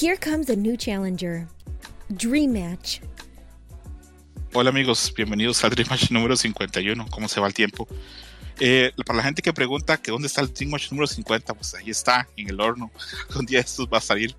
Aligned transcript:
Here 0.00 0.16
comes 0.16 0.48
a 0.48 0.56
new 0.56 0.78
challenger. 0.78 1.46
Dream 2.08 2.54
Match. 2.54 3.00
Hola 4.54 4.70
amigos, 4.70 5.12
bienvenidos 5.14 5.62
al 5.62 5.72
Dream 5.72 5.90
Match 5.90 6.10
número 6.10 6.36
51. 6.36 7.06
¿Cómo 7.10 7.28
se 7.28 7.38
va 7.38 7.46
el 7.48 7.52
tiempo? 7.52 7.86
Eh, 8.60 8.92
para 9.04 9.18
la 9.18 9.24
gente 9.24 9.42
que 9.42 9.52
pregunta 9.52 9.98
que 9.98 10.10
dónde 10.10 10.28
está 10.28 10.40
el 10.40 10.54
Dream 10.54 10.70
Match 10.70 10.90
número 10.90 11.06
50, 11.06 11.52
pues 11.52 11.74
ahí 11.74 11.90
está, 11.90 12.26
en 12.38 12.48
el 12.48 12.58
horno. 12.62 12.90
Un 13.38 13.44
día 13.44 13.60
estos 13.60 13.88
va 13.92 13.98
a 13.98 14.00
salir. 14.00 14.34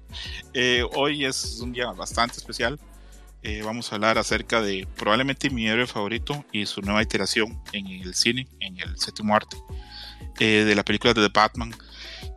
Eh, 0.56 0.84
hoy 0.96 1.26
es 1.26 1.60
un 1.62 1.72
día 1.72 1.92
bastante 1.92 2.38
especial. 2.38 2.80
Eh, 3.44 3.62
vamos 3.64 3.92
a 3.92 3.96
hablar 3.96 4.18
acerca 4.18 4.64
de 4.64 4.88
probablemente 4.96 5.52
mi 5.52 5.68
héroe 5.68 5.86
favorito 5.86 6.44
y 6.52 6.66
su 6.66 6.82
nueva 6.82 7.04
iteración 7.04 7.62
en 7.72 7.86
el 7.86 8.16
cine, 8.16 8.48
en 8.62 8.80
el 8.80 8.98
séptimo 8.98 9.36
arte, 9.36 9.58
de 10.40 10.74
la 10.74 10.82
película 10.82 11.14
de 11.14 11.22
The 11.22 11.32
Batman 11.32 11.72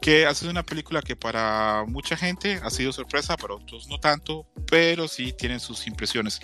que 0.01 0.27
ha 0.27 0.35
sido 0.35 0.51
una 0.51 0.63
película 0.63 1.03
que 1.03 1.17
para 1.17 1.85
mucha 1.87 2.17
gente 2.17 2.61
ha 2.63 2.71
sido 2.71 2.93
sorpresa, 2.93 3.37
para 3.37 3.55
otros 3.55 3.89
no 3.89 3.99
tanto, 3.99 4.47
pero 4.71 5.09
sí 5.09 5.33
tienen 5.33 5.61
sus 5.61 5.87
impresiones. 5.87 6.41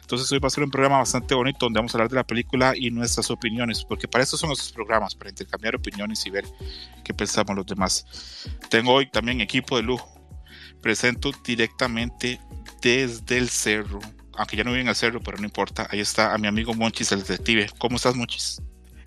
Entonces 0.00 0.30
hoy 0.32 0.38
va 0.38 0.48
a 0.48 0.50
ser 0.50 0.64
un 0.64 0.70
programa 0.70 0.98
bastante 0.98 1.34
bonito 1.34 1.66
donde 1.66 1.78
vamos 1.78 1.94
a 1.94 1.98
hablar 1.98 2.10
de 2.10 2.16
la 2.16 2.26
película 2.26 2.74
y 2.76 2.90
nuestras 2.90 3.30
opiniones, 3.30 3.84
porque 3.84 4.08
para 4.08 4.24
eso 4.24 4.36
son 4.36 4.48
nuestros 4.48 4.72
programas, 4.72 5.14
para 5.14 5.30
intercambiar 5.30 5.76
opiniones 5.76 6.24
y 6.26 6.30
ver 6.30 6.44
qué 7.04 7.14
pensamos 7.14 7.56
los 7.56 7.66
demás. 7.66 8.06
Tengo 8.68 8.92
hoy 8.92 9.10
también 9.10 9.40
equipo 9.40 9.76
de 9.76 9.82
lujo. 9.82 10.12
Presento 10.80 11.32
directamente 11.42 12.38
desde 12.82 13.38
el 13.38 13.48
cerro, 13.48 14.00
aunque 14.34 14.56
ya 14.56 14.64
no 14.64 14.70
viven 14.70 14.86
en 14.86 14.90
el 14.90 14.94
cerro, 14.94 15.20
pero 15.20 15.38
no 15.38 15.44
importa. 15.44 15.88
Ahí 15.90 16.00
está 16.00 16.34
a 16.34 16.38
mi 16.38 16.46
amigo 16.46 16.74
Monchis, 16.74 17.12
el 17.12 17.20
detective. 17.20 17.70
¿Cómo 17.78 17.96
estás, 17.96 18.14
Monchis? 18.14 18.60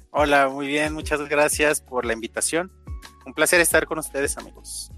Hola, 0.10 0.50
muy 0.50 0.66
bien, 0.66 0.94
muchas 0.94 1.20
gracias 1.30 1.82
por 1.82 2.06
la 2.06 2.14
invitación. 2.14 2.72
Un 3.28 3.34
placer 3.34 3.60
estar 3.60 3.86
con 3.86 4.00
ustedes, 4.00 4.38
amigos. 4.38 4.90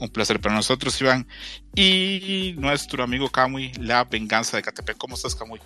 Un 0.00 0.08
placer 0.08 0.40
para 0.40 0.56
nosotros, 0.56 1.00
Iván. 1.00 1.24
Y 1.72 2.56
nuestro 2.58 3.04
amigo 3.04 3.30
Kamui, 3.30 3.70
La 3.74 4.02
Venganza 4.02 4.56
de 4.56 4.64
Catepec. 4.64 4.96
¿Cómo 4.96 5.14
estás, 5.14 5.36
Kamui? 5.36 5.60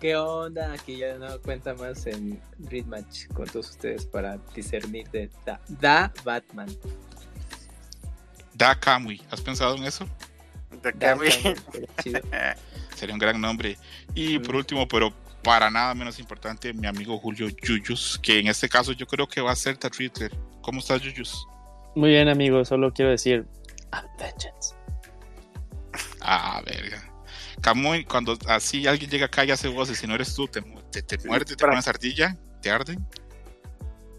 ¿Qué 0.00 0.14
onda? 0.14 0.74
Aquí 0.74 0.98
ya 0.98 1.18
no 1.18 1.40
cuenta 1.40 1.74
más 1.74 2.06
en 2.06 2.40
Read 2.70 2.84
Match 2.84 3.26
con 3.34 3.46
todos 3.46 3.70
ustedes 3.70 4.06
para 4.06 4.38
discernir 4.54 5.10
de 5.10 5.28
Da, 5.80 6.12
Batman. 6.22 6.68
Da 8.54 8.78
Kamui. 8.78 9.20
¿Has 9.28 9.40
pensado 9.40 9.74
en 9.74 9.82
eso? 9.82 10.06
Da 10.84 10.92
Kamui. 10.92 11.30
Sería 12.94 13.12
un 13.12 13.18
gran 13.18 13.40
nombre. 13.40 13.76
Y 14.14 14.38
por 14.38 14.54
último, 14.54 14.86
pero 14.86 15.12
para 15.42 15.70
nada 15.70 15.94
menos 15.94 16.18
importante, 16.18 16.72
mi 16.72 16.86
amigo 16.86 17.18
Julio 17.18 17.48
Yuyus, 17.48 18.18
que 18.22 18.38
en 18.38 18.46
este 18.46 18.68
caso 18.68 18.92
yo 18.92 19.06
creo 19.06 19.26
que 19.26 19.40
va 19.40 19.52
a 19.52 19.56
ser 19.56 19.76
The 19.76 19.88
Riddler. 19.88 20.32
¿Cómo 20.60 20.78
estás, 20.78 21.02
Yuyus? 21.02 21.46
Muy 21.94 22.10
bien, 22.10 22.28
amigo, 22.28 22.64
solo 22.64 22.92
quiero 22.92 23.10
decir 23.10 23.46
Vengeance. 24.18 24.74
Ah, 26.20 26.62
verga. 26.64 27.02
Camuy, 27.60 28.04
cuando 28.04 28.36
así 28.48 28.86
alguien 28.86 29.10
llega 29.10 29.26
acá 29.26 29.44
y 29.44 29.50
hace 29.50 29.68
voces, 29.68 29.98
si 29.98 30.06
no 30.06 30.14
eres 30.14 30.34
tú, 30.34 30.48
te, 30.48 30.62
te, 30.90 31.02
te 31.02 31.18
muerde, 31.26 31.56
te 31.56 31.64
pones 31.64 31.86
ardilla, 31.86 32.36
te 32.60 32.70
arden. 32.70 33.06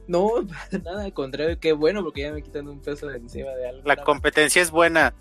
No, 0.08 0.46
nada, 0.84 1.04
al 1.04 1.14
contrario, 1.14 1.60
qué 1.60 1.74
bueno, 1.74 2.04
porque 2.04 2.22
ya 2.22 2.32
me 2.32 2.42
quitan 2.42 2.68
un 2.68 2.82
peso 2.82 3.08
de 3.08 3.18
encima 3.18 3.52
de 3.52 3.70
algo. 3.70 3.82
La 3.86 3.98
competencia 3.98 4.62
es 4.62 4.70
buena. 4.70 5.14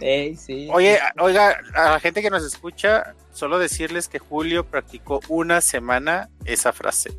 Ey, 0.00 0.36
sí. 0.36 0.68
Oye, 0.72 0.98
oiga, 1.18 1.58
a 1.74 1.90
la 1.92 2.00
gente 2.00 2.22
que 2.22 2.30
nos 2.30 2.44
escucha, 2.44 3.14
solo 3.38 3.58
decirles 3.58 4.08
que 4.08 4.18
Julio 4.18 4.66
practicó 4.66 5.20
una 5.28 5.60
semana 5.60 6.28
esa 6.44 6.72
frase. 6.72 7.16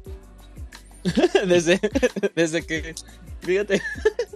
desde, 1.47 1.80
desde 2.35 2.65
que, 2.65 2.93
fíjate, 3.39 3.81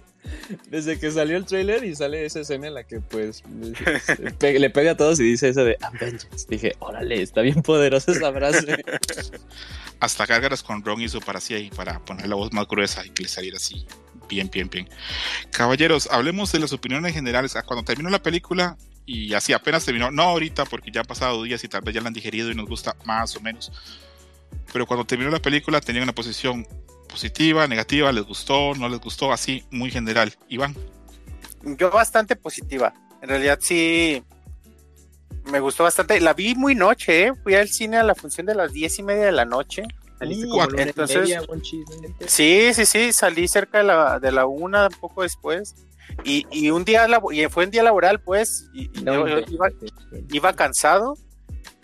desde 0.70 0.98
que 0.98 1.12
salió 1.12 1.36
el 1.36 1.46
trailer 1.46 1.84
y 1.84 1.94
sale 1.94 2.26
esa 2.26 2.40
escena 2.40 2.68
en 2.68 2.74
la 2.74 2.86
que 2.86 3.02
pues 3.02 3.44
le 4.40 4.70
pega 4.70 4.92
a 4.92 4.98
todos 4.98 5.20
y 5.20 5.24
dice 5.24 5.50
eso 5.50 5.66
de 5.66 5.78
Avengers. 5.82 6.48
Dije, 6.48 6.74
órale, 6.80 7.22
está 7.22 7.42
bien 7.42 7.62
poderosa 7.62 8.14
esa 8.14 8.32
frase. 8.32 8.82
Hasta 10.00 10.26
cárgaras 10.26 10.64
con 10.64 10.84
Ron 10.86 11.02
hizo 11.02 11.20
para 11.20 11.40
así 11.40 11.54
ahí, 11.54 11.70
para 11.70 12.00
poner 12.00 12.28
la 12.28 12.36
voz 12.36 12.54
más 12.54 12.66
gruesa 12.66 13.06
y 13.06 13.10
que 13.10 13.24
le 13.24 13.30
saliera 13.30 13.58
así. 13.58 13.86
Bien, 14.28 14.50
bien, 14.52 14.70
bien. 14.70 14.90
Caballeros, 15.52 16.08
hablemos 16.12 16.52
de 16.52 16.60
las 16.60 16.74
opiniones 16.74 17.14
generales. 17.14 17.56
Ah, 17.56 17.64
cuando 17.64 17.84
terminó 17.84 18.10
la 18.10 18.22
película, 18.22 18.78
y 19.06 19.34
así 19.34 19.54
apenas 19.54 19.86
terminó, 19.86 20.12
no 20.12 20.24
ahorita 20.24 20.66
porque 20.66 20.92
ya 20.92 21.02
han 21.02 21.06
pasado 21.06 21.44
días 21.44 21.64
y 21.64 21.68
tal 21.68 21.82
vez 21.82 21.94
ya 21.94 22.02
la 22.02 22.08
han 22.08 22.14
digerido 22.14 22.52
y 22.52 22.56
nos 22.56 22.68
gusta 22.68 22.96
más 23.06 23.36
o 23.36 23.42
menos, 23.42 23.72
pero 24.72 24.86
cuando 24.86 25.06
terminó 25.06 25.30
la 25.30 25.42
película 25.42 25.82
tenía 25.82 26.02
una 26.02 26.16
posición 26.16 26.66
positiva, 27.10 27.68
negativa, 27.68 28.12
les 28.12 28.24
gustó, 28.24 28.74
no 28.76 28.88
les 28.90 29.00
gustó, 29.00 29.32
así 29.32 29.64
muy 29.72 29.92
general. 29.92 30.34
Iván. 30.48 30.76
Yo 31.64 31.92
bastante 31.92 32.36
positiva, 32.36 32.94
en 33.22 33.30
realidad 33.30 33.60
sí 33.62 34.24
me 35.46 35.60
gustó 35.60 35.84
bastante, 35.84 36.20
la 36.22 36.34
vi 36.34 36.56
muy 36.56 36.74
noche, 36.74 37.28
¿eh? 37.28 37.34
fui 37.44 37.56
al 37.56 37.68
cine 37.68 37.98
a 37.98 38.04
la 38.04 38.16
función 38.16 38.46
de 38.46 38.56
las 38.56 38.72
diez 38.72 38.98
y 39.00 39.04
media 39.04 39.26
de 39.26 39.32
la 39.34 39.46
noche. 39.46 39.84
Uh, 40.24 40.68
entonces, 40.78 41.38
sí, 42.28 42.74
sí, 42.74 42.86
sí, 42.86 43.14
salí 43.14 43.48
cerca 43.48 43.80
de 43.80 43.84
la, 43.84 44.20
de 44.20 44.32
la 44.32 44.46
una, 44.46 44.88
un 44.88 45.00
poco 45.00 45.24
después. 45.24 45.76
Y, 46.24 46.70
un 46.70 46.86
día, 46.86 47.08
y 47.32 47.46
fue 47.48 47.66
un 47.66 47.72
día 47.72 47.84
laboral, 47.84 48.22
pues, 48.22 48.70
y, 48.74 48.90
iba, 50.30 50.54
cansado. 50.54 51.16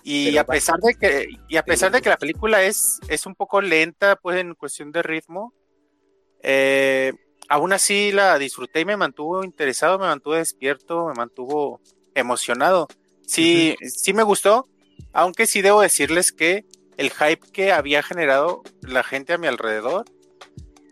Y 0.04 0.38
a 0.38 0.46
pesar 0.46 0.80
de 0.80 0.96
que, 0.96 1.28
y 1.48 1.58
a 1.58 1.64
pesar 1.64 1.92
de 1.92 2.02
que 2.02 2.10
la 2.10 2.18
película 2.18 2.64
es, 2.64 3.00
es 3.08 3.26
un 3.26 3.36
poco 3.36 3.62
lenta, 3.62 4.16
pues, 4.16 4.40
en 4.40 4.56
cuestión 4.56 4.92
de 4.92 5.04
ritmo, 5.04 5.54
eh, 6.42 7.14
aún 7.50 7.74
así 7.74 8.12
la 8.12 8.38
disfruté 8.38 8.82
y 8.82 8.86
me 8.86 8.98
mantuvo 8.98 9.44
interesado, 9.44 10.00
me 10.00 10.06
mantuvo 10.06 10.36
despierto, 10.36 11.08
me 11.08 11.14
mantuvo 11.14 11.82
emocionado. 12.16 12.88
Sí, 13.26 13.76
sí 13.82 14.14
me 14.14 14.24
gustó, 14.24 14.68
aunque 15.14 15.46
sí 15.46 15.62
debo 15.62 15.82
decirles 15.82 16.32
que 16.32 16.66
el 17.00 17.12
hype 17.12 17.50
que 17.54 17.72
había 17.72 18.04
generado 18.04 18.62
la 18.82 19.04
gente 19.04 19.32
a 19.32 19.38
mi 19.38 19.48
alrededor 19.48 20.04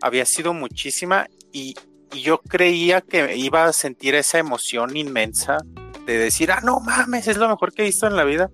había 0.00 0.24
sido 0.24 0.54
muchísima 0.54 1.28
y, 1.52 1.74
y 2.14 2.22
yo 2.22 2.40
creía 2.40 3.02
que 3.02 3.36
iba 3.36 3.66
a 3.66 3.74
sentir 3.74 4.14
esa 4.14 4.38
emoción 4.38 4.96
inmensa 4.96 5.58
de 6.06 6.16
decir, 6.16 6.50
ah, 6.50 6.62
no 6.64 6.80
mames, 6.80 7.28
es 7.28 7.36
lo 7.36 7.46
mejor 7.46 7.74
que 7.74 7.82
he 7.82 7.84
visto 7.84 8.06
en 8.06 8.16
la 8.16 8.24
vida. 8.24 8.50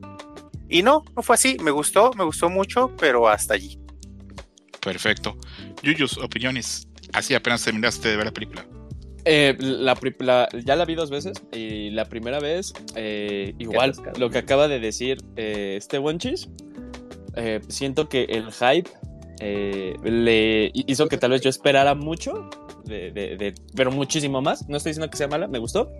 Y 0.68 0.82
no, 0.82 1.04
no 1.14 1.22
fue 1.22 1.34
así, 1.36 1.56
me 1.62 1.70
gustó, 1.70 2.10
me 2.14 2.24
gustó 2.24 2.50
mucho, 2.50 2.90
pero 2.98 3.28
hasta 3.28 3.54
allí. 3.54 3.78
Perfecto. 4.80 5.38
Yuyus, 5.80 6.18
opiniones. 6.18 6.88
Así 7.12 7.34
apenas 7.34 7.62
terminaste 7.62 8.08
de 8.08 8.16
ver 8.16 8.26
la 8.26 8.32
película. 8.32 8.66
Eh, 9.26 9.56
la, 9.60 10.48
ya 10.64 10.74
la 10.74 10.84
vi 10.84 10.96
dos 10.96 11.10
veces 11.10 11.40
y 11.52 11.90
la 11.90 12.06
primera 12.06 12.40
vez, 12.40 12.72
eh, 12.96 13.54
igual, 13.58 13.94
lo 14.18 14.28
que 14.28 14.38
acaba 14.38 14.66
de 14.66 14.80
decir 14.80 15.18
eh, 15.36 15.76
este 15.78 15.98
Wonchis, 16.00 16.48
eh, 17.36 17.60
siento 17.68 18.08
que 18.08 18.24
el 18.24 18.52
hype 18.52 18.90
le 20.04 20.70
hizo 20.72 21.08
que 21.08 21.18
tal 21.18 21.32
vez 21.32 21.42
yo 21.42 21.50
esperara 21.50 21.94
mucho 21.94 22.48
de, 22.84 23.54
pero 23.74 23.90
muchísimo 23.90 24.40
más. 24.40 24.68
No 24.68 24.76
estoy 24.76 24.90
diciendo 24.90 25.10
que 25.10 25.16
sea 25.16 25.28
mala, 25.28 25.48
me 25.48 25.58
gustó, 25.58 25.90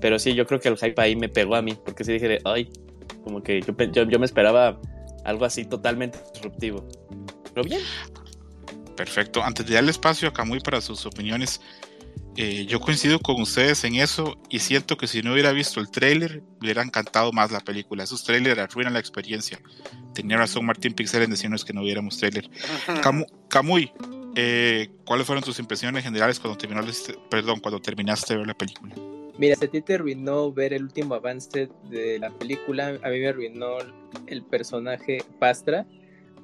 pero 0.00 0.18
sí, 0.18 0.34
yo 0.34 0.46
creo 0.46 0.60
que 0.60 0.68
el 0.68 0.76
hype 0.76 1.00
ahí 1.00 1.16
me 1.16 1.28
pegó 1.28 1.56
a 1.56 1.62
mí, 1.62 1.76
porque 1.84 2.04
sí 2.04 2.12
dije 2.12 2.28
de, 2.28 2.40
ay, 2.44 2.70
como 3.22 3.42
que 3.42 3.60
yo, 3.60 4.04
yo, 4.04 4.18
me 4.18 4.26
esperaba 4.26 4.80
algo 5.24 5.44
así 5.44 5.64
totalmente 5.64 6.18
disruptivo. 6.32 6.86
Pero 7.52 7.64
bien. 7.64 7.80
Perfecto. 8.96 9.42
Antes 9.42 9.66
de 9.66 9.74
darle 9.74 9.90
espacio 9.90 10.28
a 10.28 10.32
Camuy 10.32 10.60
para 10.60 10.80
sus 10.80 11.04
opiniones, 11.06 11.60
eh, 12.36 12.66
yo 12.66 12.80
coincido 12.80 13.18
con 13.20 13.40
ustedes 13.40 13.84
en 13.84 13.96
eso 13.96 14.36
y 14.48 14.58
siento 14.58 14.96
que 14.96 15.06
si 15.06 15.22
no 15.22 15.32
hubiera 15.32 15.52
visto 15.52 15.80
el 15.80 15.90
trailer, 15.90 16.42
me 16.60 16.66
hubiera 16.66 16.82
encantado 16.82 17.32
más 17.32 17.52
la 17.52 17.60
película. 17.60 18.04
Esos 18.04 18.24
trailers 18.24 18.58
arruinan 18.58 18.92
la 18.92 18.98
experiencia. 18.98 19.58
Tenía 20.14 20.36
razón 20.36 20.66
Martín 20.66 20.94
Pixel 20.94 21.22
en 21.22 21.30
decirnos 21.30 21.64
que 21.64 21.72
no 21.72 21.82
hubiéramos 21.82 22.18
trailer. 22.18 22.50
Camuy, 23.48 23.92
eh, 24.34 24.90
¿cuáles 25.04 25.26
fueron 25.26 25.44
tus 25.44 25.58
impresiones 25.58 26.02
generales 26.02 26.40
cuando 26.40 26.58
terminaste, 26.58 27.16
perdón, 27.30 27.60
cuando 27.60 27.80
terminaste 27.80 28.34
de 28.34 28.38
ver 28.38 28.46
la 28.48 28.54
película? 28.54 28.94
Mira, 29.38 29.56
a 29.60 29.66
ti 29.66 29.80
te 29.80 29.94
arruinó 29.94 30.52
ver 30.52 30.72
el 30.72 30.84
último 30.84 31.14
avance 31.14 31.68
de 31.90 32.18
la 32.20 32.30
película, 32.30 32.98
a 33.02 33.08
mí 33.08 33.18
me 33.18 33.28
arruinó 33.28 33.78
el 34.28 34.42
personaje 34.44 35.18
Pastra, 35.40 35.86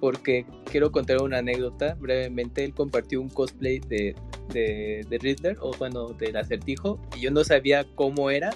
porque 0.01 0.47
quiero 0.65 0.91
contar 0.91 1.21
una 1.23 1.39
anécdota 1.39 1.95
brevemente. 2.01 2.65
Él 2.65 2.75
compartió 2.75 3.21
un 3.21 3.29
cosplay 3.29 3.79
de, 3.79 4.17
de, 4.53 5.19
Riddler, 5.21 5.57
o 5.61 5.73
bueno, 5.79 6.09
del 6.09 6.37
acertijo, 6.37 7.01
y 7.17 7.21
yo 7.21 7.31
no 7.31 7.45
sabía 7.45 7.87
cómo 7.95 8.31
era, 8.31 8.51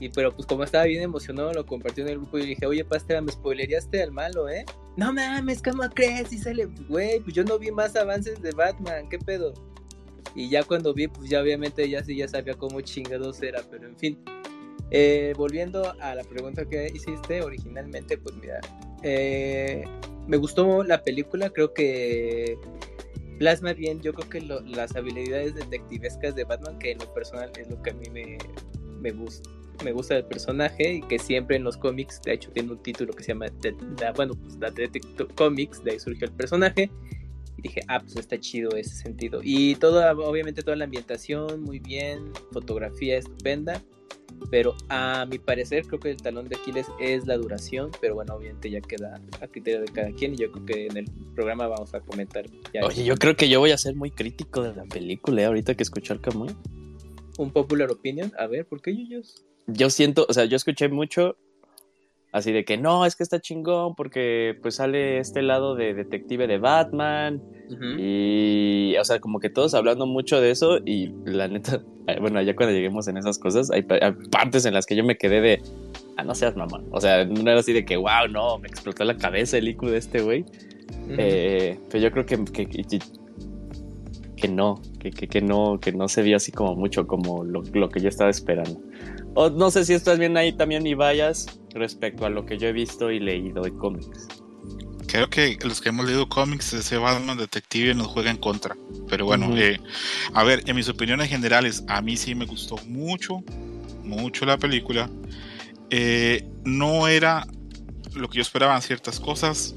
y 0.00 0.08
pero 0.10 0.34
pues 0.34 0.46
como 0.46 0.64
estaba 0.64 0.84
bien 0.84 1.02
emocionado, 1.02 1.52
lo 1.52 1.66
compartió 1.66 2.04
en 2.04 2.10
el 2.10 2.18
grupo 2.18 2.38
y 2.38 2.46
dije, 2.46 2.66
oye, 2.66 2.84
Pastra, 2.84 3.20
me 3.20 3.32
spoileríaste 3.32 4.02
al 4.02 4.12
malo, 4.12 4.48
¿eh? 4.48 4.64
No 4.96 5.12
mames, 5.12 5.62
¿cómo 5.62 5.88
crees? 5.90 6.32
Y 6.32 6.38
sale, 6.38 6.66
güey, 6.88 7.20
pues 7.20 7.34
yo 7.34 7.44
no 7.44 7.58
vi 7.58 7.70
más 7.70 7.96
avances 7.96 8.40
de 8.40 8.52
Batman, 8.52 9.08
¿qué 9.08 9.18
pedo? 9.18 9.54
Y 10.34 10.48
ya 10.48 10.62
cuando 10.62 10.94
vi, 10.94 11.08
pues 11.08 11.28
ya 11.28 11.40
obviamente 11.40 11.88
ya 11.88 12.04
sí 12.04 12.16
ya 12.16 12.28
sabía 12.28 12.54
cómo 12.54 12.80
chingados 12.80 13.42
era, 13.42 13.62
pero 13.70 13.86
en 13.86 13.96
fin. 13.96 14.18
Eh, 14.90 15.34
volviendo 15.36 15.92
a 16.00 16.14
la 16.14 16.24
pregunta 16.24 16.64
que 16.64 16.90
hiciste 16.94 17.42
originalmente, 17.42 18.16
pues 18.16 18.36
mira, 18.36 18.60
eh, 19.02 19.84
me 20.26 20.36
gustó 20.36 20.84
la 20.84 21.02
película, 21.02 21.50
creo 21.50 21.74
que 21.74 22.58
plasma 23.38 23.72
bien, 23.72 24.00
yo 24.00 24.12
creo 24.12 24.28
que 24.28 24.40
las 24.40 24.94
habilidades 24.96 25.54
detectivescas 25.54 26.34
de 26.34 26.44
Batman, 26.44 26.78
que 26.78 26.92
en 26.92 26.98
lo 26.98 27.12
personal 27.14 27.50
es 27.58 27.68
lo 27.68 27.80
que 27.82 27.90
a 27.90 27.94
mí 27.94 28.10
me, 28.10 28.38
me 29.00 29.10
gusta 29.12 29.48
me 29.84 29.92
gusta 29.92 30.16
el 30.16 30.24
personaje 30.24 30.94
y 30.94 31.02
que 31.02 31.18
siempre 31.18 31.56
en 31.56 31.64
los 31.64 31.76
cómics, 31.76 32.20
de 32.24 32.34
hecho, 32.34 32.50
tiene 32.50 32.72
un 32.72 32.82
título 32.82 33.12
que 33.12 33.22
se 33.22 33.32
llama, 33.32 33.46
bueno, 34.16 34.34
pues 34.34 34.58
The 34.58 34.70
Detective 34.70 35.28
Comics, 35.34 35.82
de 35.84 35.92
ahí 35.92 36.00
surgió 36.00 36.26
el 36.26 36.32
personaje. 36.32 36.90
Y 37.56 37.62
dije, 37.62 37.80
ah, 37.88 38.00
pues 38.00 38.16
está 38.16 38.38
chido 38.38 38.70
ese 38.76 38.94
sentido. 38.94 39.40
Y 39.42 39.74
toda, 39.76 40.12
obviamente, 40.12 40.62
toda 40.62 40.76
la 40.76 40.84
ambientación, 40.84 41.62
muy 41.62 41.80
bien, 41.80 42.32
fotografía 42.52 43.18
estupenda. 43.18 43.82
Pero 44.50 44.74
a 44.88 45.26
mi 45.26 45.38
parecer, 45.38 45.86
creo 45.86 46.00
que 46.00 46.10
el 46.10 46.16
talón 46.16 46.48
de 46.48 46.56
Aquiles 46.56 46.86
es 47.00 47.26
la 47.26 47.36
duración. 47.36 47.90
Pero 48.00 48.14
bueno, 48.14 48.34
obviamente 48.34 48.70
ya 48.70 48.80
queda 48.80 49.20
a 49.40 49.48
criterio 49.48 49.80
de 49.80 49.88
cada 49.88 50.10
quien. 50.12 50.34
Y 50.34 50.36
yo 50.38 50.52
creo 50.52 50.66
que 50.66 50.86
en 50.86 50.96
el 50.96 51.04
programa 51.34 51.66
vamos 51.66 51.92
a 51.94 52.00
comentar. 52.00 52.46
Oye, 52.82 53.04
yo 53.04 53.16
creo 53.16 53.36
que 53.36 53.48
yo 53.48 53.60
voy 53.60 53.72
a 53.72 53.78
ser 53.78 53.94
muy 53.94 54.10
crítico 54.10 54.62
de 54.62 54.74
la 54.74 54.84
película, 54.84 55.42
¿eh? 55.42 55.44
ahorita 55.46 55.74
que 55.74 55.82
escuché 55.82 56.12
al 56.12 56.20
Camuy. 56.20 56.54
Un 57.36 57.50
popular 57.50 57.90
opinion. 57.90 58.32
A 58.38 58.46
ver, 58.46 58.66
¿por 58.66 58.80
qué 58.80 58.96
Yuyos? 58.96 59.44
Yo 59.66 59.90
siento, 59.90 60.24
o 60.28 60.32
sea, 60.32 60.46
yo 60.46 60.56
escuché 60.56 60.88
mucho 60.88 61.36
así 62.32 62.52
de 62.52 62.64
que 62.64 62.76
no, 62.76 63.06
es 63.06 63.16
que 63.16 63.22
está 63.22 63.40
chingón 63.40 63.94
porque 63.94 64.56
pues 64.60 64.76
sale 64.76 65.18
este 65.18 65.42
lado 65.42 65.74
de 65.74 65.94
detective 65.94 66.46
de 66.46 66.58
Batman 66.58 67.42
y, 67.98 68.96
o 68.96 69.04
sea, 69.04 69.20
como 69.20 69.40
que 69.40 69.50
todos 69.50 69.74
hablando 69.74 70.06
mucho 70.06 70.40
de 70.40 70.50
eso 70.50 70.78
y 70.84 71.12
la 71.24 71.48
neta, 71.48 71.82
bueno, 72.20 72.40
ya 72.42 72.54
cuando 72.54 72.74
lleguemos 72.74 73.08
en 73.08 73.16
esas 73.16 73.38
cosas, 73.38 73.70
hay, 73.70 73.82
partes 73.82 74.64
en 74.64 74.74
las 74.74 74.86
que 74.86 74.96
yo 74.96 75.04
me 75.04 75.16
quedé 75.16 75.40
de, 75.40 75.62
ah, 76.16 76.24
no 76.24 76.34
seas 76.34 76.56
mamá, 76.56 76.82
o 76.90 77.00
sea, 77.00 77.24
no 77.24 77.50
era 77.50 77.60
así 77.60 77.72
de 77.72 77.84
que, 77.84 77.96
wow, 77.96 78.28
no, 78.30 78.58
me 78.58 78.68
explotó 78.68 79.04
la 79.04 79.16
cabeza 79.16 79.58
el 79.58 79.68
IQ 79.68 79.82
de 79.86 79.98
este 79.98 80.22
güey, 80.22 80.44
eh, 81.10 81.78
pero 81.90 82.02
yo 82.02 82.10
creo 82.10 82.26
que, 82.26 82.44
que, 82.44 82.66
que, 84.36 84.48
no, 84.48 84.80
que, 84.98 85.10
que, 85.10 85.40
no, 85.40 85.78
que 85.80 85.92
no 85.92 86.08
se 86.08 86.22
vio 86.22 86.36
así 86.36 86.52
como 86.52 86.74
mucho 86.74 87.06
como 87.06 87.44
lo, 87.44 87.62
lo 87.62 87.88
que 87.88 88.00
yo 88.00 88.08
estaba 88.08 88.30
esperando. 88.30 88.80
O 89.34 89.50
no 89.50 89.70
sé 89.70 89.84
si 89.84 89.94
estás 89.94 90.18
bien 90.18 90.36
ahí 90.36 90.52
también 90.52 90.86
y 90.86 90.94
vayas 90.94 91.60
respecto 91.74 92.26
a 92.26 92.30
lo 92.30 92.44
que 92.44 92.58
yo 92.58 92.68
he 92.68 92.72
visto 92.72 93.10
y 93.10 93.20
leído 93.20 93.62
de 93.62 93.72
cómics. 93.76 94.28
Creo 95.06 95.30
que 95.30 95.58
los 95.62 95.80
que 95.80 95.88
hemos 95.88 96.06
leído 96.06 96.28
cómics, 96.28 96.74
ese 96.74 96.98
Batman 96.98 97.38
Detective 97.38 97.94
nos 97.94 98.08
juega 98.08 98.30
en 98.30 98.36
contra. 98.36 98.76
Pero 99.08 99.24
bueno, 99.24 99.56
eh, 99.56 99.80
a 100.34 100.44
ver, 100.44 100.62
en 100.66 100.76
mis 100.76 100.88
opiniones 100.88 101.30
generales, 101.30 101.82
a 101.88 102.02
mí 102.02 102.16
sí 102.16 102.34
me 102.34 102.44
gustó 102.44 102.76
mucho, 102.86 103.42
mucho 104.04 104.44
la 104.44 104.58
película. 104.58 105.08
Eh, 105.88 106.46
no 106.64 107.08
era 107.08 107.46
lo 108.14 108.28
que 108.28 108.36
yo 108.36 108.42
esperaba 108.42 108.76
en 108.76 108.82
ciertas 108.82 109.18
cosas. 109.18 109.74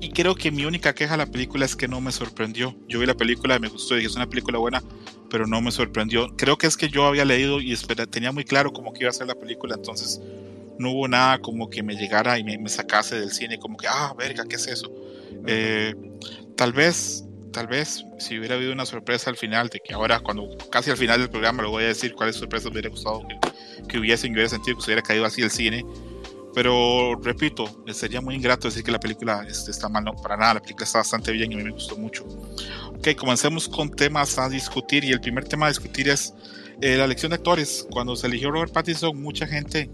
Y 0.00 0.10
creo 0.10 0.36
que 0.36 0.52
mi 0.52 0.64
única 0.64 0.94
queja 0.94 1.14
a 1.14 1.16
la 1.16 1.26
película 1.26 1.64
es 1.64 1.74
que 1.74 1.88
no 1.88 2.00
me 2.00 2.12
sorprendió. 2.12 2.76
Yo 2.86 3.00
vi 3.00 3.06
la 3.06 3.14
película, 3.14 3.58
me 3.58 3.68
gustó, 3.68 3.96
dije, 3.96 4.06
es 4.06 4.14
una 4.14 4.28
película 4.28 4.58
buena, 4.58 4.82
pero 5.36 5.46
no 5.46 5.60
me 5.60 5.70
sorprendió. 5.70 6.34
Creo 6.34 6.56
que 6.56 6.66
es 6.66 6.78
que 6.78 6.88
yo 6.88 7.04
había 7.04 7.26
leído 7.26 7.60
y 7.60 7.76
tenía 8.10 8.32
muy 8.32 8.42
claro 8.42 8.72
cómo 8.72 8.94
que 8.94 9.00
iba 9.00 9.10
a 9.10 9.12
ser 9.12 9.26
la 9.26 9.34
película, 9.34 9.74
entonces 9.74 10.18
no 10.78 10.92
hubo 10.92 11.08
nada 11.08 11.40
como 11.40 11.68
que 11.68 11.82
me 11.82 11.94
llegara 11.94 12.38
y 12.38 12.42
me, 12.42 12.66
sacase 12.70 13.20
del 13.20 13.30
cine, 13.30 13.58
como 13.58 13.76
que, 13.76 13.86
ah, 13.86 14.14
verga, 14.16 14.46
¿qué 14.48 14.56
es 14.56 14.66
eso? 14.66 14.90
Eh, 15.46 15.94
tal 16.56 16.72
vez, 16.72 17.26
tal 17.52 17.66
vez, 17.66 18.06
si 18.18 18.38
hubiera 18.38 18.54
habido 18.54 18.72
una 18.72 18.86
sorpresa 18.86 19.28
al 19.28 19.36
final, 19.36 19.68
de 19.68 19.78
que 19.78 19.92
ahora, 19.92 20.20
cuando 20.20 20.48
casi 20.70 20.90
al 20.90 20.96
final 20.96 21.20
del 21.20 21.28
programa, 21.28 21.62
lo 21.62 21.68
voy 21.68 21.84
a 21.84 21.88
decir 21.88 22.14
cuáles 22.14 22.36
sorpresas 22.36 22.72
me 22.72 22.80
hubiera 22.80 22.88
gustado 22.88 23.20
que, 23.28 23.38
que 23.88 23.98
hubiesen, 23.98 24.30
yo 24.30 24.36
hubiera 24.36 24.48
sentido 24.48 24.78
que 24.78 24.84
se 24.84 24.86
hubiera 24.86 25.02
caído 25.02 25.26
así 25.26 25.42
el 25.42 25.50
cine. 25.50 25.84
Pero 26.54 27.20
repito, 27.22 27.66
sería 27.92 28.22
muy 28.22 28.34
ingrato 28.36 28.68
decir 28.68 28.82
que 28.82 28.90
la 28.90 28.98
película 28.98 29.44
este, 29.46 29.70
está 29.70 29.90
mal, 29.90 30.02
no, 30.02 30.14
para 30.14 30.38
nada, 30.38 30.54
la 30.54 30.60
película 30.62 30.86
está 30.86 31.00
bastante 31.00 31.30
bien 31.30 31.52
y 31.52 31.56
a 31.56 31.58
mí 31.58 31.64
me 31.64 31.72
gustó 31.72 31.98
mucho. 31.98 32.24
Ok, 32.98 33.14
comencemos 33.16 33.68
con 33.68 33.90
temas 33.90 34.38
a 34.38 34.48
discutir 34.48 35.04
y 35.04 35.12
el 35.12 35.20
primer 35.20 35.44
tema 35.44 35.66
a 35.66 35.68
discutir 35.68 36.08
es 36.08 36.34
eh, 36.80 36.96
la 36.96 37.04
elección 37.04 37.30
de 37.30 37.36
actores. 37.36 37.86
Cuando 37.90 38.16
se 38.16 38.26
eligió 38.26 38.50
Robert 38.50 38.72
Pattinson, 38.72 39.20
mucha 39.20 39.46
gente, 39.46 39.90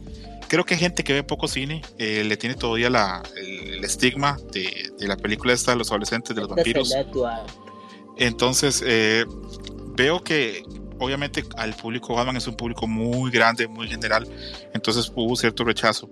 creo 0.48 0.64
que 0.64 0.76
gente 0.76 1.02
que 1.04 1.12
ve 1.12 1.22
poco 1.22 1.48
cine, 1.48 1.82
eh, 1.98 2.24
le 2.24 2.36
tiene 2.36 2.54
todavía 2.54 2.90
la, 2.90 3.22
el, 3.36 3.84
estigma 3.84 4.38
de, 4.52 4.92
de, 4.98 5.08
la 5.08 5.16
película 5.16 5.52
esta 5.52 5.72
de 5.72 5.78
los 5.78 5.90
adolescentes, 5.90 6.34
de 6.34 6.42
los 6.42 6.50
vampiros. 6.50 6.94
Entonces, 8.16 8.82
eh, 8.86 9.24
veo 9.96 10.22
que 10.22 10.62
obviamente 10.98 11.44
al 11.56 11.74
público 11.74 12.14
Batman 12.14 12.36
es 12.36 12.46
un 12.46 12.56
público 12.56 12.86
muy 12.86 13.30
grande, 13.30 13.66
muy 13.66 13.88
general, 13.88 14.26
entonces 14.72 15.10
hubo 15.14 15.34
cierto 15.36 15.64
rechazo. 15.64 16.08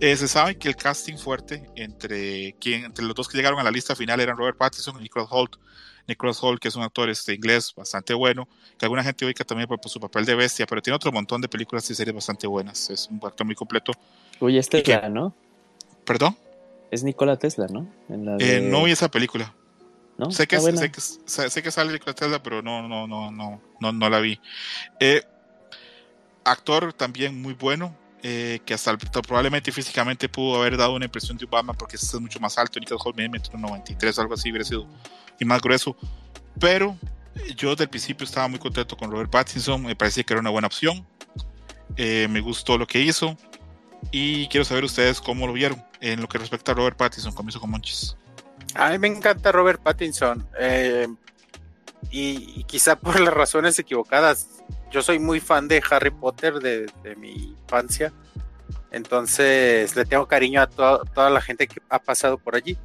Eh, 0.00 0.16
se 0.16 0.28
sabe 0.28 0.58
que 0.58 0.68
el 0.68 0.76
casting 0.76 1.16
fuerte 1.16 1.70
entre, 1.76 2.54
quien, 2.60 2.84
entre 2.84 3.04
los 3.04 3.14
dos 3.14 3.28
que 3.28 3.38
llegaron 3.38 3.58
a 3.58 3.62
la 3.62 3.70
lista 3.70 3.96
final 3.96 4.20
eran 4.20 4.36
Robert 4.36 4.58
Pattinson 4.58 4.96
y 4.98 5.04
Nicholas 5.04 5.28
Holt. 5.30 5.56
Nicholas 6.06 6.42
Holt, 6.42 6.60
que 6.60 6.68
es 6.68 6.76
un 6.76 6.82
actor 6.82 7.08
este, 7.08 7.34
inglés 7.34 7.72
bastante 7.74 8.14
bueno, 8.14 8.48
que 8.78 8.84
alguna 8.86 9.02
gente 9.02 9.24
ubica 9.24 9.44
también 9.44 9.68
por, 9.68 9.78
su 9.88 10.00
papel 10.00 10.24
de 10.24 10.34
bestia, 10.34 10.66
pero 10.66 10.82
tiene 10.82 10.96
otro 10.96 11.12
montón 11.12 11.40
de 11.40 11.48
películas 11.48 11.88
y 11.90 11.94
series 11.94 12.14
bastante 12.14 12.46
buenas. 12.46 12.90
Es 12.90 13.08
un 13.10 13.20
actor 13.24 13.46
muy 13.46 13.54
completo. 13.54 13.92
Uy, 14.40 14.58
es 14.58 14.68
Tesla, 14.68 15.08
¿no? 15.08 15.34
¿Perdón? 16.04 16.36
Es 16.90 17.02
Nikola 17.02 17.36
Tesla, 17.36 17.66
¿no? 17.68 17.88
Eh, 18.38 18.60
no 18.60 18.84
vi 18.84 18.92
esa 18.92 19.10
película. 19.10 19.54
Sé, 20.30 20.46
que, 20.46 20.60
sé, 20.60 20.92
que, 20.92 21.00
sé, 21.00 21.62
que, 21.62 21.70
sale 21.72 21.92
de 21.92 21.98
Tesla, 21.98 22.40
pero 22.40 22.62
no, 22.62 22.86
no, 22.86 23.08
no, 23.08 23.32
no, 23.32 23.60
no, 23.80 23.92
no 23.92 24.10
la 24.10 24.20
vi. 24.20 24.38
Eh, 25.00 25.22
actor 26.44 26.92
también 26.92 27.42
muy 27.42 27.54
bueno, 27.54 27.96
eh, 28.26 28.60
que 28.64 28.72
hasta 28.72 28.96
probablemente 28.96 29.70
físicamente 29.70 30.30
pudo 30.30 30.56
haber 30.56 30.78
dado 30.78 30.94
una 30.94 31.04
impresión 31.04 31.36
de 31.36 31.44
Obama 31.44 31.74
porque 31.74 31.96
este 31.96 32.16
es 32.16 32.20
mucho 32.22 32.40
más 32.40 32.56
alto. 32.56 32.80
Nicholas 32.80 33.02
Holt 33.04 33.18
mide 33.18 33.28
93 33.28 34.18
algo 34.18 34.32
así, 34.32 34.50
hubiera 34.50 34.64
sido 34.64 34.88
y 35.38 35.44
más 35.44 35.60
grueso. 35.60 35.94
Pero 36.58 36.96
yo 37.54 37.72
desde 37.72 37.84
el 37.84 37.90
principio 37.90 38.24
estaba 38.24 38.48
muy 38.48 38.58
contento 38.58 38.96
con 38.96 39.10
Robert 39.10 39.30
Pattinson, 39.30 39.82
me 39.82 39.94
parecía 39.94 40.24
que 40.24 40.32
era 40.32 40.40
una 40.40 40.48
buena 40.48 40.68
opción. 40.68 41.06
Eh, 41.98 42.26
me 42.30 42.40
gustó 42.40 42.78
lo 42.78 42.86
que 42.86 42.98
hizo 42.98 43.36
y 44.10 44.48
quiero 44.48 44.64
saber 44.64 44.84
ustedes 44.84 45.20
cómo 45.20 45.46
lo 45.46 45.52
vieron 45.52 45.84
en 46.00 46.22
lo 46.22 46.26
que 46.26 46.38
respecta 46.38 46.72
a 46.72 46.76
Robert 46.76 46.96
Pattinson. 46.96 47.34
Comienzo 47.34 47.60
con 47.60 47.72
Monchis. 47.72 48.16
A 48.74 48.88
mí 48.88 48.98
me 48.98 49.08
encanta 49.08 49.52
Robert 49.52 49.82
Pattinson. 49.82 50.48
Eh, 50.58 51.08
y, 52.10 52.64
quizá 52.64 52.96
por 52.96 53.20
las 53.20 53.34
razones 53.34 53.78
equivocadas. 53.78 54.53
Yo 54.90 55.02
soy 55.02 55.18
muy 55.18 55.40
fan 55.40 55.68
de 55.68 55.82
Harry 55.90 56.10
Potter 56.10 56.54
de, 56.54 56.86
mi 57.16 57.56
infancia. 57.62 58.12
Entonces 58.90 59.96
le 59.96 60.04
tengo 60.04 60.26
cariño 60.26 60.62
a 60.62 60.66
toda 60.66 61.30
la 61.30 61.40
gente 61.40 61.66
que 61.66 61.80
ha 61.88 61.98
pasado 61.98 62.38
por 62.38 62.54
allí. 62.54 62.78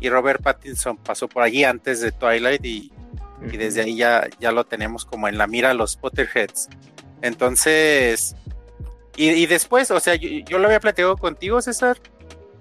Y 0.00 0.10
Robert 0.10 0.42
Pattinson 0.42 0.96
pasó 0.96 1.28
por 1.28 1.42
allí 1.42 1.64
antes 1.64 2.00
de 2.00 2.12
Twilight 2.12 2.64
y, 2.64 2.92
desde 3.40 3.82
ahí 3.82 3.96
ya, 3.96 4.28
ya 4.40 4.52
lo 4.52 4.64
tenemos 4.64 5.04
como 5.04 5.28
en 5.28 5.38
la 5.38 5.46
mira 5.46 5.72
los 5.72 5.96
Potterheads. 5.96 6.68
Entonces, 7.22 8.36
y, 9.16 9.46
después, 9.46 9.90
o 9.90 10.00
sea, 10.00 10.16
yo, 10.16 10.28
yo, 10.28 10.58
lo 10.58 10.66
había 10.66 10.80
platicado 10.80 11.16
contigo, 11.16 11.62
César, 11.62 11.98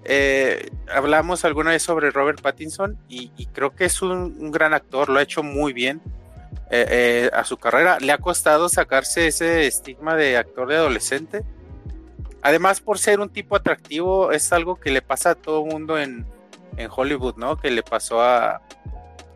eh, 0.06 0.70
hablamos 0.94 1.46
alguna 1.46 1.72
vez 1.72 1.82
sobre 1.82 2.12
Robert 2.12 2.42
Pattinson 2.42 2.98
y, 3.08 3.30
creo 3.54 3.74
que 3.74 3.86
es 3.86 4.02
un, 4.02 4.52
gran 4.52 4.74
actor, 4.74 5.10
lo 5.10 5.20
ha 5.20 5.24
hecho 5.24 5.44
muy 5.44 5.72
bien 5.72 6.02
eh, 6.70 6.86
eh, 6.90 7.30
a 7.34 7.44
su 7.44 7.58
carrera. 7.58 8.00
Le 8.00 8.12
ha 8.12 8.18
costado 8.18 8.70
sacarse 8.70 9.28
ese 9.28 9.68
estigma 9.68 10.16
de 10.16 10.38
actor 10.38 10.68
de 10.68 10.78
adolescente. 10.78 11.44
Además, 12.42 12.82
por 12.82 12.98
ser 12.98 13.20
un 13.20 13.30
tipo 13.30 13.56
atractivo, 13.56 14.32
es 14.32 14.52
algo 14.52 14.76
que 14.76 14.92
le 14.92 15.02
pasa 15.02 15.32
a 15.32 15.36
todo 15.36 15.66
mundo 15.66 15.98
en, 15.98 16.26
Hollywood, 16.90 17.36
¿no? 17.38 17.56
Que 17.56 17.70
le 17.70 17.84
pasó 17.84 18.22
a, 18.22 18.60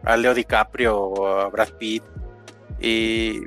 a 0.03 0.17
Leo 0.17 0.33
DiCaprio 0.33 1.27
a 1.27 1.49
Brad 1.49 1.69
Pitt. 1.73 2.03
Y, 2.79 3.43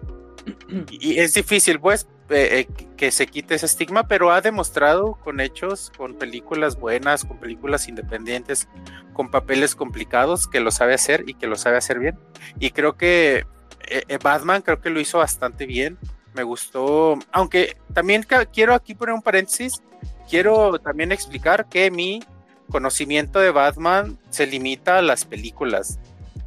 es 1.03 1.35
difícil, 1.35 1.81
pues, 1.81 2.07
eh, 2.31 2.69
que 2.97 3.11
se 3.11 3.27
quite 3.27 3.57
ese 3.57 3.67
estigma, 3.67 4.07
pero 4.07 4.31
ha 4.31 4.41
demostrado 4.41 5.15
con 5.15 5.41
hechos, 5.41 5.91
con 5.97 6.15
películas 6.15 6.79
buenas, 6.79 7.25
con 7.25 7.39
películas 7.39 7.89
independientes, 7.89 8.69
con 9.13 9.31
papeles 9.31 9.75
complicados, 9.75 10.47
que 10.47 10.61
lo 10.61 10.71
sabe 10.71 10.95
hacer 10.95 11.25
y 11.27 11.35
que 11.35 11.49
lo 11.49 11.57
sabe 11.57 11.77
hacer 11.77 11.99
bien. 11.99 12.19
Y 12.61 12.71
creo 12.71 12.97
que 12.97 13.45
eh, 13.87 14.19
Batman 14.23 14.63
creo 14.63 14.81
que 14.81 14.91
lo 14.91 15.01
hizo 15.01 15.19
bastante 15.19 15.67
bien. 15.67 15.99
Me 16.35 16.43
gustó, 16.43 17.19
aunque 17.33 17.77
también 17.93 18.25
quiero 18.53 18.75
aquí 18.75 18.95
poner 18.95 19.15
un 19.15 19.23
paréntesis, 19.23 19.83
quiero 20.29 20.79
también 20.79 21.11
explicar 21.11 21.69
que 21.69 21.91
mi 21.91 22.23
conocimiento 22.71 23.41
de 23.41 23.51
Batman 23.51 24.17
se 24.31 24.47
limita 24.47 24.99
a 24.99 25.03
las 25.03 25.25
películas 25.25 25.99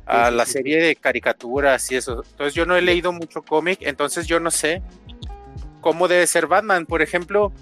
a 0.05 0.31
la 0.31 0.45
serie 0.45 0.81
de 0.81 0.95
caricaturas 0.95 1.89
y 1.91 1.95
eso. 1.95 2.23
Entonces 2.29 2.53
yo 2.53 2.65
no 2.65 2.75
he 2.75 2.81
leído 2.81 3.11
mucho 3.11 3.41
cómic, 3.41 3.79
entonces 3.81 4.27
yo 4.27 4.39
no 4.39 4.51
sé 4.51 4.81
cómo 5.81 6.07
debe 6.07 6.27
ser 6.27 6.47
Batman. 6.47 6.85
Por 6.85 7.01
ejemplo, 7.01 7.53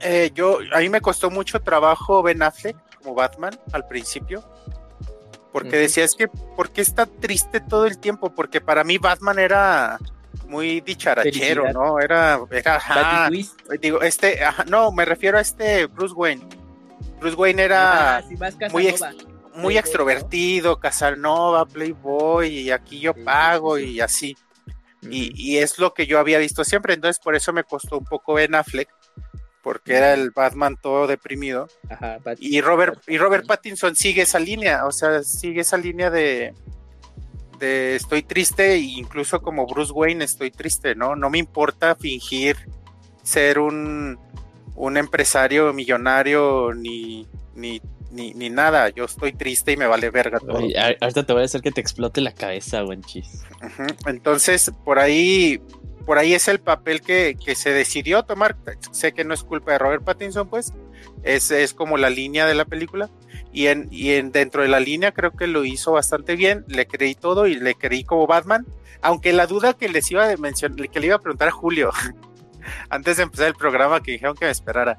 eh, 0.00 0.30
yo, 0.34 0.58
a 0.72 0.80
mí 0.80 0.88
me 0.88 1.00
costó 1.00 1.30
mucho 1.30 1.60
trabajo 1.60 2.22
Ben 2.22 2.42
Affleck 2.42 2.76
como 2.98 3.14
Batman 3.14 3.58
al 3.72 3.86
principio. 3.86 4.44
Porque 5.62 5.76
decía, 5.76 6.04
es 6.04 6.14
que, 6.14 6.28
¿por 6.28 6.70
qué 6.70 6.80
está 6.80 7.06
triste 7.06 7.60
todo 7.60 7.86
el 7.86 7.98
tiempo? 7.98 8.34
Porque 8.34 8.60
para 8.60 8.84
mí 8.84 8.98
Batman 8.98 9.38
era 9.38 9.98
muy 10.46 10.80
dicharachero, 10.80 11.72
¿no? 11.72 12.00
Era, 12.00 12.40
era 12.50 13.30
digo, 13.80 14.02
este, 14.02 14.40
no, 14.68 14.92
me 14.92 15.04
refiero 15.04 15.38
a 15.38 15.40
este 15.40 15.86
Bruce 15.86 16.14
Wayne. 16.14 16.46
Bruce 17.20 17.36
Wayne 17.36 17.62
era 17.62 18.22
muy, 18.70 18.94
muy 19.54 19.78
extrovertido, 19.78 20.78
Casanova, 20.78 21.66
Playboy, 21.66 22.48
y 22.48 22.70
aquí 22.70 23.00
yo 23.00 23.12
pago 23.14 23.78
y 23.78 24.00
así. 24.00 24.36
y, 25.02 25.56
es 25.56 25.78
lo 25.78 25.92
que 25.94 26.06
yo 26.06 26.18
había 26.18 26.38
visto 26.38 26.64
siempre, 26.64 26.94
entonces 26.94 27.20
por 27.22 27.34
eso 27.34 27.52
me 27.52 27.64
costó 27.64 27.98
un 27.98 28.04
poco 28.04 28.34
Ben 28.34 28.54
Affleck, 28.54 28.88
porque 29.62 29.94
era 29.94 30.14
el 30.14 30.30
Batman 30.30 30.76
todo 30.80 31.06
deprimido. 31.06 31.68
y 32.38 32.60
Robert, 32.60 33.02
y 33.06 33.18
Robert 33.18 33.46
Pattinson 33.46 33.96
sigue 33.96 34.22
esa 34.22 34.38
línea, 34.38 34.86
o 34.86 34.92
sea, 34.92 35.22
sigue 35.22 35.60
esa 35.60 35.76
línea 35.76 36.10
de, 36.10 36.54
de 37.58 37.96
estoy 37.96 38.22
triste, 38.22 38.74
e 38.74 38.78
incluso 38.78 39.40
como 39.40 39.66
Bruce 39.66 39.92
Wayne 39.92 40.24
estoy 40.24 40.50
triste, 40.50 40.94
¿no? 40.94 41.16
No 41.16 41.30
me 41.30 41.38
importa 41.38 41.94
fingir 41.94 42.56
ser 43.22 43.58
un, 43.58 44.18
un 44.74 44.96
empresario 44.96 45.72
millonario 45.72 46.72
ni, 46.74 47.26
ni 47.54 47.80
ni, 48.10 48.32
ni 48.32 48.50
nada, 48.50 48.88
yo 48.90 49.04
estoy 49.04 49.32
triste 49.32 49.72
y 49.72 49.76
me 49.76 49.86
vale 49.86 50.10
verga 50.10 50.38
todo. 50.40 50.58
ahorita 50.58 51.26
te 51.26 51.32
voy 51.32 51.42
a 51.42 51.44
hacer 51.44 51.60
que 51.60 51.70
te 51.70 51.80
explote 51.80 52.20
la 52.20 52.32
cabeza, 52.32 52.82
buen 52.82 53.02
chis. 53.02 53.44
Entonces, 54.06 54.70
por 54.84 54.98
ahí, 54.98 55.60
por 56.08 56.16
ahí 56.16 56.32
es 56.32 56.48
el 56.48 56.58
papel 56.58 57.02
que, 57.02 57.36
se 57.54 57.70
decidió 57.70 58.22
tomar. 58.22 58.56
Sé 58.92 59.12
que 59.12 59.24
no 59.24 59.34
es 59.34 59.44
culpa 59.44 59.72
de 59.72 59.78
Robert 59.78 60.02
Pattinson, 60.04 60.48
pues, 60.48 60.72
es, 61.22 61.50
es 61.50 61.74
como 61.74 61.98
la 61.98 62.08
línea 62.08 62.46
de 62.46 62.54
la 62.54 62.64
película. 62.64 63.10
Y, 63.52 63.66
en, 63.66 63.88
y 63.90 64.12
en, 64.12 64.32
dentro 64.32 64.62
de 64.62 64.68
la 64.68 64.80
línea 64.80 65.12
creo 65.12 65.32
que 65.32 65.46
lo 65.46 65.66
hizo 65.66 65.92
bastante 65.92 66.34
bien, 66.34 66.64
le 66.66 66.86
creí 66.86 67.14
todo 67.14 67.46
y 67.46 67.56
le 67.56 67.74
creí 67.74 68.04
como 68.04 68.26
Batman, 68.26 68.64
aunque 69.02 69.34
la 69.34 69.46
duda 69.46 69.74
que 69.74 69.90
les 69.90 70.10
iba 70.10 70.30
a 70.30 70.34
mencionar, 70.38 70.88
que 70.88 70.98
le 70.98 71.08
iba 71.08 71.16
a 71.16 71.18
preguntar 71.18 71.48
a 71.48 71.50
Julio, 71.50 71.90
antes 72.88 73.18
de 73.18 73.24
empezar 73.24 73.48
el 73.48 73.54
programa, 73.54 74.02
que 74.02 74.12
dijeron 74.12 74.34
que 74.34 74.46
me 74.46 74.50
esperara. 74.50 74.98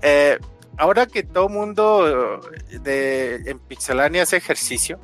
Eh, 0.00 0.38
ahora 0.76 1.06
que 1.06 1.24
todo 1.24 1.48
mundo 1.48 2.40
de, 2.70 3.42
en 3.46 3.58
Pixelania 3.58 4.22
hace 4.22 4.36
ejercicio, 4.36 5.00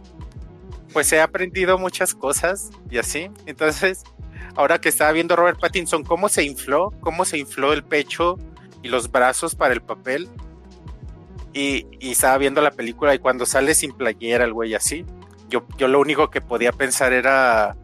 pues 0.93 1.13
he 1.13 1.21
aprendido 1.21 1.79
muchas 1.79 2.15
cosas 2.15 2.71
y 2.89 2.99
así. 2.99 3.29
Entonces, 3.47 4.05
ahora 4.61 4.79
que 4.79 4.91
estaba 4.91 5.13
viendo 5.13 5.37
Robert 5.37 5.59
Pattinson 5.59 6.05
cómo 6.05 6.29
se 6.29 6.45
infló, 6.45 6.91
cómo 7.01 7.25
se 7.25 7.39
infló 7.39 7.73
el 7.73 7.83
pecho 7.83 8.39
y 8.83 8.89
los 8.89 9.11
brazos 9.11 9.55
para 9.55 9.73
el 9.73 9.81
papel. 9.81 10.29
Y, 11.53 11.87
estaba 12.01 12.39
viendo 12.39 12.61
la 12.61 12.71
película 12.71 13.15
y 13.15 13.19
cuando 13.19 13.47
sale 13.47 13.75
sin 13.75 13.93
playera 13.93 14.45
el 14.45 14.53
güey 14.53 14.75
así, 14.75 15.05
yo, 15.49 15.67
yo 15.79 15.89
lo 15.89 15.99
único 15.99 16.31
que 16.31 16.41
podía 16.41 16.73
pensar 16.73 17.13
era, 17.13 17.77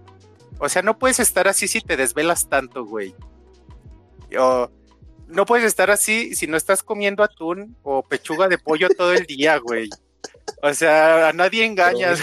o 0.59 0.68
sea, 0.68 0.83
no 0.83 0.99
puedes 0.99 1.18
estar 1.18 1.49
así 1.49 1.66
si 1.66 1.80
te 1.80 1.97
desvelas 1.97 2.49
tanto, 2.49 2.85
güey. 2.85 3.14
Yo, 4.30 4.71
no 5.26 5.47
puedes 5.47 5.64
estar 5.64 5.90
así 5.90 6.35
si 6.35 6.47
no 6.47 6.56
estás 6.56 6.83
comiendo 6.83 7.25
atún 7.25 7.76
o 7.83 8.02
pechuga 8.02 8.49
de 8.49 8.59
pollo 8.59 8.88
todo 8.90 9.14
el 9.14 9.25
día, 9.25 9.56
güey. 9.59 9.88
O 10.62 10.73
sea, 10.75 11.30
a 11.30 11.33
nadie 11.33 11.64
engañas. 11.64 12.21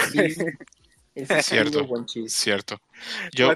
Es 1.14 1.46
cierto, 1.46 1.86
cierto. 2.26 2.80
Yo 3.32 3.54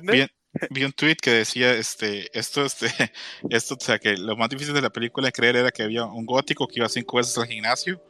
vi, 0.71 0.85
un 0.85 0.93
tweet 0.93 1.17
que 1.17 1.31
decía, 1.31 1.73
este, 1.73 2.26
esto, 2.38 2.64
este, 2.64 2.88
esto, 3.50 3.75
o 3.75 3.81
sea, 3.81 3.99
que 3.99 4.17
lo 4.17 4.37
más 4.37 4.49
difícil 4.49 4.75
de 4.75 4.83
la 4.83 4.90
película 4.90 5.26
de 5.26 5.33
creer 5.33 5.57
era 5.57 5.71
que 5.71 5.83
había 5.83 6.05
un 6.05 6.26
gótico 6.26 6.67
que 6.67 6.81
iba 6.81 6.88
cinco 6.88 7.19
veces 7.19 7.37
al 7.38 7.47
gimnasio 7.47 8.00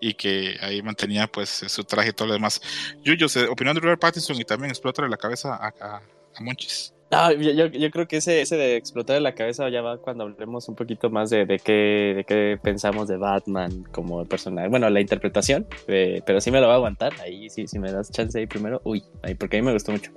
y 0.00 0.14
que 0.14 0.56
ahí 0.60 0.82
mantenía 0.82 1.26
pues 1.26 1.48
su 1.48 1.84
traje 1.84 2.10
y 2.10 2.12
todo 2.12 2.28
lo 2.28 2.34
demás. 2.34 2.60
Yuyo, 3.02 3.26
opinión 3.50 3.74
de 3.74 3.80
Robert 3.80 4.00
Pattinson 4.00 4.38
y 4.40 4.44
también 4.44 4.70
explota 4.70 5.06
la 5.08 5.16
cabeza 5.16 5.54
a, 5.54 5.72
a, 5.80 5.96
a 5.96 6.42
Monchis. 6.42 6.94
No, 7.10 7.30
yo, 7.32 7.66
yo, 7.66 7.90
creo 7.90 8.08
que 8.08 8.16
ese, 8.16 8.40
ese 8.40 8.56
de 8.56 8.76
explotar 8.76 9.20
la 9.22 9.34
cabeza 9.34 9.68
ya 9.68 9.82
va 9.82 9.98
cuando 9.98 10.24
hablemos 10.24 10.68
un 10.68 10.74
poquito 10.74 11.10
más 11.10 11.30
de, 11.30 11.46
de, 11.46 11.58
qué, 11.58 12.12
de 12.16 12.24
qué 12.24 12.58
pensamos 12.60 13.06
de 13.06 13.16
Batman 13.16 13.84
como 13.92 14.24
personaje. 14.24 14.68
Bueno, 14.68 14.90
la 14.90 15.00
interpretación, 15.00 15.66
eh, 15.86 16.22
pero 16.26 16.40
sí 16.40 16.50
me 16.50 16.60
lo 16.60 16.66
va 16.66 16.72
a 16.72 16.76
aguantar. 16.76 17.12
Ahí 17.20 17.48
sí, 17.50 17.68
si 17.68 17.78
me 17.78 17.92
das 17.92 18.10
chance 18.10 18.36
ahí 18.38 18.46
primero. 18.46 18.80
Uy, 18.84 19.04
ahí 19.22 19.34
porque 19.34 19.58
a 19.58 19.60
mí 19.60 19.66
me 19.66 19.72
gustó 19.72 19.92
mucho. 19.92 20.10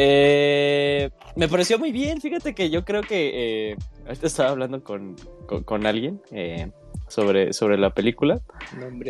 Eh, 0.00 1.10
me 1.34 1.48
pareció 1.48 1.78
muy 1.78 1.90
bien. 1.90 2.20
Fíjate 2.20 2.54
que 2.54 2.70
yo 2.70 2.84
creo 2.84 3.02
que. 3.02 3.70
Eh, 3.70 3.76
ahorita 4.06 4.26
estaba 4.26 4.50
hablando 4.50 4.82
con, 4.84 5.16
con, 5.46 5.64
con 5.64 5.86
alguien. 5.86 6.20
Eh, 6.30 6.70
sobre, 7.08 7.52
sobre 7.52 7.78
la 7.78 7.90
película. 7.90 8.40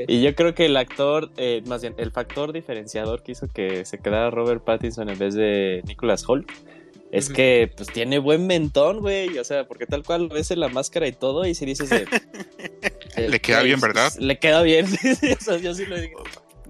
y 0.06 0.22
yo 0.22 0.34
creo 0.34 0.54
que 0.54 0.66
el 0.66 0.76
actor, 0.76 1.30
eh, 1.36 1.62
más 1.66 1.82
bien, 1.82 1.94
el 1.98 2.12
factor 2.12 2.52
diferenciador 2.52 3.22
que 3.22 3.32
hizo 3.32 3.48
que 3.48 3.84
se 3.84 3.98
quedara 3.98 4.30
Robert 4.30 4.64
Pattinson 4.64 5.10
en 5.10 5.18
vez 5.18 5.34
de 5.34 5.82
Nicholas 5.84 6.26
Holt 6.28 6.48
es 7.10 7.28
que 7.28 7.72
pues 7.76 7.88
tiene 7.88 8.18
buen 8.18 8.46
mentón, 8.46 9.00
güey. 9.00 9.38
O 9.38 9.44
sea, 9.44 9.66
porque 9.66 9.86
tal 9.86 10.04
cual 10.04 10.28
ves 10.28 10.50
en 10.50 10.60
la 10.60 10.68
máscara 10.68 11.06
y 11.08 11.12
todo, 11.12 11.46
y 11.46 11.54
si 11.54 11.66
dices 11.66 11.90
de. 11.90 12.06
le 13.28 13.40
queda 13.40 13.62
bien, 13.62 13.80
¿verdad? 13.80 14.12
Le 14.18 14.38
queda 14.38 14.62
bien. 14.62 14.86
yo 15.62 15.74
sí 15.74 15.86
lo 15.86 16.00
digo. 16.00 16.22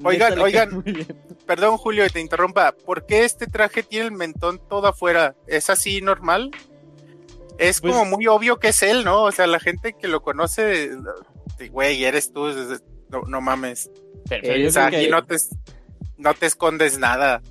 Oigan, 0.05 0.39
oigan, 0.39 0.85
perdón 1.47 1.77
Julio 1.77 2.05
que 2.05 2.11
te 2.11 2.21
interrumpa, 2.21 2.73
¿por 2.73 3.07
qué 3.07 3.25
este 3.25 3.47
traje 3.47 3.83
tiene 3.83 4.07
el 4.07 4.13
mentón 4.13 4.61
todo 4.69 4.87
afuera? 4.87 5.35
¿Es 5.47 5.71
así 5.71 6.01
normal? 6.01 6.51
Es 7.59 7.81
pues 7.81 7.93
como 7.93 8.05
muy 8.05 8.27
obvio 8.29 8.59
que 8.59 8.69
es 8.69 8.83
él, 8.83 9.05
¿no? 9.05 9.25
O 9.25 9.33
sea, 9.33 9.47
la 9.47 9.59
gente 9.59 9.95
que 9.99 10.07
lo 10.07 10.23
conoce, 10.23 10.91
güey, 11.71 12.05
eres 12.05 12.33
tú, 12.33 12.49
no, 13.27 13.41
mames. 13.41 13.91
o 14.31 14.71
sea, 14.71 14.87
aquí 14.87 15.09
no, 15.09 15.25
te, 15.25 15.37
no 16.17 16.35
te 16.35 16.47
escondes 16.47 16.99
nada. 16.99 17.43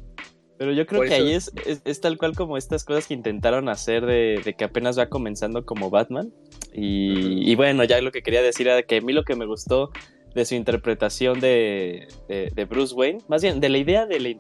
Pero 0.58 0.74
yo 0.74 0.88
creo 0.88 1.04
que 1.04 1.14
ahí 1.14 1.34
es, 1.34 1.52
es, 1.86 2.02
tal 2.02 2.18
cual 2.18 2.36
como 2.36 2.58
estas 2.58 2.84
cosas 2.84 3.06
que 3.06 3.14
intentaron 3.14 3.70
hacer 3.70 4.06
de, 4.06 4.42
de 4.44 4.56
que 4.56 4.64
apenas 4.64 4.98
va 4.98 5.08
comenzando 5.08 5.66
como 5.66 5.92
Batman. 5.92 6.34
Y, 6.74 7.52
y, 7.52 7.56
bueno, 7.56 7.84
ya 7.84 8.02
lo 8.02 8.12
que 8.12 8.24
quería 8.24 8.42
decir 8.42 8.68
era 8.68 8.82
que 8.82 8.98
a 8.98 9.02
mí 9.02 9.14
lo 9.14 9.24
que 9.24 9.36
me 9.36 9.46
gustó 9.46 9.92
de 10.38 10.46
su 10.46 10.54
interpretación 10.54 11.40
de, 11.40 12.08
de, 12.28 12.66
Bruce 12.66 12.94
Wayne, 12.94 13.22
más 13.28 13.42
bien 13.42 13.60
de 13.60 13.70
la 13.70 13.80
idea 13.80 14.06
de, 14.06 14.38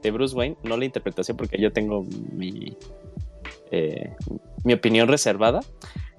de, 0.00 0.10
Bruce 0.12 0.34
Wayne, 0.34 0.56
no 0.62 0.76
la 0.76 0.84
interpretación 0.84 1.36
porque 1.36 1.60
yo 1.60 1.72
tengo 1.72 2.06
mi, 2.32 2.76
eh, 3.72 4.14
mi 4.62 4.74
opinión 4.74 5.08
reservada, 5.08 5.60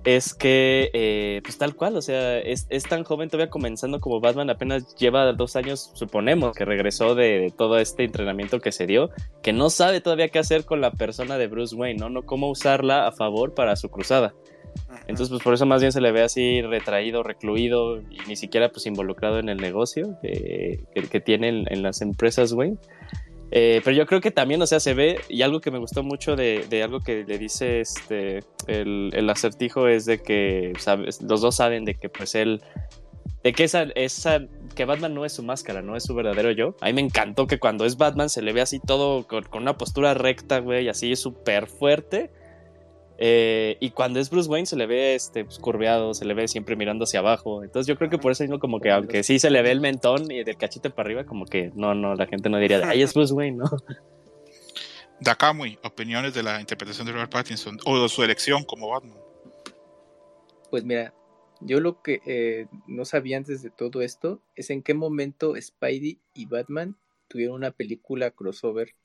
es 0.03 0.33
que, 0.33 0.89
eh, 0.93 1.39
pues 1.43 1.57
tal 1.57 1.75
cual, 1.75 1.95
o 1.95 2.01
sea, 2.01 2.39
es, 2.39 2.67
tan 2.89 3.05
joven 3.05 3.29
todavía 3.29 3.50
comenzando 3.50 4.01
como 4.01 4.19
Batman, 4.19 4.50
apenas 4.50 4.95
lleva 4.95 5.31
dos 5.31 5.55
años, 5.55 5.91
suponemos, 5.93 6.53
que 6.53 6.65
regresó 6.65 7.15
de, 7.15 7.53
todo 7.57 7.77
este 7.77 8.03
entrenamiento 8.03 8.59
que 8.59 8.73
se 8.73 8.85
dio, 8.85 9.11
que 9.41 9.53
no 9.53 9.69
sabe 9.69 10.01
todavía 10.01 10.27
qué 10.27 10.39
hacer 10.39 10.65
con 10.65 10.81
la 10.81 10.91
persona 10.91 11.38
de 11.38 11.47
Bruce 11.47 11.73
Wayne, 11.73 12.00
¿no? 12.00 12.09
No 12.09 12.23
cómo 12.23 12.50
usarla 12.50 13.07
a 13.07 13.13
favor 13.13 13.53
para 13.53 13.77
su 13.77 13.88
cruzada. 13.89 14.33
Entonces, 15.07 15.29
pues 15.29 15.43
por 15.43 15.53
eso 15.53 15.65
más 15.65 15.81
bien 15.81 15.91
se 15.91 16.01
le 16.01 16.11
ve 16.11 16.21
así 16.21 16.61
retraído, 16.61 17.23
recluido 17.23 18.01
y 18.01 18.19
ni 18.27 18.35
siquiera 18.35 18.69
pues 18.69 18.85
involucrado 18.85 19.39
en 19.39 19.49
el 19.49 19.57
negocio 19.57 20.17
que, 20.21 20.79
que, 21.09 21.19
tiene 21.19 21.65
en, 21.67 21.81
las 21.81 22.01
empresas 22.01 22.53
Wayne. 22.53 22.77
Eh, 23.51 23.81
pero 23.83 23.97
yo 23.97 24.05
creo 24.05 24.21
que 24.21 24.31
también, 24.31 24.61
o 24.61 24.67
sea, 24.67 24.79
se 24.79 24.93
ve, 24.93 25.19
y 25.27 25.41
algo 25.41 25.59
que 25.59 25.71
me 25.71 25.79
gustó 25.79 26.03
mucho 26.03 26.37
de, 26.37 26.65
algo 26.81 27.01
que 27.01 27.25
le 27.25 27.37
dice 27.37 27.81
este, 27.81 28.39
el, 28.67 29.29
acertijo 29.29 29.87
es 29.87 30.05
de 30.05 30.21
que 30.21 30.71
los 31.21 31.41
dos 31.41 31.55
saben 31.55 31.83
de 31.83 31.95
que 31.95 32.07
pues 32.07 32.33
él, 32.35 32.61
de 33.43 33.51
que 33.51 33.65
esa, 33.65 33.83
esa, 33.95 34.39
que 34.75 34.85
Batman 34.85 35.13
no 35.13 35.25
es 35.25 35.33
su 35.33 35.43
máscara, 35.43 35.81
no 35.81 35.97
es 35.97 36.03
su 36.03 36.15
verdadero 36.15 36.51
yo. 36.51 36.75
A 36.79 36.85
mí 36.85 36.93
me 36.93 37.01
encantó 37.01 37.47
que 37.47 37.59
cuando 37.59 37.85
es 37.85 37.97
Batman 37.97 38.29
se 38.29 38.41
le 38.41 38.53
ve 38.53 38.61
así 38.61 38.79
todo 38.79 39.27
con, 39.27 39.43
con 39.43 39.63
una 39.63 39.77
postura 39.77 40.13
recta, 40.13 40.59
güey, 40.59 40.87
así 40.87 41.17
súper 41.17 41.67
fuerte. 41.67 42.29
Eh, 43.23 43.77
y 43.79 43.91
cuando 43.91 44.19
es 44.19 44.31
Bruce 44.31 44.49
Wayne 44.49 44.65
se 44.65 44.75
le 44.75 44.87
ve 44.87 45.13
este, 45.13 45.45
pues, 45.45 45.59
curveado, 45.59 46.15
se 46.15 46.25
le 46.25 46.33
ve 46.33 46.47
siempre 46.47 46.75
mirando 46.75 47.03
hacia 47.03 47.19
abajo. 47.19 47.63
Entonces 47.63 47.85
yo 47.85 47.95
creo 47.95 48.09
que 48.09 48.17
por 48.17 48.31
eso 48.31 48.43
mismo 48.43 48.57
como 48.57 48.79
que 48.79 48.89
aunque 48.89 49.21
sí 49.21 49.37
se 49.37 49.51
le 49.51 49.61
ve 49.61 49.69
el 49.69 49.79
mentón 49.79 50.31
y 50.31 50.43
del 50.43 50.57
cachete 50.57 50.89
para 50.89 51.05
arriba, 51.05 51.23
como 51.23 51.45
que 51.45 51.71
no, 51.75 51.93
no, 51.93 52.15
la 52.15 52.25
gente 52.25 52.49
no 52.49 52.57
diría, 52.57 52.89
ahí 52.89 53.03
es 53.03 53.13
Bruce 53.13 53.31
Wayne, 53.31 53.57
¿no? 53.57 53.65
Dakamui, 55.21 55.77
opiniones 55.83 56.33
de 56.33 56.41
la 56.41 56.59
interpretación 56.59 57.05
de 57.05 57.13
Robert 57.13 57.31
Pattinson 57.31 57.77
o 57.85 58.01
de 58.01 58.09
su 58.09 58.23
elección 58.23 58.63
como 58.63 58.89
Batman. 58.89 59.19
Pues 60.71 60.83
mira, 60.83 61.13
yo 61.59 61.79
lo 61.79 62.01
que 62.01 62.21
eh, 62.25 62.65
no 62.87 63.05
sabía 63.05 63.37
antes 63.37 63.61
de 63.61 63.69
todo 63.69 64.01
esto 64.01 64.41
es 64.55 64.71
en 64.71 64.81
qué 64.81 64.95
momento 64.95 65.53
Spidey 65.61 66.19
y 66.33 66.47
Batman 66.47 66.97
tuvieron 67.27 67.55
una 67.55 67.69
película 67.69 68.31
crossover. 68.31 68.95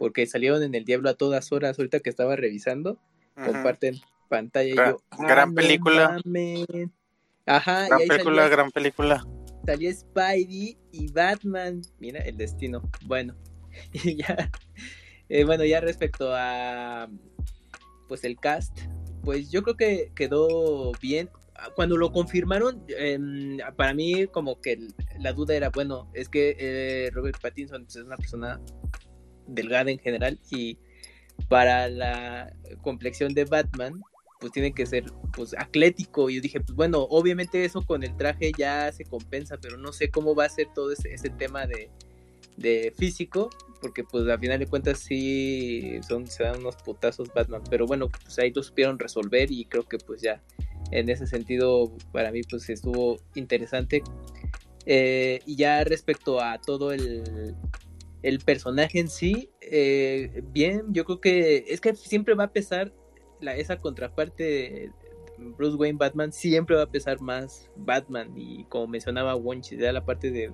Porque 0.00 0.24
salieron 0.24 0.62
en 0.62 0.74
El 0.74 0.86
Diablo 0.86 1.10
a 1.10 1.14
todas 1.14 1.52
horas, 1.52 1.78
ahorita 1.78 2.00
que 2.00 2.08
estaba 2.08 2.34
revisando, 2.34 2.98
comparten 3.34 3.96
pantalla. 4.30 4.74
Gran, 4.74 4.88
y 4.88 4.92
yo, 4.92 5.02
ah, 5.10 5.26
gran 5.28 5.54
película. 5.54 6.18
Ajá, 7.44 7.86
gran 7.86 8.00
película, 8.08 8.48
gran 8.48 8.70
película. 8.70 9.26
Salía 9.66 9.92
Spidey 9.92 10.78
y 10.90 11.12
Batman. 11.12 11.82
Mira 11.98 12.20
el 12.20 12.38
destino. 12.38 12.80
Bueno, 13.04 13.36
ya. 13.92 14.50
Eh, 15.28 15.44
bueno, 15.44 15.66
ya 15.66 15.82
respecto 15.82 16.30
a 16.34 17.06
pues 18.08 18.24
el 18.24 18.40
cast, 18.40 18.78
pues 19.22 19.50
yo 19.50 19.62
creo 19.62 19.76
que 19.76 20.12
quedó 20.14 20.92
bien. 21.02 21.28
Cuando 21.76 21.98
lo 21.98 22.10
confirmaron, 22.10 22.82
em, 22.88 23.58
para 23.76 23.92
mí 23.92 24.26
como 24.28 24.62
que 24.62 24.78
la 25.18 25.34
duda 25.34 25.54
era, 25.54 25.68
bueno, 25.68 26.10
es 26.14 26.30
que 26.30 26.56
eh, 26.58 27.10
Robert 27.12 27.38
Pattinson 27.38 27.84
pues, 27.84 27.96
es 27.96 28.02
una 28.02 28.16
persona 28.16 28.58
delgada 29.50 29.90
en 29.90 29.98
general 29.98 30.38
y 30.50 30.78
para 31.48 31.88
la 31.88 32.52
complexión 32.82 33.34
de 33.34 33.44
Batman, 33.44 34.02
pues 34.40 34.52
tiene 34.52 34.72
que 34.72 34.86
ser 34.86 35.04
pues 35.34 35.54
atlético. 35.56 36.30
Y 36.30 36.36
yo 36.36 36.40
dije, 36.40 36.60
pues 36.60 36.74
bueno, 36.74 37.06
obviamente 37.10 37.64
eso 37.64 37.82
con 37.82 38.02
el 38.02 38.16
traje 38.16 38.52
ya 38.56 38.90
se 38.92 39.04
compensa, 39.04 39.58
pero 39.58 39.76
no 39.76 39.92
sé 39.92 40.10
cómo 40.10 40.34
va 40.34 40.46
a 40.46 40.48
ser 40.48 40.68
todo 40.74 40.92
ese, 40.92 41.30
tema 41.38 41.66
de, 41.66 41.90
de 42.56 42.92
físico, 42.96 43.50
porque 43.80 44.02
pues 44.04 44.28
a 44.28 44.38
final 44.38 44.58
de 44.58 44.66
cuentas 44.66 44.98
sí 44.98 46.00
son, 46.06 46.26
se 46.26 46.44
dan 46.44 46.58
unos 46.60 46.76
putazos 46.76 47.32
Batman, 47.34 47.62
pero 47.68 47.86
bueno, 47.86 48.08
pues 48.08 48.38
ahí 48.38 48.52
lo 48.52 48.62
supieron 48.62 48.98
resolver 48.98 49.50
y 49.50 49.66
creo 49.66 49.84
que 49.84 49.98
pues 49.98 50.22
ya 50.22 50.42
en 50.90 51.08
ese 51.08 51.26
sentido 51.26 51.92
para 52.12 52.32
mí 52.32 52.40
pues 52.42 52.68
estuvo 52.68 53.18
interesante. 53.34 54.02
Eh, 54.86 55.40
y 55.44 55.56
ya 55.56 55.84
respecto 55.84 56.40
a 56.40 56.58
todo 56.58 56.92
el, 56.92 57.54
el 58.22 58.40
personaje 58.40 59.00
en 59.00 59.08
sí, 59.08 59.50
eh, 59.60 60.42
bien, 60.52 60.92
yo 60.92 61.04
creo 61.04 61.20
que 61.20 61.64
es 61.68 61.80
que 61.80 61.94
siempre 61.94 62.34
va 62.34 62.44
a 62.44 62.52
pesar 62.52 62.92
la, 63.40 63.56
esa 63.56 63.78
contraparte 63.78 64.42
de 64.42 64.90
Bruce 65.38 65.76
Wayne 65.76 65.98
Batman, 65.98 66.32
siempre 66.32 66.76
va 66.76 66.82
a 66.82 66.90
pesar 66.90 67.20
más 67.20 67.70
Batman 67.76 68.32
y 68.36 68.64
como 68.64 68.86
mencionaba 68.88 69.34
Wonch, 69.36 69.70
ya 69.70 69.92
la 69.92 70.04
parte 70.04 70.30
de, 70.30 70.50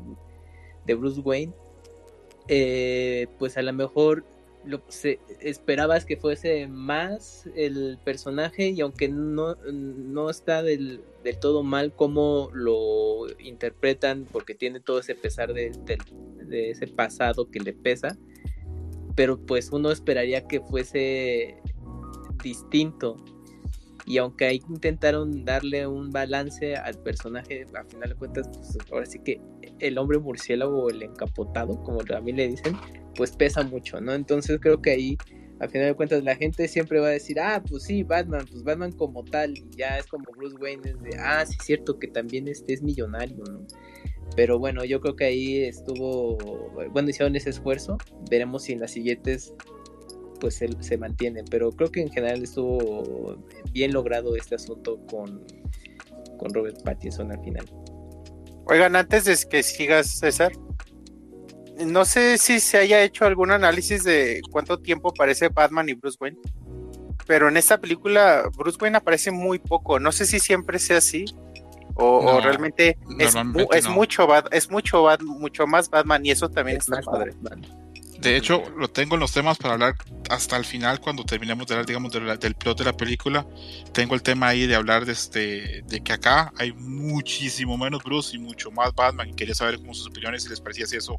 de 0.86 0.94
Bruce 0.94 1.20
Wayne 1.20 1.52
eh, 2.48 3.26
pues 3.38 3.56
a 3.56 3.62
lo 3.62 3.72
mejor 3.72 4.24
lo, 4.66 4.82
se, 4.88 5.20
esperabas 5.40 6.04
que 6.04 6.16
fuese 6.16 6.66
más 6.66 7.48
el 7.54 7.98
personaje 8.04 8.70
y 8.70 8.80
aunque 8.80 9.08
no, 9.08 9.54
no 9.72 10.30
está 10.30 10.62
del, 10.62 11.00
todo 11.40 11.62
mal 11.62 11.92
como 11.94 12.50
lo 12.52 13.26
interpretan 13.40 14.26
porque 14.30 14.54
tiene 14.54 14.80
todo 14.80 15.00
ese 15.00 15.14
pesar 15.14 15.52
de, 15.54 15.72
de, 16.46 16.70
ese 16.70 16.86
pasado 16.86 17.50
que 17.50 17.60
le 17.60 17.72
pesa, 17.72 18.16
pero 19.14 19.38
pues 19.38 19.70
uno 19.72 19.90
esperaría 19.90 20.46
que 20.46 20.60
fuese 20.60 21.60
distinto 22.42 23.16
y 24.06 24.18
aunque 24.18 24.46
ahí 24.46 24.62
intentaron 24.68 25.44
darle 25.44 25.86
un 25.86 26.10
balance 26.10 26.76
al 26.76 26.96
personaje, 27.02 27.66
a 27.74 27.84
final 27.84 28.10
de 28.10 28.14
cuentas, 28.14 28.48
pues 28.54 28.78
ahora 28.92 29.04
sí 29.04 29.18
que 29.18 29.40
el 29.80 29.98
hombre 29.98 30.18
murciélago 30.18 30.84
o 30.84 30.90
el 30.90 31.02
encapotado, 31.02 31.82
como 31.82 31.98
mí 32.22 32.32
le 32.32 32.48
dicen, 32.48 32.76
pues 33.16 33.32
pesa 33.32 33.64
mucho, 33.64 34.00
¿no? 34.00 34.14
Entonces 34.14 34.60
creo 34.60 34.80
que 34.80 34.90
ahí, 34.90 35.18
a 35.58 35.68
final 35.68 35.88
de 35.88 35.94
cuentas, 35.94 36.22
la 36.22 36.36
gente 36.36 36.68
siempre 36.68 37.00
va 37.00 37.08
a 37.08 37.10
decir, 37.10 37.40
ah, 37.40 37.62
pues 37.68 37.82
sí, 37.82 38.04
Batman, 38.04 38.46
pues 38.48 38.62
Batman 38.62 38.92
como 38.92 39.24
tal, 39.24 39.58
y 39.58 39.66
ya 39.76 39.98
es 39.98 40.06
como 40.06 40.24
Bruce 40.36 40.56
Wayne, 40.56 40.82
es 40.88 41.02
de, 41.02 41.18
ah, 41.18 41.44
sí 41.44 41.56
es 41.58 41.66
cierto 41.66 41.98
que 41.98 42.06
también 42.06 42.46
este 42.46 42.74
es 42.74 42.82
millonario, 42.82 43.42
¿no? 43.50 43.66
Pero 44.36 44.58
bueno, 44.60 44.84
yo 44.84 45.00
creo 45.00 45.16
que 45.16 45.24
ahí 45.24 45.64
estuvo, 45.64 46.36
bueno, 46.92 47.10
hicieron 47.10 47.34
ese 47.34 47.50
esfuerzo, 47.50 47.98
veremos 48.30 48.64
si 48.64 48.72
en 48.72 48.80
las 48.80 48.92
siguientes 48.92 49.52
pues 50.36 50.56
se, 50.56 50.68
se 50.80 50.98
mantienen. 50.98 51.44
Pero 51.50 51.72
creo 51.72 51.90
que 51.90 52.02
en 52.02 52.10
general 52.10 52.42
estuvo 52.42 53.36
bien 53.72 53.92
logrado 53.92 54.36
este 54.36 54.54
asunto 54.54 54.98
con, 55.10 55.44
con 56.38 56.52
Robert 56.52 56.82
Pattinson 56.82 57.32
al 57.32 57.42
final. 57.42 57.64
Oigan, 58.66 58.96
antes 58.96 59.24
de 59.24 59.36
que 59.48 59.62
sigas, 59.62 60.18
César, 60.18 60.52
no 61.84 62.04
sé 62.04 62.38
si 62.38 62.58
se 62.60 62.78
haya 62.78 63.02
hecho 63.02 63.24
algún 63.24 63.50
análisis 63.50 64.02
de 64.04 64.40
cuánto 64.50 64.78
tiempo 64.78 65.10
aparece 65.10 65.48
Batman 65.48 65.88
y 65.88 65.94
Bruce 65.94 66.16
Wayne, 66.20 66.38
pero 67.26 67.48
en 67.48 67.56
esta 67.56 67.78
película 67.78 68.48
Bruce 68.56 68.78
Wayne 68.80 68.96
aparece 68.96 69.30
muy 69.30 69.58
poco. 69.58 70.00
No 70.00 70.10
sé 70.10 70.26
si 70.26 70.40
siempre 70.40 70.78
sea 70.78 70.98
así 70.98 71.26
o, 71.98 72.40
realmente 72.40 72.98
es, 73.18 73.34
es 73.72 73.88
mucho 73.88 74.28
es 74.50 74.70
mucho 74.70 75.06
mucho 75.24 75.66
más 75.66 75.88
Batman 75.88 76.26
y 76.26 76.30
eso 76.30 76.48
también 76.48 76.78
está 76.78 77.00
padre. 77.00 77.32
De 78.20 78.36
hecho, 78.36 78.62
lo 78.76 78.88
tengo 78.88 79.14
en 79.14 79.20
los 79.20 79.32
temas 79.32 79.58
para 79.58 79.74
hablar 79.74 79.94
hasta 80.30 80.56
el 80.56 80.64
final, 80.64 81.00
cuando 81.00 81.24
terminemos 81.24 81.66
de 81.66 81.74
hablar, 81.74 81.86
digamos, 81.86 82.12
del 82.12 82.54
plot 82.54 82.78
de 82.78 82.84
la 82.84 82.96
película. 82.96 83.46
Tengo 83.92 84.14
el 84.14 84.22
tema 84.22 84.48
ahí 84.48 84.66
de 84.66 84.74
hablar 84.74 85.04
de, 85.04 85.12
este, 85.12 85.82
de 85.86 86.00
que 86.02 86.12
acá 86.12 86.52
hay 86.56 86.72
muchísimo 86.72 87.76
menos 87.76 88.02
Bruce 88.02 88.36
y 88.36 88.38
mucho 88.38 88.70
más 88.70 88.94
Batman. 88.94 89.28
Y 89.28 89.34
quería 89.34 89.54
saber 89.54 89.78
cómo 89.78 89.94
sus 89.94 90.06
opiniones, 90.08 90.44
si 90.44 90.48
les 90.48 90.60
parecía 90.60 90.86
si 90.86 90.96
eso 90.96 91.16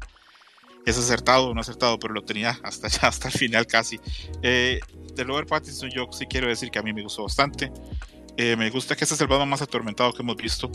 es 0.84 0.98
acertado 0.98 1.48
o 1.48 1.54
no 1.54 1.60
acertado, 1.60 1.98
pero 1.98 2.14
lo 2.14 2.22
tenía 2.22 2.58
hasta 2.62 2.88
hasta 3.06 3.28
el 3.28 3.34
final 3.34 3.66
casi. 3.66 4.00
Eh, 4.42 4.80
de 5.14 5.24
Robert 5.24 5.48
Pattinson, 5.48 5.90
yo 5.90 6.08
sí 6.12 6.26
quiero 6.26 6.48
decir 6.48 6.70
que 6.70 6.78
a 6.78 6.82
mí 6.82 6.92
me 6.92 7.02
gustó 7.02 7.24
bastante. 7.24 7.70
Eh, 8.36 8.56
me 8.56 8.70
gusta 8.70 8.94
que 8.96 9.04
este 9.04 9.14
es 9.14 9.20
el 9.20 9.26
Batman 9.26 9.48
más 9.48 9.62
atormentado 9.62 10.12
que 10.12 10.22
hemos 10.22 10.36
visto. 10.36 10.70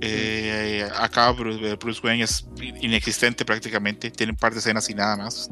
Eh, 0.00 0.86
acá 0.96 1.30
Bruce, 1.30 2.00
Wayne 2.02 2.24
es 2.24 2.46
inexistente 2.80 3.44
prácticamente, 3.44 4.10
tiene 4.10 4.32
un 4.32 4.38
par 4.38 4.52
de 4.52 4.58
escenas 4.58 4.88
y 4.90 4.94
nada 4.94 5.16
más. 5.16 5.48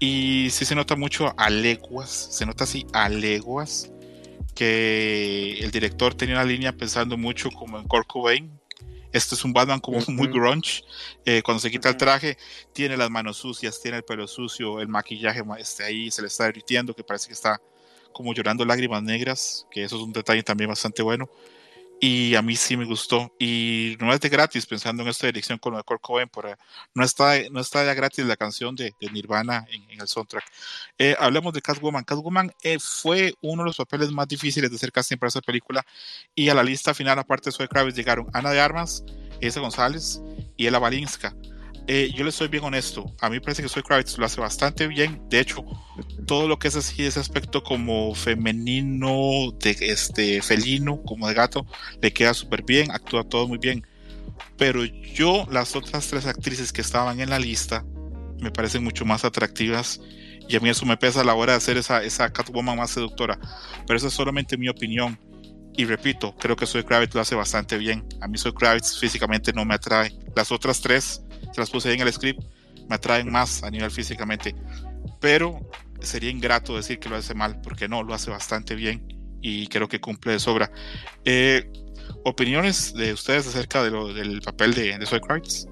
Y 0.00 0.48
sí 0.50 0.64
se 0.64 0.74
nota 0.74 0.96
mucho 0.96 1.34
a 1.36 1.50
leguas, 1.50 2.28
se 2.30 2.46
nota 2.46 2.64
así 2.64 2.86
a 2.92 3.08
leguas 3.08 3.90
que 4.54 5.58
el 5.60 5.70
director 5.70 6.14
tenía 6.14 6.36
una 6.36 6.44
línea 6.44 6.72
pensando 6.72 7.16
mucho 7.16 7.50
como 7.50 7.78
en 7.78 7.84
Kurt 7.84 8.06
Cobain. 8.06 8.50
Este 9.12 9.36
es 9.36 9.44
un 9.44 9.52
Batman 9.52 9.80
como 9.80 10.00
muy 10.08 10.26
grunge. 10.28 10.82
Eh, 11.24 11.42
cuando 11.42 11.60
se 11.60 11.70
quita 11.70 11.88
el 11.88 11.96
traje, 11.96 12.36
tiene 12.72 12.96
las 12.96 13.10
manos 13.10 13.36
sucias, 13.36 13.80
tiene 13.80 13.98
el 13.98 14.04
pelo 14.04 14.26
sucio, 14.26 14.80
el 14.80 14.88
maquillaje 14.88 15.42
este, 15.58 15.84
ahí 15.84 16.10
se 16.10 16.20
le 16.22 16.28
está 16.28 16.44
derritiendo, 16.44 16.94
que 16.94 17.04
parece 17.04 17.28
que 17.28 17.34
está 17.34 17.60
como 18.12 18.32
llorando 18.34 18.64
lágrimas 18.64 19.02
negras, 19.02 19.66
que 19.70 19.84
eso 19.84 19.96
es 19.96 20.02
un 20.02 20.12
detalle 20.12 20.42
también 20.42 20.68
bastante 20.68 21.02
bueno 21.02 21.28
y 22.00 22.34
a 22.34 22.42
mí 22.42 22.56
sí 22.56 22.76
me 22.76 22.84
gustó. 22.84 23.32
Y 23.38 23.96
no 24.00 24.12
es 24.12 24.20
de 24.20 24.28
gratis, 24.28 24.66
pensando 24.66 25.02
en 25.02 25.08
esta 25.08 25.26
dirección 25.26 25.58
con 25.58 25.72
lo 25.72 25.78
de 25.78 25.84
Cobain, 26.00 26.28
por, 26.28 26.56
no, 26.94 27.04
está, 27.04 27.34
no 27.50 27.60
está 27.60 27.84
ya 27.84 27.94
gratis 27.94 28.24
la 28.24 28.36
canción 28.36 28.74
de, 28.74 28.94
Nirvana 29.12 29.64
en, 29.70 30.00
el 30.00 30.08
soundtrack. 30.08 30.44
Eh, 30.98 31.16
hablemos 31.18 31.52
de 31.52 31.62
Catwoman. 31.62 32.04
Catwoman 32.04 32.52
eh, 32.62 32.78
fue 32.80 33.34
uno 33.40 33.62
de 33.62 33.68
los 33.68 33.76
papeles 33.76 34.10
más 34.10 34.28
difíciles 34.28 34.70
de 34.70 34.76
hacer 34.76 34.92
casting 34.92 35.16
para 35.16 35.28
esa 35.28 35.40
película. 35.40 35.84
Y 36.34 36.48
a 36.48 36.54
la 36.54 36.62
lista 36.62 36.94
final, 36.94 37.18
aparte 37.18 37.50
de 37.50 37.56
Zoe 37.56 37.68
Kravitz, 37.68 37.96
llegaron 37.96 38.26
Ana 38.32 38.50
de 38.50 38.60
Armas, 38.60 39.04
Esa 39.40 39.60
González 39.60 40.20
y 40.56 40.66
Ella 40.66 40.78
Balinska. 40.78 41.34
Eh, 41.86 42.12
yo 42.14 42.24
le 42.24 42.32
soy 42.32 42.48
bien 42.48 42.64
honesto. 42.64 43.12
A 43.20 43.28
mí 43.28 43.40
parece 43.40 43.62
que 43.62 43.68
Soy 43.68 43.82
Kravitz 43.82 44.16
lo 44.16 44.24
hace 44.24 44.40
bastante 44.40 44.86
bien. 44.86 45.20
De 45.28 45.40
hecho, 45.40 45.64
todo 46.26 46.48
lo 46.48 46.58
que 46.58 46.68
es 46.68 46.76
así, 46.76 47.04
ese 47.04 47.20
aspecto 47.20 47.62
como 47.62 48.14
femenino, 48.14 49.52
de 49.60 49.76
este 49.80 50.40
felino, 50.40 51.02
como 51.02 51.28
de 51.28 51.34
gato, 51.34 51.66
le 52.00 52.12
queda 52.12 52.32
súper 52.32 52.62
bien, 52.62 52.90
actúa 52.90 53.24
todo 53.24 53.46
muy 53.46 53.58
bien. 53.58 53.86
Pero 54.56 54.84
yo, 54.84 55.46
las 55.50 55.76
otras 55.76 56.06
tres 56.08 56.26
actrices 56.26 56.72
que 56.72 56.80
estaban 56.80 57.20
en 57.20 57.28
la 57.30 57.38
lista, 57.38 57.84
me 58.40 58.50
parecen 58.50 58.82
mucho 58.82 59.04
más 59.04 59.24
atractivas. 59.24 60.00
Y 60.48 60.56
a 60.56 60.60
mí 60.60 60.68
eso 60.68 60.86
me 60.86 60.96
pesa 60.96 61.20
a 61.20 61.24
la 61.24 61.34
hora 61.34 61.52
de 61.52 61.58
hacer 61.58 61.76
esa, 61.76 62.02
esa 62.02 62.32
Catwoman 62.32 62.78
más 62.78 62.90
seductora. 62.90 63.38
Pero 63.86 63.96
eso 63.96 64.08
es 64.08 64.14
solamente 64.14 64.56
mi 64.56 64.68
opinión. 64.68 65.18
Y 65.76 65.86
repito, 65.86 66.34
creo 66.36 66.54
que 66.54 66.66
Soy 66.66 66.84
Kravitz 66.84 67.14
lo 67.14 67.20
hace 67.20 67.34
bastante 67.34 67.76
bien. 67.76 68.06
A 68.20 68.28
mí 68.28 68.38
Soy 68.38 68.52
Kravitz 68.52 68.98
físicamente 68.98 69.52
no 69.52 69.64
me 69.64 69.74
atrae. 69.74 70.16
Las 70.36 70.52
otras 70.52 70.80
tres 70.80 71.23
se 71.54 71.60
las 71.60 71.70
puse 71.70 71.88
ahí 71.88 71.94
en 71.94 72.00
el 72.00 72.12
script, 72.12 72.42
me 72.88 72.96
atraen 72.96 73.30
más 73.30 73.62
a 73.62 73.70
nivel 73.70 73.90
físicamente. 73.90 74.56
Pero 75.20 75.60
sería 76.00 76.30
ingrato 76.30 76.74
decir 76.74 76.98
que 76.98 77.08
lo 77.08 77.16
hace 77.16 77.34
mal, 77.34 77.60
porque 77.60 77.88
no, 77.88 78.02
lo 78.02 78.12
hace 78.12 78.30
bastante 78.30 78.74
bien 78.74 79.06
y 79.40 79.68
creo 79.68 79.86
que 79.86 80.00
cumple 80.00 80.32
de 80.32 80.38
sobra. 80.40 80.70
Eh, 81.24 81.70
¿Opiniones 82.24 82.92
de 82.94 83.12
ustedes 83.12 83.46
acerca 83.46 83.84
de 83.84 83.90
lo, 83.90 84.12
del 84.12 84.40
papel 84.40 84.74
de, 84.74 84.98
de 84.98 85.06
Zoe 85.06 85.20
Kravitz? 85.20 85.66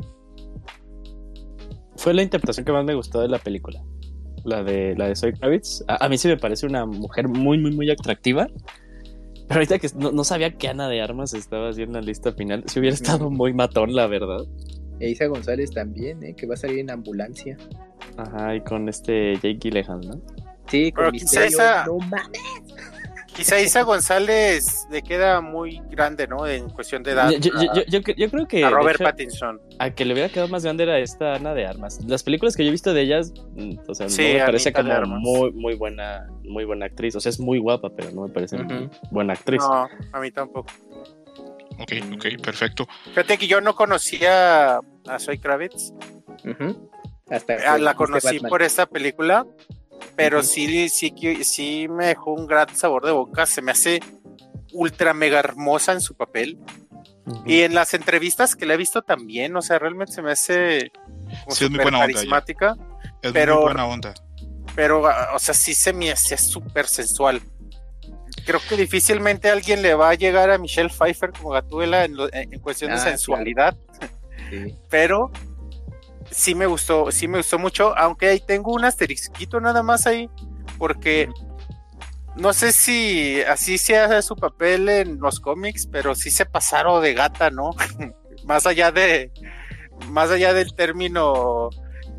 Fue 1.97 2.15
la 2.15 2.23
interpretación 2.23 2.65
que 2.65 2.73
más 2.73 2.85
me 2.85 2.95
gustó 2.95 3.21
de 3.21 3.29
la 3.29 3.39
película. 3.39 3.83
La 4.45 4.63
de, 4.63 4.95
la 4.97 5.09
de 5.09 5.17
Zoe 5.17 5.33
Kravitz. 5.33 5.83
A, 5.89 6.09
mí 6.09 6.17
sí 6.17 6.29
me 6.29 6.37
parece 6.37 6.67
una 6.67 6.87
mujer 6.87 7.27
muy, 7.27 7.59
muy, 7.59 7.73
muy 7.73 7.91
atractiva. 7.91 8.47
Pero 9.49 9.61
ahorita 9.61 9.79
que 9.79 9.89
no, 9.97 10.25
sabía 10.25 10.57
que 10.57 10.69
Ana 10.69 10.89
de 10.89 11.03
Armas 11.03 11.35
estaba 11.35 11.71
en 11.71 11.93
la 11.93 12.01
lista 12.01 12.33
final, 12.33 12.65
si 12.67 12.79
hubiera 12.79 12.95
estado 12.95 13.31
muy 13.31 13.53
matón, 13.53 13.95
la 13.95 14.07
verdad. 14.07 14.45
E 15.03 15.11
Isa 15.11 15.27
González 15.27 15.73
también, 15.73 16.23
¿eh? 16.23 16.35
que 16.37 16.47
va 16.47 16.55
a 16.55 16.57
salir 16.57 16.79
en 16.79 16.91
ambulancia. 16.91 17.57
Ajá, 18.17 18.55
y 18.55 18.61
con 18.61 18.89
este 18.89 19.35
Jake 19.35 19.59
Gyllenhaal, 19.59 20.01
¿no? 20.01 20.23
Sí, 20.69 20.93
con 20.93 21.11
quizá 21.11 21.45
Isa, 21.45 21.85
no 21.87 21.99
mames. 21.99 22.41
Quizá 23.35 23.61
Isa 23.61 23.83
González 23.83 24.87
le 24.93 25.03
queda 25.03 25.41
muy 25.41 25.81
grande, 25.91 26.29
¿no? 26.29 26.47
En 26.47 26.69
cuestión 26.71 27.03
de 27.03 27.13
edad. 27.13 27.31
Yo, 27.31 27.51
yo, 27.89 28.01
yo, 28.01 28.31
creo 28.31 28.47
que. 28.47 28.63
A 28.63 28.71
Robert 28.71 29.03
Pattinson. 29.03 29.61
A 29.81 29.91
que 29.91 30.05
le 30.05 30.13
hubiera 30.13 30.29
quedado 30.29 30.49
más 30.49 30.63
grande 30.63 30.85
era 30.85 30.99
esta 31.01 31.35
Ana 31.35 31.53
de 31.53 31.67
Armas. 31.67 31.99
Las 32.07 32.23
películas 32.23 32.55
que 32.55 32.63
yo 32.63 32.69
he 32.69 32.73
visto 32.73 32.95
de 32.95 33.01
ellas, 33.01 33.33
mm, 33.57 33.79
o 33.89 33.95
sea, 33.95 34.07
no 34.07 34.17
me 34.17 34.39
parece 34.45 34.73
como 34.73 35.07
muy, 35.19 35.51
muy 35.53 35.75
buena, 35.75 36.29
muy 36.45 36.65
buena 36.65 36.87
actriz. 36.87 37.17
O 37.17 37.21
sea, 37.21 37.31
es 37.31 37.41
muy 37.41 37.59
guapa, 37.59 37.91
pero 37.97 38.13
no 38.13 38.23
me 38.23 38.29
parece 38.29 38.57
buena 39.11 39.33
actriz. 39.33 39.63
No, 39.63 39.89
a 40.13 40.21
mí 40.21 40.31
tampoco. 40.31 40.71
Ok, 41.79 41.93
ok, 42.15 42.43
perfecto. 42.43 42.87
Fíjate 43.07 43.39
que 43.39 43.47
yo 43.47 43.61
no 43.61 43.75
conocía 43.75 44.77
a 44.77 45.19
Soy 45.19 45.39
Kravitz. 45.39 45.93
Hasta 47.31 47.55
ah, 47.67 47.79
la 47.79 47.95
conocí 47.95 48.41
por 48.41 48.63
esta 48.63 48.87
película, 48.87 49.47
pero 50.17 50.43
sí, 50.43 50.89
sí, 50.89 51.15
sí 51.43 51.87
me 51.89 52.07
dejó 52.07 52.33
un 52.33 52.47
gran 52.47 52.75
sabor 52.77 53.05
de 53.07 53.13
boca. 53.13 53.47
Se 53.47 53.63
me 53.63 53.73
hace 53.73 54.01
ultra 54.73 55.15
mega 55.15 55.39
hermosa 55.39 55.93
en 55.93 56.01
su 56.01 56.15
papel. 56.15 56.59
Y 57.47 57.61
en 57.61 57.75
las 57.75 57.95
entrevistas 57.95 58.57
que 58.57 58.67
le 58.67 58.75
he 58.75 58.77
visto 58.77 59.03
también, 59.03 59.57
o 59.57 59.63
sea, 59.63 59.79
realmente 59.79 60.13
se 60.13 60.23
me 60.23 60.33
hace 60.33 60.91
sí, 61.49 61.65
es 61.65 61.71
muy 61.71 61.81
buena 61.81 62.01
carismática. 62.01 62.77
Es 63.23 63.33
pero, 63.33 63.57
muy 63.57 63.65
buena 63.65 63.87
onda. 63.87 64.15
Pero, 64.75 65.03
o 65.35 65.39
sea, 65.39 65.55
sí 65.55 65.75
se 65.75 65.93
me 65.93 66.11
hace 66.11 66.37
súper 66.37 66.89
sensual 66.89 67.41
creo 68.45 68.61
que 68.69 68.77
difícilmente 68.77 69.51
alguien 69.51 69.83
le 69.83 69.95
va 69.95 70.11
a 70.11 70.15
llegar 70.15 70.51
a 70.51 70.59
Michelle 70.59 70.89
Pfeiffer 70.89 71.33
como 71.33 71.51
Gatuela 71.51 72.05
en, 72.05 72.61
cuestión 72.61 72.91
de 72.91 72.97
ah, 72.97 73.01
sensualidad. 73.01 73.77
Pero, 74.89 75.31
sí 76.31 76.55
me 76.55 76.67
gustó, 76.67 77.11
sí 77.11 77.29
me 77.29 77.39
gustó 77.39 77.59
mucho, 77.59 77.97
aunque 77.97 78.29
ahí 78.29 78.41
tengo 78.41 78.73
un 78.73 78.85
asterisquito 78.85 79.61
nada 79.61 79.83
más 79.83 80.07
ahí, 80.07 80.29
porque 80.79 81.29
no 82.37 82.53
sé 82.53 82.73
si 82.73 83.43
así 83.43 83.79
sea 83.79 84.21
su 84.23 84.37
papel 84.37 84.89
en 84.89 85.21
los 85.21 85.41
cómics, 85.41 85.87
pero 85.87 86.15
sí 86.15 86.31
se 86.31 86.47
pasaron 86.47 87.03
de 87.03 87.15
gata, 87.15 87.51
¿no? 87.51 87.71
más 88.45 88.67
allá 88.67 88.91
de, 88.91 89.31
más 90.09 90.31
allá 90.31 90.53
del 90.55 90.75
término 90.75 91.71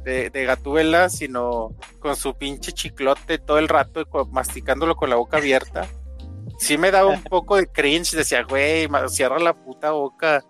de, 0.04 0.30
de, 0.30 0.46
gatuela, 0.46 1.10
sino 1.10 1.76
con 2.00 2.16
su 2.16 2.36
pinche 2.36 2.72
chiclote 2.72 3.38
todo 3.40 3.58
el 3.58 3.68
rato 3.68 4.06
masticándolo 4.32 4.96
con 4.96 5.10
la 5.10 5.16
boca 5.16 5.38
abierta. 5.38 5.88
Sí 6.64 6.78
me 6.78 6.92
daba 6.92 7.10
un 7.10 7.22
poco 7.24 7.58
de 7.58 7.68
cringe, 7.68 8.16
decía, 8.16 8.44
güey, 8.44 8.88
cierra 9.10 9.38
la 9.38 9.54
puta 9.54 9.92
boca. 9.92 10.46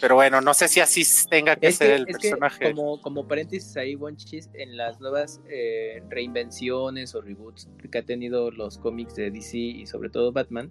Pero 0.00 0.16
bueno, 0.16 0.40
no 0.40 0.52
sé 0.52 0.66
si 0.66 0.80
así 0.80 1.04
tenga 1.30 1.54
que 1.54 1.70
ser 1.70 1.92
el 1.92 2.06
personaje. 2.06 2.72
como, 2.72 3.00
como 3.00 3.28
paréntesis 3.28 3.76
ahí, 3.76 3.94
Wonchis, 3.94 4.50
en 4.54 4.76
las 4.76 4.98
nuevas 4.98 5.40
eh, 5.48 6.02
reinvenciones 6.08 7.14
o 7.14 7.20
reboots 7.20 7.68
que 7.90 7.98
ha 7.98 8.04
tenido 8.04 8.50
los 8.50 8.78
cómics 8.78 9.14
de 9.14 9.30
DC 9.30 9.56
y 9.56 9.86
sobre 9.86 10.10
todo 10.10 10.32
Batman, 10.32 10.70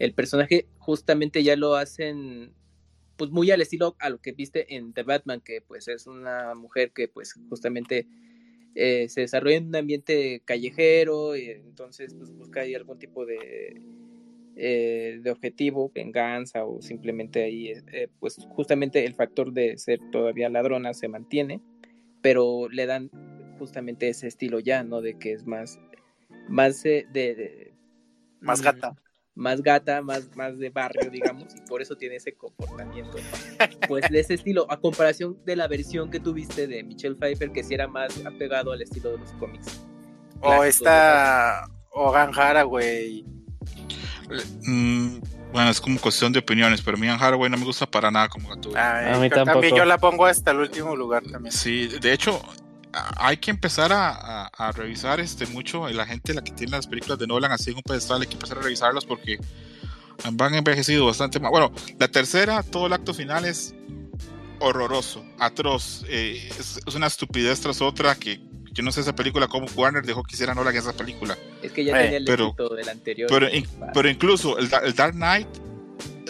el 0.00 0.12
personaje 0.12 0.66
justamente 0.78 1.44
ya 1.44 1.54
lo 1.54 1.76
hacen 1.76 2.52
pues 3.16 3.30
muy 3.30 3.52
al 3.52 3.60
estilo 3.60 3.94
a 4.00 4.10
lo 4.10 4.18
que 4.18 4.32
viste 4.32 4.74
en 4.74 4.92
The 4.92 5.04
Batman, 5.04 5.40
que 5.40 5.60
pues 5.60 5.86
es 5.86 6.08
una 6.08 6.56
mujer 6.56 6.90
que 6.92 7.06
pues 7.06 7.34
justamente 7.48 8.08
eh, 8.74 9.08
se 9.08 9.22
desarrolla 9.22 9.56
en 9.56 9.68
un 9.68 9.76
ambiente 9.76 10.42
callejero, 10.44 11.36
y 11.36 11.50
entonces 11.50 12.14
pues 12.14 12.30
busca 12.32 12.60
ahí 12.60 12.74
algún 12.74 12.98
tipo 12.98 13.26
de 13.26 13.80
eh, 14.56 15.20
de 15.22 15.30
objetivo, 15.30 15.90
venganza 15.94 16.66
o 16.66 16.82
simplemente 16.82 17.44
ahí, 17.44 17.72
eh, 17.92 18.08
pues 18.18 18.36
justamente 18.50 19.06
el 19.06 19.14
factor 19.14 19.52
de 19.52 19.78
ser 19.78 20.00
todavía 20.10 20.50
ladrona 20.50 20.92
se 20.92 21.08
mantiene, 21.08 21.62
pero 22.20 22.68
le 22.68 22.84
dan 22.84 23.10
justamente 23.58 24.08
ese 24.08 24.26
estilo 24.26 24.58
ya, 24.60 24.82
¿no? 24.82 25.00
De 25.00 25.18
que 25.18 25.32
es 25.32 25.46
más, 25.46 25.80
más 26.48 26.82
de, 26.82 27.72
más 28.40 28.60
gata. 28.60 28.94
Más 29.34 29.62
gata, 29.62 30.02
más, 30.02 30.28
más 30.36 30.58
de 30.58 30.70
barrio, 30.70 31.10
digamos, 31.10 31.54
y 31.54 31.60
por 31.68 31.80
eso 31.80 31.96
tiene 31.96 32.16
ese 32.16 32.34
comportamiento, 32.34 33.16
pues 33.88 34.08
de 34.10 34.20
ese 34.20 34.34
estilo, 34.34 34.66
a 34.70 34.78
comparación 34.78 35.38
de 35.44 35.56
la 35.56 35.68
versión 35.68 36.10
que 36.10 36.20
tuviste 36.20 36.66
de 36.66 36.82
Michelle 36.82 37.14
Pfeiffer, 37.14 37.52
que 37.52 37.62
sí 37.62 37.74
era 37.74 37.86
más 37.86 38.24
apegado 38.26 38.72
al 38.72 38.82
estilo 38.82 39.12
de 39.12 39.18
los 39.18 39.32
cómics. 39.34 39.80
O 40.40 40.64
esta, 40.64 41.64
o 41.92 42.10
Ganjara, 42.10 42.64
güey 42.64 43.24
Mm, 44.66 45.18
bueno, 45.52 45.70
es 45.70 45.80
como 45.80 45.98
cuestión 46.00 46.32
de 46.32 46.38
opiniones, 46.38 46.80
pero 46.82 46.96
a 46.96 47.00
mí 47.00 47.08
Anne 47.08 47.22
Haraway 47.22 47.50
no 47.50 47.56
me 47.56 47.64
gusta 47.64 47.86
para 47.86 48.10
nada 48.10 48.28
como 48.28 48.48
Gatúbela. 48.48 49.14
a 49.14 49.18
mí 49.18 49.28
también 49.28 49.74
yo 49.74 49.84
la 49.84 49.98
pongo 49.98 50.26
hasta 50.26 50.52
el 50.52 50.58
último 50.58 50.94
lugar 50.94 51.22
también. 51.24 51.52
Sí, 51.52 51.88
de 52.00 52.12
hecho, 52.12 52.40
hay 52.92 53.36
que 53.36 53.50
empezar 53.50 53.90
a, 53.92 54.72
revisar 54.74 55.20
este 55.20 55.46
mucho 55.46 55.88
la 55.88 56.06
gente 56.06 56.34
la 56.34 56.42
que 56.42 56.52
tiene 56.52 56.72
las 56.72 56.86
películas 56.86 57.18
de 57.18 57.26
Nolan 57.26 57.52
así 57.52 57.70
en 57.70 57.76
un 57.76 57.82
pedestal 57.82 58.20
hay 58.20 58.26
que 58.26 58.34
empezar 58.34 58.58
a 58.58 58.62
revisarlas 58.62 59.04
porque 59.04 59.38
van 60.32 60.54
envejecido 60.54 61.06
bastante 61.06 61.40
más 61.40 61.50
bueno 61.50 61.72
la 61.98 62.08
tercera 62.08 62.62
todo 62.62 62.86
el 62.86 62.92
acto 62.92 63.14
final 63.14 63.44
es 63.44 63.74
horroroso 64.60 65.24
atroz 65.38 66.04
eh, 66.08 66.50
es, 66.58 66.80
una 66.94 67.06
estupidez 67.06 67.60
tras 67.60 67.80
otra 67.80 68.14
que 68.14 68.40
yo 68.72 68.84
no 68.84 68.92
sé 68.92 69.00
esa 69.00 69.14
película 69.14 69.48
cómo 69.48 69.66
Warner 69.74 70.04
dejó 70.04 70.22
que 70.22 70.34
hicieran 70.34 70.56
Nolan 70.56 70.76
esa 70.76 70.92
película. 70.92 71.36
Es 71.62 71.72
que 71.72 71.84
ya 71.84 71.92
tenía 71.92 72.18
el 72.18 72.24
pero, 72.24 72.54
del 72.76 72.88
anterior. 72.88 73.28
Pero, 73.92 74.08
incluso 74.08 74.58
el, 74.58 74.68
Dark 74.68 75.14
Knight, 75.14 75.48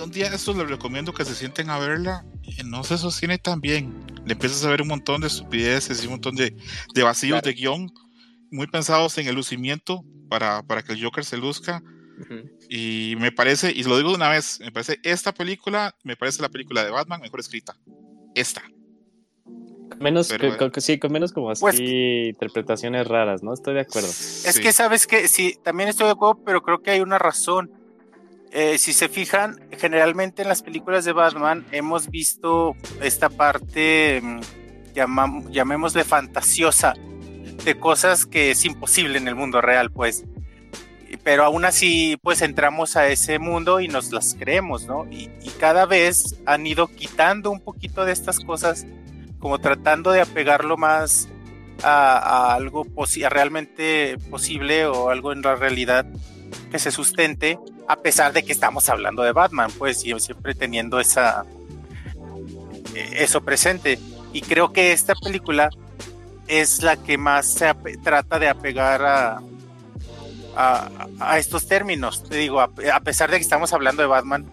un 0.00 0.10
día 0.10 0.28
eso 0.28 0.54
les 0.54 0.68
recomiendo 0.68 1.12
que 1.12 1.24
se 1.24 1.34
sienten 1.34 1.70
a 1.70 1.78
verla 1.78 2.24
y 2.42 2.62
no 2.64 2.84
se 2.84 2.98
sostiene 2.98 3.38
tan 3.38 3.60
bien. 3.60 4.04
Le 4.24 4.32
empiezas 4.32 4.64
a 4.64 4.70
ver 4.70 4.82
un 4.82 4.88
montón 4.88 5.20
de 5.20 5.28
estupideces 5.28 6.02
y 6.02 6.06
un 6.06 6.12
montón 6.12 6.34
de, 6.36 6.56
de 6.94 7.02
vacíos 7.02 7.42
de 7.42 7.52
guion 7.52 7.92
muy 8.50 8.66
pensados 8.66 9.16
en 9.18 9.26
el 9.26 9.34
lucimiento 9.34 10.04
para, 10.28 10.62
para 10.62 10.82
que 10.82 10.92
el 10.92 11.02
Joker 11.02 11.24
se 11.24 11.36
luzca. 11.36 11.82
Y 12.68 13.14
me 13.18 13.32
parece, 13.32 13.72
y 13.74 13.82
lo 13.82 13.96
digo 13.96 14.10
de 14.10 14.16
una 14.16 14.28
vez, 14.28 14.60
me 14.60 14.70
parece 14.70 14.98
esta 15.02 15.32
película, 15.32 15.94
me 16.04 16.16
parece 16.16 16.42
la 16.42 16.50
película 16.50 16.84
de 16.84 16.90
Batman 16.90 17.20
mejor 17.20 17.40
escrita. 17.40 17.74
Esta. 18.34 18.62
Menos, 19.98 20.28
sí, 20.78 20.98
con 20.98 21.12
menos 21.12 21.32
como 21.32 21.50
así 21.50 21.60
pues 21.60 21.80
interpretaciones 21.80 23.06
raras, 23.06 23.42
¿no? 23.42 23.52
Estoy 23.54 23.74
de 23.74 23.80
acuerdo. 23.80 24.08
Es 24.08 24.60
que 24.60 24.72
sabes 24.72 25.06
que 25.06 25.28
sí, 25.28 25.58
también 25.62 25.88
estoy 25.88 26.06
de 26.06 26.12
acuerdo, 26.12 26.42
pero 26.44 26.62
creo 26.62 26.82
que 26.82 26.90
hay 26.90 27.00
una 27.00 27.18
razón. 27.18 27.70
Eh, 28.52 28.78
si 28.78 28.92
se 28.92 29.08
fijan, 29.08 29.60
generalmente 29.78 30.42
en 30.42 30.48
las 30.48 30.62
películas 30.62 31.04
de 31.04 31.12
Batman 31.12 31.64
hemos 31.70 32.10
visto 32.10 32.74
esta 33.00 33.28
parte, 33.28 34.20
mm, 34.22 35.50
llamémosle 35.50 36.04
fantasiosa, 36.04 36.94
de 37.64 37.78
cosas 37.78 38.26
que 38.26 38.50
es 38.50 38.64
imposible 38.64 39.18
en 39.18 39.28
el 39.28 39.34
mundo 39.34 39.60
real, 39.60 39.90
pues. 39.90 40.24
Pero 41.22 41.44
aún 41.44 41.64
así, 41.64 42.16
pues 42.22 42.40
entramos 42.42 42.96
a 42.96 43.08
ese 43.08 43.38
mundo 43.38 43.80
y 43.80 43.88
nos 43.88 44.10
las 44.12 44.34
creemos, 44.38 44.86
¿no? 44.86 45.06
Y, 45.10 45.30
y 45.42 45.50
cada 45.58 45.86
vez 45.86 46.36
han 46.46 46.66
ido 46.66 46.88
quitando 46.88 47.50
un 47.50 47.60
poquito 47.60 48.04
de 48.04 48.12
estas 48.12 48.40
cosas 48.40 48.86
como 49.40 49.58
tratando 49.58 50.12
de 50.12 50.20
apegarlo 50.20 50.76
más 50.76 51.28
a, 51.82 52.54
algo 52.54 52.86
realmente 53.28 54.18
posible 54.30 54.86
o 54.86 55.10
algo 55.10 55.32
en 55.32 55.42
la 55.42 55.56
realidad 55.56 56.06
que 56.70 56.78
se 56.78 56.90
sustente, 56.90 57.58
a 57.88 57.96
pesar 57.96 58.32
de 58.32 58.42
que 58.42 58.52
estamos 58.52 58.88
hablando 58.88 59.22
de 59.22 59.32
Batman, 59.32 59.70
pues 59.78 60.00
siempre 60.00 60.54
teniendo 60.54 61.00
esa 61.00 61.44
e, 62.94 63.24
eso 63.24 63.42
presente. 63.42 63.98
Y 64.32 64.42
creo 64.42 64.72
que 64.72 64.92
esta 64.92 65.14
película 65.14 65.70
es 66.46 66.82
la 66.82 66.96
que 66.96 67.18
más 67.18 67.52
se 67.52 67.72
trata 68.02 68.38
de 68.38 68.48
apegar 68.48 69.02
a, 69.04 69.40
a, 70.56 71.38
estos 71.38 71.66
términos. 71.66 72.24
Te 72.24 72.36
digo, 72.36 72.60
a, 72.60 73.00
pesar 73.00 73.30
de 73.30 73.38
que 73.38 73.42
estamos 73.42 73.72
hablando 73.72 74.02
de 74.02 74.08
Batman 74.08 74.46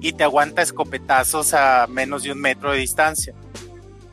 y 0.00 0.12
te 0.12 0.24
aguanta 0.24 0.62
escopetazos 0.62 1.54
a 1.54 1.86
menos 1.88 2.22
de 2.22 2.32
un 2.32 2.40
metro 2.40 2.72
de 2.72 2.78
distancia. 2.78 3.34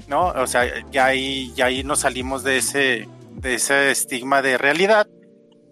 ¿no? 0.08 0.28
O 0.30 0.48
sea, 0.48 0.66
ya 0.92 1.06
ahí, 1.06 1.54
ya 1.56 1.66
ahí 1.66 1.84
nos 1.84 2.00
salimos 2.00 2.44
de 2.44 2.58
ese, 2.58 3.08
de 3.36 3.56
ese 3.56 3.92
estigma 3.92 4.42
de 4.42 4.58
realidad, 4.58 5.08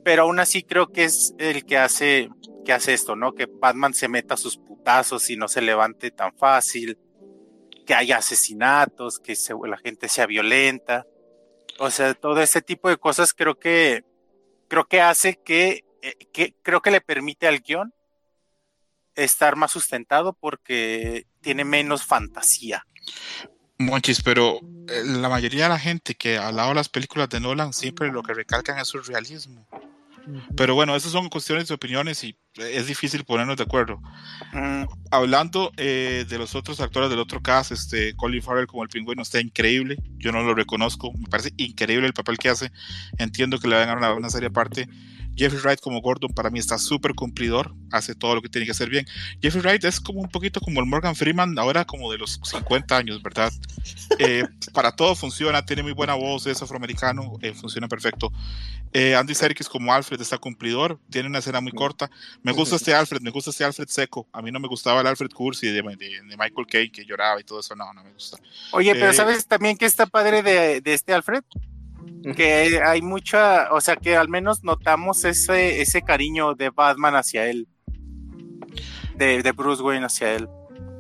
pero 0.08 0.22
aún 0.22 0.40
así 0.40 0.64
creo 0.64 0.88
que 0.88 1.04
es 1.04 1.34
el 1.38 1.66
que 1.66 1.78
hace, 1.78 2.30
que 2.64 2.72
hace 2.72 2.94
esto, 2.94 3.18
¿no? 3.18 3.34
Que 3.34 3.46
Batman 3.46 3.94
se 3.94 4.08
meta 4.08 4.38
sus 4.38 4.56
putazos 4.56 5.30
y 5.30 5.36
no 5.36 5.50
se 5.50 5.60
levante 5.60 6.12
tan 6.12 6.34
fácil, 6.34 6.98
que 7.86 7.94
haya 7.94 8.16
asesinatos, 8.16 9.20
que 9.20 9.36
la 9.68 9.78
gente 9.78 10.08
sea 10.08 10.26
violenta. 10.26 11.06
O 11.78 11.92
sea, 11.92 12.14
todo 12.14 12.40
ese 12.40 12.62
tipo 12.62 12.88
de 12.88 12.96
cosas 12.96 13.34
creo 13.34 13.60
que, 13.60 14.06
creo 14.70 14.88
que 14.88 15.02
hace 15.02 15.42
que, 15.44 15.84
eh, 16.02 16.54
creo 16.62 16.82
que 16.82 16.92
le 16.92 17.02
permite 17.02 17.46
al 17.46 17.60
guion 17.60 17.94
estar 19.14 19.58
más 19.58 19.74
sustentado 19.74 20.32
porque 20.32 21.28
tiene 21.42 21.66
menos 21.66 22.06
fantasía. 22.06 22.86
Monchis, 23.78 24.22
pero 24.24 24.62
eh, 24.88 25.04
la 25.04 25.28
mayoría 25.28 25.64
de 25.64 25.70
la 25.70 25.80
gente 25.80 26.16
que 26.16 26.38
ha 26.38 26.48
hablado 26.48 26.70
de 26.70 26.76
las 26.76 26.88
películas 26.88 27.28
de 27.28 27.42
Nolan 27.42 27.74
siempre 27.74 28.10
lo 28.10 28.24
que 28.24 28.34
recalcan 28.34 28.80
es 28.80 28.88
su 28.88 29.00
realismo. 29.00 29.68
Pero 30.56 30.76
bueno, 30.76 30.96
esas 30.96 31.12
son 31.12 31.30
cuestiones 31.30 31.68
de 31.68 31.74
opiniones 31.76 32.24
y 32.24 32.38
es 32.56 32.88
difícil 32.88 33.24
ponernos 33.24 33.58
de 33.58 33.64
acuerdo. 33.64 34.02
Mm, 34.54 34.84
hablando 35.12 35.72
eh, 35.78 36.26
de 36.28 36.38
los 36.38 36.56
otros 36.56 36.80
actores 36.80 37.10
del 37.10 37.20
otro 37.20 37.42
cast, 37.42 37.72
este 37.72 38.16
Colin 38.16 38.42
Farrell 38.42 38.68
como 38.68 38.84
el 38.84 38.90
pingüino 38.90 39.22
está 39.22 39.40
increíble. 39.40 39.98
Yo 40.18 40.32
no 40.32 40.42
lo 40.44 40.54
reconozco, 40.54 41.14
me 41.14 41.28
parece 41.28 41.54
increíble 41.58 42.08
el 42.08 42.14
papel 42.14 42.38
que 42.38 42.50
hace. 42.50 42.72
Entiendo 43.18 43.60
que 43.60 43.68
le 43.68 43.76
van 43.76 43.90
a 43.90 44.08
dar 44.08 44.18
una 44.18 44.30
serie 44.30 44.50
aparte. 44.50 44.88
Jeffrey 45.38 45.62
Wright 45.62 45.80
como 45.80 46.02
Gordon 46.02 46.34
para 46.34 46.50
mí 46.50 46.60
está 46.60 46.78
súper 46.78 47.14
cumplidor, 47.14 47.74
hace 47.92 48.16
todo 48.16 48.36
lo 48.36 48.42
que 48.42 48.50
tiene 48.50 48.66
que 48.66 48.72
hacer 48.72 48.90
bien. 48.90 49.06
Jeffrey 49.42 49.62
Wright 49.62 49.84
es 49.84 50.00
como 50.00 50.20
un 50.20 50.30
poquito 50.30 50.60
como 50.60 50.80
el 50.80 50.88
Morgan 50.88 51.16
Freeman, 51.16 51.58
ahora 51.60 51.86
como 51.86 52.12
de 52.12 52.18
los 52.18 52.40
50 52.44 52.98
años, 52.98 53.22
¿verdad? 53.22 53.52
Eh, 54.20 54.44
para 54.74 54.94
todo 54.94 55.16
funciona, 55.16 55.66
tiene 55.66 55.84
muy 55.84 55.92
buena 55.92 56.16
voz, 56.16 56.48
es 56.48 56.62
afroamericano, 56.62 57.34
eh, 57.42 57.54
funciona 57.54 57.88
perfecto. 57.88 58.32
Eh, 58.94 59.16
Andy 59.16 59.36
Serkis 59.36 59.70
como 59.70 59.94
Alfred 59.94 60.20
está 60.20 60.38
cumplidor, 60.38 61.00
tiene 61.10 61.28
una 61.28 61.40
escena 61.40 61.62
muy 61.62 61.72
corta. 61.72 62.10
Me 62.42 62.52
gusta 62.52 62.78
este 62.78 62.96
Alfred, 62.96 63.22
me 63.22 63.30
gusta 63.30 63.52
este 63.52 63.64
Alfred 63.64 63.88
seco. 63.90 64.28
A 64.32 64.42
mí 64.42 64.52
no 64.52 64.60
me 64.60 64.68
gustaba 64.68 65.02
el 65.02 65.08
Alfred 65.08 65.30
Cursi 65.30 65.68
de, 65.68 65.84
Michael 65.84 66.68
Caine 66.68 66.92
que 66.92 67.06
lloraba 67.06 67.40
y 67.40 67.44
todo 67.44 67.60
eso, 67.60 67.76
no, 67.76 67.94
no 67.94 68.04
me 68.04 68.12
gusta. 68.12 68.38
Oye, 68.72 68.96
pero 68.96 69.14
¿sabes 69.14 69.46
también 69.46 69.78
que 69.78 69.86
está 69.86 70.06
padre 70.06 70.42
de, 70.42 70.82
de 70.82 70.94
este 70.94 71.14
Alfred? 71.14 71.44
Que 72.36 72.82
hay 72.84 73.02
mucha, 73.02 73.72
o 73.72 73.82
sea, 73.82 73.96
que 73.96 74.16
al 74.16 74.30
menos 74.30 74.64
notamos 74.64 75.24
ese, 75.26 75.82
ese 75.82 76.02
cariño 76.02 76.56
de 76.56 76.70
Batman 76.70 77.16
hacia 77.16 77.46
él, 77.46 77.68
de, 79.16 79.42
de 79.42 79.52
Bruce 79.52 79.82
Wayne 79.82 80.06
hacia 80.06 80.34
él. 80.34 80.48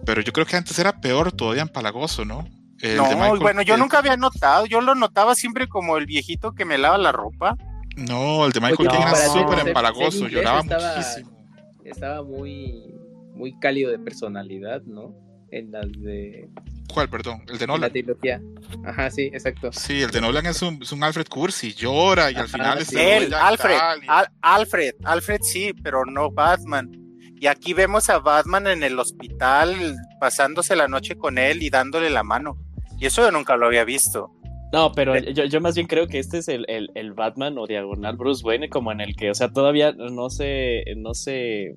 Pero 0.05 0.21
yo 0.21 0.31
creo 0.31 0.45
que 0.45 0.55
antes 0.55 0.77
era 0.79 0.99
peor 1.01 1.31
todavía 1.31 1.61
empalagoso, 1.61 2.23
¿no? 2.23 2.47
no, 2.95 3.37
bueno, 3.39 3.61
yo 3.61 3.75
nunca 3.77 3.99
había 3.99 4.17
notado, 4.17 4.65
yo 4.65 4.81
lo 4.81 4.95
notaba 4.95 5.35
siempre 5.35 5.67
como 5.67 5.97
el 5.97 6.05
viejito 6.05 6.53
que 6.53 6.65
me 6.65 6.77
lava 6.77 6.97
la 6.97 7.11
ropa. 7.11 7.57
No, 7.95 8.45
el 8.45 8.51
de 8.51 8.61
Michael 8.61 8.89
Caine 8.89 9.03
era 9.03 9.27
súper 9.27 9.67
empalagoso, 9.67 10.27
lloraba 10.27 10.63
muchísimo. 10.63 11.31
Estaba 11.83 12.21
muy, 12.21 12.93
muy 13.33 13.57
cálido 13.59 13.89
de 13.89 13.97
personalidad, 13.97 14.83
¿no? 14.83 15.15
En 15.51 15.71
las 15.71 15.91
de 15.91 16.49
¿Cuál, 16.93 17.09
perdón? 17.09 17.43
El 17.47 17.57
de 17.57 17.67
Nolan. 17.67 17.81
La 17.81 17.89
trilogía. 17.89 18.41
Ajá, 18.85 19.11
sí, 19.11 19.29
exacto. 19.33 19.71
Sí, 19.71 20.01
el 20.01 20.11
de 20.11 20.21
Nolan 20.21 20.45
es 20.45 20.61
un, 20.61 20.81
es 20.81 20.91
un 20.91 21.03
Alfred 21.03 21.27
Cursi, 21.27 21.73
llora 21.73 22.31
y 22.31 22.35
al 22.35 22.47
final 22.47 22.79
es 22.79 22.93
él, 22.93 23.33
Alfred, 23.33 23.77
Alfred, 24.41 24.95
Alfred 25.03 25.41
sí, 25.41 25.73
pero 25.83 26.05
no 26.05 26.31
Batman. 26.31 26.91
Y 27.39 27.47
aquí 27.47 27.73
vemos 27.73 28.09
a 28.09 28.19
Batman 28.19 28.67
en 28.67 28.83
el 28.83 28.97
hospital 28.97 29.95
pasándose 30.19 30.75
la 30.75 30.87
noche 30.87 31.15
con 31.15 31.37
él 31.37 31.61
y 31.61 31.69
dándole 31.69 32.09
la 32.09 32.23
mano. 32.23 32.57
Y 32.99 33.05
eso 33.05 33.21
yo 33.21 33.31
nunca 33.31 33.57
lo 33.57 33.67
había 33.67 33.83
visto. 33.83 34.31
No, 34.73 34.91
pero 34.91 35.15
yo, 35.17 35.45
yo 35.45 35.61
más 35.61 35.75
bien 35.75 35.87
creo 35.87 36.07
que 36.07 36.19
este 36.19 36.39
es 36.39 36.47
el, 36.47 36.65
el, 36.67 36.89
el, 36.95 37.13
Batman 37.13 37.57
o 37.57 37.67
diagonal 37.67 38.17
Bruce 38.17 38.43
Wayne, 38.43 38.69
como 38.69 38.91
en 38.91 39.01
el 39.01 39.15
que, 39.15 39.29
o 39.29 39.35
sea, 39.35 39.49
todavía 39.49 39.93
no 39.93 40.29
se, 40.29 40.83
no 40.97 41.13
se, 41.13 41.75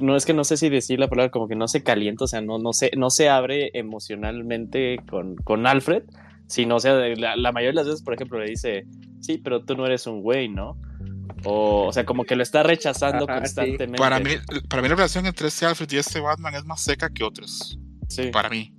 no 0.00 0.16
es 0.16 0.24
que 0.24 0.34
no 0.34 0.44
sé 0.44 0.56
si 0.56 0.68
decir 0.68 0.98
la 0.98 1.08
palabra, 1.08 1.30
como 1.30 1.48
que 1.48 1.56
no 1.56 1.68
se 1.68 1.82
calienta, 1.82 2.24
o 2.24 2.26
sea, 2.26 2.40
no, 2.40 2.58
no, 2.58 2.72
se, 2.72 2.90
no 2.96 3.10
se 3.10 3.28
abre 3.28 3.70
emocionalmente 3.74 4.98
con, 5.08 5.36
con 5.36 5.66
Alfred, 5.66 6.02
sino, 6.46 6.76
o 6.76 6.80
sea, 6.80 6.94
la, 6.94 7.36
la, 7.36 7.52
mayoría 7.52 7.70
de 7.70 7.76
las 7.76 7.86
veces, 7.86 8.02
por 8.02 8.14
ejemplo, 8.14 8.38
le 8.38 8.50
dice, 8.50 8.84
sí, 9.20 9.38
pero 9.38 9.64
tú 9.64 9.76
no 9.76 9.86
eres 9.86 10.06
un 10.06 10.22
güey, 10.22 10.48
¿no? 10.48 10.76
O, 11.44 11.86
o 11.86 11.92
sea, 11.92 12.04
como 12.04 12.24
que 12.24 12.36
lo 12.36 12.42
está 12.42 12.62
rechazando 12.62 13.26
constantemente. 13.26 13.96
Para, 13.96 14.20
mí, 14.20 14.32
para 14.68 14.82
mí 14.82 14.88
la 14.88 14.94
relación 14.96 15.26
entre 15.26 15.48
este 15.48 15.64
Alfred 15.64 15.90
y 15.90 15.96
este 15.96 16.20
Batman 16.20 16.54
es 16.54 16.64
más 16.64 16.82
seca 16.82 17.08
que 17.08 17.24
otros. 17.24 17.78
Sí. 18.08 18.30
Para 18.32 18.50
mí 18.50 18.74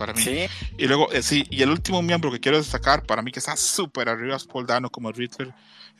para 0.00 0.14
mí. 0.14 0.46
Y 0.78 0.86
luego, 0.86 1.12
eh, 1.12 1.22
sí, 1.22 1.44
y 1.50 1.62
el 1.62 1.68
último 1.68 2.00
miembro 2.00 2.32
que 2.32 2.40
quiero 2.40 2.56
destacar, 2.56 3.04
para 3.04 3.20
mí 3.20 3.30
que 3.30 3.38
está 3.38 3.54
súper 3.54 4.08
arriba 4.08 4.34
es 4.34 4.46
Paul 4.46 4.66
Dano 4.66 4.88
como 4.88 5.12
Riddler. 5.12 5.52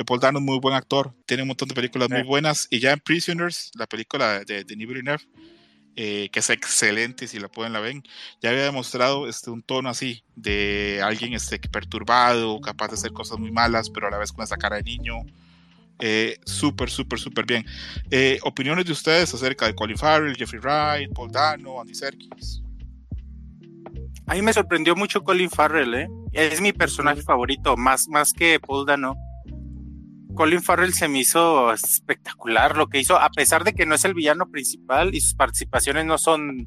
Paul 0.05 0.21
Dano 0.21 0.39
es 0.39 0.45
muy 0.45 0.59
buen 0.59 0.75
actor, 0.75 1.15
tiene 1.27 1.43
un 1.43 1.49
montón 1.49 1.69
de 1.69 1.75
películas 1.75 2.09
muy 2.11 2.23
buenas. 2.23 2.67
Y 2.71 2.81
ya 2.81 2.93
en 2.93 3.01
Prisoners, 3.01 3.71
la 3.75 3.87
película 3.87 4.41
de, 4.41 4.45
de 4.45 4.65
Denis 4.65 4.89
eh, 5.97 6.31
que 6.33 6.39
es 6.39 6.49
excelente 6.51 7.27
si 7.27 7.39
la 7.41 7.49
pueden 7.49 7.73
la 7.73 7.81
ven, 7.81 8.03
ya 8.41 8.51
había 8.51 8.63
demostrado 8.63 9.29
este, 9.29 9.51
un 9.51 9.63
tono 9.63 9.89
así 9.89 10.23
de 10.37 11.01
alguien 11.03 11.35
este, 11.35 11.59
perturbado, 11.59 12.61
capaz 12.61 12.89
de 12.89 12.95
hacer 12.95 13.13
cosas 13.13 13.39
muy 13.39 13.51
malas, 13.51 13.91
pero 13.91 14.07
a 14.07 14.11
la 14.11 14.19
vez 14.19 14.33
con 14.33 14.45
esa 14.45 14.57
cara 14.57 14.77
de 14.77 14.85
niño. 14.85 15.17
Eh, 15.99 16.39
súper, 16.47 16.89
súper, 16.89 17.19
súper 17.19 17.45
bien. 17.45 17.67
Eh, 18.11 18.39
opiniones 18.45 18.87
de 18.87 18.93
ustedes 18.93 19.35
acerca 19.35 19.67
de 19.67 19.75
Colin 19.75 19.99
Farrell, 19.99 20.35
Jeffrey 20.37 20.61
Wright, 20.61 21.13
Paul 21.13 21.31
Dano, 21.31 21.81
Andy 21.81 21.95
Serkis. 21.95 22.63
A 24.27 24.35
mí 24.35 24.43
me 24.43 24.53
sorprendió 24.53 24.95
mucho 24.97 25.23
Colin 25.23 25.51
Farrell, 25.51 25.95
¿eh? 25.95 26.09
Es 26.33 26.61
mi 26.61 26.73
personaje 26.73 27.21
favorito, 27.21 27.77
más, 27.77 28.09
más 28.09 28.33
que 28.33 28.59
Paul 28.61 28.87
Dano. 28.87 29.17
Colin 30.40 30.62
Farrell 30.62 30.94
se 30.94 31.07
me 31.07 31.18
hizo 31.18 31.70
espectacular 31.70 32.74
lo 32.74 32.87
que 32.87 32.98
hizo, 32.98 33.20
a 33.20 33.29
pesar 33.29 33.62
de 33.62 33.74
que 33.74 33.85
no 33.85 33.94
es 33.94 34.07
el 34.07 34.14
villano 34.14 34.50
principal 34.50 35.14
y 35.14 35.20
sus 35.20 35.35
participaciones 35.35 36.07
no 36.07 36.16
son 36.16 36.66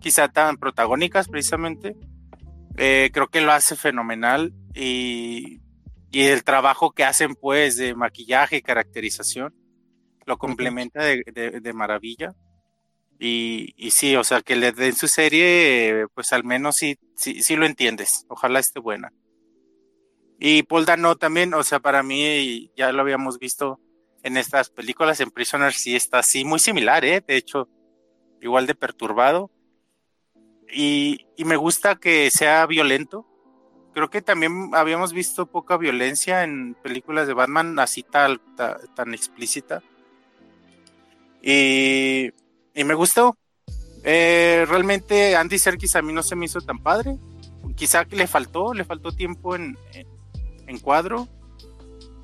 quizá 0.00 0.28
tan 0.28 0.56
protagónicas 0.56 1.28
precisamente. 1.28 1.96
Eh, 2.78 3.10
creo 3.12 3.28
que 3.28 3.42
lo 3.42 3.52
hace 3.52 3.76
fenomenal 3.76 4.54
y, 4.74 5.60
y, 6.10 6.22
el 6.22 6.44
trabajo 6.44 6.92
que 6.92 7.04
hacen 7.04 7.34
pues 7.34 7.76
de 7.76 7.94
maquillaje 7.94 8.56
y 8.56 8.62
caracterización 8.62 9.54
lo 10.24 10.38
complementa 10.38 11.04
de, 11.04 11.60
de 11.60 11.72
maravilla. 11.74 12.32
Y, 13.18 13.74
y, 13.76 13.90
sí, 13.90 14.16
o 14.16 14.24
sea, 14.24 14.40
que 14.40 14.56
le 14.56 14.72
den 14.72 14.96
su 14.96 15.08
serie, 15.08 16.06
pues 16.14 16.32
al 16.32 16.44
menos 16.44 16.76
sí, 16.76 16.96
sí, 17.16 17.42
sí 17.42 17.54
lo 17.54 17.66
entiendes. 17.66 18.24
Ojalá 18.30 18.60
esté 18.60 18.80
buena. 18.80 19.12
Y 20.38 20.64
Paul 20.64 20.84
Dano 20.84 21.16
también, 21.16 21.54
o 21.54 21.62
sea, 21.62 21.80
para 21.80 22.02
mí 22.02 22.70
ya 22.76 22.92
lo 22.92 23.02
habíamos 23.02 23.38
visto 23.38 23.80
en 24.22 24.36
estas 24.36 24.70
películas, 24.70 25.20
en 25.20 25.30
Prisoners 25.30 25.76
sí 25.76 25.94
está 25.94 26.18
así, 26.18 26.44
muy 26.44 26.58
similar, 26.58 27.04
¿eh? 27.04 27.22
De 27.26 27.36
hecho, 27.36 27.68
igual 28.40 28.66
de 28.66 28.74
perturbado. 28.74 29.50
Y, 30.72 31.26
y 31.36 31.44
me 31.44 31.56
gusta 31.56 31.96
que 31.96 32.30
sea 32.30 32.66
violento. 32.66 33.26
Creo 33.92 34.10
que 34.10 34.22
también 34.22 34.70
habíamos 34.72 35.12
visto 35.12 35.46
poca 35.46 35.76
violencia 35.76 36.42
en 36.42 36.74
películas 36.82 37.28
de 37.28 37.34
Batman 37.34 37.78
así 37.78 38.02
tal, 38.02 38.40
tan 38.56 39.14
explícita. 39.14 39.82
Y 41.42 42.32
y 42.74 42.84
me 42.84 42.94
gustó. 42.94 43.38
Eh, 44.02 44.66
realmente 44.68 45.36
Andy 45.36 45.58
Serkis 45.58 45.96
a 45.96 46.02
mí 46.02 46.12
no 46.12 46.22
se 46.22 46.36
me 46.36 46.46
hizo 46.46 46.60
tan 46.60 46.82
padre. 46.82 47.16
Quizá 47.76 48.04
que 48.04 48.16
le 48.16 48.26
faltó, 48.26 48.74
le 48.74 48.84
faltó 48.84 49.12
tiempo 49.12 49.54
en, 49.54 49.78
en, 49.92 50.06
cuadro. 50.78 51.28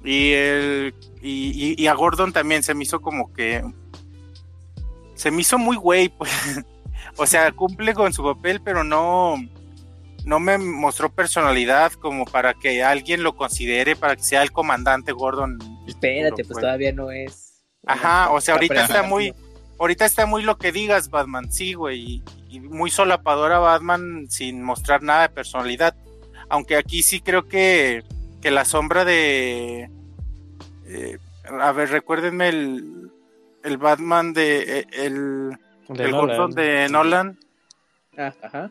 Y, 0.04 0.32
el, 0.32 0.94
y, 1.22 1.86
a 1.86 1.94
Gordon 1.94 2.32
también 2.32 2.62
se 2.62 2.74
me 2.74 2.84
hizo 2.84 3.00
como 3.00 3.32
que. 3.32 3.62
Se 5.14 5.30
me 5.30 5.42
hizo 5.42 5.58
muy 5.58 5.76
güey, 5.76 6.08
pues. 6.08 6.30
o 7.16 7.26
sea, 7.26 7.52
cumple 7.52 7.94
con 7.94 8.12
su 8.12 8.22
papel, 8.22 8.60
pero 8.62 8.84
no. 8.84 9.36
No 10.24 10.38
me 10.38 10.58
mostró 10.58 11.10
personalidad 11.10 11.92
como 11.92 12.26
para 12.26 12.52
que 12.52 12.82
alguien 12.82 13.22
lo 13.22 13.36
considere, 13.36 13.96
para 13.96 14.16
que 14.16 14.22
sea 14.22 14.42
el 14.42 14.52
comandante 14.52 15.12
Gordon. 15.12 15.58
Espérate, 15.86 16.44
pues 16.44 16.58
todavía 16.60 16.92
no 16.92 17.10
es. 17.10 17.62
Ajá, 17.86 18.30
o 18.30 18.38
sea, 18.42 18.54
ahorita 18.54 18.84
está 18.84 19.02
muy 19.02 19.34
ahorita 19.80 20.04
está 20.04 20.26
muy 20.26 20.42
lo 20.42 20.58
que 20.58 20.72
digas, 20.72 21.08
Batman, 21.08 21.50
sí, 21.50 21.72
güey, 21.72 22.22
y, 22.50 22.60
muy 22.60 22.90
solapadora 22.90 23.58
Batman 23.58 24.26
sin 24.28 24.62
mostrar 24.62 25.02
nada 25.02 25.22
de 25.22 25.28
personalidad. 25.30 25.94
Aunque 26.48 26.76
aquí 26.76 27.02
sí 27.02 27.20
creo 27.20 27.46
que, 27.46 28.02
que 28.40 28.50
la 28.50 28.64
sombra 28.64 29.04
de... 29.04 29.90
Eh, 30.86 31.18
a 31.60 31.72
ver, 31.72 31.90
recuérdenme 31.90 32.48
el, 32.48 33.10
el 33.64 33.76
Batman 33.76 34.32
de... 34.32 34.80
Eh, 34.80 34.86
el, 34.92 35.56
de 35.88 36.04
el 36.04 36.10
Nolan. 36.10 36.50
de 36.50 36.88
Nolan. 36.88 37.38
Ah, 38.16 38.32
ajá. 38.42 38.70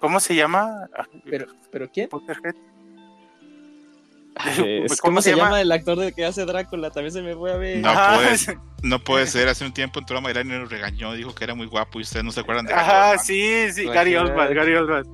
¿Cómo 0.00 0.20
se 0.20 0.34
llama? 0.34 0.88
¿Pero, 1.24 1.46
¿pero 1.70 1.90
quién? 1.90 2.08
Pues, 2.08 2.20
¿Cómo, 5.02 5.20
se, 5.20 5.34
llama? 5.34 5.60
el 5.60 5.72
actor 5.72 5.98
de 5.98 6.12
que 6.12 6.24
hace 6.24 6.44
Drácula? 6.44 6.90
También 6.90 7.12
se 7.12 7.22
me 7.22 7.34
fue 7.34 7.52
a 7.52 7.56
ver. 7.56 7.78
No, 7.78 7.92
puede, 7.92 8.58
no 8.82 8.98
puede 9.04 9.26
ser. 9.26 9.48
Hace 9.48 9.64
un 9.64 9.72
tiempo 9.72 9.98
entró 9.98 10.18
a 10.18 10.20
Mayrán 10.20 10.46
y 10.46 10.50
nos 10.50 10.70
regañó. 10.70 11.12
Dijo 11.14 11.34
que 11.34 11.44
era 11.44 11.54
muy 11.54 11.66
guapo 11.66 11.98
y 11.98 12.02
ustedes 12.02 12.24
no 12.24 12.30
se 12.30 12.40
acuerdan 12.40 12.66
de 12.66 12.74
Ajá, 12.74 13.18
sí, 13.18 13.72
sí, 13.72 13.86
Gary 13.86 14.14
Oldman, 14.14 14.54
Gary 14.54 14.74
Oldman. 14.74 15.04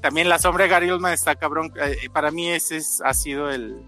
También 0.00 0.28
la 0.28 0.38
sombra 0.38 0.64
de 0.64 0.70
Gary 0.70 0.90
Oldman 0.90 1.12
está 1.12 1.34
cabrón. 1.36 1.72
Eh, 1.76 2.08
para 2.12 2.30
mí 2.30 2.48
ese 2.48 2.80
ha 3.04 3.14
sido 3.14 3.50
el... 3.50 3.82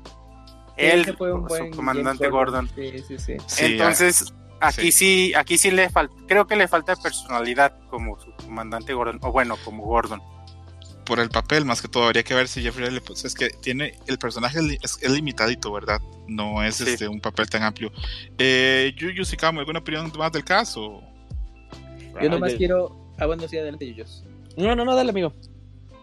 él, 0.76 1.14
fue 1.16 1.32
un 1.32 1.44
buen 1.44 1.70
su 1.70 1.76
comandante 1.76 2.28
Gordon. 2.28 2.68
Sí, 2.74 2.98
sí, 3.06 3.18
sí. 3.18 3.36
Entonces, 3.58 4.34
aquí 4.60 4.92
sí. 4.92 5.32
aquí 5.34 5.58
sí 5.58 5.70
le 5.70 5.88
falta, 5.90 6.14
creo 6.28 6.46
que 6.46 6.56
le 6.56 6.68
falta 6.68 6.96
personalidad 6.96 7.78
como 7.88 8.20
su 8.20 8.32
comandante 8.36 8.92
Gordon, 8.92 9.18
o 9.22 9.32
bueno, 9.32 9.56
como 9.64 9.84
Gordon 9.84 10.20
por 11.04 11.20
el 11.20 11.28
papel, 11.28 11.64
más 11.64 11.82
que 11.82 11.88
todo. 11.88 12.04
Habría 12.04 12.22
que 12.22 12.34
ver 12.34 12.48
si 12.48 12.62
Jeffrey 12.62 12.88
pues, 13.00 13.24
es 13.24 13.34
que 13.34 13.50
tiene 13.50 13.98
el 14.06 14.18
personaje 14.18 14.60
es, 14.82 14.98
limitadito, 15.08 15.72
¿verdad? 15.72 16.00
No 16.26 16.62
es 16.62 16.80
este 16.80 17.08
un 17.08 17.20
papel 17.20 17.48
tan 17.48 17.62
amplio. 17.62 17.92
Eh, 18.38 18.94
Yuyu 18.96 19.24
Sikamo, 19.24 19.60
¿alguna 19.60 19.80
opinión 19.80 20.10
más 20.16 20.32
del 20.32 20.44
caso? 20.44 21.02
Yo 22.20 22.28
nomás 22.28 22.54
quiero. 22.54 22.96
Ah, 23.18 23.26
bueno, 23.26 23.46
sí, 23.48 23.56
adelante, 23.56 23.86
Yuyos. 23.86 24.24
No, 24.56 24.74
no, 24.74 24.84
no, 24.84 24.94
dale, 24.94 25.10
amigo. 25.10 25.32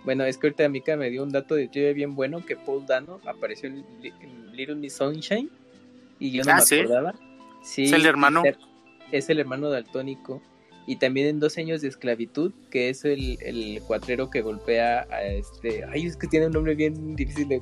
Bueno, 0.05 0.23
es 0.23 0.37
que 0.37 0.47
ahorita 0.47 0.67
Mika 0.69 0.95
me 0.95 1.09
dio 1.09 1.23
un 1.23 1.31
dato 1.31 1.55
de 1.55 1.67
TV 1.67 1.93
bien 1.93 2.15
bueno 2.15 2.45
que 2.45 2.55
Paul 2.55 2.85
Dano 2.85 3.19
apareció 3.25 3.69
en, 3.69 3.85
Little 4.53 4.75
Miss 4.75 4.95
Sunshine 4.95 5.49
y 6.19 6.31
yo 6.31 6.43
no 6.43 6.51
ah, 6.51 6.63
me 6.69 6.79
acordaba. 6.81 7.15
Sí, 7.63 7.83
es 7.83 7.93
el 7.93 8.05
hermano. 8.05 8.43
Es 9.11 9.29
el 9.29 9.39
hermano 9.39 9.69
daltónico 9.69 10.41
y 10.89 10.95
también 10.95 11.27
en 11.27 11.39
Dos 11.39 11.57
años 11.57 11.81
de 11.81 11.87
esclavitud, 11.87 12.51
que 12.71 12.89
es 12.89 13.05
el, 13.05 13.37
el 13.41 13.79
cuatrero 13.85 14.31
que 14.31 14.41
golpea 14.41 15.05
a 15.11 15.23
este... 15.23 15.85
Ay, 15.85 16.07
es 16.07 16.17
que 16.17 16.27
tiene 16.27 16.47
un 16.47 16.53
nombre 16.53 16.73
bien 16.73 17.15
difícil 17.15 17.47
de... 17.47 17.61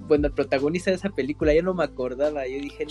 Bueno, 0.00 0.26
el 0.26 0.34
protagonista 0.34 0.90
de 0.90 0.96
esa 0.96 1.08
película, 1.08 1.54
ya 1.54 1.62
no 1.62 1.72
me 1.72 1.84
acordaba, 1.84 2.46
yo 2.46 2.58
dije... 2.58 2.84
No, 2.84 2.90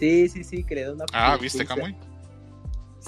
Sí, 0.00 0.28
sí, 0.28 0.42
sí, 0.42 0.64
que 0.64 0.74
le 0.74 0.82
da 0.82 0.92
una... 0.94 1.04
Ah, 1.12 1.38
¿viste, 1.40 1.64
Camuy? 1.64 1.94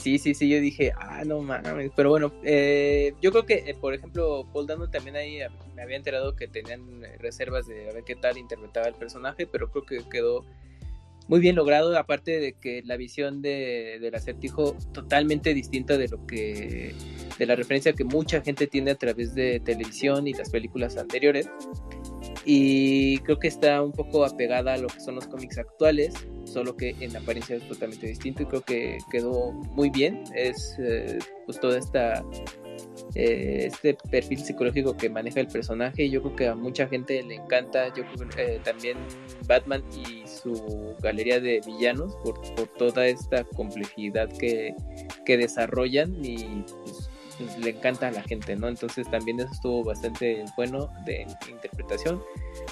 Sí, 0.01 0.19
sí, 0.19 0.35
sí, 0.35 0.49
yo 0.49 0.61
dije, 0.61 0.93
ah, 0.97 1.25
no 1.27 1.43
mames, 1.43 1.91
pero 1.97 2.11
bueno, 2.11 2.33
eh, 2.45 3.15
yo 3.21 3.33
creo 3.33 3.45
que, 3.45 3.65
eh, 3.67 3.75
por 3.75 3.95
ejemplo, 3.95 4.47
Paul 4.53 4.67
Dano 4.67 4.89
también 4.89 5.17
ahí 5.17 5.41
me 5.75 5.83
había 5.83 5.97
enterado 5.97 6.37
que 6.37 6.47
tenían 6.47 7.03
reservas 7.19 7.67
de 7.67 7.91
a 7.91 7.93
ver 7.93 8.05
qué 8.05 8.15
tal 8.15 8.39
interpretaba 8.39 8.87
el 8.87 8.95
personaje, 8.95 9.47
pero 9.47 9.71
creo 9.71 9.85
que 9.85 10.09
quedó 10.09 10.45
muy 11.27 11.41
bien 11.41 11.57
logrado, 11.57 11.97
aparte 11.99 12.41
de 12.41 12.55
que 12.55 12.83
la 12.85 12.97
visión 12.97 13.43
de, 13.43 13.99
del 14.01 14.15
acertijo 14.15 14.77
totalmente 14.93 15.53
distinta 15.53 15.99
de 15.99 16.09
lo 16.09 16.27
que 16.27 16.95
de 17.39 17.47
la 17.47 17.55
referencia 17.55 17.93
que 17.93 18.05
mucha 18.05 18.41
gente 18.41 18.67
tiene 18.67 18.93
a 18.93 18.95
través 18.97 19.35
de 19.35 19.61
televisión 19.61 20.27
y 20.27 20.33
las 20.33 20.51
películas 20.51 20.97
anteriores. 20.97 21.49
Y 22.45 23.19
creo 23.19 23.39
que 23.39 23.49
está 23.49 23.83
un 23.83 23.93
poco 23.93 24.25
apegada 24.25 24.75
a 24.75 24.79
lo 24.79 24.89
que 24.89 25.01
son 25.01 25.17
los 25.17 25.27
cómics 25.27 25.59
actuales, 25.59 26.15
solo 26.53 26.77
que 26.77 26.95
en 27.01 27.17
apariencia 27.17 27.57
es 27.57 27.69
totalmente 27.69 28.07
distinto 28.07 28.43
y 28.43 28.47
creo 28.47 28.63
que 28.63 28.99
quedó 29.11 29.53
muy 29.53 29.91
bien, 29.91 30.25
es 30.35 30.77
eh, 30.79 31.19
pues 31.47 31.61
toda 31.61 31.79
esta 31.79 32.25
eh, 33.15 33.67
este 33.67 33.95
perfil 34.11 34.39
psicológico 34.39 34.97
que 34.97 35.09
maneja 35.09 35.41
el 35.41 35.49
personaje. 35.49 36.09
Yo 36.11 36.23
creo 36.23 36.37
que 36.37 36.49
a 36.49 36.55
mucha 36.55 36.87
gente 36.87 37.23
le 37.23 37.37
encanta. 37.37 37.89
Yo 37.95 38.05
creo 38.13 38.29
eh, 38.37 38.61
también 38.63 38.99
Batman 39.47 39.83
y 39.93 40.27
su 40.27 40.95
galería 41.03 41.41
de 41.41 41.61
villanos 41.67 42.15
por, 42.23 42.39
toda 42.77 43.07
esta 43.07 43.45
complejidad 43.45 44.29
que, 44.39 44.75
que 45.25 45.37
desarrollan 45.37 46.25
y 46.25 46.65
pues, 46.85 47.08
pues, 47.39 47.59
le 47.59 47.71
encanta 47.71 48.09
a 48.09 48.11
la 48.11 48.23
gente, 48.23 48.57
¿no? 48.57 48.69
Entonces 48.69 49.11
también 49.11 49.41
eso 49.41 49.51
estuvo 49.53 49.85
bastante 49.85 50.45
bueno 50.57 50.91
de 51.07 51.27
interpretación. 51.49 52.23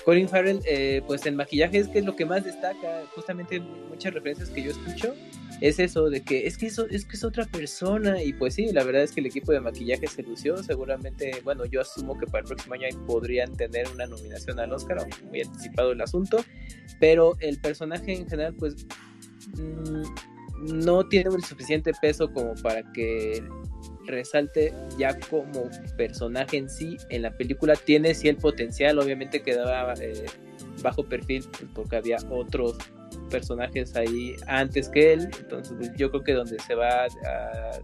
Colin 0.04 0.28
Farrell, 0.28 0.60
eh, 0.66 1.02
pues 1.06 1.24
en 1.26 1.36
maquillaje 1.36 1.78
es 1.78 1.88
que 1.88 2.00
es 2.00 2.04
lo 2.04 2.16
que 2.16 2.24
más 2.24 2.44
destaca, 2.44 3.04
justamente 3.14 3.60
muchas 3.60 4.12
referencias 4.14 4.50
que 4.50 4.62
yo 4.62 4.70
escucho 4.70 5.14
es 5.60 5.78
eso 5.78 6.10
de 6.10 6.22
que 6.22 6.46
es 6.46 6.58
que 6.58 6.66
eso 6.66 6.86
es 6.88 7.04
que 7.04 7.16
es 7.16 7.24
otra 7.24 7.46
persona 7.46 8.22
y 8.22 8.32
pues 8.32 8.54
sí, 8.54 8.72
la 8.72 8.84
verdad 8.84 9.02
es 9.02 9.12
que 9.12 9.20
el 9.20 9.26
equipo 9.26 9.52
de 9.52 9.60
maquillaje 9.60 10.06
se 10.06 10.22
lució, 10.22 10.62
seguramente, 10.62 11.40
bueno, 11.44 11.64
yo 11.64 11.80
asumo 11.80 12.18
que 12.18 12.26
para 12.26 12.40
el 12.40 12.46
próximo 12.46 12.74
año 12.74 12.86
podrían 13.06 13.56
tener 13.56 13.88
una 13.90 14.06
nominación 14.06 14.58
al 14.60 14.72
Oscar, 14.72 14.98
aunque 14.98 15.22
muy 15.24 15.40
anticipado 15.40 15.92
el 15.92 16.00
asunto, 16.00 16.44
pero 17.00 17.36
el 17.40 17.58
personaje 17.60 18.14
en 18.14 18.28
general 18.28 18.54
pues 18.54 18.86
mm, 19.56 20.02
no 20.84 21.08
tiene 21.08 21.34
el 21.34 21.44
suficiente 21.44 21.92
peso 22.00 22.30
como 22.32 22.54
para 22.56 22.82
que 22.92 23.42
resalte 24.06 24.72
ya 24.98 25.18
como 25.28 25.68
personaje 25.96 26.56
en 26.56 26.70
sí 26.70 26.96
en 27.10 27.22
la 27.22 27.30
película 27.36 27.74
tiene 27.74 28.14
sí 28.14 28.28
el 28.28 28.36
potencial 28.36 28.98
obviamente 28.98 29.42
quedaba 29.42 29.94
eh, 30.00 30.26
bajo 30.82 31.04
perfil 31.04 31.44
pues, 31.50 31.70
porque 31.74 31.96
había 31.96 32.18
otros 32.30 32.76
personajes 33.30 33.96
ahí 33.96 34.34
antes 34.46 34.88
que 34.88 35.14
él 35.14 35.28
entonces 35.40 35.74
pues, 35.78 35.92
yo 35.96 36.10
creo 36.10 36.22
que 36.22 36.32
donde 36.32 36.58
se 36.60 36.74
va 36.74 37.04
a, 37.04 37.80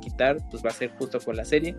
quitar 0.00 0.38
pues 0.50 0.64
va 0.64 0.70
a 0.70 0.72
ser 0.72 0.90
justo 0.96 1.18
con 1.20 1.36
la 1.36 1.44
serie 1.44 1.76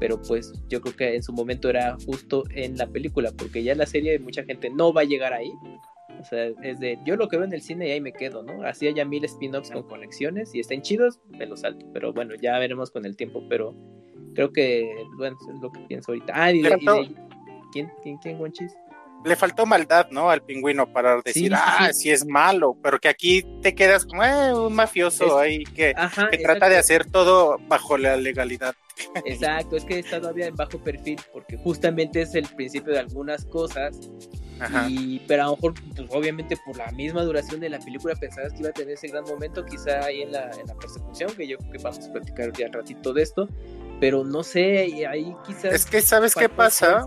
pero 0.00 0.20
pues 0.22 0.52
yo 0.68 0.80
creo 0.80 0.94
que 0.94 1.16
en 1.16 1.22
su 1.22 1.32
momento 1.32 1.68
era 1.68 1.96
justo 2.06 2.44
en 2.50 2.76
la 2.76 2.86
película 2.86 3.32
porque 3.36 3.62
ya 3.62 3.74
la 3.74 3.86
serie 3.86 4.18
mucha 4.18 4.44
gente 4.44 4.70
no 4.70 4.92
va 4.92 5.02
a 5.02 5.04
llegar 5.04 5.32
ahí 5.32 5.50
o 6.20 6.24
sea, 6.24 6.46
es 6.62 6.80
de 6.80 6.98
yo 7.04 7.16
lo 7.16 7.28
que 7.28 7.36
veo 7.36 7.46
en 7.46 7.52
el 7.52 7.60
cine 7.60 7.88
y 7.88 7.90
ahí 7.92 8.00
me 8.00 8.12
quedo, 8.12 8.42
¿no? 8.42 8.62
Así 8.64 8.88
haya 8.88 9.04
mil 9.04 9.24
spin-offs 9.24 9.70
con 9.70 9.84
conexiones 9.84 10.54
y 10.54 10.60
estén 10.60 10.82
chidos, 10.82 11.20
me 11.28 11.46
los 11.46 11.60
salto. 11.60 11.86
Pero 11.92 12.12
bueno, 12.12 12.34
ya 12.40 12.58
veremos 12.58 12.90
con 12.90 13.04
el 13.04 13.16
tiempo. 13.16 13.44
Pero 13.48 13.74
creo 14.34 14.52
que, 14.52 14.90
bueno, 15.16 15.36
es 15.54 15.60
lo 15.60 15.70
que 15.70 15.80
pienso 15.80 16.12
ahorita. 16.12 16.32
Ah, 16.34 16.52
y, 16.52 16.62
de, 16.62 16.78
¿quién, 17.72 17.92
quién, 18.02 18.18
quién, 18.18 18.38
Gonchis? 18.38 18.74
Le 19.24 19.36
faltó 19.36 19.66
maldad, 19.66 20.08
¿no? 20.10 20.30
Al 20.30 20.42
pingüino 20.42 20.92
para 20.92 21.20
decir, 21.22 21.52
ah, 21.54 21.90
sí, 21.92 22.10
es 22.10 22.24
malo, 22.24 22.76
pero 22.82 23.00
que 23.00 23.08
aquí 23.08 23.44
te 23.62 23.74
quedas 23.74 24.04
como 24.04 24.24
eh, 24.24 24.54
un 24.54 24.72
mafioso 24.72 25.38
ahí 25.38 25.64
que, 25.64 25.92
que 26.30 26.38
trata 26.38 26.68
de 26.68 26.78
hacer 26.78 27.10
todo 27.10 27.58
bajo 27.66 27.98
la 27.98 28.16
legalidad. 28.16 28.74
Exacto, 29.24 29.76
es 29.76 29.84
que 29.84 29.98
está 29.98 30.20
todavía 30.20 30.46
en 30.46 30.54
bajo 30.54 30.78
perfil 30.78 31.20
porque 31.32 31.56
justamente 31.56 32.22
es 32.22 32.34
el 32.34 32.46
principio 32.46 32.92
de 32.92 33.00
algunas 33.00 33.44
cosas 33.44 34.10
y, 34.88 35.20
pero 35.20 35.42
a 35.42 35.46
lo 35.46 35.56
mejor, 35.56 35.74
pues, 35.74 36.08
obviamente 36.10 36.56
por 36.64 36.76
la 36.76 36.90
misma 36.92 37.22
duración 37.22 37.60
de 37.60 37.68
la 37.68 37.78
película 37.78 38.14
pensabas 38.16 38.52
que 38.52 38.60
iba 38.60 38.70
a 38.70 38.72
tener 38.72 38.94
ese 38.94 39.08
gran 39.08 39.24
momento, 39.24 39.64
quizá 39.64 40.04
ahí 40.04 40.22
en 40.22 40.32
la, 40.32 40.50
en 40.50 40.66
la 40.66 40.74
persecución, 40.74 41.30
que 41.34 41.46
yo 41.46 41.58
creo 41.58 41.72
que 41.72 41.78
vamos 41.78 42.06
a 42.06 42.12
platicar 42.12 42.52
ya 42.52 42.66
un 42.66 42.72
ratito 42.72 43.12
de 43.12 43.22
esto, 43.22 43.48
pero 44.00 44.24
no 44.24 44.42
sé, 44.42 45.06
ahí 45.06 45.34
quizás... 45.46 45.74
Es 45.74 45.86
que 45.86 46.00
sabes 46.00 46.34
qué 46.34 46.48
pasa, 46.48 47.04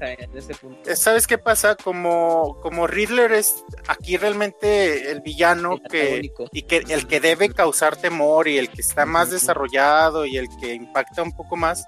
sabes 0.95 1.27
qué 1.27 1.37
pasa, 1.37 1.75
como, 1.75 2.59
como 2.61 2.87
Riddler 2.87 3.31
es 3.31 3.63
aquí 3.87 4.17
realmente 4.17 5.11
el 5.11 5.21
villano 5.21 5.79
que, 5.89 6.31
y 6.51 6.61
que 6.63 6.77
el 6.89 7.07
que 7.07 7.19
debe 7.19 7.49
causar 7.49 7.95
temor 7.95 8.47
y 8.47 8.57
el 8.57 8.69
que 8.69 8.81
está 8.81 9.05
más 9.05 9.29
desarrollado 9.29 10.25
y 10.25 10.37
el 10.37 10.47
que 10.59 10.73
impacta 10.73 11.23
un 11.23 11.33
poco 11.33 11.55
más, 11.55 11.85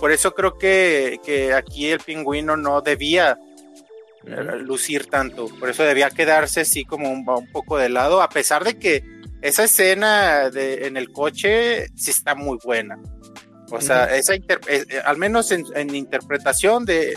por 0.00 0.12
eso 0.12 0.34
creo 0.34 0.58
que, 0.58 1.20
que 1.24 1.54
aquí 1.54 1.90
el 1.90 2.00
pingüino 2.00 2.56
no 2.56 2.80
debía 2.80 3.38
lucir 4.60 5.06
tanto. 5.06 5.48
Por 5.48 5.70
eso 5.70 5.82
debía 5.82 6.10
quedarse 6.10 6.60
así 6.60 6.84
como 6.84 7.10
un, 7.10 7.24
poco 7.52 7.78
de 7.78 7.88
lado, 7.88 8.22
a 8.22 8.28
pesar 8.28 8.64
de 8.64 8.78
que 8.78 9.04
esa 9.42 9.64
escena 9.64 10.50
de, 10.50 10.86
en 10.86 10.96
el 10.96 11.10
coche 11.10 11.86
sí 11.96 12.10
está 12.10 12.34
muy 12.34 12.58
buena. 12.62 12.98
O 13.70 13.80
sea, 13.80 14.04
esa 14.16 14.34
eh, 14.34 14.42
eh, 14.68 14.86
al 15.04 15.18
menos 15.18 15.50
en, 15.52 15.94
interpretación 15.94 16.84
de, 16.84 17.16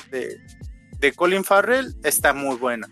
de, 1.00 1.12
Colin 1.13 1.43
Farrell 1.43 1.95
está 2.04 2.34
muy 2.34 2.58
buena. 2.58 2.88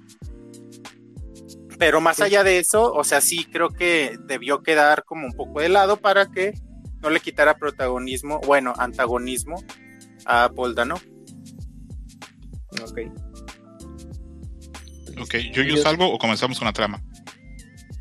Pero 1.77 2.01
más 2.01 2.19
allá 2.21 2.43
de 2.43 2.59
eso, 2.59 2.91
o 2.91 3.03
sea, 3.03 3.21
sí 3.21 3.45
creo 3.45 3.69
que 3.69 4.17
debió 4.25 4.63
quedar 4.63 5.03
como 5.05 5.25
un 5.25 5.33
poco 5.33 5.61
de 5.61 5.69
lado 5.69 5.97
para 5.97 6.25
que 6.27 6.53
no 7.01 7.09
le 7.09 7.19
quitara 7.19 7.57
protagonismo, 7.57 8.39
bueno, 8.41 8.73
antagonismo 8.77 9.63
a 10.25 10.49
Paul 10.53 10.75
Dano. 10.75 10.95
Ok. 12.81 13.28
Ok, 15.21 15.35
¿yo, 15.51 15.63
yo 15.63 15.77
salgo 15.77 16.11
o 16.11 16.17
comenzamos 16.17 16.57
con 16.57 16.65
la 16.65 16.73
trama? 16.73 17.01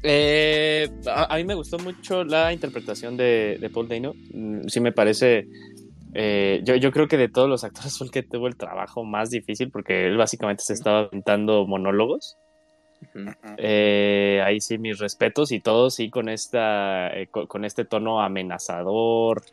Eh, 0.03 0.89
a, 1.07 1.37
mí 1.37 1.45
me 1.45 1.55
gustó 1.55 1.79
mucho 1.79 2.25
la 2.25 2.53
interpretación 2.53 3.17
de, 3.17 3.71
Paul 3.73 3.89
Dano. 3.89 4.15
Mm, 4.33 4.69
sí 4.69 4.81
me 4.81 4.93
parece. 4.93 5.47
Eh, 6.15 6.61
yo, 6.65 6.77
yo, 6.77 6.93
creo 6.93 7.09
que 7.09 7.17
de 7.17 7.29
todos 7.29 7.49
los 7.49 7.65
actores 7.65 7.97
fue 7.99 8.07
el 8.07 8.11
que 8.11 8.23
tuvo 8.23 8.47
el 8.47 8.57
trabajo 8.57 9.05
más 9.05 9.31
difícil 9.31 9.71
porque 9.71 10.07
él 10.07 10.17
básicamente 10.17 10.63
se 10.65 10.75
estaba 10.75 11.11
pintando 11.11 11.67
monólogos. 11.67 12.37
Eh, 13.59 14.43
ahí 14.45 14.61
sí 14.61 14.77
mis 14.77 14.99
respetos 14.99 15.53
y 15.53 15.61
todo 15.61 15.89
sí 15.89 16.11
con 16.11 16.29
esta 16.29 17.13
con, 17.31 17.65
este 17.65 17.85
tono 17.85 18.21
amenazador 18.21 19.45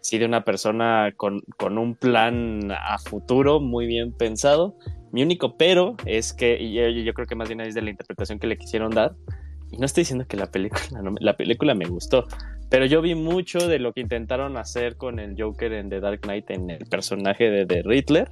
sí 0.00 0.18
de 0.18 0.24
una 0.24 0.44
persona 0.44 1.12
con, 1.16 1.40
con, 1.56 1.78
un 1.78 1.94
plan 1.94 2.70
a 2.72 2.98
futuro 2.98 3.60
muy 3.60 3.86
bien 3.86 4.12
pensado. 4.12 4.76
Mi 5.12 5.22
único 5.22 5.56
pero 5.56 5.96
es 6.06 6.32
que, 6.32 6.72
yo, 6.72 6.88
yo 6.88 7.14
creo 7.14 7.26
que 7.26 7.34
más 7.34 7.48
bien 7.48 7.60
es 7.60 7.74
de 7.74 7.82
la 7.82 7.90
interpretación 7.90 8.38
que 8.38 8.46
le 8.46 8.56
quisieron 8.56 8.90
dar, 8.90 9.14
y 9.70 9.76
no 9.76 9.86
estoy 9.86 10.02
diciendo 10.02 10.26
que 10.26 10.36
la 10.36 10.50
película, 10.50 10.82
la 11.20 11.36
película 11.36 11.74
me 11.74 11.86
gustó, 11.86 12.26
pero 12.68 12.86
yo 12.86 13.02
vi 13.02 13.14
mucho 13.14 13.68
de 13.68 13.78
lo 13.78 13.92
que 13.92 14.00
intentaron 14.00 14.56
hacer 14.56 14.96
con 14.96 15.18
el 15.18 15.40
Joker 15.40 15.72
en 15.72 15.90
The 15.90 16.00
Dark 16.00 16.20
Knight, 16.22 16.50
en 16.50 16.70
el 16.70 16.86
personaje 16.86 17.50
de, 17.50 17.66
de 17.66 17.82
Riddler, 17.82 18.30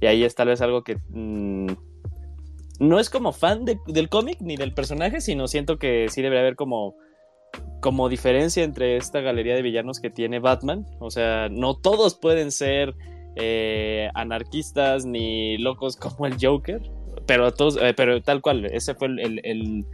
y 0.00 0.06
ahí 0.06 0.24
es 0.24 0.34
tal 0.34 0.48
vez 0.48 0.60
algo 0.60 0.82
que 0.82 0.96
mm, 1.08 1.66
no 2.80 3.00
es 3.00 3.10
como 3.10 3.32
fan 3.32 3.64
del 3.64 4.08
cómic 4.08 4.38
ni 4.40 4.56
del 4.56 4.74
personaje, 4.74 5.20
sino 5.20 5.48
siento 5.48 5.78
que 5.78 6.08
sí 6.08 6.22
debería 6.22 6.40
haber 6.40 6.56
como 6.56 6.96
como 7.80 8.08
diferencia 8.08 8.64
entre 8.64 8.96
esta 8.96 9.20
galería 9.20 9.54
de 9.54 9.62
villanos 9.62 10.00
que 10.00 10.10
tiene 10.10 10.38
Batman. 10.40 10.86
O 10.98 11.10
sea, 11.10 11.48
no 11.48 11.74
todos 11.74 12.16
pueden 12.16 12.50
ser 12.50 12.94
eh, 13.38 14.08
anarquistas 14.14 15.04
ni 15.04 15.58
locos 15.58 15.96
como 16.00 16.26
el 16.26 16.36
Joker, 16.40 16.80
pero, 17.26 17.52
todos, 17.52 17.78
eh, 17.80 17.92
pero 17.94 18.22
tal 18.22 18.40
cual, 18.40 18.64
ese 18.66 18.94
fue 18.94 19.08
el, 19.08 19.84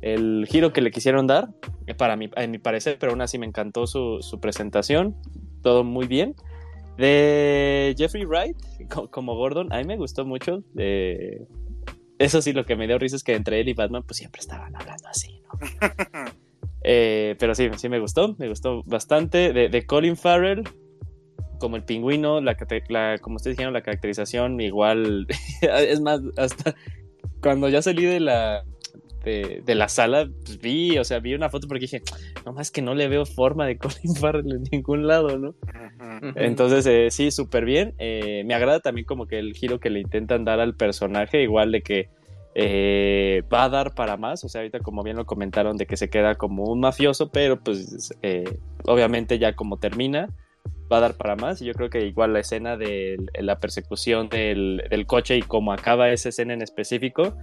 el, 0.00 0.46
giro 0.48 0.72
que 0.72 0.80
le 0.80 0.90
quisieron 0.90 1.28
dar, 1.28 1.48
eh, 1.86 1.94
para 1.94 2.16
mí, 2.16 2.28
en 2.36 2.50
mi 2.50 2.58
parecer, 2.58 2.96
pero 2.98 3.12
aún 3.12 3.20
así 3.20 3.38
me 3.38 3.46
encantó 3.46 3.86
su, 3.86 4.38
presentación, 4.40 5.16
todo 5.62 5.84
muy 5.84 6.06
bien. 6.06 6.34
De 6.98 7.94
Jeffrey 7.96 8.24
Wright 8.24 8.56
como 9.10 9.36
Gordon, 9.36 9.72
a 9.72 9.78
mí 9.78 9.84
me 9.84 9.96
gustó 9.96 10.26
mucho. 10.26 10.62
eso 12.18 12.42
sí, 12.42 12.52
lo 12.52 12.66
que 12.66 12.76
me 12.76 12.86
dio 12.86 12.98
risa 12.98 13.16
es 13.16 13.24
que 13.24 13.34
entre 13.34 13.60
él 13.60 13.68
y 13.68 13.74
Batman, 13.74 14.02
pues 14.02 14.18
siempre 14.18 14.40
estaban 14.40 14.74
hablando 14.74 15.08
así, 15.08 15.40
pero 16.82 17.54
sí, 17.54 17.70
sí 17.76 17.88
me 17.88 17.98
gustó, 17.98 18.34
me 18.38 18.48
gustó 18.48 18.82
bastante. 18.84 19.52
De, 19.52 19.68
de 19.68 19.86
Colin 19.86 20.16
Farrell, 20.16 20.64
como 21.58 21.76
el 21.76 21.84
pingüino, 21.84 22.40
la, 22.40 22.56
como 23.20 23.36
ustedes 23.36 23.56
dijeron, 23.56 23.72
la 23.72 23.82
caracterización 23.82 24.60
igual, 24.60 25.26
es 25.62 26.00
más, 26.00 26.20
hasta 26.36 26.74
cuando 27.40 27.68
ya 27.68 27.82
salí 27.82 28.04
de 28.04 28.18
la, 28.20 28.64
de, 29.24 29.74
la 29.74 29.88
sala, 29.88 30.28
pues 30.44 30.58
vi, 30.58 30.98
o 30.98 31.04
sea, 31.04 31.20
vi 31.20 31.34
una 31.34 31.50
foto 31.50 31.68
porque 31.68 31.82
dije, 31.82 32.02
no 32.44 32.52
más 32.52 32.70
que 32.70 32.82
no 32.82 32.94
le 32.94 33.08
veo 33.08 33.24
forma 33.26 33.66
de 33.66 33.78
Colin 33.78 34.14
Farrell 34.16 34.50
en 34.50 34.64
ningún 34.72 35.06
lado, 35.06 35.38
¿no? 35.38 35.54
Entonces, 36.34 36.86
eh, 36.86 37.08
sí, 37.10 37.30
súper 37.30 37.64
bien. 37.64 37.94
Eh, 37.98 38.42
me 38.44 38.54
agrada 38.54 38.80
también 38.80 39.06
como 39.06 39.26
que 39.26 39.38
el 39.38 39.54
giro 39.54 39.78
que 39.80 39.90
le 39.90 40.00
intentan 40.00 40.44
dar 40.44 40.60
al 40.60 40.74
personaje, 40.74 41.42
igual 41.42 41.72
de 41.72 41.82
que 41.82 42.08
eh, 42.54 43.42
va 43.52 43.64
a 43.64 43.68
dar 43.68 43.94
para 43.94 44.16
más, 44.16 44.44
o 44.44 44.48
sea, 44.48 44.60
ahorita 44.60 44.80
como 44.80 45.02
bien 45.02 45.16
lo 45.16 45.26
comentaron, 45.26 45.76
de 45.76 45.86
que 45.86 45.96
se 45.96 46.10
queda 46.10 46.34
como 46.34 46.64
un 46.64 46.80
mafioso, 46.80 47.30
pero 47.30 47.58
pues 47.58 48.14
obviamente 48.84 49.38
ya 49.38 49.54
como 49.54 49.78
termina, 49.78 50.28
va 50.92 50.98
a 50.98 51.00
dar 51.00 51.14
para 51.14 51.36
más. 51.36 51.62
Y 51.62 51.64
yo 51.64 51.74
creo 51.74 51.90
que 51.90 52.06
igual 52.06 52.32
la 52.32 52.40
escena 52.40 52.76
de 52.76 53.16
la 53.40 53.58
persecución 53.58 54.28
del, 54.28 54.82
coche 55.06 55.36
y 55.36 55.42
cómo 55.42 55.72
acaba 55.72 56.10
esa 56.10 56.28
escena 56.28 56.54
en 56.54 56.62
específico 56.62 57.34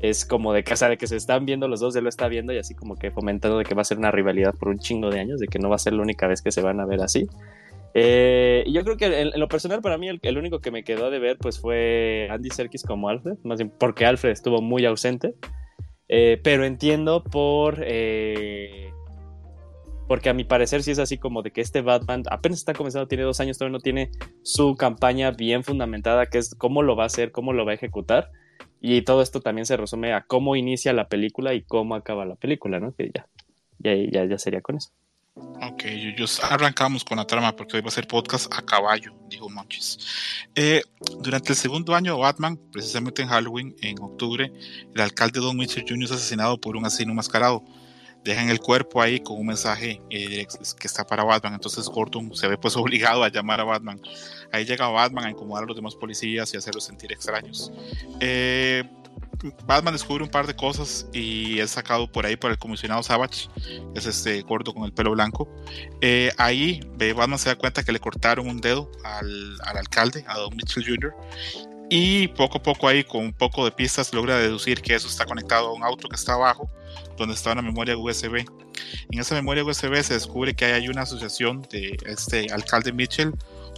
es 0.00 0.24
como 0.26 0.52
de 0.52 0.64
casa 0.64 0.88
de 0.88 0.98
que 0.98 1.06
se 1.06 1.16
están 1.16 1.46
viendo 1.46 1.66
los 1.66 1.80
dos, 1.80 1.96
él 1.96 2.04
lo 2.04 2.10
está 2.10 2.28
viendo 2.28 2.52
y 2.52 2.58
así 2.58 2.74
como 2.74 2.94
que 2.94 3.10
fomentando 3.10 3.56
de 3.58 3.64
que 3.64 3.74
va 3.74 3.82
a 3.82 3.84
ser 3.86 3.96
una 3.96 4.10
rivalidad 4.10 4.54
por 4.54 4.68
un 4.68 4.78
chingo 4.78 5.08
de 5.08 5.18
años, 5.18 5.40
de 5.40 5.46
que 5.46 5.58
no 5.58 5.70
va 5.70 5.76
a 5.76 5.78
ser 5.78 5.94
la 5.94 6.02
única 6.02 6.26
vez 6.26 6.42
que 6.42 6.52
se 6.52 6.60
van 6.60 6.78
a 6.80 6.84
ver 6.84 7.00
así. 7.00 7.26
Eh, 7.94 8.64
y 8.66 8.72
yo 8.72 8.82
creo 8.82 8.96
que 8.96 9.20
en, 9.20 9.30
lo 9.38 9.48
personal 9.48 9.80
para 9.80 9.98
mí 9.98 10.08
el, 10.08 10.38
único 10.38 10.60
que 10.60 10.72
me 10.72 10.82
quedó 10.82 11.10
de 11.10 11.20
ver 11.20 11.38
pues 11.38 11.60
fue 11.60 12.26
Andy 12.30 12.50
Serkis 12.50 12.82
como 12.82 13.08
Alfred, 13.08 13.36
más 13.44 13.58
bien 13.58 13.72
porque 13.78 14.04
Alfred 14.04 14.30
estuvo 14.30 14.60
muy 14.60 14.84
ausente, 14.84 15.34
eh, 16.08 16.40
pero 16.42 16.64
entiendo 16.64 17.22
por 17.22 17.78
eh, 17.86 18.90
porque 20.08 20.28
a 20.28 20.34
mi 20.34 20.44
parecer 20.44 20.82
sí 20.82 20.90
es 20.90 20.98
así 20.98 21.18
como 21.18 21.42
de 21.42 21.50
que 21.50 21.60
este 21.60 21.80
Batman 21.80 22.24
apenas 22.30 22.58
está 22.58 22.74
comenzando, 22.74 23.08
tiene 23.08 23.24
dos 23.24 23.40
años, 23.40 23.58
todavía 23.58 23.78
no 23.78 23.80
tiene 23.80 24.10
su 24.42 24.76
campaña 24.76 25.30
bien 25.30 25.64
fundamentada, 25.64 26.26
que 26.26 26.38
es 26.38 26.54
cómo 26.54 26.82
lo 26.82 26.96
va 26.96 27.04
a 27.04 27.06
hacer, 27.06 27.32
cómo 27.32 27.52
lo 27.52 27.64
va 27.64 27.72
a 27.72 27.74
ejecutar. 27.74 28.30
Y 28.80 29.02
todo 29.02 29.22
esto 29.22 29.40
también 29.40 29.64
se 29.64 29.78
resume 29.78 30.12
a 30.12 30.26
cómo 30.26 30.56
inicia 30.56 30.92
la 30.92 31.08
película 31.08 31.54
y 31.54 31.62
cómo 31.62 31.94
acaba 31.94 32.26
la 32.26 32.34
película, 32.34 32.80
¿no? 32.80 32.94
Que 32.94 33.10
ya, 33.14 33.26
ya, 33.78 34.26
ya, 34.26 34.38
sería 34.38 34.60
con 34.60 34.76
eso. 34.76 34.90
Ok. 35.34 35.64
Ok, 35.84 35.90
yo, 36.16 36.26
arrancamos 36.42 37.04
con 37.04 37.18
la 37.18 37.26
trama 37.26 37.54
porque 37.56 37.76
hoy 37.76 37.82
va 37.82 37.88
a 37.88 37.90
ser 37.90 38.06
podcast 38.06 38.52
a 38.54 38.62
caballo, 38.62 39.12
dijo 39.28 39.50
Monchis. 39.50 39.98
Eh, 40.54 40.82
durante 41.20 41.50
el 41.52 41.56
segundo 41.56 41.94
año 41.94 42.14
de 42.14 42.20
Batman, 42.20 42.56
precisamente 42.70 43.22
en 43.22 43.28
Halloween, 43.28 43.74
en 43.82 44.00
octubre, 44.00 44.52
el 44.94 45.00
alcalde 45.00 45.40
Don 45.40 45.56
Mitchell 45.56 45.84
Jr. 45.86 46.04
es 46.04 46.12
asesinado 46.12 46.60
por 46.60 46.76
un 46.76 46.86
asesino 46.86 47.12
mascarado. 47.12 47.64
Dejan 48.24 48.48
el 48.48 48.60
cuerpo 48.60 49.02
ahí 49.02 49.20
con 49.20 49.38
un 49.38 49.46
mensaje 49.46 50.00
eh, 50.10 50.46
que 50.78 50.86
está 50.86 51.04
para 51.04 51.24
Batman. 51.24 51.54
Entonces 51.54 51.86
Gordon 51.86 52.34
se 52.34 52.48
ve 52.48 52.56
pues 52.56 52.76
obligado 52.78 53.24
a 53.24 53.28
llamar 53.28 53.60
a 53.60 53.64
Batman. 53.64 54.00
Ahí 54.52 54.64
llega 54.64 54.88
Batman 54.88 55.24
a 55.26 55.30
incomodar 55.30 55.64
a 55.64 55.66
los 55.66 55.76
demás 55.76 55.96
policías 55.96 56.54
y 56.54 56.56
hacerlos 56.56 56.84
sentir 56.84 57.12
extraños. 57.12 57.72
Eh, 58.20 58.84
Batman 59.66 59.94
descubre 59.94 60.24
un 60.24 60.30
par 60.30 60.46
de 60.46 60.54
cosas 60.54 61.06
y 61.12 61.58
es 61.58 61.70
sacado 61.70 62.10
por 62.10 62.24
ahí 62.24 62.36
por 62.36 62.50
el 62.50 62.58
comisionado 62.58 63.02
Savage, 63.02 63.48
que 63.92 63.98
es 63.98 64.06
este 64.06 64.40
gordo 64.42 64.72
con 64.72 64.84
el 64.84 64.92
pelo 64.92 65.10
blanco. 65.10 65.48
Eh, 66.00 66.30
ahí 66.38 66.80
Batman 67.14 67.38
se 67.38 67.50
da 67.50 67.56
cuenta 67.56 67.82
que 67.84 67.92
le 67.92 68.00
cortaron 68.00 68.48
un 68.48 68.60
dedo 68.60 68.90
al, 69.04 69.58
al, 69.64 69.76
alcalde, 69.76 70.24
a 70.26 70.38
Don 70.38 70.56
Mitchell 70.56 70.84
Jr. 70.84 71.14
Y 71.90 72.28
poco 72.28 72.58
a 72.58 72.62
poco 72.62 72.88
ahí, 72.88 73.04
con 73.04 73.24
un 73.26 73.32
poco 73.32 73.64
de 73.64 73.70
pistas, 73.70 74.12
logra 74.14 74.38
deducir 74.38 74.80
que 74.80 74.94
eso 74.94 75.06
está 75.06 75.26
conectado 75.26 75.68
a 75.68 75.72
un 75.74 75.84
auto 75.84 76.08
que 76.08 76.16
está 76.16 76.32
abajo, 76.32 76.70
donde 77.18 77.34
está 77.34 77.52
una 77.52 77.62
memoria 77.62 77.96
USB. 77.96 78.44
En 79.10 79.20
esa 79.20 79.34
memoria 79.34 79.64
USB 79.64 80.02
se 80.02 80.14
descubre 80.14 80.54
que 80.54 80.64
hay 80.64 80.88
una 80.88 81.02
asociación 81.02 81.62
de 81.70 81.96
este 82.06 82.46
alcalde 82.50 82.92
Mitchell 82.92 83.32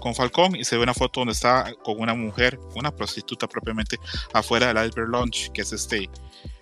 con 0.07 0.15
Falcón 0.15 0.55
y 0.55 0.63
se 0.63 0.77
ve 0.77 0.85
una 0.85 0.95
foto 0.95 1.19
donde 1.19 1.33
está 1.33 1.75
con 1.83 1.99
una 1.99 2.15
mujer, 2.15 2.61
una 2.77 2.95
prostituta 2.95 3.49
propiamente, 3.49 3.99
afuera 4.33 4.69
del 4.69 4.77
Albert 4.77 5.09
Lounge, 5.09 5.51
que 5.53 5.63
es 5.63 5.73
este 5.73 6.09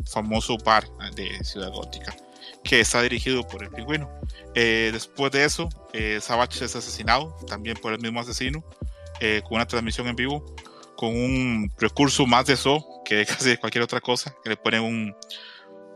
famoso 0.06 0.56
bar 0.64 0.88
de 1.14 1.44
Ciudad 1.44 1.70
Gótica, 1.70 2.16
que 2.62 2.80
está 2.80 3.02
dirigido 3.02 3.46
por 3.46 3.62
el 3.62 3.68
pingüino. 3.68 4.08
Eh, 4.54 4.88
después 4.94 5.30
de 5.30 5.44
eso, 5.44 5.68
eh, 5.92 6.20
Savage 6.22 6.64
es 6.64 6.74
asesinado 6.74 7.36
también 7.46 7.76
por 7.76 7.92
el 7.92 8.00
mismo 8.00 8.18
asesino, 8.18 8.64
eh, 9.20 9.42
con 9.42 9.56
una 9.56 9.66
transmisión 9.66 10.06
en 10.06 10.16
vivo, 10.16 10.42
con 10.96 11.14
un 11.14 11.70
recurso 11.76 12.24
más 12.24 12.46
de 12.46 12.54
eso 12.54 12.82
que 13.04 13.26
casi 13.26 13.58
cualquier 13.58 13.84
otra 13.84 14.00
cosa, 14.00 14.34
que 14.42 14.48
le 14.48 14.56
ponen 14.56 14.80
un, 14.80 15.14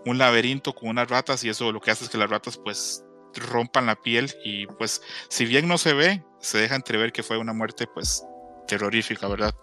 un 0.05 0.18
laberinto 0.18 0.74
con 0.74 0.90
unas 0.90 1.09
ratas 1.09 1.42
y 1.44 1.49
eso 1.49 1.72
lo 1.72 1.80
que 1.80 1.92
hace 1.92 2.05
es 2.05 2.11
que 2.11 2.18
las 2.18 2.28
ratas 2.28 2.59
pues 2.59 3.07
rompan 3.35 3.87
la 3.87 3.97
piel 3.97 4.33
y 4.45 4.66
pues 4.66 5.03
si 5.29 5.47
bien 5.47 5.68
no 5.68 5.79
se 5.79 5.93
ve, 5.93 6.22
se 6.41 6.59
deja 6.59 6.76
entrever 6.76 7.12
que 7.12 7.22
fue 7.22 7.39
una 7.39 7.53
muerte 7.53 7.87
pues 7.87 8.24
terrorífica, 8.68 9.26
¿verdad? 9.26 9.55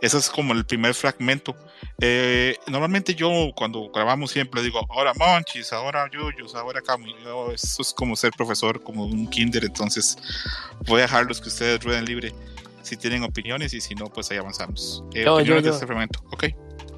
Ese 0.00 0.18
es 0.18 0.28
como 0.30 0.52
el 0.52 0.66
primer 0.66 0.94
fragmento. 0.94 1.54
Eh, 2.00 2.56
normalmente 2.66 3.14
yo 3.14 3.30
cuando 3.54 3.90
grabamos 3.90 4.32
siempre 4.32 4.62
digo, 4.62 4.80
ahora 4.90 5.12
Monchis, 5.14 5.72
ahora 5.72 6.08
Yuyos, 6.10 6.54
ahora 6.54 6.80
Camus. 6.80 7.14
Eso 7.54 7.82
es 7.82 7.92
como 7.92 8.16
ser 8.16 8.32
profesor, 8.32 8.82
como 8.82 9.04
un 9.04 9.28
kinder, 9.28 9.64
entonces 9.64 10.16
voy 10.86 11.00
a 11.00 11.02
dejarlos 11.02 11.40
que 11.40 11.48
ustedes 11.48 11.84
rueden 11.84 12.06
libre 12.06 12.32
si 12.82 12.96
tienen 12.96 13.22
opiniones 13.22 13.72
y 13.74 13.80
si 13.80 13.94
no, 13.94 14.06
pues 14.06 14.30
ahí 14.30 14.38
avanzamos. 14.38 15.04
Eh, 15.14 15.28
opiniones 15.28 15.64
de 15.64 15.70
este 15.70 15.86
fragmento, 15.86 16.20
ok. 16.32 16.44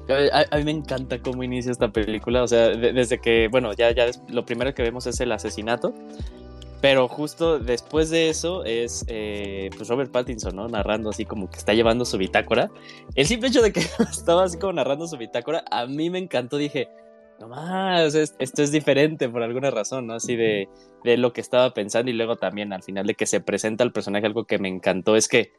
A, 0.09 0.57
mí 0.57 0.63
me 0.65 0.71
encanta 0.71 1.21
cómo 1.21 1.43
inicia 1.43 1.71
esta 1.71 1.91
película, 1.91 2.43
o 2.43 2.47
sea, 2.47 2.69
desde 2.69 3.19
que, 3.19 3.47
bueno, 3.49 3.73
ya, 3.73 3.91
ya 3.91 4.07
lo 4.27 4.45
primero 4.45 4.73
que 4.73 4.83
vemos 4.83 5.07
es 5.07 5.19
el 5.21 5.31
asesinato, 5.31 5.93
pero 6.81 7.07
justo 7.07 7.59
después 7.59 8.09
de 8.09 8.29
eso 8.29 8.65
es 8.65 9.05
eh, 9.07 9.69
pues 9.77 9.87
Robert 9.87 10.11
Pattinson, 10.11 10.53
¿no? 10.53 10.67
Narrando 10.67 11.11
así 11.11 11.23
como 11.23 11.49
que 11.49 11.57
está 11.57 11.73
llevando 11.73 12.03
su 12.03 12.17
bitácora. 12.17 12.69
El 13.15 13.25
simple 13.25 13.47
hecho 13.47 13.61
de 13.61 13.71
que 13.71 13.79
estaba 14.11 14.43
así 14.43 14.59
como 14.59 14.73
narrando 14.73 15.07
su 15.07 15.17
bitácora, 15.17 15.63
a 15.71 15.85
mí 15.85 16.09
me 16.09 16.19
encantó, 16.19 16.57
dije, 16.57 16.89
no 17.39 17.47
más, 17.47 18.15
esto 18.15 18.63
es 18.63 18.71
diferente 18.73 19.29
por 19.29 19.43
alguna 19.43 19.71
razón, 19.71 20.07
¿no? 20.07 20.15
Así 20.15 20.35
de, 20.35 20.67
de 21.05 21.15
lo 21.15 21.31
que 21.31 21.39
estaba 21.39 21.73
pensando 21.73 22.11
y 22.11 22.15
luego 22.15 22.35
también 22.35 22.73
al 22.73 22.83
final 22.83 23.07
de 23.07 23.15
que 23.15 23.27
se 23.27 23.39
presenta 23.39 23.85
el 23.85 23.93
personaje, 23.93 24.25
algo 24.25 24.43
que 24.43 24.59
me 24.59 24.67
encantó 24.67 25.15
es 25.15 25.29
que 25.29 25.53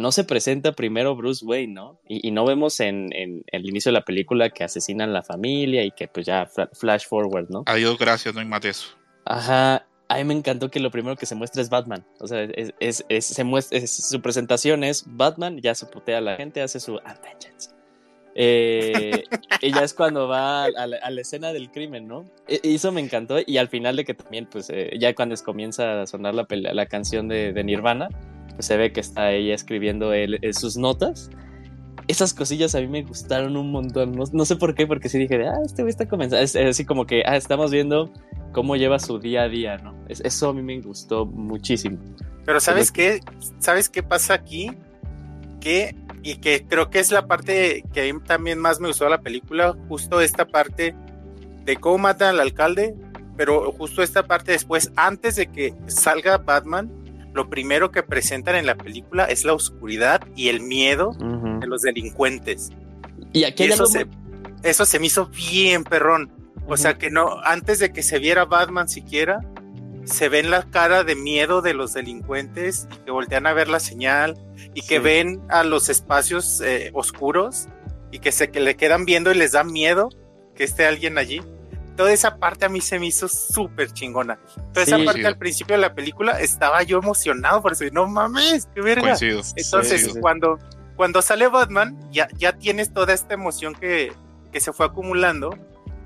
no 0.00 0.12
se 0.12 0.24
presenta 0.24 0.72
primero 0.72 1.14
Bruce 1.14 1.44
Wayne, 1.44 1.74
¿no? 1.74 2.00
Y, 2.08 2.30
no 2.30 2.44
vemos 2.44 2.80
en, 2.80 3.10
el 3.12 3.68
inicio 3.68 3.90
de 3.90 3.98
la 3.98 4.04
película 4.04 4.50
que 4.50 4.64
asesinan 4.64 5.12
la 5.12 5.22
familia 5.22 5.84
y 5.84 5.90
que 5.90 6.08
pues 6.08 6.26
ya 6.26 6.48
flash 6.72 7.06
forward, 7.06 7.48
¿no? 7.50 7.62
Adiós, 7.66 7.98
gracias, 7.98 8.34
no 8.34 8.40
hay 8.40 8.46
más 8.46 8.62
de 8.62 8.70
eso. 8.70 8.88
Ajá, 9.26 9.86
a 10.08 10.16
mí 10.16 10.24
me 10.24 10.34
encantó 10.34 10.70
que 10.70 10.80
lo 10.80 10.90
primero 10.90 11.16
que 11.16 11.26
se 11.26 11.34
muestra 11.36 11.62
es 11.62 11.70
Batman. 11.70 12.04
O 12.18 12.26
sea, 12.26 12.42
es, 12.80 13.04
se 13.20 13.44
muestra, 13.44 13.86
su 13.86 14.20
presentación 14.20 14.82
es 14.82 15.04
Batman, 15.06 15.60
ya 15.60 15.74
se 15.74 15.86
putea 15.86 16.18
a 16.18 16.20
la 16.20 16.36
gente, 16.36 16.62
hace 16.62 16.80
su. 16.80 16.98
Eh, 18.34 19.24
y 19.60 19.72
ya 19.72 19.82
es 19.82 19.94
cuando 19.94 20.26
va 20.26 20.64
a 20.64 20.86
la, 20.86 21.20
escena 21.20 21.52
del 21.52 21.70
crimen, 21.70 22.08
¿no? 22.08 22.28
E, 22.48 22.60
y 22.62 22.74
eso 22.74 22.90
me 22.90 23.00
encantó. 23.00 23.36
Y 23.46 23.58
al 23.58 23.68
final 23.68 23.96
de 23.96 24.04
que 24.04 24.14
también, 24.14 24.46
pues, 24.46 24.70
eh, 24.70 24.90
ya 24.98 25.14
cuando 25.14 25.36
comienza 25.44 26.02
a 26.02 26.06
sonar 26.06 26.34
la, 26.34 26.46
la 26.48 26.86
canción 26.86 27.28
de, 27.28 27.52
de 27.52 27.62
Nirvana, 27.62 28.08
se 28.62 28.76
ve 28.76 28.92
que 28.92 29.00
está 29.00 29.32
ella 29.32 29.54
escribiendo 29.54 30.12
sus 30.52 30.76
notas. 30.76 31.30
Esas 32.08 32.34
cosillas 32.34 32.74
a 32.74 32.80
mí 32.80 32.88
me 32.88 33.02
gustaron 33.02 33.56
un 33.56 33.70
montón. 33.70 34.12
No, 34.32 34.44
sé 34.44 34.56
por 34.56 34.74
qué, 34.74 34.86
porque 34.86 35.08
sí 35.08 35.18
dije, 35.18 35.46
ah, 35.46 35.58
este 35.64 35.82
güey 35.82 35.90
está 35.90 36.08
comenzando. 36.08 36.42
Es, 36.42 36.56
así 36.56 36.84
como 36.84 37.06
que, 37.06 37.22
ah, 37.26 37.36
estamos 37.36 37.70
viendo 37.70 38.12
cómo 38.52 38.76
lleva 38.76 38.98
su 38.98 39.18
día 39.18 39.42
a 39.42 39.48
día, 39.48 39.76
¿no? 39.78 39.94
eso 40.08 40.48
a 40.48 40.52
mí 40.52 40.62
me 40.62 40.80
gustó 40.80 41.24
muchísimo. 41.24 41.98
Pero 42.44 42.58
¿sabes 42.58 42.90
qué? 42.90 43.20
¿Sabes 43.58 43.88
qué 43.88 44.02
pasa 44.02 44.34
aquí? 44.34 44.72
Que, 45.60 45.94
y 46.22 46.36
que 46.36 46.66
creo 46.66 46.90
que 46.90 46.98
es 46.98 47.12
la 47.12 47.26
parte 47.26 47.84
que 47.92 48.08
a 48.08 48.12
mí 48.12 48.18
también 48.26 48.58
más 48.58 48.80
me 48.80 48.88
gustó 48.88 49.04
de 49.04 49.10
la 49.10 49.20
película, 49.20 49.76
justo 49.88 50.20
esta 50.20 50.46
parte 50.46 50.96
de 51.64 51.76
cómo 51.76 51.98
matan 51.98 52.30
al 52.30 52.40
alcalde, 52.40 52.96
pero 53.36 53.72
justo 53.72 54.02
esta 54.02 54.26
parte 54.26 54.52
después, 54.52 54.90
antes 54.96 55.36
de 55.36 55.46
que 55.46 55.74
salga 55.86 56.38
Batman, 56.38 56.90
lo 57.32 57.48
primero 57.48 57.90
que 57.90 58.02
presentan 58.02 58.56
en 58.56 58.66
la 58.66 58.74
película 58.74 59.24
es 59.24 59.44
la 59.44 59.52
oscuridad 59.52 60.20
y 60.36 60.48
el 60.48 60.60
miedo 60.60 61.12
de 61.60 61.66
los 61.66 61.82
delincuentes. 61.82 62.70
Y 63.32 63.44
aquí 63.44 63.64
eso, 63.64 63.86
se, 63.86 64.06
eso 64.62 64.84
se 64.84 64.98
me 64.98 65.06
hizo 65.06 65.26
bien 65.26 65.84
perrón. 65.84 66.32
O 66.66 66.76
sea 66.76 66.98
que 66.98 67.10
no, 67.10 67.40
antes 67.44 67.78
de 67.78 67.92
que 67.92 68.02
se 68.02 68.18
viera 68.18 68.44
Batman 68.44 68.88
siquiera, 68.88 69.40
se 70.04 70.28
ven 70.28 70.50
la 70.50 70.62
cara 70.70 71.04
de 71.04 71.14
miedo 71.14 71.62
de 71.62 71.74
los 71.74 71.92
delincuentes 71.92 72.88
y 72.92 73.04
que 73.04 73.10
voltean 73.10 73.46
a 73.46 73.52
ver 73.52 73.68
la 73.68 73.80
señal 73.80 74.36
y 74.74 74.82
que 74.82 74.98
ven 74.98 75.40
a 75.48 75.62
los 75.62 75.88
espacios 75.88 76.60
eh, 76.60 76.90
oscuros 76.94 77.68
y 78.10 78.18
que 78.18 78.32
se 78.32 78.50
que 78.50 78.60
le 78.60 78.76
quedan 78.76 79.04
viendo 79.04 79.30
y 79.30 79.36
les 79.36 79.52
da 79.52 79.62
miedo 79.62 80.08
que 80.54 80.64
esté 80.64 80.86
alguien 80.86 81.18
allí 81.18 81.40
toda 82.00 82.14
esa 82.14 82.38
parte 82.38 82.64
a 82.64 82.70
mí 82.70 82.80
se 82.80 82.98
me 82.98 83.08
hizo 83.08 83.28
súper 83.28 83.92
chingona. 83.92 84.38
Toda 84.72 84.84
esa 84.86 85.04
parte 85.04 85.26
al 85.26 85.36
principio 85.36 85.76
de 85.76 85.82
la 85.82 85.94
película 85.94 86.40
estaba 86.40 86.82
yo 86.82 86.96
emocionado 86.96 87.60
por 87.60 87.72
eso, 87.72 87.84
no 87.92 88.06
mames, 88.06 88.66
qué 88.74 88.80
verga. 88.80 89.18
Entonces, 89.20 90.16
cuando, 90.18 90.58
cuando 90.96 91.20
sale 91.20 91.46
Batman, 91.48 92.00
ya, 92.10 92.26
ya 92.38 92.54
tienes 92.54 92.94
toda 92.94 93.12
esta 93.12 93.34
emoción 93.34 93.74
que, 93.74 94.14
que 94.50 94.60
se 94.60 94.72
fue 94.72 94.86
acumulando 94.86 95.54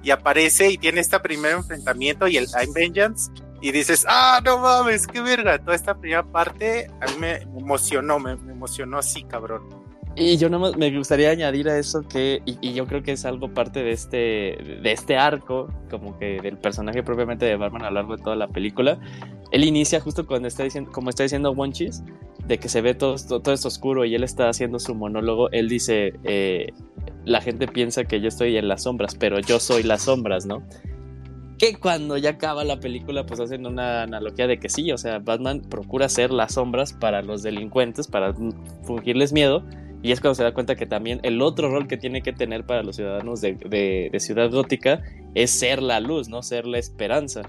y 0.02 0.10
aparece 0.10 0.68
y 0.68 0.78
tiene 0.78 1.00
este 1.00 1.20
primer 1.20 1.52
enfrentamiento 1.52 2.26
y 2.26 2.38
el 2.38 2.50
Time 2.50 2.72
Vengeance 2.74 3.30
y 3.60 3.70
dices, 3.70 4.04
ah, 4.08 4.40
no 4.44 4.58
mames, 4.58 5.06
qué 5.06 5.20
verga. 5.20 5.60
Toda 5.60 5.76
esta 5.76 5.94
primera 5.96 6.24
parte 6.24 6.90
a 7.00 7.06
mí 7.06 7.18
me 7.20 7.34
emocionó, 7.36 8.18
me, 8.18 8.34
me 8.34 8.50
emocionó 8.50 8.98
así, 8.98 9.22
cabrón. 9.22 9.83
Y 10.16 10.36
yo 10.36 10.48
no 10.48 10.72
me 10.76 10.96
gustaría 10.96 11.30
añadir 11.30 11.68
a 11.68 11.76
eso 11.76 12.02
que, 12.02 12.40
y, 12.44 12.72
yo 12.72 12.86
creo 12.86 13.02
que 13.02 13.12
es 13.12 13.24
algo 13.24 13.52
parte 13.52 13.82
de 13.82 13.90
este, 13.90 14.16
de 14.16 14.92
este 14.92 15.16
arco, 15.16 15.68
como 15.90 16.16
que 16.18 16.40
del 16.40 16.56
personaje 16.56 17.02
propiamente 17.02 17.46
de 17.46 17.56
Batman 17.56 17.82
a 17.82 17.88
lo 17.88 17.94
largo 17.96 18.16
de 18.16 18.22
toda 18.22 18.36
la 18.36 18.46
película. 18.46 18.98
Él 19.50 19.64
inicia 19.64 20.00
justo 20.00 20.24
cuando 20.26 20.46
está 20.46 20.62
diciendo, 20.62 20.92
como 20.92 21.10
está 21.10 21.24
diciendo 21.24 21.50
Wonchis, 21.52 22.04
de 22.46 22.58
que 22.58 22.68
se 22.68 22.80
ve 22.80 22.94
todo, 22.94 23.16
todo, 23.16 23.52
esto 23.52 23.68
oscuro 23.68 24.04
y 24.04 24.14
él 24.14 24.22
está 24.22 24.48
haciendo 24.48 24.78
su 24.78 24.94
monólogo. 24.94 25.50
Él 25.50 25.68
dice, 25.68 26.14
eh, 26.22 26.72
la 27.24 27.40
gente 27.40 27.66
piensa 27.66 28.04
que 28.04 28.20
yo 28.20 28.28
estoy 28.28 28.56
en 28.56 28.68
las 28.68 28.84
sombras, 28.84 29.16
pero 29.16 29.40
yo 29.40 29.58
soy 29.58 29.82
las 29.82 30.02
sombras, 30.02 30.46
¿no? 30.46 30.62
Que 31.58 31.74
cuando 31.74 32.18
ya 32.18 32.30
acaba 32.30 32.62
la 32.62 32.78
película, 32.78 33.26
pues 33.26 33.40
hacen 33.40 33.66
una 33.66 34.02
analogía 34.02 34.46
de 34.46 34.58
que 34.58 34.68
sí, 34.68 34.92
o 34.92 34.98
sea, 34.98 35.18
Batman 35.18 35.62
procura 35.62 36.08
ser 36.08 36.30
las 36.30 36.54
sombras 36.54 36.92
para 36.92 37.22
los 37.22 37.42
delincuentes, 37.42 38.06
para 38.06 38.34
fungirles 38.82 39.32
miedo, 39.32 39.64
y 40.04 40.12
es 40.12 40.20
cuando 40.20 40.34
se 40.34 40.42
da 40.42 40.52
cuenta 40.52 40.76
que 40.76 40.84
también 40.84 41.18
el 41.22 41.40
otro 41.40 41.70
rol 41.70 41.88
que 41.88 41.96
tiene 41.96 42.20
que 42.20 42.34
tener 42.34 42.66
para 42.66 42.82
los 42.82 42.96
ciudadanos 42.96 43.40
de, 43.40 44.10
Ciudad 44.20 44.50
Gótica 44.50 45.00
es 45.34 45.50
ser 45.50 45.82
la 45.82 45.98
luz, 45.98 46.28
¿no? 46.28 46.42
Ser 46.42 46.66
la 46.66 46.78
esperanza. 46.78 47.40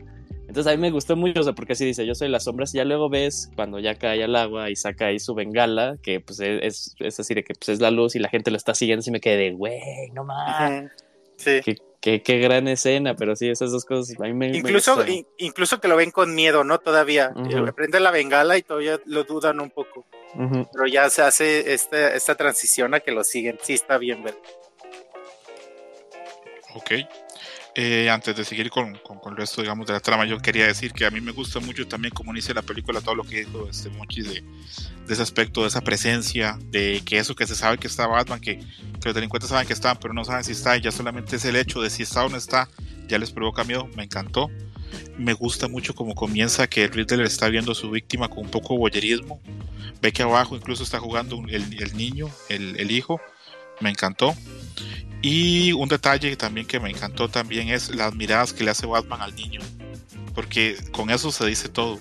Entonces 0.47 0.71
a 0.71 0.75
mí 0.77 0.81
me 0.81 0.89
gustó 0.89 1.17
mucho, 1.17 1.41
o 1.41 1.53
porque 1.53 1.73
así 1.73 1.83
dice, 1.83 2.05
yo 2.05 2.15
soy 2.15 2.29
las 2.29 2.45
sombras, 2.45 2.73
y 2.73 2.77
ya 2.77 2.85
luego 2.85 3.09
ves 3.09 3.51
cuando 3.57 3.77
ya 3.79 3.95
cae 3.95 4.23
al 4.23 4.37
agua 4.37 4.69
y 4.69 4.77
saca 4.77 5.07
ahí 5.07 5.19
su 5.19 5.35
bengala, 5.35 5.97
que 6.01 6.21
pues 6.21 6.39
es, 6.39 6.95
es, 6.97 7.19
así 7.19 7.33
de 7.33 7.43
que 7.43 7.55
pues, 7.55 7.67
es 7.67 7.81
la 7.81 7.91
luz 7.91 8.15
y 8.15 8.19
la 8.19 8.29
gente 8.29 8.51
lo 8.51 8.57
está 8.57 8.73
siguiendo, 8.73 9.03
y 9.05 9.11
me 9.11 9.19
quedé 9.19 9.35
de, 9.35 9.51
güey, 9.51 10.09
no 10.13 10.23
más. 10.23 10.89
Sí. 11.35 11.59
Qué, 11.61 11.75
qué, 12.05 12.39
gran 12.39 12.67
escena, 12.67 13.15
pero 13.15 13.35
sí, 13.35 13.49
esas 13.49 13.71
dos 13.71 13.83
cosas 13.83 14.15
a 14.19 14.23
mí 14.23 14.33
me 14.33 14.55
Incluso, 14.55 15.03
incluso 15.37 15.79
que 15.79 15.87
lo 15.87 15.95
ven 15.95 16.11
con 16.11 16.35
miedo, 16.35 16.63
¿no? 16.63 16.79
Todavía. 16.79 17.33
Uh 17.35 17.73
Prende 17.73 17.99
la 17.99 18.11
bengala 18.11 18.57
y 18.57 18.61
todavía 18.61 18.99
lo 19.05 19.23
dudan 19.23 19.59
un 19.59 19.71
poco. 19.71 20.05
Pero 20.71 20.87
ya 20.87 21.09
se 21.09 21.21
hace 21.21 21.73
esta, 21.73 22.13
esta 22.13 22.35
transición 22.35 22.93
a 22.93 22.99
que 22.99 23.11
lo 23.11 23.23
siguen. 23.23 23.57
Sí, 23.63 23.73
está 23.73 23.97
bien 23.97 24.23
ver. 24.23 24.37
Ok. 26.75 26.91
Eh, 27.77 28.09
antes 28.09 28.35
de 28.35 28.45
seguir 28.45 28.69
con, 28.69 28.97
con, 28.99 29.19
el 29.31 29.37
resto, 29.37 29.61
digamos, 29.61 29.87
de 29.87 29.93
la 29.93 29.99
trama, 29.99 30.25
yo 30.25 30.37
quería 30.39 30.67
decir 30.67 30.93
que 30.93 31.05
a 31.05 31.11
mí 31.11 31.19
me 31.19 31.31
gusta 31.31 31.59
mucho 31.59 31.87
también 31.87 32.13
como 32.13 32.31
inicia 32.31 32.53
la 32.53 32.61
película 32.61 33.01
todo 33.01 33.15
lo 33.15 33.23
que 33.23 33.39
dijo 33.39 33.67
este 33.69 33.89
Mochi 33.89 34.21
de, 34.21 34.43
de, 35.05 35.13
ese 35.13 35.21
aspecto, 35.21 35.61
de 35.61 35.67
esa 35.67 35.81
presencia, 35.81 36.57
de 36.71 37.01
que 37.05 37.17
eso 37.17 37.35
que 37.35 37.47
se 37.47 37.55
sabe 37.55 37.77
que 37.77 37.87
está 37.87 38.07
Batman, 38.07 38.39
que, 38.39 38.57
que 38.57 39.05
los 39.05 39.15
delincuentes 39.15 39.49
saben 39.49 39.67
que 39.67 39.73
están, 39.73 39.97
pero 39.99 40.13
no 40.13 40.25
saben 40.25 40.43
si 40.43 40.51
está, 40.51 40.77
y 40.77 40.81
ya 40.81 40.91
solamente 40.91 41.35
es 41.35 41.45
el 41.45 41.55
hecho 41.55 41.81
de 41.81 41.89
si 41.89 42.03
está 42.03 42.25
o 42.25 42.29
no 42.29 42.37
está, 42.37 42.69
ya 43.07 43.17
les 43.17 43.31
provoca 43.31 43.63
miedo, 43.63 43.87
me 43.95 44.03
encantó. 44.03 44.49
Me 45.17 45.33
gusta 45.33 45.67
mucho 45.67 45.93
como 45.93 46.15
comienza 46.15 46.67
que 46.67 46.87
Riddler 46.87 47.25
está 47.25 47.49
viendo 47.49 47.71
a 47.71 47.75
su 47.75 47.89
víctima 47.89 48.29
con 48.29 48.39
un 48.39 48.51
poco 48.51 48.73
de 48.73 48.79
boyerismo. 48.79 49.41
Ve 50.01 50.11
que 50.11 50.23
abajo 50.23 50.55
incluso 50.55 50.83
está 50.83 50.99
jugando 50.99 51.41
el, 51.47 51.81
el 51.81 51.97
niño, 51.97 52.29
el, 52.49 52.79
el 52.79 52.91
hijo. 52.91 53.19
Me 53.81 53.89
encantó. 53.89 54.35
Y 55.21 55.71
un 55.73 55.89
detalle 55.89 56.35
también 56.35 56.67
que 56.67 56.79
me 56.79 56.89
encantó 56.89 57.29
también 57.29 57.69
es 57.69 57.93
las 57.95 58.13
miradas 58.13 58.53
que 58.53 58.63
le 58.63 58.71
hace 58.71 58.85
Batman 58.85 59.21
al 59.21 59.35
niño. 59.35 59.59
Porque 60.36 60.77
con 60.91 61.09
eso 61.09 61.31
se 61.31 61.45
dice 61.45 61.69
todo. 61.69 61.99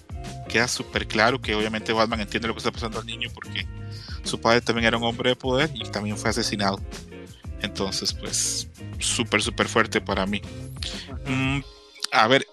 Queda 0.48 0.68
súper 0.68 1.06
claro 1.06 1.40
que 1.40 1.54
obviamente 1.54 1.92
Batman 1.92 2.20
entiende 2.20 2.48
lo 2.48 2.54
que 2.54 2.58
está 2.58 2.72
pasando 2.72 2.98
al 2.98 3.06
niño 3.06 3.30
porque 3.32 3.66
su 4.24 4.40
padre 4.40 4.60
también 4.60 4.86
era 4.86 4.96
un 4.96 5.04
hombre 5.04 5.30
de 5.30 5.36
poder 5.36 5.70
y 5.74 5.84
también 5.90 6.18
fue 6.18 6.30
asesinado. 6.30 6.80
Entonces, 7.62 8.12
pues, 8.12 8.68
súper, 8.98 9.42
súper 9.42 9.68
fuerte 9.68 10.00
para 10.00 10.26
mí. 10.26 10.42
Mm, 11.26 11.60
a 12.12 12.26
ver, 12.28 12.46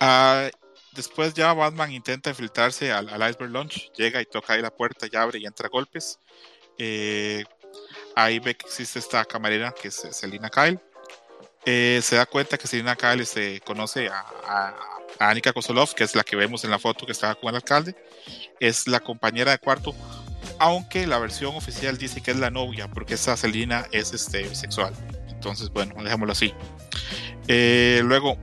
uh, 0.00 0.48
después 0.94 1.34
ya 1.34 1.52
Batman 1.52 1.92
intenta 1.92 2.30
infiltrarse 2.30 2.92
al, 2.92 3.08
al, 3.08 3.30
Iceberg 3.30 3.50
Launch, 3.50 3.92
llega 3.92 4.20
y 4.20 4.24
toca 4.26 4.54
ahí 4.54 4.62
la 4.62 4.70
puerta 4.70 5.06
y 5.10 5.16
abre 5.16 5.38
y 5.38 5.46
entra 5.46 5.66
a 5.66 5.70
golpes. 5.70 6.18
Eh, 6.78 7.44
ahí 8.14 8.38
ve 8.38 8.56
que 8.56 8.66
existe 8.66 8.98
esta 8.98 9.24
camarera 9.24 9.72
que 9.72 9.88
es 9.88 10.06
Selina 10.12 10.48
Kyle. 10.48 10.80
Eh, 11.64 12.00
se 12.02 12.16
da 12.16 12.24
cuenta 12.24 12.56
que 12.56 12.66
Selina 12.66 12.96
Kyle 12.96 13.26
se 13.26 13.60
conoce 13.60 14.08
a, 14.08 14.24
a, 14.46 14.97
a, 15.18 15.30
Anika 15.30 15.52
Kosolov, 15.52 15.94
que 15.94 16.04
es 16.04 16.14
la 16.14 16.24
que 16.24 16.36
vemos 16.36 16.64
en 16.64 16.70
la 16.70 16.78
foto 16.78 17.06
que 17.06 17.12
estaba 17.12 17.34
con 17.34 17.50
el 17.50 17.56
alcalde. 17.56 17.94
Es 18.60 18.86
la 18.86 19.00
compañera 19.00 19.52
de 19.52 19.58
cuarto, 19.58 19.94
aunque 20.58 21.06
la 21.06 21.18
versión 21.18 21.54
oficial 21.54 21.98
dice 21.98 22.20
que 22.20 22.30
es 22.30 22.36
la 22.36 22.50
novia, 22.50 22.88
porque 22.88 23.14
esa 23.14 23.36
Selina 23.36 23.86
es 23.92 24.12
este, 24.12 24.42
bisexual. 24.42 24.92
Entonces, 25.28 25.70
bueno, 25.70 25.94
dejémoslo 26.02 26.32
así. 26.32 26.52
Eh, 27.46 28.00
luego 28.04 28.38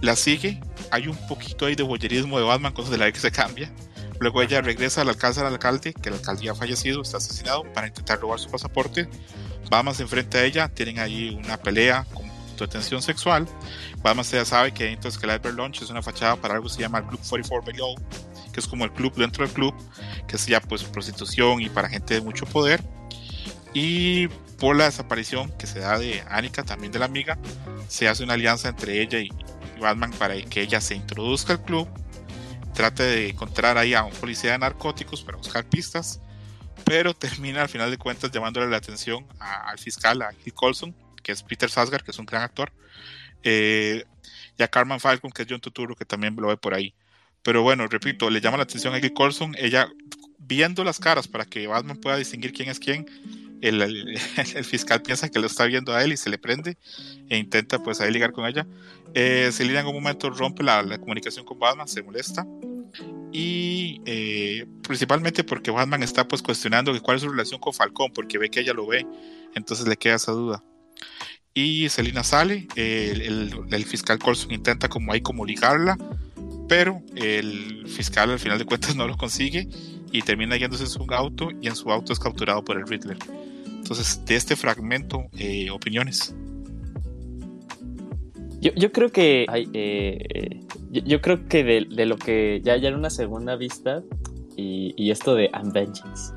la 0.00 0.16
sigue. 0.16 0.60
Hay 0.90 1.06
un 1.06 1.16
poquito 1.28 1.66
ahí 1.66 1.74
de 1.74 1.82
boyerismo 1.82 2.38
de 2.38 2.44
Batman, 2.44 2.72
cosas 2.72 2.90
de 2.90 2.98
la 2.98 3.10
que 3.12 3.20
se 3.20 3.30
cambia. 3.30 3.70
Luego 4.18 4.42
ella 4.42 4.60
regresa 4.60 5.02
a 5.02 5.04
la 5.04 5.14
casa 5.14 5.42
del 5.42 5.54
alcalde, 5.54 5.94
que 5.94 6.08
el 6.08 6.16
alcalde 6.16 6.44
ya 6.44 6.52
ha 6.52 6.54
fallecido, 6.54 7.00
está 7.00 7.18
asesinado, 7.18 7.64
para 7.72 7.86
intentar 7.86 8.20
robar 8.20 8.38
su 8.38 8.50
pasaporte. 8.50 9.08
Batman 9.70 9.94
se 9.94 10.02
enfrenta 10.02 10.38
a 10.38 10.44
ella, 10.44 10.68
tienen 10.68 10.98
ahí 10.98 11.38
una 11.42 11.56
pelea 11.56 12.04
con 12.12 12.29
de 12.64 12.72
tensión 12.72 13.02
sexual. 13.02 13.46
Batman 14.02 14.24
ya 14.24 14.44
sabe 14.44 14.72
que 14.72 14.98
que 14.98 15.26
el 15.26 15.34
Iber 15.34 15.54
Launch 15.54 15.82
es 15.82 15.90
una 15.90 16.02
fachada 16.02 16.36
para 16.36 16.54
algo 16.54 16.68
que 16.68 16.74
se 16.74 16.80
llama 16.80 16.98
el 16.98 17.06
Club 17.06 17.20
44 17.28 17.72
Below, 17.72 17.94
que 18.52 18.60
es 18.60 18.66
como 18.66 18.84
el 18.84 18.92
club 18.92 19.14
dentro 19.14 19.44
del 19.44 19.52
club, 19.52 19.74
que 20.26 20.36
es 20.36 20.46
ya 20.46 20.60
pues 20.60 20.84
prostitución 20.84 21.60
y 21.60 21.68
para 21.68 21.88
gente 21.88 22.14
de 22.14 22.20
mucho 22.20 22.46
poder. 22.46 22.82
Y 23.72 24.28
por 24.58 24.76
la 24.76 24.84
desaparición 24.84 25.50
que 25.58 25.66
se 25.66 25.80
da 25.80 25.98
de 25.98 26.22
Annika, 26.28 26.62
también 26.62 26.92
de 26.92 26.98
la 26.98 27.06
amiga, 27.06 27.38
se 27.88 28.08
hace 28.08 28.24
una 28.24 28.34
alianza 28.34 28.68
entre 28.68 29.00
ella 29.00 29.18
y 29.18 29.30
Batman 29.80 30.12
para 30.12 30.40
que 30.42 30.60
ella 30.60 30.80
se 30.80 30.94
introduzca 30.94 31.54
al 31.54 31.62
club 31.62 31.88
trate 32.72 33.02
de 33.02 33.28
encontrar 33.28 33.78
ahí 33.78 33.94
a 33.94 34.04
un 34.04 34.12
policía 34.12 34.52
de 34.52 34.58
narcóticos 34.58 35.22
para 35.22 35.36
buscar 35.36 35.64
pistas, 35.64 36.20
pero 36.84 37.14
termina 37.14 37.62
al 37.62 37.68
final 37.68 37.90
de 37.90 37.98
cuentas 37.98 38.30
llamándole 38.30 38.68
la 38.68 38.78
atención 38.78 39.26
al 39.38 39.78
fiscal, 39.78 40.22
a 40.22 40.32
Hill 40.32 40.54
Colson, 40.54 40.94
es 41.30 41.42
Peter 41.42 41.70
Sasgar, 41.70 42.02
que 42.02 42.10
es 42.10 42.18
un 42.18 42.26
gran 42.26 42.42
actor, 42.42 42.72
eh, 43.42 44.04
y 44.58 44.62
a 44.62 44.68
Carmen 44.68 45.00
Falcon, 45.00 45.30
que 45.30 45.42
es 45.42 45.48
John 45.48 45.60
Turturro, 45.60 45.96
que 45.96 46.04
también 46.04 46.36
lo 46.36 46.48
ve 46.48 46.56
por 46.56 46.74
ahí. 46.74 46.94
Pero 47.42 47.62
bueno, 47.62 47.86
repito, 47.86 48.28
le 48.28 48.40
llama 48.40 48.58
la 48.58 48.64
atención 48.64 48.94
a 48.94 48.98
Hill 48.98 49.12
Colson, 49.14 49.54
ella 49.58 49.88
viendo 50.38 50.84
las 50.84 50.98
caras 50.98 51.28
para 51.28 51.44
que 51.44 51.66
Batman 51.66 51.96
pueda 51.96 52.16
distinguir 52.16 52.52
quién 52.52 52.68
es 52.68 52.78
quién, 52.78 53.06
el, 53.60 54.64
fiscal 54.64 55.02
piensa 55.02 55.28
que 55.28 55.38
lo 55.38 55.46
está 55.46 55.66
viendo 55.66 55.94
a 55.94 56.02
él 56.02 56.12
y 56.12 56.16
se 56.16 56.30
le 56.30 56.38
prende 56.38 56.78
e 57.28 57.36
intenta 57.36 57.78
pues 57.78 58.00
ahí 58.00 58.10
ligar 58.10 58.32
con 58.32 58.46
ella. 58.46 58.66
Eh, 59.14 59.50
Selina 59.52 59.80
en 59.80 59.86
un 59.86 59.94
momento 59.94 60.30
rompe 60.30 60.62
la, 60.62 60.82
la, 60.82 60.98
comunicación 60.98 61.44
con 61.44 61.58
Batman, 61.58 61.86
se 61.86 62.02
molesta 62.02 62.46
y 63.32 64.00
eh, 64.06 64.66
principalmente 64.82 65.44
porque 65.44 65.70
Batman 65.70 66.02
está 66.02 66.26
pues 66.26 66.42
cuestionando 66.42 66.98
cuál 67.02 67.16
es 67.16 67.22
su 67.22 67.28
relación 67.28 67.60
con 67.60 67.72
Falcón 67.72 68.12
porque 68.12 68.38
ve 68.38 68.50
que 68.50 68.60
ella 68.60 68.72
lo 68.72 68.86
ve, 68.86 69.06
entonces 69.54 69.86
le 69.86 69.96
queda 69.96 70.16
esa 70.16 70.32
duda. 70.32 70.64
Y 71.54 71.88
Selina 71.88 72.22
sale, 72.22 72.68
el, 72.76 73.84
fiscal 73.84 74.18
Colson 74.18 74.52
intenta 74.52 74.88
como 74.88 75.12
ahí 75.12 75.20
como 75.20 75.44
ligarla, 75.44 75.98
pero 76.68 77.02
el 77.16 77.88
fiscal 77.88 78.30
al 78.30 78.38
final 78.38 78.58
de 78.58 78.64
cuentas 78.64 78.94
no 78.96 79.08
lo 79.08 79.16
consigue 79.16 79.68
y 80.12 80.22
termina 80.22 80.56
yéndose 80.56 80.84
en 80.84 80.90
su 80.90 81.04
auto 81.10 81.50
y 81.60 81.66
en 81.66 81.74
su 81.74 81.90
auto 81.90 82.12
es 82.12 82.18
capturado 82.18 82.64
por 82.64 82.78
el 82.78 82.86
Riddler. 82.86 83.18
Entonces, 83.66 84.24
de 84.24 84.36
este 84.36 84.54
fragmento, 84.54 85.26
eh, 85.36 85.70
opiniones. 85.70 86.34
Yo, 88.60 88.72
yo, 88.76 88.92
creo 88.92 89.10
que 89.10 89.46
hay, 89.48 89.68
eh, 89.72 90.60
yo, 90.90 91.20
creo 91.20 91.48
que 91.48 91.64
de, 91.64 91.86
de, 91.90 92.06
lo 92.06 92.16
que 92.16 92.60
ya, 92.62 92.76
ya 92.76 92.90
en 92.90 92.94
una 92.94 93.10
segunda 93.10 93.56
vista 93.56 94.02
y, 94.56 94.94
y 94.96 95.10
esto 95.10 95.34
de 95.34 95.50
Unvengeance, 95.60 96.34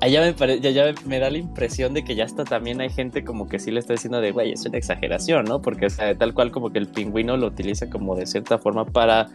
allá 0.00 0.20
me, 0.20 0.32
pare, 0.32 0.60
ya, 0.60 0.94
me 1.06 1.18
da 1.18 1.30
la 1.30 1.38
impresión 1.38 1.94
de 1.94 2.04
que 2.04 2.14
ya 2.14 2.24
hasta 2.24 2.44
también 2.44 2.80
hay 2.80 2.90
gente 2.90 3.24
como 3.24 3.48
que 3.48 3.58
sí 3.58 3.70
le 3.70 3.80
está 3.80 3.94
diciendo 3.94 4.20
de, 4.20 4.32
güey, 4.32 4.52
es 4.52 4.64
una 4.66 4.78
exageración, 4.78 5.44
¿no? 5.44 5.62
Porque 5.62 5.90
sea, 5.90 6.16
tal 6.16 6.34
cual 6.34 6.50
como 6.50 6.70
que 6.70 6.78
el 6.78 6.88
pingüino 6.88 7.36
lo 7.36 7.46
utiliza 7.46 7.88
como 7.88 8.14
de 8.14 8.26
cierta 8.26 8.58
forma 8.58 8.84
para 8.84 9.28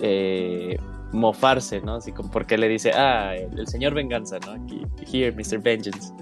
eh, 0.00 0.76
mofarse, 1.12 1.80
¿no? 1.80 1.96
Así 1.96 2.12
como 2.12 2.30
porque 2.30 2.56
le 2.56 2.68
dice, 2.68 2.92
ah, 2.92 3.34
el, 3.36 3.66
señor 3.66 3.94
venganza, 3.94 4.38
¿no? 4.46 4.52
Aquí, 4.52 4.82
here, 5.12 5.32
Mr. 5.32 5.58
Vengeance. 5.62 6.12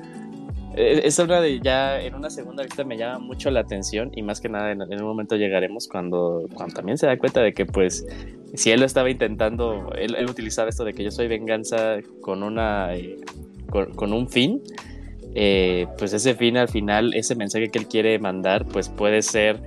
Es 0.76 1.18
una 1.18 1.40
de 1.40 1.58
ya 1.58 2.00
en 2.00 2.14
una 2.14 2.30
segunda 2.30 2.62
vista 2.62 2.84
me 2.84 2.96
llama 2.96 3.18
mucho 3.18 3.50
la 3.50 3.58
atención 3.58 4.12
y 4.14 4.22
más 4.22 4.40
que 4.40 4.48
nada 4.48 4.70
en, 4.70 4.80
en, 4.80 5.00
un 5.00 5.08
momento 5.08 5.34
llegaremos 5.34 5.88
cuando, 5.88 6.46
cuando 6.54 6.76
también 6.76 6.96
se 6.96 7.06
da 7.06 7.18
cuenta 7.18 7.40
de 7.40 7.52
que 7.52 7.66
pues 7.66 8.06
si 8.54 8.70
él 8.70 8.78
lo 8.78 8.86
estaba 8.86 9.10
intentando, 9.10 9.90
él, 9.98 10.14
él 10.16 10.30
utilizaba 10.30 10.68
esto 10.68 10.84
de 10.84 10.92
que 10.92 11.02
yo 11.02 11.10
soy 11.10 11.26
venganza 11.26 11.96
con 12.20 12.44
una 12.44 12.94
eh, 12.94 13.16
con, 13.70 13.94
con, 13.94 14.12
un 14.12 14.28
fin, 14.28 14.62
eh, 15.34 15.86
pues 15.98 16.12
ese 16.12 16.34
fin 16.34 16.56
al 16.56 16.68
final, 16.68 17.14
ese 17.14 17.34
mensaje 17.34 17.70
que 17.70 17.78
él 17.78 17.86
quiere 17.86 18.18
mandar 18.18 18.66
pues 18.66 18.88
puede 18.88 19.22
ser 19.22 19.60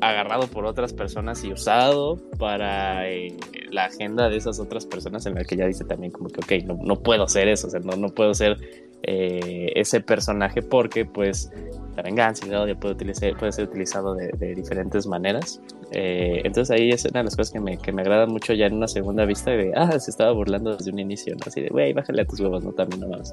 agarrado 0.00 0.46
por 0.48 0.66
otras 0.66 0.92
personas 0.92 1.42
y 1.44 1.52
usado 1.52 2.18
para 2.38 3.08
eh, 3.08 3.34
la 3.70 3.86
agenda 3.86 4.28
de 4.28 4.36
esas 4.36 4.60
otras 4.60 4.86
personas 4.86 5.24
en 5.26 5.34
la 5.34 5.44
que 5.44 5.56
ya 5.56 5.66
dice 5.66 5.84
también 5.84 6.12
como 6.12 6.28
que 6.28 6.40
ok, 6.40 6.64
no, 6.64 6.78
no 6.82 6.96
puedo 6.96 7.26
ser 7.26 7.48
eso, 7.48 7.68
o 7.68 7.70
sea, 7.70 7.80
no, 7.80 7.96
no 7.96 8.08
puedo 8.08 8.34
ser 8.34 8.58
eh, 9.02 9.72
ese 9.74 10.00
personaje 10.00 10.62
porque 10.62 11.04
pues 11.04 11.50
la 11.96 12.02
venganza 12.02 12.46
y 12.46 12.50
el 12.50 12.56
odio 12.56 12.78
puede, 12.78 12.94
utilizar, 12.94 13.36
puede 13.36 13.52
ser 13.52 13.68
utilizado 13.68 14.14
de, 14.14 14.28
de 14.38 14.54
diferentes 14.54 15.06
maneras. 15.06 15.60
Eh, 15.96 16.40
entonces 16.42 16.76
ahí 16.76 16.90
es 16.90 17.04
una 17.04 17.20
de 17.20 17.24
las 17.24 17.36
cosas 17.36 17.52
que 17.52 17.60
me, 17.60 17.78
que 17.78 17.92
me 17.92 18.02
agrada 18.02 18.26
mucho 18.26 18.52
ya 18.52 18.66
en 18.66 18.74
una 18.74 18.88
segunda 18.88 19.24
vista 19.24 19.52
de, 19.52 19.72
ah, 19.76 19.98
se 20.00 20.10
estaba 20.10 20.32
burlando 20.32 20.76
desde 20.76 20.90
un 20.90 20.98
inicio, 20.98 21.34
¿no? 21.36 21.42
Así 21.46 21.60
de, 21.60 21.68
güey, 21.68 21.92
bájale 21.92 22.22
a 22.22 22.24
tus 22.26 22.40
huevos, 22.40 22.64
¿no? 22.64 22.72
También 22.72 23.00
nomás. 23.00 23.32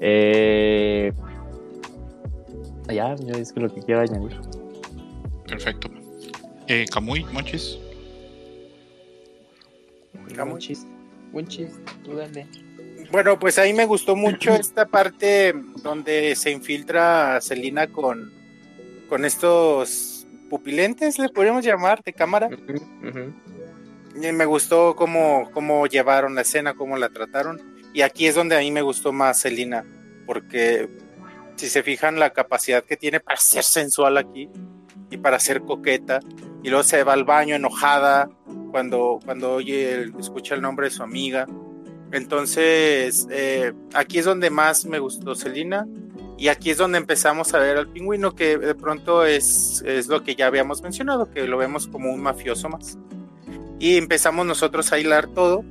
Eh, 0.00 1.12
ya, 2.88 3.14
yo 3.14 3.34
es 3.34 3.56
lo 3.56 3.72
que 3.72 3.80
quiero 3.82 4.00
añadir. 4.00 4.36
Perfecto. 5.46 5.88
Eh, 6.66 6.86
Camuy, 6.92 7.24
Monchis. 7.32 7.78
Camuchis. 10.34 10.86
Monchis, 11.32 11.70
tú 12.04 12.16
dale. 12.16 12.48
Bueno, 13.12 13.38
pues 13.38 13.58
ahí 13.58 13.72
me 13.72 13.86
gustó 13.86 14.16
mucho 14.16 14.52
esta 14.54 14.86
parte 14.86 15.54
donde 15.84 16.34
se 16.34 16.50
infiltra 16.50 17.40
Celina 17.40 17.86
con, 17.86 18.32
con 19.08 19.24
estos 19.24 20.05
pupilentes, 20.48 21.18
le 21.18 21.28
podríamos 21.28 21.64
llamar, 21.64 22.02
de 22.02 22.12
cámara. 22.12 22.48
Uh 22.48 23.06
-huh. 23.06 23.34
Y 24.14 24.32
me 24.32 24.46
gustó 24.46 24.96
cómo, 24.96 25.50
cómo 25.52 25.86
llevaron 25.86 26.34
la 26.34 26.40
escena, 26.42 26.74
cómo 26.74 26.96
la 26.96 27.08
trataron. 27.10 27.60
Y 27.92 28.02
aquí 28.02 28.26
es 28.26 28.34
donde 28.34 28.56
a 28.56 28.60
mí 28.60 28.70
me 28.70 28.82
gustó 28.82 29.12
más 29.12 29.40
Celina, 29.40 29.84
porque 30.26 30.88
si 31.56 31.68
se 31.68 31.82
fijan 31.82 32.18
la 32.18 32.30
capacidad 32.30 32.84
que 32.84 32.96
tiene 32.96 33.20
para 33.20 33.38
ser 33.38 33.64
sensual 33.64 34.16
aquí 34.16 34.48
y 35.10 35.16
para 35.18 35.38
ser 35.38 35.62
coqueta, 35.62 36.20
y 36.62 36.68
luego 36.68 36.82
se 36.82 37.04
va 37.04 37.12
al 37.12 37.24
baño 37.24 37.54
enojada 37.54 38.28
cuando, 38.70 39.18
cuando 39.24 39.54
oye, 39.54 40.10
escucha 40.18 40.54
el 40.54 40.62
nombre 40.62 40.86
de 40.86 40.90
su 40.90 41.02
amiga 41.02 41.46
entonces, 42.12 43.26
eh, 43.30 43.72
aquí 43.94 44.18
es 44.18 44.24
donde 44.24 44.50
más 44.50 44.86
me 44.86 44.98
gustó 44.98 45.34
Selina. 45.34 45.86
Y 46.38 46.48
aquí 46.48 46.70
es 46.70 46.78
donde 46.78 46.98
empezamos 46.98 47.54
a 47.54 47.58
ver 47.58 47.78
al 47.78 47.88
pingüino, 47.88 48.34
que 48.34 48.58
de 48.58 48.74
pronto 48.74 49.24
es, 49.24 49.82
es, 49.86 50.06
lo 50.08 50.22
que 50.22 50.34
ya 50.34 50.46
habíamos 50.46 50.82
mencionado, 50.82 51.30
que 51.30 51.46
lo 51.46 51.56
vemos 51.56 51.86
como 51.86 52.12
un 52.12 52.20
mafioso 52.20 52.68
más. 52.68 52.98
Y 53.78 53.96
empezamos 53.96 54.44
nosotros 54.44 54.92
a 54.92 54.98
hilar 54.98 55.28
todo. 55.28 55.64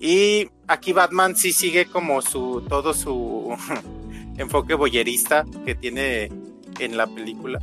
Y 0.00 0.48
aquí 0.66 0.92
Batman 0.92 1.36
sí 1.36 1.52
sigue 1.52 1.86
como 1.86 2.22
su 2.22 2.64
todo 2.68 2.92
su 2.92 3.56
enfoque 4.36 4.74
boyerista 4.74 5.44
que 5.64 5.74
tiene 5.74 6.30
en 6.78 6.96
la 6.96 7.06
película. 7.06 7.60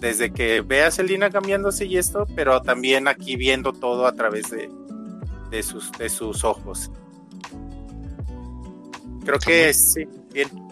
desde 0.00 0.32
que 0.32 0.60
ve 0.60 0.82
a 0.82 0.90
Selina 0.90 1.30
cambiándose 1.30 1.86
y 1.86 1.96
esto, 1.96 2.26
pero 2.36 2.60
también 2.60 3.08
aquí 3.08 3.36
viendo 3.36 3.72
todo 3.72 4.06
a 4.06 4.12
través 4.12 4.50
de, 4.50 4.70
de, 5.50 5.62
sus, 5.62 5.90
de 5.92 6.08
sus 6.08 6.44
ojos. 6.44 6.90
Creo 9.24 9.38
que 9.38 9.72
sí, 9.72 10.06
bien. 10.32 10.65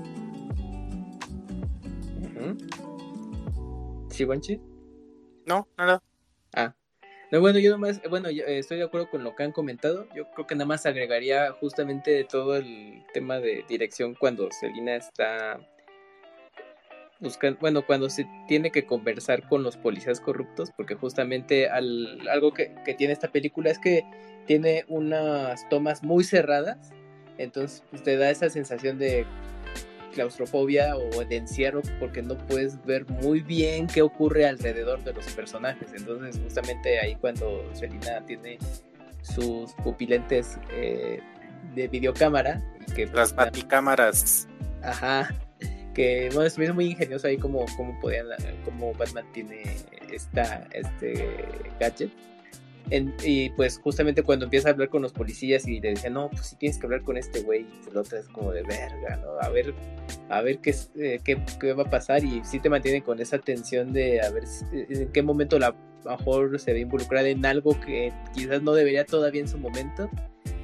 ¿Sí, 4.15 4.25
Banchi? 4.25 4.61
No, 5.45 5.67
nada. 5.77 6.01
Ah. 6.55 6.73
No, 7.33 7.41
bueno, 7.41 7.59
yo 7.59 7.73
nomás, 7.73 8.01
bueno, 8.09 8.29
eh, 8.29 8.59
estoy 8.61 8.79
de 8.79 8.85
acuerdo 8.85 9.11
con 9.11 9.25
lo 9.25 9.35
que 9.35 9.43
han 9.43 9.51
comentado. 9.51 10.07
Yo 10.15 10.31
creo 10.31 10.47
que 10.47 10.55
nada 10.55 10.67
más 10.67 10.87
agregaría 10.87 11.51
justamente 11.51 12.23
todo 12.23 12.55
el 12.55 13.03
tema 13.13 13.41
de 13.41 13.65
dirección 13.69 14.15
cuando 14.15 14.49
Selina 14.53 14.95
está 14.95 15.59
buscando, 17.19 17.59
bueno, 17.59 17.85
cuando 17.85 18.09
se 18.09 18.25
tiene 18.47 18.71
que 18.71 18.87
conversar 18.87 19.49
con 19.49 19.65
los 19.65 19.77
policías 19.77 20.21
corruptos, 20.21 20.71
porque 20.77 20.95
justamente 20.95 21.69
algo 21.69 22.55
que, 22.55 22.73
tiene 22.97 23.15
esta 23.15 23.33
película 23.33 23.73
es 23.73 23.81
que 23.81 24.05
tiene 24.47 24.85
unas 24.87 25.69
tomas 25.69 26.05
muy 26.05 26.23
cerradas, 26.23 26.93
entonces 27.37 27.83
pues, 27.91 28.05
te 28.05 28.17
da 28.17 28.31
esa 28.31 28.49
sensación 28.49 28.97
de 28.97 29.27
claustrofobia 30.15 30.97
o 30.97 31.25
de 31.25 31.37
encierro 31.37 31.83
porque 31.99 32.23
no 32.23 32.37
puedes 32.47 32.83
ver 32.85 33.05
muy 33.09 33.41
bien 33.41 33.87
qué 33.87 34.03
ocurre 34.03 34.47
alrededor 34.47 35.03
de 35.05 35.13
los 35.13 35.27
personajes. 35.33 35.93
Entonces 35.95 36.41
justamente 36.43 36.99
ahí 37.01 37.17
cuando 37.17 37.63
Selina 37.75 38.25
tiene 38.27 38.59
sus 39.23 39.73
pupilentes 39.75 40.59
eh, 40.71 41.21
de 41.75 41.89
videocámara 41.89 42.63
y 42.87 42.93
que 42.93 43.07
las 43.07 43.33
pues, 43.33 43.35
baticámaras 43.35 44.49
ajá 44.83 45.35
que 45.95 46.29
bueno 46.35 46.47
es 46.47 46.75
muy 46.75 46.91
ingenioso 46.91 47.27
ahí 47.27 47.39
como, 47.39 47.65
como 47.77 47.99
podían 48.01 48.27
como 48.65 48.93
Batman 48.95 49.25
tiene 49.33 49.63
esta 50.13 50.67
este 50.73 51.45
gadget 51.81 52.11
y 52.91 53.51
pues 53.51 53.79
justamente 53.79 54.23
cuando 54.23 54.45
empieza 54.45 54.69
a 54.69 54.73
hablar 54.73 54.89
con 54.89 55.03
los 55.03 55.13
policías 55.13 55.67
y 55.67 55.81
le 55.81 55.91
dice, 55.91 56.11
no, 56.11 56.29
pues 56.31 56.47
si 56.47 56.57
tienes 56.57 56.79
que 56.79 56.87
hablar 56.87 57.03
con 57.03 57.17
este 57.17 57.43
güey, 57.43 57.63
y 57.63 57.91
el 57.91 57.97
otro 57.97 58.19
es 58.19 58.29
como 58.29 58.53
de 58.53 58.63
verga, 58.63 59.17
¿no? 59.17 59.39
A 59.41 59.49
ver, 59.49 59.75
a 60.29 60.43
ver 60.43 60.59
qué, 60.59 60.75
eh, 60.97 61.21
qué, 61.25 61.39
qué, 61.59 61.73
va 61.73 61.85
a 61.85 61.91
pasar 61.91 62.23
y 62.25 62.45
sí 62.45 62.61
te 62.61 62.69
mantiene 62.69 63.03
con 63.03 63.21
esa 63.21 63.39
tensión 63.39 63.93
de 63.93 64.21
a 64.21 64.31
ver 64.31 64.45
eh, 64.73 64.87
en 64.91 65.13
qué 65.13 65.23
momento 65.23 65.59
la 65.59 65.75
mejor 66.05 66.59
se 66.61 66.73
ve 66.73 66.81
involucrada 66.81 67.29
en 67.29 67.45
algo 67.47 67.79
que 67.81 68.13
quizás 68.35 68.63
no 68.63 68.73
debería 68.73 69.05
todavía 69.07 69.41
en 69.41 69.49
su 69.49 69.59
momento. 69.59 70.11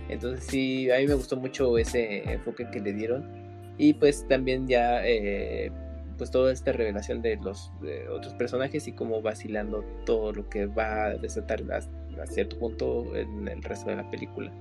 Entonces 0.09 0.45
sí, 0.47 0.91
a 0.91 0.99
mí 0.99 1.07
me 1.07 1.15
gustó 1.15 1.37
mucho 1.37 1.79
ese 1.79 2.31
enfoque 2.31 2.69
que 2.71 2.81
le 2.81 2.93
dieron. 2.93 3.25
Y 3.79 3.95
pues 3.95 4.27
también 4.29 4.67
ya... 4.67 5.07
Eh, 5.07 5.73
pues 6.21 6.31
toda 6.31 6.53
esta 6.53 6.73
revelación 6.73 7.23
de 7.23 7.37
los 7.37 7.73
otros 8.15 8.35
personajes 8.35 8.87
y 8.87 8.93
como 8.93 9.23
vacilando 9.23 9.83
todo 10.05 10.35
lo 10.35 10.51
que 10.51 10.67
va 10.67 11.07
a 11.07 11.09
desatar 11.15 11.63
las, 11.63 11.89
a 12.23 12.27
cierto 12.27 12.59
punto 12.59 13.17
en 13.17 13.49
el 13.49 13.63
resto 13.63 13.89
de 13.89 13.97
la 13.97 14.11
película. 14.11 14.53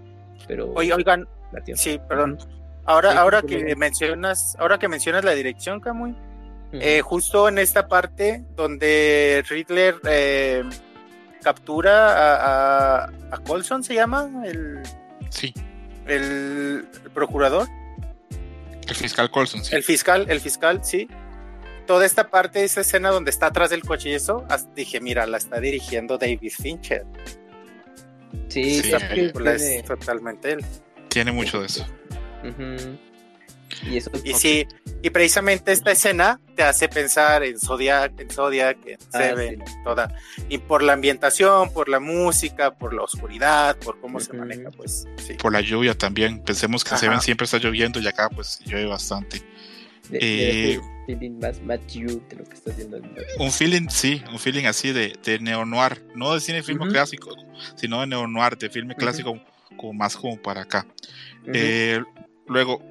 Pero 0.47 0.71
oigan, 0.73 1.27
sí, 1.75 1.99
perdón. 2.07 2.37
Ahora, 2.85 3.19
ahora 3.19 3.41
que 3.41 3.75
mencionas, 3.75 4.55
ahora 4.57 4.79
que 4.79 4.87
mencionas 4.87 5.25
la 5.25 5.33
dirección, 5.33 5.81
Camuy, 5.81 6.15
eh, 6.71 7.01
justo 7.01 7.49
en 7.49 7.57
esta 7.57 7.89
parte 7.89 8.45
donde 8.55 9.43
Riddler 9.49 9.95
eh, 10.05 10.63
captura 11.43 13.01
a, 13.01 13.11
a, 13.31 13.37
Colson, 13.39 13.83
se 13.83 13.95
llama 13.95 14.29
el, 14.45 14.79
sí, 15.29 15.53
el, 16.07 16.87
procurador, 17.13 17.67
el 18.87 18.95
fiscal 18.95 19.29
Colson, 19.29 19.61
sí. 19.61 19.75
el 19.75 19.83
fiscal, 19.83 20.25
el 20.29 20.39
fiscal, 20.39 20.85
sí. 20.85 21.09
Toda 21.89 22.05
esta 22.05 22.29
parte, 22.29 22.63
esa 22.63 22.81
escena 22.81 23.09
donde 23.09 23.31
está 23.31 23.47
atrás 23.47 23.71
del 23.71 23.81
coche 23.81 24.09
y 24.09 24.13
eso, 24.13 24.45
dije, 24.75 25.01
mira, 25.01 25.25
la 25.25 25.37
está 25.37 25.59
dirigiendo 25.59 26.19
David 26.19 26.51
Fincher. 26.55 27.03
Sí, 28.47 28.83
es 28.83 29.83
totalmente 29.85 30.51
él. 30.51 30.65
Tiene 31.07 31.31
mucho 31.31 31.61
de 31.61 31.65
eso. 31.65 31.87
Y, 33.87 33.97
eso 33.97 34.11
y 34.23 34.35
sí, 34.35 34.67
y 35.01 35.09
precisamente 35.09 35.71
esta 35.71 35.91
escena 35.91 36.39
te 36.55 36.61
hace 36.61 36.89
pensar 36.89 37.43
en 37.43 37.59
Zodiac, 37.59 38.19
en 38.19 38.29
Zodiac, 38.29 38.77
en 38.85 38.99
ah, 39.13 39.17
Seven, 39.17 39.63
toda. 39.83 40.13
Y 40.47 40.59
por 40.59 40.83
la 40.83 40.93
ambientación, 40.93 41.73
por 41.73 41.89
la 41.89 41.99
música, 41.99 42.75
por 42.75 42.93
la 42.93 43.01
oscuridad, 43.01 43.75
por 43.79 43.99
cómo 43.99 44.19
se 44.19 44.33
maneja, 44.33 44.69
pues 44.69 45.07
sí. 45.25 45.33
Por 45.33 45.53
la 45.53 45.61
lluvia 45.61 45.97
también. 45.97 46.43
Pensemos 46.43 46.83
que 46.83 46.95
Seven 46.97 47.19
siempre 47.19 47.45
está 47.45 47.57
lloviendo 47.57 47.99
y 47.99 48.07
acá 48.07 48.29
pues 48.29 48.59
llueve 48.63 48.85
bastante. 48.85 49.41
Eh, 50.11 50.79
feeling 51.05 51.39
más, 51.39 51.59
you 51.87 52.21
de 52.29 52.37
lo 52.37 52.43
que 52.43 52.55
estás 52.55 52.75
viendo. 52.75 52.99
Un 53.37 53.51
feeling, 53.51 53.87
sí, 53.89 54.21
un 54.31 54.39
feeling 54.39 54.65
así 54.65 54.91
de, 54.91 55.15
de 55.23 55.39
neo-noir, 55.39 56.03
no 56.15 56.33
de 56.33 56.39
cine 56.39 56.63
film 56.63 56.89
clásico, 56.89 57.35
sino 57.75 58.01
de 58.01 58.07
neo-noir, 58.07 58.57
de 58.57 58.69
filme 58.69 58.95
clásico, 58.95 59.39
como 59.77 59.93
más 59.93 60.15
como 60.15 60.41
para 60.41 60.61
acá. 60.61 60.85
Eh, 61.53 62.01
luego, 62.47 62.81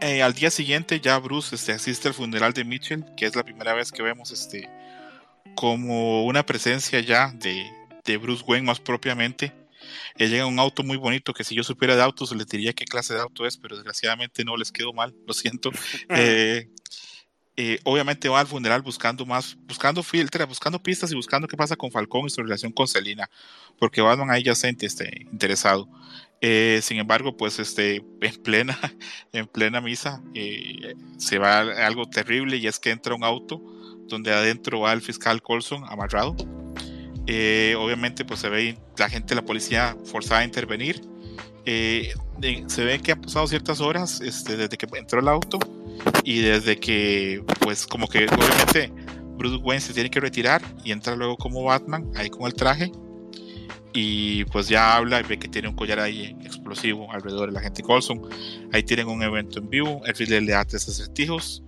eh, 0.00 0.22
al 0.22 0.32
día 0.34 0.50
siguiente 0.50 1.00
ya 1.00 1.18
Bruce 1.18 1.54
este, 1.54 1.72
asiste 1.72 2.08
al 2.08 2.14
funeral 2.14 2.52
de 2.52 2.64
Mitchell, 2.64 3.04
que 3.16 3.26
es 3.26 3.36
la 3.36 3.44
primera 3.44 3.74
vez 3.74 3.92
que 3.92 4.02
vemos 4.02 4.30
este 4.30 4.68
como 5.56 6.24
una 6.24 6.46
presencia 6.46 7.00
ya 7.00 7.32
de, 7.34 7.66
de 8.04 8.16
Bruce 8.16 8.44
Wayne 8.46 8.66
más 8.66 8.80
propiamente 8.80 9.52
llega 10.16 10.46
un 10.46 10.58
auto 10.58 10.82
muy 10.82 10.96
bonito 10.96 11.32
que 11.32 11.44
si 11.44 11.54
yo 11.54 11.62
supiera 11.62 11.96
de 11.96 12.02
autos 12.02 12.34
les 12.34 12.46
diría 12.46 12.72
qué 12.72 12.84
clase 12.84 13.14
de 13.14 13.20
auto 13.20 13.46
es, 13.46 13.56
pero 13.56 13.76
desgraciadamente 13.76 14.44
no 14.44 14.56
les 14.56 14.72
quedó 14.72 14.92
mal, 14.92 15.14
lo 15.26 15.34
siento. 15.34 15.70
Eh, 16.12 16.68
eh, 17.56 17.78
obviamente 17.84 18.28
va 18.28 18.40
al 18.40 18.46
funeral 18.46 18.82
buscando 18.82 19.26
más, 19.26 19.56
buscando 19.66 20.02
filtros, 20.02 20.48
buscando 20.48 20.82
pistas 20.82 21.12
y 21.12 21.14
buscando 21.14 21.46
qué 21.46 21.56
pasa 21.56 21.76
con 21.76 21.90
Falcón 21.90 22.26
y 22.26 22.30
su 22.30 22.42
relación 22.42 22.72
con 22.72 22.88
Selina, 22.88 23.28
porque 23.78 24.00
Batman 24.00 24.30
ahí 24.30 24.42
ya 24.42 24.54
se 24.54 24.74
este, 24.80 25.26
interesado. 25.30 25.88
Eh, 26.40 26.80
sin 26.82 26.98
embargo, 26.98 27.36
pues 27.36 27.58
este, 27.58 28.02
en 28.20 28.42
plena, 28.42 28.78
en 29.32 29.46
plena 29.46 29.80
misa 29.80 30.22
se 31.18 31.38
va 31.38 31.60
algo 31.86 32.06
terrible 32.06 32.56
y 32.56 32.66
es 32.66 32.78
que 32.78 32.90
entra 32.90 33.14
un 33.14 33.24
auto 33.24 33.62
donde 34.08 34.32
adentro 34.32 34.80
va 34.80 34.92
el 34.92 35.02
fiscal 35.02 35.42
Colson 35.42 35.84
amarrado 35.86 36.36
eh, 37.26 37.74
obviamente, 37.78 38.24
pues 38.24 38.40
se 38.40 38.48
ve 38.48 38.78
la 38.96 39.08
gente, 39.08 39.34
la 39.34 39.42
policía 39.42 39.96
forzada 40.04 40.40
a 40.40 40.44
intervenir. 40.44 41.00
Eh, 41.66 42.14
se 42.66 42.84
ve 42.84 42.98
que 43.00 43.12
han 43.12 43.20
pasado 43.20 43.46
ciertas 43.46 43.80
horas 43.80 44.20
este, 44.20 44.56
desde 44.56 44.76
que 44.76 44.86
entró 44.96 45.20
el 45.20 45.28
auto 45.28 45.58
y 46.24 46.40
desde 46.40 46.78
que, 46.78 47.44
pues, 47.60 47.86
como 47.86 48.08
que 48.08 48.24
obviamente 48.24 48.92
Bruce 49.36 49.56
Wayne 49.56 49.80
se 49.80 49.92
tiene 49.92 50.10
que 50.10 50.20
retirar 50.20 50.62
y 50.84 50.92
entra 50.92 51.14
luego 51.16 51.36
como 51.36 51.62
Batman, 51.64 52.10
ahí 52.16 52.30
con 52.30 52.46
el 52.46 52.54
traje. 52.54 52.90
Y 53.92 54.44
pues 54.44 54.68
ya 54.68 54.96
habla 54.96 55.18
y 55.18 55.24
ve 55.24 55.38
que 55.38 55.48
tiene 55.48 55.66
un 55.66 55.74
collar 55.74 55.98
ahí 55.98 56.36
explosivo 56.44 57.10
alrededor 57.12 57.48
de 57.48 57.54
la 57.54 57.60
gente 57.60 57.82
Colson. 57.82 58.22
Ahí 58.72 58.84
tienen 58.84 59.08
un 59.08 59.20
evento 59.22 59.58
en 59.58 59.68
vivo. 59.68 60.00
El 60.04 60.14
Riddler 60.14 60.44
le 60.44 60.52
da 60.52 60.64
tres 60.64 60.88
acertijos. 60.88 61.64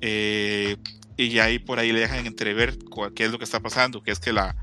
Eh, 0.00 0.76
y 1.16 1.38
ahí 1.38 1.60
por 1.60 1.78
ahí 1.78 1.92
le 1.92 2.00
dejan 2.00 2.26
entrever 2.26 2.76
qué 3.14 3.24
es 3.24 3.30
lo 3.30 3.38
que 3.38 3.44
está 3.44 3.60
pasando, 3.60 4.02
que 4.02 4.10
es 4.10 4.18
que 4.18 4.32
la, 4.32 4.56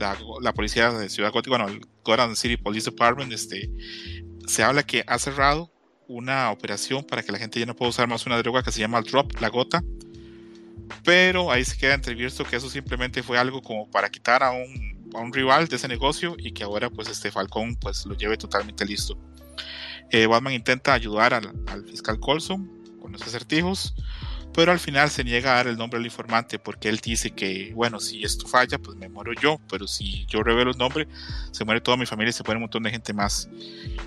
la, 0.00 0.52
policía 0.52 0.90
de 0.90 1.08
Ciudad 1.08 1.32
Gótica, 1.32 1.56
bueno, 1.56 1.72
el 1.72 1.80
Gotham 2.04 2.34
City 2.34 2.56
Police 2.56 2.90
Department, 2.90 3.32
este, 3.32 3.70
se 4.46 4.62
habla 4.62 4.82
que 4.82 5.04
ha 5.06 5.18
cerrado 5.18 5.70
una 6.08 6.50
operación 6.50 7.04
para 7.04 7.22
que 7.22 7.30
la 7.30 7.38
gente 7.38 7.60
ya 7.60 7.66
no 7.66 7.76
pueda 7.76 7.90
usar 7.90 8.08
más 8.08 8.26
una 8.26 8.38
droga 8.38 8.62
que 8.62 8.72
se 8.72 8.80
llama 8.80 8.98
el 8.98 9.04
drop, 9.04 9.40
la 9.40 9.48
gota. 9.48 9.82
Pero 11.04 11.52
ahí 11.52 11.64
se 11.64 11.78
queda 11.78 11.94
entrevisto 11.94 12.44
que 12.44 12.56
eso 12.56 12.68
simplemente 12.68 13.22
fue 13.22 13.38
algo 13.38 13.62
como 13.62 13.88
para 13.88 14.10
quitar 14.10 14.42
a 14.42 14.50
un, 14.50 15.12
a 15.14 15.18
un 15.18 15.32
rival 15.32 15.68
de 15.68 15.76
ese 15.76 15.86
negocio 15.86 16.34
y 16.36 16.50
que 16.52 16.64
ahora 16.64 16.90
pues 16.90 17.08
este 17.08 17.30
Falcón 17.30 17.76
pues 17.76 18.04
lo 18.06 18.16
lleve 18.16 18.36
totalmente 18.36 18.84
listo. 18.84 19.16
Eh, 20.10 20.26
Batman 20.26 20.54
intenta 20.54 20.92
ayudar 20.92 21.32
al, 21.32 21.52
al 21.68 21.84
fiscal 21.84 22.18
Colson 22.18 22.68
con 23.00 23.12
los 23.12 23.22
acertijos, 23.22 23.94
pero 24.52 24.72
al 24.72 24.78
final 24.78 25.10
se 25.10 25.24
niega 25.24 25.52
a 25.52 25.56
dar 25.56 25.66
el 25.68 25.76
nombre 25.76 25.98
del 25.98 26.06
informante 26.06 26.58
porque 26.58 26.88
él 26.88 26.98
dice 26.98 27.30
que, 27.30 27.72
bueno, 27.74 28.00
si 28.00 28.22
esto 28.24 28.46
falla, 28.46 28.78
pues 28.78 28.96
me 28.96 29.08
muero 29.08 29.32
yo, 29.40 29.60
pero 29.70 29.86
si 29.86 30.26
yo 30.26 30.42
revelo 30.42 30.72
el 30.72 30.78
nombre, 30.78 31.06
se 31.52 31.64
muere 31.64 31.80
toda 31.80 31.96
mi 31.96 32.06
familia 32.06 32.30
y 32.30 32.32
se 32.32 32.42
muere 32.42 32.56
un 32.56 32.62
montón 32.62 32.82
de 32.82 32.90
gente 32.90 33.12
más, 33.12 33.48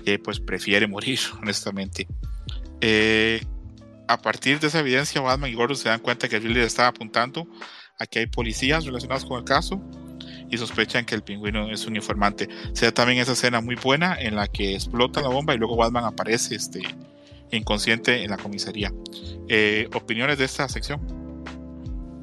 eh, 0.04 0.18
pues 0.18 0.40
prefiere 0.40 0.86
morir, 0.86 1.18
honestamente. 1.40 2.06
Eh, 2.80 3.42
a 4.06 4.20
partir 4.20 4.60
de 4.60 4.66
esa 4.66 4.80
evidencia, 4.80 5.20
Batman 5.20 5.50
y 5.50 5.54
Gordon 5.54 5.76
se 5.76 5.88
dan 5.88 6.00
cuenta 6.00 6.28
que 6.28 6.38
Ridley 6.38 6.62
estaba 6.62 6.88
apuntando 6.88 7.48
a 7.98 8.06
que 8.06 8.18
hay 8.18 8.26
policías 8.26 8.84
relacionados 8.84 9.24
con 9.24 9.38
el 9.38 9.44
caso 9.44 9.80
y 10.50 10.58
sospechan 10.58 11.04
que 11.04 11.14
el 11.14 11.22
pingüino 11.22 11.70
es 11.70 11.86
un 11.86 11.96
informante. 11.96 12.48
Se 12.74 12.86
da 12.86 12.92
también 12.92 13.20
esa 13.20 13.32
escena 13.32 13.60
muy 13.60 13.76
buena 13.76 14.16
en 14.20 14.36
la 14.36 14.46
que 14.46 14.74
explota 14.74 15.22
la 15.22 15.28
bomba 15.28 15.54
y 15.54 15.58
luego 15.58 15.76
Batman 15.76 16.04
aparece 16.04 16.54
este, 16.54 16.82
inconsciente 17.50 18.22
en 18.22 18.30
la 18.30 18.36
comisaría. 18.36 18.92
Eh, 19.48 19.88
¿Opiniones 19.94 20.38
de 20.38 20.44
esta 20.44 20.68
sección? 20.68 21.00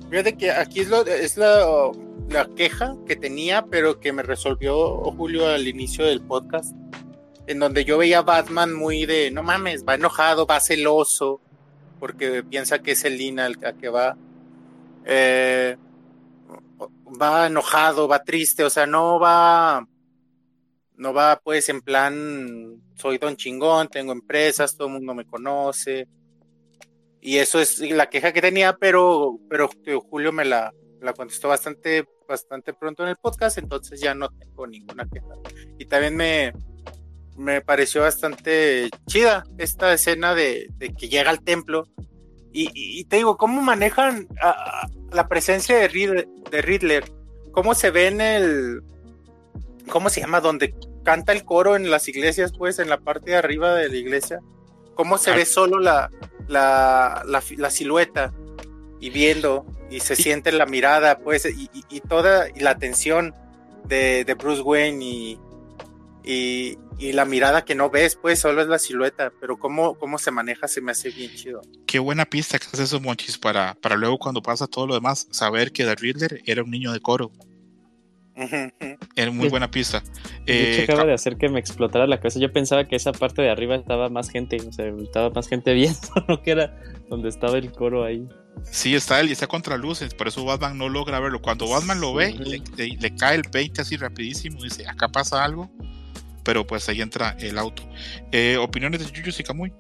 Fíjate 0.10 0.36
que 0.36 0.52
aquí 0.52 0.82
es, 0.82 0.90
lo, 1.38 1.92
la, 2.30 2.50
queja 2.56 2.96
que 3.08 3.16
tenía, 3.16 3.66
pero 3.66 4.00
que 4.00 4.12
me 4.12 4.24
resolvió 4.24 4.98
Julio 5.16 5.48
al 5.48 5.68
inicio 5.68 6.06
del 6.06 6.22
podcast, 6.22 6.76
en 7.48 7.60
donde 7.60 7.86
yo 7.86 7.98
veía 7.98 8.20
a 8.20 8.24
Batman 8.24 8.74
muy 8.74 9.06
de, 9.06 9.32
no 9.32 9.42
mames, 9.42 9.86
va 9.88 9.96
enojado, 9.96 10.46
va 10.46 10.60
celoso, 10.60 11.40
porque 12.00 12.44
piensa 12.44 12.80
que 12.80 12.92
es 12.92 13.06
el 13.06 13.18
Lina 13.18 13.46
el 13.46 13.58
que 13.58 13.90
va. 13.90 14.18
eh, 15.06 15.78
va 17.22 17.48
enojado, 17.48 18.08
va 18.08 18.24
triste, 18.24 18.64
o 18.64 18.70
sea, 18.70 18.86
no 18.86 19.20
va, 19.20 19.88
no 21.02 21.14
va 21.14 21.42
pues 21.44 21.68
en 21.70 21.82
plan, 21.82 22.80
soy 22.96 23.18
don 23.18 23.36
chingón, 23.36 23.88
tengo 23.88 24.12
empresas, 24.12 24.78
todo 24.78 24.88
el 24.88 24.94
mundo 24.94 25.16
me 25.16 25.26
conoce. 25.26 26.08
Y 27.20 27.38
eso 27.38 27.60
es 27.60 27.80
la 27.80 28.08
queja 28.08 28.32
que 28.32 28.42
tenía, 28.42 28.78
pero, 28.78 29.40
pero 29.50 29.68
Julio 30.02 30.32
me 30.32 30.46
la, 30.46 30.72
la 31.02 31.14
contestó 31.14 31.48
bastante, 31.48 32.06
bastante 32.28 32.76
pronto 32.76 33.02
en 33.02 33.10
el 33.10 33.18
podcast, 33.18 33.58
entonces 33.58 34.00
ya 34.00 34.14
no 34.14 34.30
tengo 34.30 34.68
ninguna 34.68 35.08
queja. 35.10 35.34
Y 35.80 35.86
también 35.86 36.16
me, 36.16 36.54
me 37.36 37.62
pareció 37.62 38.02
bastante 38.02 38.92
chida 39.08 39.44
esta 39.58 39.92
escena 39.94 40.36
de, 40.36 40.70
que 41.00 41.10
llega 41.10 41.32
al 41.32 41.42
templo. 41.42 41.88
Y, 42.54 43.06
te 43.06 43.16
digo, 43.16 43.38
¿cómo 43.38 43.60
manejan 43.62 44.28
la 45.12 45.28
presencia 45.28 45.78
de, 45.78 46.28
de 46.52 46.62
Riddler? 46.62 47.12
¿Cómo 47.54 47.74
se 47.74 47.90
ve 47.90 48.08
en 48.08 48.22
el... 48.22 48.84
¿Cómo 49.90 50.10
se 50.10 50.22
llama? 50.22 50.42
Donde 50.42 50.76
canta 51.04 51.32
el 51.32 51.44
coro 51.44 51.76
en 51.76 51.90
las 51.90 52.08
iglesias, 52.08 52.52
pues, 52.58 52.80
en 52.80 52.90
la 52.90 53.00
parte 53.00 53.32
de 53.32 53.38
arriba 53.38 53.76
de 53.76 53.90
la 53.90 53.96
iglesia. 53.96 54.40
¿Cómo 54.96 55.18
se 55.18 55.32
ve 55.32 55.46
solo 55.46 55.80
la, 55.80 56.12
la, 56.48 57.24
la, 57.26 57.70
silueta? 57.70 58.34
Y 59.00 59.10
viendo, 59.10 59.66
y 59.90 60.02
se 60.02 60.16
siente 60.16 60.52
la 60.52 60.66
mirada, 60.66 61.20
pues, 61.20 61.46
y, 61.46 62.02
toda 62.02 62.48
la 62.56 62.72
atención 62.72 63.34
de, 63.86 64.26
de 64.26 64.34
Bruce 64.36 64.62
Wayne 64.62 65.04
y, 65.04 65.40
y, 66.24 66.78
la 67.14 67.26
mirada 67.26 67.66
que 67.66 67.74
no 67.74 67.90
ves, 67.90 68.16
pues 68.16 68.40
solo 68.40 68.62
es 68.62 68.68
la 68.68 68.78
silueta, 68.78 69.34
pero 69.40 69.58
cómo, 69.58 69.96
cómo 69.96 70.20
se 70.20 70.30
maneja 70.30 70.68
se 70.68 70.82
me 70.82 70.92
hace 70.92 71.10
bien 71.10 71.32
chido. 71.36 71.62
Qué 71.88 71.98
buena 71.98 72.26
pista 72.26 72.60
que 72.60 72.68
hace 72.72 72.84
esos 72.84 73.02
monchis 73.02 73.40
para, 73.40 73.74
para 73.82 73.96
luego 73.96 74.20
cuando 74.20 74.42
pasa 74.44 74.68
todo 74.68 74.86
lo 74.86 74.94
demás, 74.94 75.28
saber 75.32 75.72
que 75.72 75.84
The 75.84 75.96
Riddler 75.96 76.44
era 76.46 76.64
un 76.64 76.70
niño 76.70 76.92
de 76.92 77.00
coro. 77.00 77.32
Era 79.16 79.32
muy 79.32 79.50
buena 79.50 79.70
pista. 79.70 80.04
Eh, 80.46 80.82
acaba 80.84 81.06
de 81.06 81.14
hacer 81.14 81.38
que 81.38 81.50
me 81.50 81.60
explotara 81.60 82.08
la 82.08 82.18
cabeza. 82.18 82.40
Yo 82.40 82.52
pensaba 82.52 82.88
que 82.88 82.96
esa 82.96 83.12
parte 83.12 83.42
de 83.42 83.50
arriba 83.50 83.76
estaba 83.76 84.10
más 84.10 84.30
gente, 84.30 84.58
o 84.68 84.72
sea, 84.72 84.88
estaba 84.88 85.30
más 85.30 85.48
gente 85.48 85.74
viendo, 85.76 86.00
¿no? 86.28 86.42
Que 86.42 86.52
era 86.52 86.78
donde 87.10 87.30
estaba 87.30 87.58
el 87.58 87.72
coro 87.72 88.04
ahí. 88.04 88.28
Sí, 88.64 88.96
está 88.96 89.20
él 89.20 89.30
y 89.30 89.32
está 89.32 89.48
contra 89.48 89.78
luces, 89.78 90.14
por 90.14 90.28
eso 90.28 90.46
Batman 90.46 90.78
no 90.78 90.90
logra 90.90 91.20
verlo. 91.20 91.42
Cuando 91.42 91.68
Batman 91.68 92.00
lo 92.02 92.14
ve, 92.14 92.34
le, 92.34 92.62
le, 92.78 93.16
cae 93.16 93.36
el 93.36 93.44
20 93.52 93.82
así 93.82 93.98
rapidísimo, 93.98 94.62
dice, 94.62 94.88
acá 94.88 95.08
pasa 95.08 95.44
algo 95.44 95.72
pero 96.44 96.66
pues 96.66 96.88
ahí 96.90 97.02
entra 97.02 97.36
el 97.40 97.58
auto. 97.58 97.84
Eh, 98.32 98.58
¿Opiniones 98.58 99.00
de 99.00 99.12
Yuyu 99.12 99.32
y 99.38 99.44
Kamui? 99.44 99.74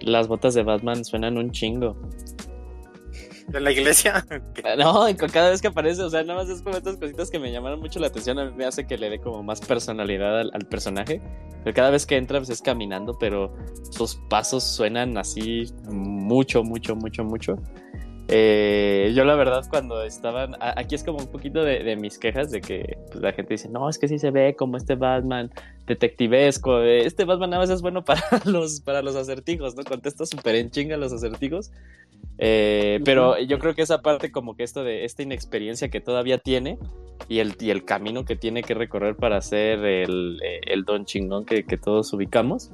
Las 0.00 0.28
botas 0.28 0.54
de 0.54 0.62
Batman 0.62 1.04
suenan 1.04 1.38
un 1.38 1.50
chingo. 1.52 1.96
¿De 3.48 3.60
la 3.60 3.72
iglesia? 3.72 4.24
No, 4.78 5.06
cada 5.32 5.50
vez 5.50 5.60
que 5.60 5.68
aparece, 5.68 6.02
o 6.02 6.10
sea, 6.10 6.22
nada 6.22 6.40
más 6.40 6.48
es 6.48 6.62
como 6.62 6.76
estas 6.76 6.96
cositas 6.96 7.30
que 7.30 7.38
me 7.38 7.52
llamaron 7.52 7.80
mucho 7.80 7.98
la 8.00 8.06
atención, 8.06 8.38
a 8.38 8.44
mí 8.46 8.52
me 8.56 8.64
hace 8.64 8.86
que 8.86 8.96
le 8.96 9.10
dé 9.10 9.18
como 9.18 9.42
más 9.42 9.60
personalidad 9.60 10.40
al, 10.40 10.66
personaje. 10.66 11.20
Pero 11.62 11.74
cada 11.74 11.90
vez 11.90 12.06
que 12.06 12.16
entra, 12.16 12.38
pues 12.38 12.50
es 12.50 12.62
caminando, 12.62 13.16
pero 13.18 13.54
sus 13.90 14.16
pasos 14.28 14.64
suenan 14.64 15.18
así 15.18 15.64
mucho, 15.90 16.62
mucho, 16.62 16.96
mucho, 16.96 17.24
mucho. 17.24 17.56
Eh, 18.28 19.12
yo 19.14 19.24
la 19.24 19.34
verdad 19.34 19.62
cuando 19.68 20.02
estaban, 20.02 20.56
aquí 20.60 20.94
es 20.94 21.04
como 21.04 21.18
un 21.18 21.26
poquito 21.26 21.62
de, 21.64 21.96
mis 21.96 22.18
quejas 22.18 22.50
de 22.50 22.60
que 22.60 22.98
pues, 23.10 23.20
la 23.20 23.32
gente 23.32 23.54
dice, 23.54 23.68
no, 23.68 23.88
es 23.88 23.98
que 23.98 24.08
sí 24.08 24.18
se 24.18 24.30
ve 24.30 24.54
como 24.56 24.76
este 24.76 24.94
Batman 24.94 25.50
detectivesco, 25.86 26.80
este 26.80 27.24
Batman 27.24 27.50
nada 27.50 27.62
más 27.62 27.70
es 27.70 27.82
bueno 27.82 28.04
para 28.06 28.22
los, 28.44 28.80
para 28.80 29.02
los 29.02 29.16
acertijos, 29.16 29.76
¿no? 29.76 29.84
Contesta 29.84 30.24
súper 30.24 30.54
en 30.54 30.70
chinga 30.70 30.96
los 30.96 31.12
acertijos. 31.12 31.72
Eh, 32.44 33.00
pero 33.04 33.38
yo 33.38 33.60
creo 33.60 33.74
que 33.74 33.82
esa 33.82 34.02
parte 34.02 34.32
como 34.32 34.56
que 34.56 34.64
esto 34.64 34.82
de 34.82 35.04
esta 35.04 35.22
inexperiencia 35.22 35.90
que 35.90 36.00
todavía 36.00 36.38
tiene 36.38 36.76
y 37.28 37.38
el, 37.38 37.54
y 37.60 37.70
el 37.70 37.84
camino 37.84 38.24
que 38.24 38.34
tiene 38.34 38.64
que 38.64 38.74
recorrer 38.74 39.14
para 39.14 39.40
ser 39.40 39.84
el, 39.84 40.40
el 40.42 40.84
don 40.84 41.04
chingón 41.04 41.44
que, 41.44 41.64
que 41.64 41.76
todos 41.76 42.12
ubicamos, 42.12 42.72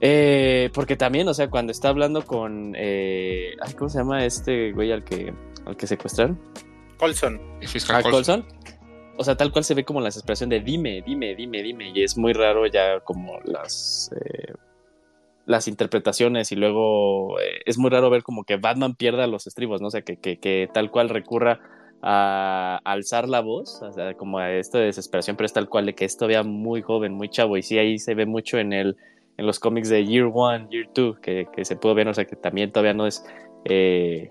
eh, 0.00 0.70
porque 0.74 0.96
también, 0.96 1.26
o 1.28 1.34
sea, 1.34 1.50
cuando 1.50 1.72
está 1.72 1.88
hablando 1.88 2.24
con. 2.24 2.74
Eh, 2.76 3.56
¿Cómo 3.76 3.88
se 3.88 3.98
llama 3.98 4.24
este 4.24 4.72
güey 4.72 4.92
al 4.92 5.04
que, 5.04 5.32
al 5.66 5.76
que 5.76 5.86
secuestraron? 5.86 6.38
Colson. 6.98 7.40
Ah, 7.90 8.02
Colson. 8.02 8.46
O 9.16 9.24
sea, 9.24 9.36
tal 9.36 9.50
cual 9.50 9.64
se 9.64 9.74
ve 9.74 9.84
como 9.84 10.00
la 10.00 10.06
desesperación 10.06 10.50
de 10.50 10.60
dime, 10.60 11.02
dime, 11.04 11.34
dime, 11.34 11.62
dime. 11.62 11.90
Y 11.92 12.04
es 12.04 12.16
muy 12.16 12.32
raro 12.32 12.66
ya 12.66 13.00
como 13.00 13.40
las. 13.44 14.12
Eh, 14.14 14.52
las 15.48 15.66
interpretaciones 15.66 16.52
y 16.52 16.56
luego 16.56 17.40
eh, 17.40 17.62
es 17.64 17.78
muy 17.78 17.88
raro 17.88 18.10
ver 18.10 18.22
como 18.22 18.44
que 18.44 18.58
Batman 18.58 18.94
pierda 18.94 19.26
los 19.26 19.46
estribos, 19.46 19.80
¿no? 19.80 19.88
O 19.88 19.90
sea, 19.90 20.02
que, 20.02 20.18
que, 20.18 20.38
que 20.38 20.68
tal 20.74 20.90
cual 20.90 21.08
recurra 21.08 21.58
a 22.02 22.80
alzar 22.84 23.26
la 23.26 23.40
voz, 23.40 23.80
o 23.82 23.90
sea, 23.90 24.12
como 24.12 24.38
a 24.38 24.52
esta 24.52 24.78
desesperación, 24.78 25.36
pero 25.36 25.46
es 25.46 25.54
tal 25.54 25.70
cual 25.70 25.86
de 25.86 25.94
que 25.94 26.04
es 26.04 26.18
todavía 26.18 26.42
muy 26.42 26.82
joven, 26.82 27.14
muy 27.14 27.30
chavo, 27.30 27.56
y 27.56 27.62
sí 27.62 27.78
ahí 27.78 27.98
se 27.98 28.14
ve 28.14 28.26
mucho 28.26 28.58
en 28.58 28.74
el, 28.74 28.98
en 29.38 29.46
los 29.46 29.58
cómics 29.58 29.88
de 29.88 30.04
Year 30.04 30.30
One, 30.32 30.68
Year 30.70 30.86
Two, 30.92 31.16
que, 31.22 31.46
se 31.62 31.76
puede 31.76 31.94
ver, 31.94 32.08
o 32.08 32.14
sea 32.14 32.26
que 32.26 32.36
también 32.36 32.70
todavía 32.70 32.92
no 32.92 33.06
es, 33.06 33.24
eh, 33.64 34.30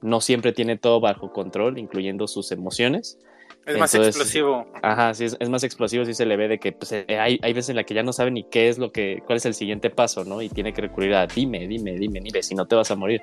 no 0.00 0.20
siempre 0.20 0.52
tiene 0.52 0.78
todo 0.78 1.00
bajo 1.00 1.32
control, 1.32 1.76
incluyendo 1.76 2.28
sus 2.28 2.52
emociones. 2.52 3.18
Es 3.66 3.78
más 3.78 3.94
explosivo. 3.94 4.66
Ajá, 4.82 5.14
sí, 5.14 5.24
es, 5.24 5.48
más 5.48 5.62
explosivo, 5.62 6.04
sí 6.04 6.14
se 6.14 6.26
le 6.26 6.36
ve 6.36 6.48
de 6.48 6.58
que 6.58 6.72
pues, 6.72 6.92
eh, 6.92 7.06
hay, 7.08 7.38
hay, 7.42 7.52
veces 7.52 7.70
en 7.70 7.76
la 7.76 7.84
que 7.84 7.94
ya 7.94 8.02
no 8.02 8.12
sabe 8.12 8.30
ni 8.30 8.44
qué 8.44 8.68
es 8.68 8.78
lo 8.78 8.90
que, 8.90 9.22
cuál 9.24 9.36
es 9.36 9.46
el 9.46 9.54
siguiente 9.54 9.88
paso, 9.88 10.24
¿no? 10.24 10.42
Y 10.42 10.48
tiene 10.48 10.72
que 10.72 10.80
recurrir 10.80 11.14
a 11.14 11.26
dime, 11.26 11.68
dime, 11.68 11.92
dime, 11.92 12.20
dime, 12.20 12.42
si 12.42 12.54
no 12.54 12.66
te 12.66 12.74
vas 12.74 12.90
a 12.90 12.96
morir. 12.96 13.22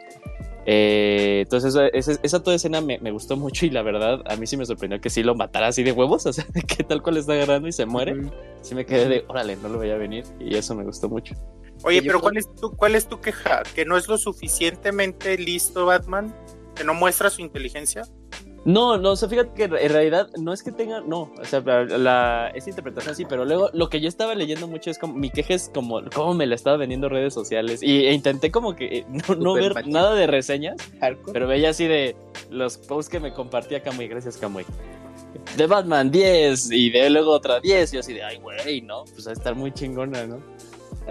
Eh, 0.66 1.42
entonces 1.44 1.76
esa, 1.94 2.20
esa, 2.22 2.44
toda 2.44 2.56
escena 2.56 2.80
me, 2.80 3.00
me, 3.00 3.12
gustó 3.12 3.36
mucho 3.36 3.66
y 3.66 3.70
la 3.70 3.82
verdad 3.82 4.22
a 4.26 4.36
mí 4.36 4.46
sí 4.46 4.56
me 4.56 4.66
sorprendió 4.66 5.02
que 5.02 5.10
sí 5.10 5.24
lo 5.24 5.34
matara 5.36 5.68
así 5.68 5.84
de 5.84 5.92
huevos, 5.92 6.26
o 6.26 6.34
sea, 6.34 6.46
que 6.68 6.84
tal 6.84 7.02
cual 7.02 7.18
está 7.18 7.34
agarrando 7.34 7.68
y 7.68 7.72
se 7.72 7.86
muere. 7.86 8.16
Sí 8.62 8.76
me 8.76 8.86
quedé 8.86 9.08
de, 9.08 9.26
órale, 9.28 9.58
no 9.58 9.68
lo 9.68 9.78
voy 9.78 9.92
a 9.92 9.98
venir 9.98 10.24
y 10.40 10.56
eso 10.56 10.74
me 10.76 10.84
gustó 10.84 11.10
mucho. 11.10 11.36
Oye, 11.84 12.02
pero 12.02 12.20
¿cuál 12.20 12.38
es, 12.38 12.54
tu, 12.56 12.76
¿cuál 12.76 12.96
es 12.96 13.08
tu 13.08 13.22
queja? 13.22 13.64
¿Que 13.74 13.86
no 13.86 13.98
es 13.98 14.08
lo 14.08 14.18
suficientemente 14.18 15.38
listo 15.38 15.86
Batman? 15.86 16.34
¿Que 16.76 16.84
no 16.84 16.94
muestra 16.94 17.30
su 17.30 17.42
inteligencia? 17.42 18.04
No, 18.66 18.98
no, 18.98 19.12
o 19.12 19.16
sea, 19.16 19.30
fíjate 19.30 19.52
que 19.54 19.64
en 19.64 19.92
realidad 19.92 20.30
no 20.38 20.52
es 20.52 20.64
que 20.64 20.72
tenga, 20.72 21.02
no, 21.02 21.32
o 21.40 21.46
sea, 21.46 21.62
la, 21.62 22.52
esa 22.54 22.70
interpretación 22.70 23.16
sí, 23.16 23.26
pero 23.26 23.46
luego 23.46 23.70
lo 23.74 23.90
que 23.90 24.02
yo 24.02 24.10
estaba 24.10 24.36
leyendo 24.36 24.68
mucho 24.68 24.92
es 24.92 25.00
como, 25.00 25.14
mi 25.14 25.30
queja 25.30 25.54
es 25.54 25.72
como, 25.74 26.02
cómo 26.14 26.34
me 26.34 26.46
la 26.46 26.56
estaba 26.56 26.78
vendiendo 26.78 27.08
redes 27.08 27.34
sociales 27.34 27.82
y, 27.82 28.06
e 28.06 28.14
intenté 28.14 28.52
como 28.52 28.76
que 28.76 29.00
eh, 29.00 29.06
no, 29.38 29.54
ver 29.54 29.88
nada 29.88 30.14
de 30.14 30.28
reseñas, 30.28 30.76
pero 31.32 31.48
veía 31.48 31.70
así 31.70 31.88
de 31.88 32.16
los 32.50 32.78
posts 32.78 33.10
que 33.10 33.20
me 33.20 33.34
compartía 33.34 33.82
Camuy, 33.82 34.08
gracias 34.08 34.38
Camuy. 34.38 34.66
De 35.56 35.68
Batman 35.68 36.10
10 36.10 36.72
y 36.72 36.90
de 36.90 37.10
luego 37.10 37.32
otra 37.32 37.60
10 37.60 37.94
y 37.94 37.98
así 37.98 38.14
de, 38.14 38.24
ay, 38.24 38.38
güey, 38.38 38.82
¿no? 38.82 39.06
Pues 39.14 39.28
a 39.28 39.32
estar 39.32 39.56
muy 39.56 39.72
chingona, 39.72 40.26
¿no? 40.26 40.40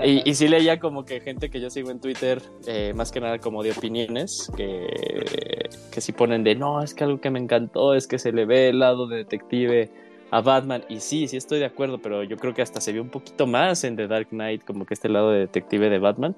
Y, 0.05 0.29
y, 0.29 0.35
sí 0.35 0.49
leía 0.49 0.79
como 0.79 1.05
que 1.05 1.21
gente 1.21 1.51
que 1.51 1.61
yo 1.61 1.71
sigo 1.71 1.91
en 1.91 2.01
Twitter, 2.01 2.41
eh, 2.67 2.93
más 2.95 3.11
que 3.11 3.21
nada 3.21 3.39
como 3.39 3.63
de 3.63 3.73
opiniones, 3.73 4.51
que, 4.57 5.69
que 5.91 6.01
sí 6.01 6.13
ponen 6.13 6.45
de, 6.45 6.55
no, 6.55 6.83
es 6.83 6.95
que 6.95 7.05
algo 7.05 7.21
que 7.21 7.31
me 7.31 7.39
encantó 7.39 7.95
es 7.95 8.07
que 8.07 8.19
se 8.19 8.33
le 8.33 8.45
ve 8.45 8.69
el 8.69 8.79
lado 8.79 9.07
de 9.07 9.19
detective 9.19 9.91
a 10.31 10.41
Batman. 10.41 10.85
Y 10.89 11.01
sí, 11.01 11.29
sí 11.29 11.37
estoy 11.37 11.59
de 11.59 11.65
acuerdo, 11.65 11.99
pero 11.99 12.23
yo 12.23 12.37
creo 12.37 12.55
que 12.55 12.63
hasta 12.63 12.81
se 12.81 12.93
vio 12.93 13.03
un 13.03 13.11
poquito 13.11 13.47
más 13.47 13.85
en 13.85 13.97
The 13.97 14.07
Dark 14.07 14.29
Knight, 14.29 14.65
como 14.65 14.87
que 14.87 14.95
este 14.95 15.09
lado 15.09 15.31
de 15.31 15.41
detective 15.41 15.91
de 15.91 15.99
Batman. 15.99 16.37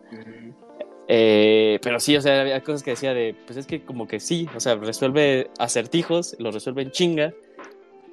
Eh, 1.08 1.80
pero 1.82 1.98
sí, 1.98 2.16
o 2.16 2.20
sea, 2.20 2.40
había 2.40 2.62
cosas 2.62 2.82
que 2.82 2.92
decía 2.92 3.12
de, 3.12 3.34
pues 3.46 3.58
es 3.58 3.66
que 3.66 3.82
como 3.82 4.06
que 4.06 4.20
sí, 4.20 4.48
o 4.54 4.60
sea, 4.60 4.76
resuelve 4.76 5.50
acertijos, 5.58 6.36
lo 6.38 6.52
resuelve 6.52 6.82
en 6.82 6.92
chinga, 6.92 7.34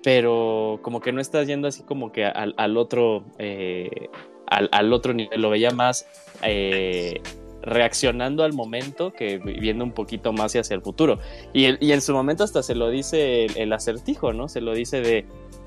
pero 0.04 0.80
como 0.82 1.00
que 1.00 1.12
no 1.12 1.22
estás 1.22 1.48
yendo 1.48 1.68
así 1.68 1.84
como 1.84 2.12
que 2.12 2.26
al, 2.26 2.54
al 2.58 2.78
otro... 2.78 3.24
Eh, 3.38 4.10
al, 4.48 4.94
otro 4.94 5.14
nivel, 5.14 5.42
lo 5.42 5.50
veía 5.50 5.72
más 5.72 6.08
eh, 6.42 7.22
reaccionando 7.62 8.44
al 8.44 8.54
momento 8.54 9.12
que 9.12 9.40
viendo 9.40 9.84
un 9.84 9.92
poquito 9.92 10.32
más 10.32 10.56
hacia 10.56 10.74
el 10.74 10.82
futuro. 10.82 11.20
Y, 11.54 11.66
en 11.66 12.02
su 12.02 12.14
momento 12.14 12.44
hasta 12.44 12.64
se 12.64 12.76
lo 12.76 12.90
dice 12.90 13.46
el, 13.46 13.74
acertijo, 13.74 14.34
¿no? 14.34 14.48
Se 14.48 14.62
lo 14.62 14.74
dice 14.74 15.02
de, 15.02 15.26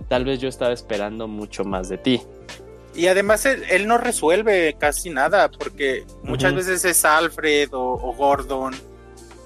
tal 0.09 0.25
vez 0.25 0.41
yo 0.41 0.49
estaba 0.49 0.73
esperando 0.73 1.29
mucho 1.29 1.65
más 1.65 1.89
de 1.89 1.99
ti. 1.99 2.23
Y 2.95 3.07
además 3.07 3.47
él, 3.47 3.87
no 3.87 3.99
resuelve 3.99 4.75
casi 4.79 5.11
nada, 5.11 5.51
porque 5.51 6.05
muchas 6.23 6.55
veces 6.55 6.85
es 6.85 7.05
Alfred 7.05 7.69
o, 7.73 8.15
Gordon 8.17 8.75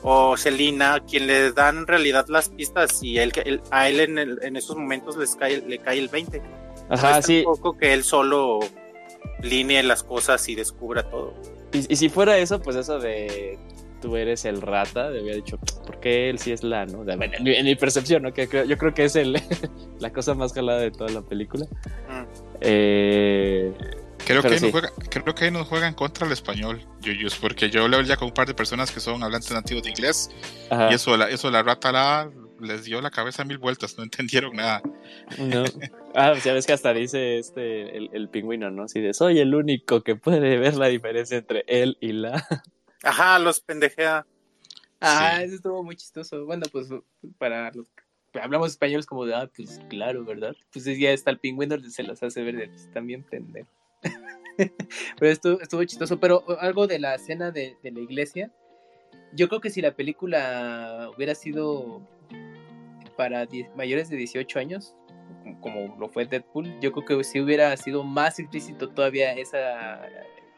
o 0.03 0.37
Selina 0.37 1.01
quien 1.01 1.27
le 1.27 1.53
dan 1.53 1.79
en 1.79 1.87
realidad 1.87 2.27
las 2.29 2.51
pistas 2.51 3.03
y 3.03 3.19
él, 3.19 3.33
a 3.71 3.89
él 3.89 4.01
en, 4.01 4.57
esos 4.57 4.77
momentos 4.77 5.17
les 5.17 5.35
cae, 5.35 5.61
le 5.61 5.79
cae 5.79 5.99
el 5.99 6.09
20. 6.09 6.43
Ajá, 6.89 7.23
sí. 7.23 7.43
poco 7.45 7.77
que 7.77 7.95
él 7.95 8.05
solo 8.05 8.61
línea 9.43 9.83
las 9.83 10.03
cosas 10.03 10.49
y 10.49 10.55
descubra 10.55 11.03
todo. 11.09 11.35
Y, 11.73 11.97
si 11.97 12.09
fuera 12.09 12.39
eso, 12.39 12.61
pues 12.61 12.77
eso 12.77 12.99
de 12.99 13.59
tú 14.01 14.17
eres 14.17 14.45
el 14.45 14.61
rata, 14.61 15.11
le 15.11 15.21
había 15.21 15.35
dicho, 15.35 15.59
¿por 15.87 15.99
qué 15.99 16.29
él 16.29 16.39
sí 16.39 16.53
es 16.53 16.63
la, 16.63 16.85
no? 16.85 17.05
en, 17.11 17.65
mi, 17.65 17.75
percepción, 17.75 18.23
¿no? 18.23 18.33
Que, 18.33 18.47
yo 18.69 18.77
creo 18.77 18.93
que 18.93 19.05
es 19.05 19.17
el, 19.17 19.41
la 19.99 20.13
cosa 20.13 20.35
más 20.35 20.53
jalada 20.53 20.81
de 20.81 20.91
toda 20.91 21.11
la 21.11 21.23
película. 21.23 21.67
Mm. 22.09 22.25
Eh, 22.61 23.73
Creo 24.27 24.43
que, 24.43 24.49
ahí 24.49 24.71
juega, 24.71 24.91
creo 25.11 25.35
que 25.35 25.45
ahí 25.45 25.51
nos 25.51 25.69
juegan 25.69 25.93
contra 25.93 26.27
el 26.27 26.33
español, 26.33 26.81
Yuyus, 27.01 27.37
porque 27.37 27.69
yo 27.69 27.87
leo 27.89 28.01
ya 28.01 28.17
con 28.17 28.29
un 28.29 28.35
par 28.35 28.47
de 28.47 28.55
personas 28.55 28.91
que 28.91 29.01
son 29.01 29.23
hablantes 29.23 29.51
nativos 29.51 29.83
de 29.83 29.91
inglés 29.91 30.31
y 30.91 30.95
eso, 30.95 31.17
la, 31.17 31.29
eso 31.29 31.51
la 31.51 31.63
rata 31.63 31.93
la, 31.93 32.31
les 32.61 32.85
dio 32.85 33.01
la 33.01 33.11
cabeza 33.11 33.45
mil 33.45 33.59
vueltas, 33.59 33.97
no 33.97 34.05
entendieron 34.05 34.55
nada. 34.57 34.83
No. 35.39 35.65
Ah, 36.15 36.35
ya 36.45 36.53
ves 36.53 36.67
que 36.67 36.73
hasta 36.73 36.93
dice 36.93 37.39
este 37.39 37.97
el, 37.97 38.11
el 38.13 38.29
pingüino, 38.29 38.71
¿no? 38.71 38.85
Así 38.85 39.01
de 39.01 39.15
soy 39.15 39.41
el 39.41 39.55
único 39.55 40.03
que 40.03 40.17
puede 40.17 40.59
ver 40.59 40.77
la 40.77 40.87
diferencia 40.87 41.37
entre 41.37 41.65
él 41.67 41.99
y 42.01 42.13
la. 42.13 42.47
Ajá, 43.03 43.39
los 43.39 43.61
pendejea. 43.61 44.27
Ah, 45.01 45.43
eso 45.43 45.57
estuvo 45.57 45.83
muy 45.83 45.97
chistoso. 45.97 46.47
Bueno, 46.47 46.65
pues 46.73 46.89
para 47.37 47.71
los 47.73 47.89
que 47.91 48.41
hablamos 48.41 48.71
españoles 48.71 49.07
como 49.07 49.27
de, 49.27 49.35
ah, 49.35 49.51
pues 49.55 49.81
claro, 49.89 50.25
¿verdad? 50.25 50.57
Pues 50.73 50.85
ya 50.85 51.11
está 51.11 51.31
el 51.31 51.39
pingüino, 51.39 51.79
se 51.91 52.03
los 52.03 52.23
hace 52.23 52.43
ver, 52.43 52.71
pues, 52.71 52.91
también 52.93 53.23
pendejo. 53.23 53.69
pero 55.19 55.33
esto 55.33 55.61
estuvo 55.61 55.85
chistoso. 55.85 56.19
Pero 56.21 56.45
algo 56.61 56.87
de 56.87 56.99
la 56.99 57.17
escena 57.17 57.51
de, 57.51 57.77
de 57.83 57.91
la 57.91 58.01
iglesia, 58.01 58.51
yo 59.35 59.49
creo 59.49 59.61
que 59.61 59.71
si 59.71 59.83
la 59.83 59.95
película 59.95 61.11
hubiera 61.15 61.35
sido 61.35 62.01
para 63.17 63.47
mayores 63.77 64.09
de 64.11 64.17
18 64.17 64.59
años, 64.59 64.95
como 65.61 65.97
lo 65.99 66.09
fue 66.09 66.27
Deadpool, 66.27 66.79
yo 66.81 66.93
creo 66.93 67.19
que 67.19 67.25
si 67.25 67.41
hubiera 67.41 67.77
sido 67.77 68.03
más 68.05 68.39
explícito 68.39 68.89
todavía 68.91 69.33
esa 69.35 70.03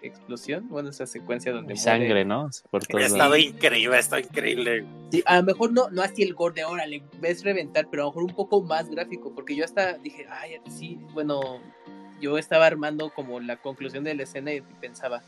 explosión, 0.03 0.69
bueno, 0.69 0.91
esa 0.91 1.07
secuencia 1.07 1.53
donde 1.53 1.77
sangre, 1.77 2.25
¿no? 2.25 2.49
Por 2.71 2.87
todo 2.87 3.01
estado 3.01 3.37
increíble, 3.37 3.99
está 3.99 4.21
increíble. 4.21 4.85
Sí, 5.11 5.23
a 5.27 5.39
lo 5.39 5.43
mejor 5.45 5.73
no, 5.73 5.89
no 5.91 6.03
así 6.03 6.23
el 6.23 6.35
gore 6.35 6.55
de 6.55 6.63
ahora, 6.63 6.87
le 6.87 7.03
ves 7.21 7.45
reventar, 7.45 7.89
pero 7.91 8.03
a 8.03 8.07
lo 8.07 8.11
mejor 8.11 8.25
un 8.25 8.37
poco 8.37 8.63
más 8.63 8.89
gráfico, 8.89 9.35
porque 9.35 9.57
yo 9.57 9.65
hasta 9.65 9.95
dije, 9.99 10.27
ay, 10.31 10.59
sí, 10.69 10.99
bueno, 11.13 11.61
yo 12.21 12.39
estaba 12.39 12.67
armando 12.67 13.11
como 13.11 13.41
la 13.41 13.57
conclusión 13.57 14.05
de 14.05 14.15
la 14.15 14.23
escena 14.23 14.53
y 14.53 14.61
pensaba, 14.81 15.23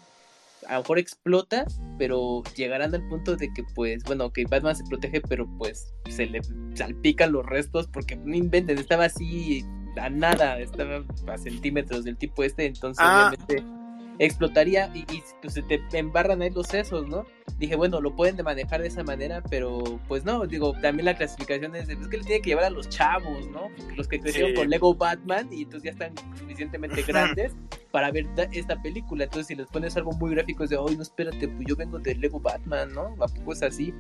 a 0.67 0.75
lo 0.75 0.81
mejor 0.81 0.99
explota, 0.99 1.67
pero 1.99 2.43
llegarán 2.57 2.95
al 2.95 3.07
punto 3.09 3.37
de 3.37 3.53
que, 3.53 3.65
pues, 3.75 4.03
bueno, 4.05 4.33
que 4.33 4.45
Batman 4.45 4.77
se 4.77 4.85
protege, 4.85 5.21
pero 5.21 5.49
pues 5.59 5.93
se 6.09 6.27
le 6.27 6.41
salpican 6.75 7.33
los 7.33 7.47
restos 7.47 7.87
porque 7.89 8.17
no 8.17 8.35
inventen, 8.35 8.79
estaba 8.79 9.05
así 9.07 9.65
a 10.01 10.11
nada, 10.11 10.59
estaba 10.61 11.05
a 11.29 11.39
centímetros 11.39 12.05
del 12.05 12.17
tipo 12.17 12.45
este, 12.45 12.67
entonces 12.67 13.05
ah. 13.07 13.31
obviamente 13.31 13.78
explotaría 14.19 14.91
y, 14.95 15.05
pues 15.41 15.55
se 15.55 15.63
te 15.63 15.81
embarran 15.93 16.43
ahí 16.43 16.51
los 16.51 16.67
sesos, 16.67 17.09
¿no? 17.09 17.25
Dije, 17.59 17.77
bueno, 17.77 18.01
lo 18.01 18.15
pueden 18.15 18.37
de 18.37 18.43
manejar 18.43 18.83
de 18.83 18.89
esa 18.89 19.05
manera, 19.05 19.43
pero 19.49 19.83
pues 20.09 20.25
no, 20.25 20.47
digo, 20.47 20.73
también 20.81 21.07
la 21.07 21.17
clasificación 21.17 21.75
es, 21.77 21.89
es 21.89 22.09
que 22.09 22.19
le 22.19 22.25
tiene 22.25 22.43
que 22.43 22.51
llevar 22.51 22.65
a 22.65 22.71
los 22.71 22.89
chavos, 22.89 23.49
¿no? 23.49 23.69
Los 23.97 24.09
que 24.09 24.21
crecieron 24.21 24.55
con 24.55 24.69
Lego 24.69 24.95
Batman 24.95 25.49
y 25.53 25.63
entonces 25.63 25.85
ya 25.85 25.91
están 25.91 26.37
suficientemente 26.37 27.03
grandes 27.07 27.55
para 27.91 28.11
ver 28.11 28.27
esta 28.53 28.81
película. 28.83 29.25
Entonces, 29.25 29.47
si 29.47 29.55
les 29.55 29.67
pones 29.69 29.97
algo 29.97 30.13
muy 30.13 30.33
gráfico, 30.33 30.65
es 30.65 30.71
de, 30.71 30.77
oye, 30.77 30.97
no, 30.97 31.03
espérate, 31.03 31.49
pues 31.49 31.67
yo 31.67 31.77
vengo 31.77 31.99
de 31.99 32.15
Lego 32.15 32.41
Batman, 32.41 32.93
¿no? 32.93 33.15
¿A 33.21 33.29
poco 33.29 33.53
es 33.53 33.63
así? 33.63 33.95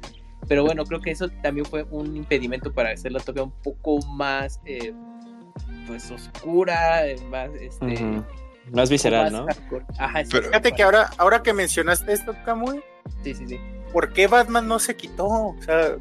Pero 0.48 0.64
bueno, 0.64 0.84
creo 0.84 1.00
que 1.00 1.10
eso 1.10 1.28
también 1.42 1.66
fue 1.66 1.84
un 1.90 2.16
impedimento 2.16 2.72
para 2.72 2.90
hacerla 2.90 3.20
todavía 3.20 3.44
un 3.44 3.62
poco 3.62 3.98
más, 4.06 4.60
eh, 4.64 4.92
pues, 5.86 6.10
oscura, 6.10 7.02
más, 7.30 7.50
este... 7.60 8.22
Más 8.72 8.90
visceral, 8.90 9.32
¿no? 9.32 9.46
Ajá, 9.98 10.24
Fíjate 10.24 10.72
que 10.72 10.82
ahora, 10.82 11.10
ahora 11.18 11.42
que 11.42 11.52
mencionaste 11.52 12.12
esto, 12.12 12.34
Camuy, 12.44 12.80
sí, 13.22 13.34
sí, 13.34 13.46
sí. 13.46 13.58
¿por 13.92 14.12
qué 14.12 14.26
Batman 14.26 14.68
no 14.68 14.78
se 14.78 14.96
quitó? 14.96 15.26
O 15.26 15.56
sea, 15.62 15.96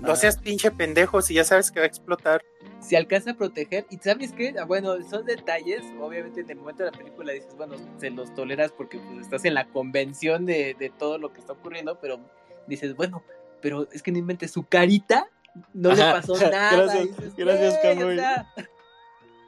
no 0.00 0.16
seas 0.16 0.38
pinche 0.38 0.70
pendejo 0.70 1.22
si 1.22 1.34
ya 1.34 1.44
sabes 1.44 1.70
que 1.70 1.80
va 1.80 1.84
a 1.84 1.88
explotar. 1.88 2.42
Se 2.80 2.96
alcanza 2.96 3.32
a 3.32 3.34
proteger, 3.34 3.86
y 3.90 3.98
¿sabes 3.98 4.32
qué? 4.32 4.54
Ah, 4.58 4.64
bueno, 4.64 4.94
son 5.08 5.24
detalles, 5.24 5.82
obviamente 6.00 6.40
en 6.40 6.50
el 6.50 6.56
momento 6.58 6.84
de 6.84 6.90
la 6.92 6.96
película 6.96 7.32
dices, 7.32 7.54
bueno, 7.56 7.74
se 7.98 8.10
los 8.10 8.32
toleras 8.34 8.70
porque 8.70 8.98
pues, 8.98 9.20
estás 9.22 9.44
en 9.44 9.54
la 9.54 9.66
convención 9.66 10.46
de, 10.46 10.76
de 10.78 10.90
todo 10.90 11.18
lo 11.18 11.32
que 11.32 11.40
está 11.40 11.54
ocurriendo, 11.54 11.98
pero 12.00 12.20
dices, 12.68 12.94
bueno, 12.94 13.22
pero 13.60 13.88
es 13.92 14.02
que 14.02 14.12
no 14.12 14.18
inventes 14.18 14.52
su 14.52 14.64
carita, 14.64 15.28
no 15.74 15.92
le 15.92 16.02
pasó 16.02 16.36
nada. 16.38 16.70
Gracias, 16.86 17.36
gracias, 17.36 17.78
Camuy. 17.82 18.20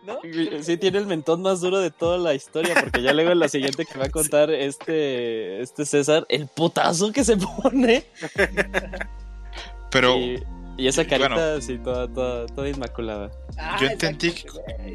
Sí, 0.63 0.77
tiene 0.77 0.99
el 0.99 1.07
mentón 1.07 1.43
más 1.43 1.61
duro 1.61 1.79
de 1.79 1.91
toda 1.91 2.19
la 2.19 2.35
historia, 2.35 2.75
porque 2.81 3.03
ya 3.03 3.13
luego 3.13 3.31
en 3.31 3.39
la 3.39 3.49
siguiente 3.49 3.85
que 3.85 3.99
va 3.99 4.07
a 4.07 4.11
contar 4.11 4.51
este, 4.51 5.61
este 5.61 5.85
César, 5.85 6.27
el 6.29 6.47
putazo 6.49 7.13
que 7.13 7.25
se 7.25 7.37
pone. 7.37 8.05
Pero. 9.91 10.17
Y, 10.17 10.43
esa 10.79 11.07
carita, 11.07 11.61
sí, 11.61 11.77
toda, 11.77 12.09
toda, 12.09 12.47
toda 12.47 12.67
inmaculada. 12.67 13.31
yo, 13.79 13.87
entendí, 13.87 14.33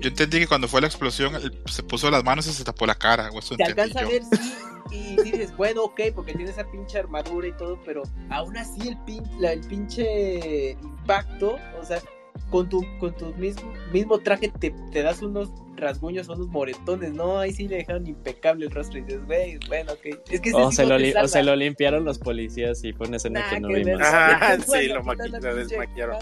yo 0.02 0.10
entendí 0.10 0.40
que 0.40 0.48
cuando 0.48 0.68
fue 0.68 0.82
la 0.82 0.88
explosión 0.88 1.34
se 1.68 1.84
puso 1.84 2.10
las 2.10 2.24
manos 2.24 2.48
y 2.48 2.54
se 2.54 2.64
tapó 2.64 2.88
la 2.88 2.96
cara. 2.96 3.30
Te 3.56 3.64
alcanza 3.64 4.00
a 4.00 4.06
ver, 4.06 4.24
sí, 4.24 4.54
y 4.90 5.22
dices, 5.22 5.56
bueno, 5.56 5.84
ok, 5.84 6.02
porque 6.16 6.34
tiene 6.34 6.50
esa 6.50 6.64
pinche 6.72 6.98
armadura 6.98 7.48
y 7.48 7.52
todo, 7.52 7.80
pero 7.86 8.02
aún 8.32 8.58
así 8.58 8.88
el, 8.88 8.98
pin, 9.06 9.24
el 9.44 9.62
pinche 9.62 10.72
impacto, 10.72 11.58
o 11.80 11.86
sea, 11.86 12.02
con 12.50 12.70
tu, 12.70 12.84
con 13.00 13.16
tu 13.16 13.34
mismo, 13.36 13.74
mismo 13.92 14.20
traje 14.20 14.50
te, 14.50 14.74
te 14.92 15.02
das 15.02 15.22
unos 15.22 15.52
rasguños, 15.76 16.28
unos 16.30 16.48
moretones, 16.48 17.14
¿no? 17.14 17.40
Ahí 17.40 17.52
sí 17.52 17.68
le 17.68 17.78
dejaron 17.78 18.08
impecable 18.08 18.66
el 18.66 18.72
rostro 18.72 19.00
y 19.00 19.02
dices, 19.02 19.26
güey, 19.26 19.60
bueno, 19.68 19.94
ok. 19.94 20.20
Es 20.30 20.42
que 20.42 20.54
o, 20.54 20.72
se 20.72 20.86
lo 20.86 20.96
o 20.96 21.28
se 21.28 21.44
lo 21.44 21.56
limpiaron 21.56 22.06
los 22.06 22.20
policías 22.20 22.84
y 22.84 22.94
fue 22.94 23.08
una 23.08 23.18
escena 23.18 23.44
que 23.50 23.60
no 23.60 23.68
vimos. 23.70 24.02
Ah, 24.04 24.58
sí, 24.66 24.88
lo, 24.88 25.56
desmaquillaron. 25.56 26.18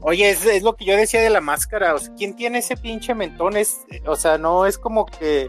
Oye, 0.00 0.30
es, 0.30 0.44
es, 0.44 0.62
lo 0.62 0.76
que 0.76 0.84
yo 0.84 0.96
decía 0.96 1.20
de 1.20 1.30
la 1.30 1.40
máscara, 1.40 1.94
o 1.94 1.98
sea, 1.98 2.14
¿quién 2.14 2.36
tiene 2.36 2.58
ese 2.58 2.76
pinche 2.76 3.14
mentón? 3.14 3.56
Es, 3.56 3.80
o 4.06 4.14
sea, 4.14 4.38
no 4.38 4.66
es 4.66 4.78
como 4.78 5.06
que 5.06 5.48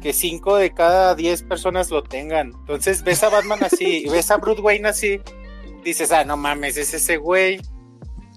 que 0.00 0.12
cinco 0.12 0.56
de 0.56 0.72
cada 0.72 1.14
diez 1.14 1.42
personas 1.42 1.90
lo 1.90 2.02
tengan. 2.02 2.52
Entonces 2.60 3.02
ves 3.02 3.22
a 3.22 3.30
Batman 3.30 3.64
así, 3.64 4.04
ves 4.10 4.30
a 4.30 4.36
Bruce 4.36 4.60
Wayne 4.60 4.88
así, 4.88 5.20
dices, 5.84 6.12
ah, 6.12 6.24
no 6.24 6.36
mames, 6.36 6.76
es 6.76 6.94
ese 6.94 7.16
güey. 7.16 7.60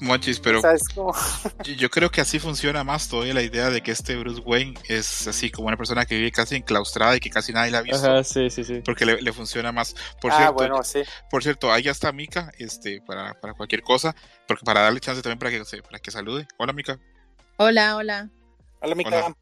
Mochis, 0.01 0.39
pero 0.39 0.61
yo 1.77 1.89
creo 1.89 2.09
que 2.09 2.21
así 2.21 2.39
funciona 2.39 2.83
más 2.83 3.07
todavía 3.07 3.35
la 3.35 3.43
idea 3.43 3.69
de 3.69 3.81
que 3.81 3.91
este 3.91 4.15
Bruce 4.17 4.41
Wayne 4.41 4.73
es 4.89 5.27
así 5.27 5.51
como 5.51 5.67
una 5.67 5.77
persona 5.77 6.05
que 6.05 6.15
vive 6.15 6.31
casi 6.31 6.55
enclaustrada 6.55 7.15
y 7.15 7.19
que 7.19 7.29
casi 7.29 7.53
nadie 7.53 7.71
la 7.71 7.77
ha 7.77 7.81
visto. 7.83 8.23
sí, 8.23 8.49
sí, 8.49 8.63
sí. 8.63 8.81
Porque 8.83 9.05
le, 9.05 9.33
funciona 9.33 9.71
más. 9.71 9.95
Por 10.19 10.31
ah, 10.31 10.37
cierto, 10.37 11.07
por 11.29 11.43
cierto, 11.43 11.71
ahí 11.71 11.83
ya 11.83 11.91
está 11.91 12.11
Mika, 12.11 12.51
este, 12.57 13.01
para, 13.01 13.39
para 13.39 13.53
cualquier 13.53 13.83
cosa, 13.83 14.15
porque 14.47 14.65
para 14.65 14.81
darle 14.81 14.99
chance 14.99 15.21
también 15.21 15.37
para 15.37 15.51
que, 15.51 15.81
para 15.83 15.99
que 15.99 16.11
salude. 16.11 16.47
Hola, 16.57 16.73
Mika. 16.73 16.99
Hola, 17.57 17.95
hola. 17.95 18.29
Hola, 18.81 18.95
Mika. 18.95 19.35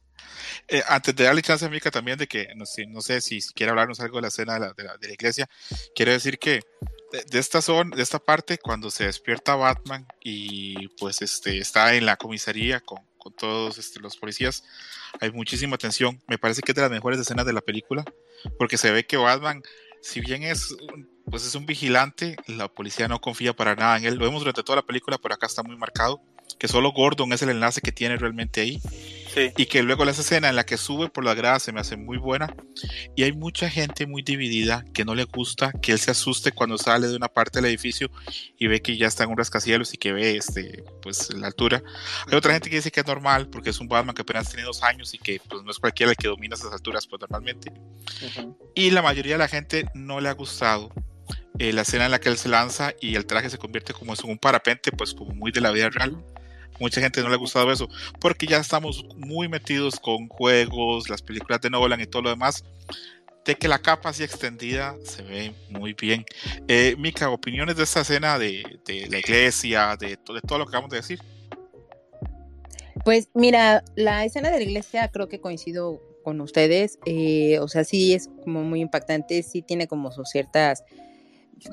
Eh, 0.68 0.84
antes 0.88 1.16
de 1.16 1.24
darle 1.24 1.42
chance 1.42 1.66
a 1.66 1.70
Mika 1.70 1.90
también 1.90 2.18
de 2.18 2.28
que, 2.28 2.50
no 2.56 2.66
sé, 2.66 2.86
no 2.86 3.00
sé 3.00 3.22
si, 3.22 3.40
quiere 3.56 3.70
hablarnos 3.70 4.02
algo 4.02 4.18
de 4.18 4.24
la 4.24 4.28
escena 4.28 4.56
de 4.56 4.60
la, 4.60 4.74
de 4.74 4.84
la, 4.84 4.98
de 4.98 5.08
la 5.08 5.14
iglesia, 5.14 5.50
quiero 5.96 6.12
decir 6.12 6.38
que 6.38 6.60
de, 7.12 7.40
esta 7.40 7.62
zona, 7.62 7.96
de 7.96 8.02
esta 8.02 8.20
parte, 8.20 8.58
cuando 8.58 8.92
se 8.92 9.06
despierta 9.06 9.56
Batman 9.56 10.08
y 10.22 10.88
pues 11.00 11.22
este 11.22 11.58
está 11.58 11.96
en 11.96 12.06
la 12.06 12.18
comisaría 12.18 12.80
con, 12.80 13.00
con 13.18 13.34
todos 13.34 13.78
este, 13.78 14.00
los 14.00 14.18
policías, 14.18 14.64
hay 15.20 15.32
muchísima 15.32 15.78
tensión. 15.78 16.22
Me 16.28 16.38
parece 16.38 16.62
que 16.62 16.72
es 16.72 16.76
de 16.76 16.82
las 16.82 16.92
mejores 16.92 17.20
escenas 17.20 17.46
de 17.46 17.54
la 17.54 17.62
película, 17.62 18.04
porque 18.58 18.78
se 18.78 18.92
ve 18.92 19.06
que 19.06 19.18
Batman, 19.18 19.62
si 20.02 20.22
bien 20.22 20.44
es 20.44 20.76
pues 21.30 21.46
es 21.46 21.56
un 21.56 21.66
vigilante, 21.66 22.38
la 22.48 22.68
policía 22.68 23.08
no 23.08 23.22
confía 23.22 23.54
para 23.54 23.76
nada 23.76 23.98
en 23.98 24.06
él. 24.06 24.16
Lo 24.16 24.26
vemos 24.26 24.42
durante 24.42 24.64
toda 24.64 24.78
la 24.78 24.86
película, 24.86 25.18
pero 25.20 25.36
acá 25.36 25.46
está 25.46 25.62
muy 25.62 25.78
marcado 25.78 26.22
que 26.58 26.68
solo 26.68 26.92
Gordon 26.92 27.32
es 27.34 27.42
el 27.42 27.50
enlace 27.50 27.82
que 27.82 27.92
tiene 27.92 28.18
realmente 28.18 28.62
ahí. 28.62 28.82
Y 29.56 29.68
que 29.68 29.84
luego 29.84 30.04
la 30.06 30.12
escena 30.12 30.50
en 30.50 30.56
la 30.56 30.66
que 30.66 30.76
sube 30.76 31.08
por 31.08 31.24
la 31.24 31.34
grada 31.34 31.60
se 31.60 31.72
me 31.72 31.80
hace 31.80 31.96
muy 31.96 32.18
buena. 32.18 32.54
Y 33.16 33.24
hay 33.24 33.32
mucha 33.32 33.70
gente 33.70 34.08
muy 34.08 34.22
dividida 34.22 34.84
que 34.94 35.06
no 35.06 35.16
le 35.16 35.24
gusta 35.26 35.72
que 35.72 35.92
él 35.92 36.00
se 36.00 36.12
asuste 36.12 36.52
cuando 36.52 36.78
sale 36.78 37.08
de 37.08 37.16
una 37.16 37.28
parte 37.28 37.60
del 37.60 37.70
edificio 37.70 38.10
y 38.58 38.68
ve 38.68 38.82
que 38.82 38.98
ya 38.98 39.08
está 39.08 39.24
en 39.24 39.30
un 39.30 39.38
rascacielos 39.38 39.94
y 39.94 39.98
que 39.98 40.12
ve 40.12 40.36
este, 40.36 40.84
pues, 41.02 41.34
la 41.34 41.48
altura. 41.48 41.82
Hay 42.28 42.36
otra 42.36 42.54
gente 42.54 42.70
que 42.70 42.78
dice 42.78 42.92
que 42.92 43.02
es 43.02 43.08
normal 43.08 43.50
porque 43.50 43.70
es 43.70 43.80
un 43.80 43.88
Batman 43.88 44.16
que 44.16 44.24
apenas 44.24 44.50
tiene 44.50 44.64
dos 44.64 44.84
años 44.84 45.14
y 45.14 45.20
que 45.20 45.40
pues, 45.48 45.64
no 45.64 45.72
es 45.72 45.80
cualquiera 45.80 46.12
el 46.12 46.18
que 46.18 46.28
domina 46.28 46.56
esas 46.56 46.74
alturas 46.74 47.08
pues, 47.08 47.22
normalmente. 47.22 47.72
Y 48.76 48.92
la 48.92 49.02
mayoría 49.02 49.34
de 49.34 49.40
la 49.40 49.48
gente 49.48 49.86
no 49.94 50.20
le 50.20 50.30
ha 50.30 50.34
gustado 50.34 50.92
eh, 51.60 51.72
la 51.72 51.84
escena 51.84 52.06
en 52.06 52.12
la 52.12 52.20
que 52.20 52.30
él 52.30 52.38
se 52.38 52.50
lanza 52.50 52.94
y 53.00 53.16
el 53.16 53.26
traje 53.26 53.50
se 53.50 53.58
convierte 53.58 53.94
como 53.94 54.14
en 54.14 54.30
un 54.30 54.38
parapente, 54.38 54.92
pues 54.92 55.14
como 55.14 55.34
muy 55.34 55.52
de 55.52 55.62
la 55.62 55.72
vida 55.72 55.90
real 55.90 56.18
mucha 56.80 57.02
gente 57.02 57.22
no 57.22 57.30
le 57.30 57.36
ha 57.36 57.38
gustado 57.38 57.72
eso, 57.72 57.88
porque 58.20 58.48
ya 58.48 58.58
estamos 58.58 59.06
muy 59.16 59.48
metidos 59.48 60.00
con 60.00 60.28
juegos, 60.28 61.10
las 61.10 61.22
películas 61.22 61.62
de 61.62 61.70
Nolan 61.70 62.02
y 62.02 62.08
todo 62.08 62.24
lo 62.24 62.30
demás, 62.30 62.64
de 63.46 63.56
que 63.56 63.68
la 63.68 63.80
capa 63.80 64.10
así 64.10 64.24
extendida 64.24 64.96
se 65.04 65.24
ve 65.24 65.54
muy 65.70 65.94
bien. 65.94 66.26
Eh, 66.68 66.96
Mika, 66.98 67.30
opiniones 67.30 67.78
de 67.78 67.84
esta 67.84 68.02
escena 68.02 68.38
de, 68.38 68.64
la 69.10 69.18
iglesia, 69.18 69.96
de, 70.00 70.10
de 70.10 70.42
todo 70.42 70.60
lo 70.60 70.66
que 70.66 70.70
acabamos 70.70 70.92
de 70.92 70.98
decir. 70.98 71.20
Pues 73.04 73.30
mira, 73.34 73.84
la 73.96 74.26
escena 74.26 74.52
de 74.52 74.58
la 74.58 74.64
iglesia 74.64 75.08
creo 75.08 75.30
que 75.30 75.40
coincido 75.40 76.02
con 76.24 76.42
ustedes, 76.42 77.00
eh, 77.06 77.60
o 77.60 77.68
sea, 77.68 77.84
sí 77.84 78.14
es 78.14 78.30
como 78.44 78.64
muy 78.64 78.82
impactante, 78.82 79.42
sí 79.42 79.62
tiene 79.62 79.88
como 79.88 80.12
sus 80.12 80.30
ciertas 80.30 80.84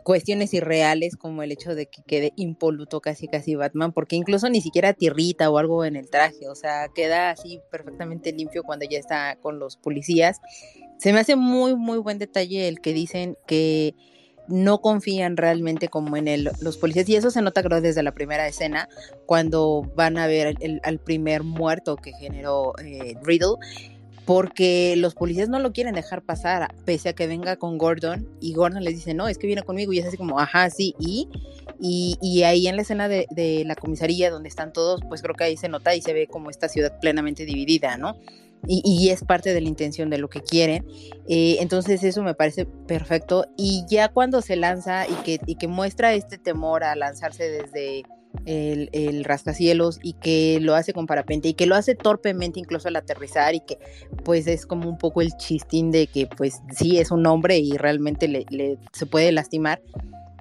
cuestiones 0.02 0.52
irreales 0.54 1.16
como 1.16 1.42
el 1.42 1.52
hecho 1.52 1.74
de 1.74 1.86
que 1.86 2.02
quede 2.02 2.32
impoluto 2.36 3.00
casi 3.00 3.28
casi 3.28 3.54
Batman, 3.54 3.92
porque 3.92 4.16
incluso 4.16 4.48
ni 4.48 4.60
siquiera 4.60 4.92
tierrita 4.92 5.50
o 5.50 5.58
algo 5.58 5.84
en 5.84 5.96
el 5.96 6.10
traje, 6.10 6.48
o 6.48 6.54
sea, 6.54 6.88
queda 6.94 7.30
así 7.30 7.60
perfectamente 7.70 8.32
limpio 8.32 8.62
cuando 8.62 8.86
ya 8.88 8.98
está 8.98 9.36
con 9.36 9.58
los 9.58 9.76
policías. 9.76 10.40
Se 10.98 11.12
me 11.12 11.20
hace 11.20 11.36
muy, 11.36 11.76
muy 11.76 11.98
buen 11.98 12.18
detalle 12.18 12.68
el 12.68 12.80
que 12.80 12.92
dicen 12.92 13.36
que 13.46 13.94
no 14.48 14.80
confían 14.80 15.36
realmente 15.36 15.88
como 15.88 16.16
en 16.16 16.28
el, 16.28 16.50
los 16.60 16.76
policías 16.78 17.08
y 17.08 17.16
eso 17.16 17.30
se 17.30 17.42
nota 17.42 17.62
creo 17.62 17.80
desde 17.80 18.02
la 18.02 18.12
primera 18.12 18.46
escena 18.46 18.88
cuando 19.26 19.82
van 19.94 20.18
a 20.18 20.26
ver 20.26 20.54
el, 20.60 20.80
al 20.84 21.00
primer 21.00 21.42
muerto 21.42 21.96
que 21.96 22.12
generó 22.12 22.72
eh, 22.78 23.16
Riddle 23.22 23.56
porque 24.26 24.94
los 24.96 25.14
policías 25.14 25.48
no 25.48 25.60
lo 25.60 25.72
quieren 25.72 25.94
dejar 25.94 26.20
pasar, 26.20 26.74
pese 26.84 27.10
a 27.10 27.12
que 27.14 27.28
venga 27.28 27.56
con 27.56 27.78
Gordon, 27.78 28.28
y 28.40 28.54
Gordon 28.54 28.82
les 28.82 28.96
dice, 28.96 29.14
no, 29.14 29.28
es 29.28 29.38
que 29.38 29.46
viene 29.46 29.62
conmigo, 29.62 29.92
y 29.92 30.00
es 30.00 30.06
así 30.06 30.16
como, 30.16 30.40
ajá, 30.40 30.68
sí, 30.68 30.94
y, 30.98 31.28
y, 31.80 32.42
ahí 32.42 32.66
en 32.66 32.74
la 32.74 32.82
escena 32.82 33.08
de, 33.08 33.26
de, 33.30 33.64
la 33.64 33.76
comisaría 33.76 34.30
donde 34.30 34.48
están 34.48 34.72
todos, 34.72 35.00
pues 35.08 35.22
creo 35.22 35.36
que 35.36 35.44
ahí 35.44 35.56
se 35.56 35.68
nota 35.68 35.94
y 35.94 36.02
se 36.02 36.12
ve 36.12 36.26
como 36.26 36.50
esta 36.50 36.68
ciudad 36.68 36.98
plenamente 37.00 37.44
dividida, 37.44 37.96
¿no? 37.96 38.18
Y, 38.66 38.82
y 38.84 39.10
es 39.10 39.22
parte 39.22 39.54
de 39.54 39.60
la 39.60 39.68
intención 39.68 40.10
de 40.10 40.18
lo 40.18 40.28
que 40.28 40.40
quieren. 40.40 40.84
Eh, 41.28 41.58
entonces 41.60 42.02
eso 42.02 42.22
me 42.22 42.34
parece 42.34 42.64
perfecto. 42.64 43.46
Y 43.56 43.84
ya 43.88 44.08
cuando 44.08 44.42
se 44.42 44.56
lanza 44.56 45.06
y 45.06 45.14
que, 45.22 45.40
y 45.46 45.54
que 45.54 45.68
muestra 45.68 46.14
este 46.14 46.36
temor 46.36 46.82
a 46.82 46.96
lanzarse 46.96 47.48
desde 47.48 48.02
el, 48.44 48.90
el, 48.92 49.24
rascacielos 49.24 49.98
y 50.02 50.14
que 50.14 50.58
lo 50.60 50.74
hace 50.74 50.92
con 50.92 51.06
parapente 51.06 51.48
y 51.48 51.54
que 51.54 51.66
lo 51.66 51.74
hace 51.74 51.94
torpemente 51.94 52.60
incluso 52.60 52.88
al 52.88 52.96
aterrizar 52.96 53.54
y 53.54 53.60
que 53.60 53.78
pues 54.24 54.46
es 54.46 54.66
como 54.66 54.88
un 54.88 54.98
poco 54.98 55.22
el 55.22 55.32
chistín 55.36 55.90
de 55.90 56.06
que 56.06 56.26
pues 56.26 56.60
sí 56.76 56.98
es 56.98 57.10
un 57.10 57.26
hombre 57.26 57.58
y 57.58 57.76
realmente 57.76 58.28
le, 58.28 58.78
se 58.92 59.06
puede 59.06 59.32
lastimar. 59.32 59.80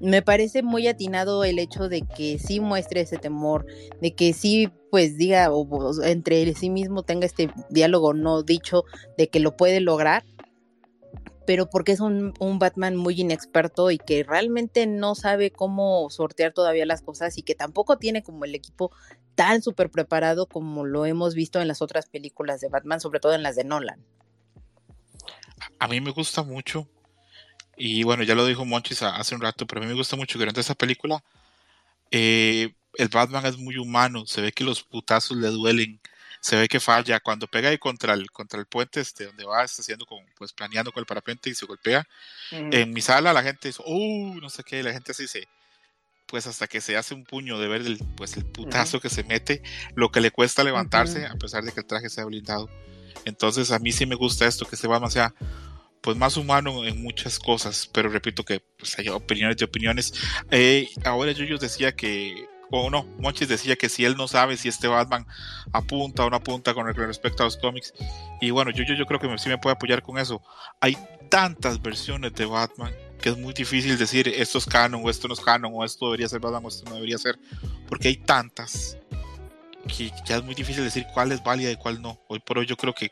Me 0.02 0.22
parece 0.22 0.62
muy 0.62 0.88
atinado 0.88 1.46
el 1.46 1.58
hecho 1.58 1.88
de 1.88 2.02
que 2.02 2.38
sí 2.38 2.60
muestre 2.60 3.02
ese 3.02 3.18
temor, 3.18 3.66
de 4.02 4.14
que 4.14 4.34
sí 4.34 4.70
pues 4.92 5.18
diga 5.18 5.52
o, 5.52 6.04
entre 6.04 6.54
sí 6.54 6.70
mismo 6.70 7.04
tenga 7.04 7.26
este 7.26 7.50
diálogo 7.70 8.14
no 8.14 8.44
dicho 8.44 8.84
de 9.18 9.30
que 9.30 9.40
lo 9.40 9.56
puede 9.56 9.80
lograr 9.80 10.24
pero 11.46 11.70
porque 11.70 11.92
es 11.92 12.00
un, 12.00 12.34
Batman 12.60 12.96
muy 12.96 13.20
inexperto 13.22 13.92
y 13.92 13.98
que 13.98 14.24
realmente 14.24 14.88
no 14.88 15.16
sabe 15.16 15.52
cómo 15.52 16.10
sortear 16.10 16.54
todavía 16.54 16.86
las 16.86 17.02
cosas 17.02 17.38
y 17.38 17.44
que 17.44 17.56
tampoco 17.56 17.98
tiene 17.98 18.24
como 18.24 18.46
el 18.46 18.56
equipo 18.56 18.92
tan 19.36 19.62
súper 19.62 19.90
preparado 19.90 20.48
como 20.48 20.86
lo 20.86 21.06
hemos 21.06 21.36
visto 21.36 21.62
en 21.62 21.68
las 21.68 21.82
otras 21.82 22.08
películas 22.08 22.62
de 22.62 22.70
Batman, 22.70 23.02
sobre 23.02 23.20
todo 23.20 23.34
en 23.34 23.44
las 23.44 23.56
de 23.56 23.66
Nolan. 23.66 24.04
A 25.80 25.88
mí 25.88 26.00
me 26.00 26.12
gusta 26.12 26.44
mucho, 26.44 26.88
y 27.78 28.04
bueno, 28.04 28.24
ya 28.24 28.36
lo 28.36 28.46
dijo 28.46 28.66
Monchis 28.66 29.02
hace 29.04 29.36
un 29.36 29.42
rato, 29.42 29.68
pero 29.68 29.82
a 29.82 29.84
mí 29.84 29.90
me 29.90 29.98
gusta 29.98 30.16
mucho 30.16 30.34
que 30.34 30.40
durante 30.40 30.62
esa 30.62 30.76
película 30.76 31.24
eh, 32.12 32.74
el 32.98 33.10
Batman 33.10 33.46
es 33.46 33.58
muy 33.58 33.78
humano, 33.78 34.26
se 34.26 34.42
ve 34.42 34.52
que 34.52 34.64
los 34.64 34.84
putazos 34.84 35.38
le 35.38 35.50
duelen, 35.50 36.00
se 36.46 36.56
ve 36.56 36.68
que 36.68 36.80
falla. 36.80 37.20
Cuando 37.20 37.48
pega 37.48 37.70
ahí 37.70 37.80
contra 37.80 38.14
el, 38.14 38.30
contra 38.30 38.60
el 38.60 38.68
puente, 38.68 39.00
este, 39.00 39.26
donde 39.26 39.46
va, 39.46 39.64
está 39.64 39.82
haciendo 39.82 40.06
como, 40.06 40.24
pues 40.38 40.54
planeando 40.54 40.92
con 40.92 41.02
el 41.02 41.08
parapente 41.08 41.50
y 41.50 41.56
se 41.56 41.66
golpea. 41.66 42.08
En 42.52 42.94
mi 42.94 43.02
sala 43.02 43.34
la 43.34 43.42
gente 43.42 43.70
dice, 43.70 43.82
uh, 43.84 44.36
no 44.40 44.52
sé 44.52 44.64
qué, 44.64 44.84
la 44.84 44.94
gente 44.94 45.12
así 45.12 45.28
se, 45.28 45.48
pues 46.28 46.46
hasta 46.46 46.68
que 46.68 46.82
se 46.82 46.98
hace 46.98 47.16
un 47.16 47.26
puño 47.26 47.58
de 47.58 47.68
ver 47.68 47.82
el, 47.82 47.98
pues 48.16 48.38
el 48.38 48.46
putazo 48.46 49.02
que 49.02 49.10
se 49.10 49.24
mete, 49.24 49.64
lo 49.96 50.12
que 50.12 50.22
le 50.22 50.30
cuesta 50.30 50.64
levantarse, 50.64 51.26
a 51.26 51.34
pesar 51.34 51.64
de 51.64 51.72
que 51.72 51.80
el 51.80 51.88
traje 51.88 52.10
sea 52.10 52.26
blindado. 52.26 52.70
Entonces 53.26 53.72
a 53.72 53.80
mí 53.80 53.92
sí 53.92 54.06
me 54.06 54.14
gusta 54.14 54.46
esto, 54.46 54.68
que 54.68 54.76
se 54.76 54.88
va 54.88 55.10
sea 55.10 55.34
pues 56.02 56.16
más 56.16 56.38
humano 56.38 56.86
en 56.86 57.02
muchas 57.02 57.40
cosas, 57.40 57.90
pero 57.92 58.10
repito 58.10 58.44
que 58.44 58.60
pues, 58.78 59.00
hay 59.00 59.10
opiniones 59.10 59.58
de 59.58 59.66
opiniones. 59.66 60.14
Eh, 60.52 60.88
ahora 61.06 61.32
yo 61.32 61.58
decía 61.58 61.96
que 61.96 62.48
o 62.72 62.90
no, 62.90 63.04
Monchis 63.20 63.48
decía 63.48 63.76
que 63.76 63.90
si 63.90 64.06
él 64.06 64.16
no 64.18 64.28
sabe 64.28 64.58
si 64.58 64.68
este 64.68 64.88
Batman 64.88 65.26
apunta 65.72 66.26
o 66.26 66.30
no 66.30 66.38
apunta 66.38 66.74
con 66.74 66.88
respecto 66.94 67.44
a 67.44 67.46
los 67.46 67.58
cómics. 67.58 67.94
Y 68.42 68.52
bueno, 68.52 68.72
yo, 68.72 68.84
yo, 68.84 68.96
yo 68.96 69.06
creo 69.06 69.20
que 69.20 69.38
sí 69.38 69.50
me 69.50 69.58
puede 69.58 69.76
apoyar 69.76 70.02
con 70.02 70.18
eso. 70.18 70.42
Hay 70.80 70.98
tantas 71.30 71.82
versiones 71.82 72.34
de 72.34 72.46
Batman 72.46 72.94
que 73.22 73.30
es 73.30 73.38
muy 73.38 73.54
difícil 73.54 73.98
decir 73.98 74.28
esto 74.28 74.58
es 74.58 74.66
canon 74.66 75.02
o 75.04 75.10
esto 75.10 75.28
no 75.28 75.34
es 75.34 75.40
canon 75.40 75.72
o 75.74 75.84
esto 75.84 76.06
debería 76.06 76.28
ser 76.28 76.40
Batman 76.40 76.66
o 76.66 76.68
esto 76.68 76.88
no 76.90 76.96
debería 76.96 77.18
ser, 77.18 77.40
porque 77.88 78.10
hay 78.10 78.18
tantas 78.18 78.98
que 79.88 80.12
ya 80.26 80.38
es 80.38 80.44
muy 80.44 80.56
difícil 80.56 80.84
decir 80.84 81.06
cuál 81.14 81.32
es 81.32 81.44
válida 81.44 81.72
y 81.72 81.76
cuál 81.76 82.02
no. 82.02 82.20
Hoy 82.28 82.40
por 82.40 82.60
hoy 82.60 82.66
yo 82.66 82.76
creo 82.76 82.94
que 82.94 83.12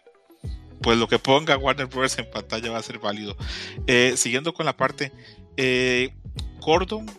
pues 0.81 0.97
lo 0.97 1.07
que 1.07 1.17
ponga 1.17 1.57
Warner 1.57 1.87
Bros. 1.87 2.17
en 2.19 2.29
pantalla 2.29 2.71
va 2.71 2.77
a 2.77 2.83
ser 2.83 2.99
válido. 2.99 3.35
Eh, 3.87 4.15
siguiendo 4.17 4.53
con 4.53 4.65
la 4.65 4.75
parte, 4.75 5.11
eh, 5.55 6.13
Gordon 6.59 7.09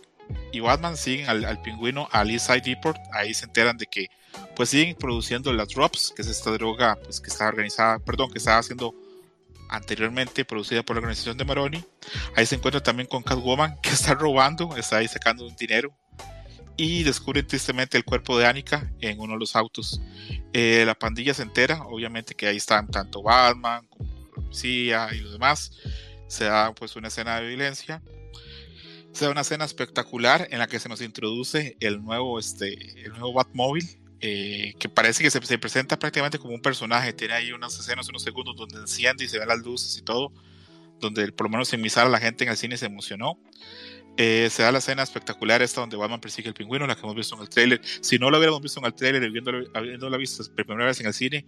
y 0.51 0.59
Batman 0.59 0.95
siguen 0.95 1.27
al, 1.27 1.61
pingüino 1.61 2.07
al 2.11 2.31
East 2.31 2.47
Side 2.47 2.61
Depot. 2.61 2.95
Ahí 3.11 3.33
se 3.33 3.45
enteran 3.45 3.77
de 3.77 3.85
que 3.85 4.07
pues 4.55 4.69
siguen 4.69 4.95
produciendo 4.95 5.51
las 5.53 5.69
drops, 5.69 6.13
que 6.15 6.21
es 6.21 6.27
esta 6.27 6.51
droga 6.51 6.97
pues, 7.03 7.19
que 7.19 7.29
está 7.29 7.47
organizada, 7.47 7.99
perdón, 7.99 8.31
que 8.31 8.37
estaba 8.37 8.59
haciendo 8.59 8.93
anteriormente 9.69 10.45
producida 10.45 10.83
por 10.83 10.95
la 10.95 10.99
organización 10.99 11.37
de 11.37 11.45
Maroni. 11.45 11.83
Ahí 12.35 12.45
se 12.45 12.55
encuentra 12.55 12.81
también 12.81 13.07
con 13.07 13.23
Catwoman, 13.23 13.79
que 13.81 13.89
está 13.89 14.13
robando, 14.13 14.75
está 14.77 14.97
ahí 14.97 15.07
sacando 15.07 15.45
un 15.45 15.55
dinero. 15.55 15.93
Y 16.77 17.03
descubren 17.03 17.47
tristemente 17.47 17.97
el 17.97 18.03
cuerpo 18.03 18.37
de 18.37 18.45
Annika 18.45 18.91
en 18.99 19.19
uno 19.19 19.33
de 19.33 19.39
los 19.39 19.55
autos. 19.55 20.01
Eh, 20.51 20.83
la 20.85 20.93
pandilla 20.93 21.33
se 21.33 21.43
entera, 21.43 21.81
obviamente 21.83 22.35
que 22.35 22.47
ahí 22.47 22.57
están 22.57 22.89
tanto 22.89 23.23
Batman 23.23 23.87
como 23.87 24.09
la 24.13 24.29
policía 24.41 25.07
y 25.13 25.19
los 25.19 25.31
demás. 25.31 25.71
Se 26.27 26.45
da 26.45 26.73
pues 26.73 26.97
una 26.97 27.07
escena 27.07 27.39
de 27.39 27.47
violencia 27.47 28.01
se 29.15 29.25
da 29.25 29.31
una 29.31 29.41
escena 29.41 29.63
espectacular 29.63 30.47
en 30.51 30.59
la 30.59 30.67
que 30.67 30.79
se 30.79 30.89
nos 30.89 31.01
introduce 31.01 31.77
el 31.79 32.03
nuevo, 32.03 32.37
este, 32.37 32.73
el 33.01 33.11
nuevo 33.11 33.33
Batmobile, 33.33 33.87
eh, 34.19 34.73
que 34.77 34.89
parece 34.89 35.23
que 35.23 35.31
se, 35.31 35.57
presenta 35.57 35.97
prácticamente 35.97 36.37
como 36.37 36.53
un 36.53 36.61
personaje. 36.61 37.13
Tiene 37.13 37.33
ahí 37.33 37.51
unas 37.53 37.79
escenas, 37.79 38.09
unos 38.09 38.23
segundos 38.23 38.55
donde 38.57 38.77
enciende 38.77 39.23
y 39.23 39.29
se 39.29 39.39
ven 39.39 39.47
las 39.47 39.59
luces 39.59 39.97
y 39.97 40.01
todo, 40.01 40.33
donde 40.99 41.31
por 41.31 41.45
lo 41.45 41.51
menos 41.51 41.71
en 41.73 41.81
mi 41.81 41.89
sala 41.89 42.09
la 42.09 42.19
gente 42.19 42.43
en 42.43 42.49
el 42.49 42.57
cine 42.57 42.77
se 42.77 42.87
emocionó. 42.87 43.39
Eh, 44.17 44.49
se 44.49 44.63
da 44.63 44.71
la 44.71 44.79
escena 44.79 45.03
espectacular 45.03 45.61
esta 45.61 45.81
donde 45.81 45.97
Batman 45.97 46.19
persigue 46.19 46.49
el 46.49 46.53
pingüino, 46.53 46.85
la 46.85 46.95
que 46.95 47.01
hemos 47.01 47.15
visto 47.15 47.35
en 47.35 47.41
el 47.41 47.49
trailer. 47.49 47.81
Si 48.01 48.19
no 48.19 48.29
lo 48.29 48.37
hubiéramos 48.37 48.61
visto 48.61 48.79
en 48.79 48.85
el 48.85 48.93
trailer, 48.93 49.31
viendo 49.31 50.09
la 50.09 50.17
vista 50.17 50.43
por 50.43 50.65
primera 50.65 50.87
vez 50.87 50.99
en 50.99 51.07
el 51.07 51.13
cine, 51.13 51.45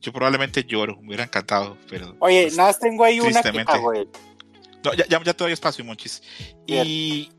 yo 0.00 0.12
probablemente 0.12 0.64
lloro, 0.64 0.96
me 1.00 1.08
hubiera 1.08 1.24
encantado. 1.24 1.76
Pero, 1.88 2.16
Oye, 2.20 2.42
pues, 2.42 2.56
nada, 2.56 2.72
tengo 2.72 3.04
ahí 3.04 3.20
una 3.20 3.42
güey. 3.78 4.08
No, 4.84 4.94
ya, 4.94 5.06
ya, 5.06 5.22
ya 5.22 5.34
te 5.34 5.44
doy 5.44 5.52
espacio, 5.52 5.84
Monchis. 5.84 6.22
Y 6.66 7.30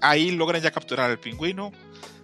ahí 0.00 0.30
logran 0.30 0.62
ya 0.62 0.70
capturar 0.70 1.10
al 1.10 1.18
pingüino. 1.18 1.72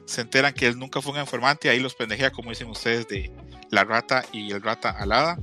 Se 0.06 0.20
enteran 0.20 0.52
que 0.52 0.66
él 0.66 0.78
nunca 0.78 1.00
fue 1.00 1.12
un 1.12 1.20
informante. 1.20 1.70
Ahí 1.70 1.80
los 1.80 1.94
pendejea, 1.94 2.30
como 2.30 2.50
dicen 2.50 2.68
ustedes, 2.68 3.08
de 3.08 3.30
la 3.70 3.84
rata 3.84 4.24
y 4.32 4.52
el 4.52 4.62
rata 4.62 4.90
alada. 4.90 5.38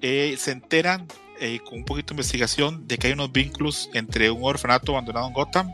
Eh, 0.00 0.36
se 0.38 0.50
enteran 0.50 1.06
eh, 1.40 1.60
con 1.60 1.78
un 1.78 1.84
poquito 1.84 2.08
de 2.08 2.14
investigación 2.14 2.86
de 2.88 2.98
que 2.98 3.08
hay 3.08 3.12
unos 3.12 3.30
vínculos 3.30 3.88
entre 3.94 4.30
un 4.30 4.42
orfanato 4.42 4.92
abandonado 4.92 5.28
en 5.28 5.32
Gotham 5.32 5.72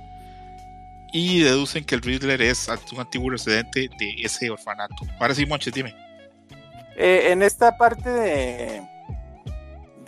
y 1.13 1.41
deducen 1.41 1.85
que 1.85 1.95
el 1.95 2.03
Riddler 2.03 2.41
es 2.43 2.69
un 2.93 3.01
antiguo 3.01 3.31
residente 3.31 3.89
de 3.99 4.15
ese 4.23 4.51
orfanato. 4.51 5.07
Ahora 5.19 5.35
sí, 5.35 5.47
Monchis, 5.47 5.73
dime. 5.73 5.95
Eh, 6.97 7.33
en 7.33 7.43
esta 7.43 7.77
parte 7.79 8.11
de, 8.11 8.83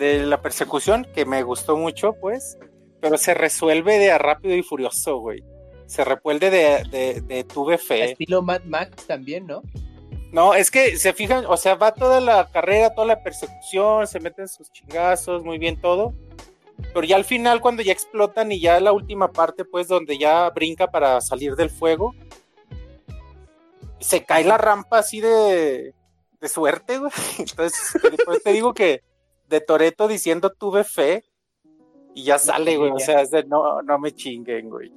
de 0.00 0.26
la 0.26 0.42
persecución, 0.42 1.06
que 1.14 1.24
me 1.24 1.42
gustó 1.44 1.76
mucho, 1.76 2.14
pues, 2.14 2.58
pero 3.00 3.18
se 3.18 3.34
resuelve 3.34 3.98
de 3.98 4.10
a 4.10 4.18
rápido 4.18 4.56
y 4.56 4.62
furioso, 4.62 5.18
güey. 5.18 5.44
Se 5.86 6.04
resuelve 6.04 6.50
de, 6.50 6.84
de, 6.90 7.20
de 7.20 7.44
tuve 7.44 7.78
fe. 7.78 8.12
Estilo 8.12 8.42
Mad 8.42 8.62
Max 8.64 9.06
también, 9.06 9.46
¿no? 9.46 9.62
No, 10.32 10.54
es 10.54 10.70
que 10.70 10.96
se 10.96 11.12
fijan, 11.12 11.44
o 11.46 11.56
sea, 11.56 11.74
va 11.74 11.92
toda 11.92 12.20
la 12.20 12.48
carrera, 12.50 12.94
toda 12.94 13.06
la 13.06 13.22
persecución, 13.22 14.06
se 14.06 14.20
meten 14.20 14.48
sus 14.48 14.70
chingazos, 14.72 15.44
muy 15.44 15.58
bien 15.58 15.80
todo. 15.80 16.14
Pero 16.94 17.04
ya 17.04 17.16
al 17.16 17.24
final, 17.24 17.60
cuando 17.60 17.82
ya 17.82 17.92
explotan 17.92 18.52
y 18.52 18.60
ya 18.60 18.80
la 18.80 18.92
última 18.92 19.30
parte, 19.32 19.64
pues, 19.64 19.88
donde 19.88 20.18
ya 20.18 20.48
brinca 20.50 20.90
para 20.90 21.20
salir 21.20 21.56
del 21.56 21.68
fuego, 21.68 22.14
se 23.98 24.24
cae 24.24 24.44
la 24.44 24.56
rampa 24.56 24.98
así 24.98 25.20
de, 25.20 25.94
de 26.40 26.48
suerte, 26.48 26.98
güey. 26.98 27.12
Entonces, 27.38 27.92
después 28.02 28.42
te 28.42 28.52
digo 28.52 28.72
que 28.72 29.02
de 29.50 29.60
Toreto 29.60 30.08
diciendo 30.08 30.50
tuve 30.50 30.84
fe 30.84 31.24
y 32.14 32.24
ya 32.24 32.38
sale, 32.38 32.76
güey. 32.76 32.92
O 32.92 32.98
sea, 32.98 33.20
es 33.20 33.30
de 33.30 33.44
no, 33.44 33.82
no 33.82 33.98
me 33.98 34.12
chinguen, 34.12 34.70
güey. 34.70 34.92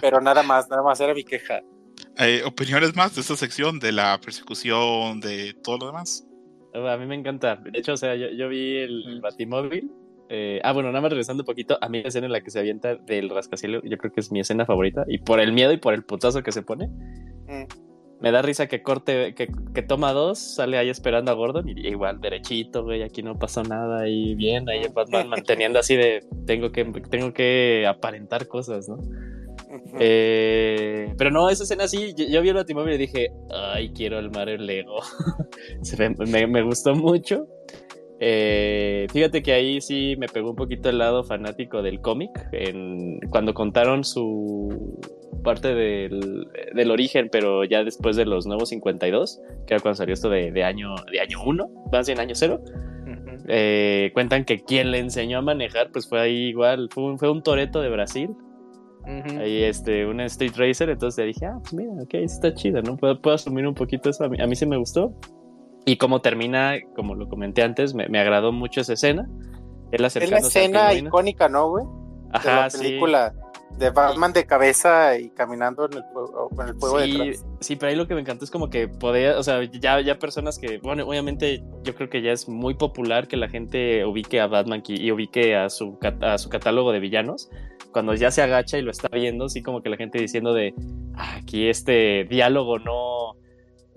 Pero 0.00 0.20
nada 0.20 0.42
más, 0.42 0.68
nada 0.68 0.82
más 0.82 1.00
era 1.00 1.14
mi 1.14 1.24
queja. 1.24 1.62
Eh, 2.18 2.42
¿Opiniones 2.44 2.94
más 2.94 3.14
de 3.14 3.22
esta 3.22 3.36
sección, 3.36 3.78
de 3.78 3.90
la 3.90 4.20
persecución, 4.22 5.20
de 5.20 5.54
todo 5.54 5.78
lo 5.78 5.86
demás? 5.86 6.26
A 6.74 6.96
mí 6.98 7.06
me 7.06 7.14
encanta. 7.14 7.56
De 7.56 7.78
hecho, 7.78 7.94
o 7.94 7.96
sea, 7.96 8.14
yo, 8.14 8.48
vi 8.48 8.76
el, 8.76 9.20
Batimóvil. 9.22 9.90
Eh, 10.28 10.60
ah, 10.62 10.72
bueno, 10.72 10.90
nada 10.90 11.00
más 11.00 11.10
regresando 11.10 11.42
un 11.42 11.46
poquito, 11.46 11.78
a 11.80 11.88
mí 11.88 12.02
la 12.02 12.08
escena 12.08 12.26
en 12.26 12.32
la 12.32 12.42
que 12.42 12.50
se 12.50 12.58
avienta 12.58 12.96
del 12.96 13.30
rascacielos, 13.30 13.82
yo 13.84 13.96
creo 13.96 14.12
que 14.12 14.20
es 14.20 14.30
mi 14.30 14.40
escena 14.40 14.66
favorita. 14.66 15.04
Y 15.08 15.18
por 15.18 15.40
el 15.40 15.52
miedo 15.52 15.72
y 15.72 15.78
por 15.78 15.94
el 15.94 16.04
putazo 16.04 16.42
que 16.42 16.52
se 16.52 16.60
pone. 16.60 16.88
Mm. 16.88 17.91
Me 18.22 18.30
da 18.30 18.40
risa 18.40 18.68
que 18.68 18.82
corte, 18.82 19.34
que, 19.34 19.48
que, 19.74 19.82
toma 19.82 20.12
dos, 20.12 20.38
sale 20.38 20.78
ahí 20.78 20.88
esperando 20.88 21.32
a 21.32 21.34
Gordon 21.34 21.68
y 21.68 21.88
igual 21.88 22.20
derechito, 22.20 22.84
güey, 22.84 23.02
aquí 23.02 23.22
no 23.22 23.36
pasó 23.36 23.64
nada 23.64 24.08
y 24.08 24.36
bien, 24.36 24.68
ahí 24.68 24.86
Batman 24.94 25.28
manteniendo 25.28 25.80
así 25.80 25.96
de 25.96 26.24
tengo 26.46 26.70
que, 26.70 26.84
tengo 27.10 27.32
que 27.32 27.84
aparentar 27.86 28.46
cosas, 28.46 28.88
¿no? 28.88 28.98
Eh, 29.98 31.12
pero 31.18 31.30
no, 31.30 31.48
esa 31.48 31.64
escena 31.64 31.88
sí, 31.88 32.14
yo, 32.14 32.42
vi 32.42 32.48
el 32.50 32.54
Batimóvil 32.54 32.94
y 32.94 32.98
dije, 32.98 33.32
ay, 33.50 33.90
quiero 33.90 34.18
el 34.18 34.30
Mario 34.30 34.58
Lego. 34.58 35.00
me, 36.26 36.46
me, 36.46 36.62
gustó 36.62 36.94
mucho. 36.94 37.46
Eh, 38.24 39.08
fíjate 39.12 39.42
que 39.42 39.52
ahí 39.52 39.80
sí 39.80 40.14
me 40.16 40.28
pegó 40.28 40.50
un 40.50 40.56
poquito 40.56 40.88
el 40.88 40.98
lado 40.98 41.24
fanático 41.24 41.82
del 41.82 42.00
cómic, 42.00 42.30
cuando 43.30 43.52
contaron 43.52 44.04
su 44.04 45.00
parte 45.42 45.74
del, 45.74 46.46
del, 46.72 46.90
origen, 46.92 47.28
pero 47.32 47.64
ya 47.64 47.82
después 47.82 48.14
de 48.14 48.24
los 48.24 48.46
nuevos 48.46 48.68
52, 48.68 49.40
que 49.66 49.74
era 49.74 49.82
cuando 49.82 49.96
salió 49.96 50.14
esto 50.14 50.30
de, 50.30 50.52
de 50.52 50.62
año 50.62 50.94
de 51.10 51.18
año 51.18 51.38
1, 51.44 51.68
más 51.90 52.06
bien 52.06 52.20
año 52.20 52.36
0. 52.36 52.60
Eh, 53.48 54.12
cuentan 54.14 54.44
que 54.44 54.60
quien 54.60 54.92
le 54.92 55.00
enseñó 55.00 55.38
a 55.38 55.42
manejar, 55.42 55.90
pues 55.90 56.08
fue 56.08 56.20
ahí 56.20 56.44
igual, 56.44 56.90
fue 56.92 57.02
un, 57.02 57.18
fue 57.18 57.28
un 57.28 57.42
Toreto 57.42 57.82
de 57.82 57.88
Brasil, 57.88 58.30
Ahí 59.04 59.64
este, 59.64 60.06
una 60.06 60.26
Street 60.26 60.52
Racer, 60.56 60.88
entonces 60.88 61.26
dije, 61.26 61.46
ah, 61.46 61.58
pues 61.60 61.74
mira, 61.74 61.90
ok, 62.00 62.14
está 62.14 62.54
chida, 62.54 62.82
¿no? 62.82 62.96
Puedo, 62.96 63.20
puedo 63.20 63.34
asumir 63.34 63.66
un 63.66 63.74
poquito 63.74 64.10
eso, 64.10 64.22
a 64.22 64.28
mí, 64.28 64.40
a 64.40 64.46
mí 64.46 64.54
sí 64.54 64.64
me 64.64 64.76
gustó. 64.76 65.12
Y 65.84 65.96
como 65.96 66.20
termina, 66.20 66.74
como 66.94 67.14
lo 67.14 67.28
comenté 67.28 67.62
antes, 67.62 67.94
me, 67.94 68.08
me 68.08 68.20
agradó 68.20 68.52
mucho 68.52 68.80
esa 68.80 68.92
escena. 68.92 69.28
Es 69.90 70.00
la 70.00 70.06
escena 70.38 70.94
icónica, 70.94 71.48
¿no, 71.48 71.68
güey? 71.68 71.84
Ajá, 72.32 72.50
de 72.50 72.56
la 72.56 72.68
película 72.70 73.34
de 73.78 73.90
Batman 73.90 74.32
de 74.32 74.46
cabeza 74.46 75.18
y 75.18 75.30
caminando 75.30 75.86
en 75.86 75.94
el 75.94 76.04
con 76.54 76.68
el 76.68 76.74
fuego 76.76 77.00
sí, 77.00 77.12
detrás. 77.12 77.46
Sí, 77.60 77.76
pero 77.76 77.90
ahí 77.90 77.96
lo 77.96 78.06
que 78.06 78.14
me 78.14 78.20
encantó 78.20 78.44
es 78.44 78.50
como 78.50 78.70
que 78.70 78.88
podía, 78.88 79.38
o 79.38 79.42
sea, 79.42 79.62
ya, 79.64 80.00
ya 80.00 80.18
personas 80.18 80.58
que, 80.58 80.78
bueno, 80.78 81.06
obviamente 81.06 81.62
yo 81.82 81.94
creo 81.94 82.08
que 82.08 82.22
ya 82.22 82.32
es 82.32 82.48
muy 82.48 82.74
popular 82.74 83.28
que 83.28 83.36
la 83.36 83.48
gente 83.48 84.04
ubique 84.04 84.40
a 84.40 84.46
Batman 84.46 84.82
y 84.86 85.10
ubique 85.10 85.56
a 85.56 85.70
su, 85.70 85.98
a 86.20 86.38
su 86.38 86.48
catálogo 86.48 86.92
de 86.92 87.00
villanos. 87.00 87.50
Cuando 87.92 88.14
ya 88.14 88.30
se 88.30 88.42
agacha 88.42 88.78
y 88.78 88.82
lo 88.82 88.90
está 88.90 89.08
viendo, 89.08 89.48
sí 89.48 89.62
como 89.62 89.82
que 89.82 89.90
la 89.90 89.96
gente 89.96 90.18
diciendo 90.18 90.54
de, 90.54 90.74
ah, 91.14 91.36
aquí 91.36 91.68
este 91.68 92.24
diálogo 92.24 92.78
no, 92.78 93.36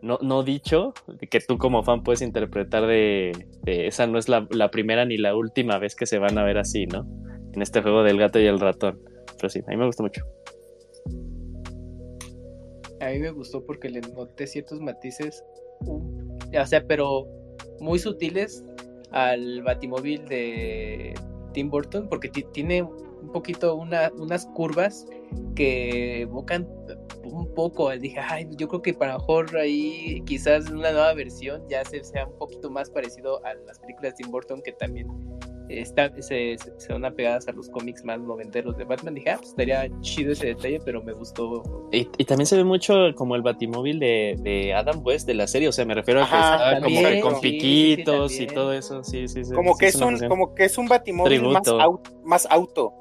no, 0.01 0.19
no 0.21 0.43
dicho, 0.43 0.93
que 1.29 1.39
tú 1.39 1.57
como 1.57 1.83
fan 1.83 2.03
puedes 2.03 2.21
interpretar 2.21 2.85
de, 2.85 3.31
esa 3.65 4.07
no 4.07 4.17
es 4.17 4.29
la, 4.29 4.47
la 4.51 4.69
primera 4.69 5.05
ni 5.05 5.17
la 5.17 5.35
última 5.35 5.77
vez 5.79 5.95
que 5.95 6.05
se 6.05 6.19
van 6.19 6.37
a 6.37 6.43
ver 6.43 6.57
así, 6.57 6.85
¿no? 6.85 7.07
En 7.53 7.61
este 7.61 7.81
juego 7.81 8.03
del 8.03 8.19
gato 8.19 8.39
y 8.39 8.45
el 8.45 8.59
ratón. 8.59 8.99
Pero 9.37 9.49
sí, 9.49 9.61
a 9.65 9.71
mí 9.71 9.77
me 9.77 9.85
gustó 9.85 10.03
mucho. 10.03 10.23
A 12.99 13.09
mí 13.09 13.19
me 13.19 13.31
gustó 13.31 13.65
porque 13.65 13.89
le 13.89 14.01
noté 14.01 14.47
ciertos 14.47 14.79
matices, 14.81 15.43
o 15.87 16.65
sea, 16.65 16.85
pero 16.87 17.27
muy 17.79 17.99
sutiles 17.99 18.63
al 19.11 19.61
batimóvil 19.63 20.25
de 20.25 21.13
Tim 21.53 21.69
Burton, 21.69 22.07
porque 22.09 22.29
tiene 22.29 22.87
un 23.25 23.31
poquito 23.31 23.75
unas 23.75 24.45
curvas 24.53 25.05
que 25.55 26.21
evocan 26.21 26.67
un 27.23 27.53
poco. 27.53 27.89
Dije, 27.91 28.19
ay, 28.19 28.47
yo 28.57 28.67
creo 28.67 28.81
que 28.81 28.93
para 28.93 29.17
mejor 29.17 29.55
ahí 29.57 30.21
quizás 30.25 30.69
una 30.69 30.91
nueva 30.91 31.13
versión 31.13 31.63
ya 31.69 31.83
se 31.83 32.03
sea 32.03 32.27
un 32.27 32.37
poquito 32.37 32.69
más 32.69 32.89
parecido 32.89 33.43
a 33.45 33.53
las 33.53 33.79
películas 33.79 34.13
de 34.13 34.23
Tim 34.23 34.31
Burton 34.31 34.61
que 34.61 34.71
también 34.73 35.07
está, 35.69 36.11
se, 36.21 36.55
se, 36.77 36.93
van 36.93 37.05
apegadas 37.05 37.47
a 37.47 37.51
los 37.51 37.69
cómics 37.69 38.03
más 38.03 38.19
noventeros 38.19 38.77
de 38.77 38.83
Batman. 38.83 39.15
Dije, 39.15 39.31
ah, 39.31 39.37
pues 39.37 39.49
estaría 39.49 39.89
chido 40.01 40.31
ese 40.33 40.47
detalle, 40.47 40.79
pero 40.83 41.01
me 41.03 41.13
gustó. 41.13 41.63
Y, 41.91 42.05
también 42.25 42.45
se 42.45 42.57
ve 42.57 42.63
mucho 42.63 42.93
como 43.15 43.35
el 43.35 43.41
batimóvil 43.41 43.99
de, 43.99 44.37
de, 44.41 44.73
Adam 44.73 45.01
West 45.03 45.27
de 45.27 45.33
la 45.33 45.47
serie, 45.47 45.67
o 45.67 45.71
sea, 45.71 45.85
me 45.85 45.93
refiero 45.93 46.21
a 46.21 46.29
que 46.29 46.35
está 46.35 46.81
como 46.81 47.01
que 47.01 47.21
con 47.21 47.41
piquitos 47.41 48.39
y 48.39 48.47
todo 48.47 48.73
eso. 48.73 49.03
Sí, 49.03 49.27
sí, 49.27 49.41
como, 49.53 49.77
que 49.77 49.87
es 49.87 49.95
un, 49.95 50.19
como 50.27 50.53
que 50.53 50.65
es 50.65 50.77
un 50.77 50.87
batimóvil 50.87 51.41
más, 51.43 51.63
más 52.23 52.47
auto. 52.49 52.93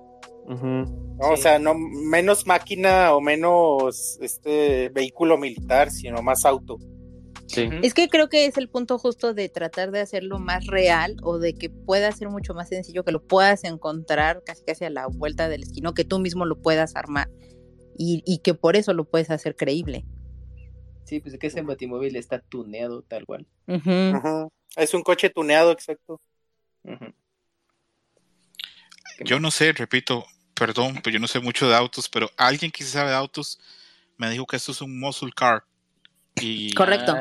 O 0.47 1.37
sea, 1.37 1.59
no 1.59 1.75
menos 1.75 2.47
máquina 2.47 3.15
o 3.15 3.21
menos 3.21 4.19
este 4.21 4.91
vehículo 4.91 5.39
militar, 5.39 5.91
sino 5.91 6.23
más 6.23 6.45
auto. 6.45 6.79
Es 7.57 7.95
que 7.95 8.09
creo 8.09 8.29
que 8.29 8.47
es 8.47 8.57
el 8.57 8.69
punto 8.69 8.99
justo 8.99 9.35
de 9.35 9.49
tratar 9.49 9.91
de 9.91 10.01
hacerlo 10.01 10.39
más 10.39 10.67
real 10.67 11.17
o 11.23 11.39
de 11.39 11.55
que 11.55 11.71
pueda 11.71 12.11
ser 12.13 12.29
mucho 12.29 12.55
más 12.55 12.69
sencillo, 12.69 13.05
que 13.05 13.13
lo 13.13 13.23
puedas 13.23 13.65
encontrar 13.65 14.43
casi 14.45 14.65
casi 14.65 14.85
a 14.85 14.91
la 14.91 15.07
vuelta 15.07 15.49
del 15.49 15.63
esquino, 15.63 15.95
que 15.95 16.05
tú 16.05 16.19
mismo 16.19 16.47
lo 16.47 16.61
puedas 16.61 16.97
armar 16.97 17.29
y, 17.97 18.41
que 18.43 18.55
por 18.55 18.77
eso 18.77 18.93
lo 18.93 19.05
puedes 19.05 19.31
hacer 19.31 19.55
creíble. 19.55 20.05
Sí, 21.05 21.21
pues 21.21 21.35
es 21.35 21.41
que 21.41 21.47
ese 21.49 21.63
batimóvil 21.63 22.17
está 22.17 22.41
tuneado 22.41 23.03
tal 23.03 23.25
cual. 23.25 23.47
Es 24.77 24.95
un 24.95 25.03
coche 25.03 25.31
tuneado, 25.31 25.71
exacto. 25.71 26.21
Yo 29.25 29.39
no 29.39 29.51
sé, 29.53 29.73
repito, 29.73 30.25
perdón, 30.55 31.01
pues 31.03 31.13
yo 31.13 31.21
no 31.21 31.29
sé 31.29 31.41
mucho 31.41 31.69
de 31.69 31.77
autos, 31.77 32.09
pero 32.09 32.31
alguien 32.37 32.71
que 32.71 32.85
sabe 32.85 33.11
de 33.11 33.17
autos 33.17 33.59
me 34.17 34.31
dijo 34.31 34.47
que 34.47 34.57
esto 34.57 34.73
es 34.73 34.81
un 34.81 34.99
muscle 34.99 35.33
car 35.35 35.65
Correcto. 36.77 37.17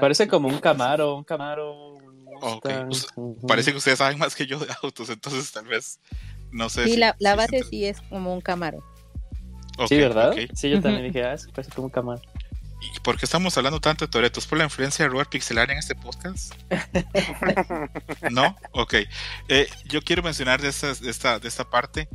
Parece 0.00 0.28
como 0.28 0.48
un 0.48 0.58
Camaro, 0.58 1.16
un 1.16 1.24
Camaro. 1.24 1.98
Pues, 2.62 3.06
parece 3.46 3.70
que 3.70 3.78
ustedes 3.78 3.98
saben 3.98 4.18
más 4.18 4.34
que 4.34 4.46
yo 4.46 4.58
de 4.58 4.66
autos, 4.82 5.08
entonces 5.08 5.50
tal 5.52 5.66
vez 5.66 5.98
no 6.50 6.68
sé. 6.68 6.84
Sí, 6.84 6.96
la, 6.96 7.14
base 7.36 7.62
sí 7.64 7.86
es 7.86 8.00
como 8.02 8.34
un 8.34 8.40
Camaro. 8.40 8.84
sí, 9.88 9.96
¿verdad? 9.96 10.34
Sí, 10.54 10.70
yo 10.70 10.80
también 10.80 11.04
dije, 11.04 11.24
ah, 11.24 11.36
parece 11.54 11.72
como 11.72 11.86
un 11.86 11.90
Camaro. 11.90 12.20
¿Y 12.80 13.00
por 13.00 13.16
qué 13.16 13.24
estamos 13.24 13.56
hablando 13.56 13.80
tanto 13.80 14.04
de 14.04 14.10
Toreto? 14.10 14.40
¿Es 14.40 14.46
por 14.46 14.58
la 14.58 14.64
influencia 14.64 15.06
de 15.06 15.08
Robert 15.08 15.30
Pixelar 15.30 15.70
en 15.70 15.78
este 15.78 15.94
podcast? 15.94 16.52
¿No? 18.30 18.54
Ok. 18.72 18.94
Eh, 19.48 19.68
yo 19.86 20.02
quiero 20.02 20.22
mencionar 20.22 20.60
de 20.60 20.68
esta, 20.68 20.92
de, 20.92 21.10
esta, 21.10 21.38
de 21.38 21.48
esta 21.48 21.64
parte 21.64 22.08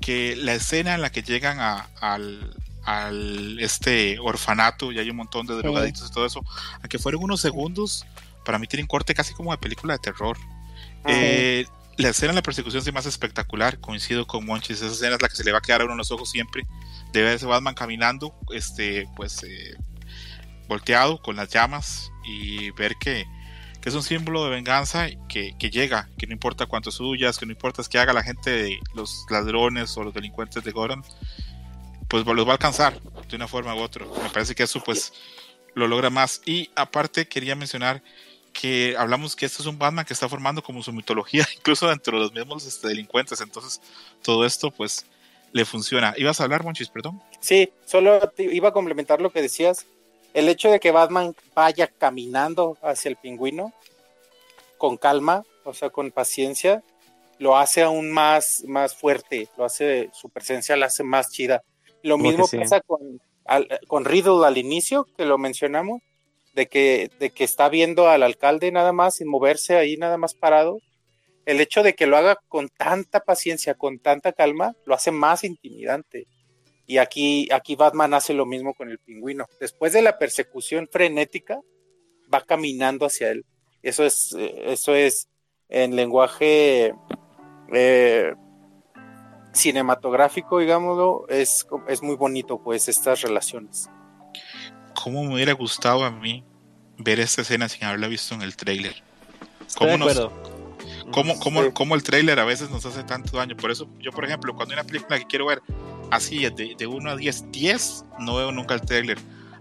que 0.00 0.36
la 0.36 0.54
escena 0.54 0.94
en 0.94 1.02
la 1.02 1.10
que 1.10 1.22
llegan 1.22 1.60
a, 1.60 1.88
al, 2.00 2.54
al 2.84 3.58
este 3.60 4.18
orfanato 4.18 4.92
y 4.92 4.98
hay 4.98 5.10
un 5.10 5.16
montón 5.16 5.46
de 5.46 5.54
drogaditos 5.54 6.08
y 6.08 6.12
todo 6.12 6.26
eso, 6.26 6.42
aunque 6.74 6.98
fueron 6.98 7.22
unos 7.22 7.40
segundos, 7.40 8.06
para 8.44 8.58
mí 8.58 8.66
tienen 8.66 8.86
corte 8.86 9.14
casi 9.14 9.34
como 9.34 9.52
de 9.52 9.58
película 9.58 9.94
de 9.94 9.98
terror. 9.98 10.36
Eh, 11.06 11.66
la 11.96 12.08
escena 12.08 12.32
de 12.32 12.36
la 12.36 12.42
persecución 12.42 12.82
es 12.84 12.92
más 12.92 13.06
espectacular, 13.06 13.78
coincido 13.78 14.26
con 14.26 14.46
Monchis, 14.46 14.78
esa 14.80 14.92
escena 14.92 15.16
es 15.16 15.22
la 15.22 15.28
que 15.28 15.36
se 15.36 15.44
le 15.44 15.52
va 15.52 15.58
a 15.58 15.60
quedar 15.60 15.82
a 15.82 15.84
uno 15.84 15.92
en 15.92 15.98
los 15.98 16.10
ojos 16.10 16.30
siempre, 16.30 16.66
de 17.12 17.22
ver 17.22 17.36
ese 17.36 17.46
Batman 17.46 17.74
caminando, 17.74 18.34
este, 18.54 19.06
pues, 19.16 19.42
eh, 19.42 19.76
volteado 20.68 21.20
con 21.20 21.36
las 21.36 21.50
llamas 21.50 22.10
y 22.24 22.70
ver 22.72 22.96
que, 22.96 23.26
que 23.80 23.88
es 23.88 23.94
un 23.94 24.02
símbolo 24.02 24.44
de 24.44 24.50
venganza 24.50 25.08
que, 25.28 25.54
que, 25.58 25.70
llega, 25.70 26.08
que 26.18 26.26
no 26.26 26.32
importa 26.32 26.66
cuánto 26.66 26.90
suyas, 26.90 27.38
que 27.38 27.46
no 27.46 27.52
importa 27.52 27.82
que 27.88 27.98
haga 27.98 28.12
la 28.12 28.22
gente 28.22 28.78
los 28.94 29.26
ladrones 29.30 29.96
o 29.96 30.04
los 30.04 30.12
delincuentes 30.12 30.62
de 30.62 30.70
Goran, 30.70 31.02
pues 32.08 32.26
los 32.26 32.46
va 32.46 32.50
a 32.50 32.54
alcanzar 32.54 33.00
de 33.00 33.36
una 33.36 33.48
forma 33.48 33.74
u 33.74 33.78
otra. 33.78 34.04
Me 34.22 34.28
parece 34.30 34.54
que 34.54 34.64
eso 34.64 34.82
pues 34.84 35.12
lo 35.74 35.86
logra 35.86 36.10
más. 36.10 36.42
Y 36.44 36.70
aparte 36.74 37.26
quería 37.26 37.54
mencionar 37.54 38.02
que 38.52 38.96
hablamos 38.98 39.36
que 39.36 39.46
esto 39.46 39.62
es 39.62 39.66
un 39.66 39.78
Batman 39.78 40.04
que 40.04 40.12
está 40.12 40.28
formando 40.28 40.62
como 40.62 40.82
su 40.82 40.92
mitología, 40.92 41.46
incluso 41.56 41.88
dentro 41.88 42.18
de 42.18 42.24
los 42.24 42.32
mismos 42.34 42.66
este, 42.66 42.88
delincuentes. 42.88 43.40
Entonces 43.40 43.80
todo 44.22 44.44
esto 44.44 44.70
pues 44.70 45.06
le 45.52 45.64
funciona. 45.64 46.14
¿Ibas 46.16 46.40
a 46.40 46.44
hablar, 46.44 46.64
Monchis, 46.64 46.88
perdón? 46.88 47.22
Sí, 47.40 47.72
solo 47.86 48.20
iba 48.38 48.68
a 48.68 48.72
complementar 48.72 49.20
lo 49.20 49.30
que 49.30 49.42
decías. 49.42 49.86
El 50.32 50.48
hecho 50.48 50.70
de 50.70 50.80
que 50.80 50.90
Batman 50.92 51.34
vaya 51.54 51.88
caminando 51.88 52.78
hacia 52.82 53.08
el 53.08 53.16
pingüino 53.16 53.72
con 54.78 54.96
calma, 54.96 55.44
o 55.64 55.74
sea, 55.74 55.90
con 55.90 56.10
paciencia, 56.10 56.82
lo 57.38 57.56
hace 57.56 57.82
aún 57.82 58.10
más, 58.10 58.64
más 58.66 58.94
fuerte, 58.94 59.48
lo 59.56 59.64
hace, 59.64 60.10
su 60.12 60.28
presencia 60.28 60.76
la 60.76 60.86
hace 60.86 61.02
más 61.02 61.30
chida. 61.30 61.62
Lo 62.02 62.16
mismo 62.16 62.46
pasa 62.46 62.80
con, 62.80 63.20
con 63.88 64.04
Riddle 64.04 64.46
al 64.46 64.58
inicio, 64.58 65.06
que 65.16 65.24
lo 65.24 65.38
mencionamos, 65.38 66.00
de 66.54 66.66
que, 66.66 67.10
de 67.18 67.30
que 67.30 67.44
está 67.44 67.68
viendo 67.68 68.08
al 68.08 68.22
alcalde 68.22 68.70
nada 68.72 68.92
más 68.92 69.16
sin 69.16 69.28
moverse 69.28 69.76
ahí 69.76 69.96
nada 69.96 70.16
más 70.16 70.34
parado. 70.34 70.78
El 71.46 71.60
hecho 71.60 71.82
de 71.82 71.94
que 71.94 72.06
lo 72.06 72.16
haga 72.16 72.36
con 72.48 72.68
tanta 72.68 73.20
paciencia, 73.20 73.74
con 73.74 73.98
tanta 73.98 74.32
calma, 74.32 74.74
lo 74.84 74.94
hace 74.94 75.10
más 75.10 75.42
intimidante. 75.42 76.26
Y 76.90 76.98
aquí, 76.98 77.46
aquí 77.52 77.76
Batman 77.76 78.14
hace 78.14 78.34
lo 78.34 78.46
mismo 78.46 78.74
con 78.74 78.90
el 78.90 78.98
pingüino. 78.98 79.46
Después 79.60 79.92
de 79.92 80.02
la 80.02 80.18
persecución 80.18 80.88
frenética, 80.90 81.60
va 82.34 82.40
caminando 82.40 83.06
hacia 83.06 83.30
él. 83.30 83.46
Eso 83.80 84.04
es, 84.04 84.34
eh, 84.36 84.60
eso 84.64 84.96
es 84.96 85.28
en 85.68 85.94
lenguaje 85.94 86.92
eh, 87.72 88.34
cinematográfico, 89.52 90.58
digámoslo, 90.58 91.28
es, 91.28 91.64
es 91.86 92.02
muy 92.02 92.16
bonito, 92.16 92.60
pues, 92.60 92.88
estas 92.88 93.22
relaciones. 93.22 93.88
¿Cómo 95.00 95.22
me 95.22 95.34
hubiera 95.34 95.52
gustado 95.52 96.02
a 96.02 96.10
mí 96.10 96.42
ver 96.98 97.20
esta 97.20 97.42
escena 97.42 97.68
sin 97.68 97.84
haberla 97.84 98.08
visto 98.08 98.34
en 98.34 98.42
el 98.42 98.56
trailer? 98.56 98.96
¿Cómo, 99.78 99.96
nos, 99.96 100.16
cómo, 101.12 101.38
cómo, 101.38 101.72
cómo, 101.72 101.94
el 101.94 102.02
trailer 102.02 102.40
a 102.40 102.44
veces 102.44 102.68
nos 102.68 102.84
hace 102.84 103.04
tanto 103.04 103.36
daño? 103.36 103.56
Por 103.56 103.70
eso, 103.70 103.88
yo, 104.00 104.10
por 104.10 104.24
ejemplo, 104.24 104.56
cuando 104.56 104.74
hay 104.74 104.80
una 104.80 104.88
película 104.88 105.20
que 105.20 105.26
quiero 105.26 105.46
ver 105.46 105.62
así, 106.10 106.38
de, 106.50 106.74
de 106.76 106.86
1 106.86 107.10
a 107.10 107.16
10, 107.16 107.50
10, 107.52 108.04
no 108.20 108.36
veo 108.36 108.52
nunca 108.52 108.74
el 108.74 108.80
trailer. 108.82 109.18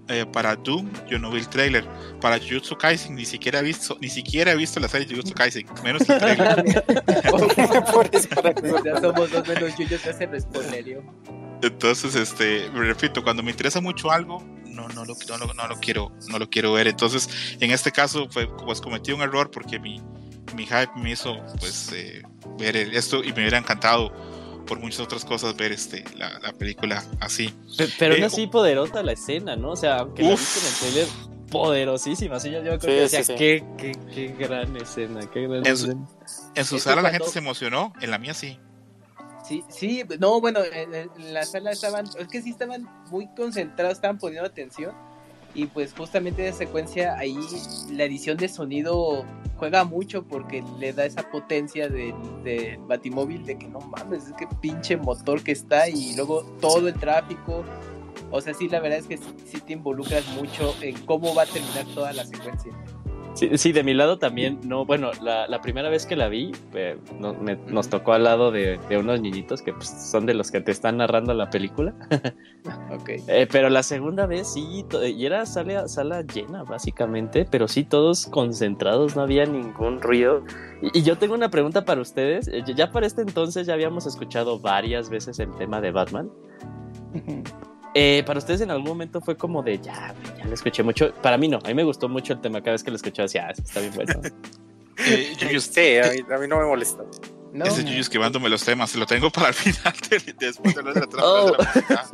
eh, 0.10 0.26
para 0.26 0.56
Doom 0.56 0.90
yo 1.08 1.20
no 1.20 1.32
vi 1.32 1.40
el 1.40 1.48
trailer. 1.48 1.86
Para 2.20 2.38
Jujutsu 2.40 2.76
Kaisen 2.76 3.16
ni 3.16 3.26
siquiera 3.26 3.60
he 3.60 3.64
visto, 3.64 3.98
ni 4.02 4.10
siquiera 4.10 4.52
he 4.52 4.56
visto 4.56 4.80
la 4.80 4.88
serie 4.88 5.08
Jujutsu 5.08 5.34
Kaisen, 5.36 5.66
menos 5.84 6.10
el 6.10 6.18
trailer. 6.20 6.66
ya 8.86 9.02
somos 9.02 9.32
dos 9.32 9.48
menos 9.48 9.74
Jujutsu 9.76 10.10
ese 10.10 10.40
spoilerio. 10.42 11.04
Entonces, 11.62 12.16
este, 12.16 12.70
repito, 12.74 13.24
cuando 13.24 13.44
me 13.44 13.52
interesa 13.52 13.82
mucho 13.82 14.12
algo, 14.12 14.42
no, 14.66 14.88
no, 14.90 15.04
lo, 15.06 15.16
no, 15.28 15.38
lo, 15.38 15.54
no 15.54 15.68
lo 15.68 15.80
quiero, 15.80 16.12
no 16.30 16.40
lo 16.40 16.50
quiero 16.50 16.74
ver. 16.74 16.88
Entonces, 16.88 17.30
en 17.60 17.72
este 17.72 17.92
caso, 17.92 18.28
fue, 18.30 18.48
pues 18.66 18.80
cometí 18.80 19.12
un 19.12 19.22
error 19.22 19.52
porque 19.52 19.78
mi, 19.78 20.02
mi 20.56 20.66
hype 20.66 20.92
me 20.96 21.12
hizo 21.12 21.36
pues 21.60 21.92
eh, 21.94 22.22
ver 22.58 22.78
esto 22.78 23.22
y 23.24 23.28
me 23.34 23.42
hubiera 23.42 23.58
encantado 23.58 24.12
por 24.66 24.80
muchas 24.80 25.02
otras 25.02 25.26
cosas 25.26 25.56
ver 25.56 25.72
este 25.72 26.04
la, 26.16 26.40
la 26.40 26.54
película 26.54 27.04
así. 27.20 27.54
Pero, 27.98 28.16
no 28.18 28.24
eh, 28.24 28.26
así 28.26 28.48
poderosa 28.48 29.04
la 29.04 29.14
escena, 29.14 29.56
¿no? 29.56 29.72
O 29.72 29.76
sea, 29.76 30.00
aunque 30.00 30.24
la 30.24 30.32
viste 30.32 30.60
en 30.60 30.66
el 30.66 30.74
trailer, 30.80 31.08
poderosísima. 31.50 32.38
Así 32.38 32.52
yo, 32.52 32.64
yo 32.64 32.78
creo 32.80 32.80
que 33.10 33.18
decía, 33.18 33.36
qué, 33.36 33.64
qué, 33.78 33.92
qué, 34.14 34.28
gran 34.28 34.76
escena, 34.78 35.22
qué 35.32 35.48
gran 35.48 35.66
en 35.66 35.74
escena. 35.74 36.08
Su, 36.26 36.52
en 36.56 36.66
su 36.66 36.80
sala 36.80 37.02
la 37.02 37.12
gente 37.12 37.28
se 37.28 37.40
emocionó, 37.40 37.94
en 38.02 38.12
la 38.12 38.18
mía 38.18 38.34
sí. 38.34 38.60
Sí, 39.44 39.64
sí, 39.70 40.04
no, 40.20 40.40
bueno, 40.42 40.60
en, 40.64 41.10
la 41.34 41.44
sala 41.44 41.72
estaban, 41.72 42.06
es 42.20 42.28
que 42.28 42.42
sí 42.42 42.52
estaban 42.52 42.88
muy 43.10 43.28
concentrados, 43.36 43.94
estaban 43.94 44.20
poniendo 44.20 44.48
atención 44.48 44.94
y 45.54 45.66
pues 45.66 45.94
justamente 45.94 46.48
esa 46.48 46.60
secuencia 46.60 47.18
ahí 47.18 47.38
la 47.92 48.04
edición 48.04 48.38
de 48.38 48.48
sonido 48.48 49.26
juega 49.58 49.84
mucho 49.84 50.24
porque 50.24 50.64
le 50.80 50.94
da 50.94 51.06
esa 51.06 51.30
potencia 51.30 51.90
del 51.90 52.14
de 52.44 52.80
batimóvil 52.88 53.46
de 53.46 53.58
que 53.58 53.68
no 53.68 53.80
mames, 53.80 54.28
es 54.28 54.34
que 54.34 54.48
pinche 54.62 54.96
motor 54.96 55.44
que 55.44 55.52
está 55.52 55.90
y 55.90 56.16
luego 56.16 56.44
todo 56.62 56.88
el 56.88 56.94
tráfico. 56.94 57.64
O 58.32 58.42
sea, 58.42 58.54
sí, 58.54 58.70
la 58.70 58.80
verdad 58.80 59.00
es 59.00 59.08
que 59.08 59.18
sí 59.18 59.60
te 59.66 59.74
involucras 59.74 60.28
mucho 60.36 60.76
en 60.82 60.98
cómo 61.06 61.34
va 61.34 61.44
a 61.44 61.46
terminar 61.46 61.86
toda 61.96 62.14
la 62.14 62.26
secuencia. 62.26 62.72
Sí, 63.40 63.72
de 63.72 63.84
mi 63.84 63.94
lado 63.94 64.20
también, 64.20 64.60
no, 64.66 64.86
bueno, 64.86 65.12
la, 65.22 65.62
primera 65.62 65.90
vez 65.90 66.06
que 66.06 66.18
la 66.18 66.28
vi, 66.28 66.52
eh, 66.74 66.98
nos 67.68 67.90
tocó 67.90 68.12
al 68.12 68.26
lado 68.26 68.52
de, 68.52 68.80
unos 68.98 69.22
niñitos 69.22 69.62
que 69.62 69.72
pues, 69.72 69.88
son 69.88 70.26
de 70.26 70.34
los 70.34 70.52
que 70.52 70.60
te 70.60 70.72
están 70.72 70.98
narrando 70.98 71.34
la 71.34 71.50
película. 71.50 71.94
ok. 72.92 73.10
Eh, 73.28 73.48
pero 73.50 73.70
la 73.70 73.84
segunda 73.84 74.26
vez 74.26 74.54
sí, 74.54 74.86
y 75.16 75.26
era 75.26 75.46
sala, 75.46 75.88
sala 75.88 76.24
llena 76.24 76.64
básicamente, 76.64 77.48
pero 77.50 77.70
sí 77.70 77.86
todos 77.86 78.28
concentrados, 78.28 79.16
no 79.16 79.22
había 79.22 79.46
ningún 79.46 80.02
ruido. 80.02 80.44
Y, 80.82 81.00
y 81.00 81.04
yo 81.04 81.18
tengo 81.18 81.34
una 81.34 81.50
pregunta 81.50 81.86
para 81.86 82.02
ustedes, 82.02 82.50
eh, 82.50 82.64
ya 82.76 82.92
para 82.92 83.08
este 83.08 83.22
entonces 83.22 83.68
ya 83.68 83.74
habíamos 83.74 84.06
escuchado 84.06 84.60
varias 84.60 85.10
veces 85.10 85.40
el 85.40 85.56
tema 85.56 85.80
de 85.80 85.92
Batman. 85.92 86.30
Eh, 87.96 88.24
para 88.26 88.38
ustedes 88.38 88.62
en 88.62 88.70
algún 88.70 88.88
momento 88.88 89.20
fue 89.20 89.36
como 89.36 89.64
de 89.64 89.80
ya, 89.80 90.14
ya 90.38 90.46
lo 90.46 90.54
escuché 90.54 90.84
mucho. 90.84 91.12
Para 91.16 91.38
mí 91.38 91.48
no, 91.48 91.58
a 91.64 91.68
mí 91.68 91.74
me 91.74 91.84
gustó 91.84 92.08
mucho 92.08 92.34
el 92.34 92.42
tema. 92.42 92.62
Cada 92.62 92.74
vez 92.74 92.84
que 92.84 92.92
lo 92.92 92.98
escuché 92.98 93.24
decía, 93.24 93.48
ah, 93.48 93.52
está 93.52 93.80
bien 93.80 93.94
bueno. 93.96 94.22
eh, 94.98 95.60
sí, 95.60 95.98
a 95.98 96.12
mí, 96.12 96.34
a 96.34 96.38
mí, 96.38 96.48
no 96.48 96.58
me 96.58 96.66
molesta. 96.66 97.04
No. 97.52 97.66
Ese 97.66 97.84
Yuyu 97.84 98.02
esquivándome 98.02 98.48
los 98.48 98.64
temas, 98.64 98.96
lo 98.96 99.08
tengo 99.08 99.32
para 99.32 99.48
el 99.48 99.54
final 99.56 99.94
de, 100.10 100.36
después 100.38 100.76
de 100.76 100.84
la, 100.84 100.94
de 100.94 101.00
la, 101.00 101.08
oh. 101.24 101.52
de 101.52 101.58
la 101.58 101.72
música. 101.74 102.06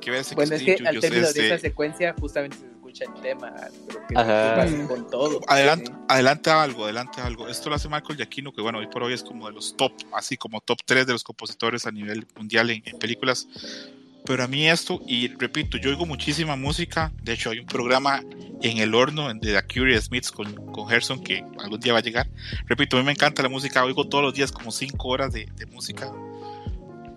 que 0.00 0.10
ver 0.10 0.24
bueno, 0.34 0.54
es 0.54 0.62
que 0.62 0.72
al 0.86 0.98
término 0.98 1.26
este... 1.26 1.42
de 1.42 1.46
esa 1.48 1.58
secuencia 1.58 2.14
justamente 2.18 2.56
se 2.56 2.66
escucha 2.68 3.04
el 3.04 3.20
tema, 3.20 3.54
pero 3.86 4.06
que 4.08 4.14
Ajá. 4.16 4.66
con 4.88 5.10
todo. 5.10 5.40
Adelante, 5.46 5.92
adelante 6.08 6.48
algo, 6.48 6.84
adelante 6.84 7.20
algo. 7.20 7.48
Esto 7.48 7.68
lo 7.68 7.76
hace 7.76 7.90
Michael 7.90 8.16
Giacchino, 8.16 8.50
que 8.50 8.62
bueno, 8.62 8.78
hoy 8.78 8.86
por 8.86 9.02
hoy 9.02 9.12
es 9.12 9.22
como 9.22 9.46
de 9.46 9.52
los 9.52 9.76
top, 9.76 9.92
así 10.14 10.38
como 10.38 10.62
top 10.62 10.78
3 10.86 11.06
de 11.06 11.12
los 11.12 11.22
compositores 11.22 11.84
a 11.84 11.90
nivel 11.90 12.26
mundial 12.34 12.70
en, 12.70 12.82
en 12.86 12.98
películas 12.98 13.46
pero 14.26 14.44
a 14.44 14.48
mí 14.48 14.68
esto, 14.68 15.00
y 15.06 15.28
repito, 15.28 15.78
yo 15.78 15.90
oigo 15.90 16.06
muchísima 16.06 16.56
música. 16.56 17.12
De 17.22 17.32
hecho, 17.32 17.50
hay 17.50 17.58
un 17.58 17.66
programa 17.66 18.22
en 18.62 18.78
el 18.78 18.94
horno 18.94 19.32
de 19.32 19.52
The 19.52 19.62
Curious 19.62 20.04
Smiths 20.04 20.30
con, 20.30 20.52
con 20.72 20.88
Gerson 20.88 21.22
que 21.22 21.44
algún 21.58 21.80
día 21.80 21.92
va 21.92 22.00
a 22.00 22.02
llegar. 22.02 22.28
Repito, 22.66 22.96
a 22.96 23.00
mí 23.00 23.06
me 23.06 23.12
encanta 23.12 23.42
la 23.42 23.48
música. 23.48 23.84
Oigo 23.84 24.08
todos 24.08 24.22
los 24.22 24.34
días 24.34 24.52
como 24.52 24.70
5 24.70 25.08
horas 25.08 25.32
de, 25.32 25.46
de, 25.56 25.66
música. 25.66 26.12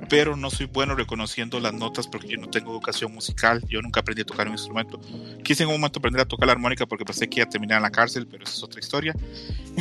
Pero 0.10 0.36
no 0.36 0.50
soy 0.50 0.66
bueno 0.66 0.96
reconociendo 0.96 1.60
las 1.60 1.74
notas 1.74 2.08
porque 2.08 2.30
yo 2.30 2.38
no 2.38 2.50
tengo 2.50 2.72
educación 2.72 3.14
musical. 3.14 3.64
Yo 3.68 3.82
nunca 3.82 4.02
aprendí 4.02 4.22
a 4.22 4.26
tocar 4.26 4.48
un 4.48 4.54
instrumento. 4.54 5.00
Quise 5.44 5.64
en 5.64 5.70
un 5.70 5.76
momento 5.76 6.00
aprender 6.00 6.22
a 6.22 6.26
tocar 6.26 6.48
la 6.48 6.54
armónica 6.54 6.86
porque 6.86 7.06
pensé 7.06 7.30
que 7.30 7.40
iba 7.40 7.46
a 7.46 7.50
terminar 7.50 7.78
en 7.78 7.84
la 7.84 7.92
cárcel, 7.92 8.28
pero 8.28 8.44
eso 8.44 8.54
es 8.54 8.64
otra 8.64 8.80
historia. 8.80 9.16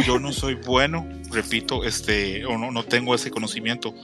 Yo 0.07 0.19
no 0.19 0.33
soy 0.33 0.55
bueno, 0.55 1.09
repito, 1.31 1.85
este, 1.85 2.45
o 2.47 2.57
no, 2.57 2.71
no 2.71 2.85
tengo 2.85 3.15
ese 3.15 3.31
conocimiento. 3.31 3.95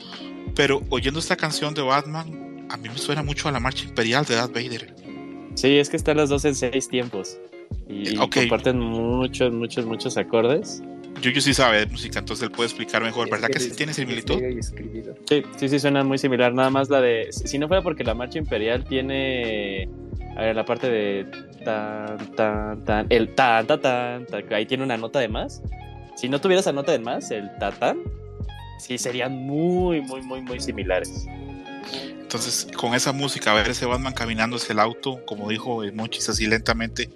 Pero 0.54 0.82
oyendo 0.90 1.20
esta 1.20 1.36
canción 1.36 1.72
de 1.74 1.82
Batman, 1.82 2.47
a 2.68 2.76
mí 2.76 2.88
me 2.88 2.98
suena 2.98 3.22
mucho 3.22 3.48
a 3.48 3.52
la 3.52 3.60
marcha 3.60 3.84
imperial 3.84 4.24
de 4.24 4.34
Darth 4.34 4.52
Vader. 4.52 4.94
Sí, 5.54 5.78
es 5.78 5.88
que 5.88 5.96
están 5.96 6.16
los 6.16 6.28
dos 6.28 6.44
en 6.44 6.54
seis 6.54 6.88
tiempos. 6.88 7.38
Y 7.88 8.14
comparten 8.16 8.78
muchos, 8.78 9.52
muchos, 9.52 9.86
muchos 9.86 10.16
acordes. 10.16 10.82
Yuyu 11.20 11.40
sí 11.40 11.52
sabe 11.52 11.80
de 11.80 11.86
música, 11.86 12.20
entonces 12.20 12.44
él 12.44 12.50
puede 12.52 12.68
explicar 12.68 13.02
mejor, 13.02 13.28
¿verdad 13.28 13.48
que 13.48 13.58
sí 13.58 13.74
tiene 13.74 13.92
similitud? 13.92 14.40
Sí, 15.28 15.42
sí, 15.56 15.68
sí, 15.68 15.78
suena 15.78 16.04
muy 16.04 16.18
similar. 16.18 16.52
Nada 16.54 16.70
más 16.70 16.88
la 16.90 17.00
de. 17.00 17.28
Si 17.32 17.58
no 17.58 17.66
fuera 17.66 17.82
porque 17.82 18.04
la 18.04 18.14
marcha 18.14 18.38
imperial 18.38 18.84
tiene. 18.84 19.88
A 20.36 20.42
ver, 20.42 20.56
la 20.56 20.64
parte 20.64 20.88
de. 20.88 21.26
Tan, 21.64 22.34
tan, 22.36 22.84
tan. 22.84 23.06
El 23.10 23.34
tan, 23.34 23.66
tan, 23.66 23.80
tan. 23.80 24.26
tan 24.26 24.52
ahí 24.52 24.66
tiene 24.66 24.84
una 24.84 24.96
nota 24.96 25.18
de 25.18 25.28
más. 25.28 25.62
Si 26.16 26.28
no 26.28 26.40
tuviera 26.40 26.60
esa 26.60 26.72
nota 26.72 26.92
de 26.92 27.00
más, 27.00 27.30
el 27.30 27.50
ta, 27.58 27.72
tan. 27.72 27.98
Sí, 28.78 28.96
serían 28.96 29.32
muy, 29.32 30.00
muy, 30.02 30.22
muy, 30.22 30.40
muy 30.42 30.60
similares. 30.60 31.26
Entonces, 32.28 32.68
con 32.76 32.94
esa 32.94 33.12
música, 33.12 33.54
ver 33.54 33.70
ese 33.70 33.86
Batman 33.86 34.12
caminando 34.12 34.56
hacia 34.56 34.74
el 34.74 34.80
auto, 34.80 35.24
como 35.24 35.48
dijo 35.48 35.82
Monchis, 35.94 36.28
así 36.28 36.46
lentamente, 36.46 37.08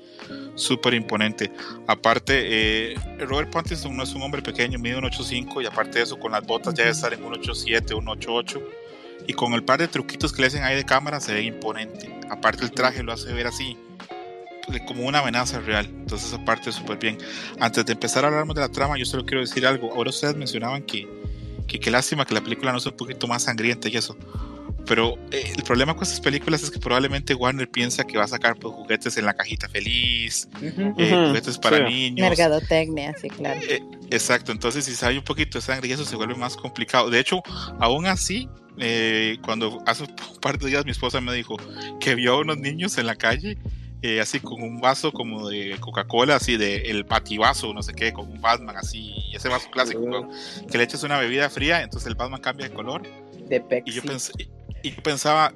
súper 0.55 0.95
imponente. 0.95 1.53
Aparte, 1.87 2.93
eh, 2.93 2.95
Robert 3.19 3.51
Pattinson 3.51 3.95
no 3.95 4.05
es 4.05 4.15
un 4.15 4.23
hombre 4.23 4.41
pequeño, 4.41 4.79
mide 4.79 4.97
1.85 4.97 5.63
y 5.63 5.67
aparte 5.67 5.99
de 5.99 6.05
eso, 6.05 6.19
con 6.19 6.33
las 6.33 6.47
botas 6.47 6.73
ya 6.73 6.85
debe 6.85 6.93
estar 6.93 7.13
en 7.13 7.23
1.87, 7.23 7.95
1.88. 7.95 8.63
Y 9.27 9.35
con 9.35 9.53
el 9.53 9.63
par 9.63 9.81
de 9.81 9.89
truquitos 9.89 10.33
que 10.33 10.41
le 10.41 10.49
hacen 10.49 10.65
ahí 10.65 10.77
de 10.77 10.85
cámara, 10.85 11.21
se 11.21 11.35
ve 11.35 11.43
imponente. 11.43 12.11
Aparte, 12.31 12.65
el 12.65 12.73
traje 12.73 13.03
lo 13.03 13.13
hace 13.13 13.33
ver 13.35 13.47
así, 13.47 13.77
como 14.87 15.07
una 15.07 15.19
amenaza 15.19 15.61
real. 15.61 15.87
Entonces, 15.87 16.33
aparte, 16.33 16.73
súper 16.73 16.97
bien. 16.97 17.19
Antes 17.61 17.85
de 17.85 17.93
empezar 17.93 18.25
a 18.25 18.29
hablar 18.29 18.47
de 18.47 18.61
la 18.61 18.71
trama, 18.71 18.97
yo 18.97 19.05
solo 19.05 19.27
quiero 19.27 19.43
decir 19.43 19.67
algo. 19.67 19.93
Ahora 19.93 20.09
ustedes 20.09 20.37
mencionaban 20.37 20.83
que, 20.83 21.07
que 21.67 21.79
qué 21.79 21.91
lástima 21.91 22.25
que 22.25 22.33
la 22.33 22.41
película 22.41 22.73
no 22.73 22.81
sea 22.81 22.93
un 22.93 22.97
poquito 22.97 23.29
más 23.29 23.43
sangrienta 23.43 23.91
y 23.91 23.97
eso. 23.97 24.17
Pero 24.87 25.17
eh, 25.31 25.53
el 25.57 25.63
problema 25.63 25.95
con 25.95 26.03
estas 26.03 26.21
películas 26.21 26.63
es 26.63 26.71
que 26.71 26.79
probablemente 26.79 27.35
Warner 27.35 27.71
piensa 27.71 28.05
que 28.05 28.19
va 28.19 28.25
a 28.25 28.29
sacar 28.29 28.57
pues, 28.57 28.75
juguetes 28.75 29.17
en 29.17 29.27
la 29.27 29.35
cajita 29.35 29.69
feliz, 29.69 30.49
eh, 30.61 31.27
juguetes 31.27 31.59
para 31.59 31.89
niños. 31.89 32.29
Mercadotecnia, 32.29 33.15
sí, 33.21 33.29
claro. 33.31 33.61
Eh, 33.63 33.81
exacto, 34.11 34.51
entonces 34.51 34.85
si 34.85 34.95
sale 34.95 35.19
un 35.19 35.25
poquito 35.25 35.59
de 35.59 35.63
sangre 35.63 35.89
y 35.89 35.93
eso 35.93 36.05
se 36.05 36.17
vuelve 36.17 36.35
más 36.35 36.57
complicado. 36.57 37.11
De 37.11 37.21
hecho, 37.21 37.43
aún 37.79 38.07
así, 38.07 38.49
cuando 39.43 39.83
hace 39.87 40.03
un 40.35 40.41
par 40.41 40.59
de 40.59 40.69
días 40.69 40.85
mi 40.85 40.91
esposa 40.91 41.21
me 41.21 41.33
dijo 41.33 41.57
que 42.01 42.15
vio 42.15 42.35
a 42.35 42.41
unos 42.41 42.59
niños 42.59 42.99
en 42.99 43.07
la 43.07 43.15
calle 43.15 43.57
eh, 44.05 44.21
así 44.21 44.41
con 44.41 44.61
un 44.63 44.81
vaso 44.81 45.13
como 45.13 45.49
de 45.49 45.77
Coca-Cola, 45.79 46.35
así 46.35 46.57
de 46.57 46.91
el 46.91 47.07
pativaso, 47.07 47.73
no 47.73 47.85
sé 47.85 47.95
qué, 47.95 48.13
con 48.13 48.29
un 48.29 48.41
Batman 48.41 48.77
así, 48.77 49.15
ese 49.33 49.49
vaso 49.49 49.71
clásico, 49.71 50.29
que 50.69 50.77
le 50.77 50.83
echas 50.83 51.05
una 51.05 51.21
bebida 51.21 51.49
fría, 51.49 51.83
entonces 51.83 52.09
el 52.09 52.17
Batman 52.17 52.41
cambia 52.41 52.69
de 52.69 52.75
color. 52.75 53.03
De 53.61 53.83
y 53.85 53.93
yo 53.93 54.03
pensé, 54.03 54.33
y 54.83 54.91
yo 54.91 55.03
pensaba, 55.03 55.53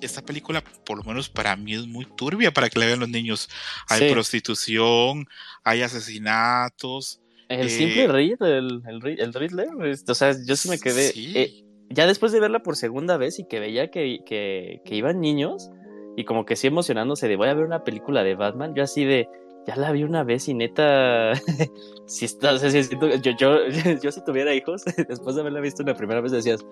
esta 0.00 0.22
película, 0.22 0.62
por 0.84 0.98
lo 0.98 1.04
menos 1.04 1.28
para 1.28 1.56
mí, 1.56 1.74
es 1.74 1.86
muy 1.86 2.04
turbia 2.04 2.52
para 2.52 2.68
que 2.68 2.78
la 2.78 2.86
vean 2.86 3.00
los 3.00 3.08
niños. 3.08 3.48
Hay 3.88 4.12
prostitución, 4.12 5.26
hay 5.64 5.82
asesinatos. 5.82 7.20
El 7.48 7.66
eh, 7.66 7.70
simple 7.70 8.08
Reed, 8.08 8.42
el, 8.42 8.82
el, 8.86 9.20
el 9.20 9.34
Riddler, 9.34 9.68
o 10.08 10.14
sea, 10.14 10.34
yo 10.46 10.56
sí 10.56 10.68
me 10.68 10.78
quedé. 10.78 11.12
Eh, 11.16 11.64
ya 11.90 12.06
después 12.06 12.32
de 12.32 12.40
verla 12.40 12.62
por 12.62 12.76
segunda 12.76 13.16
vez 13.16 13.38
y 13.38 13.44
que 13.44 13.60
veía 13.60 13.90
que, 13.90 14.20
que, 14.24 14.80
que, 14.84 14.94
iban 14.94 15.20
niños 15.20 15.70
y 16.16 16.24
como 16.24 16.46
que 16.46 16.56
sí 16.56 16.66
emocionándose 16.66 17.28
de 17.28 17.36
voy 17.36 17.48
a 17.48 17.54
ver 17.54 17.64
una 17.64 17.84
película 17.84 18.22
de 18.24 18.34
Batman, 18.34 18.74
yo 18.74 18.82
así 18.82 19.04
de. 19.04 19.28
Ya 19.64 19.76
la 19.76 19.92
vi 19.92 20.02
una 20.02 20.24
vez 20.24 20.48
y 20.48 20.54
neta, 20.54 21.34
si 22.06 22.24
está, 22.24 22.58
si, 22.58 22.82
yo, 22.98 23.30
yo, 23.38 23.68
yo, 24.02 24.10
si 24.10 24.24
tuviera 24.24 24.52
hijos, 24.52 24.82
después 25.08 25.36
de 25.36 25.42
haberla 25.42 25.60
visto 25.60 25.84
una 25.84 25.94
primera 25.94 26.20
vez 26.20 26.32
decías, 26.32 26.64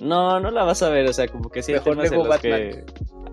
no, 0.00 0.40
no 0.40 0.50
la 0.50 0.64
vas 0.64 0.82
a 0.82 0.88
ver, 0.88 1.06
o 1.06 1.12
sea, 1.12 1.28
como 1.28 1.50
que 1.50 1.62
sí. 1.62 1.72
Mejor 1.72 1.96
luego 1.96 2.24
Batman. 2.24 2.60
Que... 2.60 2.84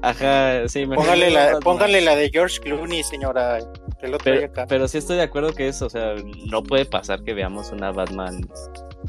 Ajá, 0.01 0.67
sí, 0.67 0.85
mejor 0.85 1.05
póngale, 1.05 1.31
la, 1.31 1.59
póngale 1.59 2.01
la 2.01 2.15
de 2.15 2.29
George 2.29 2.59
Clooney, 2.59 3.03
señora. 3.03 3.59
Que 4.01 4.09
lo 4.09 4.17
pero, 4.17 4.45
acá. 4.45 4.65
pero 4.67 4.87
sí 4.89 4.97
estoy 4.97 5.15
de 5.15 5.23
acuerdo 5.23 5.53
que 5.53 5.69
eso, 5.69 5.85
o 5.85 5.89
sea, 5.89 6.15
no 6.49 6.61
puede 6.61 6.83
pasar 6.85 7.23
que 7.23 7.33
veamos 7.33 7.71
una 7.71 7.91
Batman 7.91 8.41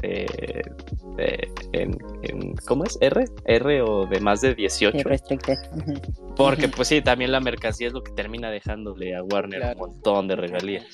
eh, 0.03 0.25
eh, 1.17 1.51
en, 1.73 1.97
en, 2.23 2.55
¿cómo 2.65 2.85
es? 2.85 2.97
¿R? 3.01 3.25
¿R 3.43 3.81
o 3.81 4.05
de 4.05 4.19
más 4.21 4.39
de 4.39 4.55
18? 4.55 4.97
Porque 6.37 6.69
pues 6.69 6.87
sí, 6.87 7.01
también 7.01 7.33
la 7.33 7.41
mercancía 7.41 7.87
es 7.87 7.93
lo 7.93 8.01
que 8.01 8.13
termina 8.13 8.49
dejándole 8.49 9.15
a 9.15 9.23
Warner 9.23 9.59
claro. 9.59 9.83
un 9.83 9.89
montón 9.89 10.29
de 10.29 10.37
regalías 10.37 10.85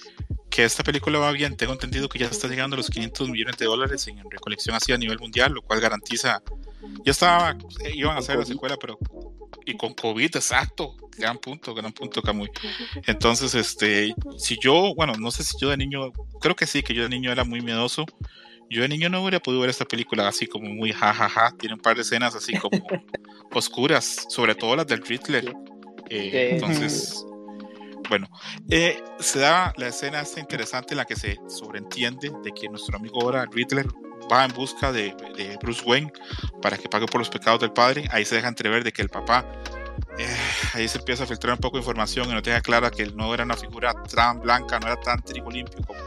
que 0.52 0.65
esta 0.65 0.84
película 0.84 1.18
va 1.18 1.32
bien. 1.32 1.56
Tengo 1.56 1.73
entendido 1.73 2.10
que 2.10 2.19
ya 2.19 2.28
está 2.28 2.48
llegando 2.48 2.76
a 2.76 2.78
los 2.78 2.90
500 2.90 3.30
millones 3.30 3.57
de 3.57 3.65
dólares 3.65 4.06
en 4.07 4.19
recolección 4.30 4.76
así 4.76 4.91
a 4.91 4.98
nivel 4.98 5.18
mundial, 5.18 5.53
lo 5.53 5.61
cual 5.61 5.80
garantiza. 5.80 6.44
Ya 7.06 7.11
estaba, 7.11 7.57
eh, 7.84 7.94
iban 7.95 8.15
a 8.15 8.19
hacer 8.19 8.38
la 8.38 8.45
secuela, 8.45 8.78
pero 8.78 8.99
y 9.65 9.78
con 9.78 9.94
COVID, 9.94 10.36
exacto. 10.36 10.95
Gran 11.18 11.38
punto, 11.38 11.73
gran 11.73 11.91
punto, 11.94 12.22
Camuy. 12.22 12.49
Entonces, 13.07 13.56
este, 13.56 14.14
si 14.38 14.57
yo, 14.60 14.94
bueno, 14.95 15.14
no 15.18 15.32
sé 15.32 15.44
si 15.44 15.57
yo 15.60 15.69
de 15.69 15.78
niño, 15.78 16.11
creo 16.40 16.56
que 16.56 16.68
sí, 16.68 16.84
que 16.84 16.94
yo 16.94 17.03
de 17.03 17.10
niño 17.10 17.32
era 17.32 17.44
muy 17.44 17.61
miedoso. 17.61 18.06
Yo 18.69 18.82
de 18.82 18.88
niño 18.88 19.10
no 19.10 19.22
hubiera 19.22 19.40
podido 19.40 19.61
ver 19.61 19.69
esta 19.69 19.86
película 19.86 20.28
así 20.28 20.48
como 20.48 20.69
muy 20.69 20.91
jajaja. 20.91 21.56
Tiene 21.57 21.76
un 21.76 21.82
par 21.82 21.95
de 21.95 22.02
escenas 22.02 22.36
así 22.36 22.53
como 22.57 22.78
oscuras, 23.53 24.26
sobre 24.30 24.56
todo 24.56 24.76
las 24.76 24.88
del 24.88 25.02
Riddler. 25.02 25.53
Eh, 26.10 26.52
entonces, 26.53 27.26
bueno, 28.11 28.29
eh, 28.69 29.01
se 29.21 29.39
da 29.39 29.73
la 29.77 29.88
escena 29.88 30.19
esta 30.19 30.41
interesante 30.41 30.93
en 30.93 30.97
la 30.97 31.05
que 31.05 31.15
se 31.15 31.38
sobreentiende 31.47 32.29
de 32.43 32.51
que 32.51 32.67
nuestro 32.67 32.97
amigo 32.97 33.21
ahora 33.21 33.45
Riddler 33.49 33.88
va 34.29 34.43
en 34.43 34.51
busca 34.51 34.91
de, 34.91 35.15
Bruce 35.61 35.81
Wayne 35.85 36.11
para 36.61 36.77
que 36.77 36.89
pague 36.89 37.05
por 37.05 37.19
los 37.19 37.29
pecados 37.29 37.61
del 37.61 37.71
padre. 37.71 38.09
Ahí 38.11 38.25
se 38.25 38.35
deja 38.35 38.49
entrever 38.49 38.83
de 38.83 38.91
que 38.91 39.01
el 39.01 39.07
papá, 39.07 39.45
eh, 40.19 40.27
ahí 40.73 40.89
se 40.89 40.97
empieza 40.97 41.23
a 41.23 41.27
filtrar 41.27 41.53
un 41.53 41.59
poco 41.59 41.77
de 41.77 41.83
información 41.83 42.29
y 42.29 42.33
no 42.33 42.41
deja 42.41 42.59
clara 42.59 42.91
que 42.91 43.03
él 43.03 43.15
no 43.15 43.33
era 43.33 43.45
una 43.45 43.55
figura 43.55 43.93
tan 44.13 44.41
blanca, 44.41 44.77
no 44.77 44.88
era 44.88 44.99
tan 44.99 45.21
trigo 45.21 45.49
limpio 45.49 45.79
como 45.88 46.01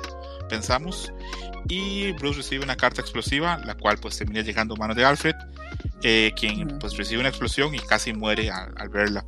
pensamos. 0.50 1.10
Y 1.70 2.12
Bruce 2.12 2.36
recibe 2.36 2.64
una 2.64 2.76
carta 2.76 3.00
explosiva, 3.00 3.56
la 3.64 3.74
cual 3.76 3.96
pues 3.96 4.18
termina 4.18 4.42
llegando 4.42 4.74
a 4.74 4.76
manos 4.76 4.94
de 4.94 5.06
Alfred, 5.06 5.36
eh, 6.02 6.32
quien 6.36 6.78
pues 6.78 6.98
recibe 6.98 7.20
una 7.20 7.30
explosión 7.30 7.74
y 7.74 7.78
casi 7.78 8.12
muere 8.12 8.50
al, 8.50 8.90
verla. 8.90 9.24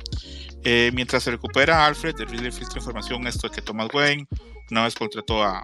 Eh, 0.63 0.91
mientras 0.93 1.23
se 1.23 1.31
recupera 1.31 1.85
Alfred, 1.85 2.19
el 2.19 2.27
Riddler 2.27 2.51
filtra 2.51 2.79
información 2.79 3.25
esto 3.27 3.47
de 3.47 3.55
que 3.55 3.61
Thomas 3.61 3.87
Wayne 3.93 4.27
una 4.71 4.83
vez 4.83 4.95
contrató 4.95 5.43
a, 5.43 5.63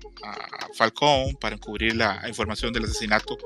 Falcón 0.75 1.35
para 1.39 1.55
encubrir 1.55 1.95
la 1.95 2.23
información 2.27 2.73
del 2.73 2.85
asesinato 2.85 3.37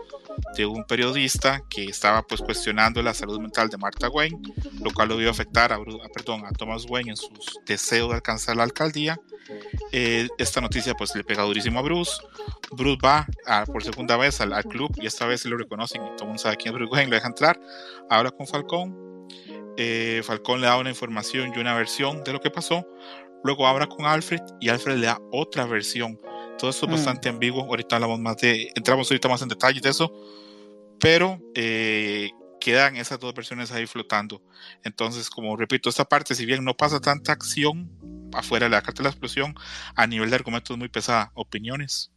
de 0.56 0.66
un 0.66 0.86
periodista 0.86 1.62
que 1.70 1.86
estaba 1.86 2.22
pues 2.22 2.42
cuestionando 2.42 3.02
la 3.02 3.14
salud 3.14 3.40
mental 3.42 3.68
de 3.70 3.78
Martha 3.78 4.08
Wayne, 4.08 4.40
lo 4.82 4.94
cual 4.94 5.10
lo 5.10 5.18
vio 5.18 5.30
afectar 5.30 5.74
a, 5.74 5.80
perdón, 6.14 6.46
a 6.46 6.52
Thomas 6.52 6.86
Wayne 6.88 7.10
en 7.10 7.18
sus 7.18 7.60
deseos 7.66 8.10
de 8.10 8.16
alcanzar 8.16 8.56
la 8.56 8.64
alcaldía. 8.64 9.20
Eh, 9.92 10.30
esta 10.38 10.62
noticia 10.62 10.94
pues 10.94 11.14
le 11.16 11.24
pega 11.26 11.44
durísimo 11.44 11.80
a 11.80 11.82
Bruce. 11.82 12.14
Bruce 12.72 13.00
va 13.04 13.28
por 13.66 13.84
segunda 13.84 14.16
vez 14.16 14.40
al, 14.40 14.64
club 14.64 14.96
y 15.02 15.06
esta 15.06 15.26
vez 15.26 15.42
se 15.42 15.50
lo 15.50 15.58
reconocen 15.58 16.02
y 16.02 16.10
todo 16.12 16.22
el 16.22 16.28
mundo 16.28 16.42
sabe 16.42 16.56
quién 16.56 16.74
es 16.74 16.80
Bruce 16.80 16.94
Wayne, 16.94 17.10
lo 17.10 17.16
deja 17.16 17.28
entrar. 17.28 17.60
Habla 18.10 18.32
con 18.32 18.48
Falcón. 18.48 19.07
Eh, 19.78 20.22
Falcón 20.24 20.62
le 20.62 20.68
da 20.68 20.78
una 20.78 20.90
información 20.90 21.52
y 21.56 21.60
una 21.60 21.76
versión 21.76 22.24
de 22.24 22.34
lo 22.34 22.42
que 22.42 22.50
pasó, 22.50 22.86
Luego 23.44 23.68
habla 23.68 23.88
con 23.88 24.06
Alfred 24.06 24.42
y 24.60 24.70
Alfred 24.70 24.98
le 24.98 25.08
da 25.08 25.22
otra 25.32 25.66
versión. 25.66 26.20
Todo 26.58 26.70
esto 26.70 26.86
es 26.86 26.92
mm. 26.92 26.96
bastante 26.96 27.30
ambiguo. 27.30 27.64
Ahorita 27.64 27.96
hablamos 27.96 28.20
más 28.20 28.38
de, 28.38 28.72
entramos 28.76 29.10
ahorita 29.10 29.30
más 29.30 29.42
en 29.42 29.50
detalles 29.50 29.82
de 29.82 29.90
eso, 29.90 30.12
pero 31.00 31.40
eh, 31.56 32.30
quedan 32.60 32.98
esas 32.98 33.20
dos 33.20 33.34
versiones 33.34 33.72
ahí 33.72 33.86
flotando. 33.86 34.42
Entonces, 34.84 35.30
como 35.30 35.56
repito, 35.56 35.90
esta 35.90 36.06
parte, 36.06 36.36
si 36.36 36.46
bien 36.46 36.64
no 36.64 36.76
pasa 36.76 37.00
tanta 37.00 37.32
acción 37.32 37.90
afuera 38.34 38.66
de 38.66 38.72
la 38.72 38.82
carta 38.82 39.02
de 39.02 39.04
la 39.04 39.12
explosión, 39.12 39.56
a 39.96 40.08
nivel 40.08 40.30
de 40.30 40.36
argumento 40.36 40.74
es 40.74 40.80
muy 40.80 40.90
pesada. 40.90 41.32
¿Opiniones? 41.36 42.12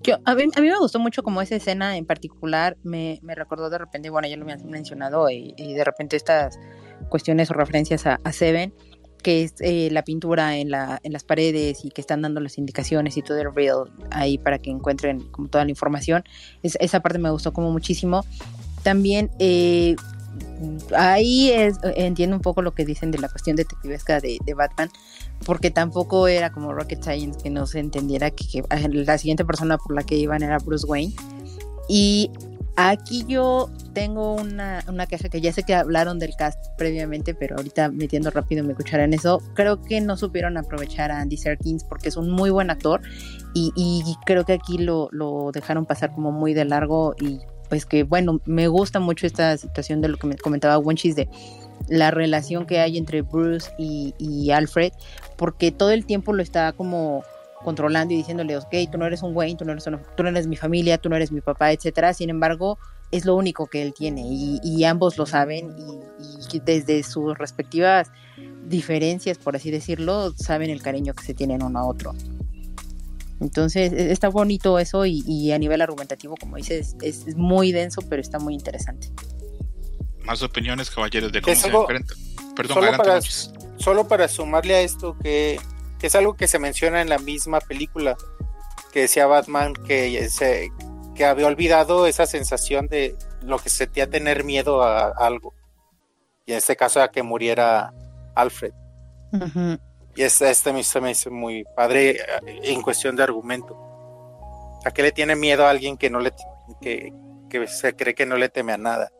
Yo, 0.00 0.18
a, 0.24 0.34
mí, 0.36 0.44
a 0.54 0.60
mí 0.60 0.68
me 0.68 0.78
gustó 0.78 1.00
mucho 1.00 1.24
como 1.24 1.42
esa 1.42 1.56
escena 1.56 1.96
en 1.96 2.06
particular, 2.06 2.76
me, 2.84 3.18
me 3.22 3.34
recordó 3.34 3.68
de 3.68 3.78
repente, 3.78 4.10
bueno, 4.10 4.28
ya 4.28 4.36
lo 4.36 4.44
habían 4.44 4.64
mencionado, 4.70 5.28
y, 5.28 5.52
de 5.56 5.84
repente 5.84 6.16
estas 6.16 6.58
cuestiones 7.08 7.50
o 7.50 7.54
referencias 7.54 8.06
a, 8.06 8.20
a 8.22 8.32
Seven, 8.32 8.72
que 9.22 9.42
es 9.42 9.54
eh, 9.58 9.88
la 9.90 10.04
pintura 10.04 10.56
en, 10.56 10.70
la, 10.70 11.00
en 11.02 11.12
las 11.12 11.24
paredes 11.24 11.84
y 11.84 11.90
que 11.90 12.00
están 12.00 12.22
dando 12.22 12.40
las 12.40 12.58
indicaciones 12.58 13.16
y 13.16 13.22
todo 13.22 13.40
el 13.40 13.52
reel 13.52 13.84
ahí 14.12 14.38
para 14.38 14.58
que 14.58 14.70
encuentren 14.70 15.20
como 15.30 15.48
toda 15.48 15.64
la 15.64 15.70
información. 15.70 16.22
esa 16.62 17.00
parte 17.00 17.18
me 17.18 17.30
gustó 17.30 17.52
como 17.52 17.72
muchísimo. 17.72 18.24
También 18.84 19.30
eh, 19.40 19.96
ahí 20.96 21.50
entiendo 21.96 22.36
un 22.36 22.42
poco 22.42 22.62
lo 22.62 22.74
que 22.74 22.84
dicen 22.84 23.10
de 23.10 23.18
la 23.18 23.28
cuestión 23.28 23.56
detectivesca 23.56 24.20
de, 24.20 24.38
de, 24.44 24.54
Batman, 24.54 24.90
porque 25.44 25.70
tampoco 25.70 26.28
era 26.28 26.50
como 26.50 26.72
Rocket 26.72 27.02
Science 27.02 27.38
que 27.42 27.50
no 27.50 27.66
se 27.66 27.80
entendiera 27.80 28.30
que, 28.30 28.46
que 28.46 28.64
la 28.88 29.18
siguiente 29.18 29.44
persona 29.44 29.78
por 29.78 29.94
la 29.94 30.02
que 30.02 30.16
iban 30.16 30.42
era 30.42 30.58
Bruce 30.58 30.86
Wayne. 30.86 31.14
Y 31.88 32.30
Aquí 32.80 33.24
yo 33.26 33.70
tengo 33.92 34.34
una, 34.34 34.84
una 34.86 35.06
queja 35.06 35.28
que 35.28 35.40
ya 35.40 35.52
sé 35.52 35.64
que 35.64 35.74
hablaron 35.74 36.20
del 36.20 36.36
cast 36.36 36.64
previamente, 36.76 37.34
pero 37.34 37.56
ahorita 37.56 37.90
metiendo 37.90 38.30
rápido 38.30 38.62
me 38.62 38.70
escucharán 38.70 39.12
eso. 39.12 39.42
Creo 39.54 39.82
que 39.82 40.00
no 40.00 40.16
supieron 40.16 40.56
aprovechar 40.56 41.10
a 41.10 41.18
Andy 41.18 41.36
Serkins 41.36 41.82
porque 41.82 42.08
es 42.08 42.16
un 42.16 42.30
muy 42.30 42.50
buen 42.50 42.70
actor 42.70 43.00
y, 43.52 44.14
creo 44.26 44.44
que 44.44 44.52
aquí 44.52 44.78
lo, 44.78 45.08
lo, 45.10 45.50
dejaron 45.52 45.86
pasar 45.86 46.14
como 46.14 46.30
muy 46.30 46.54
de 46.54 46.66
largo 46.66 47.16
y 47.20 47.40
pues 47.68 47.86
que 47.86 48.04
bueno, 48.04 48.40
me 48.44 48.68
gusta 48.68 49.00
mucho 49.00 49.26
esta 49.26 49.56
situación 49.56 50.00
de 50.00 50.08
lo 50.08 50.16
que 50.16 50.26
me 50.26 50.36
comentaba 50.36 50.78
Wenchis 50.78 51.16
de 51.16 51.28
la 51.88 52.10
relación 52.10 52.66
que 52.66 52.80
hay 52.80 52.98
entre 52.98 53.22
Bruce 53.22 53.70
y, 53.78 54.14
y 54.18 54.50
Alfred 54.50 54.92
porque 55.36 55.70
todo 55.70 55.90
el 55.90 56.04
tiempo 56.04 56.32
lo 56.32 56.42
está 56.42 56.72
como 56.72 57.22
controlando 57.62 58.14
y 58.14 58.16
diciéndole, 58.16 58.56
ok, 58.56 58.74
tú 58.90 58.98
no 58.98 59.06
eres 59.06 59.22
un 59.22 59.36
Wayne, 59.36 59.56
tú 59.56 59.64
no 59.64 59.72
eres, 59.72 59.84
tú 59.84 60.22
no 60.22 60.28
eres 60.28 60.46
mi 60.46 60.56
familia, 60.56 60.98
tú 60.98 61.08
no 61.08 61.16
eres 61.16 61.32
mi 61.32 61.40
papá, 61.40 61.72
etcétera. 61.72 62.14
Sin 62.14 62.30
embargo, 62.30 62.78
es 63.10 63.24
lo 63.24 63.36
único 63.36 63.66
que 63.66 63.82
él 63.82 63.94
tiene 63.94 64.22
y, 64.26 64.84
ambos 64.84 65.16
lo 65.18 65.26
saben 65.26 65.74
y, 66.52 66.60
desde 66.60 67.02
sus 67.02 67.36
respectivas 67.36 68.10
diferencias, 68.66 69.38
por 69.38 69.56
así 69.56 69.70
decirlo, 69.70 70.32
saben 70.32 70.70
el 70.70 70.82
cariño 70.82 71.14
que 71.14 71.24
se 71.24 71.34
tienen 71.34 71.62
uno 71.62 71.78
a 71.78 71.86
otro. 71.86 72.14
Entonces, 73.40 73.92
e, 73.92 74.12
está 74.12 74.28
bonito 74.28 74.78
eso 74.78 75.04
y, 75.06 75.52
a 75.52 75.58
nivel 75.58 75.80
argumentativo, 75.80 76.36
como 76.36 76.56
dices, 76.56 76.96
es, 77.02 77.36
muy 77.36 77.72
denso, 77.72 78.02
pero 78.08 78.20
está 78.20 78.38
muy 78.38 78.54
interesante. 78.54 79.10
Más 80.22 80.42
opiniones, 80.42 80.90
caballeros, 80.90 81.32
de 81.32 81.40
cómo 81.40 81.56
se 81.56 81.68
enfrentan. 81.68 82.16
Perdón, 82.54 82.74
solo 82.74 82.96
para, 82.96 83.20
solo 83.76 84.08
para 84.08 84.28
sumarle 84.28 84.74
a 84.74 84.80
esto 84.80 85.16
que 85.18 85.58
que 85.98 86.06
es 86.06 86.14
algo 86.14 86.34
que 86.34 86.46
se 86.46 86.58
menciona 86.58 87.02
en 87.02 87.08
la 87.08 87.18
misma 87.18 87.60
película, 87.60 88.16
que 88.92 89.00
decía 89.00 89.26
Batman 89.26 89.74
que, 89.74 90.28
se, 90.30 90.70
que 91.14 91.24
había 91.24 91.46
olvidado 91.46 92.06
esa 92.06 92.26
sensación 92.26 92.86
de 92.88 93.16
lo 93.42 93.58
que 93.58 93.68
sentía 93.68 94.08
tener 94.08 94.44
miedo 94.44 94.82
a, 94.82 95.08
algo. 95.08 95.54
Y 96.46 96.52
en 96.52 96.58
este 96.58 96.76
caso 96.76 97.02
a 97.02 97.10
que 97.10 97.22
muriera 97.22 97.92
Alfred. 98.34 98.72
Y 100.18 100.24
este, 100.24 100.50
este 100.50 100.72
me, 100.72 100.82
me 101.00 101.10
hizo 101.12 101.30
muy 101.30 101.64
padre 101.76 102.10
eh, 102.10 102.60
en 102.64 102.82
cuestión 102.82 103.14
de 103.14 103.22
argumento. 103.22 103.78
¿A 104.84 104.90
qué 104.90 105.02
le 105.02 105.12
tiene 105.12 105.36
miedo 105.36 105.64
a 105.64 105.70
alguien 105.70 105.96
que 105.96 106.10
no 106.10 106.18
le 106.18 106.32
que, 106.80 107.12
que 107.48 107.68
se 107.68 107.94
cree 107.94 108.16
que 108.16 108.26
no 108.26 108.36
le 108.36 108.48
teme 108.48 108.72
a 108.72 108.78
nada? 108.78 109.12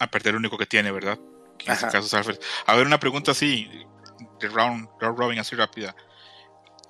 A 0.00 0.08
perder 0.08 0.32
lo 0.32 0.40
único 0.40 0.58
que 0.58 0.66
tiene, 0.66 0.90
¿verdad? 0.90 1.16
en 1.64 1.72
este 1.72 1.86
caso 1.86 2.00
es 2.00 2.14
Alfred. 2.14 2.40
A 2.66 2.74
ver, 2.74 2.88
una 2.88 2.98
pregunta 2.98 3.30
así, 3.30 3.70
de 4.40 4.48
round, 4.48 4.88
robin 4.98 5.38
así 5.38 5.54
rápida. 5.54 5.94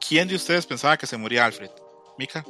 ¿Quién 0.09 0.27
de 0.27 0.37
ustedes 0.37 0.65
pensaba 0.65 0.97
que 0.97 1.07
se 1.07 1.19
moría 1.19 1.45
Alfred? 1.45 1.71
¿Mika? 2.17 2.43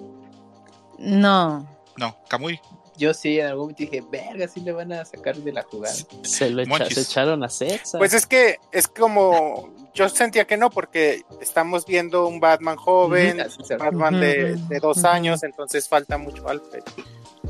No. 1.00 1.68
No, 1.96 2.16
Camuy. 2.28 2.60
Yo 2.96 3.12
sí, 3.12 3.40
en 3.40 3.46
algún 3.46 3.64
momento 3.64 3.82
dije, 3.82 4.04
verga, 4.08 4.48
sí 4.48 4.60
le 4.60 4.72
van 4.72 4.92
a 4.92 5.04
sacar 5.04 5.36
de 5.36 5.52
la 5.52 5.62
jugada. 5.64 5.94
Se 6.22 6.48
lo 6.48 6.62
echaron 6.62 7.44
a 7.44 7.48
César. 7.48 7.98
Pues 7.98 8.14
es 8.14 8.24
que 8.24 8.58
es 8.72 8.88
como, 8.88 9.74
yo 9.96 10.08
sentía 10.08 10.46
que 10.46 10.56
no, 10.56 10.70
porque 10.70 11.22
estamos 11.40 11.84
viendo 11.86 12.28
un 12.28 12.38
Batman 12.38 12.76
joven, 12.76 13.38
Batman 13.78 14.20
de, 14.20 14.78
dos 14.80 15.04
años, 15.04 15.42
entonces 15.42 15.88
falta 15.88 16.18
mucho 16.18 16.48
Alfred. 16.48 16.84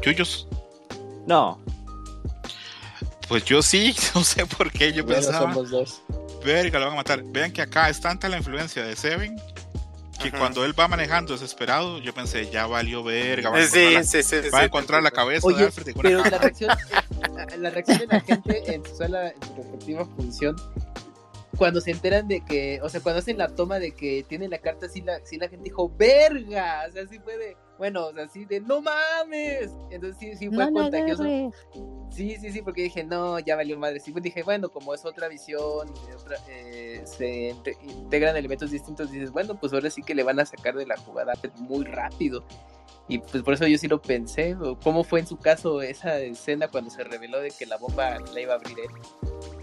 ¿Chuyos? 0.00 0.48
No. 1.26 1.60
Pues 3.28 3.44
yo 3.44 3.60
sí, 3.60 3.94
no 4.14 4.24
sé 4.24 4.46
por 4.46 4.70
qué 4.70 4.92
yo 4.92 5.04
pensaba. 5.04 5.52
Somos 5.52 5.70
dos 5.70 6.02
verga, 6.46 6.78
lo 6.78 6.86
van 6.86 6.94
a 6.94 6.96
matar. 6.96 7.22
Vean 7.24 7.52
que 7.52 7.60
acá 7.60 7.90
es 7.90 8.00
tanta 8.00 8.28
la 8.28 8.38
influencia 8.38 8.84
de 8.84 8.96
Seven 8.96 9.36
que 10.22 10.30
cuando 10.30 10.64
él 10.64 10.78
va 10.78 10.88
manejando 10.88 11.34
desesperado, 11.34 11.98
yo 11.98 12.14
pensé, 12.14 12.50
ya 12.50 12.66
valió 12.66 13.04
verga. 13.04 13.50
Va 13.50 13.58
a 13.58 13.60
encontrar, 13.60 13.92
la, 13.92 14.04
sí, 14.04 14.22
sí, 14.22 14.36
va 14.48 14.60
a 14.60 14.64
encontrar 14.64 15.02
la 15.02 15.10
cabeza 15.10 15.46
de 15.48 15.64
Alfred. 15.64 15.94
Pero 16.00 16.24
la 16.24 16.38
reacción, 16.38 16.70
la 17.58 17.70
reacción 17.70 17.98
de 17.98 18.06
la 18.06 18.20
gente 18.20 18.74
en 18.74 18.82
su, 18.86 19.04
en 19.04 19.34
su 19.42 19.56
respectiva 19.56 20.06
función 20.16 20.56
cuando 21.56 21.80
se 21.80 21.90
enteran 21.90 22.28
de 22.28 22.40
que, 22.40 22.80
o 22.82 22.88
sea, 22.88 23.00
cuando 23.00 23.20
hacen 23.20 23.38
la 23.38 23.48
toma 23.48 23.78
de 23.78 23.92
que 23.92 24.24
tienen 24.28 24.50
la 24.50 24.58
carta, 24.58 24.88
sí 24.88 25.00
la, 25.00 25.24
sí 25.24 25.36
la 25.36 25.48
gente 25.48 25.64
dijo, 25.64 25.90
verga, 25.96 26.84
o 26.88 26.92
sea, 26.92 27.06
sí 27.06 27.18
fue 27.18 27.36
de, 27.36 27.56
bueno, 27.78 28.06
o 28.06 28.12
sea, 28.12 28.28
sí 28.28 28.44
de, 28.44 28.60
no 28.60 28.80
mames, 28.80 29.70
entonces 29.90 30.16
sí, 30.18 30.36
sí 30.36 30.48
fue 30.48 30.70
contagioso. 30.72 31.24
sí, 32.10 32.36
sí, 32.40 32.52
sí, 32.52 32.62
porque 32.62 32.82
dije, 32.82 33.04
no, 33.04 33.38
ya 33.38 33.56
valió 33.56 33.78
madre, 33.78 34.00
sí, 34.00 34.12
pues 34.12 34.24
dije, 34.24 34.42
bueno, 34.42 34.68
como 34.68 34.94
es 34.94 35.04
otra 35.04 35.28
visión, 35.28 35.92
eh, 36.48 37.02
se 37.04 37.54
integran 37.82 38.36
elementos 38.36 38.70
distintos, 38.70 39.10
dices, 39.10 39.30
bueno, 39.30 39.58
pues 39.58 39.72
ahora 39.72 39.90
sí 39.90 40.02
que 40.02 40.14
le 40.14 40.22
van 40.22 40.40
a 40.40 40.46
sacar 40.46 40.74
de 40.74 40.86
la 40.86 40.96
jugada 40.96 41.34
muy 41.58 41.84
rápido. 41.84 42.44
Y 43.08 43.18
pues 43.18 43.42
por 43.44 43.54
eso 43.54 43.66
yo 43.68 43.78
sí 43.78 43.86
lo 43.86 44.02
pensé, 44.02 44.56
¿cómo 44.82 45.04
fue 45.04 45.20
en 45.20 45.28
su 45.28 45.36
caso 45.36 45.80
esa 45.80 46.18
escena 46.18 46.66
cuando 46.66 46.90
se 46.90 47.04
reveló 47.04 47.40
de 47.40 47.52
que 47.52 47.64
la 47.64 47.76
bomba 47.76 48.18
la 48.18 48.40
iba 48.40 48.54
a 48.54 48.56
abrir 48.56 48.76
él? 48.80 49.55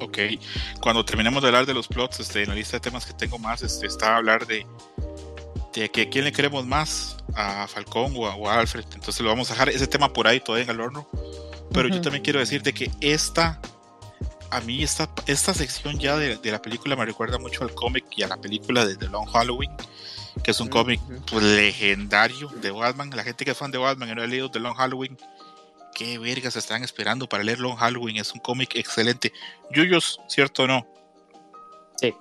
Ok, 0.00 0.18
cuando 0.80 1.04
terminemos 1.04 1.42
de 1.42 1.48
hablar 1.48 1.66
de 1.66 1.74
los 1.74 1.88
plots, 1.88 2.20
este, 2.20 2.42
en 2.42 2.50
la 2.50 2.54
lista 2.54 2.76
de 2.76 2.80
temas 2.80 3.06
que 3.06 3.14
tengo 3.14 3.38
más, 3.38 3.62
este, 3.62 3.86
está 3.86 4.14
a 4.14 4.16
hablar 4.16 4.46
de, 4.46 4.66
de 5.74 5.88
que 5.88 6.02
a 6.02 6.10
quién 6.10 6.24
le 6.24 6.32
queremos 6.32 6.66
más, 6.66 7.16
a 7.34 7.66
Falcón 7.66 8.12
o 8.16 8.48
a, 8.48 8.58
Alfred. 8.58 8.84
Entonces 8.94 9.20
lo 9.20 9.28
vamos 9.28 9.50
a 9.50 9.54
dejar 9.54 9.68
ese 9.68 9.86
tema 9.86 10.12
por 10.12 10.26
ahí 10.26 10.40
todavía 10.40 10.64
en 10.64 10.70
el 10.70 10.80
horno. 10.80 11.06
Pero 11.72 11.88
yo 11.88 12.00
también 12.00 12.22
quiero 12.22 12.38
decir 12.38 12.62
de 12.62 12.72
que 12.72 12.90
esta 13.00 13.60
a 14.50 14.60
mí 14.60 14.82
esta, 14.82 15.10
esta 15.26 15.52
sección 15.52 15.98
ya 15.98 16.16
de, 16.16 16.38
la 16.50 16.62
película 16.62 16.96
me 16.96 17.04
recuerda 17.04 17.38
mucho 17.38 17.64
al 17.64 17.74
cómic 17.74 18.04
y 18.16 18.22
a 18.22 18.28
la 18.28 18.36
película 18.36 18.86
de 18.86 18.96
The 18.96 19.08
Long 19.08 19.26
Halloween, 19.26 19.72
que 20.42 20.52
es 20.52 20.60
un 20.60 20.68
cómic 20.68 21.00
pues, 21.30 21.42
legendario 21.42 22.48
de 22.48 22.70
Batman. 22.70 23.10
La 23.14 23.24
gente 23.24 23.44
que 23.44 23.50
es 23.50 23.58
fan 23.58 23.70
de 23.70 23.78
Batman 23.78 24.10
y 24.10 24.14
no 24.14 24.22
ha 24.22 24.26
leído 24.26 24.50
The 24.50 24.60
Long 24.60 24.74
Halloween, 24.74 25.18
qué 25.96 26.18
vergas 26.18 26.56
están 26.56 26.84
esperando 26.84 27.26
para 27.26 27.42
leer 27.42 27.58
Long 27.58 27.76
Halloween. 27.76 28.18
Es 28.18 28.32
un 28.32 28.40
cómic 28.40 28.76
excelente. 28.76 29.32
Yuyos, 29.70 30.20
¿cierto 30.28 30.64
o 30.64 30.66
no? 30.66 30.86
Sí. 31.96 32.14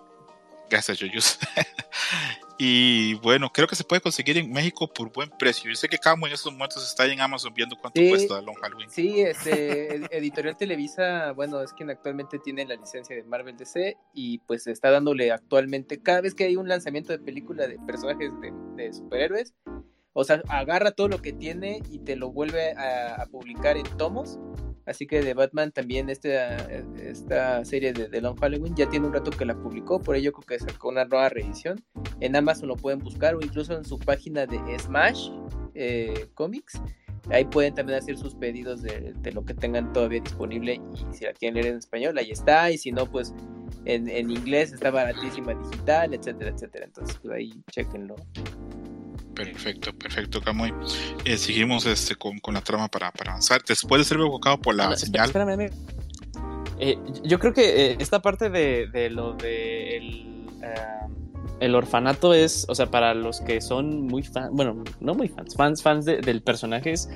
Gracias, 0.69 0.97
Yuyos. 0.97 1.37
Y 2.57 3.15
bueno, 3.15 3.51
creo 3.51 3.67
que 3.67 3.75
se 3.75 3.83
puede 3.83 4.01
conseguir 4.01 4.37
en 4.37 4.49
México 4.49 4.87
por 4.87 5.11
buen 5.11 5.29
precio. 5.29 5.69
Yo 5.69 5.75
sé 5.75 5.89
que 5.89 5.97
Camo 5.97 6.25
en 6.25 6.33
estos 6.33 6.53
momentos 6.53 6.87
está 6.87 7.05
en 7.05 7.19
Amazon 7.19 7.53
viendo 7.53 7.75
cuánto 7.75 7.99
cuesta 8.07 8.41
Long 8.41 8.55
Halloween. 8.55 8.89
Sí, 8.89 9.19
este, 9.19 9.95
Editorial 10.17 10.55
Televisa, 10.55 11.33
bueno, 11.33 11.61
es 11.61 11.73
quien 11.73 11.89
actualmente 11.89 12.39
tiene 12.39 12.65
la 12.65 12.75
licencia 12.75 13.13
de 13.15 13.23
Marvel 13.23 13.57
DC 13.57 13.97
y 14.13 14.37
pues 14.39 14.67
está 14.67 14.89
dándole 14.89 15.31
actualmente, 15.31 16.01
cada 16.01 16.21
vez 16.21 16.33
que 16.33 16.45
hay 16.45 16.55
un 16.55 16.69
lanzamiento 16.69 17.11
de 17.11 17.19
película 17.19 17.67
de 17.67 17.77
personajes 17.79 18.31
de, 18.39 18.93
superhéroes, 18.93 19.53
o 20.15 20.23
sea, 20.23 20.41
agarra 20.49 20.91
todo 20.91 21.07
lo 21.07 21.21
que 21.21 21.33
tiene 21.33 21.81
y 21.91 21.99
te 21.99 22.15
lo 22.15 22.31
vuelve 22.31 22.71
a 22.71 23.27
publicar 23.29 23.77
en 23.77 23.85
tomos 23.97 24.39
Así 24.85 25.07
que 25.07 25.21
de 25.21 25.33
Batman 25.33 25.71
también 25.71 26.09
este, 26.09 26.37
esta 27.01 27.65
serie 27.65 27.91
de, 27.91 28.07
The 28.07 28.21
Long 28.21 28.39
Halloween 28.39 28.75
ya 28.75 28.87
tiene 28.87 29.07
un 29.07 29.13
rato 29.13 29.31
que 29.31 29.45
la 29.45 29.55
publicó, 29.55 29.99
por 29.99 30.15
ello 30.15 30.31
creo 30.31 30.45
que 30.45 30.59
sacó 30.59 30.89
una 30.89 31.05
nueva 31.05 31.29
reedición. 31.29 31.83
En 32.19 32.35
Amazon 32.35 32.67
lo 32.67 32.75
pueden 32.75 32.99
buscar 32.99 33.35
o 33.35 33.41
incluso 33.41 33.75
en 33.75 33.83
su 33.83 33.97
página 33.97 34.45
de 34.45 34.59
Smash 34.79 35.29
eh, 35.73 36.27
Comics. 36.35 36.79
Ahí 37.31 37.45
pueden 37.45 37.73
también 37.73 37.97
hacer 37.97 38.17
sus 38.17 38.35
pedidos 38.35 38.83
de, 38.83 39.31
lo 39.33 39.43
que 39.43 39.55
tengan 39.55 39.91
todavía 39.91 40.21
disponible 40.21 40.75
y 40.75 41.13
si 41.15 41.25
la 41.25 41.33
quieren 41.33 41.55
leer 41.55 41.67
en 41.73 41.77
español, 41.79 42.15
ahí 42.19 42.29
está. 42.29 42.69
Y 42.69 42.77
si 42.77 42.91
no, 42.91 43.09
pues 43.09 43.33
en, 43.85 44.07
en 44.07 44.29
inglés 44.29 44.71
está 44.71 44.91
baratísima 44.91 45.55
digital, 45.55 46.13
etcétera, 46.13 46.51
etcétera. 46.51 46.85
Entonces, 46.85 47.17
pues 47.23 47.33
ahí 47.33 47.63
chequenlo. 47.71 48.15
Perfecto, 49.35 49.93
perfecto, 49.93 50.41
Camuy. 50.41 50.73
Eh, 51.25 51.37
seguimos 51.37 51.85
este, 51.85 52.15
con, 52.15 52.39
la 52.53 52.61
trama 52.61 52.87
para, 52.87 53.11
avanzar. 53.27 53.63
Después 53.67 53.99
de 53.99 54.05
ser 54.05 54.17
evocado 54.17 54.59
por 54.59 54.75
la 54.75 54.95
señal. 54.95 55.25
Espérame, 55.25 55.69
eh, 56.79 56.97
yo 57.23 57.39
creo 57.39 57.53
que 57.53 57.91
eh, 57.91 57.97
esta 57.99 58.21
parte 58.21 58.49
de, 58.49 59.09
lo 59.09 59.33
de 59.33 59.97
el, 59.97 60.45
el, 61.59 61.75
orfanato 61.75 62.33
es, 62.33 62.65
o 62.69 62.75
sea, 62.75 62.87
para 62.87 63.13
los 63.13 63.41
que 63.41 63.61
son 63.61 64.07
muy 64.07 64.23
fans, 64.23 64.49
bueno, 64.51 64.83
no 64.99 65.13
muy 65.13 65.27
fans, 65.27 65.55
fans, 65.55 65.83
fans 65.83 66.05
del 66.05 66.41
personaje 66.41 66.93
es 66.93 67.09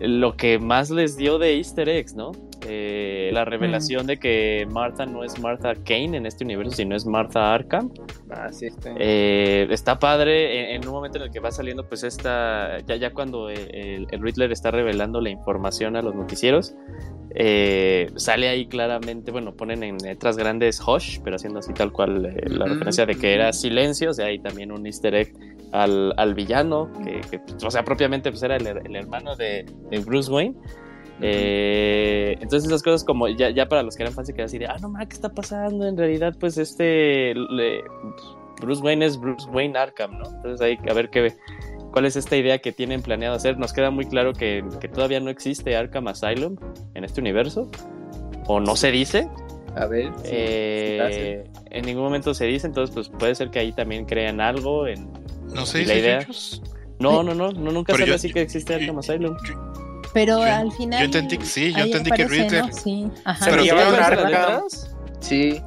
lo 0.00 0.36
que 0.36 0.58
más 0.58 0.90
les 0.90 1.16
dio 1.16 1.38
de 1.38 1.56
easter 1.56 1.88
eggs, 1.88 2.14
¿no? 2.14 2.32
Eh, 2.66 3.30
la 3.32 3.44
revelación 3.44 4.06
de 4.06 4.18
que 4.18 4.66
Martha 4.70 5.04
no 5.04 5.22
es 5.22 5.38
Martha 5.38 5.74
Kane 5.74 6.16
en 6.16 6.26
este 6.26 6.44
universo, 6.44 6.76
sino 6.76 6.96
es 6.96 7.04
Martha 7.04 7.52
Arkham. 7.52 7.92
Ah, 8.30 8.50
sí, 8.52 8.66
está. 8.66 8.94
Eh, 8.98 9.66
está 9.70 9.98
padre 9.98 10.74
en, 10.74 10.86
un 10.86 10.94
momento 10.94 11.18
en 11.18 11.24
el 11.24 11.30
que 11.30 11.40
va 11.40 11.50
saliendo, 11.50 11.86
pues 11.86 12.04
esta, 12.04 12.78
ya, 12.86 12.96
ya 12.96 13.12
cuando 13.12 13.50
el, 13.50 14.06
Riddler 14.10 14.50
está 14.52 14.70
revelando 14.70 15.20
la 15.20 15.28
información 15.28 15.96
a 15.96 16.02
los 16.02 16.14
noticieros, 16.14 16.74
eh, 17.34 18.10
sale 18.16 18.48
ahí 18.48 18.66
claramente, 18.66 19.30
bueno, 19.30 19.54
ponen 19.54 19.82
en 19.82 19.98
letras 19.98 20.36
grandes 20.36 20.80
Hush, 20.80 21.18
pero 21.22 21.36
haciendo 21.36 21.58
así 21.58 21.74
tal 21.74 21.92
cual 21.92 22.22
la 22.46 22.64
referencia 22.64 23.04
de 23.04 23.16
que 23.16 23.34
era 23.34 23.52
silencio, 23.52 24.10
o 24.10 24.14
sea, 24.14 24.26
hay 24.26 24.38
también 24.38 24.72
un 24.72 24.86
easter 24.86 25.14
egg 25.14 25.34
al, 25.74 26.34
villano, 26.34 26.90
que, 27.02 27.40
o 27.64 27.70
sea, 27.70 27.84
propiamente 27.84 28.30
pues 28.30 28.42
era 28.42 28.56
el, 28.56 28.96
hermano 28.96 29.34
de, 29.36 29.66
Bruce 30.04 30.30
Wayne. 30.30 30.54
Eh, 31.20 32.36
entonces 32.40 32.66
esas 32.68 32.82
cosas 32.82 33.04
como 33.04 33.28
ya, 33.28 33.50
ya 33.50 33.68
para 33.68 33.84
los 33.84 33.96
que 33.96 34.02
eran 34.02 34.14
fans 34.14 34.26
se 34.26 34.34
quedan 34.34 34.46
así 34.46 34.58
de, 34.58 34.66
ah, 34.66 34.76
no 34.80 34.88
mames, 34.88 35.08
¿qué 35.08 35.14
está 35.14 35.28
pasando? 35.28 35.86
En 35.86 35.96
realidad, 35.96 36.34
pues 36.38 36.58
este, 36.58 37.34
Bruce 38.60 38.82
Wayne 38.82 39.04
es 39.04 39.18
Bruce 39.18 39.48
Wayne 39.50 39.78
Arkham, 39.78 40.18
¿no? 40.18 40.26
Entonces 40.26 40.60
hay 40.60 40.76
que 40.76 40.92
ver 40.92 41.10
qué, 41.10 41.34
cuál 41.92 42.06
es 42.06 42.16
esta 42.16 42.36
idea 42.36 42.58
que 42.58 42.72
tienen 42.72 43.02
planeado 43.02 43.34
hacer. 43.34 43.58
Nos 43.58 43.72
queda 43.72 43.90
muy 43.90 44.06
claro 44.06 44.32
que, 44.32 44.64
todavía 44.92 45.20
no 45.20 45.30
existe 45.30 45.76
Arkham 45.76 46.08
Asylum 46.08 46.56
en 46.94 47.04
este 47.04 47.20
universo, 47.20 47.68
o 48.46 48.60
no 48.60 48.76
se 48.76 48.92
dice. 48.92 49.28
A 49.76 49.86
ver. 49.86 50.12
Eh, 50.24 51.42
en 51.70 51.84
ningún 51.84 52.04
momento 52.04 52.32
se 52.32 52.46
dice, 52.46 52.68
entonces 52.68 52.94
pues 52.94 53.08
puede 53.08 53.34
ser 53.34 53.50
que 53.50 53.58
ahí 53.58 53.72
también 53.72 54.04
crean 54.04 54.40
algo 54.40 54.86
en, 54.86 55.08
no 55.52 55.66
sé 55.66 55.84
la 55.84 55.94
idea. 55.94 56.26
No, 56.98 57.22
no, 57.22 57.34
no, 57.34 57.52
no, 57.52 57.72
nunca 57.72 57.94
se 57.96 58.12
así 58.12 58.32
que 58.32 58.42
existe 58.42 58.74
Arkham 58.74 58.98
Asylum. 58.98 59.36
Pero 60.12 60.40
al 60.40 60.70
final. 60.72 61.00
Yo 61.00 61.04
entendí 61.06 61.38
que 61.38 61.44
sí, 61.44 61.72
yo 61.72 61.84
entendí 61.84 62.10
que 62.12 62.26
Riddler. 62.26 62.72
Sí, 62.72 63.08
ajá. 63.24 63.46
Pero 63.46 63.62
llevan. 63.64 64.62
Sí. 65.20 65.60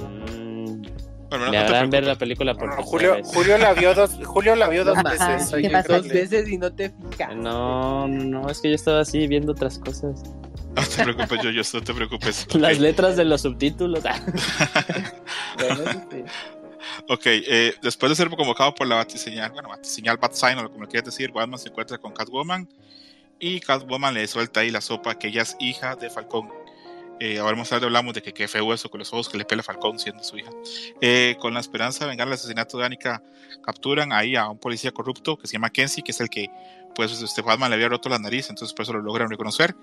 Mm, 0.00 1.50
Me 1.50 1.58
harán 1.58 1.88
ver 1.90 2.04
la 2.04 2.16
película 2.16 2.54
por 2.54 2.70
Julio, 2.82 3.16
Julio 3.22 3.58
la 3.58 3.74
vio 3.74 3.94
dos, 3.94 4.18
Julio 4.24 4.56
la 4.56 4.68
vio 4.68 4.84
dos 4.84 4.98
veces. 5.02 5.50
dos 5.86 6.08
veces 6.08 6.48
y 6.48 6.58
no 6.58 6.72
te 6.72 6.90
fijas. 6.90 7.36
No, 7.36 8.08
no, 8.08 8.48
es 8.48 8.60
que 8.60 8.70
yo 8.70 8.74
estaba 8.74 9.00
así 9.00 9.26
viendo 9.28 9.52
otras 9.52 9.78
cosas. 9.78 10.22
No 10.74 10.82
te 10.82 11.04
preocupes, 11.04 11.42
yo, 11.42 11.50
yo, 11.50 11.62
no 11.72 11.82
te 11.82 11.94
preocupes. 11.94 12.54
Las 12.54 12.80
letras 12.80 13.16
de 13.16 13.24
los 13.24 13.42
subtítulos. 13.42 14.02
bueno, 15.58 15.84
sí. 16.10 16.24
Ok, 17.08 17.22
eh, 17.26 17.74
después 17.82 18.10
de 18.10 18.16
ser 18.16 18.28
convocado 18.30 18.74
por 18.74 18.86
la 18.86 18.96
batiseñal, 18.96 19.50
bueno, 19.52 19.68
batiseñal 19.68 20.16
Batsign 20.16 20.58
o 20.58 20.70
como 20.70 20.84
lo 20.84 20.88
quieras 20.88 21.06
decir, 21.06 21.32
Batman 21.32 21.58
se 21.58 21.68
encuentra 21.68 21.98
con 21.98 22.12
Catwoman 22.12 22.68
y 23.38 23.60
Catwoman 23.60 24.14
le 24.14 24.26
suelta 24.26 24.60
ahí 24.60 24.70
la 24.70 24.80
sopa 24.80 25.18
que 25.18 25.28
ella 25.28 25.42
es 25.42 25.56
hija 25.58 25.96
de 25.96 26.10
Falcón. 26.10 26.50
Eh, 27.20 27.38
ahora 27.38 27.56
más 27.56 27.68
tarde 27.68 27.86
hablamos 27.86 28.12
de 28.12 28.22
que 28.22 28.32
qué 28.32 28.48
feo 28.48 28.74
eso 28.74 28.90
con 28.90 28.98
los 28.98 29.12
ojos 29.12 29.28
que 29.28 29.38
le 29.38 29.44
pela 29.44 29.62
Falcón 29.62 29.98
siendo 29.98 30.24
su 30.24 30.36
hija. 30.38 30.50
Eh, 31.00 31.36
con 31.40 31.54
la 31.54 31.60
esperanza 31.60 32.04
de 32.04 32.10
vengar 32.10 32.26
el 32.26 32.34
asesinato 32.34 32.76
de 32.78 32.86
Annika, 32.86 33.22
capturan 33.62 34.12
ahí 34.12 34.34
a 34.36 34.48
un 34.48 34.58
policía 34.58 34.90
corrupto 34.90 35.36
que 35.36 35.46
se 35.46 35.54
llama 35.54 35.70
Kenzie, 35.70 36.02
que 36.02 36.12
es 36.12 36.20
el 36.20 36.28
que 36.28 36.50
pues 36.94 37.20
este 37.20 37.42
Batman 37.42 37.70
le 37.70 37.76
había 37.76 37.88
roto 37.88 38.08
la 38.08 38.18
nariz, 38.18 38.50
entonces 38.50 38.74
por 38.74 38.84
eso 38.84 38.92
lo 38.92 39.02
logran 39.02 39.28
reconocer. 39.28 39.74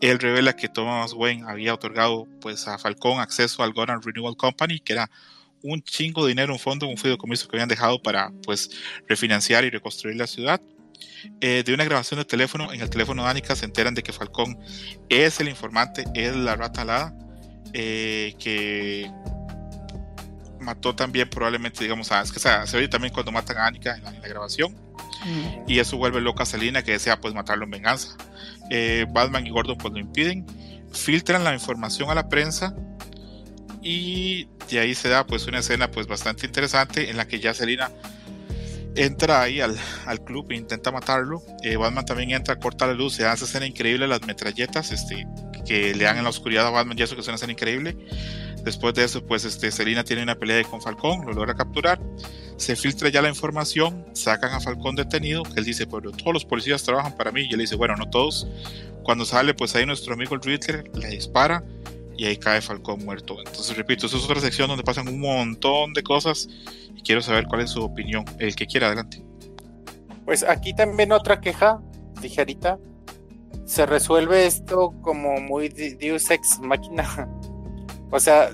Él 0.00 0.18
revela 0.18 0.54
que 0.54 0.68
Thomas 0.68 1.12
Wayne 1.14 1.44
había 1.46 1.74
otorgado 1.74 2.26
pues 2.40 2.68
a 2.68 2.78
Falcón 2.78 3.20
acceso 3.20 3.62
al 3.62 3.72
Gotham 3.72 4.00
Renewal 4.02 4.36
Company, 4.36 4.80
que 4.80 4.92
era 4.94 5.10
un 5.62 5.82
chingo 5.82 6.24
de 6.24 6.30
dinero, 6.30 6.52
un 6.52 6.58
fondo, 6.58 6.86
un 6.86 6.96
fideicomiso 6.96 7.48
que 7.48 7.56
habían 7.56 7.68
dejado 7.68 8.02
para 8.02 8.30
pues 8.44 8.70
refinanciar 9.08 9.64
y 9.64 9.70
reconstruir 9.70 10.16
la 10.16 10.26
ciudad. 10.26 10.60
Eh, 11.40 11.62
de 11.64 11.74
una 11.74 11.84
grabación 11.84 12.18
de 12.18 12.24
teléfono, 12.24 12.72
en 12.72 12.80
el 12.80 12.90
teléfono 12.90 13.22
de 13.22 13.30
Anika 13.30 13.56
se 13.56 13.64
enteran 13.64 13.94
de 13.94 14.02
que 14.02 14.12
Falcón 14.12 14.58
es 15.08 15.40
el 15.40 15.48
informante, 15.48 16.04
es 16.14 16.34
la 16.34 16.56
rata 16.56 16.82
alada, 16.82 17.14
eh, 17.72 18.34
que 18.38 19.10
mató 20.60 20.94
también 20.94 21.28
probablemente, 21.28 21.82
digamos, 21.82 22.12
a, 22.12 22.22
es 22.22 22.32
que 22.32 22.38
se 22.38 22.76
oye 22.76 22.88
también 22.88 23.12
cuando 23.12 23.32
matan 23.32 23.58
a 23.58 23.66
Anika 23.66 23.96
en 23.96 24.04
la, 24.04 24.12
grabación, 24.12 24.72
mm. 24.72 25.68
y 25.70 25.78
eso 25.78 25.96
vuelve 25.96 26.20
loca 26.20 26.42
a 26.42 26.46
Selina 26.46 26.82
que 26.82 26.92
desea 26.92 27.20
pues 27.20 27.34
matarlo 27.34 27.64
en 27.64 27.70
venganza. 27.70 28.16
Eh, 28.70 29.06
Batman 29.10 29.46
y 29.46 29.50
Gordon 29.50 29.78
pues 29.78 29.92
lo 29.92 30.00
impiden, 30.00 30.46
filtran 30.92 31.44
la 31.44 31.54
información 31.54 32.10
a 32.10 32.14
la 32.14 32.28
prensa 32.28 32.74
y 33.82 34.48
de 34.70 34.78
ahí 34.78 34.94
se 34.94 35.08
da 35.08 35.26
pues 35.26 35.46
una 35.46 35.60
escena 35.60 35.90
pues 35.90 36.06
bastante 36.06 36.46
interesante 36.46 37.10
en 37.10 37.16
la 37.16 37.26
que 37.26 37.40
ya 37.40 37.54
Selina 37.54 37.90
entra 38.96 39.42
ahí 39.42 39.60
al, 39.60 39.76
al 40.06 40.24
club 40.24 40.46
e 40.50 40.56
intenta 40.56 40.90
matarlo. 40.90 41.42
Eh, 41.62 41.76
Batman 41.76 42.04
también 42.04 42.32
entra, 42.32 42.56
corta 42.56 42.86
la 42.86 42.94
luz, 42.94 43.14
se 43.14 43.26
hace 43.26 43.44
escena 43.44 43.66
increíble 43.66 44.06
las 44.06 44.22
metralletas 44.26 44.92
este, 44.92 45.26
que 45.66 45.94
le 45.94 46.04
dan 46.04 46.18
en 46.18 46.24
la 46.24 46.30
oscuridad 46.30 46.66
a 46.66 46.70
Batman 46.70 46.98
y 46.98 47.02
eso 47.02 47.14
que 47.14 47.20
es 47.20 47.26
una 47.26 47.36
escena 47.36 47.52
increíble. 47.52 47.96
Después 48.64 48.92
de 48.92 49.04
eso, 49.04 49.24
pues 49.24 49.44
este, 49.46 49.70
Selina 49.70 50.04
tiene 50.04 50.22
una 50.22 50.34
pelea 50.34 50.62
con 50.64 50.82
Falcón, 50.82 51.24
lo 51.24 51.32
logra 51.32 51.54
capturar. 51.54 51.98
Se 52.58 52.76
filtra 52.76 53.08
ya 53.08 53.22
la 53.22 53.30
información, 53.30 54.04
sacan 54.12 54.52
a 54.52 54.60
Falcón 54.60 54.96
detenido, 54.96 55.44
que 55.44 55.60
él 55.60 55.64
dice, 55.64 55.86
pero 55.86 56.10
todos 56.10 56.34
los 56.34 56.44
policías 56.44 56.82
trabajan 56.82 57.16
para 57.16 57.32
mí. 57.32 57.46
Y 57.48 57.54
él 57.54 57.60
dice, 57.60 57.74
bueno, 57.74 57.96
no 57.96 58.10
todos. 58.10 58.46
Cuando 59.02 59.24
sale, 59.24 59.54
pues 59.54 59.74
ahí 59.76 59.86
nuestro 59.86 60.12
amigo 60.12 60.34
el 60.34 60.42
Riddler 60.42 60.90
le 60.94 61.08
dispara 61.08 61.64
y 62.20 62.26
ahí 62.26 62.36
cae 62.36 62.60
Falcón 62.60 63.02
muerto. 63.02 63.38
Entonces, 63.38 63.74
repito, 63.78 64.04
eso 64.04 64.18
es 64.18 64.24
otra 64.24 64.42
sección 64.42 64.68
donde 64.68 64.84
pasan 64.84 65.08
un 65.08 65.20
montón 65.20 65.94
de 65.94 66.02
cosas 66.02 66.50
y 66.94 67.00
quiero 67.00 67.22
saber 67.22 67.46
cuál 67.46 67.62
es 67.62 67.70
su 67.70 67.82
opinión. 67.82 68.26
El 68.38 68.54
que 68.54 68.66
quiera, 68.66 68.88
adelante. 68.88 69.24
Pues 70.26 70.42
aquí 70.42 70.74
también 70.74 71.12
otra 71.12 71.40
queja, 71.40 71.80
ligerita. 72.20 72.78
Se 73.64 73.86
resuelve 73.86 74.44
esto 74.44 74.92
como 75.00 75.40
muy 75.40 75.70
Deus 75.70 76.30
Ex 76.30 76.60
Máquina. 76.60 77.26
o 78.10 78.20
sea, 78.20 78.50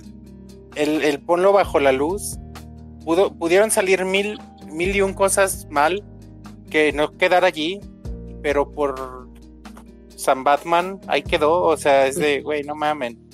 el, 0.77 1.03
el, 1.03 1.19
ponlo 1.19 1.53
bajo 1.53 1.81
la 1.81 1.91
luz. 1.91 2.39
Pudo, 3.05 3.37
pudieron 3.37 3.73
salir 3.73 4.05
mil, 4.05 4.39
mil 4.71 4.95
y 4.95 5.01
un 5.01 5.13
cosas 5.13 5.67
mal 5.71 6.05
que 6.71 6.93
no 6.93 7.19
quedar 7.19 7.45
allí, 7.45 7.81
pero 8.45 8.71
por 8.71 9.29
San 10.15 10.45
Batman 10.45 11.01
ahí 11.09 11.25
quedó. 11.25 11.65
O 11.65 11.77
sea, 11.77 12.07
es 12.07 12.15
de, 12.15 12.43
güey, 12.43 12.63
no 12.63 12.77
mamen. 12.77 13.26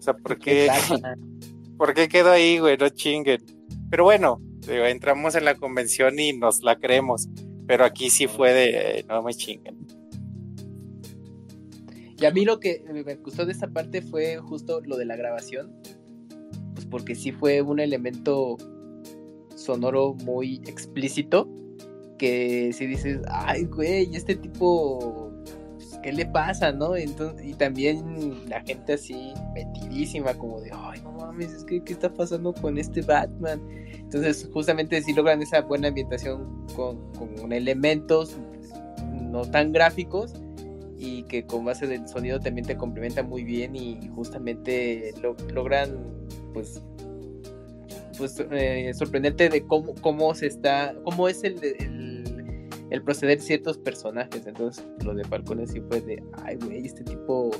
O 0.00 0.02
sea, 0.02 0.14
¿por 0.14 0.38
qué, 0.38 0.68
¿por 1.76 1.92
qué 1.92 2.08
quedó 2.08 2.30
ahí, 2.30 2.58
güey? 2.58 2.78
No 2.78 2.88
chinguen. 2.88 3.44
Pero 3.90 4.04
bueno, 4.04 4.40
entramos 4.66 5.34
en 5.34 5.44
la 5.44 5.54
convención 5.54 6.18
y 6.18 6.32
nos 6.32 6.62
la 6.62 6.78
creemos. 6.78 7.28
Pero 7.66 7.84
aquí 7.84 8.08
sí 8.08 8.26
fue 8.26 8.52
de, 8.52 9.04
no 9.08 9.22
me 9.22 9.34
chinguen. 9.34 9.78
Y 12.18 12.24
a 12.24 12.30
mí 12.30 12.44
lo 12.44 12.60
que 12.60 12.82
me 12.92 13.14
gustó 13.16 13.44
de 13.44 13.52
esta 13.52 13.68
parte 13.68 14.02
fue 14.02 14.38
justo 14.38 14.80
lo 14.84 14.96
de 14.96 15.04
la 15.04 15.16
grabación, 15.16 15.74
pues 16.74 16.86
porque 16.86 17.14
sí 17.14 17.32
fue 17.32 17.62
un 17.62 17.78
elemento 17.80 18.56
sonoro 19.54 20.14
muy 20.14 20.56
explícito, 20.66 21.48
que 22.18 22.72
si 22.74 22.86
dices, 22.86 23.20
ay, 23.28 23.64
güey, 23.64 24.14
este 24.14 24.34
tipo, 24.34 25.29
¿qué 26.02 26.12
le 26.12 26.26
pasa, 26.26 26.72
no? 26.72 26.96
Entonces, 26.96 27.46
y 27.46 27.54
también 27.54 28.48
la 28.48 28.60
gente 28.62 28.94
así 28.94 29.32
metidísima, 29.54 30.34
como 30.34 30.60
de, 30.60 30.70
ay, 30.72 31.00
no 31.02 31.12
mames, 31.12 31.52
es 31.52 31.64
que, 31.64 31.82
¿qué 31.82 31.92
está 31.92 32.12
pasando 32.12 32.52
con 32.52 32.78
este 32.78 33.02
Batman? 33.02 33.60
Entonces, 33.92 34.48
justamente 34.52 35.00
si 35.02 35.12
logran 35.12 35.42
esa 35.42 35.62
buena 35.62 35.88
ambientación 35.88 36.66
con, 36.74 37.12
con 37.12 37.52
elementos 37.52 38.36
no 39.30 39.42
tan 39.42 39.72
gráficos, 39.72 40.34
y 41.00 41.22
que 41.22 41.46
con 41.46 41.64
base 41.64 41.86
del 41.86 42.06
sonido 42.06 42.40
también 42.40 42.66
te 42.66 42.76
complementa 42.76 43.22
muy 43.22 43.42
bien 43.42 43.74
y 43.74 43.98
justamente 44.14 45.14
logran 45.54 45.96
pues 46.52 46.82
pues 48.18 48.44
eh, 48.50 48.92
sorprenderte 48.92 49.48
de 49.48 49.66
cómo, 49.66 49.94
cómo 50.02 50.34
se 50.34 50.46
está, 50.46 50.94
cómo 51.04 51.26
es 51.26 51.42
el, 51.42 51.58
el, 52.90 53.02
proceder 53.02 53.38
de 53.38 53.44
ciertos 53.44 53.78
personajes. 53.78 54.46
Entonces, 54.46 54.84
lo 55.04 55.14
de 55.14 55.24
Falcone 55.24 55.66
sí 55.66 55.80
fue 55.80 56.00
de, 56.00 56.22
ay, 56.44 56.56
güey, 56.56 56.86
este 56.86 57.04
tipo, 57.04 57.50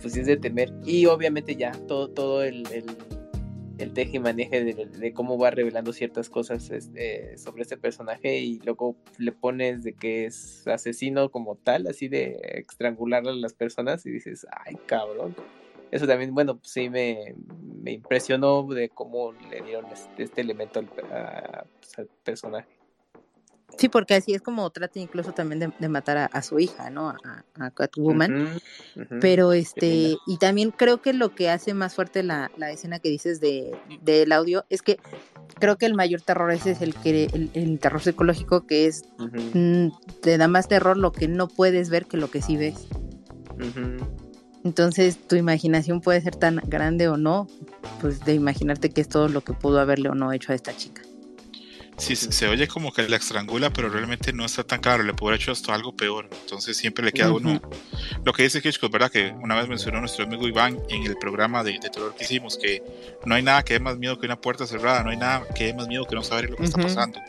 pues 0.00 0.16
es 0.16 0.26
de 0.26 0.36
temer. 0.36 0.72
Y 0.84 1.06
obviamente 1.06 1.56
ya, 1.56 1.72
todo, 1.86 2.08
todo 2.08 2.42
el, 2.42 2.64
el 3.82 3.92
teje 3.92 4.16
y 4.16 4.20
maneje 4.20 4.64
de, 4.64 5.12
cómo 5.12 5.38
va 5.38 5.50
revelando 5.50 5.92
ciertas 5.92 6.30
cosas 6.30 6.70
este, 6.70 7.36
sobre 7.36 7.62
este 7.62 7.76
personaje 7.76 8.38
y 8.38 8.60
luego 8.60 8.96
le 9.18 9.32
pones 9.32 9.82
de 9.82 9.94
que 9.94 10.26
es 10.26 10.66
asesino 10.66 11.30
como 11.30 11.56
tal, 11.56 11.86
así 11.86 12.08
de 12.08 12.38
estrangular 12.54 13.26
a 13.26 13.32
las 13.32 13.54
personas 13.54 14.06
y 14.06 14.10
dices, 14.10 14.46
ay 14.64 14.76
cabrón. 14.86 15.34
Eso 15.90 16.06
también, 16.06 16.34
bueno, 16.34 16.56
pues 16.56 16.70
sí 16.70 16.88
me, 16.88 17.34
impresionó 17.84 18.62
de 18.62 18.88
cómo 18.88 19.32
le 19.32 19.60
dieron 19.60 19.84
este, 19.92 20.22
este 20.22 20.40
elemento 20.40 20.78
al 20.78 20.86
pues, 20.86 22.08
personaje. 22.24 22.81
Sí, 23.78 23.88
porque 23.88 24.14
así 24.14 24.34
es 24.34 24.42
como 24.42 24.68
trata 24.70 25.00
incluso 25.00 25.32
también 25.32 25.72
de, 25.78 25.88
matar 25.88 26.30
a, 26.32 26.42
su 26.42 26.58
hija, 26.58 26.90
¿no? 26.90 27.08
A, 27.08 27.70
Catwoman. 27.70 28.60
Pero 29.20 29.52
este, 29.52 30.16
y 30.26 30.36
también 30.38 30.70
creo 30.70 31.00
que 31.00 31.12
lo 31.12 31.34
que 31.34 31.50
hace 31.50 31.74
más 31.74 31.94
fuerte 31.94 32.22
la, 32.22 32.50
escena 32.70 32.98
que 32.98 33.08
dices 33.08 33.40
de, 33.40 33.76
del 34.02 34.32
audio 34.32 34.64
es 34.68 34.82
que 34.82 34.98
creo 35.58 35.76
que 35.76 35.86
el 35.86 35.94
mayor 35.94 36.20
terror 36.20 36.50
ese 36.52 36.72
es 36.72 36.82
el 36.82 36.94
que 36.94 37.28
el, 37.54 37.78
terror 37.78 38.00
psicológico 38.00 38.66
que 38.66 38.86
es 38.86 39.02
mm, 39.54 39.88
te 40.20 40.38
da 40.38 40.48
más 40.48 40.68
terror 40.68 40.96
lo 40.96 41.12
que 41.12 41.28
no 41.28 41.48
puedes 41.48 41.90
ver 41.90 42.06
que 42.06 42.16
lo 42.16 42.30
que 42.30 42.42
sí 42.42 42.56
ves. 42.56 42.86
Entonces 44.64 45.18
tu 45.26 45.36
imaginación 45.36 46.00
puede 46.00 46.20
ser 46.20 46.36
tan 46.36 46.56
grande 46.66 47.08
o 47.08 47.16
no, 47.16 47.48
pues 48.00 48.20
de 48.20 48.34
imaginarte 48.34 48.90
que 48.90 49.00
es 49.00 49.08
todo 49.08 49.28
lo 49.28 49.42
que 49.42 49.52
pudo 49.52 49.80
haberle 49.80 50.08
o 50.08 50.14
no 50.14 50.32
hecho 50.32 50.52
a 50.52 50.54
esta 50.54 50.76
chica. 50.76 51.02
Sí, 52.02 52.16
se, 52.16 52.48
oye 52.48 52.66
como 52.66 52.92
que 52.92 53.08
la 53.08 53.14
estrangula, 53.14 53.72
pero 53.72 53.88
realmente 53.88 54.32
no 54.32 54.44
está 54.44 54.64
tan 54.64 54.80
claro. 54.80 55.04
Le 55.04 55.14
pudo 55.14 55.28
haber 55.28 55.40
hecho 55.40 55.52
hasta 55.52 55.72
algo 55.72 55.94
peor. 55.94 56.28
Entonces 56.32 56.76
siempre 56.76 57.04
le 57.04 57.12
queda 57.12 57.30
uno. 57.30 57.62
Lo 58.24 58.32
que 58.32 58.42
dice 58.42 58.58
Hitchcock, 58.58 58.90
¿verdad? 58.90 59.08
Que 59.08 59.32
una 59.40 59.54
vez 59.54 59.68
mencionó 59.68 60.00
nuestro 60.00 60.24
amigo 60.24 60.48
Iván 60.48 60.80
en 60.88 61.04
el 61.04 61.16
programa 61.16 61.62
de, 61.62 61.78
terror 61.78 62.12
que 62.16 62.24
hicimos, 62.24 62.58
que 62.58 62.82
no 63.24 63.36
hay 63.36 63.44
nada 63.44 63.62
que 63.62 63.74
dé 63.74 63.78
más 63.78 63.98
miedo 63.98 64.18
que 64.18 64.26
una 64.26 64.40
puerta 64.40 64.66
cerrada, 64.66 65.04
no 65.04 65.10
hay 65.10 65.16
nada 65.16 65.46
que 65.54 65.66
dé 65.66 65.74
más 65.74 65.86
miedo 65.86 66.04
que 66.04 66.16
no 66.16 66.24
saber 66.24 66.50
lo 66.50 66.56
que 66.56 66.64
está 66.64 66.82
pasando. 66.82 67.20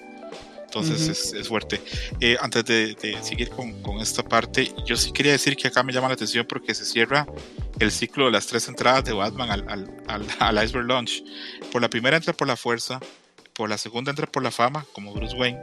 Entonces 0.64 1.36
es, 1.36 1.48
fuerte. 1.48 1.80
Eh, 2.20 2.36
antes 2.42 2.66
de, 2.66 2.98
seguir 3.22 3.52
con, 3.52 3.80
con, 3.84 4.00
esta 4.00 4.24
parte, 4.24 4.74
yo 4.88 4.98
sí 4.98 5.12
quería 5.12 5.34
decir 5.34 5.56
que 5.56 5.68
acá 5.68 5.84
me 5.84 5.94
llama 5.94 6.08
la 6.08 6.16
atención 6.16 6.48
porque 6.50 6.74
se 6.74 6.84
cierra 6.84 7.28
el 7.78 7.92
ciclo 7.92 8.26
de 8.26 8.32
las 8.32 8.48
tres 8.48 8.68
entradas 8.68 9.06
de 9.06 9.14
Batman 9.14 9.52
al, 9.52 9.70
al, 9.70 10.04
al, 10.08 10.26
al 10.40 10.66
Iceberg 10.66 10.88
Launch. 10.88 11.24
Por 11.72 11.84
la 11.84 11.92
primera 11.92 12.18
entra 12.18 12.34
por 12.34 12.48
la 12.48 12.56
fuerza, 12.56 13.00
por 13.54 13.70
la 13.70 13.78
segunda 13.78 14.12
entra 14.12 14.28
por 14.28 14.44
la 14.44 14.52
fama, 14.52 14.86
como 14.94 15.14
Bruce 15.14 15.36
Wayne, 15.36 15.60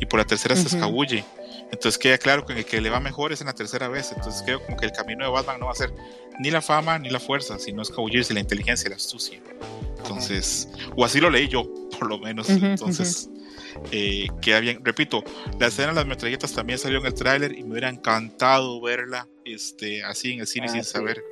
y 0.00 0.06
por 0.06 0.18
la 0.18 0.24
tercera 0.24 0.54
se 0.56 0.68
escabulle. 0.68 1.24
Entonces 1.72 1.98
queda 1.98 2.18
claro 2.18 2.46
que 2.46 2.52
el 2.52 2.64
que 2.64 2.80
le 2.80 2.90
va 2.90 3.00
mejor 3.00 3.32
es 3.32 3.40
en 3.40 3.48
la 3.48 3.54
tercera 3.54 3.88
vez. 3.88 4.12
Entonces 4.12 4.42
creo 4.44 4.64
como 4.64 4.76
que 4.76 4.86
el 4.86 4.92
camino 4.92 5.24
de 5.24 5.30
Batman 5.30 5.58
no 5.58 5.66
va 5.66 5.72
a 5.72 5.76
ser 5.76 5.92
ni 6.38 6.50
la 6.50 6.62
fama 6.62 6.98
ni 6.98 7.10
la 7.10 7.20
fuerza, 7.20 7.58
sino 7.58 7.82
escabullirse, 7.82 8.34
la 8.34 8.40
inteligencia, 8.40 8.90
la 8.90 8.96
astucia. 8.96 9.40
Entonces, 9.98 10.68
o 10.96 11.04
así 11.04 11.20
lo 11.20 11.30
leí 11.30 11.48
yo, 11.48 11.64
por 11.98 12.08
lo 12.08 12.18
menos. 12.18 12.48
Entonces, 12.48 13.30
eh, 13.90 14.28
queda 14.40 14.60
bien. 14.60 14.84
Repito, 14.84 15.24
la 15.58 15.68
escena 15.68 15.88
de 15.88 15.94
las 15.94 16.06
metralletas 16.06 16.52
también 16.52 16.78
salió 16.78 16.98
en 16.98 17.06
el 17.06 17.14
tráiler 17.14 17.56
y 17.56 17.62
me 17.62 17.72
hubiera 17.72 17.88
encantado 17.88 18.80
verla 18.80 19.28
este, 19.44 20.04
así 20.04 20.32
en 20.32 20.40
el 20.40 20.46
cine 20.46 20.66
ah, 20.68 20.72
sin 20.72 20.84
saber 20.84 21.22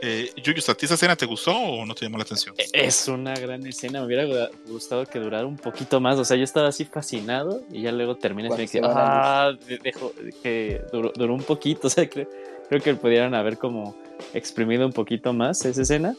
eh, 0.00 0.30
Yuyu, 0.42 0.62
¿a 0.68 0.74
ti 0.74 0.86
esa 0.86 0.94
escena 0.94 1.16
te 1.16 1.26
gustó 1.26 1.56
o 1.56 1.86
no 1.86 1.94
te 1.94 2.04
llamó 2.04 2.18
la 2.18 2.24
atención? 2.24 2.54
E, 2.58 2.66
es 2.72 3.08
una 3.08 3.34
gran 3.34 3.66
escena, 3.66 4.00
me 4.00 4.06
hubiera 4.06 4.48
gustado 4.66 5.04
que 5.06 5.18
durara 5.18 5.46
un 5.46 5.56
poquito 5.56 6.00
más. 6.00 6.18
O 6.18 6.24
sea, 6.24 6.36
yo 6.36 6.44
estaba 6.44 6.68
así 6.68 6.84
fascinado 6.84 7.62
y 7.72 7.82
ya 7.82 7.92
luego 7.92 8.16
termina 8.16 8.48
y 8.60 8.68
que, 8.68 8.80
ah, 8.82 9.52
dejo, 9.82 10.12
que 10.42 10.82
duró, 10.92 11.34
un 11.34 11.42
poquito. 11.42 11.80
O 11.88 11.90
sea, 11.90 12.08
creo, 12.08 12.28
creo 12.68 12.82
que 12.82 12.94
pudieran 12.94 13.34
haber 13.34 13.56
como 13.56 13.96
exprimido 14.34 14.84
un 14.84 14.92
poquito 14.92 15.32
más 15.32 15.64
esa 15.64 15.82
escena. 15.82 16.14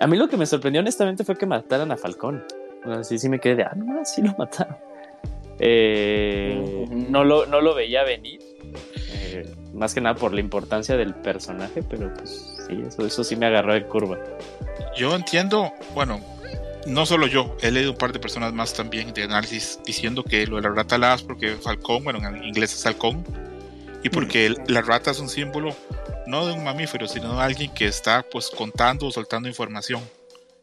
A 0.00 0.06
mí 0.08 0.16
lo 0.16 0.28
que 0.28 0.36
me 0.36 0.44
sorprendió 0.44 0.80
honestamente 0.80 1.24
fue 1.24 1.36
que 1.36 1.46
mataran 1.46 1.92
a 1.92 1.96
Falcón. 1.96 2.44
O 2.84 2.92
sea, 2.92 3.04
sí, 3.04 3.18
sí 3.18 3.28
me 3.28 3.38
quedé 3.38 3.56
de, 3.56 3.62
ah, 3.62 3.74
no, 3.76 4.04
sí 4.04 4.22
lo 4.22 4.34
mataron. 4.36 4.76
Eh, 5.60 6.86
no, 7.08 7.22
lo, 7.22 7.46
no 7.46 7.60
lo 7.60 7.74
veía 7.74 8.02
venir. 8.02 8.40
Eh, 9.12 9.48
más 9.72 9.94
que 9.94 10.00
nada 10.00 10.16
por 10.16 10.32
la 10.32 10.40
importancia 10.40 10.96
del 10.96 11.14
personaje, 11.14 11.82
pero 11.82 12.12
pues 12.14 12.53
sí, 12.66 12.82
eso, 12.86 13.06
eso 13.06 13.24
sí 13.24 13.36
me 13.36 13.46
agarró 13.46 13.74
de 13.74 13.86
curva. 13.86 14.18
Yo 14.96 15.14
entiendo, 15.14 15.72
bueno, 15.94 16.20
no 16.86 17.06
solo 17.06 17.26
yo, 17.26 17.56
he 17.62 17.70
leído 17.70 17.92
un 17.92 17.96
par 17.96 18.12
de 18.12 18.18
personas 18.18 18.52
más 18.52 18.74
también 18.74 19.12
de 19.12 19.24
análisis 19.24 19.80
diciendo 19.84 20.22
que 20.22 20.46
lo 20.46 20.56
de 20.56 20.62
la 20.62 20.70
rata 20.70 20.98
las 20.98 21.22
porque 21.22 21.56
Falcón, 21.56 22.04
bueno, 22.04 22.26
en 22.26 22.44
inglés 22.44 22.74
es 22.74 22.86
halcón, 22.86 23.24
y 24.02 24.10
porque 24.10 24.50
mm. 24.50 24.70
la 24.70 24.82
rata 24.82 25.10
es 25.10 25.20
un 25.20 25.28
símbolo 25.28 25.74
no 26.26 26.46
de 26.46 26.52
un 26.52 26.64
mamífero, 26.64 27.06
sino 27.06 27.36
de 27.36 27.42
alguien 27.42 27.72
que 27.72 27.86
está 27.86 28.24
pues 28.30 28.50
contando 28.50 29.06
o 29.06 29.10
soltando 29.10 29.48
información. 29.48 30.02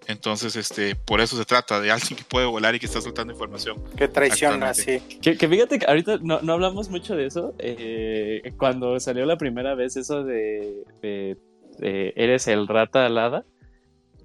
Entonces, 0.08 0.56
este, 0.56 0.96
por 0.96 1.22
eso 1.22 1.38
se 1.38 1.46
trata 1.46 1.80
de 1.80 1.92
alguien 1.92 2.16
que 2.16 2.24
puede 2.24 2.48
volar 2.48 2.74
y 2.74 2.80
que 2.80 2.88
está 2.88 3.00
soltando 3.00 3.34
información. 3.34 3.78
Que 3.96 4.08
traiciona, 4.08 4.74
sí. 4.74 5.00
Que, 5.22 5.36
fíjate 5.36 5.78
que 5.78 5.86
ahorita 5.86 6.18
no, 6.22 6.40
hablamos 6.52 6.90
mucho 6.90 7.16
de 7.16 7.28
eso. 7.28 7.54
Eh, 7.60 8.52
cuando 8.58 9.00
salió 9.00 9.26
la 9.26 9.38
primera 9.38 9.76
vez 9.76 9.96
eso 9.98 10.24
de 10.24 11.38
eres 11.82 12.48
el 12.48 12.68
rata 12.68 13.06
alada, 13.06 13.46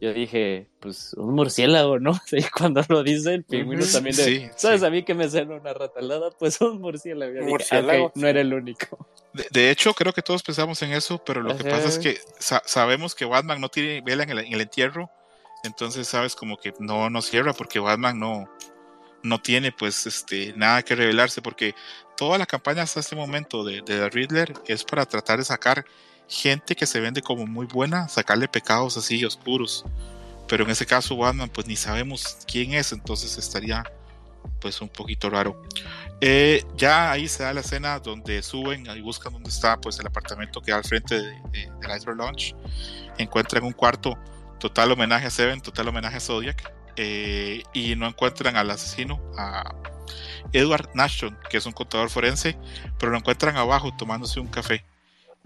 yo 0.00 0.12
dije, 0.12 0.68
pues 0.80 1.14
un 1.14 1.34
murciélago, 1.34 1.98
¿no? 1.98 2.12
Sí, 2.26 2.38
cuando 2.56 2.82
lo 2.88 3.02
dice 3.02 3.34
el 3.34 3.44
pingüino 3.44 3.84
también 3.86 4.16
de, 4.16 4.50
¿sabes 4.56 4.82
a 4.82 4.90
mí 4.90 5.02
que 5.02 5.14
me 5.14 5.28
sale 5.28 5.54
una 5.54 5.72
rata 5.72 6.00
alada? 6.00 6.30
Pues 6.38 6.60
un 6.60 6.80
murciélago. 6.80 7.42
murciélago. 7.46 8.12
no 8.14 8.26
era 8.26 8.40
el 8.40 8.52
único. 8.52 9.08
De, 9.50 9.70
hecho, 9.70 9.92
creo 9.94 10.12
que 10.12 10.22
todos 10.22 10.42
pensamos 10.42 10.80
en 10.82 10.92
eso, 10.92 11.22
pero 11.24 11.42
lo 11.42 11.56
que 11.56 11.64
pasa 11.64 11.88
es 11.88 11.98
que 11.98 12.18
sabemos 12.38 13.14
que 13.14 13.26
Batman 13.26 13.60
no 13.60 13.68
tiene 13.68 14.00
vela 14.00 14.22
en 14.22 14.30
el, 14.30 14.60
entierro, 14.60 15.10
entonces 15.62 16.08
sabes 16.08 16.34
como 16.34 16.56
que 16.56 16.72
no, 16.78 17.10
no 17.10 17.20
cierra 17.20 17.52
porque 17.52 17.78
Batman 17.78 18.18
no, 18.18 18.50
no 19.22 19.40
tiene 19.42 19.72
pues 19.72 20.06
este 20.06 20.54
nada 20.56 20.82
que 20.82 20.94
revelarse 20.94 21.42
porque 21.42 21.74
toda 22.16 22.38
la 22.38 22.46
campaña 22.46 22.82
hasta 22.82 23.00
este 23.00 23.14
momento 23.14 23.62
de, 23.62 23.82
de 23.82 24.08
Riddler 24.08 24.54
es 24.66 24.84
para 24.84 25.04
tratar 25.04 25.38
de 25.38 25.44
sacar 25.44 25.84
gente 26.28 26.74
que 26.74 26.86
se 26.86 27.00
vende 27.00 27.22
como 27.22 27.46
muy 27.46 27.66
buena, 27.66 28.08
sacarle 28.08 28.48
pecados 28.48 28.96
así 28.96 29.24
oscuros. 29.24 29.84
Pero 30.48 30.64
en 30.64 30.70
ese 30.70 30.86
caso 30.86 31.16
Batman 31.16 31.48
pues 31.48 31.66
ni 31.66 31.76
sabemos 31.76 32.38
quién 32.46 32.74
es, 32.74 32.92
entonces 32.92 33.36
estaría 33.36 33.84
pues 34.60 34.80
un 34.80 34.88
poquito 34.88 35.30
raro. 35.30 35.60
Eh, 36.20 36.64
ya 36.76 37.10
ahí 37.10 37.28
se 37.28 37.42
da 37.42 37.52
la 37.52 37.60
escena 37.60 37.98
donde 37.98 38.42
suben 38.42 38.86
y 38.86 39.00
buscan 39.00 39.32
dónde 39.32 39.50
está 39.50 39.80
pues 39.80 39.98
el 39.98 40.06
apartamento 40.06 40.62
que 40.62 40.70
da 40.70 40.78
al 40.78 40.84
frente 40.84 41.16
de, 41.16 41.30
del 41.52 41.96
Iceberg 41.96 42.16
Launch. 42.16 42.54
Encuentran 43.18 43.64
un 43.64 43.72
cuarto 43.72 44.16
total 44.58 44.92
homenaje 44.92 45.26
a 45.26 45.30
Seven, 45.30 45.60
total 45.60 45.88
homenaje 45.88 46.16
a 46.16 46.20
Zodiac. 46.20 46.72
Eh, 46.96 47.62
y 47.74 47.94
no 47.94 48.06
encuentran 48.06 48.56
al 48.56 48.70
asesino, 48.70 49.20
a 49.36 49.74
Edward 50.52 50.88
Nashton, 50.94 51.36
que 51.50 51.58
es 51.58 51.66
un 51.66 51.72
contador 51.72 52.08
forense, 52.08 52.56
pero 52.98 53.12
lo 53.12 53.18
encuentran 53.18 53.56
abajo 53.56 53.94
tomándose 53.96 54.40
un 54.40 54.48
café. 54.48 54.82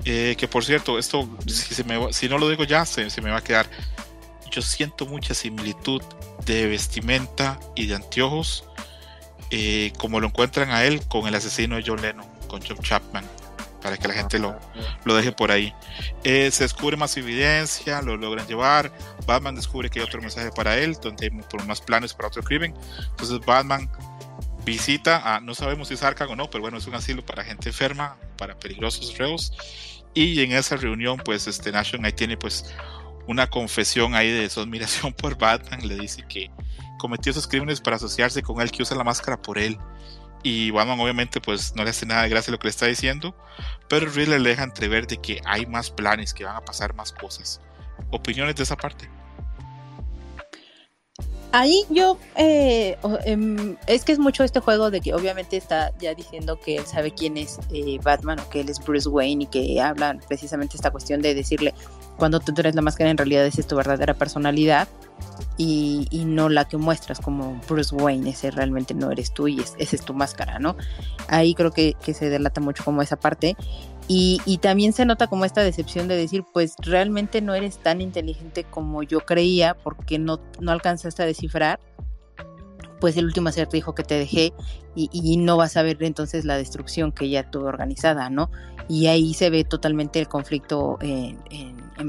Eh, 0.04 0.34
que 0.38 0.48
por 0.48 0.64
cierto, 0.64 0.98
esto, 0.98 1.28
si, 1.46 2.28
no 2.28 2.38
lo 2.38 2.48
digo 2.48 2.64
ya, 2.64 2.84
se, 2.86 3.08
me 3.20 3.30
va 3.30 3.38
a 3.38 3.44
quedar. 3.44 3.66
Yo 4.50 4.62
siento 4.62 5.06
mucha 5.06 5.34
similitud 5.34 6.02
de 6.44 6.66
vestimenta 6.66 7.60
y 7.76 7.86
de 7.86 7.94
anteojos, 7.94 8.64
eh, 9.50 9.92
como 9.98 10.20
lo 10.20 10.28
encuentran 10.28 10.70
a 10.70 10.84
él 10.84 11.06
con 11.06 11.26
el 11.26 11.34
asesino 11.34 11.76
de 11.76 11.84
John 11.86 12.02
Lennon, 12.02 12.26
con 12.48 12.60
John 12.66 12.78
Chapman, 12.78 13.24
para 13.80 13.96
que 13.96 14.08
la 14.08 14.14
gente 14.14 14.38
lo, 14.38 14.58
lo 15.04 15.14
deje 15.14 15.30
por 15.32 15.52
ahí. 15.52 15.72
Eh, 16.24 16.50
se 16.50 16.64
descubre 16.64 16.96
más 16.96 17.16
evidencia, 17.16 18.02
lo 18.02 18.16
logran 18.16 18.46
llevar. 18.46 18.90
Batman 19.26 19.54
descubre 19.54 19.88
que 19.88 20.00
hay 20.00 20.06
otro 20.06 20.20
mensaje 20.20 20.50
para 20.50 20.78
él, 20.78 20.96
donde 21.00 21.26
hay 21.26 21.64
más 21.66 21.80
planes 21.80 22.12
para 22.14 22.28
otro 22.28 22.42
crimen. 22.42 22.74
Entonces 23.10 23.38
Batman 23.46 23.88
visita 24.70 25.34
a, 25.34 25.40
no 25.40 25.54
sabemos 25.54 25.88
si 25.88 25.94
es 25.94 26.02
Arkham 26.02 26.30
o 26.30 26.36
no, 26.36 26.48
pero 26.48 26.62
bueno, 26.62 26.78
es 26.78 26.86
un 26.86 26.94
asilo 26.94 27.24
para 27.26 27.44
gente 27.44 27.70
enferma, 27.70 28.16
para 28.38 28.58
peligrosos 28.58 29.18
reos 29.18 29.52
Y 30.14 30.40
en 30.42 30.52
esa 30.52 30.76
reunión, 30.76 31.18
pues, 31.24 31.46
este 31.48 31.72
Nation 31.72 32.04
ahí 32.04 32.12
tiene 32.12 32.36
pues 32.36 32.72
una 33.26 33.48
confesión 33.48 34.14
ahí 34.14 34.30
de 34.30 34.48
su 34.48 34.60
admiración 34.60 35.12
por 35.20 35.36
Batman. 35.36 35.86
Le 35.86 35.96
dice 35.96 36.24
que 36.28 36.50
cometió 36.98 37.32
esos 37.32 37.48
crímenes 37.48 37.80
para 37.80 37.96
asociarse 37.96 38.42
con 38.42 38.60
él, 38.60 38.70
que 38.70 38.82
usa 38.82 38.96
la 38.96 39.04
máscara 39.04 39.42
por 39.42 39.58
él. 39.58 39.76
Y 40.42 40.70
Batman 40.70 41.00
obviamente 41.00 41.40
pues 41.40 41.74
no 41.74 41.84
le 41.84 41.90
hace 41.90 42.06
nada 42.06 42.22
de 42.22 42.30
gracia 42.30 42.50
lo 42.50 42.58
que 42.58 42.68
le 42.68 42.70
está 42.70 42.86
diciendo, 42.86 43.36
pero 43.88 44.06
Riddler 44.06 44.40
le 44.40 44.50
deja 44.50 44.62
entrever 44.62 45.06
de 45.06 45.18
que 45.18 45.40
hay 45.44 45.66
más 45.66 45.90
planes, 45.90 46.32
que 46.32 46.44
van 46.44 46.56
a 46.56 46.64
pasar 46.64 46.94
más 46.94 47.12
cosas. 47.12 47.60
¿Opiniones 48.10 48.54
de 48.54 48.62
esa 48.62 48.76
parte? 48.76 49.10
Ahí 51.52 51.84
yo, 51.90 52.16
eh, 52.36 52.96
em, 53.24 53.76
es 53.88 54.04
que 54.04 54.12
es 54.12 54.20
mucho 54.20 54.44
este 54.44 54.60
juego 54.60 54.90
de 54.90 55.00
que 55.00 55.14
obviamente 55.14 55.56
está 55.56 55.92
ya 55.98 56.14
diciendo 56.14 56.60
que 56.60 56.76
él 56.76 56.86
sabe 56.86 57.10
quién 57.10 57.36
es 57.36 57.58
eh, 57.72 57.98
Batman 58.02 58.38
o 58.38 58.48
que 58.48 58.60
él 58.60 58.68
es 58.68 58.78
Bruce 58.78 59.08
Wayne 59.08 59.44
y 59.44 59.46
que 59.46 59.80
hablan 59.80 60.20
precisamente 60.28 60.76
esta 60.76 60.92
cuestión 60.92 61.20
de 61.22 61.34
decirle, 61.34 61.74
cuando 62.16 62.38
tú 62.38 62.52
eres 62.56 62.76
la 62.76 62.82
máscara 62.82 63.10
en 63.10 63.16
realidad 63.16 63.44
es 63.46 63.66
tu 63.66 63.74
verdadera 63.74 64.14
personalidad 64.14 64.86
y, 65.56 66.06
no 66.24 66.48
la 66.48 66.66
que 66.66 66.76
muestras 66.76 67.20
como 67.20 67.60
Bruce 67.68 67.94
Wayne, 67.94 68.30
ese 68.30 68.50
realmente 68.50 68.94
no 68.94 69.10
eres 69.10 69.32
tú 69.32 69.48
y 69.48 69.60
esa 69.60 69.76
es 69.78 70.02
tu 70.02 70.14
máscara, 70.14 70.58
¿no? 70.58 70.76
Ahí 71.28 71.54
creo 71.54 71.70
que, 71.70 71.94
que 72.02 72.14
se 72.14 72.30
delata 72.30 72.60
mucho 72.60 72.84
como 72.84 73.02
esa 73.02 73.16
parte 73.16 73.56
y, 74.12 74.58
también 74.58 74.92
se 74.92 75.04
nota 75.04 75.28
como 75.28 75.44
esta 75.44 75.62
decepción 75.62 76.08
de 76.08 76.16
decir, 76.16 76.42
pues 76.52 76.74
realmente 76.78 77.40
no 77.40 77.54
eres 77.54 77.78
tan 77.78 78.00
inteligente 78.00 78.64
como 78.64 79.04
yo 79.04 79.20
creía 79.20 79.74
porque 79.74 80.18
no, 80.18 80.40
no 80.58 80.72
alcanzaste 80.72 81.22
a 81.22 81.26
descifrar 81.26 81.78
pues 82.98 83.16
el 83.16 83.24
último 83.24 83.50
acertijo 83.50 83.94
que 83.94 84.02
te 84.02 84.18
dejé 84.18 84.52
y, 84.96 85.36
no 85.36 85.56
vas 85.56 85.76
a 85.76 85.82
ver 85.82 86.02
entonces 86.02 86.44
la 86.44 86.56
destrucción 86.56 87.12
que 87.12 87.30
ya 87.30 87.48
tuve 87.52 87.68
organizada, 87.68 88.30
¿no? 88.30 88.50
Y 88.88 89.06
ahí 89.06 89.32
se 89.32 89.48
ve 89.48 89.62
totalmente 89.62 90.18
el 90.18 90.26
conflicto 90.26 90.98
en, 91.00 91.38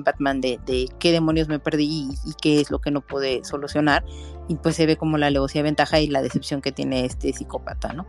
Batman 0.04 0.42
de, 0.42 0.90
qué 0.98 1.12
demonios 1.12 1.50
me 1.50 1.60
perdí 1.60 2.10
y, 2.26 2.34
qué 2.42 2.62
es 2.62 2.72
lo 2.72 2.82
que 2.82 2.90
no 2.90 3.02
pude 3.02 3.46
solucionar. 3.46 4.04
Y 4.48 4.56
pues 4.56 4.76
se 4.76 4.88
ve 4.88 4.98
como 4.98 5.20
la 5.20 5.28
alevosía 5.28 5.62
ventaja 5.62 6.00
y 6.00 6.08
la 6.08 6.24
decepción 6.24 6.62
que 6.62 6.72
tiene 6.72 7.06
este 7.06 7.32
psicópata, 7.32 7.94
¿no? 7.94 8.08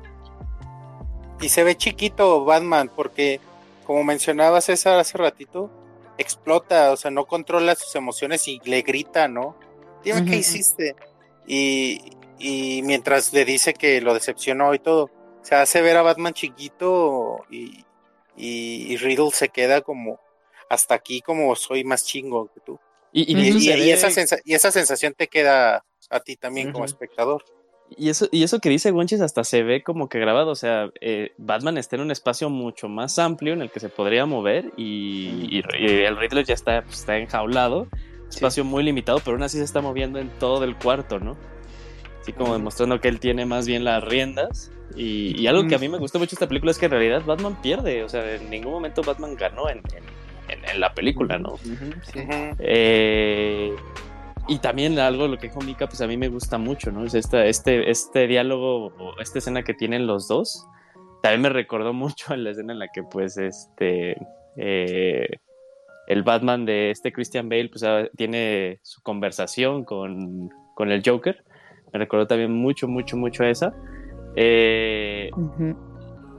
Y 1.43 1.51
se 1.51 1.63
ve 1.63 1.77
chiquito 1.77 2.47
Batman 2.47 2.91
porque 2.97 3.39
como 3.85 4.05
mencionaba 4.05 4.61
César 4.61 4.99
hace 4.99 5.19
ratito, 5.19 5.71
explota, 6.19 6.93
o 6.93 6.97
sea, 6.97 7.11
no 7.11 7.27
controla 7.27 7.75
sus 7.75 7.95
emociones 7.95 8.47
y 8.49 8.61
le 8.65 8.83
grita, 8.83 9.29
¿no? 9.29 9.57
Dime 10.05 10.25
qué 10.25 10.37
hiciste. 10.37 10.97
Y, 11.47 12.81
mientras 12.85 13.33
le 13.33 13.45
dice 13.45 13.75
que 13.75 14.01
lo 14.01 14.15
decepcionó 14.15 14.75
y 14.75 14.79
todo, 14.79 15.11
se 15.43 15.55
hace 15.55 15.81
ver 15.81 15.97
a 15.97 16.03
Batman 16.03 16.35
chiquito 16.35 17.45
y, 17.51 17.85
y, 18.37 18.97
Riddle 18.97 19.31
se 19.31 19.49
queda 19.49 19.81
como 19.81 20.21
hasta 20.69 20.95
aquí 20.95 21.21
como 21.21 21.55
soy 21.55 21.85
más 21.85 22.05
chingo 22.05 22.51
que 22.53 22.61
tú. 22.61 22.79
Y, 23.13 23.91
esa, 23.91 24.11
sensación 24.71 25.15
te 25.15 25.29
queda 25.29 25.85
a 26.11 26.21
ti 26.21 26.37
también 26.37 26.73
como 26.73 26.85
espectador. 26.85 27.45
Y 27.97 28.09
eso, 28.09 28.29
y 28.31 28.43
eso 28.43 28.61
que 28.61 28.69
dice 28.69 28.91
Gonchis 28.91 29.21
hasta 29.21 29.45
se 29.45 29.63
ve 29.63 29.83
como 29.83 30.09
que 30.09 30.19
grabado, 30.19 30.51
o 30.51 30.55
sea, 30.55 30.91
eh, 31.01 31.33
Batman 31.39 31.79
está 31.79 31.97
en 31.97 32.03
un 32.03 32.11
espacio 32.11 32.51
mucho 32.51 32.89
más 32.89 33.19
amplio 33.19 33.53
en 33.53 33.63
el 33.63 33.71
que 33.71 33.81
se 33.81 33.89
podría 33.89 34.27
mover 34.27 34.73
y, 34.77 35.59
el 35.59 36.17
Riddler 36.17 36.45
ya 36.45 36.55
está, 36.55 36.83
pues, 36.83 37.01
está 37.01 37.19
enjaulado, 37.19 37.89
espacio 38.29 38.65
muy 38.65 38.83
limitado, 38.83 39.19
pero 39.19 39.33
aún 39.33 39.43
así 39.43 39.59
se 39.59 39.65
está 39.65 39.81
moviendo 39.81 40.19
en 40.19 40.29
todo 40.39 40.65
el 40.65 40.77
cuarto, 40.77 41.19
¿no? 41.19 41.37
Así 42.21 42.33
como 42.33 42.53
demostrando 42.53 43.01
que 43.01 43.09
él 43.09 43.19
tiene 43.19 43.47
más 43.47 43.67
bien 43.67 43.85
las 43.85 44.03
riendas. 44.05 44.71
Y, 44.95 45.47
algo 45.47 45.67
que 45.67 45.75
a 45.75 45.79
mí 45.79 45.89
me 45.89 45.99
gustó 45.99 46.19
mucho 46.19 46.31
de 46.31 46.35
esta 46.35 46.49
película 46.49 46.71
es 46.71 46.79
que 46.79 46.85
en 46.85 46.93
realidad 46.93 47.23
Batman 47.25 47.61
pierde, 47.63 48.05
o 48.05 48.09
sea, 48.09 48.35
en 48.35 48.51
ningún 48.51 48.73
momento 48.73 49.03
Batman 49.03 49.35
ganó 49.37 49.71
en, 49.71 49.81
en, 50.49 50.81
la 50.81 50.93
película, 50.93 51.39
¿no? 51.39 51.59
eh, 52.59 53.75
y 54.53 54.59
también 54.59 54.99
algo 54.99 55.29
lo 55.29 55.39
que 55.39 55.49
dijo 55.49 55.61
Mika, 55.61 55.87
pues 55.87 56.03
a 56.03 56.07
mí 56.07 56.19
me 56.19 56.29
gusta 56.29 56.59
mucho, 56.59 56.93
¿no? 56.93 57.07
Es 57.07 57.15
esta, 57.15 57.47
este, 57.47 57.91
este 57.91 58.27
diálogo 58.27 58.93
esta 59.19 59.39
escena 59.39 59.63
que 59.63 59.73
tienen 59.73 60.07
los 60.07 60.29
dos. 60.29 60.67
También 61.23 61.41
me 61.41 61.49
recordó 61.49 61.93
mucho 61.95 62.35
a 62.35 62.37
la 62.37 62.51
escena 62.51 62.75
en 62.75 62.79
la 62.79 62.89
que, 62.89 63.03
pues, 63.03 63.39
este. 63.39 64.17
Eh, 64.57 65.27
el 66.07 66.23
Batman 66.23 66.67
de 66.67 66.91
este 66.91 67.13
Christian 67.13 67.49
Bale, 67.49 67.71
pues 67.71 67.83
ah, 67.85 68.05
tiene 68.15 68.81
su 68.83 69.01
conversación 69.01 69.85
con, 69.85 70.51
con, 70.75 70.93
el 70.93 71.03
Joker. 71.03 71.43
Me 71.91 72.01
recordó 72.01 72.27
también 72.27 72.53
mucho, 72.53 72.89
mucho, 72.89 73.17
mucho 73.17 73.45
a 73.45 73.49
esa. 73.49 73.75
Eh, 74.37 75.31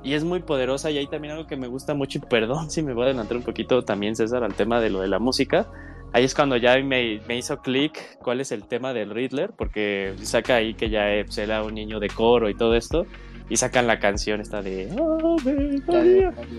y 0.04 0.14
es 0.14 0.24
muy 0.24 0.42
poderosa. 0.42 0.92
Y 0.92 1.00
hay 1.00 1.08
también 1.08 1.34
algo 1.34 1.48
que 1.48 1.58
me 1.58 1.66
gusta 1.66 1.96
mucho. 1.96 2.20
Y 2.20 2.22
perdón 2.22 2.70
si 2.70 2.84
me 2.84 2.94
voy 2.94 3.04
a 3.04 3.06
adelantar 3.08 3.38
un 3.38 3.44
poquito 3.44 3.84
también, 3.84 4.16
César, 4.16 4.44
al 4.44 4.54
tema 4.54 4.80
de 4.80 4.92
lo 4.92 5.02
de 5.02 5.08
la 5.08 5.18
música 5.18 5.68
ahí 6.14 6.24
es 6.24 6.34
cuando 6.34 6.56
ya 6.58 6.78
me, 6.78 7.20
hizo 7.36 7.58
clic 7.62 8.18
cuál 8.20 8.40
es 8.40 8.52
el 8.52 8.64
tema 8.66 8.94
del 8.94 9.10
Riddler, 9.10 9.52
porque 9.58 10.14
saca 10.22 10.56
ahí 10.56 10.76
que 10.76 10.90
ya 10.90 11.08
pues, 11.26 11.38
era 11.40 11.64
un 11.64 11.74
niño 11.74 12.00
de 12.00 12.08
coro 12.08 12.50
y 12.50 12.56
todo 12.56 12.76
esto, 12.76 13.06
y 13.50 13.58
sacan 13.58 13.88
la 13.88 14.00
canción 14.00 14.40
esta 14.40 14.62
de... 14.62 14.90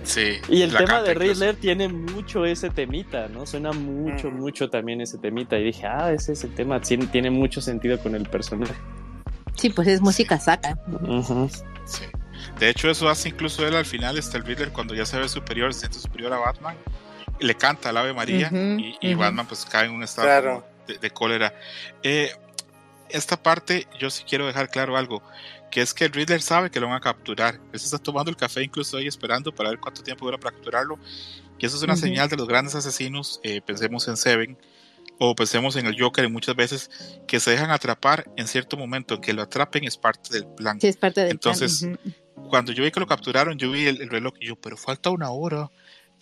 Sí, 0.02 0.32
y 0.48 0.62
el 0.62 0.76
tema 0.76 1.02
de 1.02 1.14
Riddler 1.14 1.56
tiene 1.56 1.88
mucho 1.88 2.44
ese 2.44 2.68
temita, 2.68 3.28
¿no? 3.28 3.46
Suena 3.46 3.72
mucho, 3.72 4.30
mm. 4.30 4.34
mucho 4.34 4.68
también 4.68 5.00
ese 5.00 5.18
temita, 5.18 5.56
y 5.56 5.64
dije, 5.64 5.86
ah, 5.86 6.12
ese 6.12 6.32
es 6.32 6.44
el 6.44 6.54
tema, 6.54 6.80
tiene 6.80 7.30
mucho 7.30 7.60
sentido 7.60 7.98
con 7.98 8.14
el 8.14 8.28
personaje. 8.28 8.74
Sí, 9.54 9.70
pues 9.70 9.86
es 9.86 10.00
música 10.00 10.38
saca. 10.38 10.76
Sí. 11.86 12.02
De 12.58 12.68
hecho, 12.68 12.90
eso 12.90 13.08
hace 13.08 13.28
incluso 13.28 13.66
él 13.66 13.76
al 13.76 13.86
final, 13.86 14.18
está 14.18 14.36
el 14.36 14.44
Riddler 14.44 14.70
cuando 14.70 14.94
ya 14.94 15.06
se 15.06 15.18
ve 15.18 15.28
superior, 15.28 15.72
se 15.72 15.80
siente 15.80 15.98
superior 15.98 16.32
a 16.32 16.38
Batman 16.38 16.76
le 17.40 17.54
canta 17.54 17.90
al 17.90 17.96
Ave 17.96 18.12
María 18.12 18.50
y, 18.52 19.14
Batman 19.14 19.46
pues 19.46 19.64
cae 19.64 19.86
en 19.86 19.92
un 19.92 20.02
estado 20.02 20.64
de, 20.86 21.10
cólera. 21.10 21.54
Eh, 22.02 22.32
esta 23.08 23.42
parte 23.42 23.86
yo 23.98 24.10
sí 24.10 24.24
quiero 24.28 24.46
dejar 24.46 24.70
claro 24.70 24.96
algo, 24.96 25.22
que 25.70 25.80
es 25.80 25.94
que 25.94 26.04
el 26.04 26.12
Riddler 26.12 26.42
sabe 26.42 26.70
que 26.70 26.80
lo 26.80 26.86
van 26.86 26.96
a 26.96 27.00
capturar. 27.00 27.60
Él 27.72 27.78
se 27.78 27.86
está 27.86 27.98
tomando 27.98 28.30
el 28.30 28.36
café 28.36 28.62
incluso 28.62 28.96
ahí 28.96 29.06
esperando 29.06 29.54
para 29.54 29.70
ver 29.70 29.78
cuánto 29.78 30.02
tiempo 30.02 30.24
dura 30.24 30.38
para 30.38 30.54
capturarlo. 30.54 30.98
Y 31.58 31.66
eso 31.66 31.76
es 31.76 31.82
una 31.82 31.96
señal 31.96 32.28
de 32.28 32.36
los 32.36 32.48
grandes 32.48 32.74
asesinos, 32.74 33.40
eh, 33.42 33.60
pensemos 33.60 34.06
en 34.08 34.16
Seven, 34.16 34.58
o 35.18 35.34
pensemos 35.34 35.76
en 35.76 35.86
el 35.86 35.98
Joker 35.98 36.28
muchas 36.28 36.56
veces, 36.56 36.90
que 37.26 37.38
se 37.38 37.52
dejan 37.52 37.70
atrapar 37.70 38.28
en 38.36 38.48
cierto 38.48 38.76
momento, 38.76 39.20
que 39.20 39.32
lo 39.32 39.42
atrapen 39.42 39.84
es 39.84 39.96
parte 39.96 40.34
del 40.34 40.46
plan. 40.46 40.80
Sí, 40.80 40.88
es 40.88 40.96
parte 40.96 41.22
del 41.22 41.30
Entonces, 41.30 41.86
cuando 42.48 42.72
yo 42.72 42.82
vi 42.82 42.90
que 42.90 43.00
lo 43.00 43.06
capturaron, 43.06 43.56
yo 43.56 43.70
vi 43.70 43.86
el 43.86 44.10
reloj 44.10 44.34
y 44.40 44.48
yo, 44.48 44.56
pero 44.56 44.76
falta 44.76 45.10
una 45.10 45.30
hora 45.30 45.70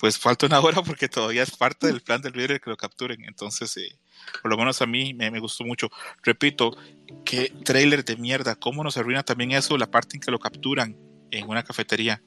pues 0.03 0.19
falta 0.19 0.47
una 0.47 0.59
hora 0.59 0.83
porque 0.83 1.09
todavía 1.09 1.45
es 1.45 1.53
parte 1.53 1.87
del 1.87 2.01
plan 2.01 2.21
del 2.21 2.33
líder 2.33 2.61
que 2.61 2.69
lo 2.69 2.77
capturen. 2.77 3.25
Entonces, 3.25 3.77
eh, 3.77 3.97
por 4.43 4.51
lo 4.51 4.57
menos 4.57 4.83
a 4.83 4.87
mí 4.87 5.15
me, 5.15 5.39
gustó 5.39 5.63
mucho. 5.63 5.91
Repito, 6.25 6.77
qué 7.25 7.53
trailer 7.63 8.05
de 8.05 8.17
mierda, 8.17 8.57
cómo 8.57 8.83
nos 8.83 8.97
arruina 8.97 9.23
también 9.23 9.53
eso, 9.53 9.79
la 9.79 9.93
parte 9.93 10.17
en 10.17 10.21
que 10.21 10.33
lo 10.33 10.41
capturan 10.41 10.97
en 11.31 11.49
una 11.49 11.63
cafetería. 11.63 12.21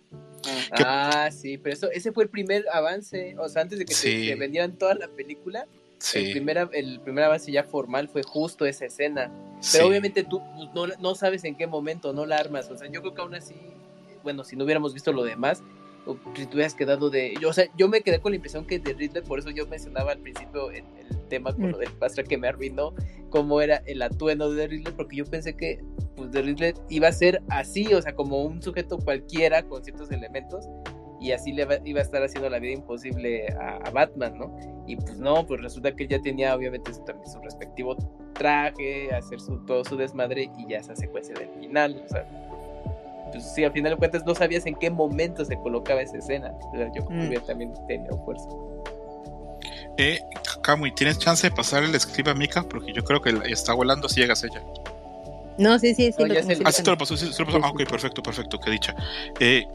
Ah, 0.72 1.30
sí, 1.34 1.58
pero 1.58 1.74
eso, 1.74 1.92
ese 1.92 2.14
fue 2.14 2.24
el 2.24 2.30
primer 2.30 2.64
avance, 2.72 3.36
o 3.38 3.50
sea, 3.50 3.64
antes 3.64 3.78
de 3.78 3.84
que 3.84 3.94
te, 3.94 4.36
vendieran 4.36 4.78
toda 4.78 4.96
la 4.96 5.10
película, 5.10 5.68
el, 6.14 6.32
primer, 6.32 6.70
el 6.72 7.02
primer 7.02 7.26
avance 7.26 7.52
ya 7.52 7.66
formal 7.66 8.08
fue 8.08 8.24
justo 8.24 8.66
esa 8.66 8.86
escena. 8.86 9.30
Pero 9.74 9.88
obviamente 9.88 10.24
tú 10.24 10.42
no, 10.74 10.88
no 10.88 11.14
sabes 11.14 11.44
en 11.44 11.58
qué 11.58 11.68
momento, 11.68 12.14
no 12.14 12.26
la 12.26 12.38
armas, 12.38 12.72
o 12.72 12.78
sea, 12.78 12.90
yo 12.90 13.02
creo 13.02 13.14
que 13.14 13.22
aún 13.22 13.36
así, 13.36 13.54
bueno, 14.24 14.46
si 14.46 14.56
no 14.56 14.64
hubiéramos 14.64 14.94
visto 14.94 15.12
lo 15.12 15.26
demás, 15.26 15.62
o 16.06 16.18
si 16.36 16.46
te 16.46 16.56
hubieras 16.56 16.74
quedado 16.74 17.10
de. 17.10 17.34
Yo, 17.42 17.50
o 17.50 17.54
sea, 17.54 17.66
yo 17.78 17.88
me 17.88 18.02
quedé 18.02 18.20
con 18.20 18.32
la 18.32 18.38
impresión 18.38 18.66
que 18.66 18.80
de 18.80 18.94
Riddler, 18.94 19.24
por 19.24 19.40
eso 19.40 19.50
yo 19.50 19.66
mencionaba 19.68 20.12
al 20.12 20.20
principio 20.20 20.72
el, 20.72 20.84
el 20.98 21.28
tema 21.28 21.54
con 21.54 21.72
lo 21.72 21.78
mm. 21.78 21.82
del 21.82 21.92
pastra 21.94 22.24
que 22.24 22.38
me 22.38 22.48
arruinó, 22.48 22.94
cómo 23.30 23.62
era 23.62 23.78
el 23.86 24.02
atuendo 24.02 24.54
de 24.54 24.68
Riddler, 24.68 24.96
porque 24.96 25.18
yo 25.18 25.26
pensé 25.26 25.56
que 25.56 25.84
pues, 26.16 26.32
de 26.32 26.42
Riddler 26.42 26.76
iba 26.90 27.08
a 27.08 27.12
ser 27.12 27.42
así, 27.50 27.94
o 27.94 28.02
sea, 28.02 28.16
como 28.16 28.44
un 28.44 28.62
sujeto 28.62 28.98
cualquiera 28.98 29.64
con 29.64 29.84
ciertos 29.84 30.12
elementos, 30.12 30.68
y 31.20 31.32
así 31.32 31.54
le 31.54 31.68
iba 31.86 32.00
a 32.00 32.04
estar 32.04 32.22
haciendo 32.22 32.50
la 32.50 32.60
vida 32.60 32.74
imposible 32.74 33.48
a, 33.60 33.90
Batman, 33.90 34.38
¿no? 34.38 34.56
Y 34.86 34.96
pues 34.98 35.18
no, 35.18 35.46
pues 35.48 35.62
resulta 35.62 35.96
que 35.96 36.04
él 36.04 36.10
ya 36.10 36.22
tenía 36.22 36.56
obviamente 36.56 36.94
su, 36.94 37.04
también 37.04 37.32
su 37.32 37.40
respectivo 37.40 37.96
traje, 38.34 39.12
hacer 39.12 39.40
su, 39.40 39.58
todo 39.66 39.84
su 39.86 39.96
desmadre 39.96 40.52
y 40.58 40.70
ya 40.70 40.80
esa 40.80 40.96
secuencia 40.96 41.34
del 41.34 41.50
final, 41.60 42.04
o 42.06 42.10
sea 42.10 42.45
pues 43.36 43.54
sí, 43.54 43.64
al 43.64 43.72
final 43.74 43.92
de 43.92 43.98
cuentas 43.98 44.26
no 44.26 44.34
sabías 44.34 44.66
en 44.66 44.76
qué 44.76 44.90
momento 44.90 45.44
se 45.44 45.58
colocaba 45.58 46.02
esa 46.02 46.18
escena. 46.18 46.54
Yo 46.74 47.06
creo 47.06 47.30
que 47.30 47.40
mm. 47.40 47.46
también 47.46 47.74
tenido 47.88 48.18
fuerza. 48.24 48.48
Eh, 49.98 50.20
Kamui, 50.62 50.94
¿tienes 50.94 51.20
chance 51.20 51.50
de 51.50 51.56
pasar 51.56 51.84
el 51.84 51.94
escriba 51.96 52.32
a 52.32 52.36
Mika? 52.36 52.64
Porque 52.64 52.94
yo 52.94 53.04
creo 53.04 53.22
que 53.22 53.34
está 53.48 53.74
volando 53.74 54.08
si 54.08 54.22
llegas 54.22 54.44
ella. 54.44 54.62
No, 55.58 55.78
sí, 55.80 55.94
sí, 55.96 56.12
sí. 56.12 56.26
lo 56.26 56.34
ah, 56.66 56.72
sí 56.72 56.84
te 56.84 56.92
lo 56.92 56.98
pasó, 56.98 57.16
sí, 57.18 57.30
lo 57.38 57.46
pasó. 57.46 57.60
Ah, 57.64 57.70
ok, 57.70 57.86
perfecto, 57.88 58.24
perfecto, 58.24 58.60
qué 58.60 58.72
dicha. 58.72 58.96
Eh, 59.40 59.66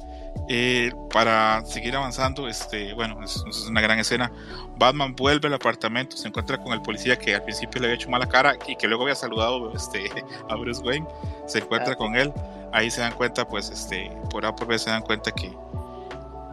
eh, 0.49 0.93
para 1.13 1.65
seguir 1.65 1.95
avanzando, 1.97 2.49
este, 2.49 2.95
bueno, 2.95 3.23
es, 3.23 3.43
una 3.69 3.81
gran 3.81 3.99
escena. 3.99 4.33
Batman 4.77 5.15
vuelve 5.15 5.49
al 5.49 5.55
apartamento, 5.55 6.17
se 6.17 6.29
encuentra 6.29 6.59
con 6.59 6.73
el 6.73 6.83
policía 6.83 7.17
que 7.17 7.35
al 7.35 7.43
principio 7.43 7.81
le 7.81 7.89
había 7.89 7.97
hecho 7.97 8.11
mala 8.11 8.27
cara 8.27 8.57
y 8.67 8.77
que 8.77 8.89
luego 8.89 9.05
había 9.05 9.15
saludado 9.15 9.73
este, 9.75 10.11
a 10.49 10.55
Bruce 10.57 10.83
Wayne. 10.83 11.07
Se 11.47 11.59
encuentra 11.59 11.93
ah, 11.93 11.97
con 11.97 12.17
él 12.17 12.33
ahí 12.73 12.91
se 12.91 13.01
dan 13.01 13.15
cuenta, 13.15 13.47
pues, 13.47 13.71
este, 13.71 14.11
por 14.31 14.45
A 14.47 14.55
por 14.55 14.67
B 14.67 14.79
se 14.79 14.91
dan 14.91 15.03
cuenta 15.03 15.31
que, 15.33 15.53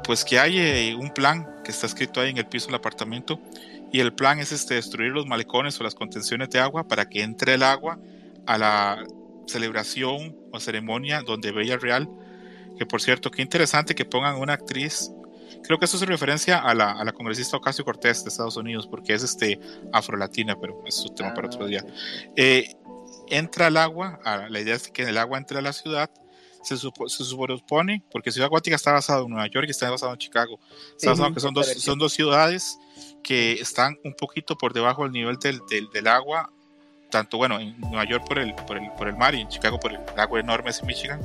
pues 0.03 0.23
que 0.23 0.39
hay 0.39 0.57
eh, 0.57 0.95
un 0.95 1.09
plan 1.11 1.47
que 1.63 1.71
está 1.71 1.85
escrito 1.85 2.21
ahí 2.21 2.29
en 2.29 2.37
el 2.37 2.45
piso 2.45 2.67
del 2.67 2.75
apartamento 2.75 3.39
y 3.91 3.99
el 3.99 4.13
plan 4.13 4.39
es 4.39 4.51
este, 4.51 4.75
destruir 4.75 5.11
los 5.11 5.25
malecones 5.25 5.79
o 5.79 5.83
las 5.83 5.95
contenciones 5.95 6.49
de 6.49 6.59
agua 6.59 6.87
para 6.87 7.07
que 7.09 7.21
entre 7.23 7.53
el 7.53 7.63
agua 7.63 7.99
a 8.45 8.57
la 8.57 9.03
celebración 9.47 10.35
o 10.51 10.59
ceremonia 10.59 11.21
donde 11.21 11.51
Bella 11.51 11.77
Real, 11.77 12.09
que 12.77 12.85
por 12.85 13.01
cierto, 13.01 13.31
qué 13.31 13.41
interesante 13.41 13.95
que 13.95 14.05
pongan 14.05 14.37
una 14.37 14.53
actriz, 14.53 15.11
creo 15.63 15.77
que 15.77 15.85
eso 15.85 15.97
es 15.97 16.03
referencia 16.03 16.59
a 16.59 16.73
la, 16.73 16.91
a 16.91 17.03
la 17.03 17.11
congresista 17.11 17.57
Ocasio 17.57 17.85
Cortés 17.85 18.23
de 18.23 18.29
Estados 18.29 18.57
Unidos, 18.57 18.87
porque 18.87 19.13
es 19.13 19.23
este 19.23 19.59
afrolatina, 19.91 20.59
pero 20.59 20.83
es 20.85 20.99
un 21.05 21.15
tema 21.15 21.33
para 21.33 21.47
otro 21.47 21.65
día. 21.65 21.83
Eh, 22.35 22.75
entra 23.29 23.67
el 23.67 23.77
agua, 23.77 24.19
la 24.49 24.59
idea 24.59 24.75
es 24.75 24.89
que 24.89 25.03
el 25.03 25.17
agua 25.17 25.37
entre 25.37 25.59
a 25.59 25.61
la 25.61 25.73
ciudad, 25.73 26.09
se, 26.63 26.77
se 26.77 27.23
supone, 27.23 28.03
porque 28.11 28.31
Ciudad 28.31 28.49
Gótica 28.49 28.75
está 28.75 28.91
basado 28.91 29.23
en 29.23 29.29
Nueva 29.29 29.47
York 29.47 29.65
y 29.67 29.71
está 29.71 29.89
basado 29.89 30.11
en 30.11 30.17
Chicago, 30.17 30.59
está 30.95 31.11
basado 31.11 31.33
que 31.33 31.39
son 31.39 31.53
dos, 31.53 31.67
son 31.67 31.97
dos 31.97 32.13
ciudades 32.13 32.77
que 33.23 33.53
están 33.53 33.97
un 34.03 34.13
poquito 34.13 34.57
por 34.57 34.73
debajo 34.73 35.03
del 35.03 35.11
nivel 35.11 35.37
del, 35.37 35.61
del, 35.69 36.07
agua, 36.07 36.51
tanto 37.09 37.37
bueno, 37.37 37.59
en 37.59 37.79
Nueva 37.79 38.05
York 38.05 38.25
por 38.27 38.39
el, 38.39 38.53
por 38.55 38.77
el, 38.77 38.91
por 38.97 39.07
el 39.07 39.15
mar 39.15 39.33
y 39.35 39.41
en 39.41 39.47
Chicago 39.47 39.79
por 39.79 39.93
el 39.93 39.99
agua 40.17 40.39
enorme 40.39 40.71
en 40.71 40.87
Michigan. 40.87 41.21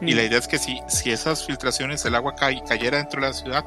Y 0.00 0.14
la 0.14 0.24
idea 0.24 0.38
es 0.38 0.48
que 0.48 0.58
si, 0.58 0.80
si 0.88 1.12
esas 1.12 1.46
filtraciones, 1.46 2.04
el 2.04 2.14
agua 2.14 2.34
cayera 2.34 2.98
dentro 2.98 3.20
de 3.20 3.28
la 3.28 3.32
ciudad, 3.32 3.64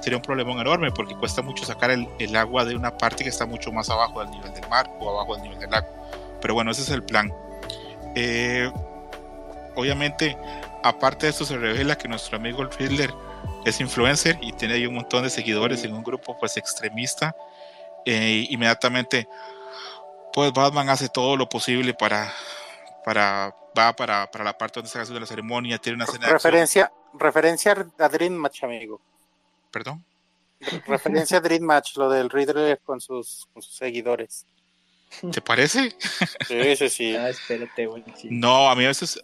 sería 0.00 0.16
un 0.16 0.22
problema 0.22 0.60
enorme 0.60 0.90
porque 0.90 1.14
cuesta 1.14 1.42
mucho 1.42 1.64
sacar 1.64 1.90
el, 1.90 2.08
el, 2.18 2.34
agua 2.34 2.64
de 2.64 2.74
una 2.74 2.96
parte 2.96 3.22
que 3.22 3.30
está 3.30 3.46
mucho 3.46 3.70
más 3.72 3.88
abajo 3.88 4.20
del 4.20 4.30
nivel 4.30 4.52
del 4.52 4.68
mar 4.68 4.90
o 4.98 5.10
abajo 5.10 5.34
del 5.34 5.44
nivel 5.44 5.58
del 5.58 5.70
lago. 5.70 6.01
Pero 6.42 6.54
bueno, 6.54 6.72
ese 6.72 6.82
es 6.82 6.90
el 6.90 7.02
plan. 7.02 7.32
Eh, 8.14 8.70
obviamente, 9.76 10.36
aparte 10.82 11.26
de 11.26 11.30
esto, 11.30 11.46
se 11.46 11.56
revela 11.56 11.96
que 11.96 12.08
nuestro 12.08 12.36
amigo 12.36 12.60
el 12.62 12.70
Riddler 12.70 13.14
es 13.64 13.80
influencer 13.80 14.38
y 14.42 14.52
tiene 14.52 14.74
ahí 14.74 14.86
un 14.86 14.94
montón 14.94 15.22
de 15.22 15.30
seguidores 15.30 15.84
en 15.84 15.94
un 15.94 16.02
grupo 16.02 16.36
pues 16.38 16.56
extremista. 16.56 17.34
Eh, 18.04 18.46
inmediatamente, 18.50 19.28
pues 20.32 20.52
Batman 20.52 20.90
hace 20.90 21.08
todo 21.08 21.36
lo 21.36 21.48
posible 21.48 21.94
para, 21.94 22.32
para, 23.04 23.54
va 23.78 23.94
para, 23.94 24.30
para 24.30 24.44
la 24.44 24.58
parte 24.58 24.80
donde 24.80 24.90
se 24.90 24.98
hace 24.98 25.18
la 25.18 25.26
ceremonia, 25.26 25.78
tiene 25.78 25.96
una 25.96 26.04
escena 26.04 26.28
Referencia, 26.28 26.92
referencia 27.14 27.86
a 27.98 28.08
Dream 28.08 28.32
Match, 28.32 28.64
amigo. 28.64 29.00
¿Perdón? 29.70 30.04
Referencia 30.86 31.38
a 31.38 31.40
Dream 31.40 31.62
Match, 31.62 31.96
lo 31.96 32.10
del 32.10 32.30
Riddler 32.30 32.80
con 32.84 33.00
sus, 33.00 33.46
con 33.52 33.62
sus 33.62 33.74
seguidores. 33.74 34.46
¿Te 35.32 35.40
parece? 35.40 35.94
Sí, 36.46 36.76
sí, 36.76 36.88
sí. 36.88 37.16
Ah, 37.16 37.28
espérate, 37.28 37.88
No, 38.24 38.70
a 38.70 38.74
mí 38.74 38.84
a 38.84 38.88
veces, 38.88 39.20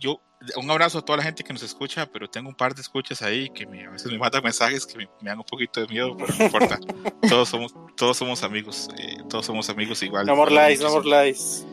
yo, 0.00 0.20
un 0.56 0.70
abrazo 0.70 0.98
a 0.98 1.02
toda 1.02 1.18
la 1.18 1.24
gente 1.24 1.44
que 1.44 1.52
nos 1.52 1.62
escucha, 1.62 2.06
pero 2.06 2.28
tengo 2.28 2.48
un 2.48 2.54
par 2.54 2.74
de 2.74 2.80
escuchas 2.80 3.22
ahí 3.22 3.48
que 3.50 3.66
me, 3.66 3.86
a 3.86 3.90
veces 3.90 4.10
me 4.10 4.18
mandan 4.18 4.42
mensajes 4.42 4.86
que 4.86 4.98
me, 4.98 5.08
dan 5.22 5.38
un 5.38 5.44
poquito 5.44 5.80
de 5.80 5.88
miedo, 5.88 6.16
pero 6.16 6.34
no 6.34 6.44
importa. 6.44 6.78
todos 7.28 7.48
somos, 7.48 7.74
todos 7.96 8.16
somos 8.16 8.42
amigos, 8.42 8.88
eh, 8.98 9.18
todos 9.28 9.46
somos 9.46 9.68
amigos 9.70 10.02
igual. 10.02 10.26
No 10.26 10.36
more 10.36 10.50
lies, 10.50 10.80
no 10.80 10.90
more 10.90 11.08
lies. 11.08 11.64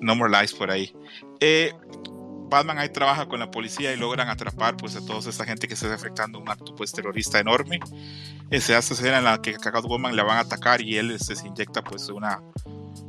No 0.00 0.14
more 0.14 0.30
lies 0.30 0.52
por 0.52 0.70
ahí. 0.70 0.94
Eh, 1.40 1.72
Batman 2.48 2.78
ahí 2.78 2.88
trabaja 2.88 3.26
con 3.26 3.40
la 3.40 3.50
policía 3.50 3.92
y 3.92 3.96
logran 3.96 4.28
atrapar 4.28 4.76
pues 4.76 4.96
a 4.96 5.04
toda 5.04 5.18
esta 5.18 5.44
gente 5.44 5.68
que 5.68 5.76
se 5.76 5.86
está 5.86 5.96
afectando 5.96 6.38
un 6.38 6.48
acto 6.48 6.74
pues 6.74 6.92
terrorista 6.92 7.38
enorme. 7.38 7.78
Eh, 8.50 8.60
se 8.60 8.74
hace 8.74 8.94
escena 8.94 9.18
en 9.18 9.24
la 9.24 9.40
que 9.42 9.54
Catwoman 9.54 10.16
le 10.16 10.22
van 10.22 10.38
a 10.38 10.40
atacar 10.40 10.80
y 10.80 10.96
él 10.96 11.18
se 11.20 11.34
desinjecta 11.34 11.82
pues 11.82 12.08
una 12.08 12.40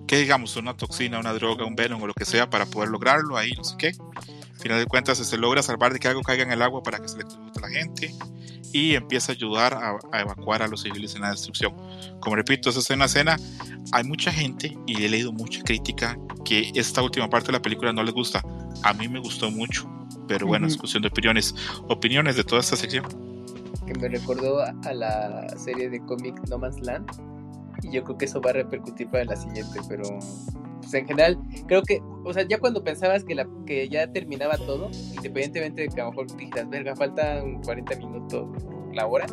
que 0.09 0.17
digamos 0.17 0.55
una 0.55 0.75
toxina, 0.75 1.19
una 1.19 1.31
droga, 1.33 1.65
un 1.65 1.75
venom 1.75 2.01
o 2.01 2.07
lo 2.07 2.15
que 2.15 2.25
sea 2.25 2.49
para 2.49 2.65
poder 2.65 2.89
lograrlo 2.89 3.37
ahí, 3.37 3.51
no 3.55 3.63
sé 3.63 3.75
qué. 3.77 3.89
Al 3.89 4.59
final 4.59 4.79
de 4.79 4.87
cuentas 4.87 5.19
se 5.19 5.37
logra 5.37 5.61
salvar 5.61 5.93
de 5.93 5.99
que 5.99 6.07
algo 6.07 6.23
caiga 6.23 6.41
en 6.41 6.51
el 6.51 6.63
agua 6.63 6.81
para 6.81 6.97
que 6.97 7.07
se 7.07 7.19
le 7.19 7.25
a 7.25 7.59
la 7.59 7.69
gente 7.69 8.15
y 8.73 8.95
empieza 8.95 9.31
a 9.31 9.35
ayudar 9.35 9.75
a, 9.75 10.19
evacuar 10.19 10.63
a 10.63 10.67
los 10.67 10.81
civiles 10.81 11.13
en 11.13 11.21
la 11.21 11.29
destrucción. 11.29 11.75
Como 12.21 12.35
repito, 12.35 12.71
esa 12.71 12.79
es 12.79 12.89
una 12.89 13.05
escena, 13.05 13.37
hay 13.91 14.03
mucha 14.03 14.31
gente 14.31 14.75
y 14.87 15.03
he 15.03 15.09
leído 15.09 15.31
mucha 15.31 15.61
crítica 15.61 16.17
que 16.43 16.71
esta 16.73 17.03
última 17.03 17.29
parte 17.29 17.49
de 17.49 17.53
la 17.53 17.61
película 17.61 17.93
no 17.93 18.01
les 18.01 18.15
gusta. 18.15 18.43
A 18.81 18.93
mí 18.93 19.07
me 19.07 19.19
gustó 19.19 19.51
mucho, 19.51 19.87
pero 20.27 20.47
bueno, 20.47 20.65
es 20.65 20.75
cuestión 20.75 21.03
de 21.03 21.09
opiniones. 21.09 21.53
Opiniones 21.87 22.35
de 22.35 22.43
toda 22.43 22.61
esta 22.61 22.75
sección. 22.75 23.05
Que 23.85 23.93
me 23.93 24.09
recordó 24.09 24.63
a 24.63 24.91
la 24.91 25.47
serie 25.55 25.87
de 25.87 26.03
cómic 26.05 26.35
No 26.49 26.57
Man's 26.57 26.79
Land 26.79 27.28
y 27.81 27.91
yo 27.91 28.03
creo 28.03 28.17
que 28.17 28.25
eso 28.25 28.41
va 28.41 28.51
a 28.51 28.53
repercutir 28.53 29.09
para 29.09 29.25
la 29.25 29.35
siguiente, 29.35 29.79
pero 29.87 30.03
pues 30.79 30.93
en 30.93 31.07
general 31.07 31.37
creo 31.67 31.81
que, 31.83 32.01
o 32.23 32.33
sea, 32.33 32.47
ya 32.47 32.57
cuando 32.59 32.83
pensabas 32.83 33.23
que, 33.23 33.35
la, 33.35 33.47
que 33.65 33.89
ya 33.89 34.11
terminaba 34.11 34.57
todo, 34.57 34.89
independientemente 35.15 35.83
de 35.83 35.87
que 35.89 36.01
a 36.01 36.05
lo 36.05 36.11
mejor 36.11 36.35
dijeras, 36.35 36.69
verga, 36.69 36.95
faltan 36.95 37.61
40 37.61 37.95
minutos 37.97 38.47
la 38.93 39.05
hora, 39.05 39.27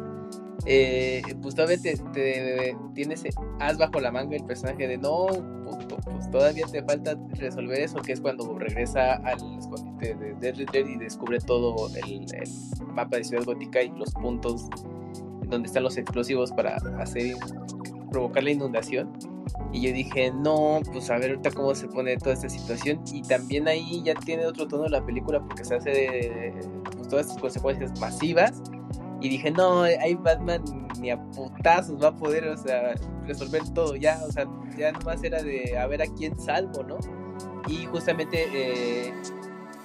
eh, 0.64 1.22
pues 1.42 1.54
todavía 1.54 1.78
te, 1.80 2.76
tienes 2.94 3.24
haz 3.60 3.78
bajo 3.78 4.00
la 4.00 4.10
manga 4.10 4.36
el 4.36 4.44
personaje 4.44 4.88
de 4.88 4.98
no, 4.98 5.26
pues, 5.64 6.30
todavía 6.30 6.66
te 6.66 6.82
falta 6.82 7.16
resolver 7.34 7.80
eso, 7.80 7.98
que 8.00 8.12
es 8.12 8.20
cuando 8.20 8.58
regresa 8.58 9.14
al 9.14 9.38
escondite 9.58 10.14
de 10.16 10.34
Deadly 10.34 10.94
y 10.94 10.96
descubre 10.96 11.38
todo 11.38 11.88
el, 11.94 12.26
el, 12.34 12.48
mapa 12.94 13.18
de 13.18 13.24
Ciudad 13.24 13.44
Gótica 13.44 13.82
y 13.82 13.90
los 13.90 14.10
puntos 14.12 14.68
donde 15.46 15.68
están 15.68 15.84
los 15.84 15.96
explosivos 15.96 16.50
para 16.50 16.76
hacer 16.98 17.36
provocar 18.16 18.44
la 18.44 18.50
inundación. 18.50 19.12
Y 19.72 19.82
yo 19.82 19.92
dije, 19.92 20.32
no, 20.32 20.80
pues 20.90 21.10
a 21.10 21.18
ver 21.18 21.32
ahorita 21.32 21.50
cómo 21.50 21.74
se 21.74 21.86
pone 21.86 22.16
toda 22.16 22.32
esta 22.32 22.48
situación. 22.48 23.02
Y 23.12 23.20
también 23.20 23.68
ahí 23.68 24.02
ya 24.02 24.14
tiene 24.14 24.46
otro 24.46 24.66
tono 24.66 24.88
la 24.88 25.04
película 25.04 25.38
porque 25.40 25.66
se 25.66 25.74
hace 25.74 25.90
de, 25.90 26.54
pues, 26.96 27.08
todas 27.08 27.26
estas 27.26 27.40
consecuencias 27.42 28.00
masivas. 28.00 28.62
Y 29.20 29.28
dije, 29.28 29.50
no, 29.50 29.82
ahí 29.82 30.14
Batman 30.14 30.62
ni 30.98 31.10
a 31.10 31.22
putazos 31.32 32.02
va 32.02 32.08
a 32.08 32.16
poder, 32.16 32.48
o 32.48 32.56
sea, 32.56 32.94
resolver 33.26 33.62
todo 33.74 33.96
ya. 33.96 34.18
O 34.26 34.32
sea, 34.32 34.46
ya 34.78 34.92
nomás 34.92 35.22
era 35.22 35.42
de 35.42 35.76
a 35.76 35.86
ver 35.86 36.00
a 36.00 36.06
quién 36.06 36.38
salvo, 36.40 36.82
¿no? 36.84 36.96
Y 37.68 37.84
justamente, 37.84 38.46
eh, 38.54 39.12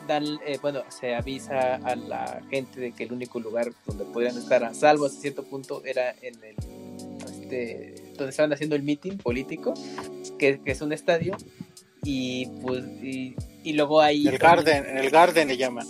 dan, 0.07 0.23
eh, 0.45 0.57
bueno, 0.61 0.83
se 0.87 1.15
avisa 1.15 1.75
a 1.75 1.95
la 1.97 2.41
gente 2.49 2.79
de 2.79 2.91
que 2.93 3.03
el 3.03 3.11
único 3.11 3.41
lugar 3.41 3.73
donde 3.85 4.05
podrían 4.05 4.37
estar 4.37 4.63
a 4.63 4.73
salvo 4.73 5.05
hasta 5.05 5.19
cierto 5.19 5.43
punto 5.43 5.83
era 5.83 6.11
en 6.21 6.41
el 6.43 6.55
este, 7.51 8.00
donde 8.17 8.29
estaban 8.29 8.53
haciendo 8.53 8.75
el 8.75 8.83
meeting 8.83 9.17
político, 9.17 9.73
que, 10.38 10.61
es 10.65 10.81
un 10.81 10.93
estadio, 10.93 11.35
y 12.03 12.47
pues, 12.61 12.83
y, 13.01 13.73
luego 13.73 14.01
ahí... 14.01 14.27
El 14.27 14.38
Garden, 14.38 14.85
en 14.85 14.97
el 14.97 15.09
Garden 15.09 15.47
le 15.47 15.57
llaman. 15.57 15.88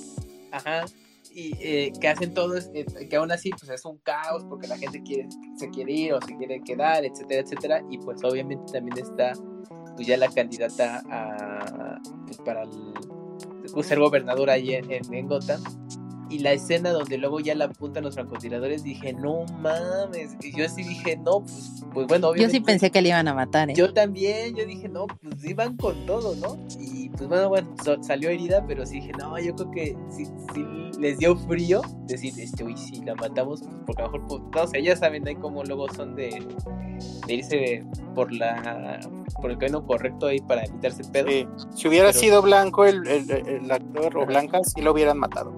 Ajá, 0.51 0.85
y 1.33 1.53
eh, 1.59 1.93
que 1.99 2.07
hacen 2.07 2.33
todo, 2.33 2.57
eh, 2.57 2.85
que 3.09 3.15
aún 3.15 3.31
así 3.31 3.51
pues 3.51 3.69
es 3.69 3.85
un 3.85 3.97
caos 3.99 4.43
porque 4.49 4.67
la 4.67 4.77
gente 4.77 5.01
quiere, 5.01 5.29
se 5.57 5.69
quiere 5.69 5.93
ir 5.93 6.13
o 6.13 6.21
se 6.21 6.35
quiere 6.35 6.61
quedar, 6.61 7.05
etcétera, 7.05 7.41
etcétera, 7.41 7.83
y 7.89 7.97
pues 7.99 8.23
obviamente 8.23 8.71
también 8.71 8.97
está 8.97 9.33
pues 9.95 10.07
ya 10.07 10.17
la 10.17 10.29
candidata 10.29 11.01
a, 11.09 11.99
pues, 12.25 12.37
para 12.39 12.63
el, 12.63 13.83
ser 13.83 13.99
gobernadora 13.99 14.53
ahí 14.53 14.73
en, 14.73 14.91
en 14.91 15.27
Gotham, 15.27 15.63
y 16.31 16.39
la 16.39 16.53
escena 16.53 16.91
donde 16.91 17.17
luego 17.17 17.41
ya 17.41 17.53
la 17.55 17.65
apuntan 17.65 18.05
los 18.05 18.15
francotiradores, 18.15 18.83
dije, 18.83 19.11
no 19.11 19.45
mames. 19.59 20.37
Y 20.41 20.57
yo 20.57 20.67
sí 20.69 20.83
dije, 20.83 21.17
no, 21.17 21.41
pues, 21.41 21.83
pues 21.93 22.07
bueno, 22.07 22.29
obviamente. 22.29 22.57
Yo 22.57 22.59
sí 22.59 22.65
pensé 22.65 22.89
que 22.89 23.01
le 23.01 23.09
iban 23.09 23.27
a 23.27 23.33
matar, 23.33 23.69
¿eh? 23.69 23.73
Yo 23.75 23.93
también, 23.93 24.55
yo 24.55 24.65
dije, 24.65 24.87
no, 24.87 25.07
pues 25.07 25.43
iban 25.43 25.75
con 25.75 26.05
todo, 26.05 26.35
¿no? 26.37 26.57
Y 26.79 27.09
pues 27.09 27.27
bueno, 27.27 27.49
bueno, 27.49 27.75
salió 28.01 28.29
herida, 28.29 28.65
pero 28.65 28.85
sí 28.85 29.01
dije, 29.01 29.11
no, 29.19 29.37
yo 29.39 29.53
creo 29.55 29.71
que 29.71 29.97
sí, 30.09 30.25
sí 30.53 30.65
les 30.99 31.17
dio 31.17 31.35
frío 31.35 31.81
decir, 32.07 32.33
este, 32.39 32.63
uy, 32.63 32.77
si 32.77 33.03
la 33.03 33.13
matamos, 33.15 33.61
pues, 33.61 33.75
porque 33.85 34.01
a 34.01 34.05
lo 34.05 34.11
mejor, 34.13 34.27
pues, 34.27 34.41
no 34.55 34.67
sé, 34.67 34.83
ya 34.83 34.95
saben 34.95 35.27
ahí 35.27 35.35
cómo 35.35 35.65
luego 35.65 35.91
son 35.93 36.15
de, 36.15 36.29
de 37.27 37.33
irse 37.33 37.85
por 38.15 38.31
la 38.31 39.01
por 39.41 39.49
el 39.49 39.57
camino 39.57 39.85
correcto 39.85 40.27
ahí 40.27 40.39
para 40.39 40.63
evitarse 40.63 41.03
pedo. 41.05 41.27
Sí. 41.29 41.47
Si 41.73 41.87
hubiera 41.87 42.13
sido 42.13 42.41
blanco 42.41 42.85
el, 42.85 43.07
el, 43.07 43.31
el 43.31 43.71
actor 43.71 44.17
o 44.17 44.25
blanca, 44.25 44.59
sí 44.63 44.81
lo 44.81 44.91
hubieran 44.91 45.17
matado. 45.17 45.51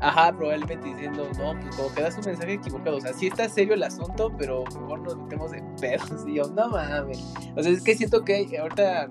Ajá, 0.00 0.36
probablemente 0.36 0.88
diciendo, 0.88 1.28
no, 1.38 1.58
pues 1.58 1.74
como 1.76 1.94
que 1.94 2.02
das 2.02 2.18
un 2.18 2.24
mensaje 2.24 2.54
equivocado. 2.54 2.96
O 2.96 3.00
sea, 3.00 3.12
sí 3.12 3.28
está 3.28 3.48
serio 3.48 3.74
el 3.74 3.82
asunto, 3.82 4.30
pero 4.36 4.64
mejor 4.64 5.00
nos 5.00 5.16
metemos 5.16 5.52
en 5.52 5.76
pedos. 5.80 6.24
Y 6.26 6.34
yo, 6.34 6.44
no 6.48 6.68
mames. 6.68 7.24
O 7.56 7.62
sea, 7.62 7.72
es 7.72 7.82
que 7.82 7.94
siento 7.94 8.24
que 8.24 8.58
ahorita 8.58 9.10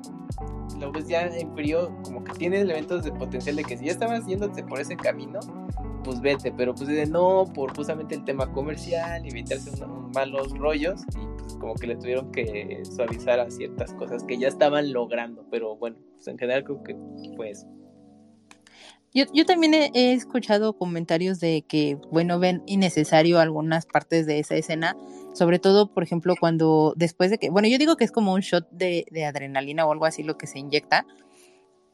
lo 0.79 0.91
ves 0.91 1.07
ya 1.07 1.23
en 1.25 1.53
frío, 1.53 1.95
como 2.03 2.23
que 2.23 2.33
tiene 2.33 2.59
elementos 2.59 3.03
de 3.03 3.11
potencial 3.11 3.55
de 3.55 3.63
que 3.63 3.77
si 3.77 3.85
ya 3.85 3.91
estabas 3.91 4.25
yéndote 4.27 4.63
por 4.63 4.79
ese 4.79 4.95
camino, 4.95 5.39
pues 6.03 6.21
vete. 6.21 6.51
Pero 6.51 6.75
pues 6.75 6.87
de 6.87 7.05
no, 7.07 7.45
por 7.53 7.75
justamente 7.75 8.13
el 8.13 8.23
tema 8.23 8.51
comercial 8.51 9.25
evitarse 9.25 9.71
unos 9.83 10.13
malos 10.13 10.55
rollos. 10.57 11.01
Y 11.19 11.25
pues 11.39 11.55
como 11.55 11.73
que 11.75 11.87
le 11.87 11.95
tuvieron 11.95 12.31
que 12.31 12.83
suavizar 12.83 13.39
a 13.39 13.49
ciertas 13.49 13.91
cosas 13.93 14.23
que 14.23 14.37
ya 14.37 14.49
estaban 14.49 14.93
logrando. 14.93 15.45
Pero 15.49 15.77
bueno, 15.77 15.97
pues 16.13 16.27
en 16.27 16.37
general 16.37 16.63
creo 16.63 16.83
que 16.83 16.95
pues 17.35 17.65
yo, 19.15 19.23
yo 19.33 19.45
también 19.45 19.73
he, 19.73 20.13
escuchado 20.13 20.77
comentarios 20.77 21.39
de 21.39 21.63
que, 21.65 21.97
bueno, 22.11 22.37
ven 22.37 22.61
innecesario 22.67 23.39
algunas 23.39 23.85
partes 23.85 24.27
de 24.27 24.39
esa 24.39 24.55
escena, 24.55 24.97
sobre 25.33 25.57
todo, 25.57 25.93
por 25.93 26.03
ejemplo, 26.03 26.35
cuando 26.37 26.93
después 26.97 27.31
de 27.31 27.37
que, 27.37 27.49
bueno, 27.49 27.69
yo 27.69 27.77
digo 27.77 27.95
que 27.95 28.03
es 28.03 28.11
como 28.11 28.33
un 28.33 28.41
shot 28.41 28.69
de, 28.71 29.05
adrenalina 29.25 29.85
o 29.85 29.93
algo 29.93 30.05
así 30.05 30.21
lo 30.21 30.37
que 30.37 30.47
se 30.47 30.59
inyecta, 30.59 31.05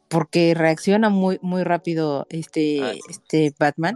porque 0.10 0.56
reacciona 0.56 1.10
muy, 1.10 1.38
muy 1.44 1.64
rápido 1.64 2.26
este, 2.32 2.82
ah, 2.82 2.94
este 3.08 3.54
Batman. 3.58 3.96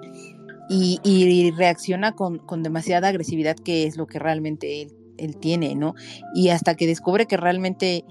y, 0.69 1.51
reacciona 1.57 2.11
con, 2.11 2.61
demasiada 2.61 3.07
agresividad, 3.07 3.55
que 3.55 3.87
es 3.87 3.97
lo 3.97 4.05
que 4.05 4.19
realmente 4.19 4.83
él, 4.83 4.95
él 5.17 5.37
tiene, 5.37 5.73
¿no? 5.73 5.95
Y 6.35 6.49
hasta 6.49 6.75
que 6.75 6.85
descubre 6.85 7.25
que 7.25 7.37
realmente 7.37 8.05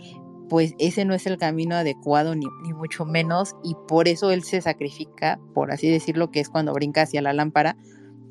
pues 0.48 0.74
ese 0.78 1.04
no 1.04 1.14
es 1.14 1.26
el 1.26 1.38
camino 1.38 1.74
adecuado 1.74 2.34
ni, 2.34 2.46
ni, 2.62 2.72
mucho 2.72 3.04
menos 3.04 3.54
y 3.62 3.76
por 3.88 4.08
eso 4.08 4.30
él 4.30 4.42
se 4.42 4.60
sacrifica, 4.60 5.38
por 5.54 5.72
así 5.72 5.90
decirlo, 5.90 6.30
que 6.30 6.40
es 6.40 6.48
cuando 6.48 6.72
brinca 6.72 7.02
hacia 7.02 7.22
la 7.22 7.32
lámpara 7.32 7.76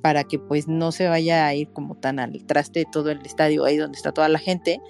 para 0.02 0.26
que 0.26 0.38
pues 0.38 0.68
no 0.68 0.92
se 0.92 1.08
vaya 1.08 1.48
a 1.48 1.54
ir 1.56 1.72
como 1.72 1.96
tan 1.96 2.20
al 2.20 2.46
traste 2.46 2.86
todo 2.92 3.10
el 3.10 3.26
estadio 3.26 3.64
ahí 3.64 3.78
donde 3.78 3.96
está 3.96 4.12
toda 4.12 4.28
la 4.28 4.38
gente 4.38 4.82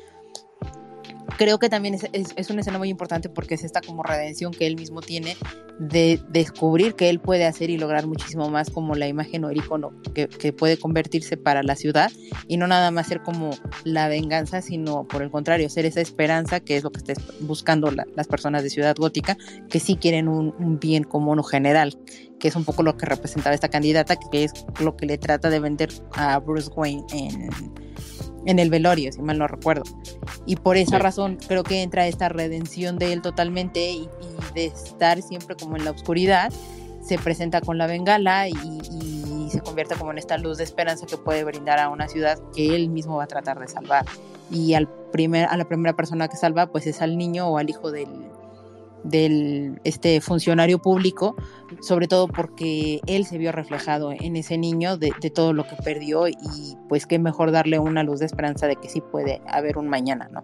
creo 1.37 1.59
que 1.59 1.69
también 1.69 1.95
es, 1.95 2.03
es, 2.13 2.49
una 2.49 2.61
escena 2.61 2.77
muy 2.77 2.89
importante 2.89 3.29
porque 3.29 3.55
es 3.55 3.63
esta 3.63 3.81
como 3.81 4.03
redención 4.03 4.51
que 4.51 4.67
él 4.67 4.75
mismo 4.75 5.01
tiene 5.01 5.35
de 5.79 6.19
descubrir 6.29 6.93
que 6.95 7.09
él 7.09 7.19
puede 7.19 7.45
hacer 7.45 7.69
y 7.69 7.77
lograr 7.77 8.05
muchísimo 8.05 8.49
más 8.49 8.69
como 8.69 8.95
la 8.95 9.07
imagen 9.07 9.43
o 9.43 9.49
el 9.49 9.57
icono 9.57 9.91
que, 10.13 10.27
puede 10.53 10.77
convertirse 10.77 11.35
para 11.35 11.63
la 11.63 11.75
ciudad 11.75 12.11
y 12.47 12.57
no 12.57 12.67
nada 12.67 12.91
más 12.91 13.07
ser 13.07 13.21
como 13.21 13.51
la 13.83 14.07
venganza, 14.07 14.61
sino 14.61 15.07
por 15.07 15.23
el 15.23 15.31
contrario, 15.31 15.69
ser 15.69 15.85
esa 15.85 16.01
esperanza 16.01 16.59
que 16.59 16.77
es 16.77 16.83
lo 16.83 16.91
que 16.91 16.99
están 16.99 17.15
buscando 17.41 17.89
las 17.91 18.27
personas 18.27 18.61
de 18.61 18.69
Ciudad 18.69 18.95
Gótica, 18.95 19.37
que 19.69 19.79
sí 19.79 19.95
quieren 19.95 20.27
un 20.27 20.79
bien 20.79 21.03
común 21.03 21.39
o 21.39 21.43
general, 21.43 21.97
que 22.39 22.49
es 22.49 22.55
un 22.55 22.65
poco 22.65 22.83
lo 22.83 22.97
que 22.97 23.05
representaba 23.05 23.55
esta 23.55 23.69
candidata, 23.69 24.17
que 24.17 24.43
es 24.43 24.51
lo 24.79 24.97
que 24.97 25.05
le 25.05 25.17
trata 25.17 25.49
de 25.49 25.59
vender 25.59 25.89
a 26.11 26.37
Bruce 26.39 26.69
Wayne 26.75 27.03
en 27.13 27.49
en 28.45 28.59
el 28.59 28.69
velorio, 28.69 29.11
si 29.11 29.21
mal 29.21 29.37
no 29.37 29.47
recuerdo. 29.47 29.83
Y 30.45 30.55
por 30.55 30.77
esa 30.77 30.99
razón 30.99 31.37
creo 31.47 31.63
que 31.63 31.81
entra 31.81 32.07
esta 32.07 32.29
redención 32.29 32.97
de 32.97 33.13
él 33.13 33.21
totalmente 33.21 33.91
y, 33.91 34.09
de 34.53 34.65
estar 34.65 35.21
siempre 35.21 35.55
como 35.55 35.77
en 35.77 35.85
la 35.85 35.91
oscuridad, 35.91 36.51
se 37.01 37.17
presenta 37.17 37.61
con 37.61 37.77
la 37.77 37.87
bengala 37.87 38.47
y, 38.49 38.53
se 39.49 39.61
convierte 39.61 39.93
como 39.93 40.09
en 40.09 40.17
esta 40.17 40.35
luz 40.39 40.57
de 40.57 40.63
esperanza 40.63 41.05
que 41.05 41.15
puede 41.15 41.43
brindar 41.43 41.77
a 41.77 41.89
una 41.89 42.07
ciudad 42.07 42.39
que 42.55 42.75
él 42.75 42.89
mismo 42.89 43.17
va 43.17 43.25
a 43.25 43.27
tratar 43.27 43.59
de 43.59 43.67
salvar. 43.67 44.03
Y 44.49 44.73
al 44.73 44.87
primer, 45.11 45.45
a 45.45 45.55
la 45.57 45.65
primera 45.65 45.95
persona 45.95 46.27
que 46.27 46.37
salva 46.37 46.65
pues 46.65 46.87
es 46.87 47.03
al 47.03 47.19
niño 47.19 47.47
o 47.47 47.59
al 47.59 47.69
hijo 47.69 47.91
del, 47.91 48.07
del 49.03 49.79
este 49.83 50.21
funcionario 50.21 50.79
público, 50.79 51.35
sobre 51.81 52.07
todo 52.07 52.27
porque 52.27 53.01
él 53.05 53.25
se 53.25 53.37
vio 53.37 53.51
reflejado 53.51 54.11
en 54.11 54.35
ese 54.35 54.57
niño 54.57 54.97
de, 54.97 55.11
todo 55.33 55.53
lo 55.53 55.65
que 55.67 55.75
perdió 55.83 56.27
y 56.27 56.35
pues 56.89 57.05
qué 57.05 57.19
mejor 57.19 57.51
darle 57.51 57.79
una 57.79 58.03
luz 58.03 58.19
de 58.19 58.25
esperanza 58.25 58.67
de 58.67 58.75
que 58.75 58.89
sí 58.89 59.01
puede 59.01 59.41
haber 59.47 59.77
un 59.77 59.89
mañana, 59.89 60.29
¿no? 60.31 60.43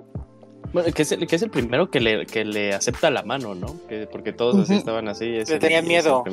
Bueno, 0.72 0.94
que 0.94 1.02
es 1.02 1.11
el, 1.11 1.26
que 1.26 1.36
es 1.36 1.41
el 1.41 1.49
primero 1.49 1.90
que 1.90 1.99
le, 1.99 2.26
que 2.27 2.45
le 2.45 2.73
acepta 2.73 3.10
la 3.10 3.23
mano, 3.23 3.56
¿no? 3.56 3.76
porque 4.11 4.34
todos 4.34 4.56
así 4.56 4.76
estaban 4.76 5.07
así. 5.07 5.26
Le 5.26 5.60
tenían 5.60 5.88
miedo. 5.88 6.23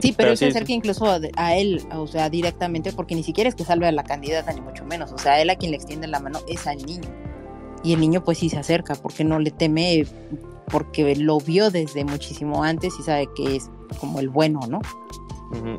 Sí, 0.00 0.14
pero, 0.16 0.30
él 0.30 0.36
se 0.38 0.46
acerca 0.46 0.72
incluso 0.72 1.06
a, 1.36 1.56
él, 1.56 1.82
o 1.92 2.06
sea, 2.06 2.30
directamente, 2.30 2.92
porque 2.92 3.14
ni 3.14 3.22
siquiera 3.22 3.48
es 3.48 3.54
que 3.54 3.64
salve 3.64 3.86
a 3.86 3.92
la 3.92 4.02
candidata, 4.02 4.52
ni 4.52 4.62
mucho 4.62 4.84
menos. 4.84 5.12
O 5.12 5.18
sea, 5.18 5.42
él 5.42 5.50
a 5.50 5.56
quien 5.56 5.72
le 5.72 5.76
extiende 5.76 6.06
la 6.06 6.20
mano 6.20 6.40
es 6.48 6.66
al 6.66 6.78
niño. 6.78 7.08
Y 7.84 7.92
el 7.92 8.00
niño 8.00 8.24
pues 8.24 8.38
sí 8.38 8.48
se 8.48 8.58
acerca, 8.58 8.94
porque 8.94 9.24
no 9.24 9.38
le 9.38 9.50
teme 9.50 10.06
porque 10.68 11.14
lo 11.16 11.38
vio 11.38 11.70
desde 11.70 12.04
muchísimo 12.04 12.62
antes 12.62 12.94
y 12.98 13.02
sabe 13.02 13.28
que 13.34 13.56
es 13.56 13.70
como 14.00 14.20
el 14.20 14.28
bueno, 14.28 14.60
¿no? 14.68 14.80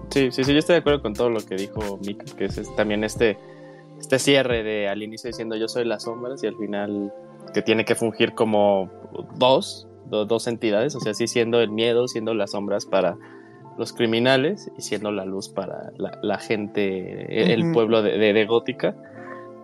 Sí, 0.10 0.30
sí, 0.32 0.44
sí, 0.44 0.54
yo 0.54 0.60
estoy 0.60 0.74
de 0.74 0.80
acuerdo 0.80 1.02
con 1.02 1.14
todo 1.14 1.30
lo 1.30 1.42
que 1.42 1.56
dijo 1.56 2.00
Mika, 2.06 2.26
que 2.36 2.46
es, 2.46 2.76
también 2.76 3.04
este, 3.04 3.38
este 4.00 4.18
cierre 4.18 4.64
de 4.64 4.88
al 4.88 5.04
inicio 5.04 5.28
diciendo 5.28 5.56
yo 5.56 5.68
soy 5.68 5.86
las 5.86 6.04
sombras 6.04 6.44
y 6.44 6.48
al 6.48 6.56
final 6.56 7.14
que 7.54 7.62
tiene 7.62 7.86
que 7.86 7.96
fungir 7.96 8.34
como 8.34 8.90
dos, 9.36 9.88
dos 10.06 10.48
entidades, 10.48 10.96
o 10.96 11.00
sea, 11.00 11.14
sí 11.14 11.28
siendo 11.28 11.62
el 11.62 11.70
miedo, 11.70 12.08
siendo 12.08 12.34
las 12.34 12.52
sombras 12.52 12.86
para 12.86 13.18
los 13.78 13.94
criminales 13.94 14.70
y 14.78 14.82
siendo 14.82 15.12
la 15.12 15.26
luz 15.26 15.50
para 15.50 15.92
la, 15.98 16.38
gente, 16.38 17.54
el 17.54 17.72
pueblo 17.72 18.02
de, 18.02 18.18
de, 18.18 18.46
Gótica. 18.46 18.94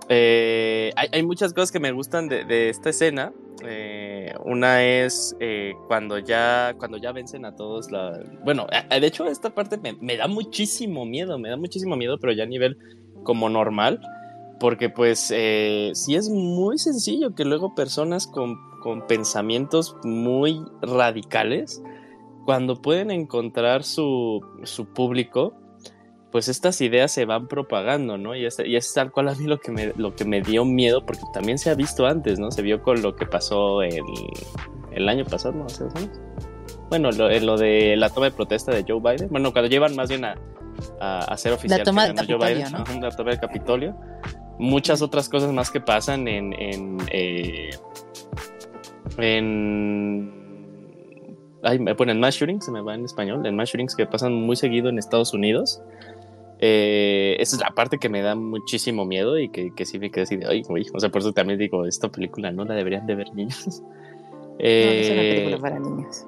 Eh, 0.09 0.91
hay, 0.95 1.23
muchas 1.23 1.53
cosas 1.53 1.71
que 1.71 1.79
me 1.79 1.91
gustan 1.91 2.27
de, 2.27 2.69
esta 2.69 2.89
escena. 2.89 3.33
Eh, 3.63 4.33
una 4.43 4.83
es 4.83 5.35
eh, 5.39 5.73
cuando 5.87 6.19
ya 6.19 6.75
cuando 6.77 6.97
ya 6.97 7.13
vencen 7.13 7.45
a 7.45 7.55
todos 7.55 7.87
bueno 8.43 8.67
de 8.67 9.07
hecho 9.07 9.25
esta 9.27 9.55
parte 9.55 9.79
me, 10.01 10.17
da 10.17 10.27
muchísimo 10.27 11.05
miedo 11.05 11.39
me 11.39 11.49
da 11.49 11.55
muchísimo 11.55 11.95
miedo 11.95 12.19
pero 12.19 12.33
ya 12.33 12.43
a 12.43 12.47
nivel 12.47 12.77
como 13.23 13.47
normal 13.49 14.01
porque 14.59 14.89
pues 14.89 15.19
sí 15.19 16.15
es 16.15 16.29
muy 16.29 16.77
sencillo 16.77 17.33
que 17.33 17.45
luego 17.45 17.73
personas 17.73 18.27
con, 18.27 18.57
pensamientos 19.07 19.95
muy 20.03 20.61
radicales 20.81 21.81
cuando 22.43 22.81
pueden 22.81 23.09
encontrar 23.09 23.83
su 23.83 24.41
público 24.93 25.53
pues 26.35 26.49
estas 26.49 26.81
ideas 26.81 27.13
se 27.13 27.23
van 27.23 27.47
propagando, 27.47 28.17
¿no? 28.17 28.35
Y 28.35 28.45
es, 28.45 28.59
y 28.59 28.75
es 28.75 28.93
tal 28.93 29.09
cual 29.09 29.29
a 29.29 29.35
mí 29.35 29.45
lo 29.45 29.57
que, 29.57 29.71
me, 29.71 29.93
lo 29.95 30.15
que 30.15 30.25
me 30.25 30.41
dio 30.41 30.65
miedo, 30.65 31.05
porque 31.05 31.21
también 31.33 31.57
se 31.57 31.69
ha 31.69 31.75
visto 31.75 32.05
antes, 32.05 32.39
¿no? 32.39 32.51
Se 32.51 32.61
vio 32.61 32.83
con 32.83 33.01
lo 33.01 33.15
que 33.15 33.25
pasó 33.25 33.81
el, 33.81 34.03
el 34.91 35.07
año 35.07 35.23
pasado, 35.23 35.53
¿no? 35.53 35.65
Hace 35.67 35.85
dos 35.85 35.95
años. 35.95 36.19
Bueno, 36.89 37.09
lo, 37.11 37.29
lo, 37.39 37.55
de 37.55 37.95
la 37.95 38.09
toma 38.09 38.25
de 38.25 38.33
protesta 38.33 38.73
de 38.73 38.83
Joe 38.85 38.99
Biden. 38.99 39.29
Bueno, 39.29 39.53
cuando 39.53 39.69
llevan 39.69 39.95
más 39.95 40.09
bien 40.09 40.25
a, 40.25 40.35
a 40.99 41.19
hacer 41.19 41.53
oficial 41.53 41.79
la 41.79 41.85
toma 41.85 42.07
Joe 42.27 42.35
Biden, 42.35 42.69
¿no? 42.69 42.83
la 42.99 43.11
toma 43.11 43.29
del 43.29 43.39
Capitolio. 43.39 43.95
Muchas 44.59 45.01
otras 45.01 45.29
cosas 45.29 45.53
más 45.53 45.71
que 45.71 45.79
pasan 45.79 46.27
en, 46.27 46.51
en, 46.61 46.97
eh, 47.13 47.69
en 49.19 50.33
ay, 51.63 51.79
me 51.79 51.95
ponen 51.95 52.19
mass 52.19 52.35
shootings, 52.35 52.65
se 52.65 52.71
me 52.71 52.81
va 52.81 52.93
en 52.93 53.05
español, 53.05 53.45
en 53.45 53.55
mass 53.55 53.69
shootings 53.69 53.95
que 53.95 54.05
pasan 54.05 54.33
muy 54.33 54.57
seguido 54.57 54.89
en 54.89 54.99
Estados 54.99 55.33
Unidos. 55.33 55.81
Eh, 56.59 57.35
esa 57.39 57.57
es 57.57 57.61
la 57.61 57.71
parte 57.71 57.97
que 57.97 58.09
me 58.09 58.21
da 58.21 58.35
muchísimo 58.35 59.05
miedo 59.05 59.37
y 59.37 59.49
que, 59.49 59.73
que 59.75 59.85
sí 59.85 59.99
me 59.99 60.09
quedé 60.09 60.23
así 60.23 60.37
de, 60.37 60.47
ay, 60.47 60.63
o 60.93 60.99
sea, 60.99 61.09
por 61.09 61.21
eso 61.21 61.33
también 61.33 61.59
digo, 61.59 61.85
esta 61.85 62.09
película 62.09 62.51
no 62.51 62.65
la 62.65 62.75
deberían 62.75 63.05
de 63.05 63.15
ver 63.15 63.33
niños. 63.33 63.81
Eh, 64.57 64.85
no, 64.85 64.91
es 64.93 65.11
una 65.11 65.21
película 65.21 65.57
para 65.57 65.79
niños. 65.79 66.25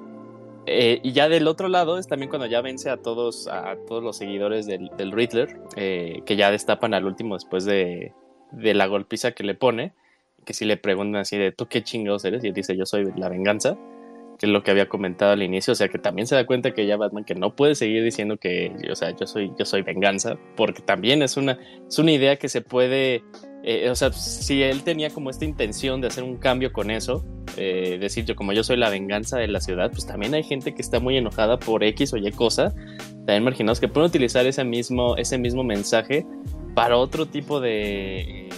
Eh, 0.66 1.00
y 1.02 1.12
ya 1.12 1.30
del 1.30 1.48
otro 1.48 1.68
lado 1.68 1.96
es 1.96 2.08
también 2.08 2.28
cuando 2.28 2.46
ya 2.46 2.60
vence 2.60 2.90
a 2.90 2.98
todos, 2.98 3.48
a 3.48 3.74
todos 3.86 4.04
los 4.04 4.18
seguidores 4.18 4.66
del, 4.66 4.90
del 4.98 5.12
Riddler, 5.12 5.58
eh, 5.76 6.20
que 6.26 6.36
ya 6.36 6.50
destapan 6.50 6.92
al 6.92 7.06
último 7.06 7.36
después 7.36 7.64
de, 7.64 8.12
de, 8.52 8.74
la 8.74 8.86
golpiza 8.86 9.32
que 9.32 9.44
le 9.44 9.54
pone, 9.54 9.94
que 10.44 10.52
si 10.52 10.66
le 10.66 10.76
preguntan 10.76 11.22
así 11.22 11.38
de, 11.38 11.52
¿tú 11.52 11.68
qué 11.68 11.82
chingados 11.82 12.26
eres? 12.26 12.44
Y 12.44 12.48
él 12.48 12.52
dice, 12.52 12.76
yo 12.76 12.84
soy 12.84 13.10
la 13.16 13.30
venganza 13.30 13.78
que 14.38 14.46
es 14.46 14.52
lo 14.52 14.62
que 14.62 14.70
había 14.70 14.88
comentado 14.88 15.32
al 15.32 15.42
inicio, 15.42 15.72
o 15.72 15.76
sea 15.76 15.88
que 15.88 15.98
también 15.98 16.26
se 16.26 16.34
da 16.34 16.46
cuenta 16.46 16.72
que 16.72 16.86
ya 16.86 16.96
Batman 16.96 17.24
que 17.24 17.34
no 17.34 17.54
puede 17.56 17.74
seguir 17.74 18.04
diciendo 18.04 18.36
que, 18.36 18.72
o 18.90 18.94
sea, 18.94 19.10
yo 19.16 19.26
soy, 19.26 19.52
yo 19.58 19.64
soy 19.64 19.82
venganza, 19.82 20.38
porque 20.56 20.80
también 20.80 21.22
es 21.22 21.36
una, 21.36 21.58
es 21.88 21.98
una 21.98 22.12
idea 22.12 22.36
que 22.36 22.48
se 22.48 22.60
puede, 22.60 23.24
eh, 23.64 23.90
o 23.90 23.96
sea, 23.96 24.12
si 24.12 24.62
él 24.62 24.84
tenía 24.84 25.10
como 25.10 25.30
esta 25.30 25.44
intención 25.44 26.00
de 26.00 26.06
hacer 26.06 26.22
un 26.22 26.36
cambio 26.36 26.72
con 26.72 26.90
eso, 26.90 27.24
eh, 27.56 27.98
decir 28.00 28.24
yo 28.24 28.36
como 28.36 28.52
yo 28.52 28.62
soy 28.62 28.76
la 28.76 28.90
venganza 28.90 29.38
de 29.38 29.48
la 29.48 29.60
ciudad, 29.60 29.90
pues 29.90 30.06
también 30.06 30.34
hay 30.34 30.44
gente 30.44 30.72
que 30.72 30.82
está 30.82 31.00
muy 31.00 31.16
enojada 31.16 31.58
por 31.58 31.82
X 31.82 32.12
o 32.12 32.16
Y 32.16 32.30
cosa, 32.30 32.72
también 33.26 33.42
marginados 33.42 33.80
que 33.80 33.88
pueden 33.88 34.08
utilizar 34.08 34.46
ese 34.46 34.62
mismo, 34.62 35.16
ese 35.16 35.36
mismo 35.36 35.64
mensaje 35.64 36.24
para 36.74 36.96
otro 36.96 37.26
tipo 37.26 37.58
de 37.58 38.48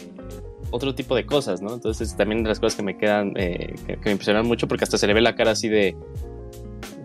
otro 0.71 0.95
tipo 0.95 1.15
de 1.15 1.27
cosas, 1.27 1.63
¿no? 1.63 1.75
Entonces 1.75 2.17
también 2.17 2.43
de 2.43 2.49
las 2.49 2.61
cosas 2.61 2.77
que 2.77 2.83
me 2.83 2.97
quedan, 2.97 3.33
eh, 3.37 3.75
que, 3.87 3.97
me 4.05 4.13
impresionan 4.13 4.47
mucho 4.47 4.69
porque 4.69 4.85
hasta 4.85 4.99
se 4.99 5.07
le 5.07 5.15
ve 5.15 5.21
la 5.21 5.35
cara 5.35 5.53
así 5.53 5.69
de, 5.69 5.97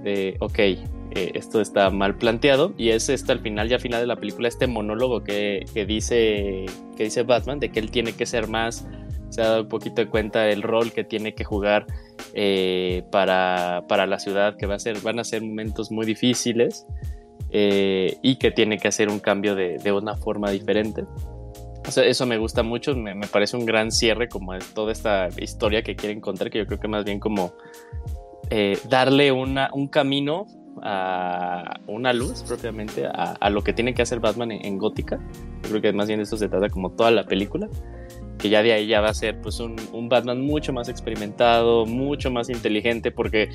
de 0.04 0.38
ok, 0.40 0.60
eh, 0.60 0.80
esto 1.34 1.62
está 1.62 1.90
mal 1.90 2.18
planteado 2.18 2.74
y 2.78 2.90
es 2.90 3.10
este 3.10 3.32
al 3.32 3.40
final, 3.40 3.70
ya 3.70 3.76
al 3.76 3.82
final 3.82 4.02
de 4.02 4.08
la 4.08 4.16
película, 4.16 4.48
este 4.48 4.68
monólogo 4.68 5.24
que, 5.24 5.66
que, 5.74 5.86
dice, 5.86 6.66
que 6.96 7.04
dice 7.06 7.24
Batman 7.24 7.60
de 7.60 7.70
que 7.70 7.80
él 7.80 7.92
tiene 7.92 8.14
que 8.14 8.26
ser 8.26 8.48
más, 8.48 8.88
se 9.30 9.42
ha 9.42 9.46
dado 9.46 9.62
un 9.64 9.70
poquito 9.70 10.02
de 10.02 10.08
cuenta 10.08 10.44
del 10.44 10.62
rol 10.62 10.92
que 10.92 11.04
tiene 11.04 11.34
que 11.34 11.44
jugar 11.44 11.86
eh, 12.34 13.04
para, 13.12 13.86
para, 13.88 14.06
la 14.06 14.20
ciudad, 14.20 14.56
que 14.58 14.66
va 14.66 14.76
a 14.76 14.80
ser, 14.80 15.00
van 15.02 15.20
a 15.20 15.24
ser 15.24 15.42
momentos 15.42 15.92
muy 15.92 16.06
difíciles 16.06 16.86
y 17.58 18.36
que 18.36 18.52
tiene 18.52 18.78
que 18.78 18.90
hacer 18.90 19.08
un 19.08 19.20
cambio 19.20 19.56
de, 19.56 19.78
de 19.78 19.92
una 19.94 20.18
forma 20.18 20.52
diferente 20.52 21.06
eso 21.88 22.26
me 22.26 22.38
gusta 22.38 22.64
mucho, 22.64 22.96
me, 22.96 23.16
parece 23.28 23.58
un 23.58 23.66
gran 23.66 23.92
cierre 23.92 24.28
como 24.28 24.54
es 24.54 24.74
toda 24.74 24.92
esta 24.92 25.30
historia 25.38 25.82
que 25.84 25.96
quieren 25.96 26.22
contar, 26.22 26.50
que 26.50 26.60
yo 26.60 26.66
creo 26.66 26.80
que 26.80 26.88
más 26.88 27.06
bien 27.06 27.20
como 27.20 27.54
eh, 28.50 28.78
darle 28.90 29.32
una, 29.32 29.70
un 29.74 29.88
camino 29.88 30.46
a 30.82 31.80
una 31.88 32.14
luz 32.14 32.44
propiamente 32.44 33.06
a, 33.08 33.50
lo 33.50 33.64
que 33.64 33.74
tiene 33.74 33.94
que 33.94 34.02
hacer 34.02 34.20
Batman 34.20 34.52
en, 34.52 34.78
Gótica. 34.78 35.20
Yo 35.64 35.70
creo 35.70 35.82
que 35.82 35.94
más 35.94 36.08
bien 36.08 36.20
de 36.20 36.24
eso 36.24 36.38
se 36.38 36.50
trata 36.50 36.70
como 36.70 36.92
toda 36.92 37.12
la 37.12 37.26
película 37.26 37.70
que 38.38 38.50
ya 38.50 38.62
de 38.62 38.74
ahí 38.74 38.88
ya 38.88 39.02
va 39.02 39.10
a 39.10 39.14
ser 39.14 39.40
pues 39.42 39.60
un, 39.60 39.76
Batman 40.10 40.42
mucho 40.42 40.74
más 40.74 40.90
experimentado, 40.90 41.86
mucho 41.86 42.32
más 42.32 42.50
inteligente, 42.50 43.12
porque 43.12 43.50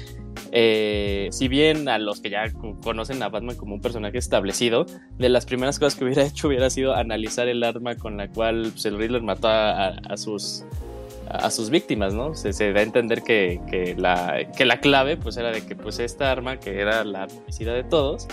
eh, 0.52 1.28
si 1.31 1.48
bien 1.48 1.89
a 1.89 1.98
los 1.98 2.20
que 2.20 2.31
ya 2.31 2.51
conocen 2.82 3.23
a 3.23 3.28
Batman 3.28 3.57
como 3.57 3.74
un 3.74 3.81
personaje 3.81 4.19
establecido, 4.19 4.86
de 5.19 5.28
las 5.28 5.47
primeras 5.47 5.78
cosas 5.78 5.97
que 5.97 6.05
hubiera 6.05 6.24
hecho 6.27 6.48
hubiera 6.48 6.70
sido 6.70 6.94
analizar 6.94 7.48
el 7.48 7.62
arma 7.62 7.97
con 7.97 8.16
la 8.16 8.28
cual 8.28 8.73
el 8.85 8.98
Riddler 8.98 9.23
mató 9.23 9.48
a, 9.48 10.16
sus 10.16 10.65
a 11.28 11.51
sus 11.51 11.70
víctimas, 11.70 12.12
¿no? 12.12 12.35
Se, 12.35 12.52
se 12.52 12.73
da 12.73 12.81
a 12.81 12.82
entender 12.82 13.23
que, 13.23 13.61
que, 13.70 13.94
la, 13.97 14.51
que 14.57 14.65
la 14.65 14.81
clave 14.81 15.16
pues 15.16 15.36
era 15.36 15.52
de 15.52 15.65
que 15.65 15.77
pues 15.77 16.01
esta 16.01 16.32
arma 16.32 16.59
que 16.59 16.81
era 16.81 17.05
la 17.05 17.27
homicida 17.27 17.73
de 17.73 17.85
todos 17.85 18.27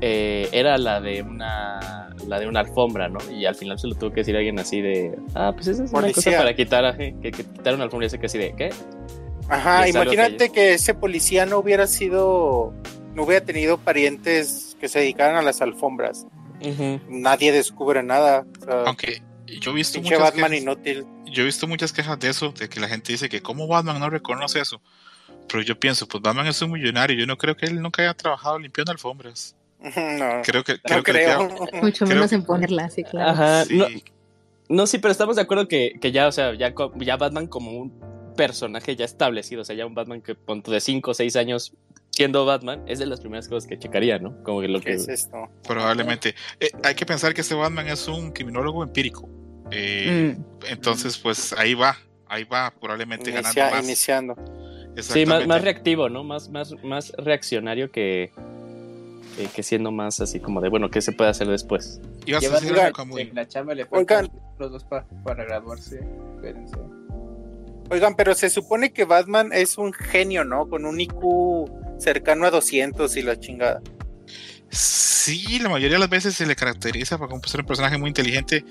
eh, 0.00 0.48
era 0.52 0.78
la 0.78 1.00
de 1.00 1.22
una 1.22 2.06
la 2.26 2.40
de 2.40 2.48
una 2.48 2.60
alfombra, 2.60 3.08
¿no? 3.08 3.18
Y 3.30 3.46
al 3.46 3.54
final 3.54 3.78
se 3.78 3.86
lo 3.86 3.94
tuvo 3.94 4.10
que 4.10 4.20
decir 4.20 4.34
a 4.34 4.38
alguien 4.38 4.58
así 4.58 4.80
de, 4.80 5.16
ah, 5.34 5.52
pues 5.54 5.66
esa 5.66 5.84
es 5.84 5.92
una 5.92 6.12
cosa 6.12 6.30
para 6.32 6.54
quitar, 6.54 6.96
que, 6.96 7.14
que 7.20 7.30
quitar 7.30 7.74
una 7.74 7.84
alfombra 7.84 8.06
y 8.06 8.08
ese 8.08 8.18
que 8.18 8.26
así 8.26 8.38
de, 8.38 8.54
¿qué? 8.56 8.70
Ajá, 9.48 9.88
imagínate 9.88 10.50
que... 10.50 10.74
ese 10.74 10.94
policía 10.94 11.46
no 11.46 11.58
hubiera 11.58 11.86
sido, 11.86 12.72
no 13.14 13.24
hubiera 13.24 13.44
tenido 13.44 13.78
parientes 13.78 14.76
que 14.80 14.88
se 14.88 15.00
dedicaran 15.00 15.36
a 15.36 15.42
las 15.42 15.60
alfombras. 15.60 16.26
Nadie 17.08 17.52
descubre 17.52 18.02
nada. 18.02 18.44
Aunque 18.86 19.22
yo 19.60 19.70
he 19.70 19.74
visto 19.74 20.00
muchas 20.00 20.18
Batman 20.18 20.54
inútil. 20.54 21.06
Yo 21.26 21.42
he 21.42 21.46
visto 21.46 21.68
muchas 21.68 21.92
quejas 21.92 22.18
de 22.18 22.30
eso, 22.30 22.52
de 22.52 22.68
que 22.68 22.80
la 22.80 22.88
gente 22.88 23.12
dice 23.12 23.28
que 23.28 23.42
cómo 23.42 23.66
Batman 23.68 24.00
no 24.00 24.10
reconoce 24.10 24.60
eso. 24.60 24.80
Pero 25.48 25.62
yo 25.62 25.78
pienso, 25.78 26.08
pues 26.08 26.22
Batman 26.22 26.46
es 26.48 26.60
un 26.62 26.72
millonario, 26.72 27.16
yo 27.16 27.26
no 27.26 27.36
creo 27.36 27.56
que 27.56 27.66
él 27.66 27.80
nunca 27.80 28.02
haya 28.02 28.14
trabajado 28.14 28.58
limpiando 28.58 28.90
alfombras. 28.90 29.54
No, 30.18 30.42
creo 30.42 30.64
que, 30.64 30.78
creo. 31.02 31.48
Mucho 31.82 32.06
menos 32.06 32.32
en 32.32 32.44
ponerla, 32.44 32.90
sí, 32.90 33.04
claro. 33.04 33.30
Ajá, 33.30 33.64
No, 34.68 34.86
sí, 34.86 34.98
pero 34.98 35.12
estamos 35.12 35.36
de 35.36 35.42
acuerdo 35.42 35.68
que, 35.68 35.94
que 36.00 36.12
ya, 36.12 36.26
o 36.26 36.32
sea, 36.32 36.54
ya, 36.54 36.74
ya 36.96 37.16
Batman 37.16 37.46
como 37.46 37.70
un 37.72 37.92
personaje 38.36 38.96
ya 38.96 39.04
establecido, 39.04 39.62
o 39.62 39.64
sea, 39.64 39.76
ya 39.76 39.86
un 39.86 39.94
Batman 39.94 40.20
que 40.20 40.34
punto 40.34 40.70
de 40.70 40.80
5 40.80 41.10
o 41.10 41.14
6 41.14 41.36
años 41.36 41.72
siendo 42.16 42.46
Batman, 42.46 42.82
es 42.86 42.98
de 42.98 43.04
las 43.04 43.20
primeras 43.20 43.46
cosas 43.46 43.68
que 43.68 43.78
checaría, 43.78 44.18
¿no? 44.18 44.42
Como 44.42 44.62
que 44.62 44.68
lo 44.68 44.80
que... 44.80 44.94
es 44.94 45.06
esto? 45.06 45.50
Probablemente. 45.66 46.34
Eh, 46.58 46.70
hay 46.82 46.94
que 46.94 47.04
pensar 47.04 47.34
que 47.34 47.42
este 47.42 47.54
Batman 47.54 47.88
es 47.88 48.08
un 48.08 48.32
criminólogo 48.32 48.82
empírico. 48.82 49.28
Eh, 49.70 50.34
mm. 50.34 50.66
Entonces, 50.70 51.18
pues 51.18 51.52
ahí 51.52 51.74
va, 51.74 51.98
ahí 52.26 52.44
va, 52.44 52.72
probablemente 52.80 53.30
ganando 53.30 53.60
más. 53.60 53.84
Iniciando. 53.84 54.34
Sí, 54.98 55.26
más, 55.26 55.46
más, 55.46 55.60
reactivo, 55.60 56.08
¿no? 56.08 56.24
Más, 56.24 56.48
más, 56.48 56.72
más 56.82 57.12
reaccionario 57.18 57.90
que, 57.90 58.32
que 59.54 59.62
siendo 59.62 59.90
más 59.92 60.20
así 60.20 60.40
como 60.40 60.60
de, 60.60 60.68
bueno, 60.68 60.90
¿qué 60.90 61.02
se 61.02 61.12
puede 61.12 61.30
hacer 61.30 61.46
después? 61.48 62.00
a 62.26 62.40
decir 62.40 62.74
como... 62.94 63.18
la 63.18 63.46
chamba 63.46 63.74
le 63.74 63.86
Oigan, 63.90 64.30
los 64.58 64.72
dos 64.72 64.84
para 64.84 65.44
graduarse. 65.44 66.00
Espérense. 66.36 66.76
Oigan, 67.90 68.16
pero 68.16 68.34
se 68.34 68.50
supone 68.50 68.92
que 68.92 69.04
Batman 69.04 69.52
es 69.52 69.78
un 69.78 69.92
genio, 69.92 70.44
¿no? 70.44 70.68
Con 70.68 70.84
un 70.84 71.00
IQ 71.00 71.70
cercano 71.98 72.46
a 72.46 72.50
200 72.50 73.16
y 73.16 73.22
la 73.22 73.38
chingada. 73.38 73.80
Sí, 74.70 75.58
la 75.60 75.68
mayoría 75.68 75.96
de 75.96 76.00
las 76.00 76.10
veces 76.10 76.34
se 76.34 76.46
le 76.46 76.56
caracteriza 76.56 77.18
para 77.18 77.38
ser 77.46 77.60
un 77.60 77.66
personaje 77.66 77.98
muy 77.98 78.08
inteligente, 78.08 78.64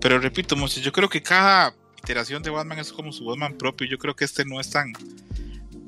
pero 0.00 0.18
repito, 0.18 0.56
yo 0.66 0.92
creo 0.92 1.08
que 1.08 1.22
cada 1.22 1.74
iteración 1.98 2.42
de 2.42 2.50
Batman 2.50 2.78
es 2.78 2.92
como 2.92 3.12
su 3.12 3.24
Batman 3.24 3.56
propio. 3.56 3.86
Yo 3.88 3.98
creo 3.98 4.14
que 4.14 4.24
este 4.24 4.44
no 4.44 4.60
es 4.60 4.70
tan, 4.70 4.92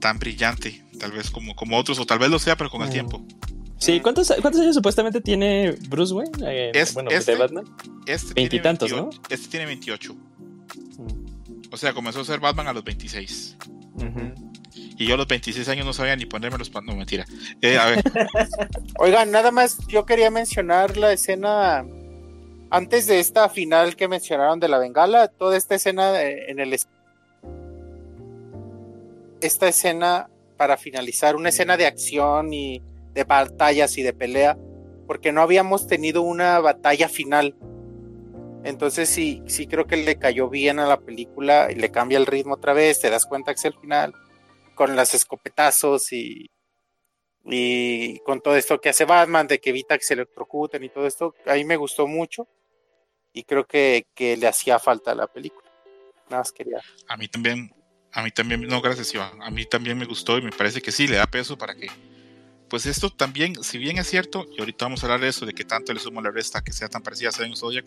tan 0.00 0.18
brillante, 0.18 0.84
tal 0.98 1.12
vez 1.12 1.30
como, 1.30 1.54
como 1.54 1.78
otros, 1.78 1.98
o 1.98 2.06
tal 2.06 2.18
vez 2.18 2.30
lo 2.30 2.38
sea, 2.38 2.56
pero 2.56 2.70
con 2.70 2.82
el 2.82 2.88
mm. 2.88 2.92
tiempo. 2.92 3.24
Sí, 3.84 4.00
¿cuántos, 4.00 4.32
¿cuántos 4.40 4.62
años 4.62 4.74
supuestamente 4.74 5.20
tiene 5.20 5.72
Bruce 5.90 6.14
Wayne? 6.14 6.32
Eh, 6.40 6.84
bueno, 6.94 7.10
de 7.10 7.16
este 7.16 7.34
Batman. 7.34 7.66
Este 8.06 8.32
Veintitantos, 8.32 8.90
¿no? 8.90 9.10
Este 9.28 9.46
tiene 9.48 9.66
28. 9.66 10.16
O 11.70 11.76
sea, 11.76 11.92
comenzó 11.92 12.22
a 12.22 12.24
ser 12.24 12.40
Batman 12.40 12.68
a 12.68 12.72
los 12.72 12.82
26. 12.82 13.58
Y 14.96 15.06
yo 15.06 15.14
a 15.14 15.16
los 15.18 15.28
26 15.28 15.68
años 15.68 15.84
no 15.84 15.92
sabía 15.92 16.16
ni 16.16 16.24
ponerme 16.24 16.56
los 16.56 16.72
No, 16.72 16.96
mentira. 16.96 17.26
Eh, 17.60 17.76
a 17.76 17.90
ver. 17.90 18.02
Oigan, 18.98 19.30
nada 19.30 19.50
más 19.50 19.76
yo 19.86 20.06
quería 20.06 20.30
mencionar 20.30 20.96
la 20.96 21.12
escena. 21.12 21.84
Antes 22.70 23.06
de 23.06 23.20
esta 23.20 23.50
final 23.50 23.96
que 23.96 24.08
mencionaron 24.08 24.60
de 24.60 24.68
la 24.68 24.78
bengala, 24.78 25.28
toda 25.28 25.58
esta 25.58 25.74
escena 25.74 26.22
en 26.22 26.58
el. 26.58 26.74
Esta 29.42 29.68
escena 29.68 30.30
para 30.56 30.78
finalizar, 30.78 31.36
una 31.36 31.50
escena 31.50 31.76
de 31.76 31.84
acción 31.84 32.54
y 32.54 32.80
de 33.14 33.24
batallas 33.24 33.96
y 33.96 34.02
de 34.02 34.12
pelea, 34.12 34.58
porque 35.06 35.32
no 35.32 35.40
habíamos 35.40 35.86
tenido 35.86 36.22
una 36.22 36.58
batalla 36.60 37.08
final 37.08 37.56
entonces 38.64 39.10
sí, 39.10 39.42
sí 39.46 39.66
creo 39.66 39.86
que 39.86 39.98
le 39.98 40.18
cayó 40.18 40.48
bien 40.48 40.78
a 40.78 40.86
la 40.86 40.98
película 40.98 41.68
y 41.70 41.74
le 41.74 41.90
cambia 41.90 42.16
el 42.16 42.24
ritmo 42.24 42.54
otra 42.54 42.72
vez, 42.72 42.98
te 42.98 43.10
das 43.10 43.26
cuenta 43.26 43.52
que 43.52 43.58
es 43.58 43.64
el 43.66 43.78
final, 43.78 44.14
con 44.74 44.96
las 44.96 45.12
escopetazos 45.12 46.10
y, 46.12 46.50
y 47.44 48.18
con 48.20 48.40
todo 48.40 48.56
esto 48.56 48.80
que 48.80 48.88
hace 48.88 49.04
Batman, 49.04 49.46
de 49.46 49.60
que 49.60 49.68
evita 49.68 49.98
que 49.98 50.04
se 50.04 50.14
electrocuten 50.14 50.82
y 50.82 50.88
todo 50.88 51.06
esto, 51.06 51.34
a 51.44 51.54
mí 51.54 51.64
me 51.64 51.76
gustó 51.76 52.06
mucho 52.06 52.48
y 53.34 53.44
creo 53.44 53.66
que, 53.66 54.06
que 54.14 54.38
le 54.38 54.46
hacía 54.46 54.78
falta 54.78 55.12
a 55.12 55.14
la 55.14 55.26
película. 55.26 55.70
Nada 56.30 56.40
más 56.40 56.50
quería. 56.50 56.80
A 57.06 57.18
mí 57.18 57.28
también, 57.28 57.70
a 58.12 58.22
mí 58.22 58.30
también, 58.30 58.62
no, 58.62 58.80
gracias 58.80 59.12
Iván, 59.12 59.42
a 59.42 59.50
mí 59.50 59.66
también 59.66 59.98
me 59.98 60.06
gustó 60.06 60.38
y 60.38 60.42
me 60.42 60.52
parece 60.52 60.80
que 60.80 60.90
sí, 60.90 61.06
le 61.06 61.16
da 61.16 61.26
peso 61.26 61.58
para 61.58 61.74
que 61.74 61.88
pues 62.74 62.86
esto 62.86 63.08
también, 63.08 63.54
si 63.62 63.78
bien 63.78 63.98
es 63.98 64.08
cierto, 64.08 64.48
y 64.50 64.58
ahorita 64.58 64.86
vamos 64.86 65.00
a 65.00 65.06
hablar 65.06 65.20
de 65.20 65.28
eso, 65.28 65.46
de 65.46 65.52
que 65.52 65.64
tanto 65.64 65.92
le 65.92 66.00
sumo 66.00 66.20
la 66.20 66.32
resta 66.32 66.60
que 66.60 66.72
sea 66.72 66.88
tan 66.88 67.04
parecida 67.04 67.28
a 67.28 67.30
Seven 67.30 67.54
Zodiac, 67.54 67.84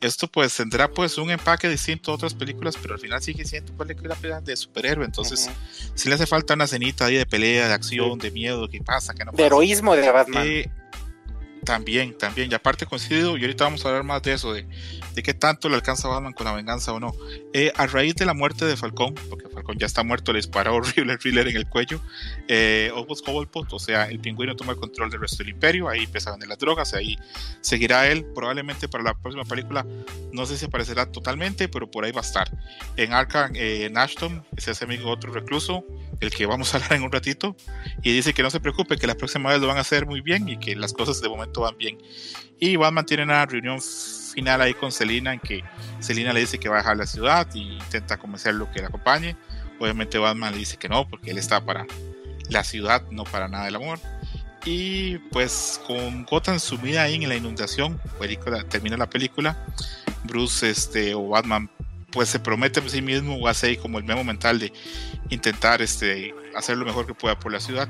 esto 0.00 0.28
pues 0.28 0.54
tendrá 0.54 0.88
pues 0.88 1.18
un 1.18 1.28
empaque 1.28 1.68
distinto 1.68 2.12
a 2.12 2.14
otras 2.14 2.32
películas, 2.32 2.76
pero 2.80 2.94
al 2.94 3.00
final 3.00 3.20
sigue 3.20 3.44
siendo 3.44 3.72
película 3.72 4.16
de 4.44 4.56
superhéroe, 4.56 5.04
entonces 5.04 5.50
si 5.96 6.08
le 6.08 6.14
hace 6.14 6.28
falta 6.28 6.54
una 6.54 6.68
cenita 6.68 7.06
ahí 7.06 7.16
de 7.16 7.26
pelea, 7.26 7.66
de 7.66 7.74
acción, 7.74 8.16
de 8.20 8.30
miedo, 8.30 8.68
¿qué 8.68 8.80
pasa? 8.80 9.12
¿Qué 9.12 9.24
no 9.24 9.32
De 9.32 9.44
heroísmo 9.44 9.96
de 9.96 10.08
Batman. 10.08 10.46
Eh, 10.46 10.70
también, 11.66 12.16
también, 12.16 12.50
y 12.50 12.54
aparte 12.54 12.86
coincido, 12.86 13.36
y 13.36 13.42
ahorita 13.42 13.64
vamos 13.64 13.84
a 13.84 13.88
hablar 13.88 14.04
más 14.04 14.22
de 14.22 14.32
eso, 14.32 14.54
de, 14.54 14.66
de 15.14 15.22
qué 15.22 15.34
tanto 15.34 15.68
le 15.68 15.74
alcanza 15.74 16.08
a 16.08 16.12
Batman 16.12 16.32
con 16.32 16.46
la 16.46 16.52
venganza 16.52 16.92
o 16.92 17.00
no. 17.00 17.12
Eh, 17.52 17.72
a 17.76 17.86
raíz 17.86 18.14
de 18.14 18.24
la 18.24 18.34
muerte 18.34 18.64
de 18.64 18.76
Falcón, 18.76 19.14
porque 19.28 19.48
Falcón 19.48 19.76
ya 19.76 19.86
está 19.86 20.04
muerto, 20.04 20.32
le 20.32 20.38
disparó 20.38 20.74
horrible 20.76 21.12
el 21.12 21.18
thriller 21.18 21.48
en 21.48 21.56
el 21.56 21.68
cuello, 21.68 22.00
eh, 22.48 22.90
o 22.94 23.78
sea, 23.78 24.04
el 24.04 24.20
pingüino 24.20 24.54
toma 24.54 24.72
el 24.72 24.78
control 24.78 25.10
del 25.10 25.20
resto 25.20 25.38
del 25.38 25.48
imperio, 25.50 25.88
ahí 25.88 26.04
empezaron 26.04 26.38
de 26.38 26.46
las 26.46 26.58
drogas, 26.58 26.94
ahí 26.94 27.16
seguirá 27.60 28.08
él, 28.08 28.24
probablemente 28.34 28.88
para 28.88 29.02
la 29.02 29.14
próxima 29.14 29.44
película, 29.44 29.84
no 30.32 30.46
sé 30.46 30.56
si 30.56 30.66
aparecerá 30.66 31.10
totalmente, 31.10 31.68
pero 31.68 31.90
por 31.90 32.04
ahí 32.04 32.12
va 32.12 32.20
a 32.20 32.24
estar. 32.24 32.48
En 32.96 33.12
Arkham, 33.12 33.52
eh, 33.54 33.92
Ashton, 33.94 34.44
ese 34.56 34.70
es 34.70 34.82
amigo 34.82 35.10
otro 35.10 35.32
recluso, 35.32 35.84
el 36.20 36.30
que 36.30 36.46
vamos 36.46 36.72
a 36.72 36.76
hablar 36.76 36.92
en 36.92 37.02
un 37.02 37.10
ratito, 37.10 37.56
y 38.02 38.12
dice 38.12 38.32
que 38.32 38.42
no 38.42 38.50
se 38.50 38.60
preocupe, 38.60 38.96
que 38.96 39.06
la 39.06 39.16
próxima 39.16 39.50
vez 39.50 39.60
lo 39.60 39.66
van 39.66 39.78
a 39.78 39.80
hacer 39.80 40.06
muy 40.06 40.20
bien 40.20 40.48
y 40.48 40.58
que 40.58 40.76
las 40.76 40.92
cosas 40.92 41.20
de 41.20 41.28
momento 41.28 41.55
van 41.62 41.76
bien. 41.76 41.98
Y 42.58 42.76
Batman 42.76 43.04
tiene 43.04 43.24
una 43.24 43.44
reunión 43.44 43.80
final 43.80 44.60
ahí 44.62 44.74
con 44.74 44.92
Selina 44.92 45.32
en 45.32 45.40
que 45.40 45.62
Selina 46.00 46.32
le 46.32 46.40
dice 46.40 46.58
que 46.58 46.68
va 46.68 46.76
a 46.76 46.78
dejar 46.78 46.96
la 46.96 47.06
ciudad 47.06 47.46
y 47.54 47.74
intenta 47.74 48.16
convencerlo 48.18 48.70
que 48.70 48.80
la 48.80 48.88
acompañe. 48.88 49.36
Obviamente 49.78 50.18
Batman 50.18 50.52
le 50.52 50.58
dice 50.58 50.76
que 50.76 50.88
no, 50.88 51.08
porque 51.08 51.30
él 51.30 51.38
está 51.38 51.64
para 51.64 51.86
la 52.48 52.64
ciudad, 52.64 53.02
no 53.10 53.24
para 53.24 53.48
nada 53.48 53.66
del 53.66 53.76
amor. 53.76 53.98
Y 54.64 55.18
pues 55.30 55.80
con 55.86 56.24
Gotham 56.24 56.58
sumida 56.58 57.02
ahí 57.02 57.14
en 57.14 57.28
la 57.28 57.36
inundación, 57.36 58.00
termina 58.68 58.96
la 58.96 59.08
película, 59.08 59.56
Bruce 60.24 60.68
este, 60.68 61.14
o 61.14 61.28
Batman 61.28 61.70
pues 62.10 62.30
se 62.30 62.40
promete 62.40 62.80
a 62.80 62.88
sí 62.88 63.02
mismo 63.02 63.36
o 63.36 63.46
hace 63.46 63.68
ahí 63.68 63.76
como 63.76 63.98
el 63.98 64.04
memo 64.04 64.24
mental 64.24 64.58
de 64.58 64.72
intentar 65.28 65.82
este, 65.82 66.34
hacer 66.56 66.76
lo 66.76 66.84
mejor 66.84 67.06
que 67.06 67.14
pueda 67.14 67.38
por 67.38 67.52
la 67.52 67.60
ciudad. 67.60 67.88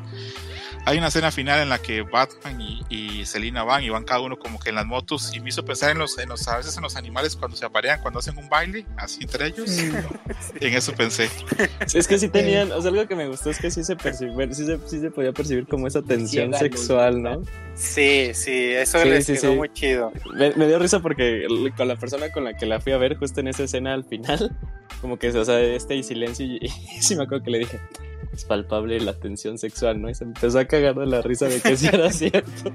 Hay 0.85 0.99
una 0.99 1.09
escena 1.09 1.33
final 1.33 1.61
en 1.61 1.69
la 1.69 1.79
que 1.79 2.03
Batman 2.03 2.61
y, 2.61 2.81
y 2.89 3.27
Selina 3.27 3.65
van 3.65 3.83
y 3.83 3.89
van 3.89 4.05
cada 4.05 4.21
uno 4.21 4.39
como 4.39 4.61
que 4.61 4.69
en 4.69 4.77
las 4.77 4.87
motos 4.87 5.35
y 5.35 5.41
me 5.41 5.49
hizo 5.49 5.65
pensar 5.65 5.91
en 5.91 5.99
los, 5.99 6.17
en 6.19 6.29
los 6.29 6.47
a 6.47 6.59
veces 6.59 6.77
en 6.77 6.83
los 6.85 6.95
animales 6.95 7.35
cuando 7.35 7.57
se 7.57 7.67
aparean, 7.67 8.01
cuando 8.01 8.21
hacen 8.21 8.39
un 8.39 8.49
baile, 8.49 8.87
así 8.97 9.25
entre 9.25 9.49
ellos. 9.49 9.69
en 10.61 10.75
eso 10.75 10.93
pensé. 10.93 11.29
Es 11.93 12.07
que 12.07 12.19
sí 12.19 12.29
tenían, 12.29 12.71
o 12.71 12.81
sea, 12.81 12.91
algo 12.93 13.07
que 13.09 13.17
me 13.17 13.27
gustó 13.27 13.51
es 13.51 13.59
que 13.59 13.71
sí 13.71 13.83
se 13.83 13.97
percibía, 13.97 14.53
sí 14.53 14.65
se, 14.65 14.79
sí 14.87 15.01
se 15.01 15.11
podía 15.11 15.33
percibir 15.33 15.67
como 15.67 15.89
esa 15.89 16.03
tensión 16.03 16.55
sexual, 16.55 17.21
¿no? 17.21 17.43
Sí, 17.75 18.31
sí, 18.33 18.73
eso 18.73 19.01
sí, 19.01 19.09
les 19.09 19.27
quedó 19.27 19.55
muy 19.55 19.73
chido. 19.73 20.13
Me, 20.35 20.53
dio 20.53 20.79
risa 20.79 21.01
porque 21.01 21.47
con 21.77 21.89
la 21.89 21.97
persona 21.97 22.31
con 22.31 22.45
la 22.45 22.57
que 22.57 22.65
la 22.65 22.81
fui 22.81 22.93
a 22.93 22.97
ver 22.97 23.17
justo 23.17 23.41
en 23.41 23.49
esa 23.49 23.65
escena 23.65 23.93
al 23.93 24.05
final, 24.05 24.57
como 25.01 25.19
que, 25.19 25.31
o 25.31 25.45
sea, 25.45 25.61
este 25.61 25.97
y 25.97 26.03
silencio 26.03 26.47
y, 26.47 26.59
y 26.63 27.03
sí 27.03 27.17
me 27.17 27.25
acuerdo 27.25 27.45
que 27.45 27.51
le 27.51 27.59
dije, 27.59 27.81
es 28.33 28.45
palpable 28.45 29.01
la 29.01 29.15
tensión 29.15 29.59
sexual, 29.59 30.01
¿no? 30.01 30.11
Y 30.11 30.15
se 30.15 30.25
empezó 30.25 30.59
a 30.59 30.65
cagar 30.67 30.95
de 30.95 31.07
la 31.07 31.23
risa 31.23 31.47
de 31.47 31.61
que 31.61 31.77
sí 31.77 31.89
era 31.89 32.13
cierto. 32.13 32.73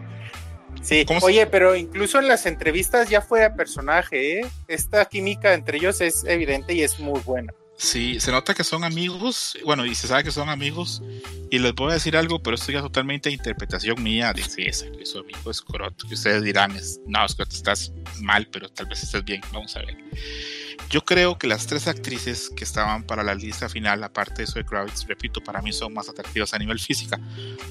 Sí, 0.82 1.06
oye, 1.22 1.46
pero 1.46 1.76
incluso 1.76 2.20
en 2.20 2.28
las 2.28 2.46
entrevistas 2.46 3.10
ya 3.10 3.22
fuera 3.22 3.56
personaje, 3.56 4.40
¿eh? 4.40 4.48
Esta 4.68 5.06
química 5.06 5.54
entre 5.54 5.78
ellos 5.78 6.02
es 6.02 6.24
evidente 6.24 6.74
y 6.74 6.82
es 6.82 7.00
muy 7.00 7.20
buena. 7.22 7.54
Sí, 7.82 8.20
se 8.20 8.32
nota 8.32 8.54
que 8.54 8.64
son 8.64 8.84
amigos, 8.84 9.58
bueno, 9.66 9.88
y 9.88 9.96
se 9.96 10.08
sabe 10.08 10.24
que 10.24 10.32
son 10.32 10.50
amigos, 10.50 11.02
y 11.50 11.58
les 11.58 11.74
voy 11.74 11.90
a 11.90 11.94
decir 11.96 12.16
algo, 12.16 12.40
pero 12.40 12.56
esto 12.56 12.72
ya 12.72 12.78
es 12.78 12.84
totalmente 12.84 13.32
interpretación 13.32 14.02
mía 14.04 14.34
de 14.34 14.44
César, 14.44 14.92
que 14.92 15.04
su 15.04 15.18
amigo 15.18 15.50
es 15.50 15.62
Coroto, 15.62 16.08
que 16.08 16.14
ustedes 16.14 16.44
dirán, 16.44 16.78
no, 17.08 17.28
Scott, 17.28 17.52
estás 17.52 17.92
mal, 18.22 18.48
pero 18.52 18.70
tal 18.70 18.86
vez 18.86 19.02
estés 19.02 19.26
bien, 19.26 19.42
vamos 19.52 19.76
a 19.76 19.80
ver. 19.80 19.98
Yo 20.92 21.06
creo 21.06 21.38
que 21.38 21.48
las 21.48 21.68
tres 21.68 21.88
actrices 21.88 22.52
que 22.54 22.66
estaban 22.66 23.04
para 23.04 23.24
la 23.24 23.34
lista 23.34 23.70
final, 23.70 24.04
aparte 24.04 24.42
de 24.42 24.48
Zoe 24.48 24.66
Kravitz, 24.66 25.06
repito, 25.08 25.42
para 25.42 25.62
mí 25.62 25.72
son 25.72 25.94
más 25.94 26.10
atractivas 26.10 26.54
a 26.54 26.60
nivel 26.60 26.80
física, 26.80 27.18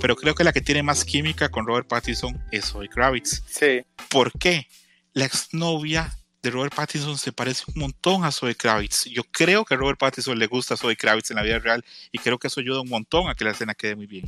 pero 0.00 0.16
creo 0.16 0.34
que 0.34 0.42
la 0.42 0.54
que 0.54 0.62
tiene 0.62 0.82
más 0.82 1.04
química 1.04 1.50
con 1.50 1.66
Robert 1.66 1.86
Pattinson 1.86 2.42
es 2.50 2.64
Zoe 2.64 2.88
Kravitz. 2.88 3.42
Sí. 3.46 3.82
¿Por 4.08 4.32
qué? 4.38 4.66
La 5.12 5.26
exnovia 5.26 6.16
de 6.42 6.50
Robert 6.50 6.74
Pattinson 6.74 7.18
se 7.18 7.30
parece 7.30 7.64
un 7.74 7.82
montón 7.82 8.24
a 8.24 8.32
Zoe 8.32 8.54
Kravitz. 8.54 9.04
Yo 9.04 9.24
creo 9.24 9.66
que 9.66 9.74
a 9.74 9.76
Robert 9.76 9.98
Pattinson 9.98 10.38
le 10.38 10.46
gusta 10.46 10.72
a 10.72 10.76
Zoe 10.78 10.96
Kravitz 10.96 11.30
en 11.30 11.36
la 11.36 11.42
vida 11.42 11.58
real 11.58 11.84
y 12.10 12.18
creo 12.18 12.38
que 12.38 12.48
eso 12.48 12.60
ayuda 12.60 12.80
un 12.80 12.88
montón 12.88 13.28
a 13.28 13.34
que 13.34 13.44
la 13.44 13.50
escena 13.50 13.74
quede 13.74 13.96
muy 13.96 14.06
bien. 14.06 14.24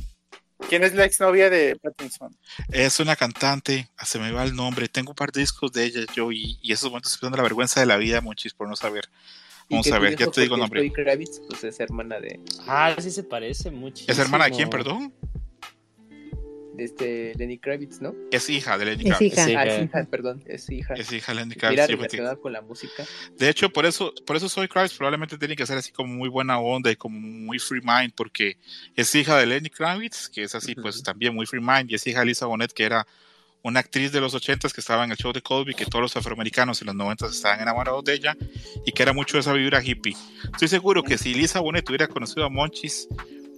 ¿Quién 0.69 0.83
es 0.83 0.93
la 0.93 1.05
exnovia 1.05 1.49
de 1.49 1.75
Pattinson? 1.75 2.35
Es 2.69 2.99
una 2.99 3.15
cantante, 3.15 3.89
ah, 3.97 4.05
se 4.05 4.19
me 4.19 4.31
va 4.31 4.43
el 4.43 4.55
nombre. 4.55 4.87
Tengo 4.87 5.11
un 5.11 5.15
par 5.15 5.31
de 5.31 5.41
discos 5.41 5.71
de 5.71 5.85
ella 5.85 6.01
yo 6.15 6.31
y, 6.31 6.57
y 6.61 6.71
esos 6.71 6.89
momentos 6.89 7.13
estoy 7.13 7.29
la 7.31 7.41
vergüenza 7.41 7.79
de 7.79 7.85
la 7.85 7.97
vida, 7.97 8.21
muchis, 8.21 8.53
por 8.53 8.67
no 8.67 8.75
saber. 8.75 9.09
Vamos 9.69 9.91
a 9.91 9.99
ver, 9.99 10.15
ya 10.15 10.27
te 10.27 10.41
digo 10.41 10.55
el 10.55 10.61
nombre. 10.61 10.91
Kravitz, 10.91 11.41
pues 11.49 11.63
es 11.63 11.79
hermana 11.79 12.19
de. 12.19 12.39
Ah, 12.67 12.95
sí 12.99 13.11
se 13.11 13.23
parece 13.23 13.71
mucho. 13.71 14.05
¿Es 14.07 14.19
hermana 14.19 14.45
de 14.45 14.51
quién, 14.51 14.69
perdón? 14.69 15.13
De 16.73 16.83
este 16.83 17.33
Lenny 17.35 17.57
Kravitz, 17.57 18.01
¿no? 18.01 18.13
Es 18.31 18.49
hija 18.49 18.77
de 18.77 18.85
Lenny 18.85 19.03
Kravitz. 19.05 19.37
Es 19.37 19.47
hija. 19.47 19.59
Ah, 19.59 19.65
es 19.65 19.83
hija, 19.83 20.07
perdón, 20.09 20.43
es 20.45 20.69
hija. 20.69 20.93
Es 20.95 21.11
hija 21.11 21.33
de 21.33 21.39
Lenny 21.39 21.55
Kravitz. 21.55 21.81
Mira, 21.81 21.87
relacionada 21.87 22.35
con 22.35 22.53
la 22.53 22.61
música. 22.61 23.05
De 23.37 23.49
hecho, 23.49 23.69
por 23.69 23.85
eso, 23.85 24.13
por 24.25 24.35
eso 24.35 24.49
Soy 24.49 24.67
Kravitz 24.67 24.95
probablemente 24.95 25.37
tiene 25.37 25.55
que 25.55 25.65
ser 25.65 25.77
así 25.77 25.91
como 25.91 26.13
muy 26.13 26.29
buena 26.29 26.59
onda 26.59 26.91
y 26.91 26.95
como 26.95 27.19
muy 27.19 27.59
free 27.59 27.81
mind, 27.83 28.13
porque 28.15 28.57
es 28.95 29.13
hija 29.15 29.37
de 29.37 29.45
Lenny 29.45 29.69
Kravitz, 29.69 30.29
que 30.29 30.43
es 30.43 30.55
así, 30.55 30.75
pues 30.75 31.01
también 31.03 31.35
muy 31.35 31.45
free 31.45 31.61
mind, 31.61 31.91
y 31.91 31.95
es 31.95 32.07
hija 32.07 32.21
de 32.21 32.27
Lisa 32.27 32.45
Bonet, 32.45 32.73
que 32.73 32.83
era 32.83 33.05
una 33.63 33.79
actriz 33.79 34.11
de 34.11 34.19
los 34.19 34.33
ochentas 34.33 34.73
que 34.73 34.81
estaba 34.81 35.05
en 35.05 35.11
el 35.11 35.17
show 35.17 35.31
de 35.31 35.41
Colby, 35.41 35.73
que 35.73 35.85
todos 35.85 36.01
los 36.01 36.17
afroamericanos 36.17 36.81
en 36.81 36.87
los 36.87 36.95
noventas 36.95 37.31
estaban 37.31 37.61
enamorados 37.61 38.03
de 38.03 38.13
ella 38.13 38.35
y 38.85 38.91
que 38.91 39.03
era 39.03 39.13
mucho 39.13 39.39
esa 39.39 39.53
vibra 39.53 39.81
hippie. 39.81 40.15
Estoy 40.51 40.67
seguro 40.67 41.01
que 41.01 41.17
si 41.17 41.33
Lisa 41.33 41.61
Bonet 41.61 41.87
hubiera 41.87 42.07
conocido 42.07 42.45
a 42.45 42.49
Monchis, 42.49 43.07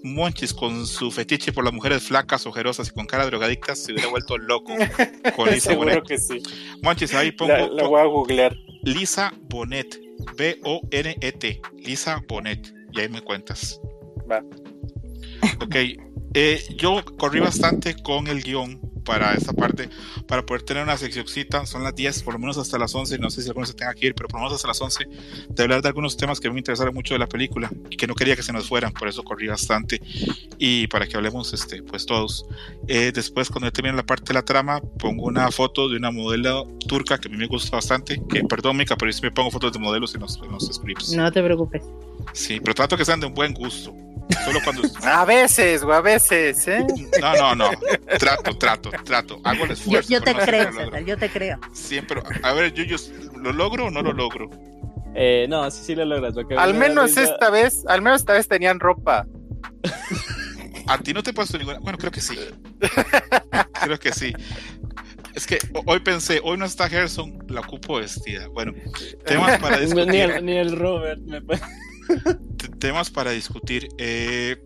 Monchis 0.05 0.53
con 0.53 0.85
su 0.85 1.09
fetiche 1.11 1.51
por 1.51 1.63
las 1.63 1.73
mujeres 1.73 2.03
flacas, 2.03 2.45
ojerosas 2.45 2.89
y 2.89 2.91
con 2.91 3.05
cara 3.07 3.25
drogadictas 3.25 3.79
se 3.79 3.91
hubiera 3.91 4.09
vuelto 4.09 4.37
loco 4.37 4.73
con 5.35 5.49
Lisa 5.53 5.71
Seguro 5.71 5.89
Bonet. 5.89 6.07
que 6.07 6.17
sí. 6.17 6.41
Monchis, 6.83 7.13
ahí 7.15 7.31
pongo 7.31 7.51
La, 7.53 7.67
la 7.67 7.87
voy 7.87 7.99
a 8.01 8.05
googlear. 8.05 8.55
Lisa 8.83 9.33
Bonet, 9.49 9.99
B-O-N-E-T, 10.37 11.61
Lisa 11.77 12.23
Bonet, 12.27 12.73
y 12.93 12.99
ahí 12.99 13.09
me 13.09 13.21
cuentas. 13.21 13.81
Va. 14.31 14.43
Ok, 15.61 15.75
eh, 16.33 16.61
yo 16.77 17.03
corrí 17.17 17.39
bastante 17.39 17.95
con 18.03 18.27
el 18.27 18.43
guion 18.43 18.79
para 19.05 19.33
esta 19.33 19.53
parte, 19.53 19.89
para 20.27 20.45
poder 20.45 20.63
tener 20.63 20.83
una 20.83 20.97
seccióncita, 20.97 21.65
son 21.65 21.83
las 21.83 21.95
10, 21.95 22.23
por 22.23 22.33
lo 22.33 22.39
menos 22.39 22.57
hasta 22.57 22.77
las 22.77 22.93
11, 22.93 23.17
no 23.19 23.29
sé 23.29 23.41
si 23.41 23.47
alguno 23.47 23.65
se 23.65 23.73
tenga 23.73 23.93
que 23.93 24.07
ir, 24.07 24.15
pero 24.15 24.27
por 24.27 24.39
lo 24.39 24.45
menos 24.45 24.55
hasta 24.55 24.67
las 24.67 24.81
11, 24.81 25.07
de 25.49 25.63
hablar 25.63 25.81
de 25.81 25.87
algunos 25.87 26.17
temas 26.17 26.39
que 26.39 26.49
me 26.49 26.57
interesaron 26.57 26.93
mucho 26.93 27.13
de 27.13 27.19
la 27.19 27.27
película 27.27 27.71
y 27.89 27.95
que 27.95 28.07
no 28.07 28.15
quería 28.15 28.35
que 28.35 28.43
se 28.43 28.51
nos 28.51 28.67
fueran, 28.67 28.91
por 28.91 29.07
eso 29.07 29.23
corrí 29.23 29.47
bastante 29.47 30.01
y 30.57 30.87
para 30.87 31.07
que 31.07 31.15
hablemos 31.15 31.53
este, 31.53 31.83
pues 31.83 32.05
todos. 32.05 32.45
Eh, 32.87 33.11
después, 33.13 33.49
cuando 33.49 33.71
termine 33.71 33.95
la 33.95 34.05
parte 34.05 34.25
de 34.25 34.33
la 34.33 34.43
trama, 34.43 34.81
pongo 34.99 35.25
una 35.25 35.49
foto 35.51 35.87
de 35.87 35.97
una 35.97 36.11
modelo 36.11 36.67
turca 36.87 37.17
que 37.17 37.27
a 37.27 37.31
mí 37.31 37.37
me 37.37 37.47
gusta 37.47 37.77
bastante, 37.77 38.21
que 38.29 38.43
perdón, 38.43 38.77
Mica, 38.77 38.95
pero 38.95 39.11
yo 39.11 39.17
sí 39.17 39.21
me 39.21 39.31
pongo 39.31 39.51
fotos 39.51 39.73
de 39.73 39.79
modelos 39.79 40.13
en 40.15 40.21
los, 40.21 40.37
en 40.37 40.51
los 40.51 40.65
scripts. 40.73 41.13
No 41.13 41.31
te 41.31 41.43
preocupes. 41.43 41.83
Sí, 42.33 42.59
pero 42.59 42.73
trato 42.73 42.97
que 42.97 43.05
sean 43.05 43.19
de 43.19 43.27
un 43.27 43.33
buen 43.33 43.53
gusto. 43.53 43.93
Solo 44.45 44.59
cuando. 44.63 44.81
A 45.03 45.25
veces, 45.25 45.83
güey, 45.83 45.97
a 45.97 46.01
veces, 46.01 46.67
¿eh? 46.67 46.85
No, 47.21 47.35
no, 47.35 47.55
no. 47.55 47.69
Trato, 48.19 48.57
trato, 48.57 48.89
trato. 49.03 49.39
Hago 49.43 49.65
el 49.65 49.71
esfuerzo. 49.71 50.09
yo 50.09 50.21
te 50.21 50.33
no 50.33 50.39
creo, 50.39 50.71
César, 50.73 51.03
yo 51.05 51.17
te 51.17 51.29
creo. 51.29 51.59
Siempre. 51.73 52.21
A 52.43 52.53
ver, 52.53 52.73
yo, 52.73 52.83
yo, 52.83 52.97
¿lo 53.37 53.51
logro 53.53 53.85
o 53.87 53.91
no 53.91 54.01
lo 54.01 54.13
logro? 54.13 54.49
Eh, 55.15 55.45
no, 55.49 55.69
sí, 55.71 55.81
sí 55.85 55.95
lo 55.95 56.05
logras. 56.05 56.35
lo 56.35 56.47
que 56.47 56.55
Al 56.55 56.73
menos 56.73 57.11
risa- 57.15 57.23
esta 57.23 57.49
vez, 57.49 57.83
al 57.87 58.01
menos 58.01 58.21
esta 58.21 58.33
vez 58.33 58.47
tenían 58.47 58.79
ropa. 58.79 59.25
A 60.87 60.97
ti 60.99 61.13
no 61.13 61.23
te 61.23 61.31
he 61.31 61.33
puesto 61.33 61.57
ninguna. 61.57 61.79
Bueno, 61.79 61.97
creo 61.97 62.11
que 62.11 62.21
sí. 62.21 62.37
Creo 63.83 63.99
que 63.99 64.11
sí. 64.11 64.33
Es 65.33 65.47
que 65.47 65.57
ho- 65.73 65.83
hoy 65.87 65.99
pensé, 65.99 66.39
hoy 66.43 66.57
no 66.57 66.65
está 66.65 66.87
Gerson, 66.87 67.39
la 67.47 67.61
ocupo 67.61 67.95
vestida. 67.97 68.47
Bueno, 68.49 68.73
temas 69.25 69.57
para 69.61 69.77
Ni 69.77 69.85
discutir. 69.85 70.15
el, 70.15 70.45
ni 70.45 70.57
el 70.57 70.77
Robert 70.77 71.19
me 71.21 71.41
temas 72.79 73.09
para 73.09 73.31
discutir. 73.31 73.87
Eh, 73.97 74.57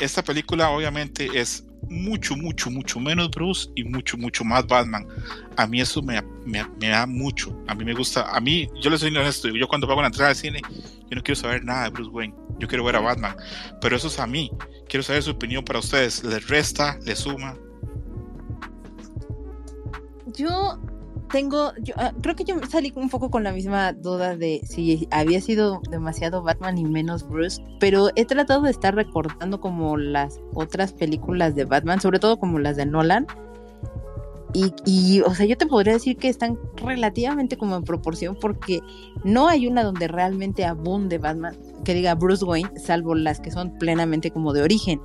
esta 0.00 0.22
película 0.22 0.70
obviamente 0.70 1.28
es 1.34 1.64
mucho, 1.88 2.36
mucho, 2.36 2.70
mucho 2.70 3.00
menos 3.00 3.30
Bruce 3.30 3.70
y 3.74 3.84
mucho, 3.84 4.16
mucho 4.16 4.44
más 4.44 4.66
Batman. 4.66 5.06
A 5.56 5.66
mí 5.66 5.80
eso 5.80 6.02
me, 6.02 6.20
da 6.80 7.06
mucho. 7.06 7.56
A 7.66 7.74
mí 7.74 7.84
me 7.84 7.94
gusta. 7.94 8.30
A 8.30 8.40
mí, 8.40 8.68
yo 8.80 8.90
les 8.90 9.00
soy 9.00 9.14
honesto, 9.16 9.48
yo 9.48 9.68
cuando 9.68 9.86
pago 9.86 10.00
la 10.00 10.08
entrada 10.08 10.30
al 10.30 10.36
cine, 10.36 10.60
yo 10.70 11.16
no 11.16 11.22
quiero 11.22 11.40
saber 11.40 11.64
nada 11.64 11.84
de 11.84 11.90
Bruce 11.90 12.10
Wayne. 12.10 12.34
Yo 12.58 12.66
quiero 12.66 12.84
ver 12.84 12.96
a 12.96 13.00
Batman. 13.00 13.36
Pero 13.80 13.96
eso 13.96 14.08
es 14.08 14.18
a 14.18 14.26
mí. 14.26 14.50
Quiero 14.88 15.02
saber 15.02 15.22
su 15.22 15.30
opinión 15.30 15.64
para 15.64 15.78
ustedes. 15.78 16.24
¿Les 16.24 16.46
resta? 16.48 16.98
¿Les 17.04 17.18
suma? 17.18 17.56
Yo 20.34 20.78
tengo, 21.28 21.72
yo, 21.82 21.94
ah, 21.96 22.12
creo 22.22 22.34
que 22.34 22.44
yo 22.44 22.56
salí 22.68 22.92
un 22.96 23.08
poco 23.08 23.30
con 23.30 23.44
la 23.44 23.52
misma 23.52 23.92
duda 23.92 24.36
de 24.36 24.60
si 24.64 25.06
había 25.10 25.40
sido 25.40 25.80
demasiado 25.90 26.42
Batman 26.42 26.78
y 26.78 26.84
menos 26.84 27.28
Bruce, 27.28 27.62
pero 27.80 28.10
he 28.16 28.24
tratado 28.24 28.62
de 28.62 28.70
estar 28.70 28.94
recordando 28.94 29.60
como 29.60 29.96
las 29.96 30.40
otras 30.54 30.92
películas 30.92 31.54
de 31.54 31.64
Batman, 31.64 32.00
sobre 32.00 32.18
todo 32.18 32.38
como 32.38 32.58
las 32.58 32.76
de 32.76 32.86
Nolan. 32.86 33.26
Y, 34.54 34.72
y, 34.86 35.20
o 35.20 35.34
sea, 35.34 35.44
yo 35.44 35.58
te 35.58 35.66
podría 35.66 35.92
decir 35.92 36.16
que 36.16 36.28
están 36.28 36.58
relativamente 36.76 37.58
como 37.58 37.76
en 37.76 37.84
proporción 37.84 38.34
porque 38.40 38.80
no 39.22 39.46
hay 39.46 39.66
una 39.66 39.82
donde 39.82 40.08
realmente 40.08 40.64
abunde 40.64 41.18
Batman, 41.18 41.54
que 41.84 41.92
diga 41.92 42.14
Bruce 42.14 42.44
Wayne, 42.44 42.70
salvo 42.78 43.14
las 43.14 43.40
que 43.40 43.50
son 43.50 43.76
plenamente 43.78 44.30
como 44.30 44.54
de 44.54 44.62
origen. 44.62 45.00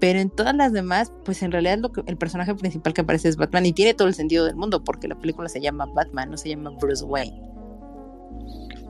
Pero 0.00 0.18
en 0.18 0.30
todas 0.30 0.54
las 0.54 0.72
demás, 0.72 1.12
pues 1.24 1.42
en 1.42 1.52
realidad 1.52 1.78
lo 1.78 1.92
que, 1.92 2.02
el 2.06 2.16
personaje 2.16 2.54
principal 2.54 2.92
que 2.92 3.00
aparece 3.00 3.28
es 3.28 3.36
Batman 3.36 3.66
y 3.66 3.72
tiene 3.72 3.94
todo 3.94 4.08
el 4.08 4.14
sentido 4.14 4.44
del 4.44 4.56
mundo 4.56 4.84
porque 4.84 5.08
la 5.08 5.18
película 5.18 5.48
se 5.48 5.60
llama 5.60 5.86
Batman, 5.86 6.30
no 6.30 6.36
se 6.36 6.50
llama 6.50 6.70
Bruce 6.80 7.04
Wayne. 7.04 7.40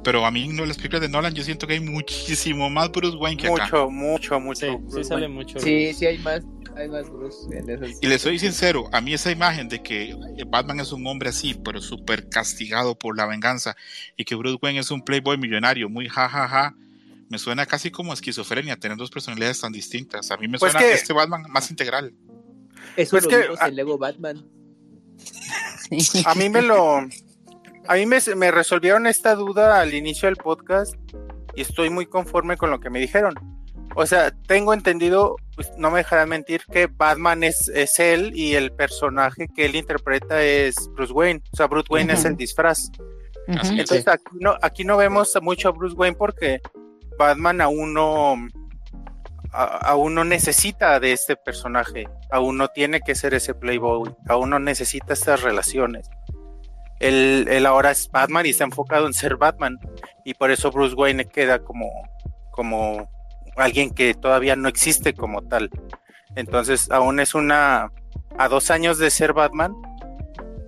Pero 0.02 0.24
a 0.24 0.30
mí 0.30 0.46
no 0.48 0.64
las 0.64 0.76
películas 0.76 1.02
de 1.02 1.08
Nolan, 1.08 1.34
yo 1.34 1.42
siento 1.42 1.66
que 1.66 1.74
hay 1.74 1.80
muchísimo 1.80 2.70
más 2.70 2.92
Bruce 2.92 3.16
Wayne 3.16 3.40
que 3.40 3.48
acá. 3.48 3.64
Mucho, 3.64 3.90
mucho, 3.90 4.40
mucho. 4.40 4.66
Sí, 4.66 4.94
sí 4.94 5.04
sale 5.04 5.28
mucho. 5.28 5.58
Sí, 5.58 5.92
sí 5.94 6.06
hay 6.06 6.18
más, 6.18 6.42
hay 6.76 6.88
más 6.88 7.10
Bruce 7.10 7.36
en 7.50 7.68
esas. 7.68 7.98
Y 8.00 8.06
le 8.06 8.18
soy 8.18 8.38
sincero, 8.38 8.88
a 8.92 9.00
mí 9.00 9.14
esa 9.14 9.32
imagen 9.32 9.68
de 9.68 9.82
que 9.82 10.16
Batman 10.46 10.78
es 10.78 10.92
un 10.92 11.06
hombre 11.06 11.30
así, 11.30 11.54
pero 11.54 11.80
súper 11.80 12.28
castigado 12.28 12.96
por 12.96 13.16
la 13.16 13.26
venganza, 13.26 13.76
y 14.16 14.24
que 14.24 14.36
Bruce 14.36 14.58
Wayne 14.62 14.80
es 14.80 14.92
un 14.92 15.02
playboy 15.02 15.38
millonario, 15.38 15.88
muy 15.88 16.08
jajaja, 16.08 16.76
me 17.28 17.38
suena 17.38 17.66
casi 17.66 17.90
como 17.90 18.12
esquizofrenia, 18.12 18.76
tener 18.76 18.96
dos 18.96 19.10
personalidades 19.10 19.60
tan 19.60 19.72
distintas. 19.72 20.30
A 20.30 20.36
mí 20.36 20.48
me 20.48 20.58
Pues 20.58 20.72
suena 20.72 20.86
que- 20.86 20.94
este 20.94 21.12
Batman 21.12 21.42
más 21.48 21.70
integral. 21.70 22.14
Eso 22.96 23.10
Pues 23.12 23.24
lo 23.24 23.30
que- 23.30 23.42
vimos 23.42 23.60
en 23.62 23.76
Lego 23.76 23.98
Batman. 23.98 24.44
A 26.24 26.34
mí 26.34 26.48
me 26.48 26.62
lo. 26.62 26.98
A 27.88 27.94
mí 27.94 28.06
me, 28.06 28.18
me 28.36 28.50
resolvieron 28.50 29.06
esta 29.06 29.34
duda 29.36 29.80
al 29.80 29.94
inicio 29.94 30.26
del 30.26 30.36
podcast 30.36 30.94
y 31.54 31.60
estoy 31.62 31.88
muy 31.88 32.06
conforme 32.06 32.56
con 32.56 32.70
lo 32.70 32.80
que 32.80 32.90
me 32.90 32.98
dijeron. 32.98 33.34
O 33.94 34.04
sea, 34.04 34.30
tengo 34.46 34.74
entendido, 34.74 35.36
pues, 35.54 35.70
no 35.78 35.90
me 35.90 35.98
dejarán 35.98 36.28
mentir, 36.28 36.62
que 36.70 36.86
Batman 36.86 37.44
es, 37.44 37.68
es 37.68 37.98
él 37.98 38.32
y 38.34 38.54
el 38.54 38.72
personaje 38.72 39.46
que 39.54 39.64
él 39.66 39.76
interpreta 39.76 40.42
es 40.42 40.74
Bruce 40.94 41.12
Wayne. 41.12 41.42
O 41.52 41.56
sea, 41.56 41.66
Bruce 41.68 41.86
Wayne 41.88 42.12
es 42.12 42.24
el 42.24 42.36
disfraz. 42.36 42.90
Es. 43.46 43.70
Entonces 43.70 44.08
aquí 44.08 44.24
no, 44.40 44.56
aquí 44.60 44.84
no 44.84 44.96
vemos 44.96 45.32
mucho 45.40 45.68
a 45.68 45.72
Bruce 45.72 45.94
Wayne 45.94 46.16
porque 46.16 46.60
Batman 47.18 47.60
aún 47.60 47.94
no 47.94 48.36
aún 49.52 50.14
no 50.14 50.24
necesita 50.24 51.00
de 51.00 51.12
este 51.12 51.34
personaje, 51.36 52.06
aún 52.30 52.58
no 52.58 52.68
tiene 52.68 53.00
que 53.00 53.14
ser 53.14 53.32
ese 53.32 53.54
playboy, 53.54 54.14
aún 54.28 54.50
no 54.50 54.58
necesita 54.58 55.14
estas 55.14 55.42
relaciones. 55.42 56.10
Él, 57.00 57.46
él 57.48 57.66
ahora 57.66 57.90
es 57.90 58.10
Batman 58.10 58.46
y 58.46 58.50
está 58.50 58.64
enfocado 58.64 59.06
en 59.06 59.14
ser 59.14 59.36
Batman 59.36 59.78
y 60.24 60.34
por 60.34 60.50
eso 60.50 60.70
Bruce 60.70 60.94
Wayne 60.94 61.26
queda 61.26 61.58
como, 61.58 61.90
como 62.50 63.08
alguien 63.56 63.90
que 63.90 64.14
todavía 64.14 64.56
no 64.56 64.68
existe 64.68 65.14
como 65.14 65.42
tal. 65.42 65.70
Entonces 66.34 66.90
aún 66.90 67.20
es 67.20 67.34
una 67.34 67.90
a 68.38 68.48
dos 68.48 68.70
años 68.70 68.98
de 68.98 69.10
ser 69.10 69.32
Batman, 69.32 69.74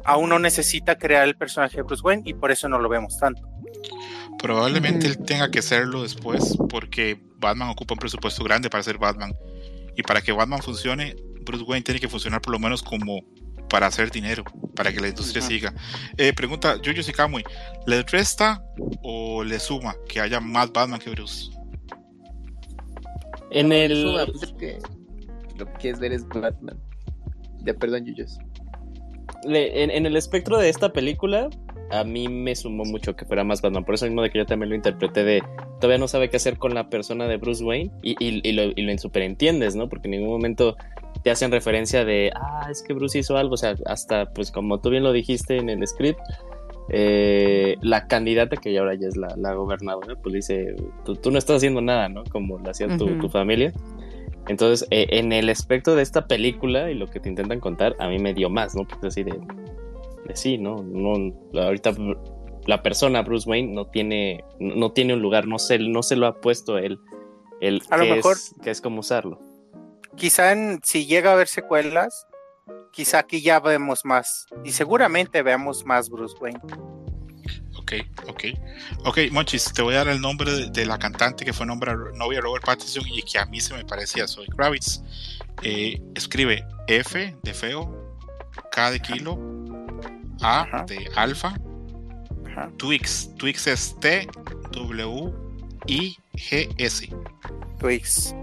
aún 0.05 0.31
no 0.31 0.39
necesita 0.39 0.97
crear 0.97 1.25
el 1.25 1.37
personaje 1.37 1.77
de 1.77 1.83
Bruce 1.83 2.03
Wayne 2.03 2.23
y 2.25 2.35
por 2.35 2.51
eso 2.51 2.69
no 2.69 2.79
lo 2.79 2.89
vemos 2.89 3.19
tanto. 3.19 3.43
Probablemente 4.39 5.07
él 5.07 5.19
tenga 5.19 5.51
que 5.51 5.59
hacerlo 5.59 6.03
después, 6.03 6.57
porque 6.69 7.21
Batman 7.39 7.69
ocupa 7.71 7.95
un 7.95 7.99
presupuesto 7.99 8.45
grande 8.45 8.71
para 8.71 8.83
ser 8.83 8.99
Batman. 8.99 9.33
Y 9.97 10.03
para 10.03 10.21
que 10.21 10.33
Batman 10.33 10.63
funcione, 10.63 11.17
Bruce 11.45 11.65
Wayne 11.65 11.83
tiene 11.83 11.99
que 12.01 12.09
funcionar 12.09 12.41
por 12.41 12.53
lo 12.53 12.59
menos 12.59 12.83
como 12.83 13.21
para 13.69 13.87
hacer 13.89 14.11
dinero, 14.11 14.45
para 14.75 14.93
que 14.93 15.01
la 15.01 15.09
industria 15.09 15.43
siga. 15.43 15.75
Eh, 16.17 16.33
pregunta, 16.33 16.81
Yuyo 16.81 17.03
Sikamui, 17.03 17.45
¿les 17.87 18.11
resta 18.11 18.63
o 19.03 19.43
le 19.45 19.59
suma 19.59 19.95
que 20.09 20.21
haya 20.21 20.41
más 20.41 20.73
Batman 20.73 21.01
que 21.01 21.11
Bruce? 21.11 21.51
En 23.51 23.73
el. 23.73 24.03
Suma, 24.03 24.27
pues 24.27 24.43
es 24.43 24.53
que 24.53 24.79
lo 25.59 25.67
que 25.67 25.73
quieres 25.81 26.01
ver 26.01 26.13
es 26.13 26.27
Batman. 26.29 26.79
Ya, 27.65 27.75
perdón, 27.75 28.05
Yuyos. 28.07 28.39
le- 29.45 29.83
en, 29.83 29.91
en 29.91 30.07
el 30.07 30.17
espectro 30.17 30.59
de 30.59 30.69
esta 30.69 30.93
película, 30.93 31.49
a 31.91 32.05
mí 32.05 32.29
me 32.29 32.55
sumó 32.55 32.85
mucho 32.85 33.17
que 33.17 33.25
fuera 33.25 33.45
más 33.45 33.63
Batman. 33.63 33.85
Por 33.85 33.95
eso 33.95 34.07
mismo 34.07 34.23
de 34.23 34.31
que 34.31 34.39
yo 34.39 34.47
también 34.47 34.71
lo 34.71 34.77
interpreté 34.77 35.25
de 35.25 35.43
todavía 35.81 35.99
no 35.99 36.09
sabe 36.09 36.29
qué 36.29 36.37
hacer 36.37 36.59
con 36.59 36.75
la 36.75 36.89
persona 36.89 37.27
de 37.27 37.37
Bruce 37.37 37.65
Wayne 37.65 37.91
y, 38.03 38.13
y, 38.19 38.41
y 38.43 38.53
lo, 38.53 38.65
y 38.65 38.83
lo 38.83 38.99
superentiendes, 38.99 39.77
¿no? 39.77 39.89
Porque 39.89 40.09
en 40.09 40.13
ningún 40.13 40.31
momento 40.31 40.77
te 41.23 41.31
hacen 41.31 41.51
referencia 41.51 42.05
de, 42.05 42.31
ah, 42.35 42.69
es 42.71 42.83
que 42.83 42.93
Bruce 42.95 43.19
hizo 43.19 43.37
algo. 43.37 43.55
O 43.55 43.57
sea, 43.57 43.75
hasta, 43.87 44.27
pues 44.33 44.51
como 44.51 44.81
tú 44.81 44.91
bien 44.91 45.03
lo 45.03 45.13
dijiste 45.13 45.57
en 45.57 45.69
el 45.71 45.87
script, 45.87 46.21
eh, 46.91 47.77
la 47.81 48.07
candidata 48.07 48.57
que 48.57 48.73
ya 48.73 48.81
ahora 48.81 48.95
ya 48.95 49.09
es 49.09 49.17
la, 49.17 49.35
la 49.37 49.55
gobernadora, 49.55 50.15
pues 50.23 50.35
dice, 50.35 50.75
tú, 51.05 51.17
tú 51.17 51.31
no 51.31 51.39
estás 51.39 51.57
haciendo 51.57 51.81
nada, 51.81 52.09
¿no? 52.09 52.25
Como 52.25 52.59
lo 52.59 52.71
hacía 52.71 52.89
tu, 52.97 53.05
Ujú. 53.07 53.19
tu 53.21 53.29
familia. 53.29 53.73
Entonces, 54.49 54.89
eh, 54.91 55.07
en 55.11 55.33
el 55.33 55.51
aspecto 55.51 55.95
de 55.95 56.03
esta 56.03 56.27
película 56.27 56.91
y 56.91 56.95
lo 56.95 57.07
que 57.07 57.21
te 57.21 57.29
intentan 57.29 57.61
contar, 57.61 57.95
a 57.99 58.09
mí 58.09 58.19
me 58.19 58.33
dio 58.33 58.49
más, 58.49 58.75
¿no? 58.75 58.85
Porque 58.85 59.09
así 59.09 59.23
de, 59.23 59.39
de 60.27 60.37
sí, 60.37 60.59
¿no? 60.59 60.83
no 60.83 61.35
ahorita 61.61 61.95
la 62.67 62.83
persona 62.83 63.23
Bruce 63.23 63.49
Wayne 63.49 63.73
no 63.73 63.87
tiene, 63.87 64.45
no 64.61 64.93
tiene 64.93 65.15
un 65.15 65.23
lugar, 65.23 65.47
no 65.47 65.59
se, 65.59 65.79
no 65.79 66.03
se 66.03 66.17
lo 66.17 66.27
ha 66.27 66.41
puesto 66.41 66.77
él. 66.77 67.01
El 67.61 67.83
a 67.91 67.97
lo 67.97 68.05
mejor 68.05 68.37
es, 68.37 68.55
que 68.63 68.71
es 68.71 68.81
como 68.83 69.01
usarlo. 69.01 69.41
Quizá 70.17 70.53
en, 70.53 70.81
si 70.85 71.07
llega 71.07 71.31
a 71.31 71.33
haber 71.33 71.49
secuelas, 71.49 72.27
quizá 72.93 73.21
aquí 73.21 73.41
ya 73.41 73.59
vemos 73.61 74.05
más. 74.05 74.47
Y 74.65 74.73
seguramente 74.73 75.43
veamos 75.43 75.87
más 75.87 76.11
Bruce 76.11 76.37
Wayne. 76.41 76.61
Ok, 77.79 77.93
ok. 78.29 78.45
Ok, 79.07 79.19
Monchis, 79.33 79.73
te 79.73 79.81
voy 79.81 79.95
a 79.95 79.99
dar 79.99 80.09
el 80.09 80.21
nombre 80.21 80.69
de, 80.69 80.87
la 80.87 80.99
cantante 80.99 81.47
que 81.47 81.55
fue 81.55 81.65
nombre 81.65 81.93
novia 82.15 82.39
de 82.39 82.43
Robert 82.43 82.67
Pattinson 82.67 83.05
y 83.09 83.23
que 83.23 83.39
a 83.39 83.47
mí 83.47 83.61
se 83.61 83.73
me 83.73 83.85
parecía 83.87 84.29
Soy 84.29 84.47
Kravitz. 84.47 85.01
Eh, 85.63 86.03
escribe 86.15 86.67
F 86.87 87.35
de 87.43 87.55
feo, 87.55 88.15
K 88.71 88.91
de 88.91 89.01
kilo, 89.01 89.39
A 90.43 90.85
de 90.87 91.11
alfa, 91.17 91.55
Twix. 92.77 93.31
Twix 93.37 93.67
es 93.67 93.99
T 94.01 94.29
W 94.73 95.33
I 95.87 96.17
G 96.35 96.75
S. 96.79 97.09
Twix. 97.79 98.35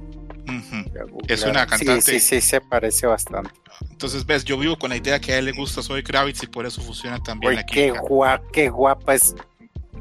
Es 1.27 1.43
una 1.43 1.65
cantante. 1.65 2.01
Sí, 2.01 2.19
sí, 2.19 2.41
sí, 2.41 2.41
se 2.41 2.61
parece 2.61 3.07
bastante. 3.07 3.51
Entonces, 3.89 4.25
ves, 4.25 4.45
yo 4.45 4.57
vivo 4.57 4.77
con 4.77 4.89
la 4.89 4.97
idea 4.97 5.19
que 5.19 5.33
a 5.33 5.39
él 5.39 5.45
le 5.45 5.51
gusta 5.51 5.81
Soy 5.81 6.03
Kravitz 6.03 6.43
y 6.43 6.47
por 6.47 6.65
eso 6.65 6.81
funciona 6.81 7.21
también 7.21 7.57
Uy, 7.57 7.63
Qué, 7.65 7.91
guapa, 7.91 8.43
qué 8.53 8.69
guapa 8.69 9.15
es. 9.15 9.35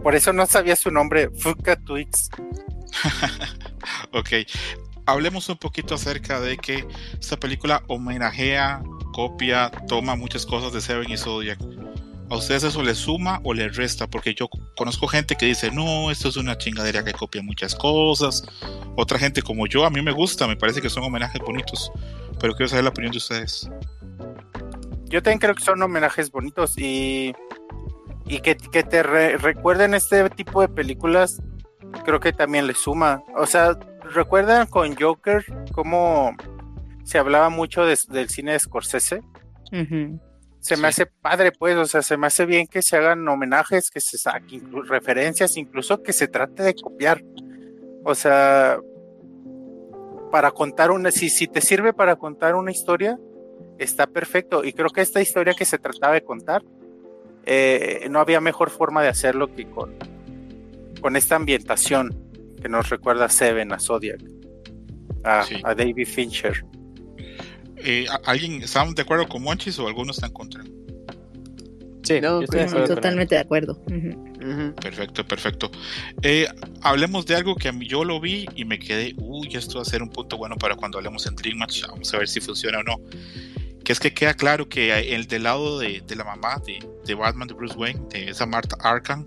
Por 0.03 0.15
eso 0.15 0.33
no 0.33 0.47
sabía 0.47 0.77
su 0.77 0.91
nombre, 0.91 1.31
Fuka 1.31 1.77
Twix. 1.77 2.29
ok. 4.13 4.29
Hablemos 5.07 5.49
un 5.49 5.57
poquito 5.57 5.95
acerca 5.95 6.41
de 6.41 6.57
que 6.57 6.87
esta 7.19 7.39
película 7.39 7.83
homenajea, 7.89 8.83
copia, 9.13 9.71
toma 9.89 10.15
muchas 10.17 10.47
cosas 10.47 10.73
de 10.73 10.81
Seven 10.81 11.11
y 11.11 11.17
Zodiac. 11.17 11.59
¿A 12.35 12.37
ustedes 12.37 12.65
eso 12.65 12.83
les 12.83 12.99
suma 12.99 13.41
o 13.45 13.55
les 13.55 13.77
resta? 13.77 14.09
Porque 14.09 14.35
yo 14.35 14.49
conozco 14.77 15.07
gente 15.07 15.37
que 15.37 15.47
dice, 15.47 15.71
no, 15.71 16.11
esto 16.11 16.29
es 16.29 16.37
una 16.37 16.59
chingadera 16.59 17.05
que 17.05 17.13
copia 17.13 17.41
muchas 17.43 17.77
cosas. 17.77 18.45
Otra 18.97 19.21
gente 19.21 19.41
como 19.41 19.69
yo, 19.69 19.85
a 19.87 19.91
mí 19.91 20.03
me 20.03 20.11
gusta, 20.11 20.49
me 20.49 20.57
parece 20.57 20.83
que 20.83 20.91
son 20.91 21.05
homenajes 21.05 21.41
bonitos. 21.41 21.93
Pero 22.41 22.57
quiero 22.57 22.69
saber 22.69 22.83
la 22.83 22.91
opinión 22.91 23.13
de 23.13 23.19
ustedes. 23.19 23.71
Yo 25.05 25.23
también 25.23 25.39
creo 25.39 25.55
que 25.55 25.63
son 25.63 25.81
homenajes 25.81 26.33
bonitos 26.33 26.77
y, 26.77 27.37
y 28.27 28.41
que, 28.41 28.57
te 28.57 29.05
recuerden 29.05 29.95
este 29.95 30.29
tipo 30.31 30.61
de 30.61 30.67
películas, 30.67 31.41
creo 32.05 32.19
que 32.19 32.33
también 32.33 32.67
les 32.67 32.79
suma. 32.79 33.23
O 33.37 33.47
sea, 33.47 33.79
¿recuerdan 34.13 34.67
con 34.67 34.97
Joker 34.97 35.45
cómo 35.71 36.33
se 37.05 37.17
hablaba 37.17 37.49
mucho 37.49 37.85
del 37.85 38.29
cine 38.29 38.55
de 38.55 38.59
Scorsese? 38.59 39.23
Se 40.65 40.79
me 40.79 40.89
hace 40.89 41.05
padre, 41.05 41.53
pues, 41.53 41.77
o 41.77 41.85
sea, 41.85 42.01
se 42.01 42.17
me 42.17 42.27
hace 42.27 42.47
bien 42.47 42.67
que 42.67 42.81
se 42.81 42.97
hagan 42.97 43.29
homenajes, 43.29 43.91
que 43.91 44.01
se 44.01 44.17
saquen 44.17 44.73
referencias, 44.89 45.59
incluso 45.59 46.03
que 46.03 46.15
se 46.15 46.27
trate 46.27 46.63
de 46.63 46.75
copiar. 46.75 47.23
O 48.03 48.15
sea, 48.15 48.79
para 50.31 50.53
contar 50.53 50.91
una, 50.91 51.11
si, 51.11 51.29
si 51.29 51.49
te 51.49 51.61
sirve 51.61 51.93
para 51.93 52.17
contar 52.17 52.55
una 52.55 52.71
historia, 52.71 53.19
está 53.77 54.07
perfecto. 54.07 54.65
Y 54.65 54.73
creo 54.73 54.89
que 54.89 55.03
esta 55.03 55.21
historia 55.21 55.53
que 55.53 55.67
se 55.67 55.77
trataba 55.77 56.15
de 56.15 56.25
contar, 56.25 56.63
eh, 57.45 58.07
no 58.11 58.19
había 58.19 58.41
mejor 58.41 58.71
forma 58.71 59.03
de 59.03 59.09
hacerlo 59.09 59.55
que 59.55 59.69
con, 59.69 59.95
con 61.03 61.15
esta 61.17 61.37
ambientación 61.37 62.19
que 62.63 62.71
nos 62.71 62.89
recuerda 62.89 63.27
a 63.27 63.29
Seven, 63.29 63.71
a 63.71 63.79
Zodiac, 63.79 64.23
a, 65.25 65.45
a 65.63 65.75
David 65.75 66.09
Fincher. 66.09 66.65
Eh, 67.85 68.07
¿Alguien 68.25 68.63
está 68.63 68.85
de 68.85 69.03
acuerdo 69.03 69.29
con 69.29 69.43
Monchis 69.43 69.79
o 69.79 69.87
algunos 69.87 70.17
están 70.17 70.33
contra? 70.33 70.65
Sí, 72.03 72.21
totalmente 72.21 73.35
de 73.35 73.41
acuerdo. 73.41 73.79
Perfecto, 74.81 75.27
perfecto. 75.27 75.71
Eh, 76.23 76.47
hablemos 76.83 77.25
de 77.27 77.35
algo 77.35 77.55
que 77.57 77.69
a 77.69 77.73
mí 77.73 77.87
yo 77.87 78.05
lo 78.05 78.21
vi 78.21 78.47
y 78.55 78.65
me 78.65 78.79
quedé, 78.79 79.15
uy, 79.17 79.49
esto 79.55 79.77
va 79.77 79.83
a 79.83 79.85
ser 79.87 80.03
un 80.03 80.11
punto 80.11 80.37
bueno 80.37 80.57
para 80.57 80.77
cuando 80.77 80.99
hablemos 80.99 81.27
en 81.27 81.35
Dream 81.35 81.59
Match. 81.59 81.83
Vamos 81.87 82.13
a 82.13 82.19
ver 82.19 82.29
si 82.29 82.41
funciona 82.41 82.79
o 82.79 82.83
no. 82.83 82.97
Que 83.85 83.93
es 83.93 84.01
que 84.01 84.13
queda 84.13 84.35
claro 84.35 84.69
que 84.69 85.15
el 85.15 85.27
del 85.27 85.43
lado 85.45 85.79
de, 85.79 86.03
la 86.15 86.25
mamá 86.25 86.61
de, 86.67 86.79
de, 87.05 87.15
Batman, 87.15 87.49
de 87.49 87.55
Bruce 87.55 87.77
Wayne, 87.77 88.01
de 88.11 88.31
esa 88.31 88.47
Marta 88.47 88.77
Arkham, 88.81 89.27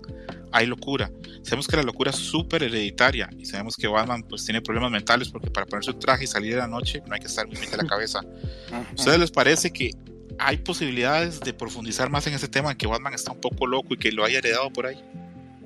hay 0.52 0.66
locura. 0.66 1.10
Sabemos 1.42 1.66
que 1.66 1.76
la 1.76 1.82
locura 1.82 2.10
es 2.10 2.16
súper 2.16 2.62
hereditaria 2.62 3.28
y 3.38 3.44
sabemos 3.44 3.76
que 3.76 3.88
Batman 3.88 4.22
pues 4.22 4.44
tiene 4.44 4.60
problemas 4.60 4.90
mentales 4.90 5.28
porque 5.28 5.50
para 5.50 5.66
ponerse 5.66 5.90
un 5.90 5.98
traje 5.98 6.24
y 6.24 6.26
salir 6.26 6.54
de 6.54 6.58
la 6.58 6.68
noche 6.68 7.02
no 7.06 7.14
hay 7.14 7.20
que 7.20 7.26
estar 7.26 7.46
muy 7.46 7.56
bien 7.56 7.70
de 7.70 7.76
la 7.76 7.86
cabeza. 7.86 8.20
¿A 8.72 8.94
ustedes 8.94 9.18
les 9.18 9.30
parece 9.30 9.70
que 9.70 9.92
hay 10.38 10.58
posibilidades 10.58 11.40
de 11.40 11.52
profundizar 11.52 12.10
más 12.10 12.26
en 12.26 12.34
ese 12.34 12.48
tema, 12.48 12.76
que 12.76 12.86
Batman 12.86 13.14
está 13.14 13.32
un 13.32 13.40
poco 13.40 13.66
loco 13.66 13.94
y 13.94 13.96
que 13.96 14.12
lo 14.12 14.24
haya 14.24 14.38
heredado 14.38 14.70
por 14.70 14.86
ahí? 14.86 14.96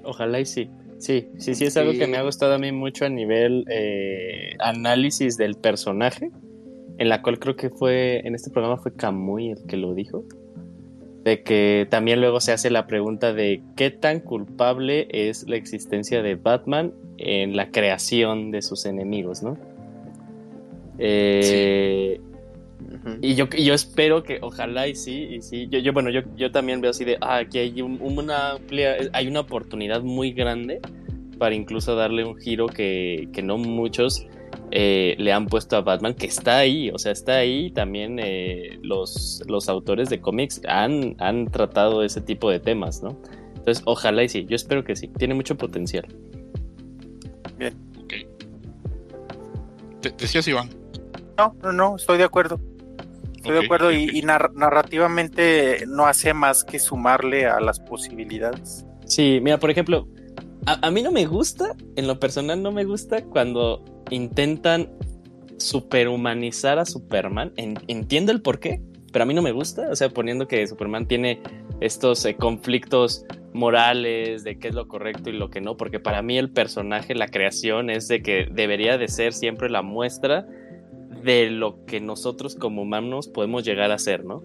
Ojalá 0.03 0.41
y 0.41 0.47
sí. 0.47 0.71
Sí, 0.99 1.29
sí, 1.37 1.57
sí, 1.57 1.65
es 1.65 1.77
algo 1.77 1.93
que 1.93 2.07
me 2.07 2.17
ha 2.17 2.23
gustado 2.23 2.55
a 2.55 2.59
mí 2.59 2.71
mucho 2.71 3.05
a 3.05 3.09
nivel 3.09 3.65
eh, 3.69 4.55
análisis 4.61 5.37
del 5.37 5.57
personaje, 5.57 6.31
en 6.97 7.09
la 7.09 7.23
cual 7.23 7.41
creo 7.41 7.57
que 7.57 7.71
fue, 7.71 8.21
en 8.25 8.37
este 8.37 8.51
programa 8.51 8.77
fue 8.77 8.95
Camuy 8.95 9.51
el 9.51 9.67
que 9.67 9.77
lo 9.77 9.95
dijo, 9.95 10.25
de 11.25 11.43
que 11.43 11.87
también 11.91 12.21
luego 12.21 12.41
se 12.41 12.53
hace 12.53 12.71
la 12.71 12.87
pregunta 12.87 13.33
de 13.33 13.63
qué 13.77 13.91
tan 13.91 14.21
culpable 14.21 15.07
es 15.11 15.49
la 15.49 15.57
existencia 15.57 16.23
de 16.23 16.35
Batman 16.35 16.93
en 17.19 17.57
la 17.57 17.71
creación 17.71 18.51
de 18.51 18.63
sus 18.63 18.87
enemigos, 18.87 19.43
¿no? 19.43 19.57
Eh, 20.99 22.21
y 23.21 23.35
yo, 23.35 23.49
yo 23.49 23.75
espero 23.75 24.23
que 24.23 24.39
ojalá 24.41 24.89
y 24.89 24.95
sí, 24.95 25.29
y 25.31 25.43
sí. 25.43 25.69
Yo, 25.71 25.79
yo 25.79 25.93
bueno, 25.93 26.11
yo, 26.11 26.23
yo 26.37 26.51
también 26.51 26.81
veo 26.81 26.91
así 26.91 27.05
de, 27.05 27.19
ah, 27.21 27.39
aquí 27.39 27.59
hay 27.59 27.83
una 27.83 28.53
amplia, 28.53 28.97
hay 29.13 29.29
una 29.29 29.41
oportunidad 29.41 30.03
muy 30.03 30.33
grande 30.33 30.81
para 31.39 31.55
incluso 31.55 31.95
darle 31.95 32.25
un 32.25 32.37
giro 32.37 32.67
que, 32.67 33.29
que 33.33 33.43
no 33.43 33.59
muchos 33.59 34.27
eh, 34.75 35.17
le 35.19 35.33
han 35.35 35.47
puesto 35.47 35.77
a 35.77 35.83
Batman, 35.83 36.15
que 36.15 36.27
está 36.27 36.57
ahí, 36.57 36.91
o 36.91 36.99
sea, 36.99 37.13
está 37.13 37.37
ahí. 37.37 37.71
También 37.71 38.19
eh, 38.19 38.79
los, 38.83 39.43
los 39.47 39.69
autores 39.69 40.09
de 40.09 40.21
cómics 40.21 40.63
han, 40.67 41.15
han 41.19 41.47
tratado 41.51 42.03
ese 42.03 42.23
tipo 42.23 42.51
de 42.51 42.59
temas, 42.59 43.03
¿no? 43.03 43.21
Entonces, 43.55 43.83
ojalá 43.85 44.25
y 44.25 44.31
sí, 44.31 44.47
yo 44.49 44.57
espero 44.57 44.83
que 44.83 44.97
sí, 44.97 45.09
tiene 45.09 45.35
mucho 45.35 45.57
potencial. 45.57 46.07
Bien. 47.59 47.75
Ok. 48.03 48.15
¿Decías, 50.19 50.49
Iván? 50.49 50.71
No, 51.37 51.55
no, 51.63 51.73
no, 51.73 51.97
estoy 51.97 52.17
de 52.17 52.25
acuerdo. 52.25 52.59
Estoy 53.37 53.53
de 53.53 53.65
acuerdo 53.65 53.93
y, 53.93 54.23
narrativamente 54.23 55.85
no 55.87 56.07
hace 56.07 56.33
más 56.33 56.65
que 56.65 56.79
sumarle 56.79 57.45
a 57.47 57.61
las 57.61 57.79
posibilidades. 57.79 58.87
Sí, 59.05 59.39
mira, 59.43 59.59
por 59.59 59.71
ejemplo, 59.71 60.09
a, 60.65 60.91
mí 60.91 61.03
no 61.03 61.13
me 61.13 61.27
gusta, 61.27 61.75
en 61.97 62.07
lo 62.07 62.19
personal 62.19 62.63
no 62.63 62.73
me 62.73 62.85
gusta 62.85 63.23
cuando 63.25 63.85
intentan 64.15 64.91
superhumanizar 65.59 66.79
a 66.79 66.85
Superman. 66.85 67.53
entiendo 67.57 68.33
el 68.33 68.43
por 68.43 68.61
qué, 68.61 68.81
pero 69.13 69.25
a 69.25 69.27
mí 69.27 69.35
no 69.35 69.43
me 69.43 69.53
gusta. 69.53 69.89
O 69.91 69.97
sea, 69.97 70.09
poniendo 70.11 70.49
que 70.49 70.67
Superman 70.67 71.07
tiene 71.07 71.41
estos 71.81 72.25
eh, 72.25 72.35
conflictos 72.35 73.25
morales 73.53 74.45
de 74.45 74.59
qué 74.59 74.69
es 74.69 74.75
lo 74.75 74.89
correcto 74.89 75.31
y 75.31 75.35
lo 75.35 75.51
que 75.51 75.61
no, 75.61 75.77
porque 75.77 76.01
para 76.01 76.23
mí 76.23 76.39
el 76.39 76.51
personaje, 76.51 77.15
la 77.15 77.29
creación 77.29 77.91
es 77.91 78.09
de 78.09 78.23
que 78.23 78.49
debería 78.51 78.97
de 78.99 79.09
ser 79.09 79.33
siempre 79.33 79.69
la 79.69 79.83
muestra 79.83 80.47
de 81.23 81.51
lo 81.51 81.85
que 81.85 82.01
nosotros 82.01 82.57
como 82.57 82.83
humanos 82.83 83.29
podemos 83.29 83.65
llegar 83.65 83.91
a 83.91 83.99
ser, 83.99 84.25
¿no? 84.25 84.43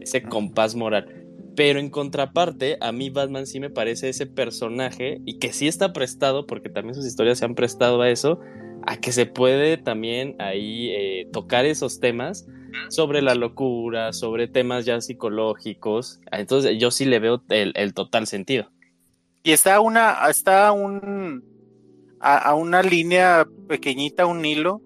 Ese 0.00 0.22
compás 0.22 0.74
moral. 0.74 1.06
Pero 1.54 1.78
en 1.78 1.90
contraparte, 1.90 2.78
a 2.80 2.92
mí 2.92 3.10
Batman 3.10 3.46
sí 3.46 3.60
me 3.60 3.70
parece 3.70 4.08
ese 4.08 4.26
personaje 4.26 5.20
y 5.24 5.38
que 5.38 5.52
sí 5.52 5.68
está 5.68 5.92
prestado, 5.92 6.46
porque 6.46 6.68
también 6.68 6.94
sus 6.94 7.06
historias 7.06 7.38
se 7.38 7.44
han 7.44 7.54
prestado 7.54 8.00
a 8.00 8.10
eso, 8.10 8.40
a 8.86 8.96
que 8.96 9.12
se 9.12 9.26
puede 9.26 9.76
también 9.76 10.36
ahí 10.38 10.90
eh, 10.90 11.28
tocar 11.32 11.64
esos 11.64 12.00
temas 12.00 12.46
sobre 12.88 13.22
la 13.22 13.34
locura, 13.34 14.12
sobre 14.12 14.48
temas 14.48 14.84
ya 14.84 15.00
psicológicos. 15.00 16.20
Entonces 16.30 16.78
yo 16.78 16.90
sí 16.90 17.04
le 17.04 17.18
veo 17.18 17.42
el, 17.48 17.94
total 17.94 18.26
sentido. 18.26 18.70
Y 19.42 19.52
está 19.52 19.80
una, 19.80 20.16
está 20.28 20.72
un, 20.72 21.44
a, 22.20 22.54
una 22.54 22.82
línea 22.82 23.46
pequeñita, 23.68 24.26
un 24.26 24.44
hilo, 24.44 24.80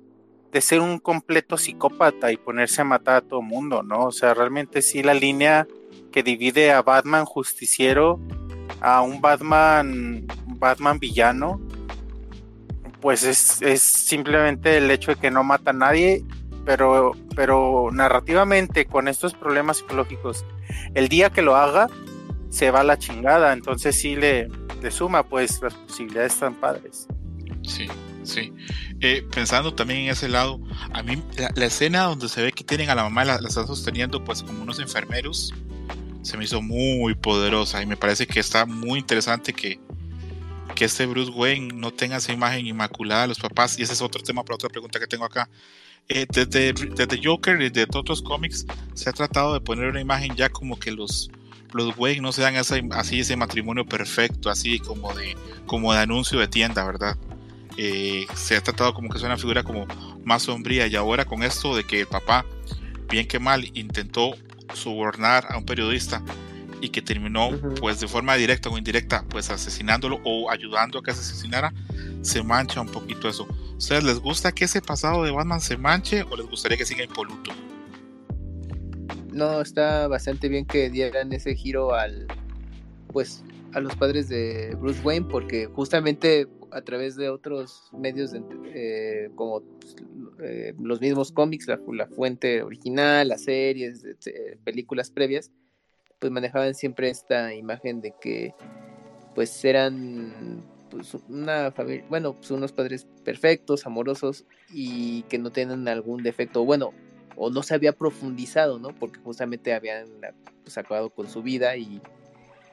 de 0.53 0.61
ser 0.61 0.81
un 0.81 0.99
completo 0.99 1.59
psicópata 1.59 2.33
y 2.33 2.37
ponerse 2.37 2.81
a 2.81 2.85
matar 2.85 3.17
a 3.17 3.21
todo 3.21 3.43
mundo, 3.43 3.83
¿no? 3.83 4.07
O 4.07 4.13
sea, 4.13 4.33
realmente 4.33 4.81
sí 4.81 5.03
la 5.03 5.13
línea 5.13 5.67
que 6.13 6.23
divide 6.23 6.73
a 6.73 6.83
Batman 6.83 7.27
justiciero 7.27 8.19
a 8.81 9.03
un 9.03 9.21
Batman 9.21 10.27
Batman 10.59 10.99
villano 10.99 11.61
pues 13.01 13.23
es, 13.25 13.81
simplemente 13.81 14.79
el 14.79 14.91
hecho 14.91 15.13
de 15.13 15.21
que 15.21 15.31
no 15.31 15.45
mata 15.45 15.71
a 15.71 15.75
nadie 15.75 16.25
pero 16.65 17.13
pero 17.35 17.91
narrativamente 17.93 18.87
con 18.87 19.09
estos 19.09 19.35
problemas 19.35 19.79
psicológicos 19.79 20.45
el 20.95 21.09
día 21.09 21.31
que 21.31 21.43
lo 21.43 21.57
haga 21.57 21.89
se 22.51 22.71
va 22.71 22.81
a 22.81 22.85
la 22.85 22.99
chingada 22.99 23.53
entonces 23.53 24.01
sí 24.01 24.17
le, 24.17 24.49
le 24.83 24.91
suma 24.91 25.23
pues 25.23 25.61
las 25.63 25.75
posibilidades 25.75 26.37
tan 26.39 26.55
padres 26.55 27.07
sí 27.63 27.89
Sí. 28.27 28.53
Eh, 29.01 29.25
pensando 29.33 29.73
también 29.73 30.01
en 30.01 30.11
ese 30.11 30.29
lado, 30.29 30.61
a 30.93 31.03
mí 31.03 31.23
la, 31.37 31.65
escena 31.65 32.03
donde 32.05 32.29
se 32.29 32.43
ve 32.43 32.51
que 32.51 32.65
tienen 32.65 32.91
a 32.91 32.95
la 32.97 33.05
mamá, 33.05 33.25
la, 33.25 33.41
la 33.41 33.49
están 33.49 33.69
sosteniendo 33.69 34.25
pues 34.25 34.43
como 34.43 34.63
unos 34.63 34.81
enfermeros, 34.81 35.55
se 36.23 36.37
me 36.37 36.45
hizo 36.45 36.61
muy 36.61 37.15
poderosa 37.15 37.81
y 37.83 37.87
me 37.87 37.97
parece 37.97 38.27
que 38.27 38.41
está 38.41 38.67
muy 38.67 38.99
interesante 38.99 39.53
que, 39.53 39.79
que 40.77 40.85
este 40.85 41.07
Bruce 41.07 41.33
Wayne 41.33 41.75
no 41.75 41.93
tenga 41.93 42.19
esa 42.19 42.33
imagen 42.33 42.67
inmaculada 42.67 43.23
de 43.23 43.29
los 43.29 43.41
papás. 43.41 43.77
Y 43.79 43.83
ese 43.83 43.95
es 43.95 44.03
otro 44.03 44.23
tema 44.23 44.45
para 44.45 44.55
otra 44.55 44.69
pregunta 44.69 45.01
que 45.01 45.09
tengo 45.09 45.25
acá. 45.25 45.49
Eh, 46.09 46.27
desde, 46.29 46.73
desde, 46.73 47.21
Joker 47.21 47.61
y 47.61 47.71
de 47.71 47.83
otros 47.93 48.23
cómics 48.23 48.65
se 48.95 49.11
ha 49.11 49.13
tratado 49.13 49.55
de 49.55 49.61
poner 49.61 49.89
una 49.89 50.01
imagen 50.01 50.37
ya 50.37 50.49
como 50.49 50.79
que 50.79 50.93
los, 50.93 51.33
los 51.73 51.99
Wayne 51.99 52.21
no 52.21 52.31
sean 52.31 52.55
así 52.55 53.19
ese 53.19 53.35
matrimonio 53.35 53.85
perfecto, 53.85 54.49
así 54.49 54.79
como 54.79 55.13
de, 55.15 55.37
como 55.67 55.93
de 55.93 55.99
anuncio 55.99 56.39
de 56.39 56.47
tienda, 56.47 56.85
¿verdad? 56.85 57.17
Eh, 57.77 58.25
se 58.37 58.57
ha 58.57 58.61
tratado 58.61 58.95
como 58.95 59.09
que 59.09 59.19
es 59.19 59.25
una 59.25 59.37
figura 59.37 59.65
como 59.65 59.87
más 60.25 60.45
sombría 60.45 60.87
y 60.87 60.95
ahora 60.95 61.25
con 61.25 61.43
esto 61.43 61.75
de 61.75 61.83
que 61.83 62.03
el 62.03 62.07
papá, 62.07 62.47
bien 63.09 63.27
que 63.27 63.41
mal, 63.41 63.69
intentó 63.75 64.37
sobornar 64.75 65.47
a 65.51 65.59
un 65.59 65.65
periodista 65.65 66.23
y 66.81 66.91
que 66.91 67.03
terminó 67.03 67.51
pues 67.81 68.01
de 68.01 68.09
forma 68.09 68.35
directa 68.35 68.69
o 68.69 68.79
indirecta 68.79 69.25
pues 69.29 69.51
asesinándolo 69.51 70.21
o 70.25 70.51
ayudando 70.51 70.99
a 70.99 71.03
que 71.03 71.13
se 71.13 71.21
asesinara, 71.21 71.73
se 72.23 72.43
mancha 72.43 72.81
un 72.81 72.89
poquito 72.89 73.29
eso. 73.29 73.47
¿Ustedes 73.77 74.05
les 74.05 74.19
gusta 74.19 74.53
que 74.53 74.65
ese 74.65 74.83
pasado 74.83 75.25
de 75.25 75.31
Batman 75.31 75.61
se 75.61 75.77
manche 75.77 76.23
o 76.23 76.37
les 76.37 76.47
gustaría 76.47 76.77
que 76.77 76.85
siga 76.85 77.05
impoluto? 77.05 77.53
No, 79.33 79.61
está 79.61 80.09
bastante 80.09 80.49
bien 80.49 80.65
que 80.65 80.89
dieran 80.91 81.33
ese 81.33 81.55
giro 81.55 81.95
al 81.95 82.27
pues 83.13 83.45
a 83.73 83.81
los 83.81 83.95
padres 83.97 84.29
de 84.29 84.75
Bruce 84.81 85.01
Wayne 85.03 85.27
porque 85.31 85.67
justamente 85.67 86.47
a 86.73 86.83
través 86.83 87.17
de 87.17 87.29
otros 87.29 87.91
medios 87.93 88.33
eh, 88.75 89.31
como 89.35 89.63
eh, 90.43 90.75
los 90.79 91.01
mismos 91.01 91.33
cómics, 91.33 91.67
la, 91.67 92.07
fuente 92.07 92.63
original, 92.63 93.29
las 93.29 93.45
series, 93.45 94.07
películas 94.65 95.11
previas, 95.11 95.51
pues 96.19 96.33
manejaban 96.33 96.75
siempre 96.75 97.11
esta 97.11 97.55
imagen 97.55 98.01
de 98.01 98.15
que 98.21 98.55
pues 99.35 99.65
eran 99.65 100.65
pues, 100.91 101.15
una 101.29 101.71
familia, 101.73 102.05
bueno, 102.09 102.35
pues 102.35 102.51
unos 102.51 102.73
padres 102.73 103.07
perfectos, 103.25 103.87
amorosos 103.87 104.45
y 104.73 105.23
que 105.25 105.39
no 105.39 105.51
tienen 105.51 105.87
algún 105.89 106.23
defecto, 106.23 106.65
bueno, 106.65 106.93
o 107.37 107.51
no 107.51 107.63
se 107.63 107.75
había 107.75 107.93
profundizado, 107.93 108.79
¿no? 108.79 108.95
Porque 108.95 109.21
justamente 109.21 109.75
habían 109.75 110.07
pues, 110.63 110.79
acabado 110.79 111.11
con 111.11 111.29
su 111.29 111.43
vida 111.43 111.77
y 111.77 112.01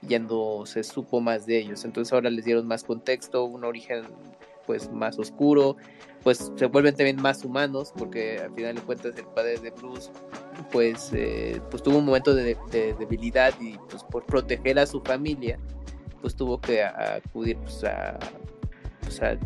ya 0.01 0.19
no 0.19 0.65
se 0.65 0.83
supo 0.83 1.19
más 1.19 1.45
de 1.45 1.59
ellos. 1.59 1.83
Entonces 1.83 2.13
ahora 2.13 2.29
les 2.29 2.45
dieron 2.45 2.65
más 2.65 2.83
contexto, 2.83 3.43
un 3.43 3.65
origen 3.65 4.05
pues 4.65 4.91
más 4.91 5.19
oscuro, 5.19 5.77
pues 6.23 6.51
se 6.55 6.65
vuelven 6.67 6.95
también 6.95 7.21
más 7.21 7.43
humanos, 7.43 7.93
porque 7.97 8.39
al 8.39 8.53
final 8.53 8.75
de 8.75 8.81
cuentas 8.81 9.17
el 9.17 9.25
padre 9.25 9.57
de 9.59 9.71
Bruce 9.71 10.11
pues, 10.71 11.11
eh, 11.13 11.61
pues 11.69 11.83
tuvo 11.83 11.99
un 11.99 12.05
momento 12.05 12.33
de, 12.33 12.55
debilidad 12.99 13.53
y 13.59 13.77
pues 13.89 14.03
por 14.03 14.25
proteger 14.25 14.79
a 14.79 14.85
su 14.85 15.01
familia 15.01 15.59
pues 16.21 16.35
tuvo 16.35 16.61
que 16.61 16.81
acudir 16.81 17.57
pues, 17.57 17.83
a, 17.83 18.17
pues, 19.01 19.21
a, 19.21 19.37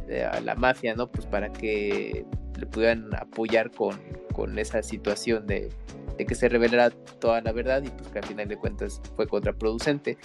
la 0.41 0.53
mafia, 0.53 0.94
¿no? 0.94 1.11
Pues 1.11 1.26
para 1.26 1.52
que 1.52 2.23
le 2.56 2.65
pudieran 2.68 3.10
apoyar 3.15 3.72
con, 3.72 3.99
con 4.31 4.60
esa 4.60 4.84
situación 4.84 5.48
de, 5.48 5.69
de 6.18 6.26
que 6.26 6.35
se 6.35 6.49
revelara 6.49 6.91
toda 6.91 7.41
la 7.41 7.52
verdad 7.52 7.84
y 7.84 7.89
pues 7.89 8.10
que 8.10 8.19
al 8.19 8.26
final 8.26 8.48
de 8.48 8.57
cuentas 8.57 9.02
fue 9.15 9.27
contraproducente. 9.27 10.18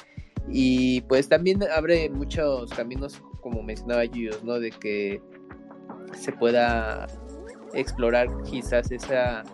Y 0.50 1.02
pues 1.02 1.28
también 1.28 1.62
abre 1.74 2.10
muchos 2.10 2.70
caminos, 2.72 3.22
como 3.42 3.62
mencionaba 3.62 4.06
Gios, 4.06 4.42
¿no? 4.42 4.58
De 4.58 4.70
que 4.70 5.20
se 6.14 6.32
pueda 6.32 7.06
explorar 7.74 8.28
quizás 8.44 8.90
esa 8.90 9.44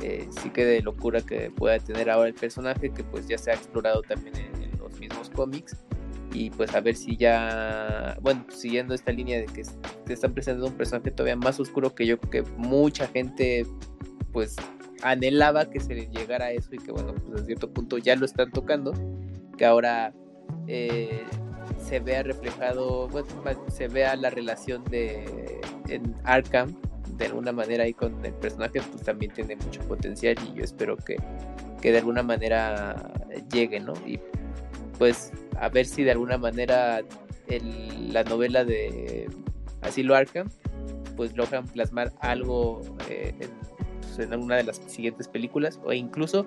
eh, 0.00 0.28
psique 0.30 0.64
de 0.64 0.80
locura 0.80 1.20
que 1.20 1.50
pueda 1.50 1.78
tener 1.78 2.08
ahora 2.08 2.28
el 2.28 2.34
personaje, 2.34 2.90
que 2.90 3.04
pues 3.04 3.26
ya 3.26 3.36
se 3.36 3.50
ha 3.50 3.54
explorado 3.54 4.02
también 4.02 4.36
en, 4.36 4.78
los 4.78 4.98
mismos 4.98 5.28
cómics. 5.30 5.76
Y 6.32 6.50
pues 6.50 6.74
a 6.74 6.80
ver 6.80 6.94
si 6.94 7.16
ya, 7.16 8.16
bueno, 8.20 8.46
siguiendo 8.48 8.94
esta 8.94 9.12
línea 9.12 9.38
de 9.40 9.46
que 9.46 9.62
te 10.04 10.12
están 10.12 10.34
presentando 10.34 10.68
un 10.68 10.74
personaje 10.74 11.10
todavía 11.10 11.36
más 11.36 11.58
oscuro 11.58 11.94
que 11.94 12.06
yo, 12.06 12.20
que 12.20 12.42
mucha 12.56 13.06
gente 13.08 13.66
pues 14.32 14.56
anhelaba 15.02 15.70
que 15.70 15.80
se 15.80 15.94
le 15.94 16.06
llegara 16.08 16.46
a 16.46 16.52
eso 16.52 16.74
y 16.74 16.78
que 16.78 16.92
bueno, 16.92 17.14
pues 17.14 17.42
a 17.42 17.44
cierto 17.44 17.70
punto 17.72 17.98
ya 17.98 18.14
lo 18.14 18.24
están 18.26 18.50
tocando 18.50 18.92
que 19.56 19.64
ahora 19.64 20.14
eh, 20.66 21.24
se 21.80 22.00
vea 22.00 22.22
reflejado, 22.22 23.08
se 23.68 23.88
vea 23.88 24.16
la 24.16 24.30
relación 24.30 24.84
de 24.84 25.60
en 25.88 26.14
Arkham 26.24 26.74
de 27.16 27.26
alguna 27.26 27.52
manera 27.52 27.84
ahí 27.84 27.94
con 27.94 28.24
el 28.24 28.32
personaje, 28.34 28.80
pues 28.80 29.02
también 29.02 29.32
tiene 29.32 29.56
mucho 29.56 29.80
potencial 29.82 30.36
y 30.46 30.58
yo 30.58 30.64
espero 30.64 30.96
que, 30.96 31.16
que 31.80 31.92
de 31.92 31.98
alguna 31.98 32.22
manera 32.22 33.12
llegue, 33.52 33.80
¿no? 33.80 33.94
Y 34.06 34.20
pues 34.98 35.32
a 35.58 35.68
ver 35.68 35.86
si 35.86 36.04
de 36.04 36.12
alguna 36.12 36.38
manera 36.38 37.02
la 38.10 38.24
novela 38.24 38.64
de 38.64 39.28
Asilo 39.80 40.14
Arkham 40.14 40.48
pues 41.16 41.36
logran 41.36 41.66
plasmar 41.66 42.12
algo 42.20 42.82
eh, 43.08 43.34
en 43.40 43.50
en 44.18 44.34
una 44.34 44.56
de 44.56 44.64
las 44.64 44.76
siguientes 44.86 45.28
películas 45.28 45.78
o 45.84 45.92
incluso 45.92 46.46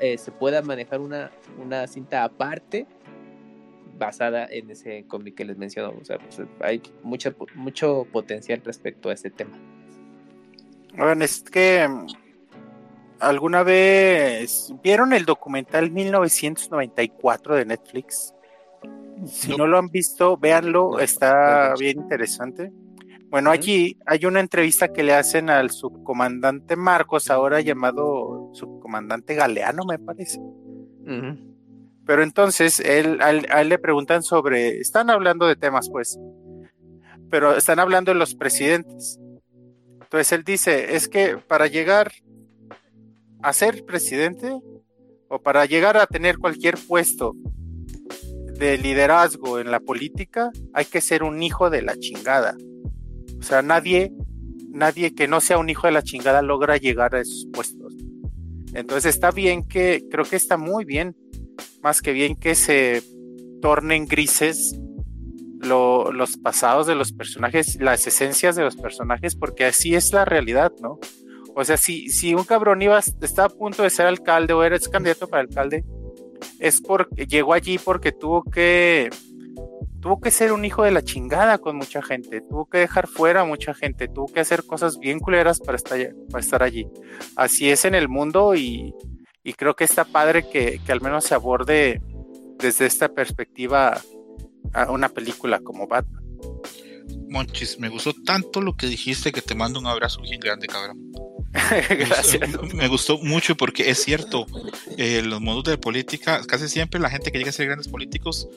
eh, 0.00 0.18
se 0.18 0.30
pueda 0.30 0.62
manejar 0.62 1.00
una, 1.00 1.30
una 1.60 1.86
cinta 1.86 2.24
aparte 2.24 2.86
basada 4.00 4.48
en 4.50 4.68
ese 4.70 5.04
cómic 5.06 5.36
que 5.36 5.44
les 5.44 5.56
menciono. 5.56 5.94
O 6.00 6.04
sea, 6.04 6.18
pues, 6.18 6.42
hay 6.60 6.82
mucha, 7.04 7.32
mucho 7.54 8.04
potencial 8.10 8.60
respecto 8.64 9.10
a 9.10 9.12
ese 9.12 9.30
tema. 9.30 9.56
Bueno, 10.96 11.24
es 11.24 11.42
que 11.42 11.88
alguna 13.20 13.62
vez 13.62 14.74
vieron 14.82 15.12
el 15.12 15.24
documental 15.24 15.92
1994 15.92 17.54
de 17.54 17.64
Netflix. 17.66 18.34
Si 19.26 19.54
no, 19.56 19.66
lo 19.66 19.78
han 19.78 19.88
visto, 19.88 20.36
véanlo, 20.36 20.98
está 20.98 21.74
bien 21.78 21.98
interesante. 22.00 22.72
Bueno, 23.28 23.50
allí 23.50 23.98
hay 24.06 24.24
una 24.24 24.40
entrevista 24.40 24.92
que 24.92 25.04
le 25.04 25.14
hacen 25.14 25.50
al 25.50 25.70
subcomandante 25.70 26.74
Marcos, 26.74 27.30
ahora 27.30 27.60
llamado 27.60 28.50
subcomandante 28.54 29.34
Galeano, 29.36 29.84
me 29.84 29.98
parece. 30.00 30.40
Pero 32.10 32.24
entonces 32.24 32.80
él, 32.80 33.22
a, 33.22 33.30
él, 33.30 33.68
le 33.68 33.78
preguntan 33.78 34.24
sobre, 34.24 34.80
están 34.80 35.10
hablando 35.10 35.46
de 35.46 35.54
temas, 35.54 35.88
pues, 35.88 36.18
pero 37.30 37.56
están 37.56 37.78
hablando 37.78 38.10
de 38.10 38.18
los 38.18 38.34
presidentes. 38.34 39.20
Entonces 40.00 40.32
él 40.32 40.42
dice, 40.42 40.96
es 40.96 41.06
que 41.06 41.36
para 41.36 41.68
llegar 41.68 42.10
a 43.44 43.52
ser 43.52 43.84
presidente 43.84 44.58
o 45.28 45.40
para 45.40 45.66
llegar 45.66 45.96
a 45.98 46.08
tener 46.08 46.38
cualquier 46.38 46.78
puesto 46.78 47.36
de 48.58 48.76
liderazgo 48.76 49.60
en 49.60 49.70
la 49.70 49.78
política, 49.78 50.50
hay 50.74 50.86
que 50.86 51.00
ser 51.00 51.22
un 51.22 51.40
hijo 51.44 51.70
de 51.70 51.82
la 51.82 51.96
chingada. 51.96 52.56
O 53.38 53.42
sea, 53.44 53.62
nadie, 53.62 54.10
nadie 54.68 55.14
que 55.14 55.28
no 55.28 55.40
sea 55.40 55.58
un 55.58 55.70
hijo 55.70 55.86
de 55.86 55.92
la 55.92 56.02
chingada 56.02 56.42
logra 56.42 56.76
llegar 56.76 57.14
a 57.14 57.20
esos 57.20 57.46
puestos. 57.52 57.94
Entonces 58.74 59.14
está 59.14 59.30
bien 59.30 59.62
que, 59.62 60.02
creo 60.10 60.24
que 60.24 60.34
está 60.34 60.56
muy 60.56 60.84
bien, 60.84 61.14
más 61.82 62.02
que 62.02 62.12
bien 62.12 62.36
que 62.36 62.54
se 62.54 63.02
tornen 63.60 64.06
grises 64.06 64.78
los 65.60 66.36
pasados 66.38 66.86
de 66.86 66.94
los 66.94 67.12
personajes, 67.12 67.76
las 67.80 68.06
esencias 68.06 68.56
de 68.56 68.62
los 68.62 68.76
personajes, 68.76 69.36
porque 69.36 69.66
así 69.66 69.94
es 69.94 70.12
la 70.12 70.24
realidad, 70.24 70.72
¿no? 70.80 70.98
O 71.54 71.64
sea, 71.64 71.76
si, 71.76 72.08
si 72.08 72.34
un 72.34 72.44
cabrón 72.44 72.80
iba, 72.80 72.98
está 72.98 73.44
a 73.44 73.48
punto 73.48 73.82
de 73.82 73.90
ser 73.90 74.06
alcalde 74.06 74.54
o 74.54 74.62
eres 74.62 74.88
candidato 74.88 75.28
para 75.28 75.42
alcalde, 75.42 75.84
es 76.58 76.80
porque 76.80 77.26
llegó 77.26 77.52
allí 77.52 77.78
porque 77.78 78.12
tuvo 78.12 78.42
que 78.42 79.10
tuvo 80.00 80.18
que 80.18 80.30
ser 80.30 80.52
un 80.52 80.64
hijo 80.64 80.82
de 80.82 80.92
la 80.92 81.02
chingada 81.02 81.58
con 81.58 81.76
mucha 81.76 82.00
gente, 82.00 82.40
tuvo 82.40 82.66
que 82.66 82.78
dejar 82.78 83.06
fuera 83.06 83.42
a 83.42 83.44
mucha 83.44 83.74
gente, 83.74 84.08
tuvo 84.08 84.26
que 84.26 84.40
hacer 84.40 84.64
cosas 84.64 84.98
bien 84.98 85.18
culeras 85.18 85.60
para 85.60 85.76
estar, 85.76 85.98
para 86.30 86.40
estar 86.40 86.62
allí. 86.62 86.86
Así 87.36 87.70
es 87.70 87.84
en 87.84 87.94
el 87.94 88.08
mundo 88.08 88.54
y, 88.54 88.94
creo 89.56 89.74
que 89.74 89.84
está 89.84 90.04
padre 90.04 90.48
que, 90.48 90.80
al 90.88 91.00
menos 91.00 91.24
se 91.24 91.34
aborde 91.34 92.02
desde 92.58 92.86
esta 92.86 93.08
perspectiva 93.08 94.00
a 94.72 94.90
una 94.90 95.08
película 95.08 95.60
como 95.60 95.86
Batman. 95.86 96.22
Monchis, 97.28 97.78
me 97.78 97.88
gustó 97.88 98.12
tanto 98.24 98.60
lo 98.60 98.76
que 98.76 98.86
dijiste 98.86 99.32
que 99.32 99.42
te 99.42 99.54
mando 99.54 99.78
un 99.78 99.86
abrazo 99.86 100.20
bien 100.20 100.40
grande, 100.40 100.66
cabrón. 100.66 101.12
Gracias. 101.88 102.48
Me 102.74 102.86
gustó 102.86 103.18
mucho 103.18 103.56
porque 103.56 103.90
es 103.90 104.02
cierto, 104.02 104.46
eh, 104.96 105.22
los 105.22 105.40
modos 105.40 105.64
de 105.64 105.78
política, 105.78 106.42
casi 106.46 106.68
siempre 106.68 107.00
la 107.00 107.10
gente 107.10 107.32
que 107.32 107.38
llega 107.38 107.50
a 107.50 107.52
ser 107.52 107.66
grandes 107.66 107.88
políticos 107.88 108.48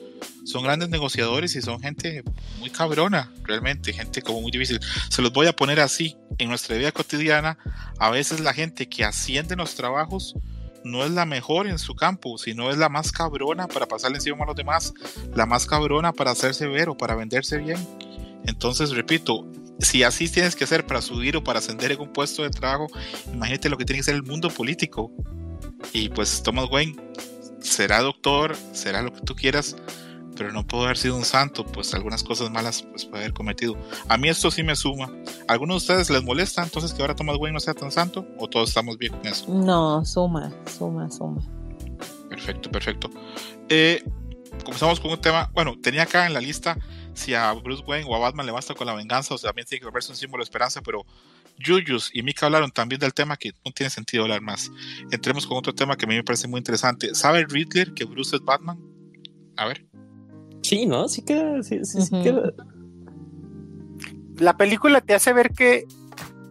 son 0.44 0.62
grandes 0.62 0.90
negociadores 0.90 1.56
y 1.56 1.62
son 1.62 1.80
gente 1.80 2.22
muy 2.60 2.70
cabrona, 2.70 3.32
realmente, 3.42 3.92
gente 3.92 4.22
como 4.22 4.42
muy 4.42 4.52
difícil. 4.52 4.80
Se 5.08 5.22
los 5.22 5.32
voy 5.32 5.48
a 5.48 5.54
poner 5.54 5.80
así, 5.80 6.16
en 6.38 6.48
nuestra 6.48 6.76
vida 6.76 6.92
cotidiana, 6.92 7.58
a 7.98 8.10
veces 8.10 8.40
la 8.40 8.52
gente 8.52 8.88
que 8.88 9.04
asciende 9.04 9.54
en 9.54 9.58
los 9.58 9.74
trabajos 9.74 10.36
no 10.84 11.04
es 11.04 11.10
la 11.10 11.24
mejor 11.24 11.66
en 11.66 11.78
su 11.78 11.94
campo, 11.94 12.38
sino 12.38 12.70
es 12.70 12.78
la 12.78 12.88
más 12.88 13.10
cabrona 13.10 13.66
para 13.66 13.86
pasarle 13.86 14.18
encima 14.18 14.44
a 14.44 14.46
los 14.46 14.56
demás, 14.56 14.92
la 15.34 15.46
más 15.46 15.66
cabrona 15.66 16.12
para 16.12 16.30
hacerse 16.30 16.66
ver 16.66 16.88
o 16.88 16.96
para 16.96 17.14
venderse 17.14 17.58
bien. 17.58 17.78
Entonces, 18.44 18.90
repito, 18.90 19.50
si 19.78 20.02
así 20.02 20.28
tienes 20.28 20.54
que 20.54 20.64
hacer 20.64 20.86
para 20.86 21.00
subir 21.00 21.36
o 21.36 21.44
para 21.44 21.58
ascender 21.58 21.92
en 21.92 22.00
un 22.00 22.12
puesto 22.12 22.42
de 22.42 22.50
trabajo, 22.50 22.86
imagínate 23.32 23.68
lo 23.68 23.78
que 23.78 23.84
tiene 23.84 24.00
que 24.00 24.04
ser 24.04 24.14
el 24.14 24.22
mundo 24.22 24.50
político. 24.50 25.10
Y 25.92 26.10
pues 26.10 26.42
Thomas 26.42 26.66
Wayne 26.70 26.96
será 27.60 28.00
doctor, 28.00 28.54
será 28.72 29.02
lo 29.02 29.12
que 29.12 29.20
tú 29.22 29.34
quieras, 29.34 29.76
pero 30.36 30.52
no 30.52 30.66
puedo 30.66 30.84
haber 30.84 30.96
sido 30.96 31.16
un 31.16 31.24
santo, 31.24 31.64
pues 31.64 31.94
algunas 31.94 32.22
cosas 32.22 32.50
malas 32.50 32.82
pues 32.82 33.04
puede 33.04 33.24
haber 33.24 33.34
cometido. 33.34 33.76
A 34.08 34.16
mí 34.16 34.28
esto 34.28 34.50
sí 34.50 34.62
me 34.62 34.76
suma. 34.76 35.10
algunos 35.48 35.74
de 35.74 35.92
ustedes 35.92 36.10
les 36.10 36.22
molesta 36.22 36.62
entonces 36.62 36.92
que 36.92 37.02
ahora 37.02 37.14
Thomas 37.14 37.36
Wayne 37.36 37.54
no 37.54 37.60
sea 37.60 37.74
tan 37.74 37.90
santo 37.90 38.26
o 38.38 38.48
todos 38.48 38.68
estamos 38.70 38.98
bien 38.98 39.12
con 39.12 39.26
eso? 39.26 39.46
No, 39.52 40.04
suma, 40.04 40.52
suma, 40.66 41.10
suma. 41.10 41.42
Perfecto, 42.28 42.70
perfecto. 42.70 43.10
Eh, 43.68 44.02
comenzamos 44.64 45.00
con 45.00 45.12
un 45.12 45.20
tema, 45.20 45.50
bueno, 45.54 45.74
tenía 45.80 46.02
acá 46.02 46.26
en 46.26 46.34
la 46.34 46.40
lista 46.40 46.76
si 47.14 47.32
a 47.34 47.52
Bruce 47.52 47.84
Wayne 47.86 48.06
o 48.08 48.14
a 48.16 48.18
Batman 48.18 48.46
le 48.46 48.52
basta 48.52 48.74
con 48.74 48.86
la 48.86 48.94
venganza 48.94 49.34
o 49.34 49.38
sea, 49.38 49.50
también 49.50 49.66
tiene 49.66 49.80
que 49.80 49.86
volverse 49.86 50.10
un 50.10 50.16
símbolo 50.16 50.42
de 50.42 50.44
esperanza, 50.44 50.82
pero 50.82 51.06
Jujus 51.64 52.10
y 52.12 52.22
Mika 52.22 52.46
hablaron 52.46 52.70
también 52.70 53.00
del 53.00 53.14
tema 53.14 53.36
que 53.36 53.52
no 53.64 53.72
tiene 53.72 53.90
sentido 53.90 54.24
hablar 54.24 54.40
más. 54.40 54.70
Entremos 55.10 55.46
con 55.46 55.56
otro 55.56 55.74
tema 55.74 55.96
que 55.96 56.04
a 56.04 56.08
mí 56.08 56.16
me 56.16 56.24
parece 56.24 56.48
muy 56.48 56.58
interesante. 56.58 57.14
¿Sabe 57.14 57.46
Riddler 57.48 57.94
que 57.94 58.04
Bruce 58.04 58.36
es 58.36 58.42
Batman? 58.42 58.78
A 59.56 59.66
ver. 59.66 59.86
Sí, 60.64 60.86
¿no? 60.86 61.08
Sí 61.08 61.22
queda, 61.22 61.62
sí, 61.62 61.78
queda. 62.22 62.54
La 64.38 64.56
película 64.56 65.02
te 65.02 65.12
hace 65.14 65.34
ver 65.34 65.50
que, 65.50 65.84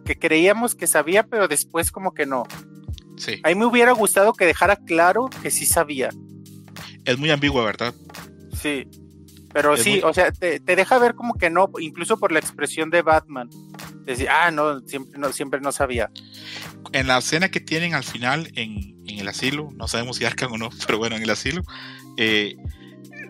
que 0.04 0.16
creíamos 0.16 0.76
que 0.76 0.86
sabía, 0.86 1.26
pero 1.26 1.48
después 1.48 1.90
como 1.90 2.14
que 2.14 2.24
no. 2.24 2.44
Sí. 3.16 3.40
A 3.42 3.48
mí 3.48 3.56
me 3.56 3.66
hubiera 3.66 3.90
gustado 3.90 4.32
que 4.32 4.46
dejara 4.46 4.76
claro 4.76 5.28
que 5.42 5.50
sí 5.50 5.66
sabía. 5.66 6.10
Es 7.04 7.18
muy 7.18 7.32
ambiguo, 7.32 7.64
¿verdad? 7.64 7.92
Sí. 8.62 8.86
Pero 9.52 9.76
sí, 9.76 10.00
o 10.04 10.14
sea, 10.14 10.30
te, 10.30 10.60
deja 10.60 10.98
ver 10.98 11.16
como 11.16 11.34
que 11.34 11.50
no, 11.50 11.68
incluso 11.80 12.16
por 12.16 12.30
la 12.30 12.38
expresión 12.38 12.90
de 12.90 13.02
Batman. 13.02 13.50
Decir, 14.04 14.28
ah, 14.28 14.52
no, 14.52 14.80
siempre 14.82 15.18
no, 15.18 15.32
siempre 15.32 15.60
no 15.60 15.72
sabía. 15.72 16.10
En 16.92 17.08
la 17.08 17.18
escena 17.18 17.48
que 17.50 17.58
tienen 17.58 17.94
al 17.94 18.04
final 18.04 18.52
en, 18.54 18.96
en 19.08 19.18
el 19.18 19.26
asilo, 19.26 19.70
no 19.74 19.88
sabemos 19.88 20.18
si 20.18 20.24
Arkham 20.24 20.52
o 20.52 20.58
no, 20.58 20.70
pero 20.86 20.98
bueno, 20.98 21.16
en 21.16 21.22
el 21.22 21.30
asilo, 21.30 21.62
eh, 22.16 22.54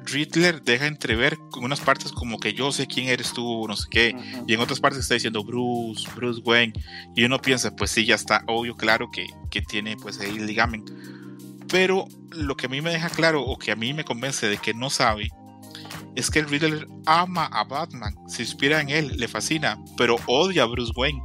Riddler 0.04 0.62
deja 0.62 0.86
entrever 0.86 1.38
con 1.50 1.64
unas 1.64 1.80
partes 1.80 2.12
como 2.12 2.38
que 2.38 2.52
yo 2.52 2.72
sé 2.72 2.86
quién 2.86 3.08
eres 3.08 3.32
tú, 3.32 3.66
no 3.66 3.76
sé 3.76 3.88
qué, 3.90 4.16
y 4.46 4.54
en 4.54 4.60
otras 4.60 4.80
partes 4.80 5.00
está 5.00 5.14
diciendo 5.14 5.44
Bruce, 5.44 6.08
Bruce 6.14 6.40
Wayne, 6.44 6.72
y 7.14 7.24
uno 7.24 7.40
piensa, 7.40 7.74
pues 7.74 7.90
sí, 7.90 8.04
ya 8.04 8.14
está 8.14 8.42
obvio, 8.46 8.76
claro 8.76 9.10
que, 9.10 9.26
que 9.50 9.62
tiene 9.62 9.96
pues 9.96 10.20
ahí 10.20 10.36
el 10.36 10.46
ligamen. 10.46 10.84
Pero 11.68 12.06
lo 12.30 12.56
que 12.56 12.66
a 12.66 12.68
mí 12.68 12.80
me 12.80 12.90
deja 12.90 13.08
claro, 13.08 13.42
o 13.42 13.58
que 13.58 13.72
a 13.72 13.76
mí 13.76 13.92
me 13.92 14.04
convence 14.04 14.48
de 14.48 14.58
que 14.58 14.74
no 14.74 14.90
sabe, 14.90 15.30
es 16.14 16.30
que 16.30 16.38
el 16.38 16.48
Riddler 16.48 16.86
ama 17.06 17.46
a 17.46 17.64
Batman, 17.64 18.14
se 18.28 18.42
inspira 18.42 18.80
en 18.80 18.90
él, 18.90 19.16
le 19.16 19.28
fascina, 19.28 19.82
pero 19.96 20.16
odia 20.26 20.62
a 20.62 20.66
Bruce 20.66 20.92
Wayne, 20.94 21.22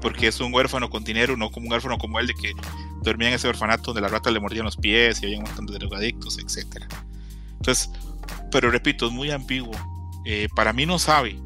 porque 0.00 0.28
es 0.28 0.40
un 0.40 0.54
huérfano 0.54 0.88
con 0.88 1.04
dinero, 1.04 1.36
no 1.36 1.50
como 1.50 1.66
un 1.66 1.72
huérfano 1.72 1.98
como 1.98 2.18
él 2.18 2.26
de 2.26 2.34
que 2.34 2.52
dormía 3.02 3.28
en 3.28 3.34
ese 3.34 3.48
orfanato 3.48 3.86
donde 3.86 4.00
las 4.02 4.10
ratas 4.10 4.32
le 4.32 4.40
mordían 4.40 4.64
los 4.64 4.76
pies 4.76 5.22
y 5.22 5.26
había 5.26 5.38
un 5.38 5.44
montón 5.44 5.66
de 5.66 5.74
drogadictos, 5.74 6.38
etc. 6.38 6.84
Entonces, 7.56 7.90
pero 8.50 8.70
repito, 8.70 9.06
es 9.06 9.12
muy 9.12 9.30
ambiguo. 9.30 9.74
Eh, 10.24 10.48
para 10.54 10.72
mí 10.72 10.86
no 10.86 10.98
sabe, 10.98 11.40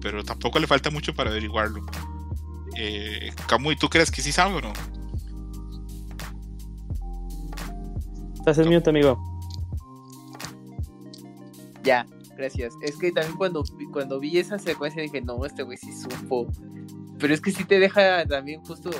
pero 0.00 0.24
tampoco 0.24 0.58
le 0.58 0.66
falta 0.66 0.90
mucho 0.90 1.14
para 1.14 1.30
averiguarlo. 1.30 1.84
Eh, 2.76 3.32
Camuy, 3.46 3.76
¿tú 3.76 3.88
crees 3.88 4.10
que 4.10 4.22
sí 4.22 4.32
sabe 4.32 4.56
o 4.56 4.60
no? 4.60 4.72
Estás 8.34 8.58
en 8.58 8.72
mute, 8.72 8.90
amigo. 8.90 9.18
Ya, 11.82 12.06
gracias. 12.36 12.74
Es 12.82 12.96
que 12.96 13.12
también 13.12 13.36
cuando, 13.36 13.64
cuando 13.92 14.18
vi 14.18 14.38
esa 14.38 14.58
secuencia 14.58 15.02
dije, 15.02 15.20
no, 15.20 15.44
este 15.44 15.62
güey 15.62 15.76
sí 15.76 15.92
supo. 15.92 16.46
Pero 17.18 17.34
es 17.34 17.40
que 17.40 17.52
sí 17.52 17.64
te 17.64 17.78
deja 17.78 18.24
también 18.26 18.62
justo 18.64 18.90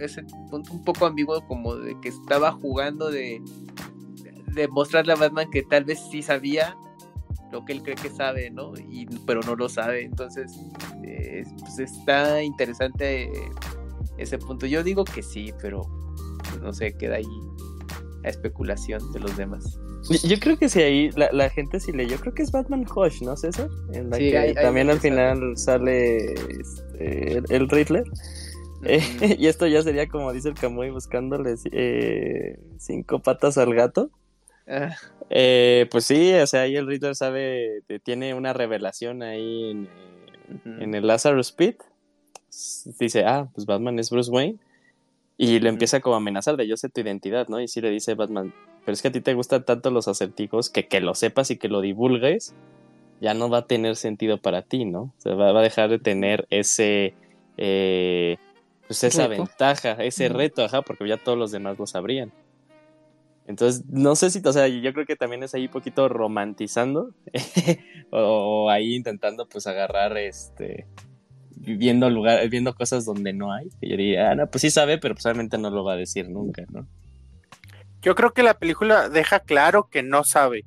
ese 0.00 0.24
punto 0.50 0.72
un 0.72 0.84
poco 0.84 1.06
ambiguo 1.06 1.46
como 1.46 1.76
de 1.76 1.96
que 2.00 2.08
estaba 2.08 2.50
jugando 2.50 3.08
de, 3.08 3.40
de 4.52 4.68
mostrarle 4.68 5.12
a 5.12 5.16
Batman 5.16 5.48
que 5.50 5.62
tal 5.62 5.84
vez 5.84 6.00
sí 6.10 6.22
sabía 6.22 6.76
lo 7.52 7.64
que 7.64 7.72
él 7.72 7.82
cree 7.82 7.96
que 7.96 8.10
sabe, 8.10 8.50
¿no? 8.50 8.72
Y, 8.76 9.06
pero 9.26 9.40
no 9.42 9.56
lo 9.56 9.68
sabe. 9.68 10.04
Entonces, 10.04 10.58
eh, 11.04 11.44
pues 11.60 11.78
está 11.78 12.42
interesante 12.42 13.30
ese 14.18 14.38
punto. 14.38 14.66
Yo 14.66 14.82
digo 14.82 15.04
que 15.04 15.22
sí, 15.22 15.52
pero 15.60 15.82
pues, 16.50 16.60
no 16.60 16.72
sé, 16.72 16.96
queda 16.96 17.16
ahí 17.16 17.26
la 18.22 18.30
especulación 18.30 19.12
de 19.12 19.20
los 19.20 19.36
demás. 19.36 19.78
Yo 20.24 20.38
creo 20.38 20.56
que 20.56 20.68
sí, 20.68 20.80
ahí 20.80 21.10
la, 21.10 21.50
gente 21.50 21.80
sí 21.80 21.92
le. 21.92 22.06
Yo 22.06 22.18
creo 22.18 22.32
que 22.32 22.42
es 22.42 22.50
Batman 22.50 22.86
Hush, 22.94 23.22
¿no, 23.22 23.36
César? 23.36 23.68
En 23.92 24.10
la 24.10 24.18
que 24.18 24.54
también 24.54 24.88
al 24.90 25.00
final 25.00 25.56
sale 25.56 26.32
este, 26.32 27.42
el, 27.54 27.68
Riddler. 27.68 28.04
Eh, 28.84 29.00
y 29.38 29.46
esto 29.48 29.66
ya 29.66 29.82
sería 29.82 30.08
como 30.08 30.32
dice 30.32 30.48
el 30.48 30.54
Camuy 30.54 30.90
buscándole 30.90 31.56
eh, 31.72 32.58
cinco 32.78 33.18
patas 33.20 33.58
al 33.58 33.74
gato. 33.74 34.10
Eh, 35.30 35.86
pues 35.90 36.04
sí, 36.04 36.32
o 36.34 36.46
sea, 36.46 36.62
ahí 36.62 36.76
el 36.76 36.86
Riddler 36.86 37.14
sabe, 37.14 37.82
tiene 38.02 38.34
una 38.34 38.52
revelación 38.52 39.22
ahí 39.22 39.70
en, 39.70 39.88
en 40.80 40.94
el 40.94 41.06
Lazarus 41.06 41.52
Pit. 41.52 41.82
Dice, 42.98 43.24
ah, 43.24 43.48
pues 43.54 43.66
Batman 43.66 43.98
es 43.98 44.10
Bruce 44.10 44.30
Wayne. 44.30 44.58
Y 45.36 45.60
le 45.60 45.68
empieza 45.68 46.00
como 46.00 46.14
a 46.14 46.18
amenazar 46.18 46.56
de 46.56 46.66
yo 46.66 46.76
sé 46.76 46.88
tu 46.88 47.00
identidad, 47.00 47.46
¿no? 47.48 47.60
Y 47.60 47.68
sí 47.68 47.80
le 47.80 47.90
dice 47.90 48.14
Batman, 48.14 48.52
pero 48.84 48.94
es 48.94 49.02
que 49.02 49.08
a 49.08 49.12
ti 49.12 49.20
te 49.20 49.34
gustan 49.34 49.64
tanto 49.64 49.90
los 49.90 50.08
acertijos 50.08 50.68
que 50.68 50.88
que 50.88 51.00
lo 51.00 51.14
sepas 51.14 51.52
y 51.52 51.58
que 51.58 51.68
lo 51.68 51.80
divulgues 51.80 52.54
ya 53.20 53.34
no 53.34 53.48
va 53.48 53.58
a 53.58 53.66
tener 53.66 53.96
sentido 53.96 54.38
para 54.38 54.62
ti, 54.62 54.84
¿no? 54.84 55.00
O 55.00 55.14
sea, 55.18 55.34
va, 55.34 55.50
a 55.50 55.62
dejar 55.62 55.90
de 55.90 55.98
tener 55.98 56.46
ese, 56.50 57.14
eh, 57.56 58.36
pues 58.86 59.04
esa 59.04 59.26
ventaja, 59.26 59.92
ese 60.04 60.28
reto, 60.28 60.64
ajá, 60.64 60.82
porque 60.82 61.08
ya 61.08 61.16
todos 61.16 61.38
los 61.38 61.50
demás 61.50 61.78
lo 61.78 61.86
sabrían. 61.86 62.32
Entonces, 63.48 63.82
no 63.88 64.14
sé 64.14 64.30
si, 64.30 64.42
o 64.44 64.52
sea, 64.52 64.68
yo 64.68 64.92
creo 64.92 65.06
que 65.06 65.16
también 65.16 65.42
es 65.42 65.54
ahí 65.54 65.64
un 65.64 65.72
poquito 65.72 66.06
romantizando 66.10 67.14
o, 68.12 68.68
ahí 68.68 68.94
intentando 68.94 69.48
pues 69.48 69.66
agarrar 69.66 70.18
este 70.18 70.86
viendo 71.56 72.10
lugar, 72.10 72.46
viendo 72.50 72.74
cosas 72.74 73.06
donde 73.06 73.32
no 73.32 73.50
hay. 73.50 73.68
Y 73.80 73.88
yo 73.88 73.96
diría, 73.96 74.30
ah, 74.30 74.34
no, 74.34 74.50
pues 74.50 74.60
sí 74.60 74.70
sabe, 74.70 74.98
pero 74.98 75.14
pues 75.14 75.24
no 75.58 75.70
lo 75.70 75.82
va 75.82 75.94
a 75.94 75.96
decir 75.96 76.28
nunca, 76.28 76.62
¿no? 76.68 76.86
Yo 78.02 78.14
creo 78.14 78.34
que 78.34 78.42
la 78.42 78.52
película 78.52 79.08
deja 79.08 79.40
claro 79.40 79.88
que 79.88 80.02
no 80.02 80.24
sabe. 80.24 80.66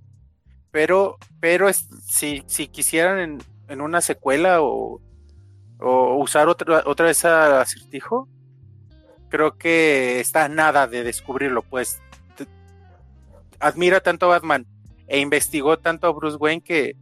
Pero, 0.72 1.18
pero 1.40 1.72
si, 1.72 2.44
si 2.48 2.68
quisieran 2.68 3.20
en, 3.20 3.38
en 3.68 3.82
una 3.82 4.02
secuela 4.02 4.64
o, 4.64 5.00
o 5.80 6.16
usar 6.16 6.48
otra, 6.48 6.82
otra 6.88 7.06
vez 7.06 7.24
acertijo, 7.26 8.28
creo 9.30 9.56
que 9.60 10.20
está 10.20 10.50
nada 10.50 10.88
de 10.88 11.04
descubrirlo, 11.04 11.62
pues 11.62 12.02
admira 13.62 14.02
tanto 14.02 14.26
a 14.26 14.30
Batman 14.40 14.66
e 15.08 15.20
investigó 15.20 15.78
tanto 15.78 16.08
a 16.08 16.12
Bruce 16.12 16.38
Wayne 16.38 16.62
que 16.62 16.96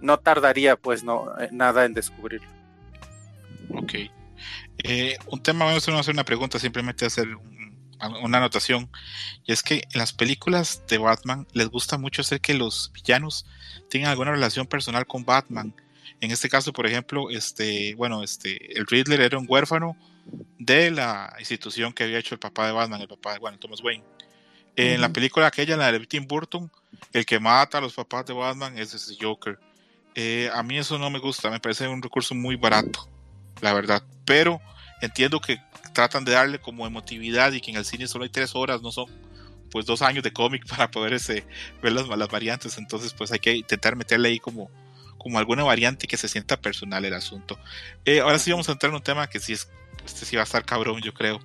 no 0.00 0.18
tardaría 0.18 0.76
pues 0.76 1.02
no 1.02 1.26
eh, 1.40 1.48
nada 1.52 1.84
en 1.84 1.94
descubrirlo. 1.94 2.48
Ok. 3.74 3.94
Eh, 4.84 5.18
un 5.26 5.42
tema, 5.42 5.64
vamos 5.64 5.88
a 5.88 5.98
hacer 5.98 6.14
una 6.14 6.24
pregunta, 6.24 6.58
simplemente 6.58 7.06
hacer 7.06 7.28
una 8.22 8.38
anotación. 8.38 8.90
Y 9.44 9.52
es 9.52 9.62
que 9.62 9.82
en 9.92 9.98
las 9.98 10.12
películas 10.12 10.82
de 10.88 10.98
Batman 10.98 11.46
les 11.52 11.68
gusta 11.68 11.98
mucho 11.98 12.22
hacer 12.22 12.40
que 12.40 12.54
los 12.54 12.92
villanos 12.92 13.46
tengan 13.90 14.10
alguna 14.10 14.32
relación 14.32 14.66
personal 14.66 15.06
con 15.06 15.24
Batman. 15.24 15.74
En 16.20 16.30
este 16.30 16.48
caso, 16.48 16.72
por 16.72 16.86
ejemplo, 16.86 17.30
este, 17.30 17.94
bueno, 17.96 18.22
este, 18.22 18.78
el 18.78 18.86
Riddler 18.86 19.20
era 19.20 19.38
un 19.38 19.46
huérfano 19.48 19.96
de 20.58 20.90
la 20.90 21.34
institución 21.38 21.92
que 21.92 22.04
había 22.04 22.18
hecho 22.18 22.34
el 22.34 22.38
papá 22.38 22.66
de 22.66 22.72
Batman, 22.72 23.00
el 23.00 23.08
papá 23.08 23.34
de, 23.34 23.38
bueno, 23.38 23.58
Thomas 23.58 23.82
Wayne. 23.82 24.04
En 24.80 25.00
la 25.00 25.08
película 25.08 25.48
aquella, 25.48 25.76
la 25.76 25.90
de 25.90 26.06
Tim 26.06 26.24
Burton, 26.28 26.70
el 27.12 27.26
que 27.26 27.40
mata 27.40 27.78
a 27.78 27.80
los 27.80 27.94
papás 27.94 28.26
de 28.26 28.32
Batman 28.32 28.78
es 28.78 28.94
ese 28.94 29.16
Joker. 29.20 29.58
Eh, 30.14 30.48
a 30.54 30.62
mí 30.62 30.78
eso 30.78 30.98
no 30.98 31.10
me 31.10 31.18
gusta, 31.18 31.50
me 31.50 31.58
parece 31.58 31.88
un 31.88 32.00
recurso 32.00 32.32
muy 32.32 32.54
barato, 32.54 33.08
la 33.60 33.72
verdad. 33.72 34.04
Pero 34.24 34.60
entiendo 35.00 35.40
que 35.40 35.60
tratan 35.92 36.24
de 36.24 36.30
darle 36.30 36.60
como 36.60 36.86
emotividad 36.86 37.50
y 37.52 37.60
que 37.60 37.72
en 37.72 37.76
el 37.76 37.84
cine 37.84 38.06
solo 38.06 38.22
hay 38.22 38.30
tres 38.30 38.54
horas, 38.54 38.80
no 38.80 38.92
son 38.92 39.06
pues 39.72 39.84
dos 39.84 40.00
años 40.00 40.22
de 40.22 40.32
cómic 40.32 40.64
para 40.68 40.88
poder 40.88 41.14
ese, 41.14 41.44
ver 41.82 41.92
las, 41.92 42.06
malas 42.06 42.28
variantes. 42.28 42.78
Entonces 42.78 43.12
pues 43.12 43.32
hay 43.32 43.40
que 43.40 43.56
intentar 43.56 43.96
meterle 43.96 44.28
ahí 44.28 44.38
como, 44.38 44.70
como 45.18 45.40
alguna 45.40 45.64
variante 45.64 46.06
que 46.06 46.16
se 46.16 46.28
sienta 46.28 46.60
personal 46.60 47.04
el 47.04 47.14
asunto. 47.14 47.58
Eh, 48.04 48.20
ahora 48.20 48.38
sí 48.38 48.52
vamos 48.52 48.68
a 48.68 48.72
entrar 48.72 48.90
en 48.90 48.96
un 48.96 49.02
tema 49.02 49.26
que 49.26 49.40
sí 49.40 49.54
es, 49.54 49.68
este 50.06 50.24
sí 50.24 50.36
va 50.36 50.42
a 50.42 50.44
estar 50.44 50.64
cabrón, 50.64 51.00
yo 51.00 51.12
creo. 51.12 51.40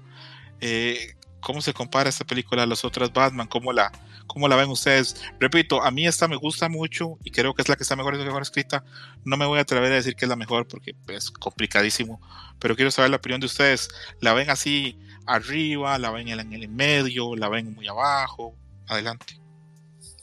Eh, 0.61 1.15
cómo 1.43 1.61
se 1.61 1.73
compara 1.73 2.09
esta 2.09 2.25
película 2.25 2.63
a 2.63 2.65
las 2.65 2.83
otras 2.83 3.11
Batman, 3.13 3.47
cómo 3.47 3.71
la, 3.71 3.91
cómo 4.27 4.47
la 4.47 4.55
ven 4.55 4.69
ustedes. 4.69 5.21
Repito, 5.39 5.83
a 5.83 5.91
mí 5.91 6.07
esta 6.07 6.27
me 6.27 6.35
gusta 6.35 6.69
mucho 6.69 7.17
y 7.23 7.31
creo 7.31 7.53
que 7.53 7.61
es 7.61 7.69
la 7.69 7.75
que 7.75 7.83
está 7.83 7.95
mejor, 7.95 8.17
mejor 8.17 8.41
escrita. 8.41 8.83
No 9.25 9.37
me 9.37 9.45
voy 9.45 9.59
a 9.59 9.61
atrever 9.61 9.91
a 9.91 9.95
decir 9.95 10.15
que 10.15 10.25
es 10.25 10.29
la 10.29 10.35
mejor 10.35 10.67
porque 10.67 10.95
es 11.09 11.29
complicadísimo, 11.29 12.19
pero 12.59 12.75
quiero 12.75 12.91
saber 12.91 13.11
la 13.11 13.17
opinión 13.17 13.41
de 13.41 13.47
ustedes. 13.47 13.89
¿La 14.21 14.33
ven 14.33 14.49
así 14.49 14.97
arriba? 15.25 15.97
¿La 15.99 16.11
ven 16.11 16.29
en 16.29 16.53
el 16.53 16.69
medio? 16.69 17.35
¿La 17.35 17.49
ven 17.49 17.73
muy 17.75 17.87
abajo? 17.87 18.55
Adelante. 18.87 19.39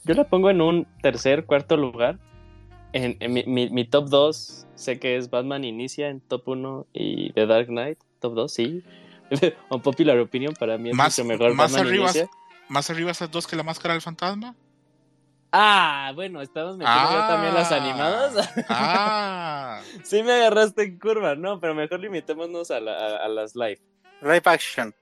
Yo 0.03 0.15
la 0.15 0.27
pongo 0.27 0.49
en 0.49 0.61
un 0.61 0.87
tercer, 1.01 1.45
cuarto 1.45 1.77
lugar. 1.77 2.17
En, 2.93 3.17
mi, 3.31 3.85
top 3.85 4.09
2, 4.09 4.67
sé 4.75 4.99
que 4.99 5.15
es 5.15 5.29
Batman 5.29 5.63
Inicia 5.63 6.09
en 6.09 6.19
top 6.19 6.49
1 6.49 6.87
y 6.91 7.31
The 7.33 7.45
Dark 7.45 7.67
Knight, 7.67 7.99
top 8.19 8.33
2, 8.33 8.53
sí. 8.53 8.83
Un 9.69 9.81
popular 9.81 10.17
opinion, 10.19 10.53
para 10.53 10.77
mí 10.77 10.89
es 10.89 10.95
mucho 10.95 11.25
mejor 11.25 11.53
más 11.53 11.75
arriba, 11.75 12.11
¿Más 12.67 12.89
arriba 12.89 13.11
esas 13.11 13.29
dos 13.29 13.47
que 13.47 13.55
la 13.55 13.63
máscara 13.63 13.93
del 13.93 14.01
fantasma? 14.01 14.55
Ah, 15.51 16.13
bueno, 16.15 16.41
estamos 16.41 16.77
metiendo 16.77 17.27
también 17.27 17.53
las 17.53 17.71
animadas. 17.71 18.49
Ah. 18.69 19.81
sí 20.03 20.23
me 20.23 20.31
agarraste 20.31 20.83
en 20.83 20.97
curva, 20.97 21.35
no, 21.35 21.59
pero 21.59 21.75
mejor 21.75 21.99
limitémonos 21.99 22.71
a, 22.71 22.77
a, 22.77 23.27
las 23.27 23.55
live. 23.55 23.79
Live 24.21 24.43
action. 24.45 24.95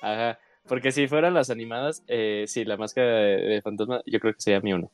Ajá, 0.00 0.40
porque 0.66 0.90
si 0.90 1.06
fueran 1.06 1.34
las 1.34 1.50
animadas, 1.50 2.02
eh, 2.08 2.44
sí, 2.48 2.64
la 2.64 2.76
máscara 2.76 3.06
de, 3.06 3.62
fantasma, 3.62 4.02
yo 4.06 4.18
creo 4.18 4.34
que 4.34 4.40
sería 4.40 4.60
mi 4.60 4.72
uno. 4.72 4.90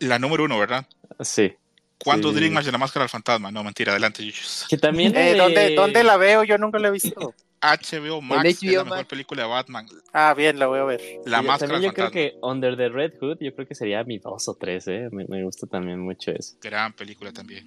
La 0.00 0.18
número 0.18 0.44
uno, 0.44 0.58
¿verdad? 0.58 0.86
Sí. 1.20 1.54
¿Cuándo 1.96 2.30
sí. 2.34 2.40
de 2.40 2.72
la 2.72 2.78
máscara 2.78 3.04
del 3.04 3.10
fantasma? 3.10 3.50
No, 3.50 3.64
mentira, 3.64 3.92
adelante. 3.92 4.30
Que 4.68 4.76
también. 4.76 5.16
Eh, 5.16 5.36
¿dónde, 5.36 5.74
¿Dónde 5.74 6.04
la 6.04 6.18
veo? 6.18 6.44
Yo 6.44 6.58
nunca 6.58 6.78
la 6.78 6.88
he 6.88 6.90
visto. 6.90 7.34
HBO 7.64 8.20
Max 8.20 8.62
es 8.62 8.72
la 8.74 8.84
mejor 8.84 9.06
película 9.06 9.42
de 9.42 9.48
Batman. 9.48 9.86
Ah, 10.12 10.34
bien, 10.34 10.58
la 10.58 10.66
voy 10.66 10.80
a 10.80 10.84
ver. 10.84 11.00
La 11.24 11.40
máscara 11.40 11.72
También 11.72 11.90
yo 11.90 11.94
creo 11.94 12.10
que 12.10 12.38
Under 12.42 12.76
the 12.76 12.90
Red 12.90 13.14
Hood, 13.20 13.38
yo 13.40 13.54
creo 13.54 13.66
que 13.66 13.74
sería 13.74 14.04
mi 14.04 14.18
dos 14.18 14.48
o 14.48 14.54
tres, 14.54 14.86
¿eh? 14.88 15.08
Me, 15.10 15.42
gusta 15.42 15.66
también 15.66 16.00
mucho 16.00 16.30
eso. 16.30 16.56
Gran 16.60 16.92
película 16.92 17.32
también. 17.32 17.64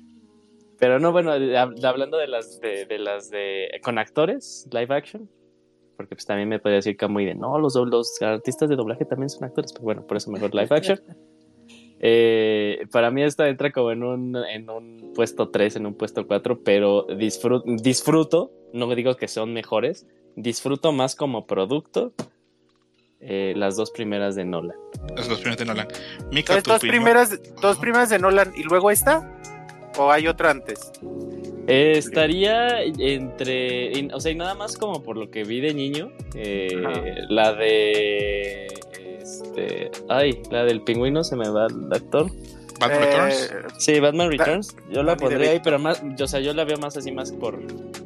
Pero 0.79 0.99
no, 0.99 1.11
bueno, 1.11 1.31
hablando 1.31 2.17
de 2.17 2.27
las 2.27 2.61
de, 2.61 2.85
las 2.99 3.31
de 3.31 3.69
con 3.81 3.97
actores, 3.97 4.67
live 4.71 4.93
action, 4.95 5.27
porque 5.95 6.15
pues 6.15 6.25
también 6.27 6.47
me 6.47 6.59
podría 6.59 6.77
decir 6.77 6.95
muy 7.09 7.25
de 7.25 7.33
no, 7.33 7.57
los, 7.57 7.75
los 7.75 8.21
artistas 8.21 8.69
de 8.69 8.75
doblaje 8.75 9.03
también 9.05 9.29
son 9.29 9.45
actores, 9.45 9.73
pero 9.73 9.83
bueno, 9.83 10.05
por 10.05 10.17
eso 10.17 10.29
mejor 10.29 10.53
live 10.53 10.69
action. 10.69 11.01
Eh, 11.99 12.85
para 12.91 13.09
mí 13.11 13.23
esta 13.23 13.47
entra 13.49 13.71
como 13.71 13.91
en 13.91 14.03
un, 14.03 14.35
en 14.35 14.69
un 14.69 15.13
puesto 15.15 15.49
3, 15.49 15.77
en 15.77 15.87
un 15.87 15.95
puesto 15.95 16.27
4, 16.27 16.61
pero 16.63 17.07
disfruto, 17.09 18.51
no 18.73 18.93
digo 18.93 19.15
que 19.15 19.27
son 19.27 19.53
mejores, 19.53 20.05
disfruto 20.35 20.91
más 20.91 21.15
como 21.15 21.47
producto 21.47 22.13
eh, 23.19 23.53
las 23.55 23.75
dos 23.75 23.89
primeras 23.89 24.35
de 24.35 24.45
Nolan. 24.45 24.77
Las 25.15 25.27
dos 25.27 25.39
primeras 25.39 25.57
de 25.57 25.65
Nolan. 25.65 25.87
dos, 26.63 26.79
primeras, 26.79 27.39
dos 27.61 27.77
primeras 27.77 28.09
de 28.09 28.19
Nolan 28.19 28.53
y 28.55 28.63
luego 28.63 28.91
esta, 28.91 29.35
o 29.97 30.11
hay 30.11 30.27
otra 30.27 30.51
antes. 30.51 30.91
Eh, 31.65 31.93
estaría 31.97 32.83
entre, 32.83 34.13
o 34.13 34.19
sea, 34.21 34.31
y 34.31 34.35
nada 34.35 34.53
más 34.53 34.77
como 34.77 35.03
por 35.03 35.17
lo 35.17 35.31
que 35.31 35.43
vi 35.43 35.59
de 35.61 35.73
niño, 35.73 36.11
la 37.27 37.53
de 37.53 38.67
este, 39.27 39.91
ay, 40.09 40.41
la 40.51 40.63
del 40.63 40.81
pingüino 40.81 41.23
se 41.23 41.35
me 41.35 41.49
va 41.49 41.67
el 41.67 41.91
actor. 41.91 42.31
Batman 42.79 43.01
Returns. 43.01 43.35
Eh, 43.35 43.67
sí, 43.77 43.99
Batman 43.99 44.31
Returns. 44.31 44.75
Yo 44.89 45.03
la 45.03 45.17
pondría 45.17 45.51
ahí, 45.51 45.61
pero 45.63 45.79
más, 45.79 46.01
yo, 46.15 46.25
o 46.25 46.27
sea, 46.27 46.39
yo 46.39 46.53
la 46.53 46.63
veo 46.63 46.77
más 46.77 46.97
así, 46.97 47.11
más 47.11 47.31
por, 47.31 47.59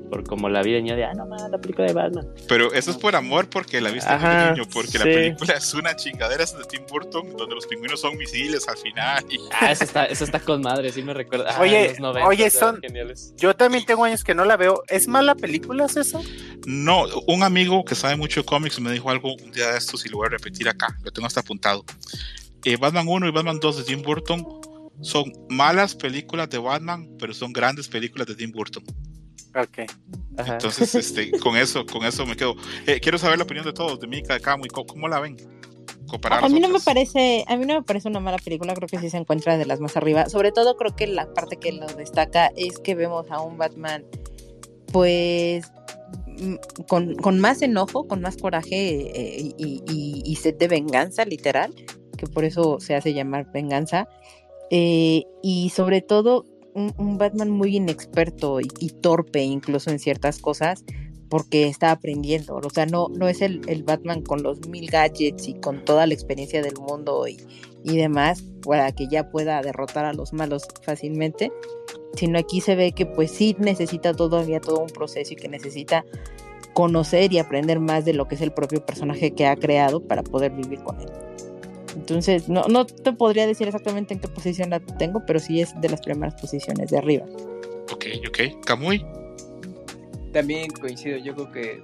por 0.09 0.23
como 0.23 0.49
la 0.49 0.61
vi 0.61 0.73
de 0.73 0.81
niño 0.81 0.95
de, 0.95 1.05
ah, 1.05 1.13
no 1.13 1.25
la 1.25 1.57
película 1.57 1.87
de 1.87 1.93
Batman. 1.93 2.27
Pero 2.47 2.73
eso 2.73 2.91
es 2.91 2.97
por 2.97 3.15
amor, 3.15 3.49
porque 3.49 3.81
la 3.81 3.91
viste 3.91 4.11
de 4.11 4.51
niño, 4.51 4.63
porque 4.73 4.97
la 4.97 5.05
película 5.05 5.53
es 5.53 5.73
una 5.73 5.95
chingadera 5.95 6.45
de 6.45 6.63
Tim 6.65 6.83
Burton, 6.89 7.35
donde 7.37 7.55
los 7.55 7.67
pingüinos 7.67 8.01
son 8.01 8.17
misiles 8.17 8.67
al 8.67 8.77
final. 8.77 9.25
Ah, 9.59 9.71
eso 9.71 9.83
está, 9.83 10.05
eso 10.05 10.23
está 10.23 10.39
con 10.39 10.61
madre, 10.61 10.91
sí 10.91 11.01
me 11.01 11.13
recuerda. 11.13 11.55
Ah, 11.55 11.61
oye, 11.61 11.95
oye, 12.25 12.49
son. 12.49 12.81
Yo 13.37 13.55
también 13.55 13.85
tengo 13.85 14.03
años 14.03 14.23
que 14.23 14.33
no 14.33 14.45
la 14.45 14.57
veo. 14.57 14.83
¿Es 14.87 15.07
mala 15.07 15.35
película, 15.35 15.85
eso? 15.85 16.21
No, 16.65 17.05
un 17.27 17.43
amigo 17.43 17.83
que 17.83 17.95
sabe 17.95 18.15
mucho 18.15 18.41
de 18.41 18.45
cómics 18.45 18.79
me 18.79 18.91
dijo 18.91 19.09
algo 19.09 19.33
un 19.33 19.51
día 19.51 19.71
de 19.71 19.77
estos 19.77 20.05
y 20.05 20.09
lo 20.09 20.17
voy 20.17 20.27
a 20.27 20.29
repetir 20.29 20.69
acá, 20.69 20.97
lo 21.03 21.11
tengo 21.11 21.27
hasta 21.27 21.39
apuntado. 21.39 21.83
Eh, 22.65 22.77
Batman 22.77 23.07
1 23.07 23.27
y 23.27 23.31
Batman 23.31 23.59
2 23.59 23.77
de 23.77 23.83
Tim 23.83 24.01
Burton 24.01 24.45
son 25.01 25.31
malas 25.49 25.95
películas 25.95 26.49
de 26.49 26.59
Batman, 26.59 27.09
pero 27.17 27.33
son 27.33 27.51
grandes 27.53 27.87
películas 27.87 28.27
de 28.27 28.35
Tim 28.35 28.51
Burton. 28.51 28.83
Ok. 29.55 29.79
Entonces, 30.37 30.95
este, 30.95 31.31
con 31.39 31.57
eso, 31.57 31.85
con 31.85 32.05
eso 32.05 32.25
me 32.25 32.35
quedo. 32.35 32.55
Eh, 32.85 32.99
quiero 32.99 33.17
saber 33.17 33.37
la 33.37 33.43
opinión 33.43 33.65
de 33.65 33.73
todos, 33.73 33.99
de 33.99 34.07
Mika, 34.07 34.35
de 34.35 34.39
Camu, 34.41 34.65
y 34.65 34.69
cómo, 34.69 35.07
la 35.07 35.19
ven. 35.19 35.37
A, 36.29 36.49
mí 36.49 36.59
no 36.59 36.69
me 36.69 36.79
parece, 36.79 37.45
a 37.47 37.55
mí 37.55 37.65
no 37.65 37.75
me 37.75 37.83
parece 37.83 38.09
una 38.09 38.19
mala 38.19 38.37
película, 38.37 38.73
creo 38.73 38.87
que 38.87 38.99
sí 38.99 39.09
se 39.09 39.17
encuentra 39.17 39.57
de 39.57 39.65
las 39.65 39.79
más 39.79 39.95
arriba. 39.95 40.27
Sobre 40.29 40.51
todo 40.51 40.75
creo 40.75 40.95
que 40.95 41.07
la 41.07 41.33
parte 41.33 41.57
que 41.57 41.71
lo 41.71 41.87
destaca 41.87 42.51
es 42.57 42.79
que 42.79 42.95
vemos 42.95 43.31
a 43.31 43.41
un 43.41 43.57
Batman, 43.57 44.03
pues 44.91 45.71
con, 46.87 47.15
con 47.15 47.39
más 47.39 47.61
enojo, 47.61 48.07
con 48.07 48.21
más 48.21 48.35
coraje 48.37 49.11
eh, 49.15 49.53
y, 49.57 50.23
y, 50.25 50.35
sed 50.35 50.55
de 50.55 50.67
venganza, 50.67 51.23
literal, 51.23 51.73
que 52.21 52.27
por 52.27 52.45
eso 52.45 52.79
se 52.79 52.93
hace 52.93 53.13
llamar 53.13 53.51
venganza. 53.51 54.07
Eh, 54.69 55.23
y 55.41 55.69
sobre 55.71 56.01
todo 56.01 56.45
un, 56.73 57.17
Batman 57.17 57.49
muy 57.49 57.75
inexperto 57.75 58.61
y, 58.61 58.89
torpe 59.01 59.41
incluso 59.41 59.89
en 59.89 59.99
ciertas 59.99 60.39
cosas 60.39 60.85
porque 61.29 61.67
está 61.67 61.91
aprendiendo, 61.91 62.55
o 62.55 62.69
sea, 62.69 62.85
no, 62.85 63.07
no 63.09 63.27
es 63.27 63.41
el, 63.41 63.61
Batman 63.83 64.21
con 64.21 64.43
los 64.43 64.67
mil 64.67 64.89
gadgets 64.89 65.47
y 65.47 65.55
con 65.55 65.83
toda 65.83 66.05
la 66.05 66.13
experiencia 66.13 66.61
del 66.61 66.75
mundo 66.75 67.27
y, 67.27 67.37
y 67.83 67.97
demás 67.97 68.43
para 68.65 68.91
que 68.91 69.07
ya 69.07 69.29
pueda 69.29 69.61
derrotar 69.61 70.05
a 70.05 70.13
los 70.13 70.33
malos 70.33 70.67
fácilmente, 70.83 71.51
sino 72.15 72.37
aquí 72.37 72.61
se 72.61 72.75
ve 72.75 72.91
que 72.91 73.05
pues 73.05 73.31
sí 73.31 73.55
necesita 73.59 74.13
todavía 74.13 74.59
todo 74.61 74.79
un 74.79 74.89
proceso 74.89 75.33
y 75.33 75.37
que 75.37 75.47
necesita 75.47 76.05
conocer 76.73 77.33
y 77.33 77.39
aprender 77.39 77.79
más 77.79 78.05
de 78.05 78.13
lo 78.13 78.27
que 78.27 78.35
es 78.35 78.41
el 78.41 78.51
propio 78.51 78.85
personaje 78.85 79.31
que 79.31 79.47
ha 79.47 79.55
creado 79.55 80.05
para 80.05 80.23
poder 80.23 80.51
vivir 80.51 80.81
con 80.83 80.99
él. 80.99 81.30
Entonces, 81.95 82.47
no, 82.47 82.63
no 82.67 82.85
te 82.85 83.13
podría 83.13 83.47
decir 83.47 83.67
exactamente 83.67 84.13
en 84.13 84.19
qué 84.19 84.27
posición 84.27 84.69
la 84.69 84.79
tengo, 84.79 85.23
pero 85.25 85.39
sí 85.39 85.61
es 85.61 85.79
de 85.81 85.89
las 85.89 86.01
primeras 86.01 86.39
posiciones 86.39 86.89
de 86.89 86.97
arriba. 86.97 87.25
Ok, 87.91 88.05
ok. 88.27 88.65
Kamui. 88.65 89.05
También 90.31 90.71
coincido, 90.71 91.17
yo 91.17 91.35
creo 91.35 91.51
que 91.51 91.83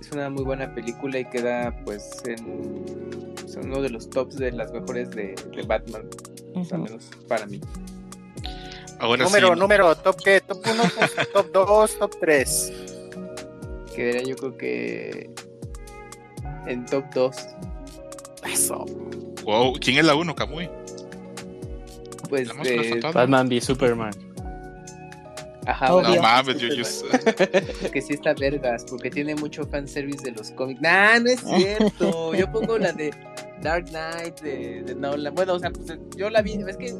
es 0.00 0.12
una 0.12 0.28
muy 0.28 0.44
buena 0.44 0.74
película 0.74 1.18
y 1.18 1.24
queda 1.24 1.74
pues 1.84 2.22
en 2.26 2.84
uno 3.64 3.82
de 3.82 3.90
los 3.90 4.08
tops 4.10 4.36
de 4.36 4.52
las 4.52 4.72
mejores 4.72 5.10
de, 5.10 5.34
Batman, 5.66 6.08
al 6.70 6.78
menos 6.78 7.10
para 7.26 7.46
mí. 7.46 7.60
Ahora 8.98 9.24
número, 9.24 9.56
número, 9.56 9.94
top 9.96 10.16
qué, 10.22 10.40
top 10.42 10.58
1, 10.64 10.82
top 11.32 11.52
2, 11.52 11.98
top 11.98 12.16
3. 12.20 12.72
Quedaría 13.94 14.22
yo 14.22 14.36
creo 14.36 14.56
que 14.56 15.30
en 16.66 16.84
top 16.86 17.04
2. 17.14 17.36
Eso. 18.44 18.84
Wow, 19.44 19.74
¿quién 19.80 19.98
es 19.98 20.04
la 20.04 20.14
1, 20.14 20.34
Kamui? 20.34 20.68
Pues 22.28 22.48
de... 22.62 23.00
Batman 23.12 23.48
v 23.48 23.60
Superman. 23.60 24.12
Ajá, 25.66 25.88
no 25.88 26.22
mames, 26.22 26.58
yo, 26.58 26.68
yo... 26.68 26.84
que 27.92 28.00
sí 28.00 28.14
está 28.14 28.34
vergas, 28.34 28.84
porque 28.88 29.10
tiene 29.10 29.34
mucho 29.34 29.66
fanservice 29.66 30.24
de 30.24 30.32
los 30.32 30.50
cómics. 30.52 30.80
Nah, 30.80 31.18
no 31.18 31.30
es 31.30 31.40
cierto. 31.40 32.34
yo 32.34 32.50
pongo 32.50 32.78
la 32.78 32.92
de 32.92 33.12
Dark 33.62 33.86
Knight, 33.90 34.40
de, 34.40 34.82
de 34.82 34.94
Nolan. 34.94 35.34
Bueno, 35.34 35.54
o 35.54 35.58
sea, 35.58 35.70
pues 35.70 35.98
yo 36.16 36.30
la 36.30 36.42
vi, 36.42 36.54
es 36.66 36.76
que 36.76 36.94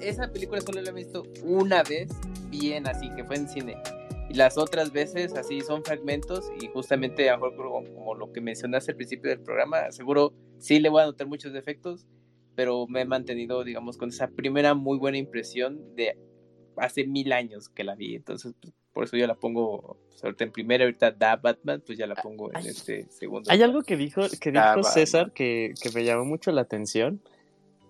esa 0.00 0.30
película 0.32 0.60
solo 0.60 0.80
la 0.80 0.90
he 0.90 0.94
visto 0.94 1.24
una 1.42 1.82
vez, 1.82 2.08
bien 2.50 2.88
así, 2.88 3.10
que 3.10 3.24
fue 3.24 3.36
en 3.36 3.48
cine. 3.48 3.76
Y 4.28 4.34
las 4.34 4.58
otras 4.58 4.92
veces 4.92 5.34
así 5.34 5.60
son 5.62 5.82
fragmentos 5.82 6.50
y 6.60 6.68
justamente 6.68 7.30
a 7.30 7.38
como, 7.38 7.82
como 7.94 8.14
lo 8.14 8.32
que 8.32 8.40
mencionaste 8.40 8.92
al 8.92 8.96
principio 8.96 9.30
del 9.30 9.40
programa, 9.40 9.90
seguro 9.90 10.34
sí 10.58 10.80
le 10.80 10.90
voy 10.90 11.02
a 11.02 11.06
notar 11.06 11.26
muchos 11.26 11.52
defectos, 11.52 12.06
pero 12.54 12.86
me 12.86 13.02
he 13.02 13.04
mantenido, 13.04 13.64
digamos, 13.64 13.96
con 13.96 14.10
esa 14.10 14.28
primera 14.28 14.74
muy 14.74 14.98
buena 14.98 15.16
impresión 15.16 15.94
de 15.94 16.18
hace 16.76 17.06
mil 17.06 17.32
años 17.32 17.68
que 17.68 17.84
la 17.84 17.94
vi. 17.94 18.16
Entonces, 18.16 18.54
pues, 18.60 18.74
por 18.92 19.04
eso 19.04 19.16
yo 19.16 19.26
la 19.26 19.34
pongo 19.34 19.96
pues, 20.20 20.34
en 20.40 20.52
primera, 20.52 20.84
ahorita 20.84 21.12
da 21.12 21.36
Batman, 21.36 21.82
pues 21.86 21.96
ya 21.96 22.06
la 22.06 22.16
pongo 22.16 22.50
en 22.52 22.66
este 22.66 23.08
segundo. 23.10 23.50
Hay 23.50 23.62
algo 23.62 23.82
que 23.82 23.96
dijo, 23.96 24.22
que 24.40 24.50
dijo 24.50 24.82
César 24.82 25.32
que, 25.32 25.72
que, 25.80 25.90
me 25.90 26.04
llamó 26.04 26.24
mucho 26.24 26.50
la 26.50 26.62
atención, 26.62 27.22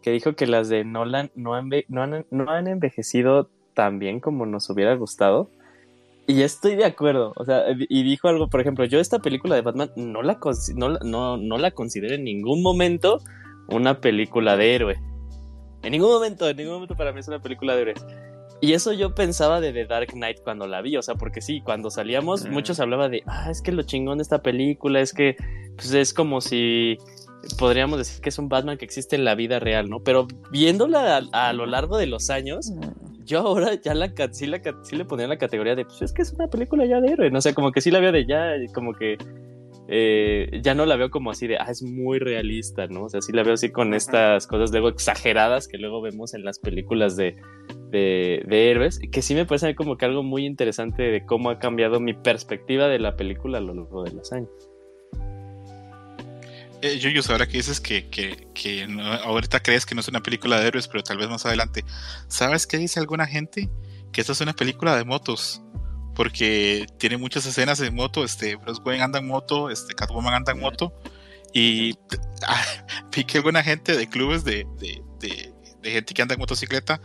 que 0.02 0.10
dijo 0.10 0.34
que 0.34 0.46
las 0.46 0.68
de 0.68 0.84
Nolan 0.84 1.30
no 1.34 1.54
han, 1.54 1.70
no 1.88 2.02
han, 2.02 2.26
no 2.30 2.50
han 2.50 2.68
envejecido 2.68 3.50
tan 3.74 3.98
bien 3.98 4.20
como 4.20 4.44
nos 4.44 4.68
hubiera 4.70 4.94
gustado. 4.94 5.50
Y 6.28 6.42
estoy 6.42 6.76
de 6.76 6.84
acuerdo, 6.84 7.32
o 7.36 7.44
sea, 7.46 7.64
y 7.70 8.02
dijo 8.02 8.28
algo, 8.28 8.50
por 8.50 8.60
ejemplo, 8.60 8.84
yo 8.84 9.00
esta 9.00 9.18
película 9.18 9.54
de 9.54 9.62
Batman 9.62 9.90
no 9.96 10.22
la, 10.22 10.38
no, 10.76 10.98
no, 10.98 11.38
no 11.38 11.56
la 11.56 11.70
considero 11.70 12.14
en 12.14 12.24
ningún 12.24 12.62
momento 12.62 13.22
una 13.68 14.02
película 14.02 14.54
de 14.58 14.74
héroe. 14.74 15.00
En 15.82 15.92
ningún 15.92 16.10
momento, 16.10 16.46
en 16.46 16.58
ningún 16.58 16.74
momento 16.74 16.96
para 16.96 17.12
mí 17.12 17.20
es 17.20 17.28
una 17.28 17.40
película 17.40 17.74
de 17.74 17.80
héroes. 17.80 18.06
Y 18.60 18.74
eso 18.74 18.92
yo 18.92 19.14
pensaba 19.14 19.62
de 19.62 19.72
The 19.72 19.86
Dark 19.86 20.08
Knight 20.08 20.40
cuando 20.44 20.66
la 20.66 20.82
vi, 20.82 20.98
o 20.98 21.02
sea, 21.02 21.14
porque 21.14 21.40
sí, 21.40 21.62
cuando 21.62 21.90
salíamos 21.90 22.46
muchos 22.50 22.78
hablaban 22.78 23.10
de, 23.10 23.22
ah, 23.26 23.50
es 23.50 23.62
que 23.62 23.72
lo 23.72 23.82
chingón 23.84 24.18
de 24.18 24.22
esta 24.22 24.42
película 24.42 25.00
es 25.00 25.14
que 25.14 25.34
pues 25.76 25.94
es 25.94 26.12
como 26.12 26.42
si 26.42 26.98
podríamos 27.56 27.98
decir 27.98 28.20
que 28.20 28.28
es 28.28 28.38
un 28.38 28.48
Batman 28.48 28.76
que 28.76 28.84
existe 28.84 29.16
en 29.16 29.24
la 29.24 29.34
vida 29.34 29.58
real, 29.58 29.88
¿no? 29.88 30.00
Pero 30.02 30.26
viéndola 30.50 31.22
a, 31.32 31.48
a 31.48 31.52
lo 31.52 31.66
largo 31.66 31.96
de 31.96 32.06
los 32.06 32.30
años, 32.30 32.72
yo 33.28 33.40
ahora 33.40 33.74
ya 33.74 33.94
la, 33.94 34.12
sí, 34.32 34.46
la, 34.46 34.60
sí 34.82 34.96
le 34.96 35.04
ponía 35.04 35.24
en 35.24 35.30
la 35.30 35.38
categoría 35.38 35.76
de, 35.76 35.84
pues 35.84 36.02
es 36.02 36.12
que 36.12 36.22
es 36.22 36.32
una 36.32 36.48
película 36.48 36.86
ya 36.86 37.00
de 37.00 37.12
héroe, 37.12 37.30
no 37.30 37.40
sé, 37.40 37.54
como 37.54 37.70
que 37.72 37.80
sí 37.80 37.90
la 37.90 38.00
veo 38.00 38.10
de 38.10 38.26
ya, 38.26 38.54
como 38.74 38.94
que 38.94 39.18
eh, 39.90 40.60
ya 40.62 40.74
no 40.74 40.86
la 40.86 40.96
veo 40.96 41.10
como 41.10 41.30
así 41.30 41.46
de, 41.46 41.56
ah, 41.56 41.66
es 41.70 41.82
muy 41.82 42.18
realista, 42.18 42.86
¿no? 42.88 43.04
O 43.04 43.08
sea, 43.08 43.20
sí 43.22 43.32
la 43.32 43.42
veo 43.42 43.54
así 43.54 43.70
con 43.70 43.94
estas 43.94 44.46
cosas 44.46 44.70
luego 44.70 44.88
exageradas 44.88 45.68
que 45.68 45.78
luego 45.78 46.00
vemos 46.00 46.34
en 46.34 46.44
las 46.44 46.58
películas 46.58 47.16
de, 47.16 47.36
de, 47.90 48.44
de, 48.46 48.70
héroes, 48.70 48.98
que 49.12 49.22
sí 49.22 49.34
me 49.34 49.46
parece 49.46 49.74
como 49.74 49.96
que 49.96 50.04
algo 50.04 50.22
muy 50.22 50.44
interesante 50.44 51.02
de 51.02 51.24
cómo 51.24 51.50
ha 51.50 51.58
cambiado 51.58 52.00
mi 52.00 52.14
perspectiva 52.14 52.88
de 52.88 52.98
la 52.98 53.16
película 53.16 53.58
a 53.58 53.60
lo 53.60 53.74
largo 53.74 54.04
de 54.04 54.12
los 54.12 54.32
años. 54.32 54.50
Eh, 56.80 56.98
Yuyus, 56.98 57.28
ahora 57.28 57.46
que 57.46 57.56
dices 57.56 57.80
que, 57.80 58.08
que, 58.08 58.48
que 58.54 58.86
ahorita 59.24 59.60
crees 59.60 59.84
que 59.84 59.94
no 59.94 60.00
es 60.00 60.08
una 60.08 60.20
película 60.20 60.60
de 60.60 60.68
héroes, 60.68 60.86
pero 60.86 61.02
tal 61.02 61.18
vez 61.18 61.28
más 61.28 61.44
adelante, 61.44 61.84
¿sabes 62.28 62.66
qué 62.66 62.78
dice 62.78 63.00
alguna 63.00 63.26
gente? 63.26 63.68
Que 64.12 64.20
esta 64.20 64.32
es 64.32 64.40
una 64.40 64.52
película 64.52 64.96
de 64.96 65.04
motos, 65.04 65.60
porque 66.14 66.86
tiene 66.98 67.16
muchas 67.16 67.46
escenas 67.46 67.78
de 67.78 67.90
moto, 67.90 68.24
este, 68.24 68.54
Bruce 68.56 68.80
Wayne 68.84 69.02
anda 69.02 69.18
en 69.18 69.26
moto, 69.26 69.70
este, 69.70 69.94
Catwoman 69.94 70.34
anda 70.34 70.52
en 70.52 70.60
moto, 70.60 70.92
y 71.52 71.98
ah, 72.46 72.64
vi 73.14 73.24
que 73.24 73.38
alguna 73.38 73.64
gente 73.64 73.96
de 73.96 74.08
clubes 74.08 74.44
de, 74.44 74.64
de, 74.78 75.02
de 75.18 75.52
gente 75.82 76.14
que 76.14 76.22
anda 76.22 76.34
en 76.34 76.40
motocicleta 76.40 77.00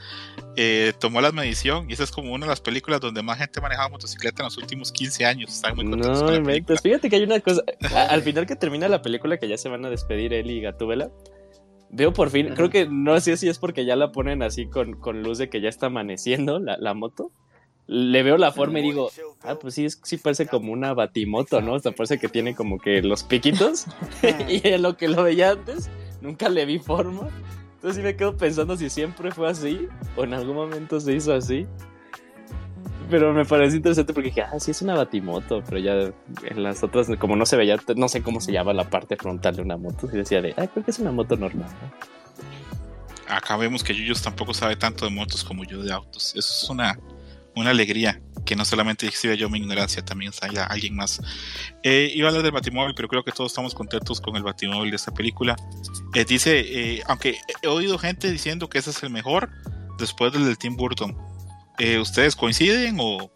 eh, 0.55 0.93
tomó 0.99 1.21
la 1.21 1.31
medición 1.31 1.89
y 1.89 1.93
esa 1.93 2.03
es 2.03 2.11
como 2.11 2.33
una 2.33 2.45
de 2.45 2.49
las 2.49 2.61
películas 2.61 3.01
donde 3.01 3.21
más 3.21 3.37
gente 3.37 3.61
manejaba 3.61 3.89
motocicleta 3.89 4.43
en 4.43 4.45
los 4.45 4.57
últimos 4.57 4.91
15 4.91 5.25
años. 5.25 5.53
Están 5.53 5.75
muy 5.75 5.85
contentos 5.85 6.21
no, 6.21 6.65
con 6.67 6.77
fíjate 6.77 7.09
que 7.09 7.15
hay 7.15 7.23
una 7.23 7.39
cosa, 7.39 7.61
al 8.09 8.21
final 8.21 8.45
que 8.45 8.55
termina 8.55 8.87
la 8.87 9.01
película 9.01 9.37
que 9.37 9.47
ya 9.47 9.57
se 9.57 9.69
van 9.69 9.85
a 9.85 9.89
despedir 9.89 10.33
él 10.33 10.49
y 10.49 10.61
Gatúbela, 10.61 11.11
veo 11.89 12.13
por 12.13 12.29
fin, 12.29 12.49
creo 12.55 12.69
que 12.69 12.87
no 12.87 13.19
sé 13.19 13.37
si 13.37 13.47
es 13.47 13.59
porque 13.59 13.85
ya 13.85 13.95
la 13.95 14.11
ponen 14.11 14.41
así 14.41 14.67
con, 14.67 14.93
con 14.93 15.23
luz 15.23 15.37
de 15.37 15.49
que 15.49 15.61
ya 15.61 15.69
está 15.69 15.87
amaneciendo 15.87 16.59
la, 16.59 16.77
la 16.77 16.93
moto. 16.93 17.31
Le 17.85 18.23
veo 18.23 18.37
la 18.37 18.53
forma 18.53 18.79
y 18.79 18.83
digo, 18.83 19.11
ah, 19.41 19.55
pues 19.59 19.73
sí, 19.73 19.87
sí 19.89 20.15
parece 20.15 20.47
como 20.47 20.71
una 20.71 20.93
batimoto, 20.93 21.59
¿no? 21.61 21.73
O 21.73 21.79
sea, 21.79 21.91
parece 21.91 22.17
que 22.17 22.29
tiene 22.29 22.55
como 22.55 22.79
que 22.79 23.01
los 23.01 23.23
piquitos. 23.23 23.87
y 24.47 24.65
en 24.65 24.81
lo 24.81 24.95
que 24.95 25.09
lo 25.09 25.23
veía 25.23 25.51
antes, 25.51 25.89
nunca 26.21 26.47
le 26.47 26.65
vi 26.65 26.79
forma. 26.79 27.29
Entonces 27.83 28.01
sí 28.01 28.07
me 28.07 28.15
quedo 28.15 28.37
pensando 28.37 28.77
si 28.77 28.89
siempre 28.89 29.29
fue 29.29 29.49
así 29.49 29.89
o 30.15 30.23
en 30.23 30.33
algún 30.33 30.55
momento 30.55 31.01
se 31.01 31.13
hizo 31.15 31.33
así. 31.33 31.67
Pero 33.09 33.33
me 33.33 33.43
parece 33.43 33.75
interesante 33.75 34.13
porque 34.13 34.29
dije, 34.29 34.41
ah, 34.41 34.57
sí 34.57 34.71
es 34.71 34.81
una 34.81 34.95
batimoto, 34.95 35.61
pero 35.65 35.79
ya 35.79 35.93
en 35.95 36.63
las 36.63 36.81
otras, 36.81 37.09
como 37.19 37.35
no 37.35 37.45
se 37.45 37.57
veía, 37.57 37.75
no 37.97 38.07
sé 38.07 38.23
cómo 38.23 38.39
se 38.39 38.53
llama 38.53 38.71
la 38.71 38.89
parte 38.89 39.17
frontal 39.17 39.57
de 39.57 39.63
una 39.63 39.75
moto, 39.75 40.07
y 40.13 40.15
decía 40.15 40.41
de, 40.41 40.53
ah, 40.55 40.65
creo 40.65 40.85
que 40.85 40.91
es 40.91 40.99
una 40.99 41.11
moto 41.11 41.35
normal. 41.35 41.67
Acá 43.27 43.57
vemos 43.57 43.83
que 43.83 43.93
Yuyos 43.93 44.21
tampoco 44.21 44.53
sabe 44.53 44.77
tanto 44.77 45.03
de 45.03 45.11
motos 45.11 45.43
como 45.43 45.65
yo 45.65 45.83
de 45.83 45.91
autos. 45.91 46.33
Eso 46.37 46.53
es 46.63 46.69
una, 46.69 46.97
una 47.55 47.69
alegría 47.69 48.21
que 48.45 48.55
no 48.55 48.65
solamente 48.65 49.07
exhibe 49.07 49.37
yo 49.37 49.49
mi 49.49 49.59
ignorancia, 49.59 50.03
también 50.03 50.31
haya 50.41 50.65
alguien 50.65 50.95
más. 50.95 51.21
Eh, 51.83 52.11
iba 52.13 52.27
a 52.27 52.29
hablar 52.29 52.43
del 52.43 52.51
Batimóvil, 52.51 52.93
pero 52.95 53.07
creo 53.07 53.23
que 53.23 53.31
todos 53.31 53.51
estamos 53.51 53.73
contentos 53.73 54.19
con 54.19 54.35
el 54.35 54.43
Batimóvil 54.43 54.89
de 54.89 54.97
esta 54.97 55.13
película. 55.13 55.55
Eh, 56.13 56.25
dice, 56.25 56.59
eh, 56.59 57.03
aunque 57.07 57.37
he 57.61 57.67
oído 57.67 57.97
gente 57.97 58.31
diciendo 58.31 58.69
que 58.69 58.79
ese 58.79 58.89
es 58.89 59.01
el 59.03 59.09
mejor 59.09 59.49
después 59.97 60.33
del 60.33 60.45
del 60.45 60.57
Tim 60.57 60.75
Burton. 60.75 61.17
Eh, 61.79 61.99
¿Ustedes 61.99 62.35
coinciden 62.35 62.97
o...? 62.99 63.31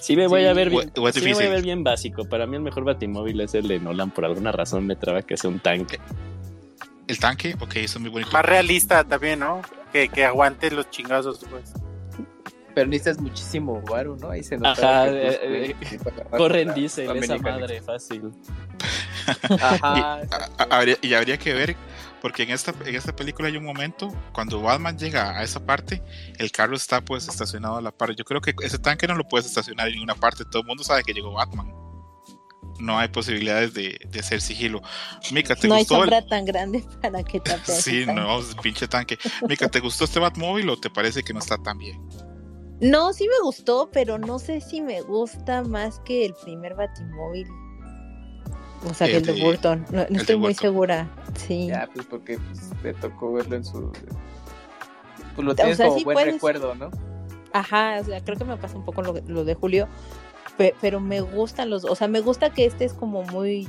Sí 0.00 0.16
me 0.16 0.26
voy 0.26 0.46
a 0.46 0.54
ver 0.54 0.70
bien, 0.70 0.90
sí 1.12 1.20
me 1.20 1.34
voy 1.34 1.44
a 1.44 1.50
ver 1.50 1.62
bien 1.62 1.84
básico. 1.84 2.26
Para 2.26 2.46
mí 2.46 2.56
el 2.56 2.62
mejor 2.62 2.84
Batimóvil 2.84 3.40
es 3.42 3.54
el 3.54 3.68
de 3.68 3.78
Nolan. 3.78 4.10
Por 4.10 4.24
alguna 4.24 4.52
razón 4.52 4.86
me 4.86 4.96
traba 4.96 5.20
que 5.20 5.36
sea 5.36 5.50
un 5.50 5.60
tanque. 5.60 5.98
¿El 7.08 7.18
tanque? 7.18 7.54
Ok, 7.60 7.76
eso 7.76 7.98
es 7.98 8.00
muy 8.00 8.10
bonito. 8.10 8.30
Más 8.32 8.44
realista 8.44 9.04
también, 9.04 9.40
¿no? 9.40 9.60
Que, 9.92 10.08
que 10.08 10.24
aguante 10.24 10.70
los 10.70 10.88
chingazos, 10.90 11.40
pues 11.50 11.74
pero 12.78 12.90
necesitas 12.90 13.20
muchísimo 13.20 13.80
guaro, 13.80 14.16
¿no? 14.16 14.30
Ahí 14.30 14.44
se 14.44 14.56
nota. 14.56 14.70
Ajá, 14.70 15.08
eh, 15.08 15.74
eh, 15.80 15.98
corren 16.30 16.72
dice 16.74 17.06
esa 17.12 17.36
madre 17.38 17.82
fácil. 17.82 18.32
Ajá. 19.60 20.20
y, 21.02 21.12
habría, 21.12 21.36
que 21.38 21.54
ver, 21.54 21.74
porque 22.22 22.44
en 22.44 22.50
esta, 22.50 22.72
en 22.86 22.94
esta 22.94 23.16
película 23.16 23.48
hay 23.48 23.56
un 23.56 23.64
momento, 23.64 24.14
cuando 24.32 24.62
Batman 24.62 24.96
llega 24.96 25.36
a 25.36 25.42
esa 25.42 25.66
parte, 25.66 26.04
el 26.38 26.52
carro 26.52 26.76
está 26.76 27.00
pues 27.00 27.26
estacionado 27.26 27.78
a 27.78 27.82
la 27.82 27.90
par. 27.90 28.14
Yo 28.14 28.24
creo 28.24 28.40
que 28.40 28.54
ese 28.62 28.78
tanque 28.78 29.08
no 29.08 29.16
lo 29.16 29.24
puedes 29.24 29.48
estacionar 29.48 29.88
en 29.88 29.94
ninguna 29.94 30.14
parte, 30.14 30.44
todo 30.44 30.62
el 30.62 30.68
mundo 30.68 30.84
sabe 30.84 31.02
que 31.02 31.12
llegó 31.12 31.32
Batman. 31.32 31.74
No 32.78 32.96
hay 32.96 33.08
posibilidades 33.08 33.74
de, 33.74 33.98
de 34.08 34.20
hacer 34.20 34.40
sigilo. 34.40 34.82
Mika, 35.32 35.56
¿te 35.56 35.66
no 35.66 35.74
gustó 35.74 35.96
hay 35.96 36.00
sombra 36.02 36.24
tan 36.24 36.44
grande 36.44 36.84
para 37.02 37.24
que 37.24 37.40
te 37.40 37.58
Sí, 37.64 38.06
no, 38.06 38.40
pinche 38.62 38.86
tanque. 38.86 39.18
Mika, 39.48 39.68
¿te 39.68 39.80
gustó 39.80 40.04
este 40.04 40.20
Batmóvil 40.20 40.68
o 40.68 40.78
te 40.78 40.90
parece 40.90 41.24
que 41.24 41.32
no 41.32 41.40
está 41.40 41.58
tan 41.58 41.76
bien? 41.76 42.00
No, 42.80 43.12
sí 43.12 43.26
me 43.26 43.44
gustó, 43.44 43.90
pero 43.92 44.18
no 44.18 44.38
sé 44.38 44.60
si 44.60 44.80
me 44.80 45.00
gusta 45.00 45.62
más 45.62 46.00
que 46.00 46.24
el 46.24 46.34
primer 46.34 46.74
Batimóvil. 46.74 47.48
O 48.88 48.94
sea, 48.94 49.08
que 49.08 49.16
el 49.16 49.26
de 49.26 49.42
Burton. 49.42 49.84
No, 49.90 50.02
estoy 50.02 50.36
muy 50.36 50.54
segura. 50.54 51.08
Sí. 51.34 51.66
Ya, 51.66 51.88
pues 51.92 52.06
porque 52.06 52.38
pues, 52.82 52.96
tocó 53.00 53.32
verlo 53.32 53.56
en 53.56 53.64
su. 53.64 53.90
Pues 55.34 55.44
lo 55.44 55.54
tienes 55.54 55.78
como 55.78 56.00
buen 56.04 56.32
recuerdo, 56.32 56.74
¿no? 56.76 56.90
Ajá, 57.52 57.98
o 58.00 58.04
sea, 58.04 58.22
creo 58.22 58.36
que 58.36 58.44
me 58.44 58.56
pasa 58.56 58.76
un 58.76 58.84
poco 58.84 59.02
lo, 59.02 59.14
lo 59.26 59.44
de 59.44 59.54
Julio. 59.54 59.88
pero 60.80 61.00
me 61.00 61.20
gustan 61.20 61.70
los. 61.70 61.84
O 61.84 61.96
sea, 61.96 62.06
me 62.06 62.20
gusta 62.20 62.50
que 62.52 62.66
este 62.66 62.84
es 62.84 62.92
como 62.92 63.24
muy 63.24 63.66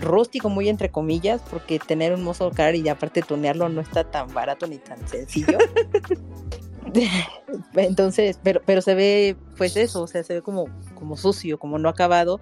rústico, 0.00 0.48
muy 0.48 0.70
entre 0.70 0.90
comillas, 0.90 1.42
porque 1.50 1.78
tener 1.78 2.14
un 2.14 2.22
mozo 2.24 2.50
car 2.50 2.74
y 2.74 2.88
aparte 2.88 3.20
tunearlo 3.20 3.68
no 3.68 3.82
está 3.82 4.04
tan 4.04 4.32
barato 4.32 4.66
ni 4.66 4.78
tan 4.78 5.06
sencillo. 5.06 5.58
Entonces, 7.74 8.38
pero, 8.42 8.60
pero 8.64 8.82
se 8.82 8.94
ve 8.94 9.36
pues 9.56 9.76
eso, 9.76 10.02
o 10.02 10.06
sea, 10.06 10.22
se 10.22 10.34
ve 10.34 10.42
como, 10.42 10.66
como 10.94 11.16
sucio, 11.16 11.58
como 11.58 11.78
no 11.78 11.88
acabado 11.88 12.40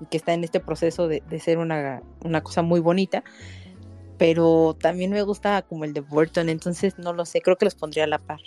y 0.00 0.06
que 0.06 0.16
está 0.16 0.32
en 0.34 0.44
este 0.44 0.60
proceso 0.60 1.08
de, 1.08 1.22
ser 1.40 1.58
una, 1.58 2.02
una 2.24 2.42
cosa 2.42 2.62
muy 2.62 2.80
bonita. 2.80 3.24
Pero 4.16 4.76
también 4.80 5.12
me 5.12 5.22
gusta 5.22 5.62
como 5.62 5.84
el 5.84 5.92
de 5.92 6.00
Burton, 6.00 6.48
entonces 6.48 6.98
no 6.98 7.12
lo 7.12 7.24
sé, 7.24 7.40
creo 7.40 7.56
que 7.56 7.66
los 7.66 7.76
pondría 7.76 8.04
a 8.04 8.08
la 8.08 8.18
par. 8.18 8.40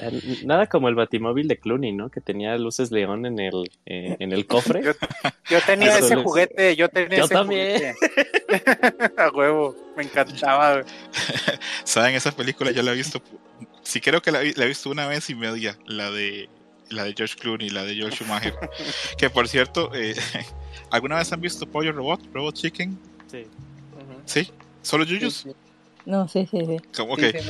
Eh, 0.00 0.42
nada 0.44 0.66
como 0.68 0.88
el 0.88 0.94
batimóvil 0.94 1.48
de 1.48 1.58
Clooney, 1.58 1.92
¿no? 1.92 2.08
Que 2.08 2.20
tenía 2.20 2.56
luces 2.56 2.92
león 2.92 3.26
en 3.26 3.40
el, 3.40 3.68
eh, 3.86 4.16
en 4.20 4.32
el 4.32 4.46
cofre. 4.46 4.82
Yo, 5.50 5.60
tenía 5.66 5.98
ese 5.98 6.16
juguete, 6.16 6.76
yo 6.76 6.88
tenía 6.88 7.24
ese 7.24 7.34
también. 7.34 7.94
juguete. 7.94 9.14
a 9.20 9.30
huevo, 9.30 9.74
me 9.96 10.04
encantaba. 10.04 10.82
¿Saben? 11.84 12.14
Esa 12.14 12.32
película 12.32 12.70
ya 12.70 12.82
la 12.82 12.92
he 12.92 12.96
visto 12.96 13.20
sí 13.88 14.00
creo 14.02 14.20
que 14.20 14.30
la, 14.30 14.42
he 14.42 14.66
visto 14.66 14.90
una 14.90 15.06
vez 15.06 15.30
y 15.30 15.34
media, 15.34 15.78
la 15.86 16.10
de 16.10 16.48
la 16.90 17.04
de 17.04 17.14
George 17.16 17.36
Clooney, 17.36 17.70
la 17.70 17.84
de 17.84 17.94
George 17.94 18.16
Schumacher. 18.16 18.54
que 19.18 19.30
por 19.30 19.48
cierto, 19.48 19.90
eh, 19.94 20.14
¿alguna 20.90 21.16
vez 21.16 21.32
han 21.32 21.40
visto 21.40 21.66
Pollo 21.66 21.92
Robot, 21.92 22.20
Robot 22.32 22.54
Chicken? 22.54 22.98
Sí. 23.30 23.46
¿Sí? 24.26 24.52
¿Solo 24.82 25.04
Yuyus? 25.04 25.46
No, 26.04 26.28
sí, 26.28 26.46
sí, 26.50 26.64
sí. 26.64 26.76
Como 26.96 27.16
que 27.16 27.42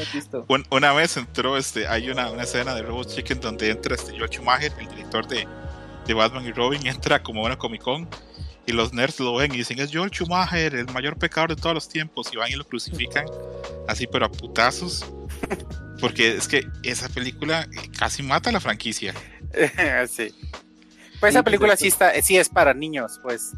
una 0.71 0.93
vez 0.93 1.17
entró, 1.17 1.57
este, 1.57 1.87
hay 1.87 2.11
una, 2.11 2.31
una, 2.31 2.43
escena 2.45 2.75
de 2.75 2.83
Robot 2.83 3.09
Chicken 3.09 3.41
donde 3.41 3.71
entra 3.71 3.95
este 3.95 4.15
George 4.15 4.37
Schumacher, 4.37 4.73
el 4.79 4.89
director 4.89 5.27
de, 5.27 5.47
de 6.07 6.15
Batman 6.15 6.47
y 6.47 6.53
Robin, 6.53 6.85
entra 6.87 7.23
como 7.23 7.43
una 7.43 7.57
Comic 7.57 7.83
Con 7.83 8.09
y 8.67 8.73
los 8.73 8.93
nerds 8.93 9.19
lo 9.21 9.35
ven 9.35 9.55
y 9.55 9.59
dicen 9.59 9.79
es 9.79 9.91
George 9.91 10.17
Schumacher, 10.17 10.75
el 10.75 10.87
mayor 10.93 11.17
pecador 11.17 11.55
de 11.55 11.57
todos 11.57 11.75
los 11.75 11.89
tiempos, 11.89 12.29
y 12.33 12.37
van 12.37 12.51
y 12.51 12.55
lo 12.55 12.65
crucifican 12.65 13.27
así 13.89 14.07
pero 14.07 14.27
a 14.27 14.29
putazos. 14.31 15.05
Porque 16.01 16.37
es 16.37 16.47
que 16.49 16.67
esa 16.83 17.09
película 17.09 17.69
casi 17.99 18.23
mata 18.23 18.51
a 18.51 18.53
la 18.53 18.61
franquicia. 18.61 19.15
sí. 20.09 20.33
Pues 21.21 21.35
esa 21.35 21.43
película 21.43 21.77
sí 21.77 21.89
está, 21.89 22.13
sí 22.23 22.37
es 22.37 22.49
para 22.49 22.75
niños, 22.75 23.19
pues. 23.23 23.53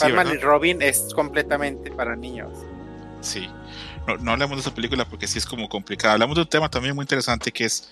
Batman 0.00 0.32
y 0.32 0.36
Robin 0.38 0.80
es 0.80 1.08
completamente 1.14 1.90
para 1.90 2.16
niños. 2.16 2.50
Sí. 3.20 3.48
No, 4.06 4.16
no, 4.16 4.32
hablamos 4.32 4.56
de 4.56 4.60
esa 4.62 4.74
película 4.74 5.04
porque 5.04 5.26
sí 5.26 5.38
es 5.38 5.46
como 5.46 5.68
complicada. 5.68 6.14
Hablamos 6.14 6.36
de 6.36 6.42
un 6.42 6.48
tema 6.48 6.70
también 6.70 6.94
muy 6.94 7.04
interesante 7.04 7.52
que 7.52 7.64
es. 7.64 7.90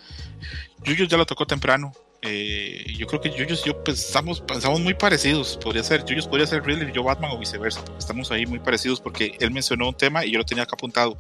Yuyo 0.83 1.05
ya 1.05 1.17
lo 1.17 1.27
tocó 1.27 1.47
temprano. 1.47 1.93
Eh, 2.23 2.85
yo 2.99 3.07
creo 3.07 3.20
que 3.20 3.31
Yuyos 3.31 3.62
y 3.65 3.69
yo 3.69 3.83
pensamos, 3.83 4.41
pensamos 4.41 4.81
muy 4.81 4.94
parecidos. 4.94 5.59
Podría 5.62 5.83
ser, 5.83 6.05
Yuyos 6.05 6.27
podría 6.27 6.47
ser 6.47 6.65
Riddler 6.65 6.91
y 6.91 6.93
yo 6.93 7.02
Batman 7.02 7.31
o 7.33 7.39
viceversa, 7.39 7.83
porque 7.85 7.99
estamos 7.99 8.31
ahí 8.31 8.44
muy 8.47 8.59
parecidos 8.59 9.01
porque 9.01 9.36
él 9.41 9.51
mencionó 9.51 9.89
un 9.89 9.94
tema 9.94 10.25
y 10.25 10.33
yo 10.33 10.39
lo 10.39 10.44
tenía 10.44 10.65
acá 10.65 10.75
apuntado. 10.75 11.17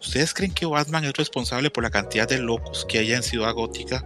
¿Ustedes 0.00 0.34
creen 0.34 0.52
que 0.52 0.66
Batman 0.66 1.04
es 1.04 1.12
responsable 1.12 1.70
por 1.70 1.82
la 1.84 1.90
cantidad 1.90 2.28
de 2.28 2.38
locos 2.38 2.86
que 2.88 2.98
hay 2.98 3.12
en 3.12 3.22
Ciudad 3.22 3.52
Gótica? 3.52 4.04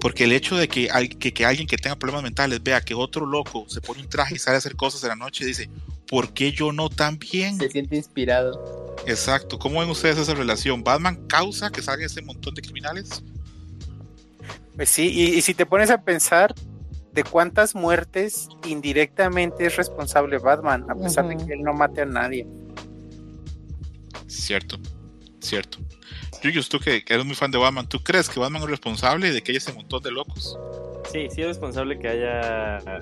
Porque 0.00 0.24
el 0.24 0.32
hecho 0.32 0.56
de 0.56 0.68
que, 0.68 0.88
que, 1.18 1.32
que, 1.32 1.44
alguien 1.44 1.66
que 1.66 1.76
tenga 1.76 1.96
problemas 1.96 2.22
mentales 2.22 2.62
vea 2.62 2.80
que 2.80 2.94
otro 2.94 3.26
loco 3.26 3.64
se 3.68 3.80
pone 3.80 4.00
un 4.00 4.08
traje 4.08 4.36
y 4.36 4.38
sale 4.38 4.56
a 4.56 4.58
hacer 4.58 4.76
cosas 4.76 5.02
en 5.02 5.10
la 5.10 5.16
noche 5.16 5.44
y 5.44 5.48
dice, 5.48 5.68
¿por 6.08 6.32
qué 6.32 6.52
yo 6.52 6.72
no 6.72 6.88
también? 6.88 7.58
Se 7.58 7.68
siente 7.68 7.96
inspirado. 7.96 8.96
Exacto. 9.06 9.58
¿Cómo 9.58 9.80
ven 9.80 9.90
ustedes 9.90 10.18
esa 10.18 10.34
relación? 10.34 10.84
¿Batman 10.84 11.26
causa 11.26 11.70
que 11.70 11.82
salgan 11.82 12.06
ese 12.06 12.22
montón 12.22 12.54
de 12.54 12.62
criminales? 12.62 13.22
Pues 14.76 14.90
sí, 14.90 15.08
y, 15.08 15.40
si 15.42 15.54
te 15.54 15.66
pones 15.66 15.90
a 15.90 16.02
pensar 16.02 16.54
de 17.12 17.24
cuántas 17.24 17.74
muertes 17.74 18.48
indirectamente 18.64 19.66
es 19.66 19.76
responsable 19.76 20.38
Batman, 20.38 20.84
a 20.88 20.94
pesar 20.94 21.26
de 21.26 21.36
que 21.36 21.54
él 21.54 21.62
no 21.62 21.72
mate 21.72 22.02
a 22.02 22.04
nadie. 22.04 22.46
Cierto, 24.28 24.78
cierto. 25.48 25.78
Yuyus, 26.42 26.68
tú 26.68 26.78
que, 26.78 27.04
eres 27.08 27.24
muy 27.24 27.34
fan 27.34 27.50
de 27.50 27.58
Batman, 27.58 27.88
¿tú 27.88 28.00
crees 28.00 28.28
que 28.28 28.38
Batman 28.38 28.62
es 28.62 28.70
responsable 28.70 29.32
de 29.32 29.42
que 29.42 29.52
haya 29.52 29.58
ese 29.58 29.72
montón 29.72 30.02
de 30.02 30.10
locos? 30.10 30.58
Sí, 31.10 31.28
sí 31.30 31.42
es 31.42 31.48
responsable 31.48 31.98
que 31.98 32.08
haya 32.08 32.78
eh, 32.78 33.00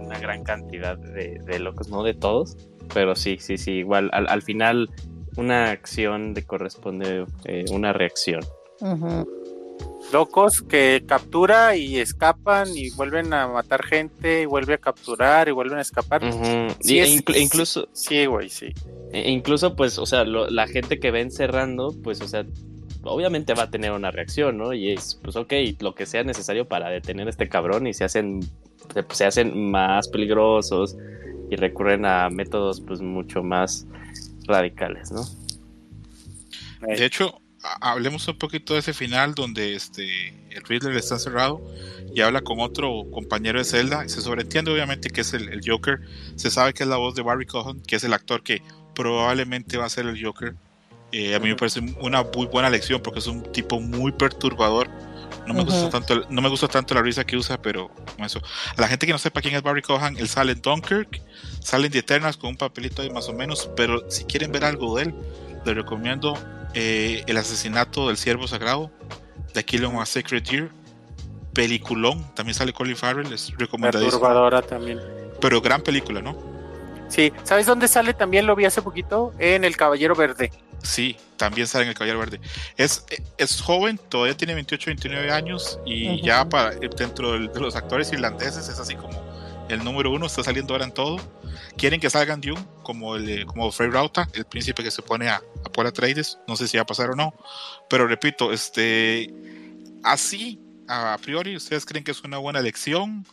una 0.00 0.18
gran 0.18 0.44
cantidad 0.44 0.96
de, 0.96 1.58
locos, 1.58 1.88
no 1.88 2.02
de 2.02 2.14
todos, 2.14 2.56
pero 2.94 3.14
sí, 3.14 3.36
sí, 3.40 3.58
sí, 3.58 3.72
igual 3.72 4.10
al, 4.12 4.42
final 4.42 4.90
una 5.36 5.70
acción 5.70 6.34
le 6.34 6.44
corresponde 6.44 7.26
eh, 7.44 7.64
una 7.70 7.92
reacción. 7.92 8.42
Locos 10.12 10.62
que 10.62 11.04
captura 11.06 11.76
y 11.76 11.98
escapan 11.98 12.68
y 12.74 12.90
vuelven 12.90 13.32
a 13.32 13.48
matar 13.48 13.82
gente 13.84 14.42
y 14.42 14.46
vuelve 14.46 14.74
a 14.74 14.78
capturar 14.78 15.48
y 15.48 15.52
vuelven 15.52 15.78
a 15.78 15.82
escapar. 15.82 16.22
sí, 16.80 16.98
e 16.98 17.20
incluso 17.40 17.88
sí, 17.92 18.26
güey, 18.26 18.48
sí. 18.48 18.72
E 19.12 19.30
incluso 19.30 19.74
pues, 19.74 19.98
o 19.98 20.06
sea, 20.06 20.24
la 20.24 20.66
gente 20.66 21.00
que 21.00 21.10
ven 21.10 21.22
encerrando, 21.22 21.94
pues, 22.02 22.20
o 22.20 22.28
sea, 22.28 22.44
obviamente 23.04 23.54
va 23.54 23.64
a 23.64 23.70
tener 23.70 23.92
una 23.92 24.10
reacción, 24.10 24.58
¿no? 24.58 24.72
Y 24.72 24.92
es, 24.92 25.18
pues, 25.22 25.36
ok, 25.36 25.52
lo 25.80 25.94
que 25.94 26.06
sea 26.06 26.22
necesario 26.24 26.66
para 26.66 26.90
detener 26.90 27.26
a 27.26 27.30
este 27.30 27.48
cabrón 27.48 27.86
y 27.86 27.94
se 27.94 28.04
hacen, 28.04 28.40
se 29.10 29.24
hacen 29.24 29.70
más 29.70 30.08
peligrosos 30.08 30.96
y 31.50 31.56
recurren 31.56 32.04
a 32.04 32.28
métodos, 32.30 32.80
pues, 32.80 33.00
mucho 33.00 33.42
más 33.42 33.86
radicales, 34.46 35.10
¿no? 35.12 35.22
De 36.86 37.04
hecho, 37.04 37.41
hablemos 37.80 38.26
un 38.28 38.38
poquito 38.38 38.74
de 38.74 38.80
ese 38.80 38.92
final 38.92 39.34
donde 39.34 39.74
este 39.74 40.28
el 40.50 40.62
Riddler 40.64 40.96
está 40.96 41.14
encerrado 41.14 41.62
y 42.14 42.20
habla 42.20 42.42
con 42.42 42.60
otro 42.60 43.04
compañero 43.10 43.58
de 43.58 43.64
celda. 43.64 44.08
Se 44.08 44.20
sobreentiende 44.20 44.72
obviamente 44.72 45.10
que 45.10 45.22
es 45.22 45.32
el, 45.32 45.60
Joker. 45.64 46.00
Se 46.36 46.50
sabe 46.50 46.74
que 46.74 46.82
es 46.82 46.88
la 46.88 46.96
voz 46.96 47.14
de 47.14 47.22
Barry 47.22 47.46
Cohen, 47.46 47.80
que 47.82 47.96
es 47.96 48.04
el 48.04 48.12
actor 48.12 48.42
que 48.42 48.62
probablemente 48.94 49.78
va 49.78 49.86
a 49.86 49.88
ser 49.88 50.06
el 50.06 50.22
Joker. 50.22 50.54
Eh, 51.12 51.34
a 51.34 51.38
mí 51.38 51.48
me 51.48 51.56
parece 51.56 51.80
una 52.00 52.22
muy 52.22 52.46
buena 52.46 52.70
lección 52.70 53.02
porque 53.02 53.20
es 53.20 53.26
un 53.26 53.50
tipo 53.52 53.80
muy 53.80 54.12
perturbador. 54.12 54.88
No 55.46 55.54
me, 55.54 55.64
gusta 55.64 55.90
tanto, 55.90 56.22
no 56.30 56.40
me 56.40 56.48
gusta 56.48 56.68
tanto 56.68 56.94
la 56.94 57.02
risa 57.02 57.24
que 57.24 57.36
usa, 57.36 57.60
pero 57.60 57.90
eso. 58.18 58.40
A 58.76 58.80
la 58.80 58.86
gente 58.86 59.06
que 59.06 59.12
no 59.12 59.18
sepa 59.18 59.40
quién 59.40 59.54
es 59.54 59.62
Barry 59.62 59.82
Cohen, 59.82 60.16
él 60.16 60.28
sale 60.28 60.52
en 60.52 60.62
Dunkirk, 60.62 61.20
sale 61.60 61.86
en 61.86 61.92
The 61.92 61.98
Eternals 61.98 62.36
con 62.36 62.50
un 62.50 62.56
papelito 62.56 63.02
ahí 63.02 63.10
más 63.10 63.28
o 63.28 63.32
menos, 63.32 63.68
pero 63.76 64.08
si 64.08 64.24
quieren 64.24 64.52
ver 64.52 64.64
algo 64.64 64.96
de 64.96 65.04
él, 65.04 65.14
les 65.64 65.74
recomiendo 65.74 66.34
eh, 66.74 67.22
El 67.26 67.36
asesinato 67.36 68.08
del 68.08 68.16
siervo 68.16 68.46
sagrado, 68.48 68.90
The 69.52 69.64
Killing 69.64 69.94
of 69.94 70.02
a 70.02 70.06
Sacred 70.06 70.42
Deer, 70.42 70.70
peliculón, 71.52 72.34
también 72.34 72.54
sale 72.54 72.72
Colin 72.72 72.96
Farrell, 72.96 73.32
es 73.32 73.52
recomendadísimo. 73.58 74.62
también. 74.62 75.00
Pero 75.40 75.60
gran 75.60 75.82
película, 75.82 76.20
¿no? 76.20 76.36
Sí, 77.08 77.32
¿sabes 77.44 77.66
dónde 77.66 77.88
sale? 77.88 78.14
También 78.14 78.46
lo 78.46 78.56
vi 78.56 78.64
hace 78.64 78.80
poquito, 78.80 79.34
en 79.38 79.64
El 79.64 79.76
Caballero 79.76 80.14
Verde. 80.14 80.50
Sí, 80.82 81.16
también 81.36 81.66
sale 81.66 81.84
en 81.84 81.90
El 81.90 81.94
Caballero 81.94 82.18
Verde. 82.18 82.40
Es, 82.76 83.04
es 83.36 83.60
joven, 83.60 83.98
todavía 84.08 84.36
tiene 84.36 84.54
28, 84.54 84.86
29 84.86 85.30
años 85.30 85.78
y 85.84 86.22
ya 86.22 86.48
para 86.48 86.70
dentro 86.70 87.32
de 87.32 87.60
los 87.60 87.76
actores 87.76 88.12
irlandeses 88.12 88.68
es 88.68 88.78
así 88.78 88.94
como 88.94 89.31
el 89.72 89.84
número 89.84 90.10
uno, 90.10 90.26
está 90.26 90.42
saliendo 90.42 90.74
ahora 90.74 90.84
en 90.84 90.92
todo. 90.92 91.16
Quieren 91.76 92.00
que 92.00 92.10
salgan 92.10 92.40
Dune, 92.40 92.64
como 92.82 93.16
el 93.16 93.46
como 93.46 93.70
Frey 93.72 93.90
Rauta, 93.90 94.28
el 94.34 94.44
príncipe 94.44 94.82
que 94.82 94.90
se 94.90 95.02
pone 95.02 95.28
a, 95.28 95.36
a 95.36 95.72
por 95.72 95.86
Atreides. 95.86 96.38
No 96.46 96.56
sé 96.56 96.68
si 96.68 96.76
va 96.76 96.82
a 96.82 96.86
pasar 96.86 97.10
o 97.10 97.16
no. 97.16 97.32
Pero 97.88 98.06
repito, 98.06 98.52
este 98.52 99.32
así, 100.02 100.60
a 100.88 101.16
priori, 101.22 101.56
¿ustedes 101.56 101.84
creen 101.84 102.04
que 102.04 102.10
es 102.10 102.22
una 102.22 102.38
buena 102.38 102.60
elección? 102.60 103.24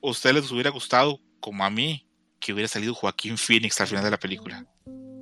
¿O 0.00 0.10
ustedes 0.10 0.36
les 0.36 0.52
hubiera 0.52 0.70
gustado, 0.70 1.20
como 1.40 1.64
a 1.64 1.70
mí, 1.70 2.06
que 2.38 2.52
hubiera 2.52 2.68
salido 2.68 2.94
Joaquín 2.94 3.38
Phoenix 3.38 3.80
al 3.80 3.86
final 3.86 4.04
de 4.04 4.10
la 4.10 4.18
película? 4.18 4.66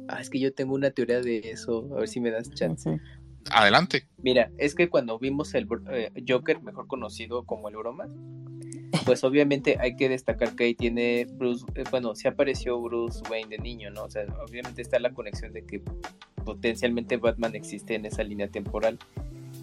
Ah, 0.08 0.20
es 0.20 0.28
que 0.28 0.40
yo 0.40 0.52
tengo 0.52 0.74
una 0.74 0.90
teoría 0.90 1.20
de 1.20 1.38
eso, 1.38 1.88
a 1.94 2.00
ver 2.00 2.08
si 2.08 2.20
me 2.20 2.30
das 2.30 2.50
chance. 2.50 3.00
Adelante. 3.50 4.08
Mira, 4.18 4.50
es 4.58 4.74
que 4.74 4.88
cuando 4.88 5.18
vimos 5.18 5.54
el 5.54 5.66
eh, 5.90 6.10
Joker, 6.28 6.62
mejor 6.62 6.86
conocido 6.86 7.44
como 7.44 7.68
el 7.68 7.76
Broma, 7.76 8.06
pues 9.04 9.24
obviamente 9.24 9.78
hay 9.80 9.96
que 9.96 10.08
destacar 10.08 10.54
que 10.54 10.64
ahí 10.64 10.74
tiene 10.74 11.26
Bruce, 11.32 11.64
eh, 11.74 11.84
bueno, 11.90 12.14
se 12.14 12.28
apareció 12.28 12.80
Bruce 12.80 13.22
Wayne 13.30 13.56
de 13.56 13.58
niño, 13.58 13.90
¿no? 13.90 14.04
O 14.04 14.10
sea, 14.10 14.24
obviamente 14.46 14.82
está 14.82 14.98
la 14.98 15.12
conexión 15.12 15.52
de 15.52 15.64
que 15.64 15.82
potencialmente 16.44 17.16
Batman 17.16 17.54
existe 17.54 17.94
en 17.94 18.04
esa 18.04 18.22
línea 18.22 18.48
temporal. 18.48 18.98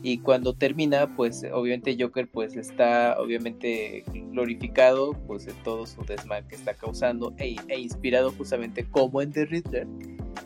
Y 0.02 0.20
cuando 0.20 0.54
termina, 0.54 1.16
pues 1.16 1.46
obviamente 1.52 1.96
Joker 2.00 2.28
pues 2.28 2.56
está 2.56 3.18
obviamente 3.20 4.04
glorificado 4.32 5.12
pues 5.28 5.46
en 5.48 5.56
todo 5.64 5.86
su 5.86 6.04
desmán 6.04 6.48
que 6.48 6.56
está 6.56 6.74
causando 6.74 7.34
e, 7.38 7.56
e 7.68 7.80
inspirado 7.80 8.32
justamente 8.32 8.86
como 8.86 9.22
en 9.22 9.32
The 9.32 9.46
Riddler, 9.46 9.88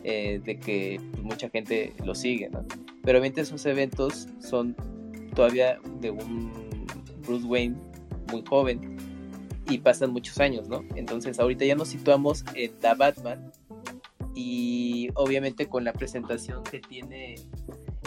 eh, 0.02 0.40
de 0.44 0.58
que 0.58 1.00
pues, 1.12 1.22
mucha 1.22 1.48
gente 1.50 1.92
lo 2.04 2.14
sigue, 2.14 2.50
¿no? 2.50 2.64
Pero 3.02 3.18
obviamente 3.18 3.42
esos 3.42 3.64
eventos 3.66 4.28
son 4.40 4.74
todavía 5.34 5.78
de 6.00 6.10
un 6.10 6.52
Bruce 7.26 7.46
Wayne 7.46 7.76
muy 8.30 8.44
joven 8.48 8.96
y 9.68 9.78
pasan 9.78 10.12
muchos 10.12 10.38
años, 10.40 10.68
¿no? 10.68 10.84
Entonces 10.94 11.38
ahorita 11.38 11.64
ya 11.64 11.74
nos 11.74 11.88
situamos 11.88 12.44
en 12.54 12.72
The 12.80 12.94
Batman 12.94 13.52
y 14.34 15.08
obviamente 15.14 15.68
con 15.68 15.84
la 15.84 15.92
presentación 15.92 16.62
que 16.64 16.80
tiene 16.80 17.36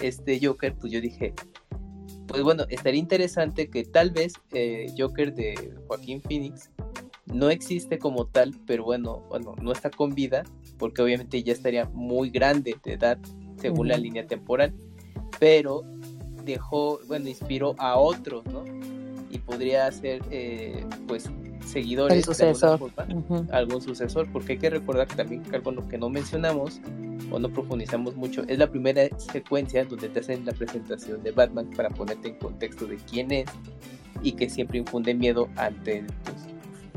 este 0.02 0.40
Joker, 0.46 0.76
pues 0.76 0.92
yo 0.92 1.02
dije, 1.02 1.34
pues 2.28 2.44
bueno, 2.44 2.66
estaría 2.70 3.00
interesante 3.00 3.70
que 3.70 3.86
tal 3.86 4.12
vez 4.12 4.34
eh, 4.52 4.88
Joker 4.98 5.34
de 5.34 5.74
Joaquín 5.88 6.22
Phoenix 6.22 6.70
no 7.26 7.50
existe 7.50 8.00
como 8.00 8.28
tal, 8.28 8.56
pero 8.66 8.84
bueno, 8.84 9.24
bueno, 9.30 9.56
no 9.62 9.72
está 9.72 9.90
con 9.90 10.14
vida, 10.14 10.44
porque 10.78 11.02
obviamente 11.02 11.42
ya 11.44 11.54
estaría 11.54 11.86
muy 11.86 12.30
grande 12.30 12.78
de 12.84 12.94
edad 12.94 13.18
según 13.58 13.88
la 13.88 13.98
línea 13.98 14.28
temporal, 14.28 14.74
pero 15.40 15.84
dejó, 16.44 17.00
bueno, 17.08 17.28
inspiró 17.28 17.76
a 17.80 17.98
otros, 17.98 18.46
¿no? 18.46 18.64
Y 19.38 19.40
podría 19.40 19.92
ser 19.92 20.22
eh, 20.32 20.84
pues 21.08 21.30
seguidores 21.66 22.26
sucesor. 22.26 22.80
algún 23.52 23.82
sucesor 23.82 24.28
porque 24.32 24.54
hay 24.54 24.60
que 24.60 24.70
recordar 24.70 25.08
también 25.08 25.44
que 25.44 25.56
algo 25.56 25.88
que 25.88 25.98
no 25.98 26.10
mencionamos 26.10 26.82
o 27.30 27.40
no 27.40 27.50
profundizamos 27.50 28.16
mucho 28.16 28.44
es 28.48 28.58
la 28.58 28.68
primera 28.70 29.08
secuencia 29.18 29.86
donde 29.86 30.10
te 30.10 30.20
hacen 30.20 30.46
la 30.46 30.54
presentación 30.54 31.22
de 31.24 31.32
Batman 31.32 31.70
para 31.76 31.90
ponerte 31.90 32.30
en 32.30 32.36
contexto 32.36 32.88
de 32.88 32.98
quién 32.98 33.32
es 33.32 33.50
y 34.24 34.32
que 34.32 34.50
siempre 34.50 34.80
infunde 34.80 35.14
miedo 35.14 35.50
ante 35.58 36.06
pues, 36.24 36.38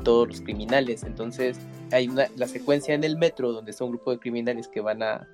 todos 0.04 0.28
los 0.28 0.40
criminales 0.40 1.02
entonces 1.02 1.58
hay 1.92 2.08
una 2.08 2.28
la 2.36 2.46
secuencia 2.46 2.94
en 2.94 3.04
el 3.04 3.18
metro 3.18 3.52
donde 3.52 3.72
está 3.72 3.84
un 3.84 3.90
grupo 3.90 4.12
de 4.12 4.18
criminales 4.18 4.68
que 4.68 4.80
van 4.80 5.02
a 5.02 5.28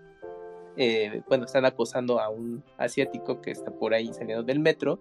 eh, 0.77 1.23
bueno 1.29 1.45
están 1.45 1.67
acosando 1.67 2.21
a 2.21 2.31
un 2.31 2.65
asiático 2.79 3.41
que 3.43 3.51
está 3.51 3.71
por 3.71 3.95
ahí 3.95 4.13
saliendo 4.13 4.43
del 4.43 4.61
metro 4.61 4.99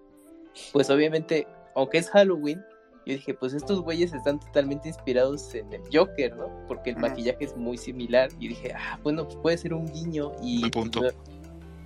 pues 0.71 0.89
obviamente 0.89 1.47
aunque 1.75 1.99
es 1.99 2.09
Halloween, 2.09 2.63
yo 3.05 3.13
dije, 3.13 3.35
pues 3.35 3.53
estos 3.53 3.81
güeyes 3.81 4.13
están 4.13 4.39
totalmente 4.39 4.87
inspirados 4.87 5.53
en 5.53 5.71
el 5.71 5.81
Joker, 5.93 6.35
¿no? 6.35 6.49
Porque 6.67 6.89
el 6.89 6.97
maquillaje 6.97 7.45
es 7.45 7.55
muy 7.55 7.77
similar. 7.77 8.31
Y 8.39 8.47
dije, 8.47 8.73
ah, 8.73 8.99
bueno, 9.03 9.25
pues 9.25 9.37
puede 9.37 9.57
ser 9.59 9.75
un 9.75 9.85
guiño. 9.85 10.31
Y, 10.41 10.67
punto. 10.71 11.01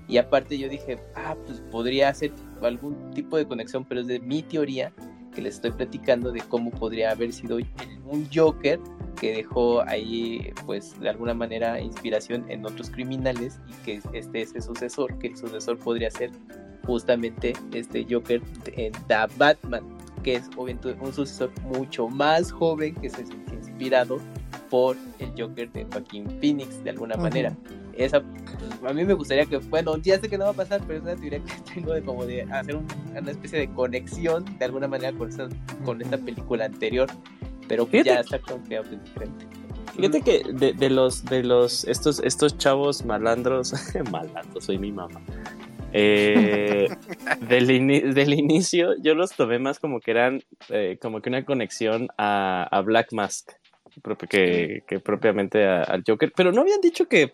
y 0.08 0.18
aparte 0.18 0.58
yo 0.58 0.69
dije, 0.69 0.98
ah, 1.16 1.35
pues 1.45 1.59
podría 1.72 2.14
ser 2.14 2.32
algún 2.61 3.11
tipo 3.11 3.35
de 3.35 3.45
conexión, 3.45 3.84
pero 3.84 4.00
es 4.00 4.08
de 4.08 4.22
mi 4.22 4.43
teoría 4.43 4.93
que 5.34 5.42
les 5.42 5.56
estoy 5.56 5.72
platicando 5.72 6.32
de 6.32 6.40
cómo 6.40 6.72
podría 6.72 7.11
haber 7.11 7.34
sido 7.34 7.58
un 8.06 8.27
Joker 8.34 8.80
que 9.19 9.34
dejó 9.34 9.82
ahí, 9.82 10.53
pues, 10.66 10.98
de 11.01 11.09
alguna 11.09 11.34
manera 11.34 11.82
inspiración 11.82 12.45
en 12.50 12.66
otros 12.66 12.90
criminales 12.90 13.59
y 13.68 13.74
que 13.84 14.01
este 14.14 14.42
es 14.42 14.56
el 14.56 14.61
sucesor, 14.61 15.19
que 15.19 15.27
el 15.27 15.38
sucesor 15.38 15.77
podría 15.77 16.09
ser 16.09 16.32
justamente 16.90 17.53
este 17.72 18.06
Joker 18.09 18.42
en 18.76 18.92
The 19.08 19.27
Batman, 19.38 19.84
que 20.24 20.35
es 20.35 20.50
obviamente 20.58 20.95
un 21.00 21.14
sucesor 21.14 21.51
mucho 21.61 22.08
más 22.08 22.51
joven 22.51 22.95
que 22.95 23.09
se 23.11 23.26
siente 23.27 23.53
inspirado 23.53 24.18
por 24.72 24.98
el 25.19 25.32
Joker 25.38 25.72
de 25.72 25.85
Joaquín 25.85 26.27
Phoenix 26.42 26.84
de 26.84 26.90
alguna 26.90 27.16
manera. 27.16 27.56
Esa, 27.93 28.24
a 28.88 28.93
mí 28.93 29.06
me 29.06 29.14
gustaría 29.14 29.45
que, 29.45 29.58
bueno, 29.58 29.98
ya 29.98 30.19
sé 30.19 30.30
que 30.30 30.38
no 30.38 30.45
va 30.45 30.51
a 30.51 30.53
pasar, 30.53 30.82
pero 30.88 30.98
es 31.00 31.03
una 31.03 31.16
teoría 31.16 31.40
que 31.40 31.53
tengo 31.74 31.93
de 31.93 32.01
como 32.01 32.26
de 32.26 32.42
hacer 32.43 32.76
una 32.76 33.32
especie 33.32 33.59
de 33.59 33.69
conexión 33.69 34.45
de 34.58 34.66
alguna 34.66 34.88
manera 34.88 35.16
con, 35.16 35.30
esta, 35.30 35.48
con 35.85 36.01
esta 36.01 36.18
película 36.18 36.66
anterior, 36.66 37.08
pero 37.68 37.88
que 37.88 38.03
ya 38.03 38.22
está 38.22 38.40
confiado 38.40 38.90
diferente. 38.90 39.45
Fíjate 39.95 40.22
que 40.22 40.43
de, 40.53 40.74
de, 40.74 40.90
los 40.90 41.26
de 41.26 41.43
los 41.43 41.84
estos 41.84 42.22
estos 42.24 42.58
chavos 42.58 43.03
malandros, 43.03 43.74
malandros, 44.11 44.64
soy 44.64 44.80
mi 44.80 44.92
mamá. 44.92 45.22
Eh, 45.92 46.88
del, 47.48 47.68
del, 48.14 48.34
inicio 48.34 48.93
yo 49.01 49.16
los 49.16 49.32
tomé 49.32 49.58
más 49.58 49.80
como 49.80 50.00
que 50.00 50.11
eran 50.11 50.43
eh, 50.69 51.00
como 51.01 51.22
que 51.22 51.30
una 51.30 51.45
conexión 51.45 52.09
a, 52.18 52.82
Black 52.85 53.11
Mask 53.11 53.51
que, 54.30 54.84
que 54.88 55.00
propiamente 55.00 55.66
al 55.66 56.03
Joker, 56.06 56.32
pero 56.35 56.51
no 56.51 56.61
habían 56.61 56.82
dicho 56.82 57.08
que 57.08 57.34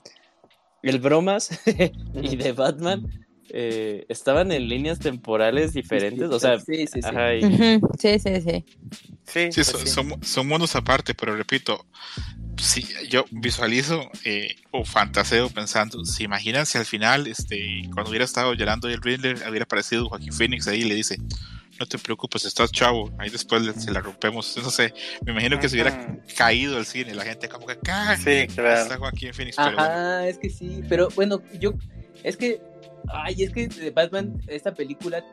el 0.84 1.00
bromas 1.00 1.50
y 2.14 2.36
de 2.38 2.54
Batman 2.54 3.10
eh, 3.50 4.06
estaban 4.10 4.52
en 4.52 4.68
líneas 4.68 5.00
temporales 5.00 5.74
diferentes, 5.74 6.30
o 6.30 6.40
sea, 6.40 6.60
sí, 6.60 6.88
sí, 6.88 7.00
sí. 7.02 7.80
sí, 8.00 8.20
sí, 8.20 8.42
sí. 8.42 8.66
Pues 9.54 9.68
son, 9.68 10.24
son, 10.24 10.48
mundos 10.48 10.76
aparte, 10.76 11.14
pero 11.14 11.36
repito, 11.36 11.86
si 12.58 12.88
yo 13.10 13.26
visualizo 13.32 14.10
eh, 14.24 14.56
o 14.72 14.86
fantaseo 14.86 15.50
pensando, 15.50 16.04
¿se 16.06 16.24
imaginan 16.24 16.66
si 16.66 16.78
al 16.78 16.86
final, 16.86 17.28
este, 17.28 17.84
cuando 17.94 18.10
hubiera 18.10 18.26
estado 18.26 18.54
llorando 18.54 18.88
el 18.88 19.02
Riddler, 19.02 19.38
hubiera 19.50 19.64
aparecido 19.64 20.08
Joaquín 20.10 20.34
Phoenix 20.34 20.68
ahí 20.68 20.82
y 20.82 20.86
le 20.86 20.96
dice, 20.96 21.18
no 21.80 21.86
te 21.86 21.98
preocupes, 21.98 22.46
estás 22.46 22.72
chavo, 22.72 23.12
ahí 23.20 23.30
después 23.30 23.64
se 23.78 23.92
la 23.92 24.00
rompemos, 24.00 24.56
no 24.64 24.70
sé, 24.70 24.94
me 25.26 25.34
imagino 25.34 25.60
que 25.60 25.70
se 25.70 25.76
hubiera 25.76 26.18
caído 26.38 26.78
el 26.78 26.86
cine, 26.86 27.14
la 27.14 27.24
gente 27.24 27.50
como 27.50 27.66
que, 27.66 27.78
¡ah! 27.90 28.16
Sí, 28.18 28.48
claro. 28.54 28.82
Está 28.82 28.98
Joaquín 28.98 29.34
Phoenix, 29.34 29.58
pero 29.58 30.22
es 30.22 30.38
que 30.38 30.50
sí, 30.50 30.82
pero 30.88 31.10
bueno, 31.16 31.42
yo, 31.60 31.74
es 32.24 32.38
que 32.38 32.62
Ay, 33.14 33.44
es 33.44 33.52
que 33.52 33.68
de 33.68 33.92
Batman, 33.92 34.42
esta 34.48 34.74
película, 34.74 35.24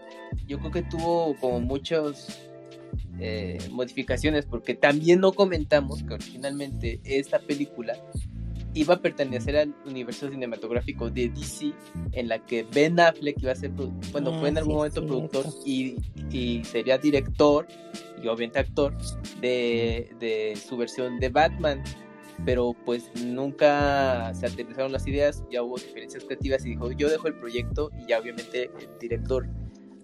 yo 0.47 0.59
creo 0.59 0.70
que 0.70 0.83
tuvo 0.83 1.34
como 1.36 1.60
muchas 1.60 2.39
eh, 3.18 3.58
modificaciones, 3.70 4.47
porque 4.47 4.74
también 4.74 5.20
no 5.20 5.32
comentamos 5.32 6.02
que 6.02 6.15
originalmente 6.15 7.00
esta 7.05 7.39
película 7.39 7.94
iba 8.74 8.94
a 8.94 9.00
pertenecer 9.00 9.57
al 9.57 9.74
universo 9.84 10.31
cinematográfico 10.31 11.10
de 11.10 11.28
DC, 11.28 11.73
en 12.12 12.28
la 12.28 12.39
que 12.39 12.65
Ben 12.73 12.99
Affleck 12.99 13.41
iba 13.42 13.52
a 13.52 13.55
ser, 13.55 13.70
bueno, 13.70 14.39
fue 14.41 14.49
en 14.49 14.57
ah, 14.57 14.60
algún 14.60 14.76
momento 14.76 15.07
productor 15.07 15.47
y, 15.66 15.97
y, 16.31 16.65
sería 16.65 16.97
director 16.97 17.66
y 18.23 18.28
obviamente 18.28 18.60
actor 18.60 18.97
de, 19.41 20.10
de 20.18 20.57
su 20.57 20.76
versión 20.76 21.18
de 21.20 21.28
Batman 21.28 21.82
pero 22.44 22.74
pues 22.84 23.10
nunca 23.24 24.32
se 24.34 24.47
aterrizaron 24.47 24.92
las 24.92 25.07
ideas, 25.07 25.44
ya 25.50 25.62
hubo 25.62 25.76
diferencias 25.76 26.24
creativas 26.24 26.65
y 26.65 26.70
dijo, 26.70 26.91
yo 26.92 27.08
dejo 27.08 27.28
el 27.28 27.34
proyecto 27.34 27.91
y 27.99 28.08
ya 28.08 28.18
obviamente 28.18 28.70
el 28.81 28.99
director 28.99 29.47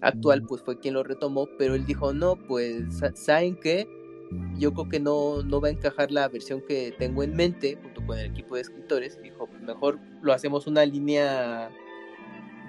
actual 0.01 0.43
pues 0.43 0.61
fue 0.61 0.79
quien 0.79 0.93
lo 0.93 1.03
retomó, 1.03 1.47
pero 1.57 1.75
él 1.75 1.85
dijo, 1.85 2.13
no, 2.13 2.35
pues 2.35 2.85
saben 3.15 3.55
que 3.55 3.87
yo 4.57 4.73
creo 4.73 4.89
que 4.89 4.99
no, 4.99 5.41
no 5.43 5.59
va 5.59 5.69
a 5.69 5.71
encajar 5.71 6.11
la 6.11 6.27
versión 6.27 6.61
que 6.61 6.93
tengo 6.97 7.23
en 7.23 7.35
mente 7.35 7.77
junto 7.81 8.05
con 8.05 8.17
el 8.19 8.27
equipo 8.27 8.55
de 8.55 8.61
escritores, 8.61 9.19
dijo, 9.21 9.47
pues 9.47 9.61
mejor 9.61 9.99
lo 10.21 10.33
hacemos 10.33 10.67
una 10.67 10.85
línea 10.85 11.71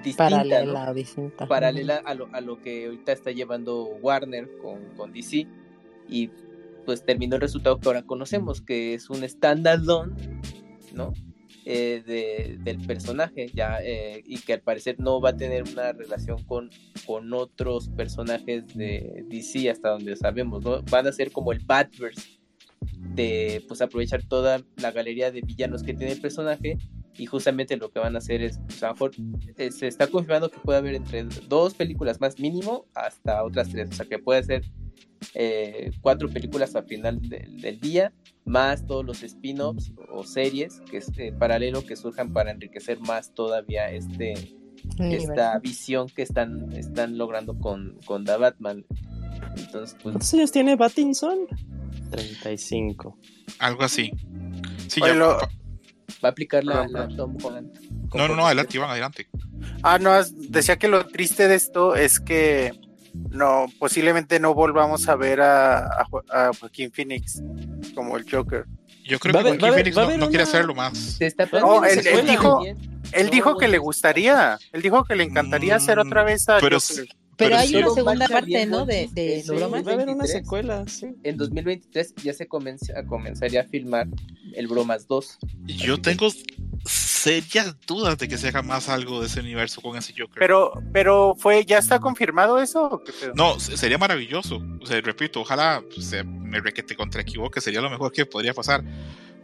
distinta, 0.03 0.31
paralela, 0.31 0.95
distinta. 0.95 1.47
paralela 1.47 1.97
a 2.05 2.15
lo, 2.15 2.29
a 2.33 2.41
lo 2.41 2.61
que 2.63 2.87
ahorita 2.87 3.13
está 3.13 3.31
llevando 3.31 3.85
Warner 4.01 4.49
con, 4.59 4.95
con 4.97 5.13
DC 5.13 5.47
y 6.09 6.31
pues 6.87 7.05
terminó 7.05 7.37
el 7.37 7.43
resultado 7.43 7.79
que 7.79 7.89
ahora 7.89 8.03
conocemos, 8.03 8.63
que 8.63 8.95
es 8.95 9.11
un 9.11 9.29
standalone, 9.29 10.15
¿no? 10.95 11.13
Eh, 11.67 12.03
de, 12.07 12.57
del 12.63 12.79
personaje 12.87 13.51
ya 13.53 13.81
eh, 13.83 14.23
y 14.25 14.39
que 14.39 14.55
al 14.55 14.63
parecer 14.63 14.99
no 14.99 15.21
va 15.21 15.31
a 15.31 15.37
tener 15.37 15.65
una 15.65 15.93
relación 15.93 16.43
con, 16.45 16.71
con 17.07 17.35
otros 17.35 17.91
personajes 17.91 18.67
de 18.75 19.27
DC 19.29 19.69
hasta 19.69 19.91
donde 19.91 20.17
sabemos, 20.17 20.65
¿no? 20.65 20.81
Van 20.91 21.07
a 21.07 21.13
ser 21.13 21.31
como 21.31 21.53
el 21.53 21.59
Batverse 21.59 22.41
de 22.81 23.63
pues 23.69 23.83
aprovechar 23.83 24.25
toda 24.25 24.63
la 24.77 24.91
galería 24.91 25.31
de 25.31 25.43
villanos 25.43 25.83
que 25.83 25.93
tiene 25.93 26.13
el 26.13 26.21
personaje 26.23 26.79
y 27.19 27.27
justamente 27.27 27.77
lo 27.77 27.91
que 27.91 27.99
van 27.99 28.15
a 28.15 28.19
hacer 28.19 28.41
es, 28.41 28.59
pues, 28.67 28.83
a 28.83 28.95
eh, 29.59 29.71
se 29.71 29.87
está 29.87 30.07
confirmando 30.07 30.51
que 30.51 30.59
puede 30.61 30.79
haber 30.79 30.95
entre 30.95 31.25
dos 31.47 31.75
películas 31.75 32.21
más 32.23 32.39
mínimo 32.39 32.87
hasta 32.95 33.45
otras 33.45 33.69
tres, 33.69 33.91
o 33.91 33.93
sea 33.93 34.07
que 34.07 34.19
puede 34.19 34.43
ser 34.45 34.63
eh, 35.35 35.91
cuatro 36.01 36.29
películas 36.29 36.75
al 36.77 36.87
final 36.87 37.21
del 37.21 37.81
día, 37.81 38.13
más 38.45 38.87
todos 38.87 39.05
los 39.05 39.23
spin-offs 39.23 39.93
o 40.13 40.25
series 40.25 40.81
que 40.91 40.99
es 40.99 41.11
eh, 41.19 41.33
paralelo 41.39 41.85
que 41.85 41.97
surjan 41.97 42.33
para 42.33 42.51
enriquecer 42.51 42.99
más 43.01 43.35
todavía 43.35 43.91
este 43.91 44.35
esta 44.99 45.59
visión 45.59 46.09
que 46.09 46.23
están, 46.23 46.73
están 46.73 47.19
logrando 47.19 47.59
con, 47.59 47.99
con 48.07 48.25
The 48.25 48.37
Batman. 48.37 48.85
Entonces, 49.57 49.97
pues, 50.03 50.15
¿Cuántos 50.15 50.35
años 50.35 50.53
tiene 50.53 50.77
Battinson? 50.77 51.47
35. 52.11 53.19
Algo 53.59 53.83
así. 53.83 54.11
Va 55.03 56.29
a 56.29 56.29
aplicar 56.29 56.65
la, 56.65 57.09
Tom 57.17 57.37
Holland. 57.43 57.79
No, 58.15 58.29
no, 58.29 58.37
no, 58.37 58.47
adelante, 58.47 58.77
Iván, 58.77 58.91
adelante. 58.91 59.29
Ah, 59.83 59.99
no, 59.99 60.13
decía 60.25 60.79
que 60.79 60.89
lo 60.89 61.07
triste 61.07 61.49
de 61.49 61.55
esto 61.55 61.95
es 61.95 62.21
que 62.21 62.73
no, 63.15 63.67
posiblemente 63.79 64.41
no 64.41 64.55
volvamos 64.55 65.09
a 65.09 65.17
ver 65.17 65.41
a, 65.41 66.07
Joaquín 66.59 66.91
Phoenix 66.93 67.43
como 67.95 68.17
el 68.17 68.31
Joker. 68.31 68.67
Yo 69.05 69.19
creo 69.19 69.35
que 69.43 69.59
Joaquín 69.59 69.93
Phoenix 69.93 70.19
no, 70.19 70.29
quiere 70.29 70.45
hacerlo 70.45 70.75
más. 70.75 71.19
No, 71.53 71.85
él, 71.85 72.27
dijo, 72.27 72.63
él 73.13 73.31
dijo 73.31 73.57
que 73.57 73.69
le 73.69 73.79
gustaría, 73.79 74.59
él 74.73 74.83
dijo 74.83 75.05
que 75.05 75.17
le 75.17 75.25
encantaría 75.25 75.77
hacer 75.77 75.99
mm, 75.99 76.07
otra 76.07 76.23
vez 76.23 76.49
a 76.49 76.59
pero, 76.61 76.79
Pero, 77.37 77.57
hay 77.57 77.75
una 77.75 77.91
segunda 77.91 78.29
parte, 78.29 78.67
¿no? 78.67 78.87
De, 78.87 79.09
de 79.13 79.43
bromas. 79.47 79.87
Va 79.87 79.91
a 79.91 79.95
haber 79.95 80.09
una 80.11 80.27
secuela, 80.27 80.85
sí. 80.87 81.15
En 81.23 81.37
2023 81.37 82.15
ya 82.23 82.33
se 82.33 82.47
comenzaría 82.47 83.63
a 83.63 83.65
filmar 83.65 84.07
el 84.55 84.69
Bromas 84.69 85.07
2. 85.07 85.39
Yo 85.67 86.01
tengo 86.01 86.29
serias 87.21 87.77
dudas 87.87 88.19
de 88.19 88.29
que 88.29 88.39
se 88.39 88.49
haga 88.49 88.63
más 88.63 88.89
algo 88.89 89.21
de 89.21 89.27
ese 89.27 89.41
universo 89.41 89.81
con 89.81 89.97
ese 89.97 90.13
Joker. 90.17 90.39
Pero, 90.39 90.73
pero 90.93 91.35
fue, 91.37 91.65
¿ya 91.65 91.79
está 91.79 92.01
confirmado 92.01 92.59
eso? 92.59 93.03
no, 93.35 93.61
sería 93.61 93.99
maravilloso. 93.99 94.63
O 94.81 94.87
sea, 94.87 95.01
repito, 95.01 95.41
ojalá 95.41 95.83
se 96.01 96.25
me 96.25 96.61
requete 96.61 96.97
contra 96.97 97.23
equivoque, 97.23 97.61
sería 97.61 97.81
lo 97.81 97.91
mejor 97.91 98.13
que 98.13 98.27
podría 98.27 98.55
pasar. 98.55 98.83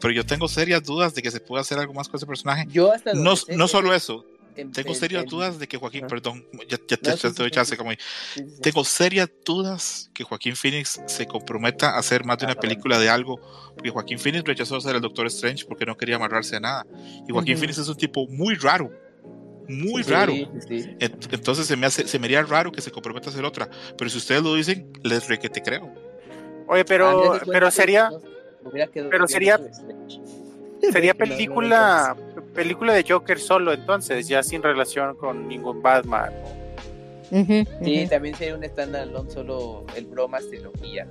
Pero 0.00 0.12
yo 0.12 0.26
tengo 0.26 0.48
serias 0.48 0.82
dudas 0.82 1.14
de 1.14 1.22
que 1.22 1.30
se 1.30 1.40
pueda 1.40 1.62
hacer 1.62 1.78
algo 1.78 1.94
más 1.94 2.08
con 2.08 2.18
ese 2.18 2.26
personaje. 2.26 2.66
Yo 2.68 2.92
hasta 2.92 3.14
no, 3.14 3.34
no 3.56 3.68
solo 3.68 3.94
eso, 3.94 4.24
tengo 4.72 4.94
serias 4.94 5.26
dudas 5.26 5.58
de 5.58 5.66
que 5.66 5.76
Joaquín, 5.76 6.06
perdón, 6.06 6.46
ya, 6.68 6.78
te, 6.78 6.96
doy 7.30 7.50
chance 7.50 7.76
como 7.76 7.90
Tengo 8.62 8.84
serias 8.84 9.30
dudas 9.44 10.10
que 10.14 10.24
Joaquín 10.24 10.56
Phoenix 10.56 11.00
se 11.06 11.26
comprometa 11.26 11.90
a 11.90 11.98
hacer 11.98 12.24
más 12.24 12.38
de 12.38 12.46
una 12.46 12.54
película 12.54 12.98
de 12.98 13.08
algo, 13.08 13.40
porque 13.74 13.90
Joaquín 13.90 14.18
Phoenix 14.18 14.44
rechazó 14.44 14.80
ser 14.80 14.96
el 14.96 15.02
Doctor 15.02 15.26
Strange 15.26 15.64
porque 15.66 15.84
no 15.84 15.96
quería 15.96 16.16
amarrarse 16.16 16.56
a 16.56 16.60
nada. 16.60 16.86
Y 17.28 17.32
Joaquín 17.32 17.58
Phoenix 17.58 17.78
es 17.78 17.88
un 17.88 17.96
tipo 17.96 18.26
muy 18.28 18.54
raro, 18.54 18.90
muy 19.68 20.02
raro. 20.02 20.32
Entonces 20.32 21.66
se 21.66 21.76
me 21.76 21.86
hace, 21.86 22.06
se 22.06 22.18
me 22.18 22.26
haría 22.26 22.42
raro 22.42 22.72
que 22.72 22.80
se 22.80 22.90
comprometa 22.90 23.28
a 23.28 23.32
hacer 23.32 23.44
otra. 23.44 23.68
Pero 23.96 24.10
si 24.10 24.18
ustedes 24.18 24.42
lo 24.42 24.54
dicen, 24.54 24.90
les 25.02 25.28
re 25.28 25.38
que 25.38 25.48
te 25.48 25.62
creo. 25.62 25.92
Oye, 26.68 26.84
pero, 26.84 27.40
pero 27.46 27.70
sería, 27.70 28.10
pero 29.10 29.28
sería, 29.28 29.60
sería 30.92 31.14
película 31.14 32.16
película 32.56 32.94
de 32.94 33.04
Joker 33.08 33.38
solo 33.38 33.72
entonces, 33.72 34.26
ya 34.26 34.42
sin 34.42 34.62
relación 34.62 35.14
con 35.16 35.46
ningún 35.46 35.82
Batman. 35.82 36.32
Sí, 37.30 38.06
también 38.08 38.34
sería 38.36 38.54
un 38.54 38.64
standalone 38.64 39.30
solo 39.30 39.84
el 39.94 40.06
bromas 40.06 40.48
trilogía. 40.48 41.06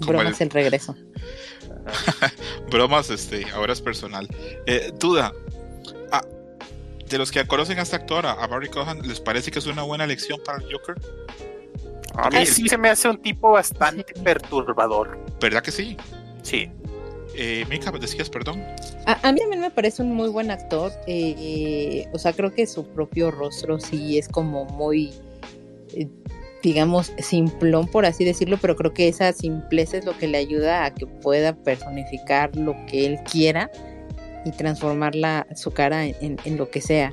Bromas 0.00 0.40
el... 0.40 0.50
regreso. 0.50 0.96
bromas, 2.70 3.10
este, 3.10 3.46
ahora 3.50 3.72
es 3.72 3.80
personal. 3.80 4.28
Eh, 4.66 4.92
duda. 4.98 5.32
Ah, 6.12 6.24
de 7.08 7.18
los 7.18 7.30
que 7.30 7.44
conocen 7.46 7.78
a 7.78 7.82
esta 7.82 7.96
actora, 7.96 8.32
a 8.32 8.46
Barry 8.46 8.68
Cohan, 8.68 9.06
¿les 9.06 9.20
parece 9.20 9.50
que 9.50 9.58
es 9.58 9.66
una 9.66 9.82
buena 9.82 10.04
elección 10.04 10.40
para 10.44 10.58
el 10.58 10.72
Joker? 10.72 10.94
A 12.14 12.30
mí 12.30 12.46
sí 12.46 12.68
se 12.68 12.78
me 12.78 12.88
hace 12.88 13.08
un 13.08 13.20
tipo 13.20 13.50
bastante 13.50 14.14
perturbador. 14.22 15.18
¿Verdad 15.40 15.62
que 15.62 15.72
sí? 15.72 15.96
Sí. 16.42 16.70
Eh, 17.36 17.64
Mika, 17.68 17.90
decías, 17.92 18.30
perdón. 18.30 18.62
A, 19.06 19.32
mí 19.32 19.40
también 19.40 19.60
me 19.60 19.70
parece 19.70 20.02
un 20.02 20.12
muy 20.14 20.28
buen 20.28 20.50
actor. 20.50 20.92
Eh, 21.06 22.06
o 22.12 22.18
sea, 22.18 22.32
creo 22.32 22.52
que 22.52 22.66
su 22.66 22.86
propio 22.86 23.30
rostro 23.30 23.80
sí 23.80 24.18
es 24.18 24.28
como 24.28 24.64
muy, 24.66 25.12
eh, 25.94 26.08
digamos, 26.62 27.12
simplón, 27.18 27.88
por 27.88 28.06
así 28.06 28.24
decirlo, 28.24 28.58
pero 28.60 28.76
creo 28.76 28.94
que 28.94 29.08
esa 29.08 29.32
simpleza 29.32 29.98
es 29.98 30.04
lo 30.04 30.16
que 30.16 30.28
le 30.28 30.38
ayuda 30.38 30.84
a 30.84 30.94
que 30.94 31.06
pueda 31.06 31.56
personificar 31.56 32.54
lo 32.56 32.74
que 32.86 33.06
él 33.06 33.18
quiera 33.30 33.70
y 34.44 34.50
transformarla, 34.52 35.46
su 35.56 35.72
cara 35.72 36.06
en, 36.06 36.38
lo 36.56 36.70
que 36.70 36.80
sea 36.80 37.12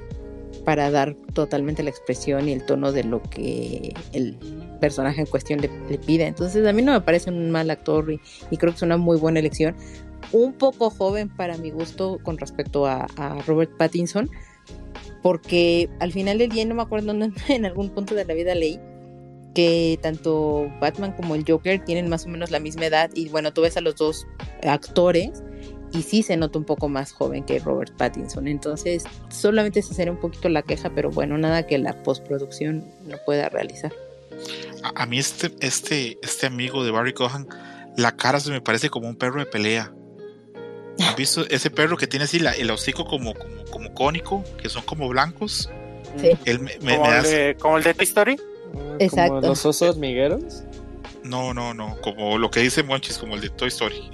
para 0.65 0.91
dar 0.91 1.15
totalmente 1.33 1.81
la 1.81 1.89
expresión 1.89 2.47
y 2.47 2.51
el 2.51 2.65
tono 2.65 2.91
de 2.91 3.03
lo 3.03 3.21
que 3.23 3.93
el 4.13 4.37
personaje 4.79 5.21
en 5.21 5.27
cuestión 5.27 5.61
le, 5.61 5.97
pide. 5.97 6.27
Entonces 6.27 6.67
a 6.67 6.73
mí 6.73 6.81
no 6.81 6.91
me 6.91 7.01
parece 7.01 7.29
un 7.29 7.49
mal 7.51 7.69
actor 7.69 8.11
y, 8.11 8.57
creo 8.57 8.73
que 8.73 8.77
es 8.77 8.81
una 8.81 8.97
muy 8.97 9.17
buena 9.17 9.39
elección 9.39 9.75
un 10.31 10.53
poco 10.53 10.89
joven 10.89 11.29
para 11.29 11.57
mi 11.57 11.71
gusto 11.71 12.19
con 12.23 12.37
respecto 12.37 12.85
a, 12.85 13.07
Robert 13.45 13.71
Pattinson, 13.77 14.29
porque 15.21 15.89
al 15.99 16.11
final 16.11 16.37
del 16.37 16.49
día, 16.49 16.65
no 16.65 16.75
me 16.75 16.81
acuerdo 16.81 17.11
en 17.47 17.65
algún 17.65 17.89
punto 17.89 18.15
de 18.15 18.25
la 18.25 18.33
vida 18.33 18.55
leí 18.55 18.79
que 19.53 19.99
tanto 20.01 20.71
Batman 20.79 21.11
como 21.11 21.35
el 21.35 21.43
Joker 21.45 21.83
tienen 21.83 22.07
más 22.07 22.25
o 22.25 22.29
menos 22.29 22.51
la 22.51 22.59
misma 22.59 22.85
edad 22.85 23.11
y 23.13 23.27
bueno, 23.29 23.51
tú 23.53 23.61
ves 23.61 23.75
a 23.75 23.81
los 23.81 23.95
dos 23.97 24.25
actores 24.63 25.43
y 25.91 26.03
sí 26.03 26.23
se 26.23 26.37
nota 26.37 26.57
un 26.57 26.63
poco 26.63 26.87
más 26.87 27.11
joven 27.11 27.43
que 27.43 27.59
Robert 27.59 27.95
Pattinson, 27.97 28.47
entonces 28.47 29.03
solamente 29.29 29.81
se 29.81 29.93
sería 29.93 30.13
un 30.13 30.19
poquito 30.19 30.47
la 30.47 30.61
queja, 30.61 30.89
pero 30.95 31.11
bueno, 31.11 31.37
nada 31.37 31.67
que 31.67 31.77
la 31.77 32.01
postproducción 32.03 32.85
no 33.07 33.17
pueda 33.25 33.49
realizar. 33.49 33.91
A, 34.95 35.05
mí 35.05 35.19
este, 35.19 35.51
este, 35.59 36.17
este 36.23 36.47
amigo 36.47 36.83
de 36.83 36.91
Barry 36.91 37.13
Cohan, 37.13 37.47
la 37.97 38.15
cara 38.15 38.39
se 38.39 38.51
me 38.51 38.61
parece 38.61 38.89
como 38.89 39.07
un 39.07 39.15
perro 39.15 39.39
de 39.39 39.45
pelea. 39.45 39.93
¿Has 40.99 41.15
visto 41.15 41.45
ese 41.49 41.69
perro 41.69 41.97
que 41.97 42.07
tiene 42.07 42.25
así 42.25 42.37
el 42.37 42.71
hocico 42.71 43.05
como, 43.05 43.33
como, 43.71 43.93
cónico, 43.93 44.43
que 44.61 44.69
son 44.69 44.83
como 44.83 45.07
blancos? 45.09 45.69
Sí. 46.17 46.31
¿Como, 46.79 47.11
el 47.11 47.23
de, 47.23 47.57
¿Como, 47.59 47.77
el 47.77 47.83
de, 47.83 47.93
Toy 47.93 48.03
Story? 48.03 48.39
Exacto. 48.99 49.41
los 49.41 49.65
osos 49.65 49.97
migueros? 49.97 50.63
No, 51.23 51.53
no, 51.53 51.73
no. 51.73 51.97
Como 52.01 52.37
lo 52.37 52.51
que 52.51 52.59
dice 52.59 52.83
Monchis, 52.83 53.17
como 53.17 53.35
el 53.35 53.41
de 53.41 53.49
Toy 53.49 53.69
Story. 53.69 54.09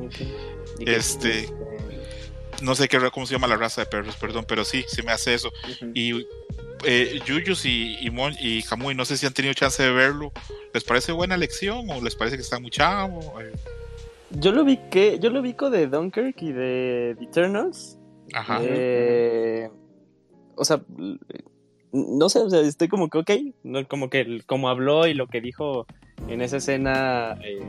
este. 0.80 1.48
No 2.60 2.76
sé 2.76 2.86
qué 2.88 2.98
cómo 3.12 3.26
se 3.26 3.34
llama 3.34 3.48
la 3.48 3.56
raza 3.56 3.80
de 3.80 3.86
perros, 3.86 4.14
perdón, 4.16 4.44
pero 4.46 4.64
sí, 4.64 4.84
se 4.86 5.02
me 5.02 5.10
hace 5.10 5.34
eso. 5.34 5.50
Y 5.94 6.26
eh, 6.84 7.20
Yuyus 7.26 7.64
y, 7.64 7.96
y, 8.00 8.10
Mon, 8.10 8.34
y 8.40 8.62
no 8.94 9.04
sé 9.04 9.16
si 9.16 9.26
han 9.26 9.32
tenido 9.32 9.54
chance 9.54 9.82
de 9.82 9.90
verlo. 9.90 10.32
¿Les 10.72 10.84
parece 10.84 11.12
buena 11.12 11.34
elección 11.34 11.90
o 11.90 12.00
les 12.00 12.14
parece 12.14 12.36
que 12.36 12.42
está 12.42 12.58
muy 12.58 12.70
chavo? 12.70 13.40
Eh, 13.40 13.52
yo 14.38 14.52
lo 14.52 14.64
vi 14.64 14.78
que 14.90 15.18
yo 15.18 15.30
lo 15.30 15.42
vi 15.42 15.54
de 15.54 15.86
Dunkirk 15.86 16.42
y 16.42 16.52
de 16.52 17.16
The 17.18 17.24
Eternals. 17.24 17.98
Ajá. 18.34 18.60
Eh, 18.62 19.70
o 20.54 20.64
sea, 20.64 20.82
no 21.92 22.28
sé, 22.28 22.40
o 22.40 22.50
sea, 22.50 22.60
estoy 22.60 22.88
como 22.88 23.08
que, 23.08 23.18
ok, 23.18 23.30
no, 23.64 23.86
como 23.86 24.08
que 24.08 24.40
como 24.46 24.68
habló 24.68 25.06
y 25.06 25.14
lo 25.14 25.26
que 25.26 25.40
dijo 25.40 25.86
en 26.28 26.40
esa 26.40 26.56
escena, 26.58 27.38
eh, 27.44 27.60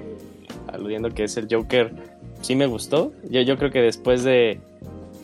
aludiendo 0.68 1.10
que 1.10 1.26
es 1.26 1.38
el 1.38 1.48
Joker, 1.50 1.94
sí 2.42 2.56
me 2.56 2.66
gustó. 2.66 3.12
Yo, 3.30 3.42
yo 3.42 3.58
creo 3.58 3.72
que 3.72 3.82
después 3.82 4.24
de, 4.24 4.60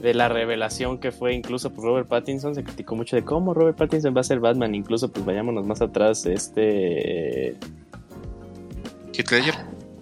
de 0.01 0.13
la 0.13 0.29
revelación 0.29 0.97
que 0.99 1.11
fue 1.11 1.33
incluso 1.33 1.71
por 1.71 1.85
Robert 1.85 2.07
Pattinson, 2.07 2.55
se 2.55 2.63
criticó 2.63 2.95
mucho 2.95 3.15
de 3.15 3.23
cómo 3.23 3.53
Robert 3.53 3.77
Pattinson 3.77 4.15
va 4.15 4.21
a 4.21 4.25
ser 4.25 4.39
Batman, 4.39 4.75
incluso 4.75 5.11
pues 5.11 5.25
vayámonos 5.25 5.65
más 5.65 5.81
atrás, 5.81 6.25
este... 6.25 7.55
Hitler. 9.13 9.55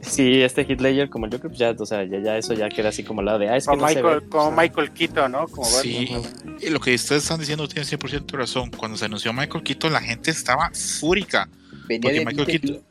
Sí, 0.08 0.42
este 0.42 0.66
Hitler 0.68 1.10
como 1.10 1.28
yo 1.28 1.40
creo 1.40 1.52
que 1.52 1.58
ya, 1.58 1.76
o 1.78 1.86
sea, 1.86 2.04
ya, 2.06 2.20
ya 2.20 2.38
eso 2.38 2.54
ya 2.54 2.70
queda 2.70 2.90
así 2.90 3.04
como 3.04 3.22
lado 3.22 3.40
de, 3.40 3.50
ah, 3.50 3.58
es 3.58 3.66
como 3.66 3.86
que 3.86 3.96
Michael, 3.96 4.30
Como 4.30 4.52
Michael 4.52 4.92
Keaton, 4.92 5.32
¿no? 5.32 5.48
Como 5.48 5.66
sí, 5.66 6.10
y 6.60 6.70
lo 6.70 6.80
que 6.80 6.96
ustedes 6.96 7.24
están 7.24 7.40
diciendo 7.40 7.68
tiene 7.68 7.88
100% 7.88 8.32
razón. 8.36 8.72
Cuando 8.72 8.98
se 8.98 9.06
anunció 9.06 9.32
Michael 9.34 9.64
Keaton, 9.64 9.94
la 9.94 10.02
gente 10.02 10.32
estaba 10.32 10.72
fúrica. 10.74 11.50
porque 11.88 12.26
Michael 12.26 12.48
Keaton 12.48 12.82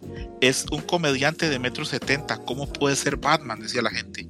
es 0.41 0.67
un 0.71 0.83
comediante 0.83 1.49
de 1.49 1.59
metro 1.59 1.85
setenta. 1.85 2.39
¿Cómo 2.39 2.73
puede 2.73 2.97
ser 2.97 3.17
Batman? 3.17 3.61
Decía 3.61 3.83
la 3.83 3.91
gente. 3.91 4.29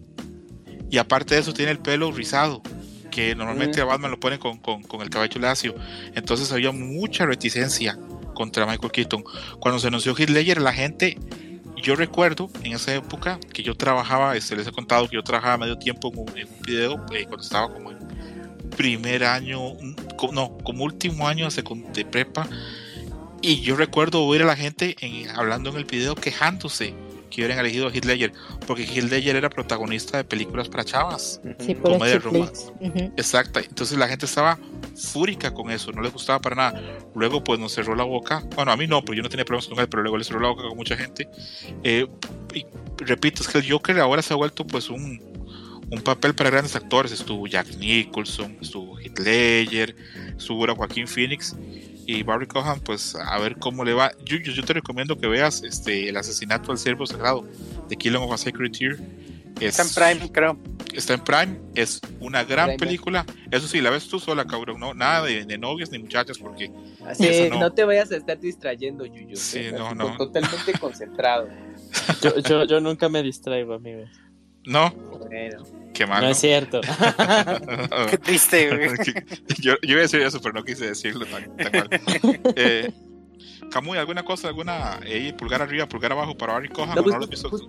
Y 0.90 0.98
aparte 0.98 1.34
de 1.34 1.40
eso, 1.40 1.52
tiene 1.52 1.72
el 1.72 1.78
pelo 1.78 2.12
rizado, 2.12 2.62
que 3.10 3.34
normalmente 3.34 3.80
a 3.80 3.84
Batman 3.84 4.10
lo 4.10 4.20
ponen 4.20 4.38
con, 4.38 4.58
con, 4.58 5.02
el 5.02 5.10
cabello 5.10 5.40
lacio. 5.40 5.74
Entonces 6.14 6.50
había 6.52 6.72
mucha 6.72 7.26
reticencia 7.26 7.98
contra 8.34 8.66
Michael 8.66 8.92
Keaton. 8.92 9.24
Cuando 9.58 9.80
se 9.80 9.88
anunció 9.88 10.16
Heath 10.16 10.30
Ledger, 10.30 10.60
la 10.60 10.72
gente, 10.72 11.18
yo 11.82 11.96
recuerdo 11.96 12.50
en 12.62 12.72
esa 12.72 12.94
época 12.94 13.38
que 13.52 13.62
yo 13.62 13.74
trabajaba, 13.74 14.36
este, 14.36 14.56
les 14.56 14.66
he 14.66 14.72
contado 14.72 15.08
que 15.08 15.16
yo 15.16 15.22
trabajaba 15.22 15.58
medio 15.58 15.78
tiempo 15.78 16.10
en 16.12 16.18
un, 16.18 16.62
video 16.62 17.04
eh, 17.12 17.24
cuando 17.24 17.42
estaba 17.42 17.72
como 17.72 17.90
en 17.90 17.98
primer 18.76 19.24
año, 19.24 19.60
no, 20.32 20.58
como 20.58 20.84
último 20.84 21.28
año 21.28 21.48
de 21.48 22.04
prepa. 22.04 22.48
Y 23.42 23.60
yo 23.60 23.76
recuerdo 23.76 24.24
oír 24.24 24.42
a 24.42 24.46
la 24.46 24.56
gente 24.56 24.96
hablando 25.34 25.70
en 25.70 25.76
el 25.76 25.84
video 25.84 26.14
quejándose 26.14 26.94
que 27.36 27.42
hubieran 27.42 27.58
elegido 27.58 27.88
a 27.88 27.90
Heath 27.90 28.06
Ledger, 28.06 28.32
porque 28.66 28.84
Heath 28.84 29.10
Ledger 29.10 29.36
era 29.36 29.50
protagonista 29.50 30.16
de 30.16 30.24
películas 30.24 30.70
para 30.70 30.86
chavas, 30.86 31.38
sí, 31.58 31.74
comedia 31.74 32.18
romántica. 32.18 32.72
Exacta, 33.18 33.60
entonces 33.60 33.98
la 33.98 34.08
gente 34.08 34.24
estaba 34.24 34.58
fúrica 34.96 35.52
con 35.52 35.70
eso, 35.70 35.92
no 35.92 36.00
les 36.00 36.14
gustaba 36.14 36.38
para 36.38 36.56
nada. 36.56 36.82
Luego 37.14 37.44
pues 37.44 37.60
nos 37.60 37.72
cerró 37.72 37.94
la 37.94 38.04
boca, 38.04 38.42
bueno, 38.54 38.72
a 38.72 38.76
mí 38.78 38.86
no, 38.86 39.04
porque 39.04 39.18
yo 39.18 39.22
no 39.22 39.28
tenía 39.28 39.44
problemas 39.44 39.68
con 39.68 39.78
él, 39.80 39.86
pero 39.86 40.02
luego 40.02 40.16
le 40.16 40.24
cerró 40.24 40.40
la 40.40 40.48
boca 40.48 40.62
con 40.62 40.78
mucha 40.78 40.96
gente. 40.96 41.28
Eh, 41.84 42.06
y 42.54 42.64
repito, 43.04 43.42
es 43.42 43.48
que 43.48 43.58
el 43.58 43.70
Joker 43.70 44.00
ahora 44.00 44.22
se 44.22 44.32
ha 44.32 44.36
vuelto 44.36 44.66
pues 44.66 44.88
un, 44.88 45.20
un 45.90 46.00
papel 46.00 46.34
para 46.34 46.48
grandes 46.48 46.74
actores. 46.74 47.12
Estuvo 47.12 47.46
Jack 47.46 47.76
Nicholson, 47.76 48.56
estuvo 48.62 48.98
Heath 48.98 49.18
Ledger, 49.18 49.94
estuvo 50.38 50.74
Joaquín 50.74 51.06
Phoenix 51.06 51.54
y 52.06 52.22
Barry 52.22 52.46
Cohan, 52.46 52.80
pues 52.80 53.16
a 53.16 53.38
ver 53.38 53.56
cómo 53.56 53.84
le 53.84 53.92
va. 53.92 54.12
Yo, 54.24 54.36
yo, 54.38 54.64
te 54.64 54.72
recomiendo 54.72 55.18
que 55.18 55.26
veas 55.26 55.62
este 55.64 56.08
el 56.08 56.16
asesinato 56.16 56.68
del 56.68 56.78
Ciervo 56.78 57.06
Sagrado 57.06 57.44
de 57.88 57.96
Killing 57.96 58.20
of 58.20 58.32
a 58.32 58.38
Sacred 58.38 58.70
Tear. 58.70 58.96
está 59.60 59.82
en 59.82 59.88
Prime, 60.18 60.32
creo. 60.32 60.58
Está 60.94 61.14
en 61.14 61.24
Prime, 61.24 61.60
es 61.74 62.00
una 62.20 62.44
gran 62.44 62.76
película. 62.76 63.26
Eso 63.50 63.66
sí, 63.66 63.80
la 63.80 63.90
ves 63.90 64.08
tú 64.08 64.20
sola, 64.20 64.46
cabrón. 64.46 64.78
No, 64.78 64.94
nada 64.94 65.26
de, 65.26 65.58
novias 65.58 65.90
ni 65.90 65.98
muchachas, 65.98 66.38
porque. 66.38 66.70
Así 67.04 67.50
no... 67.50 67.72
te 67.72 67.84
vayas 67.84 68.12
a 68.12 68.16
estar 68.16 68.38
distrayendo, 68.38 69.04
Yuyu. 69.04 69.36
Sí, 69.36 69.66
no, 69.76 69.94
no. 69.94 70.16
Totalmente 70.16 70.72
concentrado. 70.78 71.48
yo, 72.22 72.38
yo, 72.38 72.64
yo 72.64 72.80
nunca 72.80 73.08
me 73.08 73.22
distraigo, 73.22 73.74
amigos. 73.74 74.08
No. 74.66 74.90
Bueno. 74.90 75.64
Qué 75.94 76.06
malo. 76.06 76.26
No 76.26 76.32
es 76.32 76.38
cierto. 76.38 76.80
Qué 78.10 78.18
triste, 78.18 78.68
güey. 78.68 78.88
yo, 79.60 79.74
yo, 79.80 79.92
iba 79.92 80.00
a 80.00 80.02
decir 80.02 80.20
eso, 80.20 80.40
pero 80.42 80.52
no 80.52 80.62
quise 80.62 80.88
decirlo 80.88 81.24
tan, 81.24 81.56
tan 81.56 81.72
mal. 81.72 81.88
Eh, 82.56 82.92
Camuy, 83.70 83.96
¿alguna 83.96 84.22
cosa, 84.22 84.48
alguna 84.48 85.00
eh, 85.06 85.32
pulgar 85.32 85.62
arriba, 85.62 85.88
pulgar 85.88 86.12
abajo 86.12 86.36
para 86.36 86.52
Barry 86.54 86.68
Cohan? 86.68 86.94
No, 86.94 87.02
pues, 87.02 87.14
no 87.14 87.20
lo 87.20 87.26
visto? 87.26 87.48
Pues, 87.48 87.62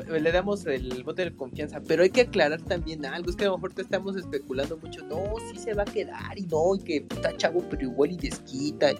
le 0.00 0.32
damos 0.32 0.66
el 0.66 1.02
voto 1.04 1.22
de 1.22 1.34
confianza, 1.34 1.80
pero 1.86 2.02
hay 2.02 2.10
que 2.10 2.22
aclarar 2.22 2.60
también 2.62 3.04
algo, 3.04 3.30
es 3.30 3.36
que 3.36 3.44
a 3.44 3.48
lo 3.48 3.56
mejor 3.56 3.72
te 3.72 3.82
estamos 3.82 4.16
especulando 4.16 4.76
mucho, 4.76 5.04
no, 5.06 5.24
sí 5.50 5.58
se 5.58 5.74
va 5.74 5.82
a 5.82 5.86
quedar 5.86 6.38
y 6.38 6.42
no, 6.42 6.74
y 6.74 6.80
que 6.80 6.96
está 7.08 7.36
chavo 7.36 7.64
pero 7.68 7.82
igual 7.82 8.12
y 8.12 8.16
desquita, 8.16 8.92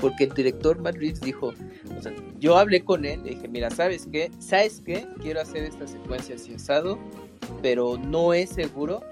porque 0.00 0.24
el 0.24 0.30
director 0.30 0.78
Matt 0.80 0.96
Reeves 0.96 1.20
dijo, 1.20 1.52
o 1.96 2.02
sea, 2.02 2.12
yo 2.38 2.56
hablé 2.56 2.84
con 2.84 3.04
él, 3.04 3.22
le 3.22 3.30
dije, 3.30 3.48
mira, 3.48 3.70
¿sabes 3.70 4.08
qué? 4.10 4.30
¿Sabes 4.38 4.82
qué? 4.84 5.06
Quiero 5.20 5.40
hacer 5.40 5.64
esta 5.64 5.86
secuencia 5.86 6.34
así 6.36 6.54
asado, 6.54 6.98
pero 7.62 7.98
no 7.98 8.32
es 8.32 8.50
seguro 8.50 9.02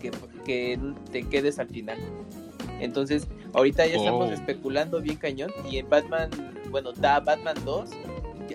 que, 0.00 0.10
que 0.44 0.78
te 1.12 1.22
quedes 1.24 1.58
al 1.58 1.68
final. 1.68 1.98
Entonces, 2.80 3.28
ahorita 3.52 3.86
ya 3.86 3.96
estamos 3.96 4.30
oh. 4.30 4.32
especulando 4.32 5.00
bien 5.00 5.16
cañón 5.16 5.50
y 5.70 5.78
en 5.78 5.88
Batman, 5.88 6.30
bueno, 6.70 6.92
da 6.92 7.20
Batman 7.20 7.56
2, 7.64 7.90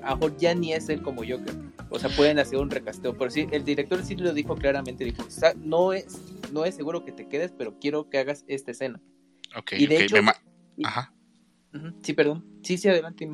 a 0.03 0.19
ya 0.37 0.53
ni 0.53 0.73
es 0.73 0.89
él 0.89 1.01
como 1.01 1.21
Joker. 1.21 1.53
O 1.89 1.99
sea, 1.99 2.09
pueden 2.09 2.39
hacer 2.39 2.59
un 2.59 2.69
recasteo. 2.69 3.17
Pero 3.17 3.31
sí, 3.31 3.47
el 3.51 3.63
director 3.63 4.03
sí 4.03 4.15
lo 4.15 4.33
dijo 4.33 4.55
claramente, 4.55 5.03
dijo, 5.03 5.25
no 5.57 5.93
es, 5.93 6.19
no 6.51 6.65
es 6.65 6.75
seguro 6.75 7.03
que 7.03 7.11
te 7.11 7.27
quedes, 7.27 7.51
pero 7.51 7.79
quiero 7.79 8.09
que 8.09 8.19
hagas 8.19 8.45
esta 8.47 8.71
escena. 8.71 8.99
Ok, 9.55 9.73
y 9.73 9.87
de 9.87 10.03
hecho, 10.03 10.15
Ajá. 10.83 11.13
Sí, 12.01 12.13
perdón. 12.13 12.45
Sí, 12.63 12.77
sí, 12.77 12.87
adelante. 12.87 13.29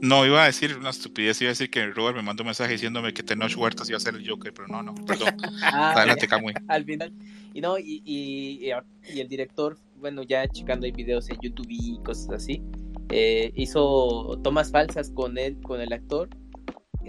No, 0.00 0.24
iba 0.24 0.42
a 0.42 0.46
decir 0.46 0.76
una 0.76 0.90
estupidez, 0.90 1.40
iba 1.40 1.48
a 1.48 1.52
decir 1.52 1.70
que 1.70 1.86
Robert 1.86 2.16
me 2.16 2.22
mandó 2.22 2.42
un 2.42 2.48
mensaje 2.48 2.72
diciéndome 2.72 3.12
que 3.12 3.22
Tenoch 3.22 3.56
Huertas 3.56 3.88
iba 3.88 3.96
a 3.96 4.00
ser 4.00 4.14
el 4.14 4.28
Joker, 4.28 4.52
pero 4.54 4.68
no, 4.68 4.82
no, 4.82 4.94
perdón. 4.94 5.36
Ah, 5.62 5.92
adelante, 5.92 6.28
Camuy. 6.28 6.54
Al 6.68 6.84
final. 6.84 7.12
Y 7.52 7.60
no, 7.60 7.78
y, 7.78 8.02
y, 8.04 8.70
y, 9.12 9.20
el 9.20 9.28
director, 9.28 9.76
bueno, 9.96 10.22
ya 10.22 10.46
checando 10.46 10.86
hay 10.86 10.92
videos 10.92 11.28
en 11.30 11.38
YouTube 11.40 11.66
y 11.68 11.98
cosas 12.04 12.30
así, 12.30 12.62
eh, 13.10 13.50
hizo 13.56 14.38
tomas 14.44 14.70
falsas 14.70 15.10
con 15.10 15.36
él, 15.36 15.58
con 15.62 15.80
el 15.80 15.92
actor, 15.92 16.28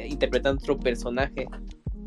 interpretando 0.07 0.61
otro 0.61 0.79
personaje. 0.79 1.47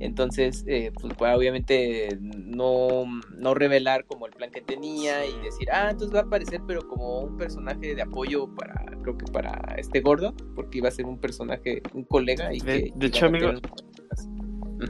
Entonces, 0.01 0.65
eh, 0.67 0.91
pues, 1.01 1.15
obviamente 1.21 2.19
no, 2.21 3.05
no 3.37 3.55
revelar 3.55 4.05
como 4.05 4.27
el 4.27 4.33
plan 4.33 4.51
que 4.51 4.61
tenía 4.61 5.25
y 5.25 5.33
decir, 5.45 5.71
ah, 5.71 5.91
entonces 5.91 6.15
va 6.15 6.21
a 6.21 6.25
aparecer, 6.25 6.61
pero 6.67 6.89
como 6.89 7.21
un 7.21 7.37
personaje 7.37 7.95
de 7.95 8.03
apoyo 8.03 8.53
para, 8.57 8.85
creo 9.03 9.17
que 9.17 9.27
para 9.31 9.77
este 9.79 10.01
gordo, 10.01 10.35
porque 10.57 10.79
iba 10.79 10.89
a 10.89 10.91
ser 10.91 11.07
un 11.07 11.19
personaje, 11.19 11.83
un 11.95 12.03
colega. 12.03 12.53
Y 12.53 12.59
de, 12.61 12.93
hecho, 13.01 13.27
amigo, 13.27 13.53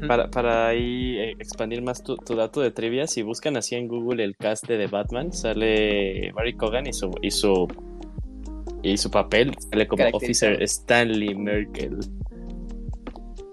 para, 0.09 0.31
para 0.31 0.69
ahí 0.69 1.19
eh, 1.19 1.31
expandir 1.39 1.83
más 1.83 2.03
tu, 2.03 2.17
dato 2.35 2.63
de 2.63 2.71
trivia, 2.71 3.07
si 3.07 3.23
buscan 3.23 3.57
así 3.57 3.75
en 3.75 3.89
Google 3.89 4.25
el 4.25 4.37
cast 4.37 4.67
de 4.67 4.87
Batman, 4.87 5.33
sale 5.33 6.33
Barry 6.33 6.57
Cogan 6.57 6.87
y 6.87 6.93
su, 6.95 7.11
y 7.21 7.31
su, 7.31 7.69
y 8.83 8.97
su 8.97 9.11
papel, 9.11 9.55
sale 9.71 9.87
como 9.87 10.05
Officer 10.13 10.63
Stanley 10.63 11.35
Merkel. 11.35 11.99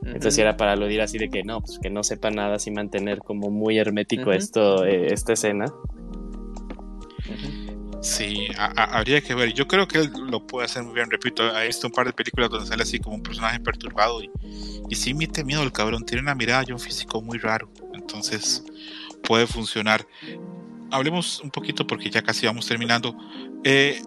Entonces 0.01 0.37
era 0.37 0.57
para 0.57 0.73
aludir 0.73 1.01
así 1.01 1.17
de 1.17 1.29
que 1.29 1.43
no, 1.43 1.61
pues 1.61 1.77
que 1.79 1.89
no 1.89 2.03
sepa 2.03 2.31
nada, 2.31 2.55
así 2.55 2.71
mantener 2.71 3.19
como 3.19 3.49
muy 3.49 3.77
hermético 3.77 4.31
esto, 4.31 4.85
eh, 4.85 5.13
esta 5.13 5.33
escena. 5.33 5.65
Sí, 8.01 8.47
habría 8.55 9.19
que 9.19 9.35
ver. 9.35 9.53
Yo 9.53 9.67
creo 9.67 9.87
que 9.87 9.97
él 9.99 10.11
lo 10.29 10.45
puede 10.47 10.65
hacer 10.65 10.83
muy 10.83 10.93
bien. 10.93 11.11
Repito, 11.11 11.43
he 11.57 11.67
visto 11.67 11.87
un 11.87 11.93
par 11.93 12.07
de 12.07 12.13
películas 12.13 12.49
donde 12.49 12.65
sale 12.65 12.83
así 12.83 12.99
como 12.99 13.17
un 13.17 13.23
personaje 13.23 13.59
perturbado 13.59 14.23
y, 14.23 14.31
y 14.89 14.95
sí 14.95 15.13
mete 15.13 15.43
miedo 15.43 15.63
el 15.63 15.71
cabrón. 15.73 16.05
Tiene 16.05 16.21
una 16.21 16.33
mirada 16.33 16.63
y 16.65 16.71
un 16.71 16.79
físico 16.79 17.21
muy 17.21 17.37
raro. 17.39 17.69
Entonces 17.93 18.63
puede 19.21 19.47
funcionar. 19.47 20.07
Hablemos 20.91 21.41
un 21.41 21.51
poquito 21.51 21.85
porque 21.85 22.09
ya 22.09 22.21
casi 22.21 22.45
vamos 22.45 22.65
terminando. 22.67 23.15
Eh, 23.65 24.01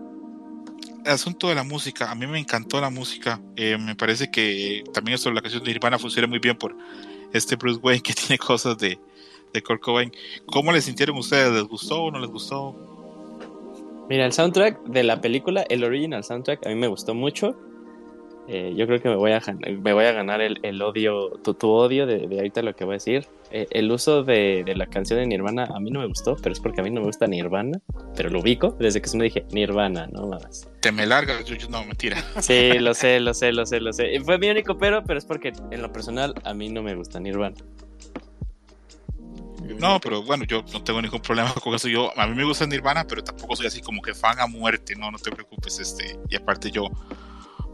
asunto 1.06 1.48
de 1.48 1.54
la 1.54 1.62
música, 1.62 2.10
a 2.10 2.14
mí 2.14 2.26
me 2.26 2.38
encantó 2.38 2.80
la 2.80 2.90
música. 2.90 3.40
Eh, 3.56 3.76
me 3.78 3.94
parece 3.94 4.30
que 4.30 4.84
también 4.92 5.18
de 5.22 5.32
la 5.32 5.42
canción 5.42 5.62
de 5.62 5.72
Nirvana 5.72 5.98
funciona 5.98 6.28
muy 6.28 6.38
bien 6.38 6.56
por 6.56 6.76
este 7.32 7.56
Bruce 7.56 7.80
Wayne 7.82 8.02
que 8.02 8.12
tiene 8.14 8.38
cosas 8.38 8.78
de, 8.78 8.98
de 9.52 9.62
Kurt 9.62 9.80
Cobain. 9.80 10.12
¿Cómo 10.46 10.72
le 10.72 10.80
sintieron 10.80 11.16
ustedes? 11.16 11.52
¿Les 11.52 11.64
gustó 11.64 12.04
o 12.04 12.10
no 12.10 12.18
les 12.18 12.30
gustó? 12.30 12.76
Mira, 14.08 14.26
el 14.26 14.32
soundtrack 14.32 14.84
de 14.84 15.04
la 15.04 15.20
película, 15.20 15.64
el 15.68 15.84
original 15.84 16.24
soundtrack, 16.24 16.66
a 16.66 16.68
mí 16.68 16.74
me 16.74 16.86
gustó 16.86 17.14
mucho. 17.14 17.56
Eh, 18.54 18.74
yo 18.76 18.86
creo 18.86 19.00
que 19.00 19.08
me 19.08 19.14
voy 19.14 19.32
a, 19.32 19.40
me 19.80 19.94
voy 19.94 20.04
a 20.04 20.12
ganar 20.12 20.42
el, 20.42 20.82
odio, 20.82 21.30
tu, 21.42 21.70
odio 21.70 22.04
de, 22.04 22.28
ahorita 22.36 22.60
lo 22.60 22.76
que 22.76 22.84
voy 22.84 22.92
a 22.92 22.96
decir. 22.96 23.26
Eh, 23.50 23.66
el 23.70 23.90
uso 23.90 24.24
de, 24.24 24.70
la 24.76 24.84
canción 24.84 25.18
de 25.18 25.26
Nirvana 25.26 25.70
a 25.74 25.80
mí 25.80 25.90
no 25.90 26.00
me 26.00 26.06
gustó, 26.06 26.36
pero 26.36 26.52
es 26.52 26.60
porque 26.60 26.82
a 26.82 26.84
mí 26.84 26.90
no 26.90 27.00
me 27.00 27.06
gusta 27.06 27.26
Nirvana, 27.26 27.80
pero 28.14 28.28
lo 28.28 28.40
ubico 28.40 28.76
desde 28.78 29.00
que 29.00 29.08
se 29.08 29.16
me 29.16 29.24
dije 29.24 29.46
Nirvana, 29.52 30.06
no 30.08 30.26
más. 30.26 30.68
Te 30.80 30.92
me 30.92 31.06
largas, 31.06 31.46
yo, 31.46 31.56
no, 31.70 31.82
mentira. 31.86 32.22
Sí, 32.40 32.74
lo 32.78 32.92
sé, 32.92 33.20
lo 33.20 33.32
sé, 33.32 33.52
lo 33.52 33.64
sé, 33.64 33.80
lo 33.80 33.90
sé. 33.94 34.20
Fue 34.20 34.36
mi 34.36 34.50
único 34.50 34.76
pero, 34.76 35.02
pero 35.02 35.18
es 35.18 35.24
porque 35.24 35.54
en 35.70 35.80
lo 35.80 35.90
personal 35.90 36.34
a 36.44 36.52
mí 36.52 36.68
no 36.68 36.82
me 36.82 36.94
gusta 36.94 37.20
Nirvana. 37.20 37.56
No, 39.78 39.98
pero 39.98 40.22
bueno, 40.22 40.44
yo 40.44 40.62
no 40.74 40.84
tengo 40.84 41.00
ningún 41.00 41.22
problema 41.22 41.54
con 41.64 41.74
eso. 41.74 41.88
Yo, 41.88 42.12
a 42.18 42.26
mí 42.26 42.34
me 42.34 42.44
gusta 42.44 42.66
Nirvana, 42.66 43.06
pero 43.06 43.24
tampoco 43.24 43.56
soy 43.56 43.68
así 43.68 43.80
como 43.80 44.02
que 44.02 44.12
fan 44.12 44.38
a 44.40 44.46
muerte, 44.46 44.94
no, 44.94 45.10
no 45.10 45.18
te 45.18 45.30
preocupes, 45.30 45.78
este, 45.78 46.18
y 46.28 46.36
aparte 46.36 46.70
yo 46.70 46.90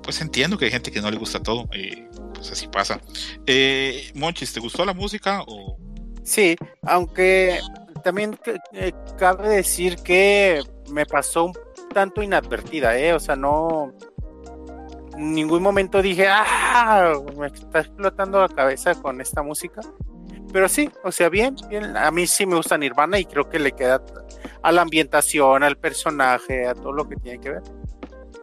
pues 0.09 0.23
entiendo 0.23 0.57
que 0.57 0.65
hay 0.65 0.70
gente 0.70 0.91
que 0.91 1.03
no 1.03 1.11
le 1.11 1.19
gusta 1.19 1.39
todo, 1.39 1.69
eh, 1.70 2.09
pues 2.33 2.51
así 2.51 2.67
pasa. 2.67 2.99
Eh, 3.45 4.11
Monchis, 4.15 4.55
¿te 4.55 4.59
gustó 4.59 4.87
la 4.87 4.95
música? 4.95 5.45
Sí, 6.23 6.57
aunque 6.81 7.61
también 8.03 8.39
eh, 8.73 8.95
cabe 9.19 9.51
decir 9.51 9.97
que 9.97 10.62
me 10.91 11.05
pasó 11.05 11.45
un 11.45 11.53
tanto 11.93 12.23
inadvertida, 12.23 12.97
¿eh? 12.97 13.12
O 13.12 13.20
sea, 13.20 13.37
no. 13.37 13.93
En 15.15 15.35
ningún 15.35 15.62
momento 15.62 16.01
dije, 16.01 16.27
¡ah! 16.27 17.12
Me 17.37 17.49
está 17.49 17.81
explotando 17.81 18.41
la 18.41 18.49
cabeza 18.49 18.95
con 18.95 19.20
esta 19.20 19.43
música. 19.43 19.83
Pero 20.51 20.70
sí, 20.70 20.89
o 21.05 21.12
sea, 21.12 21.28
bien, 21.28 21.55
bien. 21.69 21.99
A 21.99 22.11
mí 22.11 22.27
sí 22.27 22.47
me 22.47 22.57
gusta 22.57 22.78
Nirvana 22.78 23.19
y 23.19 23.27
creo 23.27 23.51
que 23.51 23.59
le 23.59 23.73
queda 23.73 24.03
a 24.62 24.73
la 24.73 24.81
ambientación, 24.81 25.65
al 25.65 25.77
personaje, 25.77 26.67
a 26.67 26.73
todo 26.73 26.93
lo 26.93 27.07
que 27.07 27.17
tiene 27.17 27.41
que 27.41 27.51
ver. 27.51 27.62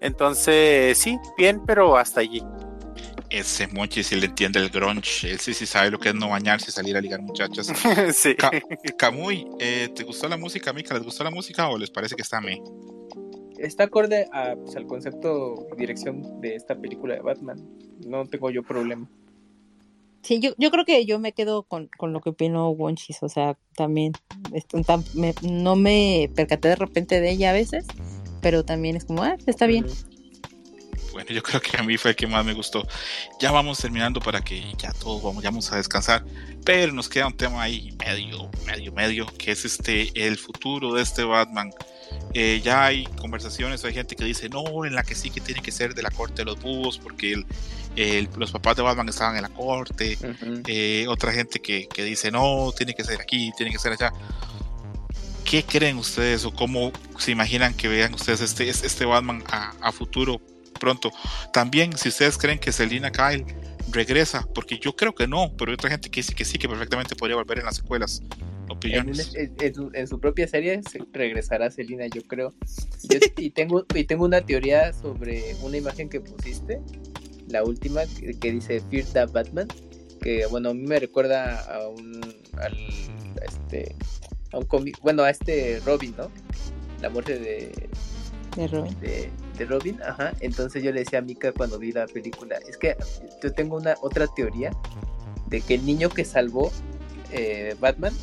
Entonces, 0.05 0.99
sí, 0.99 1.17
bien, 1.35 1.63
pero 1.65 1.97
hasta 1.97 2.19
allí. 2.19 2.43
Ese 3.31 3.67
Monchi 3.67 4.03
sí 4.03 4.15
le 4.15 4.27
entiende 4.27 4.59
el 4.59 4.69
grunge. 4.69 5.31
Él 5.31 5.39
sí, 5.39 5.55
sí 5.55 5.65
sabe 5.65 5.89
lo 5.89 5.97
que 5.97 6.09
es 6.09 6.15
no 6.15 6.29
bañarse 6.29 6.69
y 6.69 6.71
salir 6.71 6.95
a 6.95 7.01
ligar 7.01 7.23
muchachas. 7.23 7.73
sí. 8.13 8.35
Camuy, 8.99 9.47
eh, 9.59 9.89
¿te 9.95 10.03
gustó 10.03 10.27
la 10.27 10.37
música, 10.37 10.71
Mica? 10.73 10.93
¿Les 10.93 11.03
gustó 11.03 11.23
la 11.23 11.31
música 11.31 11.69
o 11.69 11.77
les 11.79 11.89
parece 11.89 12.15
que 12.15 12.21
está 12.21 12.39
me? 12.39 12.61
Está 13.57 13.85
acorde 13.85 14.27
a, 14.31 14.55
pues, 14.55 14.75
al 14.75 14.85
concepto 14.85 15.65
y 15.73 15.75
dirección 15.75 16.39
de 16.39 16.53
esta 16.53 16.75
película 16.75 17.15
de 17.15 17.21
Batman. 17.21 17.67
No 18.05 18.27
tengo 18.27 18.51
yo 18.51 18.61
problema. 18.61 19.09
Sí, 20.21 20.39
yo, 20.39 20.51
yo 20.59 20.69
creo 20.69 20.85
que 20.85 21.03
yo 21.07 21.17
me 21.17 21.33
quedo 21.33 21.63
con, 21.63 21.89
con 21.97 22.13
lo 22.13 22.21
que 22.21 22.29
opinó 22.29 22.69
Wonchis, 22.69 23.23
o 23.23 23.29
sea, 23.29 23.57
también 23.75 24.13
no 25.43 25.75
me 25.75 26.31
percaté 26.35 26.69
de 26.69 26.75
repente 26.75 27.21
de 27.21 27.31
ella 27.31 27.51
a 27.51 27.53
veces, 27.53 27.85
pero 28.45 28.63
también 28.63 28.95
es 28.95 29.05
como, 29.05 29.23
ah, 29.23 29.35
está 29.47 29.65
bien. 29.65 29.87
Bueno, 31.13 31.31
yo 31.31 31.41
creo 31.41 31.59
que 31.59 31.77
a 31.77 31.81
mí 31.81 31.97
fue 31.97 32.11
el 32.11 32.15
que 32.15 32.27
más 32.27 32.45
me 32.45 32.53
gustó. 32.53 32.87
Ya 33.39 33.49
vamos 33.49 33.79
terminando 33.79 34.19
para 34.19 34.39
que 34.41 34.63
ya 34.77 34.93
todos 34.93 35.23
vamos, 35.23 35.43
vamos 35.43 35.71
a 35.71 35.77
descansar, 35.77 36.23
pero 36.63 36.93
nos 36.93 37.09
queda 37.09 37.25
un 37.25 37.35
tema 37.35 37.63
ahí 37.63 37.97
medio, 37.97 38.51
medio, 38.67 38.91
medio, 38.91 39.25
que 39.39 39.51
es 39.51 39.65
este, 39.65 40.11
el 40.13 40.37
futuro 40.37 40.93
de 40.93 41.01
este 41.01 41.23
Batman. 41.23 41.71
Eh, 42.35 42.61
ya 42.63 42.85
hay 42.85 43.05
conversaciones, 43.19 43.83
hay 43.83 43.95
gente 43.95 44.15
que 44.15 44.25
dice, 44.25 44.47
no, 44.47 44.85
en 44.85 44.93
la 44.93 45.01
que 45.01 45.15
sí 45.15 45.31
que 45.31 45.41
tiene 45.41 45.63
que 45.63 45.71
ser 45.71 45.95
de 45.95 46.03
la 46.03 46.11
corte 46.11 46.43
de 46.43 46.45
los 46.45 46.61
búhos, 46.61 46.99
porque 46.99 47.43
el, 47.95 48.29
los 48.37 48.51
papás 48.51 48.75
de 48.75 48.83
Batman 48.83 49.09
estaban 49.09 49.37
en 49.37 49.41
la 49.41 49.49
corte, 49.49 50.19
eh, 50.67 51.07
otra 51.09 51.31
gente 51.31 51.59
que, 51.59 51.87
que, 51.87 52.03
dice, 52.03 52.29
no, 52.29 52.71
tiene 52.77 52.93
que 52.93 53.03
ser 53.03 53.19
aquí, 53.19 53.51
tiene 53.57 53.71
que 53.71 53.79
ser 53.79 53.93
allá. 53.93 54.13
¿Qué 55.45 55.63
creen 55.63 55.97
ustedes 55.97 56.43
o 56.43 56.51
cómo 56.51 56.91
se 57.19 57.31
imaginan 57.31 57.75
que 57.75 57.87
vean 57.87 58.15
ustedes 58.15 58.41
este, 58.41 58.67
este 58.67 59.05
Batman 59.05 59.43
a, 59.47 59.91
futuro 59.91 60.41
pronto? 60.79 61.11
También, 61.53 61.95
si 61.95 62.09
ustedes 62.09 62.37
creen 62.37 62.57
que 62.57 62.71
Selina 62.71 63.11
Kyle 63.11 63.45
regresa, 63.91 64.47
porque 64.55 64.79
yo 64.79 64.95
creo 64.95 65.13
que 65.13 65.27
no, 65.27 65.53
pero 65.55 65.69
hay 65.69 65.75
otra 65.75 65.91
gente 65.91 66.09
que 66.09 66.21
dice 66.21 66.33
que 66.33 66.45
sí, 66.45 66.57
que 66.57 66.67
perfectamente 66.67 67.15
podría 67.15 67.35
volver 67.35 67.59
en 67.59 67.65
las 67.65 67.75
secuelas. 67.77 68.23
Opiniones. 68.67 69.33
En, 69.35 70.07
su 70.07 70.19
propia 70.19 70.47
serie 70.47 70.81
regresará 71.13 71.69
Selina, 71.69 72.07
yo 72.07 72.23
creo. 72.23 72.51
y, 73.37 73.51
tengo, 73.51 73.85
y 73.93 74.03
tengo 74.05 74.25
una 74.25 74.41
teoría 74.41 74.91
sobre 74.93 75.55
una 75.61 75.77
imagen 75.77 76.09
que 76.09 76.21
pusiste, 76.21 76.81
la 77.47 77.63
última, 77.63 78.01
que, 78.41 78.51
dice 78.51 78.81
Fear 78.89 79.05
the 79.13 79.25
Batman, 79.31 79.67
que 80.21 80.47
bueno, 80.47 80.69
a 80.69 80.73
mí 80.73 80.81
me 80.81 80.99
recuerda 80.99 81.59
a 81.71 81.87
un. 81.87 82.19
Al, 82.57 82.75
este, 83.43 83.95
bueno, 85.01 85.23
a 85.23 85.29
este 85.29 85.81
Robin, 85.85 86.13
¿no? 86.17 86.29
La 87.01 87.09
muerte 87.09 87.39
de, 87.39 87.89
de 88.55 88.67
Robin. 88.67 88.97
De, 88.99 89.65
Robin, 89.65 90.01
ajá. 90.03 90.33
Entonces 90.39 90.83
yo 90.83 90.91
le 90.91 91.01
decía 91.01 91.19
a 91.19 91.21
Mika 91.21 91.51
cuando 91.51 91.79
vi 91.79 91.91
la 91.91 92.07
película, 92.07 92.57
es 92.67 92.77
que 92.77 92.95
yo 93.41 93.51
tengo 93.53 93.77
una 93.77 93.95
otra 94.01 94.27
teoría 94.27 94.71
de 95.47 95.61
que 95.61 95.75
el 95.75 95.85
niño 95.85 96.09
que 96.09 96.25
salvó 96.25 96.71
eh, 97.31 97.75
Batman, 97.79 98.13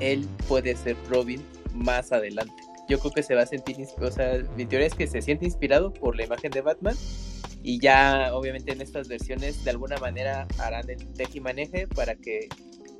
él 0.00 0.28
puede 0.46 0.76
ser 0.76 0.96
Robin 1.08 1.42
más 1.74 2.12
adelante. 2.12 2.54
Yo 2.88 2.98
creo 3.00 3.12
que 3.12 3.22
se 3.22 3.34
va 3.34 3.42
a 3.42 3.46
sentir, 3.46 3.76
o 4.00 4.10
sea, 4.10 4.42
mi 4.56 4.66
teoría 4.66 4.86
es 4.86 4.94
que 4.94 5.06
se 5.06 5.20
siente 5.20 5.44
inspirado 5.44 5.92
por 5.92 6.16
la 6.16 6.24
imagen 6.24 6.50
de 6.50 6.60
Batman 6.62 6.96
y 7.62 7.80
ya 7.80 8.30
obviamente 8.34 8.72
en 8.72 8.80
estas 8.80 9.08
versiones 9.08 9.64
de 9.64 9.70
alguna 9.70 9.98
manera 9.98 10.46
harán 10.58 10.88
el 10.88 11.06
tejimaneje 11.12 11.86
para 11.86 12.14
que 12.14 12.48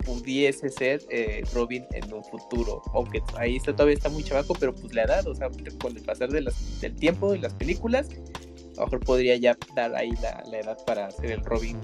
pudiese 0.09 0.69
ser 0.71 1.03
eh, 1.11 1.43
Robin 1.55 1.87
en 1.93 2.13
un 2.13 2.25
futuro. 2.25 2.83
Aunque 2.95 3.23
ahí 3.37 3.57
está, 3.57 3.73
todavía 3.73 3.95
está 3.95 4.09
muy 4.09 4.25
chavaco, 4.25 4.55
pero 4.59 4.75
pues 4.75 4.95
la 4.95 5.05
edad, 5.05 5.27
o 5.27 5.35
sea, 5.35 5.49
con 5.81 5.97
el 5.97 6.03
pasar 6.03 6.31
de 6.31 6.41
las, 6.41 6.81
del 6.81 6.95
tiempo 6.97 7.35
y 7.35 7.39
las 7.39 7.55
películas, 7.55 8.09
a 8.77 8.81
lo 8.81 8.87
mejor 8.87 9.01
podría 9.01 9.37
ya 9.37 9.57
dar 9.75 9.95
ahí 9.95 10.13
la, 10.23 10.43
edad 10.57 10.79
para 10.87 11.11
ser 11.11 11.33
el 11.33 11.45
Robin 11.45 11.79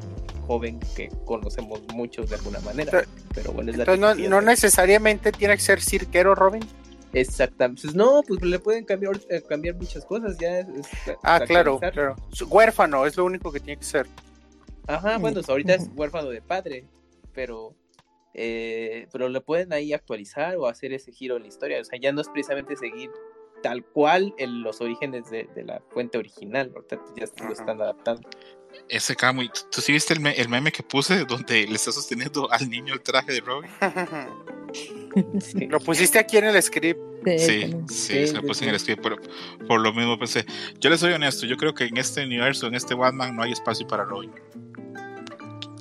joven 0.46 0.78
que 0.94 1.08
conocemos 1.24 1.82
muchos 1.92 2.30
de 2.30 2.36
alguna 2.36 2.60
manera. 2.60 3.04
Pero, 3.34 3.52
bueno, 3.52 3.70
es 3.70 3.76
la 3.78 3.96
no, 3.96 4.14
no 4.14 4.40
necesariamente 4.40 5.32
tiene 5.32 5.54
que 5.54 5.62
ser 5.62 5.80
cirquero 5.80 6.34
Robin. 6.34 6.62
Exactamente. 7.14 7.82
Pues 7.82 7.94
no, 7.94 8.22
pues 8.26 8.42
le 8.42 8.58
pueden 8.58 8.84
cambiar, 8.84 9.18
eh, 9.30 9.42
cambiar 9.48 9.76
muchas 9.76 10.04
cosas. 10.04 10.36
Ya 10.38 10.66
ah, 11.22 11.40
claro, 11.46 11.78
claro. 11.78 12.16
Huérfano 12.48 13.06
es 13.06 13.16
lo 13.16 13.24
único 13.24 13.52
que 13.52 13.60
tiene 13.60 13.78
que 13.78 13.86
ser. 13.86 14.06
Ajá, 14.86 15.18
bueno, 15.18 15.40
ahorita 15.46 15.74
es 15.74 15.88
huérfano 15.94 16.28
de 16.28 16.42
padre, 16.42 16.84
pero 17.32 17.74
eh, 18.34 19.06
pero 19.12 19.28
le 19.28 19.40
pueden 19.40 19.72
ahí 19.72 19.92
actualizar 19.92 20.56
o 20.56 20.66
hacer 20.66 20.92
ese 20.92 21.12
giro 21.12 21.36
en 21.36 21.42
la 21.42 21.48
historia. 21.48 21.80
O 21.80 21.84
sea, 21.84 21.98
ya 21.98 22.12
no 22.12 22.20
es 22.20 22.28
precisamente 22.28 22.76
seguir 22.76 23.10
tal 23.62 23.82
cual 23.82 24.34
en 24.36 24.62
los 24.62 24.80
orígenes 24.82 25.30
de, 25.30 25.48
la 25.64 25.80
fuente 25.90 26.18
original, 26.18 26.70
ya 27.16 27.26
lo 27.46 27.52
están 27.52 27.80
adaptando. 27.80 28.28
Ese 28.88 29.16
Camuy, 29.16 29.50
¿tú 29.70 29.80
sí 29.80 29.92
viste 29.92 30.12
el, 30.12 30.48
meme 30.48 30.70
que 30.70 30.82
puse 30.82 31.24
donde 31.24 31.66
le 31.66 31.74
está 31.74 31.90
sosteniendo 31.90 32.50
al 32.52 32.68
niño 32.68 32.92
el 32.92 33.00
traje 33.00 33.32
de 33.32 33.40
Robin? 33.40 33.70
Lo 35.70 35.80
pusiste 35.80 36.18
aquí 36.18 36.36
en 36.36 36.44
el 36.44 36.60
script. 36.62 37.00
Sí, 37.38 37.74
sí, 37.88 38.26
se 38.26 38.34
lo 38.34 38.42
puse 38.42 38.64
en 38.64 38.70
el 38.70 38.80
script, 38.80 39.02
pero 39.02 39.16
por 39.66 39.80
lo 39.80 39.94
mismo 39.94 40.18
pensé. 40.18 40.44
Yo 40.80 40.90
les 40.90 41.00
soy 41.00 41.12
honesto, 41.12 41.46
yo 41.46 41.56
creo 41.56 41.72
que 41.72 41.84
en 41.84 41.96
este 41.96 42.22
universo, 42.24 42.66
en 42.66 42.74
este 42.74 42.94
Batman, 42.94 43.34
no 43.34 43.42
hay 43.42 43.52
espacio 43.52 43.86
para 43.86 44.04
Robin. 44.04 44.32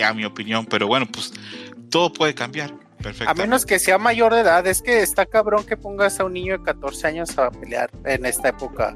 A 0.01 0.13
mi 0.13 0.23
opinión, 0.23 0.65
pero 0.65 0.87
bueno, 0.87 1.05
pues 1.11 1.33
todo 1.93 2.11
puede 2.11 2.33
cambiar. 2.33 2.73
Perfecto. 3.01 3.29
A 3.29 3.35
menos 3.35 3.65
que 3.65 3.77
sea 3.77 3.99
mayor 3.99 4.33
de 4.33 4.41
edad, 4.41 4.65
es 4.65 4.81
que 4.81 5.01
está 5.01 5.27
cabrón 5.27 5.63
que 5.63 5.77
pongas 5.77 6.19
a 6.19 6.25
un 6.25 6.33
niño 6.33 6.57
de 6.57 6.63
14 6.63 7.07
años 7.07 7.37
a 7.37 7.51
pelear 7.51 7.91
en 8.03 8.25
esta 8.25 8.49
época. 8.49 8.95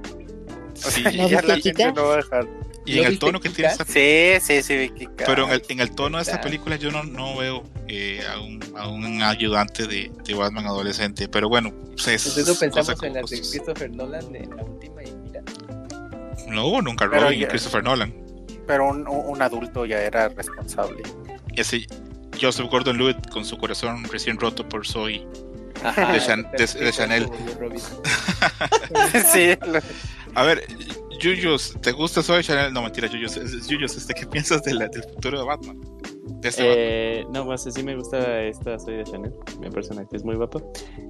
sí. 0.73 1.03
ya 1.03 1.41
la 1.43 1.57
gente 1.57 1.91
no 1.93 2.07
va 2.07 2.13
a 2.13 2.17
dejar. 2.17 2.47
Y 2.85 2.99
en 2.99 3.05
el 3.05 3.19
tono 3.19 3.39
que 3.41 3.49
tiene 3.49 3.69
esta 3.69 3.83
Sí, 3.83 4.37
sí, 4.39 4.63
sí, 4.63 4.91
Pero 5.17 5.45
en 5.45 5.51
el, 5.51 5.63
en 5.67 5.79
el, 5.81 5.93
tono 5.93 6.17
de 6.17 6.23
esta 6.23 6.39
película 6.39 6.77
yo 6.77 6.89
no, 6.89 7.03
no 7.03 7.35
veo 7.37 7.63
eh, 7.87 8.21
a, 8.25 8.39
un, 8.39 8.59
a, 8.77 8.87
un, 8.87 9.21
ayudante 9.21 9.85
de, 9.85 10.09
de, 10.23 10.33
Batman 10.33 10.65
adolescente. 10.65 11.27
Pero 11.27 11.49
bueno, 11.49 11.73
pues 11.91 12.07
es. 12.07 12.25
Entonces 12.37 12.57
pensamos 12.57 13.03
en 13.03 13.13
la 13.13 13.19
de 13.19 13.27
Christopher 13.27 13.91
Nolan, 13.91 14.31
de 14.31 14.47
la 14.47 14.63
última, 14.63 15.03
y 15.03 15.11
mira. 15.17 15.43
No 16.47 16.67
hubo 16.67 16.81
nunca 16.81 17.05
Robin 17.05 17.41
y 17.41 17.45
Christopher 17.45 17.83
Nolan. 17.83 18.13
Pero 18.65 18.87
un, 18.87 19.05
un 19.07 19.41
adulto 19.41 19.85
ya 19.85 20.01
era 20.01 20.29
responsable. 20.29 21.03
Ese, 21.55 21.85
Joseph 22.39 22.69
Gordon-Levitt 22.69 23.29
con 23.29 23.45
su 23.45 23.57
corazón 23.57 24.03
recién 24.11 24.37
roto 24.37 24.67
por 24.67 24.85
Zoe 24.85 25.25
de, 25.83 26.91
Chanel. 26.91 27.29
sí. 29.31 29.57
A 30.35 30.43
ver, 30.43 30.65
Yuyos, 31.19 31.75
¿te 31.81 31.91
gusta 31.91 32.21
Zoe 32.21 32.43
Chanel? 32.43 32.73
No, 32.73 32.81
mentira, 32.81 33.07
Yuyos. 33.07 33.35
Yuyos, 33.67 33.97
este, 33.97 34.13
¿qué 34.13 34.25
piensas 34.31 34.63
del 34.63 34.89
futuro 35.13 35.39
de 35.39 35.45
Batman? 35.45 35.79
Este 36.43 37.21
eh, 37.21 37.25
no, 37.33 37.45
más 37.45 37.63
sí 37.63 37.83
me 37.83 37.95
gusta 37.95 38.43
esta 38.43 38.77
Zoe 38.79 38.97
de 38.97 39.03
Chanel. 39.03 39.33
Mi 39.59 39.69
personaje 39.69 40.07
es 40.15 40.23
muy 40.23 40.35
guapa. 40.35 40.61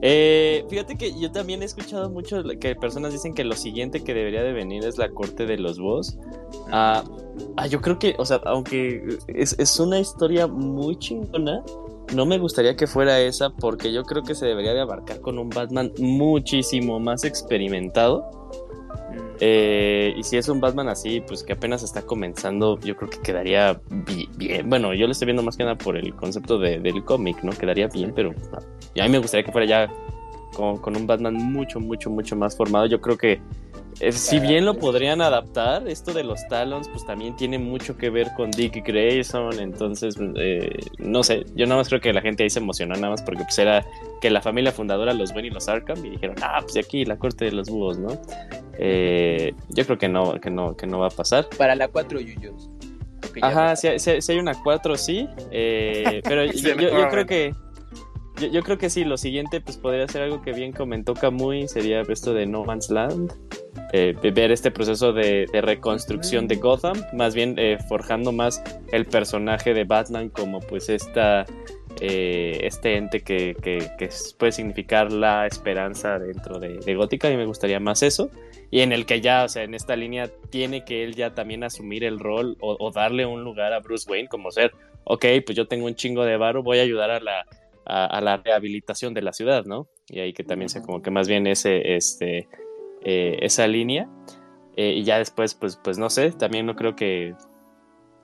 Eh, 0.02 0.66
fíjate 0.70 0.96
que 0.96 1.20
yo 1.20 1.32
también 1.32 1.62
he 1.62 1.66
escuchado 1.66 2.10
mucho 2.10 2.42
que 2.60 2.76
personas 2.76 3.12
dicen 3.12 3.34
que 3.34 3.44
lo 3.44 3.56
siguiente 3.56 4.04
que 4.04 4.14
debería 4.14 4.44
de 4.44 4.54
venir 4.54 4.86
es 4.86 4.98
la 4.98 5.10
corte 5.10 5.46
de 5.46 5.58
los 5.58 5.80
boss. 5.80 6.18
Ah, 6.72 7.04
ah, 7.58 7.68
yo 7.68 7.82
creo 7.82 8.00
que, 8.00 8.16
o 8.18 8.26
sea, 8.26 8.42
aunque 8.46 9.18
es, 9.28 9.80
una 9.80 10.00
historia 10.00 10.48
muy 10.48 10.98
chingona, 10.98 11.62
no 12.16 12.26
me 12.26 12.40
gustaría 12.40 12.76
que 12.76 12.88
fuera 12.88 13.20
esa 13.20 13.50
porque 13.50 13.92
yo 13.92 14.04
creo 14.04 14.24
que 14.24 14.34
se 14.34 14.46
debería 14.46 14.74
de 14.74 14.82
abarcar 14.82 15.20
con 15.20 15.38
un 15.38 15.50
Batman 15.50 15.92
muchísimo 16.00 17.00
más 17.00 17.26
experimentado. 17.26 18.30
Eh, 19.40 20.14
y 20.18 20.24
si 20.24 20.38
es 20.38 20.50
un 20.50 20.60
Batman 20.60 20.90
así, 20.90 21.22
pues 21.22 21.44
que 21.44 21.54
apenas 21.54 21.84
está 21.84 22.02
comenzando, 22.02 22.80
yo 22.80 22.96
creo 22.96 23.10
que 23.10 23.20
quedaría 23.20 23.80
bien. 24.38 24.70
Bueno, 24.70 24.94
yo 24.94 25.06
lo 25.06 25.12
estoy 25.12 25.28
viendo 25.28 25.44
más 25.44 25.58
que 25.58 25.64
nada 25.64 25.78
por 25.78 25.96
el 25.98 26.14
concepto 26.16 26.58
del 26.58 27.04
cómic, 27.04 27.44
¿no? 27.44 27.52
Quedaría 27.52 27.88
bien, 27.88 28.14
pero 28.16 28.32
a 28.32 29.04
mí 29.04 29.10
me 29.10 29.20
gustaría 29.20 29.46
que 29.46 29.52
fuera 29.52 29.68
ya 29.68 29.94
con, 30.56 30.78
con, 30.78 30.96
un 30.96 31.06
Batman 31.06 31.36
mucho, 31.36 31.80
mucho, 31.80 32.10
mucho 32.10 32.36
más 32.36 32.56
formado. 32.56 32.88
Yo 32.88 33.00
creo 33.00 33.18
que 33.18 33.40
eh, 34.00 34.12
si 34.12 34.40
bien 34.40 34.66
lo 34.66 34.76
podrían 34.76 35.22
adaptar, 35.22 35.88
esto 35.88 36.14
de 36.14 36.24
los 36.24 36.48
Talons, 36.48 36.88
pues 36.88 37.06
también 37.06 37.36
tiene 37.36 37.58
mucho 37.58 37.98
que 37.98 38.10
ver 38.10 38.28
con 38.36 38.52
Dick 38.52 38.86
Grayson. 38.86 39.60
Entonces, 39.60 40.16
eh, 40.36 40.70
no 41.00 41.24
sé, 41.24 41.46
yo 41.56 41.66
nada 41.66 41.78
más 41.80 41.90
creo 41.90 42.00
que 42.00 42.14
la 42.14 42.22
gente 42.22 42.44
ahí 42.44 42.50
se 42.50 42.60
emocionó 42.60 42.94
nada 42.96 43.10
más 43.10 43.24
porque 43.24 43.44
pues 43.44 43.58
era 43.58 43.86
que 44.22 44.30
la 44.30 44.42
familia 44.42 44.72
fundadora 44.72 45.14
los 45.14 45.34
ven 45.34 45.46
y 45.46 45.50
los 45.50 45.68
Arkham 45.68 46.06
y 46.06 46.12
dijeron, 46.12 46.36
ah, 46.42 46.60
pues 46.62 46.78
aquí 46.78 47.06
la 47.06 47.18
corte 47.18 47.46
de 47.46 47.52
los 47.52 47.70
búhos, 47.70 47.98
¿no? 47.98 48.10
Eh, 48.78 49.54
yo 49.70 49.86
creo 49.86 49.98
que 49.98 50.08
no, 50.08 50.40
que 50.40 50.52
no, 50.52 50.76
que 50.76 50.86
no 50.86 51.00
va 51.00 51.08
a 51.08 51.12
pasar. 51.12 51.48
Para 51.58 51.76
la 51.76 51.88
4 51.88 52.20
Yuyos. 52.20 52.70
Ajá, 53.42 53.76
si, 53.76 53.88
hay 53.88 54.40
una 54.40 54.54
4 54.64 54.96
sí, 54.96 55.28
pero 55.52 56.46
yo, 56.46 56.76
yo 56.76 57.10
creo 57.10 57.26
que 57.26 57.54
yo, 58.40 58.62
creo 58.64 58.78
que 58.78 58.90
sí, 58.90 59.04
lo 59.04 59.18
siguiente 59.18 59.62
pues 59.62 59.78
podría 59.78 60.08
ser 60.08 60.24
algo 60.24 60.42
que 60.42 60.54
bien 60.54 60.72
comentó 60.72 61.14
Kamui, 61.14 61.68
sería 61.68 62.02
esto 62.02 62.34
de 62.34 62.46
No 62.46 62.64
Man's 62.64 62.90
Land, 62.90 63.34
eh, 63.94 64.14
ver 64.34 64.52
este 64.52 64.72
proceso 64.72 65.14
de, 65.14 65.48
reconstrucción 65.54 66.48
de 66.48 66.56
Gotham, 66.56 66.98
más 67.14 67.34
bien 67.36 67.56
eh, 67.58 67.78
forjando 67.88 68.32
más 68.32 68.64
el 68.92 69.06
personaje 69.06 69.74
de 69.74 69.84
Batman 69.84 70.30
como 70.30 70.60
pues 70.60 70.90
esta, 70.90 71.46
eh, 72.02 72.60
este 72.64 72.96
ente 72.96 73.22
que, 73.22 73.56
puede 74.38 74.52
significar 74.52 75.12
la 75.12 75.48
esperanza 75.48 76.20
dentro 76.20 76.60
de, 76.60 76.80
de 76.80 76.96
Gótica, 76.96 77.30
y 77.32 77.38
me 77.38 77.46
gustaría 77.46 77.80
más 77.80 78.04
eso, 78.04 78.30
y 78.70 78.82
en 78.82 78.92
el 78.92 79.06
que 79.06 79.22
ya, 79.22 79.44
o 79.44 79.50
sea, 79.50 79.64
en 79.64 79.74
esta 79.74 79.96
línea 79.96 80.30
tiene 80.50 80.84
que 80.84 81.04
él 81.04 81.16
ya 81.16 81.34
también 81.34 81.64
asumir 81.64 82.04
el 82.04 82.20
rol 82.20 82.58
o, 82.60 82.92
darle 82.92 83.26
un 83.26 83.44
lugar 83.44 83.74
a 83.74 83.80
Bruce 83.80 84.10
Wayne 84.10 84.28
como 84.28 84.52
ser, 84.52 84.74
ok, 85.06 85.26
pues 85.46 85.56
yo 85.56 85.68
tengo 85.68 85.86
un 85.86 85.96
chingo 85.96 86.26
de 86.26 86.38
varo, 86.38 86.64
voy 86.64 86.80
a 86.80 86.82
ayudar 86.82 87.10
a 87.12 87.20
la 87.20 87.46
a, 87.88 88.22
la 88.22 88.38
rehabilitación 88.38 89.14
de 89.14 89.22
la 89.22 89.34
ciudad, 89.34 89.66
¿no? 89.66 89.88
Y 90.08 90.20
ahí 90.20 90.34
que 90.34 90.44
también 90.44 90.70
sea 90.70 90.82
como 90.82 91.02
que 91.02 91.12
más 91.12 91.28
bien 91.28 91.48
ese, 91.48 91.96
este, 91.96 92.48
eh, 93.04 93.38
esa 93.42 93.68
línea. 93.68 94.10
Eh, 94.76 94.94
y 94.98 95.04
ya 95.04 95.18
después, 95.18 95.56
pues, 95.56 95.80
pues 95.84 95.98
no 95.98 96.10
sé, 96.10 96.32
también 96.32 96.66
no 96.66 96.76
creo 96.76 96.96
que, 96.96 97.34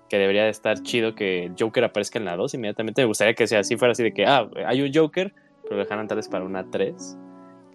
que 0.10 0.18
debería 0.18 0.44
de 0.44 0.50
estar 0.50 0.82
chido 0.84 1.16
que 1.16 1.52
Joker 1.58 1.86
aparezca 1.86 2.20
en 2.20 2.26
la 2.26 2.36
2 2.36 2.54
inmediatamente. 2.54 3.02
Me 3.02 3.08
gustaría 3.08 3.34
que 3.34 3.48
sea 3.48 3.60
así, 3.60 3.78
fuera 3.78 3.94
así 3.94 4.04
de 4.04 4.14
que, 4.14 4.26
ah, 4.26 4.50
hay 4.68 4.82
un 4.82 4.94
Joker, 4.94 5.34
pero 5.64 5.78
dejaran 5.78 6.08
tal 6.08 6.18
vez 6.18 6.28
para 6.28 6.46
una 6.46 6.70
3, 6.70 7.18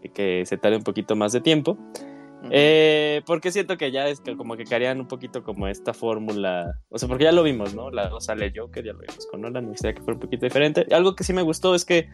y 0.03 0.11
que 0.11 0.45
se 0.47 0.59
tarde 0.59 0.77
un 0.77 0.85
poquito 0.85 1.17
más 1.17 1.33
de 1.33 1.41
tiempo. 1.41 1.77
Eh, 2.51 3.23
porque 3.27 3.51
siento 3.51 3.77
que 3.77 3.91
ya 3.91 4.09
es 4.09 4.21
que 4.21 4.37
como 4.37 4.57
que 4.57 4.65
caerían 4.65 5.01
un 5.01 5.09
poquito 5.09 5.43
como 5.43 5.67
esta 5.67 5.93
fórmula. 5.93 6.79
O 6.89 6.99
sea, 6.99 7.09
porque 7.09 7.25
ya 7.25 7.33
lo 7.33 7.43
vimos, 7.43 7.75
¿no? 7.75 7.91
La 7.91 8.11
sale 8.21 8.53
Joker, 8.55 8.85
ya 8.85 8.93
lo 8.93 9.01
vimos 9.01 9.27
con 9.31 9.41
Nolan. 9.41 9.65
Me 9.65 9.71
gustaría 9.71 9.95
que 9.95 10.03
fuera 10.03 10.15
un 10.15 10.21
poquito 10.21 10.47
diferente. 10.47 10.87
Algo 10.91 11.15
que 11.15 11.25
sí 11.25 11.33
me 11.33 11.43
gustó 11.43 11.75
es 11.75 11.85
que 11.85 12.09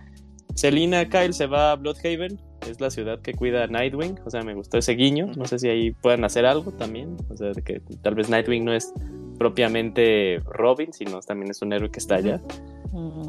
Selina 0.55 1.09
Kyle 1.09 1.33
se 1.33 1.47
va 1.47 1.73
a 1.73 1.77
Bloodhaven. 1.77 2.41
Es 2.69 2.81
la 2.81 2.91
ciudad 2.91 3.21
que 3.21 3.35
cuida 3.35 3.65
a 3.65 3.67
Nightwing. 3.67 4.21
O 4.25 4.31
sea, 4.31 4.43
me 4.43 4.55
gustó 4.55 4.79
ese 4.79 4.93
guiño. 4.93 5.31
No 5.37 5.45
sé 5.45 5.59
si 5.59 5.69
ahí 5.69 5.91
puedan 5.91 6.25
hacer 6.25 6.47
algo 6.47 6.73
también. 6.73 7.17
O 7.29 7.37
sea, 7.37 7.53
que 7.53 7.81
tal 8.03 8.15
vez 8.15 8.31
Nightwing 8.31 8.65
no 8.65 8.73
es 8.73 8.93
propiamente 9.39 10.41
Robin, 10.47 10.93
sino 10.93 11.21
también 11.21 11.51
es 11.51 11.61
un 11.63 11.73
héroe 11.73 11.91
que 11.91 11.99
está 11.99 12.17
allá. 12.17 12.41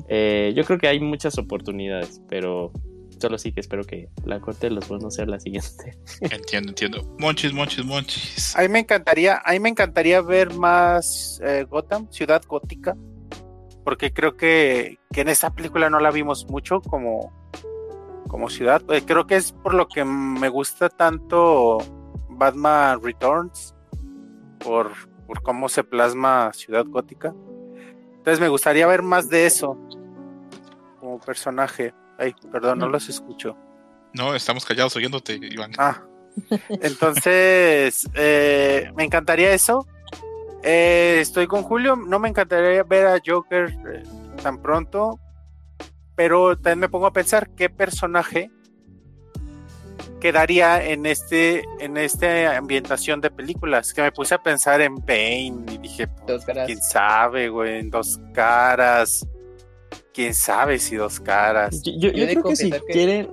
Eh, 0.08 0.54
yo 0.56 0.64
creo 0.64 0.78
que 0.78 0.88
hay 0.88 1.00
muchas 1.00 1.38
oportunidades, 1.38 2.22
pero 2.30 2.72
Solo 3.19 3.38
sí 3.38 3.52
que 3.52 3.61
espero 3.61 3.84
que 3.84 4.10
la 4.26 4.40
corte 4.40 4.68
de 4.68 4.76
los 4.76 4.90
no 4.90 5.10
sea 5.10 5.26
la 5.26 5.40
siguiente. 5.40 5.98
Entiendo, 6.22 6.69
entiendo. 6.69 7.16
Monchis, 7.19 7.53
monchis, 7.53 7.85
monchis. 7.85 8.56
A 8.56 8.61
mí 8.61 8.69
me 8.69 8.80
encantaría, 8.80 9.42
a 9.44 9.52
mí 9.52 9.60
me 9.60 9.69
encantaría 9.69 10.22
ver 10.22 10.53
más 10.53 11.40
eh, 11.44 11.66
Gotham, 11.69 12.08
ciudad 12.11 12.44
gótica. 12.48 12.95
Porque 13.84 14.11
creo 14.11 14.35
que, 14.35 14.98
en 15.11 15.30
esta 15.30 15.52
película 15.52 15.90
no 15.90 16.00
la 16.00 16.11
vimos 16.11 16.48
mucho 16.50 16.82
como, 16.82 17.32
como 18.27 18.50
ciudad. 18.50 18.82
Eh, 18.90 19.03
creo 19.06 19.27
que 19.27 19.35
es 19.35 19.52
por 19.52 19.74
lo 19.74 19.88
que 19.88 20.03
me 20.03 20.50
gusta 20.50 20.90
tanto 20.90 21.77
Batman 22.30 23.02
Returns. 23.02 23.76
Por, 24.60 24.92
por 25.27 25.44
cómo 25.44 25.69
se 25.69 25.84
plasma 25.84 26.52
Ciudad 26.53 26.85
Gótica. 26.88 27.34
Entonces 28.18 28.40
me 28.40 28.50
gustaría 28.50 28.88
ver 28.88 29.03
más 29.03 29.30
de 29.30 29.45
eso 29.45 29.77
como 31.00 31.19
personaje. 31.19 31.94
Ay, 32.18 32.34
perdón, 32.52 32.80
no, 32.80 32.88
los 32.88 33.10
escucho. 33.10 33.58
No, 34.14 34.34
estamos 34.34 34.66
callados 34.66 34.95
oyéndote, 34.95 35.40
Iván. 35.42 35.74
Ah, 35.77 36.02
entonces, 36.82 38.10
eh, 38.16 38.92
me 38.95 39.03
encantaría 39.03 39.53
eso. 39.53 39.88
Eh, 40.64 41.19
estoy 41.19 41.48
con 41.48 41.64
Julio, 41.64 41.95
no 41.95 42.18
me 42.19 42.30
encantaría 42.30 42.84
ver 42.84 43.08
a 43.08 43.19
Joker 43.24 43.69
eh, 43.94 44.03
tan 44.42 44.61
pronto, 44.61 45.19
pero 46.16 46.56
también 46.56 46.80
me 46.80 46.90
pongo 46.90 47.06
a 47.08 47.14
pensar 47.14 47.50
qué 47.56 47.69
personaje 47.69 48.50
quedaría 50.19 50.84
en 50.84 51.06
este 51.06 51.64
en 51.80 51.98
esta 51.98 52.58
ambientación 52.58 53.22
de 53.22 53.30
películas 53.30 53.94
que 53.94 54.02
me 54.02 54.11
puse 54.11 54.34
a 54.34 54.42
pensar 54.42 54.82
en 54.82 54.95
Bane 54.95 55.66
y 55.72 55.77
dije 55.77 56.08
quién 56.66 56.82
sabe 56.82 57.50
güey 57.50 57.80
en 57.80 57.92
dos 57.92 58.19
caras 58.34 59.27
quién 60.16 60.34
sabe 60.34 60.80
si 60.80 60.95
dos 60.95 61.19
caras. 61.19 61.84
Yo, 61.84 62.11
creo 62.11 62.44
que 62.44 62.56
si 62.56 62.72
quieren. 62.72 63.30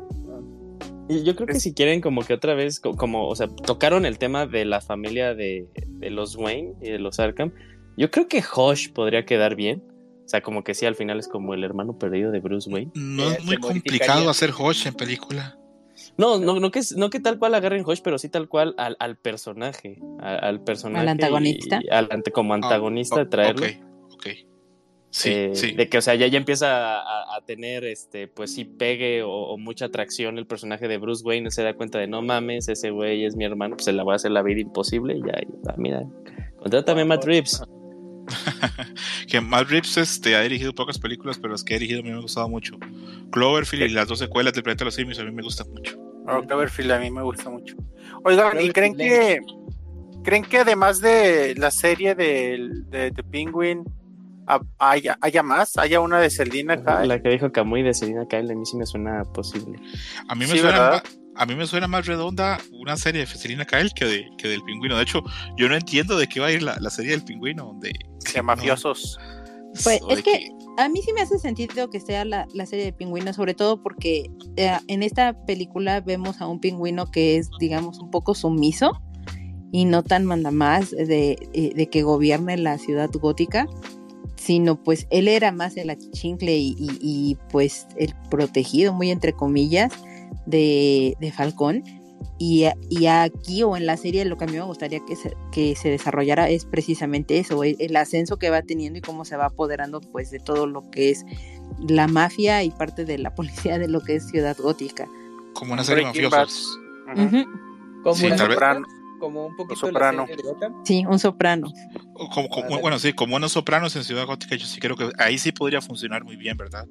Yo 1.09 1.37
creo 1.37 1.47
que 1.47 1.61
si 1.61 1.73
quieren 1.75 2.01
como 2.01 2.23
que 2.23 2.35
otra 2.35 2.55
vez, 2.55 2.81
como, 2.81 3.29
o 3.29 3.37
sea, 3.37 3.49
tocaron 3.49 4.07
el 4.07 4.19
tema 4.19 4.47
de 4.47 4.65
la 4.65 4.81
familia 4.81 5.35
de, 5.35 5.67
los 6.01 6.37
Wayne 6.37 6.75
y 6.81 6.91
de 6.91 6.99
los 6.99 7.21
Arkham. 7.21 7.53
Yo 7.97 8.11
creo 8.11 8.29
que 8.29 8.43
Hosh 8.55 8.93
podría 8.93 9.25
quedar 9.25 9.55
bien. 9.55 9.83
O 10.25 10.29
sea, 10.29 10.41
como 10.41 10.65
que 10.65 10.75
sí, 10.75 10.87
al 10.87 10.95
final 10.95 11.19
es 11.19 11.29
como 11.29 11.53
el 11.53 11.63
hermano 11.63 11.99
perdido 11.99 12.31
de 12.31 12.41
Bruce 12.41 12.71
Wayne. 12.71 12.91
No 12.95 13.31
es 13.31 13.45
muy 13.45 13.59
complicado 13.59 14.31
hacer 14.31 14.51
Hosh 14.57 14.87
en 14.87 14.95
película. 14.95 15.59
No, 16.17 16.39
no, 16.39 16.59
no 16.59 16.71
que, 16.71 16.81
no 16.97 17.11
que 17.11 17.21
tal 17.21 17.39
cual 17.39 17.55
agarren 17.55 17.85
Hosh, 17.85 18.01
pero 18.03 18.19
sí 18.19 18.29
tal 18.29 18.49
cual 18.49 18.75
al, 18.79 18.97
al 18.99 19.17
personaje. 19.17 19.99
Al, 20.21 20.63
personaje. 20.63 21.03
Al 21.03 21.09
antagonista. 21.09 21.81
como 22.33 22.55
ah, 22.55 22.57
antagonista, 22.57 23.29
traerlo. 23.29 23.67
Ok, 24.15 24.27
Sí, 25.13 25.29
eh, 25.31 25.51
sí. 25.53 25.73
De 25.73 25.91
que, 25.91 25.99
o 25.99 26.01
sea, 26.01 26.15
ya, 26.15 26.27
ya 26.27 26.39
empieza 26.39 26.97
a, 26.97 27.41
tener, 27.45 27.85
este, 27.85 28.29
pues 28.29 28.55
sí, 28.55 28.65
pegue 28.65 29.23
o, 29.23 29.59
mucha 29.59 29.85
atracción 29.85 30.39
el 30.39 30.47
personaje 30.47 30.89
de 30.89 30.97
Bruce 30.97 31.23
Wayne, 31.23 31.51
se 31.51 31.63
da 31.63 31.75
cuenta 31.75 31.99
de, 31.99 32.07
no 32.07 32.23
mames, 32.23 32.69
ese 32.69 32.91
güey 32.91 33.27
es 33.27 33.37
mi 33.37 33.45
hermano, 33.45 33.77
pues 33.77 33.85
se 33.85 33.93
la 33.93 34.05
va 34.05 34.15
a 34.15 34.17
hacer 34.17 34.31
la 34.31 34.43
vida 34.43 34.61
imposible 34.61 35.15
y 35.15 35.21
ya, 35.21 35.39
ya 35.39 35.75
mira, 35.77 36.03
contrátame 36.57 37.05
Matt 37.05 37.25
Reeves. 37.25 37.63
que 39.29 39.39
Matt 39.43 39.69
Reeves 39.69 39.99
este, 39.99 40.35
ha 40.35 40.41
dirigido 40.41 40.75
pocas 40.75 40.99
películas, 40.99 41.37
pero 41.39 41.53
las 41.53 41.63
que 41.63 41.75
ha 41.75 41.79
dirigido 41.79 42.01
a 42.01 42.05
mí 42.05 42.11
me 42.11 42.17
ha 42.17 42.23
gustado 42.23 42.49
mucho. 42.49 42.79
Cloverfield 43.33 43.91
y 43.91 43.93
las 43.93 44.09
dos 44.09 44.19
secuelas 44.19 44.55
de 44.55 44.63
Planeta 44.63 44.85
de 44.85 44.87
los 44.87 44.95
Simios 44.95 45.19
a 45.19 45.25
mí 45.25 45.31
me 45.31 45.43
gustan 45.43 45.71
mucho. 45.73 45.99
Oh, 46.27 46.41
Cloverfield 46.41 46.91
a 46.91 46.99
mí 46.99 47.11
me 47.11 47.23
gusta 47.23 47.51
mucho. 47.51 47.77
Oigan, 48.25 48.59
¿y 48.63 48.71
creen 48.71 48.97
que, 48.97 49.41
creen 50.25 50.45
que 50.45 50.61
además 50.61 51.03
de 51.03 51.55
la 51.57 51.71
serie 51.71 52.15
de, 52.15 52.71
de, 52.87 53.11
de 53.11 53.23
Penguin 53.25 53.85
haya, 54.79 55.19
haya 55.21 55.43
más, 55.43 55.77
haya 55.77 56.01
una 56.01 56.21
de 56.21 56.31
Selina 56.31 56.77
Kyle. 56.77 57.09
La 57.09 57.23
que 57.23 57.31
dijo 57.31 57.51
Camuy 57.53 57.83
de 57.83 57.95
Selina 57.95 58.27
Kyle, 58.27 58.51
a 58.51 58.55
mí 58.55 58.67
sí 58.67 58.77
me 58.77 58.87
suena 58.87 59.23
posible. 59.25 59.79
A 60.29 60.35
mí 60.35 60.47
me 60.47 60.59
suena 60.59 60.91
más, 60.91 61.03
a 61.35 61.47
mí 61.47 61.55
me 61.55 61.67
suena 61.67 61.89
más 61.89 62.07
redonda 62.07 62.59
una 62.73 62.97
serie 62.97 63.23
de 63.23 63.27
Selina 63.27 63.65
Kyle 63.65 63.91
que, 63.95 64.05
de, 64.05 64.29
que 64.39 64.49
del 64.49 64.63
pingüino. 64.63 64.97
De 64.97 65.03
hecho, 65.03 65.23
yo 65.57 65.69
no 65.69 65.75
entiendo 65.75 66.19
de 66.19 66.27
qué 66.27 66.41
va 66.41 66.47
a 66.47 66.53
ir 66.53 66.63
la, 66.63 66.91
serie 66.91 67.13
del 67.13 67.25
pingüino. 67.25 67.77
De, 67.81 67.93
de 68.35 68.43
mafiosos. 68.43 69.19
Pues 69.83 70.01
es 70.11 70.23
que, 70.23 70.51
a 70.77 70.89
mí 70.89 71.01
sí 71.03 71.13
me 71.13 71.23
hace 71.23 71.39
sentido 71.39 71.89
que 71.91 72.01
sea 72.01 72.25
la, 72.25 72.47
serie 72.67 72.87
de 72.87 72.93
pingüino, 72.93 73.33
sobre 73.33 73.55
todo 73.55 73.83
porque 73.83 74.31
eh, 74.57 74.79
en 74.89 75.03
esta 75.03 75.35
película 75.47 76.01
vemos 76.01 76.41
a 76.41 76.47
un 76.47 76.61
pingüino 76.61 77.11
que 77.11 77.37
es, 77.37 77.49
digamos, 77.59 77.99
un 77.99 78.11
poco 78.11 78.35
sumiso 78.35 79.01
y 79.71 79.87
no 79.87 80.03
tan 80.03 80.27
mandamás 80.27 80.91
de, 80.91 81.39
eh, 81.55 81.73
de 81.75 81.87
que 81.89 82.03
gobierne 82.03 82.59
la 82.59 82.79
ciudad 82.79 83.11
gótica 83.13 83.67
sino 84.43 84.83
pues 84.83 85.07
él 85.11 85.29
era 85.29 85.53
más 85.53 85.77
el 85.77 85.91
achichincle 85.91 86.53
y, 86.57 87.39
pues 87.51 87.87
el 87.97 88.15
protegido, 88.29 88.93
muy 88.93 89.11
entre 89.11 89.33
comillas, 89.33 89.93
de, 90.47 91.33
Falcón. 91.37 91.85
Y, 92.39 92.65
aquí 93.07 93.63
o 93.63 93.77
en 93.77 93.87
la 93.87 93.97
serie 93.97 94.25
lo 94.25 94.37
que 94.37 94.45
a 94.45 94.47
mí 94.49 94.55
me 94.55 94.63
gustaría 94.63 94.99
que 95.07 95.15
se, 95.15 95.37
que 95.53 95.77
se 95.77 95.91
desarrollara 95.91 96.49
es 96.49 96.65
precisamente 96.65 97.39
eso, 97.39 97.63
el, 97.63 97.77
el, 97.79 97.95
ascenso 97.95 98.37
que 98.37 98.51
va 98.51 98.63
teniendo 98.63 98.99
y 98.99 99.03
cómo 99.03 99.25
se 99.25 99.37
va 99.37 99.47
apoderando 99.47 100.01
pues 100.01 100.33
de 100.33 100.41
todo 100.41 100.67
lo 100.67 100.91
que 100.91 101.11
es 101.11 101.25
la 101.89 102.09
mafia 102.09 102.65
y 102.65 102.71
parte 102.71 103.05
de 103.05 103.19
la 103.19 103.35
policía 103.37 103.79
de 103.79 103.87
lo 103.87 104.01
que 104.01 104.17
es 104.17 104.27
Ciudad 104.27 104.57
Gótica. 104.59 105.07
Como 105.55 105.73
una 105.73 105.85
serie 105.85 106.03
de 106.03 106.09
mafiosos. 106.09 106.81
Como 108.03 108.17
como 109.23 109.47
un 109.47 109.55
poquito 109.55 109.77
soprano. 109.77 110.27
Sí, 110.83 111.05
un 111.09 111.17
soprano. 111.21 111.73
Como, 112.13 112.81
bueno, 112.81 112.99
sí, 112.99 113.13
como 113.13 113.37
unos 113.37 113.53
sopranos 113.53 113.95
en 113.95 114.03
Ciudad 114.03 114.27
Gótica, 114.27 114.57
yo 114.57 114.67
sí 114.67 114.81
creo 114.81 114.97
que 114.97 115.13
ahí 115.17 115.39
sí 115.39 115.53
podría 115.53 115.81
funcionar 115.81 116.25
muy 116.25 116.35
bien, 116.35 116.57
¿verdad? 116.57 116.89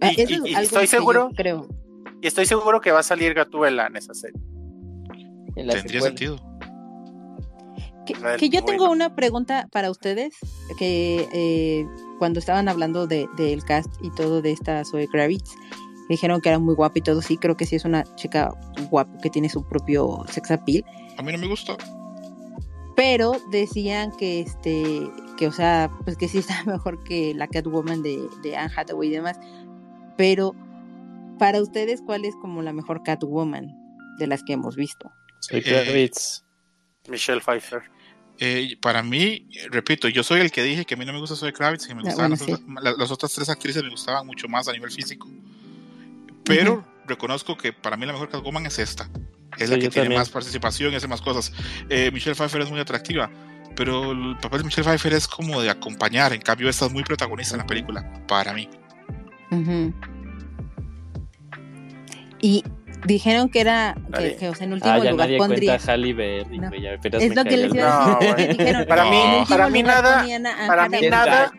Ah, 0.00 0.10
y, 0.12 0.56
estoy 0.56 0.88
seguro, 0.88 1.30
creo. 1.36 1.68
Y 2.20 2.26
estoy 2.26 2.46
seguro 2.46 2.80
que 2.80 2.90
va 2.90 2.98
a 2.98 3.04
salir 3.04 3.32
Gatuela 3.32 3.86
en 3.86 3.94
esa 3.94 4.12
serie. 4.12 4.40
Tendría 5.54 6.00
sentido. 6.00 6.36
Que, 8.38 8.48
yo 8.48 8.64
tengo 8.64 8.90
una 8.90 9.14
pregunta 9.14 9.68
para 9.70 9.92
ustedes, 9.92 10.34
que 10.80 11.28
eh, 11.32 11.86
cuando 12.18 12.40
estaban 12.40 12.68
hablando 12.68 13.06
del 13.06 13.62
cast 13.64 13.94
y 14.02 14.10
todo 14.16 14.42
de 14.42 14.50
esta 14.50 14.84
Zoe 14.84 15.06
Kravitz, 15.06 15.54
dijeron 16.08 16.40
que 16.40 16.48
era 16.48 16.58
muy 16.58 16.74
guapa 16.74 16.98
y 16.98 17.02
todo, 17.02 17.22
sí, 17.22 17.36
creo 17.36 17.56
que 17.56 17.66
sí 17.66 17.76
es 17.76 17.84
una 17.84 18.04
chica 18.16 18.52
guapa 18.90 19.18
que 19.22 19.30
tiene 19.30 19.48
su 19.48 19.66
propio 19.66 20.24
sex 20.30 20.50
appeal. 20.50 20.84
A 21.16 21.22
mí 21.22 21.32
no 21.32 21.38
me 21.38 21.46
gusta. 21.46 21.76
Pero 22.96 23.32
decían 23.50 24.10
que 24.16 24.40
este, 24.40 25.08
que 25.36 25.46
o 25.46 25.52
sea, 25.52 25.90
pues 26.04 26.16
que 26.16 26.28
sí 26.28 26.38
está 26.38 26.64
mejor 26.66 27.02
que 27.04 27.34
la 27.34 27.46
Catwoman 27.46 28.02
de, 28.02 28.20
de 28.42 28.56
Anne 28.56 28.72
Hathaway 28.76 29.08
y 29.08 29.12
demás. 29.12 29.38
Pero 30.16 30.54
para 31.38 31.62
ustedes, 31.62 32.02
¿cuál 32.04 32.24
es 32.24 32.34
como 32.36 32.62
la 32.62 32.72
mejor 32.72 33.02
Catwoman 33.02 33.74
de 34.18 34.26
las 34.26 34.42
que 34.42 34.54
hemos 34.54 34.76
visto? 34.76 35.10
Soy 35.40 35.62
eh, 35.64 36.10
Michelle 37.08 37.40
Pfeiffer. 37.40 37.82
Eh, 38.40 38.76
para 38.80 39.02
mí, 39.02 39.48
repito, 39.70 40.08
yo 40.08 40.22
soy 40.22 40.40
el 40.40 40.52
que 40.52 40.62
dije 40.62 40.84
que 40.84 40.94
a 40.94 40.96
mí 40.96 41.04
no 41.04 41.12
me 41.12 41.18
gusta 41.18 41.34
Zoe 41.34 41.52
Kravitz, 41.52 41.86
que 41.86 41.94
me 41.94 42.02
ah, 42.02 42.04
gustaban 42.04 42.30
las, 42.98 43.10
otras 43.10 43.32
tres 43.32 43.48
actrices 43.48 43.82
me 43.82 43.90
gustaban 43.90 44.26
mucho 44.26 44.48
más 44.48 44.68
a 44.68 44.72
nivel 44.72 44.90
físico. 44.90 45.28
Pero 46.48 46.84
reconozco 47.06 47.56
que 47.56 47.72
para 47.72 47.96
mí 47.96 48.06
la 48.06 48.12
mejor 48.12 48.28
Catwoman 48.28 48.66
es 48.66 48.78
esta. 48.78 49.08
Es 49.56 49.70
la 49.70 49.78
que 49.78 49.88
tiene 49.88 50.14
más 50.14 50.28
participación 50.28 50.92
y 50.92 50.96
hace 50.96 51.08
más 51.08 51.20
cosas. 51.20 51.52
Eh, 51.88 52.10
Michelle 52.12 52.36
Pfeiffer 52.36 52.60
es 52.60 52.70
muy 52.70 52.80
atractiva, 52.80 53.30
pero 53.74 54.12
el 54.12 54.36
papel 54.40 54.60
de 54.60 54.64
Michelle 54.66 54.84
Pfeiffer 54.86 55.12
es 55.14 55.26
como 55.26 55.60
de 55.60 55.70
acompañar. 55.70 56.32
En 56.32 56.40
cambio, 56.40 56.68
esta 56.68 56.86
es 56.86 56.92
muy 56.92 57.02
protagonista 57.02 57.54
en 57.54 57.60
la 57.60 57.66
película, 57.66 58.24
para 58.26 58.52
mí. 58.52 58.68
Y 62.40 62.62
dijeron 63.04 63.48
que 63.48 63.60
era 63.60 63.96
que, 64.16 64.48
o 64.48 64.54
sea, 64.54 64.66
en 64.66 64.72
último 64.72 64.92
ah, 64.92 64.98
ya 64.98 65.10
lugar 65.10 65.26
nadie 65.26 65.38
pondría 65.38 65.76
cuenta 65.76 65.92
Halle 65.92 66.12
Berry, 66.12 66.58
no. 66.58 66.74
ya, 66.74 66.94
es 66.94 67.34
lo 67.34 67.44
que 67.44 67.56
les 67.56 67.74
iba 67.74 68.16
a 68.16 68.18
decir 68.18 68.56
dijeron 68.56 68.86
para 68.86 69.04
mí 69.04 69.44
para 69.48 69.70
mí 69.70 69.82
nada 69.82 70.26
para 70.66 70.88
mí 70.88 71.00
nada 71.08 71.52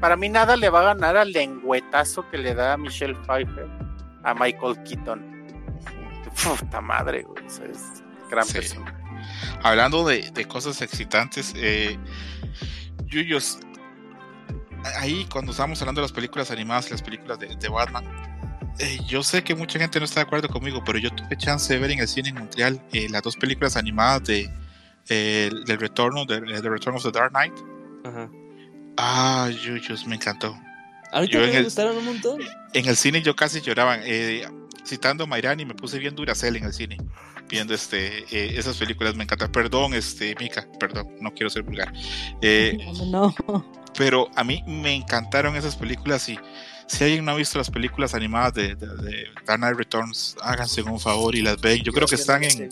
para 0.00 0.16
mí 0.16 0.28
nada 0.28 0.56
le 0.56 0.68
va 0.70 0.80
a 0.80 0.94
ganar 0.94 1.16
al 1.16 1.32
lengüetazo 1.32 2.28
que 2.30 2.38
le 2.38 2.54
da 2.54 2.72
a 2.72 2.76
Michelle 2.76 3.14
Pfeiffer 3.26 3.68
a 4.24 4.34
Michael 4.34 4.82
Keaton 4.84 5.20
puta 6.44 6.80
madre 6.80 7.22
güey 7.22 7.44
es 7.46 8.02
gran 8.30 8.46
persona 8.46 8.94
hablando 9.62 10.06
de, 10.06 10.30
de 10.30 10.44
cosas 10.46 10.80
excitantes 10.82 11.52
eh, 11.56 11.98
Yuyos 13.06 13.58
ahí 14.98 15.26
cuando 15.30 15.52
estábamos 15.52 15.80
hablando 15.82 16.00
de 16.00 16.06
las 16.06 16.12
películas 16.12 16.50
animadas 16.50 16.88
y 16.88 16.90
las 16.90 17.02
películas 17.02 17.38
de, 17.38 17.54
de 17.54 17.68
Batman 17.68 18.04
eh, 18.78 18.98
yo 19.06 19.22
sé 19.22 19.44
que 19.44 19.54
mucha 19.54 19.78
gente 19.78 19.98
no 19.98 20.04
está 20.04 20.20
de 20.20 20.26
acuerdo 20.26 20.48
conmigo, 20.48 20.82
pero 20.84 20.98
yo 20.98 21.10
tuve 21.10 21.36
chance 21.36 21.72
de 21.72 21.78
ver 21.78 21.90
en 21.90 22.00
el 22.00 22.08
cine 22.08 22.30
en 22.30 22.36
Montreal 22.36 22.82
eh, 22.92 23.06
las 23.10 23.22
dos 23.22 23.36
películas 23.36 23.76
animadas 23.76 24.24
de 24.24 24.50
eh, 25.08 25.50
del 25.66 25.78
retorno 25.78 26.24
de, 26.24 26.40
The 26.40 26.68
Return 26.68 26.96
of 26.96 27.02
the 27.02 27.10
Dark 27.10 27.32
Knight. 27.32 27.52
Ajá. 28.04 28.30
Ah, 28.96 29.50
Yuyos, 29.50 30.06
me 30.06 30.16
encantó. 30.16 30.56
A 31.12 31.20
mí 31.20 31.28
también 31.28 31.52
me 31.52 31.62
gustaron 31.62 31.96
un 31.96 32.04
montón. 32.04 32.40
En 32.72 32.86
el 32.86 32.96
cine 32.96 33.22
yo 33.22 33.36
casi 33.36 33.60
lloraba. 33.60 33.98
citando 34.84 35.24
a 35.24 35.26
Mayrani, 35.26 35.64
me 35.64 35.74
puse 35.74 35.98
bien 35.98 36.14
Duracell 36.14 36.56
en 36.56 36.64
el 36.64 36.72
cine 36.72 36.98
viendo 37.48 37.74
este 37.74 38.24
esas 38.58 38.78
películas 38.78 39.14
me 39.14 39.24
encantan 39.24 39.52
perdón 39.52 39.92
este 39.92 40.34
Mika 40.36 40.66
perdón 40.80 41.06
no 41.20 41.34
quiero 41.34 41.50
ser 41.50 41.62
vulgar 41.62 41.92
no. 43.06 43.34
pero 43.96 44.30
a 44.36 44.42
mí 44.42 44.62
me 44.66 44.94
encantaron 44.94 45.54
esas 45.54 45.76
películas 45.76 46.26
y 46.30 46.38
si 46.86 47.04
alguien 47.04 47.24
no 47.24 47.32
ha 47.32 47.34
visto 47.34 47.58
las 47.58 47.70
películas 47.70 48.14
animadas 48.14 48.54
de, 48.54 48.74
de, 48.74 49.26
Dark 49.46 49.60
Knight 49.60 49.76
Returns, 49.76 50.36
háganse 50.42 50.82
un 50.82 51.00
favor 51.00 51.34
y 51.34 51.40
las 51.40 51.58
ven. 51.58 51.82
Yo, 51.82 51.92
creo 51.92 52.06
que 52.06 52.16
están 52.16 52.44
en. 52.44 52.68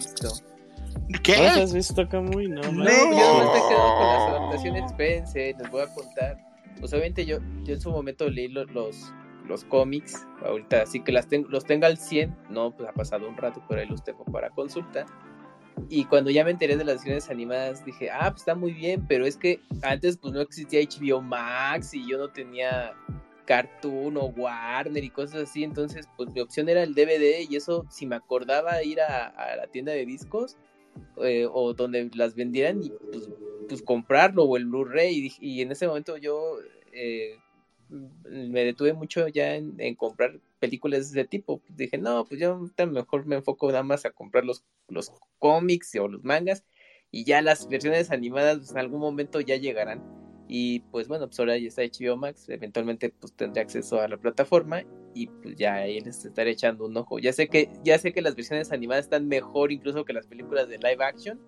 ¿Qué? 1.22 1.36
¿No 1.38 1.42
las 1.44 1.56
has 1.56 1.72
visto, 1.72 2.06
Camuy? 2.06 2.48
No, 2.48 2.60
no, 2.60 2.72
no. 2.72 2.84
yo 2.84 3.52
me 3.54 3.60
con 3.60 4.06
las 4.06 4.28
adaptaciones, 4.28 4.84
espérense, 4.84 5.54
les 5.58 5.70
voy 5.70 5.82
a 5.82 5.86
contar. 5.94 6.49
Pues 6.78 6.92
obviamente 6.92 7.26
yo, 7.26 7.38
yo 7.64 7.74
en 7.74 7.80
su 7.80 7.90
momento 7.90 8.28
leí 8.30 8.48
los, 8.48 8.70
los, 8.72 9.12
los 9.46 9.64
cómics, 9.64 10.26
ahorita 10.44 10.86
sí 10.86 11.00
que 11.00 11.12
las 11.12 11.28
tengo, 11.28 11.48
los 11.48 11.64
tengo 11.64 11.86
al 11.86 11.98
100, 11.98 12.34
no, 12.50 12.74
pues 12.74 12.88
ha 12.88 12.92
pasado 12.92 13.28
un 13.28 13.36
rato, 13.36 13.62
pero 13.68 13.80
ahí 13.80 13.88
los 13.88 14.02
tengo 14.02 14.24
para 14.24 14.50
consulta. 14.50 15.06
Y 15.88 16.04
cuando 16.04 16.30
ya 16.30 16.44
me 16.44 16.50
enteré 16.50 16.76
de 16.76 16.84
las 16.84 16.96
versiones 16.96 17.30
animadas, 17.30 17.84
dije, 17.84 18.10
ah, 18.10 18.30
pues 18.30 18.42
está 18.42 18.54
muy 18.54 18.72
bien, 18.72 19.06
pero 19.06 19.26
es 19.26 19.36
que 19.36 19.60
antes 19.82 20.16
pues 20.18 20.34
no 20.34 20.40
existía 20.40 20.80
HBO 20.80 21.20
Max 21.22 21.94
y 21.94 22.06
yo 22.08 22.18
no 22.18 22.28
tenía 22.28 22.94
Cartoon 23.50 24.16
o 24.16 24.26
Warner 24.26 25.02
y 25.02 25.10
cosas 25.10 25.42
así, 25.48 25.64
entonces 25.64 26.08
pues 26.16 26.30
mi 26.32 26.40
opción 26.40 26.68
era 26.68 26.84
el 26.84 26.94
DVD 26.94 27.40
y 27.48 27.56
eso 27.56 27.84
si 27.90 28.06
me 28.06 28.14
acordaba 28.14 28.82
ir 28.84 29.00
a, 29.00 29.56
la 29.56 29.66
tienda 29.66 29.90
de 29.90 30.06
discos 30.06 30.56
eh, 31.20 31.48
o 31.50 31.74
donde 31.74 32.10
las 32.14 32.36
vendieran 32.36 32.80
y 32.82 32.90
pues, 32.90 33.28
pues 33.70 33.82
comprarlo 33.82 34.44
o 34.44 34.56
el 34.56 34.66
Blu-ray 34.66 35.32
y, 35.40 35.62
en 35.62 35.70
ese 35.70 35.86
momento 35.86 36.16
yo 36.16 36.58
eh, 36.92 37.38
me 37.88 38.64
detuve 38.64 38.92
mucho 38.92 39.28
ya 39.28 39.54
en, 39.54 39.94
comprar 39.94 40.40
películas 40.58 41.12
de 41.12 41.20
ese 41.20 41.28
tipo, 41.28 41.62
dije 41.68 41.96
no, 41.96 42.24
pues 42.24 42.40
yo 42.40 42.68
mejor 42.90 43.26
me 43.26 43.36
enfoco 43.36 43.68
nada 43.68 43.84
más 43.84 44.04
a 44.04 44.10
comprar 44.10 44.44
los, 44.44 44.64
los 44.88 45.12
cómics 45.38 45.94
o 45.94 46.08
los 46.08 46.24
mangas 46.24 46.64
y 47.12 47.24
ya 47.24 47.42
las 47.42 47.68
versiones 47.68 48.10
animadas 48.10 48.58
pues, 48.58 48.70
en 48.72 48.78
algún 48.78 49.00
momento 49.00 49.40
ya 49.40 49.56
llegarán 49.56 50.02
y 50.48 50.80
pues 50.90 51.06
bueno, 51.06 51.28
pues 51.28 51.38
ahora 51.38 51.56
ya 51.56 51.68
está 51.68 51.82
HBO 51.82 52.16
Max, 52.16 52.48
eventualmente 52.48 53.10
pues 53.10 53.32
tendré 53.34 53.62
acceso 53.62 54.00
a 54.00 54.08
la 54.08 54.16
plataforma 54.16 54.82
y 55.14 55.28
pues 55.28 55.54
ya 55.54 55.74
ahí 55.74 56.00
les 56.00 56.24
estaré 56.24 56.50
echando 56.50 56.86
un 56.86 56.96
ojo. 56.96 57.20
Ya 57.20 57.32
sé 57.32 57.46
que, 57.46 57.70
ya 57.84 57.96
sé 58.00 58.12
que 58.12 58.20
las 58.20 58.34
versiones 58.34 58.72
animadas 58.72 59.04
están 59.04 59.28
mejor 59.28 59.70
incluso 59.70 60.04
que 60.04 60.12
las 60.12 60.26
películas 60.26 60.68
de 60.68 60.78
live 60.78 61.04
action, 61.04 61.38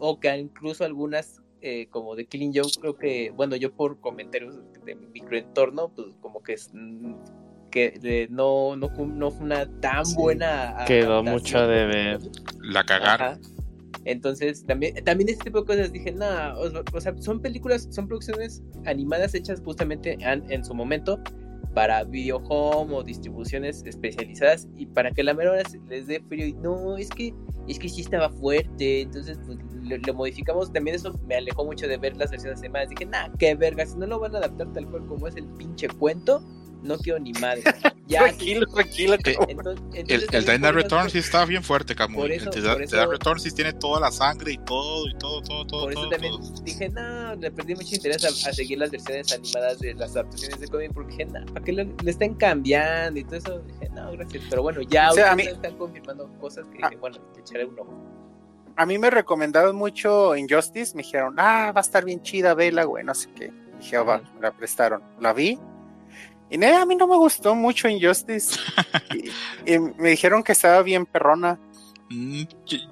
o 0.00 0.18
que 0.18 0.36
incluso 0.36 0.84
algunas 0.84 1.43
eh, 1.66 1.86
como 1.88 2.14
de 2.14 2.26
Killing 2.26 2.52
Joke, 2.54 2.78
creo 2.78 2.96
que, 2.98 3.30
bueno, 3.30 3.56
yo 3.56 3.72
por 3.72 3.98
comentarios 3.98 4.54
de 4.84 4.94
mi 4.94 5.06
microentorno, 5.06 5.88
pues 5.88 6.08
como 6.20 6.42
que 6.42 6.52
es 6.52 6.68
mm, 6.74 7.14
que 7.70 8.28
no, 8.30 8.76
no, 8.76 8.90
no 8.90 9.30
fue 9.30 9.44
una 9.44 9.66
tan 9.80 10.04
buena. 10.14 10.84
Quedó 10.86 11.22
mucho 11.22 11.66
de 11.66 11.86
ver. 11.86 12.20
La 12.60 12.84
cagaron. 12.84 13.40
Entonces, 14.04 14.66
también, 14.66 15.02
también 15.04 15.30
este 15.30 15.44
tipo 15.44 15.60
de 15.62 15.66
cosas 15.66 15.90
dije, 15.90 16.12
no, 16.12 16.26
o, 16.92 17.00
sea, 17.00 17.16
son 17.18 17.40
películas, 17.40 17.88
son 17.90 18.08
producciones 18.08 18.62
animadas 18.84 19.34
hechas 19.34 19.62
justamente 19.64 20.18
en, 20.20 20.64
su 20.66 20.74
momento 20.74 21.18
para 21.74 22.04
video 22.04 22.38
home 22.48 22.94
o 22.94 23.02
distribuciones 23.02 23.82
especializadas 23.84 24.68
y 24.76 24.86
para 24.86 25.10
que 25.10 25.22
la 25.24 25.34
mera 25.34 25.60
les 25.88 26.06
dé 26.06 26.20
frío 26.20 26.46
y 26.46 26.52
no, 26.54 26.96
es 26.96 27.10
que 27.10 27.34
es 27.66 27.78
que 27.78 27.88
sí 27.88 28.02
estaba 28.02 28.28
fuerte, 28.28 29.02
entonces 29.02 29.38
pues 29.46 29.58
le, 29.82 30.12
modificamos, 30.12 30.72
también 30.72 30.96
eso 30.96 31.18
me 31.26 31.36
alejó 31.36 31.64
mucho 31.64 31.88
de 31.88 31.96
ver 31.96 32.16
las 32.16 32.30
versiones 32.30 32.60
animadas, 32.60 32.90
dije, 32.90 33.06
nah, 33.06 33.28
qué 33.38 33.54
verga, 33.54 33.86
si 33.86 33.96
no 33.96 34.06
lo 34.06 34.20
van 34.20 34.34
a 34.34 34.38
adaptar 34.38 34.72
tal 34.72 34.86
cual 34.90 35.06
como 35.06 35.26
es 35.26 35.36
el 35.36 35.46
pinche 35.54 35.88
cuento, 35.88 36.42
no 36.84 36.98
quiero 36.98 37.18
ni 37.18 37.32
madre. 37.32 37.62
Ya, 38.06 38.18
tranquilo, 38.18 38.66
tranquilo. 38.66 39.14
el 39.14 40.26
el 40.30 40.44
Dynamite 40.44 40.72
Return 40.72 41.08
sí 41.08 41.16
está 41.16 41.46
bien 41.46 41.62
fuerte, 41.62 41.94
Camus. 41.94 42.28
el 42.28 42.50
Dynamite 42.50 43.06
Return 43.06 43.40
sí 43.40 43.50
tiene 43.50 43.72
toda 43.72 43.98
la 43.98 44.12
sangre 44.12 44.52
y 44.52 44.58
todo, 44.58 45.08
y 45.08 45.14
todo, 45.14 45.40
todo, 45.40 45.66
todo. 45.66 45.82
Por 45.84 45.92
eso 45.92 46.08
también 46.10 46.34
dije, 46.64 46.90
no, 46.90 47.34
le 47.36 47.50
perdí 47.50 47.74
mucho 47.74 47.94
interés 47.94 48.22
a, 48.26 48.52
seguir 48.52 48.78
las 48.78 48.90
versiones 48.90 49.32
animadas 49.32 49.78
de 49.78 49.94
las 49.94 50.10
adaptaciones 50.10 50.60
de 50.60 50.68
cómic, 50.68 50.92
porque 50.92 51.12
dije, 51.12 51.24
no, 51.24 51.46
¿para 51.46 51.64
qué 51.64 51.72
le, 51.72 51.94
estén 52.04 52.34
cambiando 52.34 53.18
y 53.18 53.24
todo 53.24 53.36
eso? 53.36 53.58
Dije, 53.60 53.88
no, 53.94 54.12
gracias. 54.12 54.44
Pero 54.50 54.62
bueno, 54.62 54.82
ya 54.82 55.10
o 55.10 55.14
sea, 55.14 55.32
están 55.32 55.78
confirmando 55.78 56.30
cosas 56.38 56.66
que 56.66 56.76
dije, 56.76 56.96
bueno, 56.96 57.16
te 57.32 57.40
echaré 57.40 57.64
un 57.64 57.78
ojo. 57.78 57.94
A 58.76 58.84
mí 58.84 58.98
me 58.98 59.08
recomendaron 59.08 59.76
mucho 59.76 60.36
Injustice, 60.36 60.94
me 60.94 61.02
dijeron, 61.04 61.36
ah, 61.38 61.72
va 61.74 61.80
a 61.80 61.82
estar 61.82 62.04
bien 62.04 62.20
chida, 62.20 62.52
vela, 62.52 62.84
güey, 62.84 63.02
no 63.02 63.14
sé 63.14 63.30
qué. 63.34 63.50
Dije, 63.78 63.96
oh, 63.96 64.04
va, 64.04 64.18
me 64.18 64.40
la 64.42 64.52
prestaron. 64.52 65.02
La 65.20 65.32
vi, 65.32 65.58
y 66.50 66.62
a 66.64 66.86
mí 66.86 66.94
no 66.94 67.06
me 67.06 67.16
gustó 67.16 67.54
mucho 67.54 67.88
Injustice. 67.88 68.58
y, 69.66 69.78
me 69.78 70.10
dijeron 70.10 70.42
que 70.42 70.52
estaba 70.52 70.82
bien 70.82 71.06
perrona. 71.06 71.58
Mm, 72.10 72.42